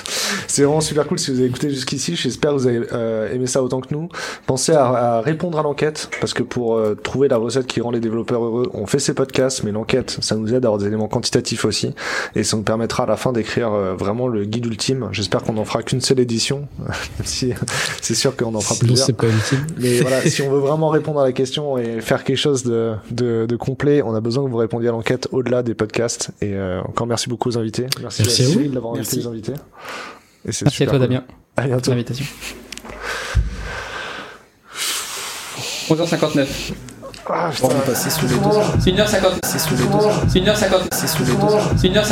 C'est 0.48 0.64
vraiment 0.64 0.80
super 0.80 1.06
cool 1.08 1.20
si 1.20 1.32
vous 1.32 1.40
avez 1.40 1.48
écouté 1.50 1.70
jusqu'ici. 1.70 2.16
J'espère 2.16 2.52
que 2.52 2.58
vous 2.58 2.68
avez 2.68 2.82
euh, 2.94 3.34
aimé 3.34 3.46
ça 3.46 3.62
autant 3.62 3.82
que 3.82 3.94
nous. 3.94 4.08
Pensez 4.46 4.72
à, 4.72 4.86
à 5.18 5.22
répondre 5.22 5.60
à 5.60 5.64
l'enquête 5.64 6.10
parce 6.22 6.34
que 6.34 6.44
pour 6.44 6.76
euh, 6.78 6.96
trouver 6.96 7.28
la 7.28 7.38
recette 7.38 7.68
qui 7.68 7.82
rend 7.82 7.92
les 7.92 8.00
développeurs 8.00 8.42
heureux, 8.44 8.70
on 8.74 8.86
fait 8.88 9.00
ces 9.00 9.14
podcasts, 9.14 9.64
mais 9.64 9.72
l'enquête, 9.74 10.18
ça 10.22 10.36
nous 10.38 10.54
aide 10.54 10.64
à 10.64 10.68
avoir 10.70 10.78
des 10.78 10.88
éléments 10.88 11.10
quantitatifs 11.10 11.66
aussi, 11.66 11.94
et 12.36 12.44
ça 12.46 12.56
nous 12.56 12.64
permettra 12.64 13.04
à 13.04 13.06
la 13.08 13.18
fin 13.18 13.34
d'écrire 13.34 13.74
euh, 13.74 13.96
vraiment 13.96 14.30
le 14.30 14.46
guide 14.46 14.66
ultime. 14.66 15.10
J'espère 15.12 15.44
qu'on 15.44 15.58
en 15.58 15.66
fera 15.66 15.84
qu'une 15.84 16.00
seule 16.02 16.20
édition, 16.20 16.68
si 17.26 17.54
c'est 18.02 18.16
sûr 18.16 18.36
qu'on 18.38 18.56
en 18.56 18.62
fera 18.62 18.76
Sinon, 18.76 18.88
plusieurs. 18.88 19.06
c'est 19.08 19.14
pas. 19.14 19.28
Mais 19.78 20.00
voilà, 20.00 20.22
si 20.38 20.44
on 20.44 20.52
veut 20.52 20.60
vraiment 20.60 20.90
répondre 20.90 21.20
à 21.20 21.24
la 21.24 21.32
question 21.32 21.80
et 21.80 22.00
faire 22.00 22.24
quelque 22.24 22.38
chose 22.38 22.62
de, 22.62 22.94
de, 23.10 23.48
de 23.48 23.56
complet, 23.56 24.04
on 24.04 24.14
a 24.14 24.22
besoin 24.22 24.46
que 24.46 24.50
vous 24.50 24.58
répondiez 24.58 24.90
à 24.90 24.92
l'enquête 24.92 25.28
au-delà 25.32 25.64
des 25.64 25.74
podcasts. 25.74 26.30
Et 26.42 26.54
euh, 26.54 26.80
encore 26.84 27.08
merci 27.08 27.28
beaucoup 27.28 27.50
aux 27.50 27.58
invités. 27.58 27.88
Merci, 28.00 28.22
merci 28.22 28.44
à 28.44 28.46
vous 28.46 28.52
Cyril 28.52 28.72
d'avoir 28.72 28.94
invité 28.94 29.16
les 29.16 29.26
invités. 29.26 29.54
Et 29.54 30.52
merci 30.62 30.84
à 30.84 30.86
toi, 30.86 31.00
cool. 31.00 31.08
Damien. 31.08 31.24
À 31.56 31.66
bientôt. 31.66 31.90
L'invitation. 31.90 32.26
11h59. 35.90 36.46
Ah, 37.30 37.50
putain. 37.52 37.68
On 37.68 37.70
va 37.70 37.80
passer 37.80 38.10
sous 38.12 38.28
les 38.28 38.36
deux 38.38 38.56
heures. 38.56 38.74
C'est 38.80 38.92
1h50. 38.92 39.40
C'est 39.44 39.60
sous 39.60 39.76
les 39.76 39.86
deux 39.86 40.06
heures. 40.06 40.24
C'est 40.30 40.40
1h50. 40.40 40.88
C'est 40.92 41.08
sous 41.08 41.24
les 41.24 41.34
deux 41.34 41.54
heures. 41.54 41.72
C'est 41.78 41.88
1h50. 41.88 42.04